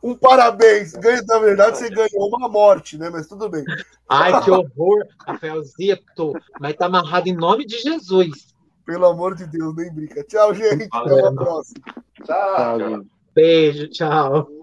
Um 0.00 0.14
parabéns. 0.14 0.92
Ganho, 0.92 1.20
na 1.26 1.40
verdade, 1.40 1.76
você 1.76 1.90
ganhou 1.90 2.28
uma 2.28 2.48
morte, 2.48 2.96
né? 2.96 3.10
Mas 3.10 3.26
tudo 3.26 3.48
bem. 3.48 3.64
Ai, 4.08 4.44
que 4.44 4.48
horror, 4.52 5.04
Rafaelzito. 5.26 6.34
Mas 6.60 6.76
tá 6.76 6.86
amarrado 6.86 7.28
em 7.28 7.34
nome 7.34 7.66
de 7.66 7.78
Jesus. 7.78 8.54
Pelo 8.86 9.06
amor 9.06 9.34
de 9.34 9.44
Deus, 9.44 9.74
nem 9.74 9.92
brinca. 9.92 10.22
Tchau, 10.22 10.54
gente. 10.54 10.88
Até 10.92 11.26
a 11.26 11.32
próxima. 11.32 11.84
Tchau. 12.24 12.78
Tchau. 12.78 13.04
Beijo, 13.34 13.88
tchau. 13.88 14.57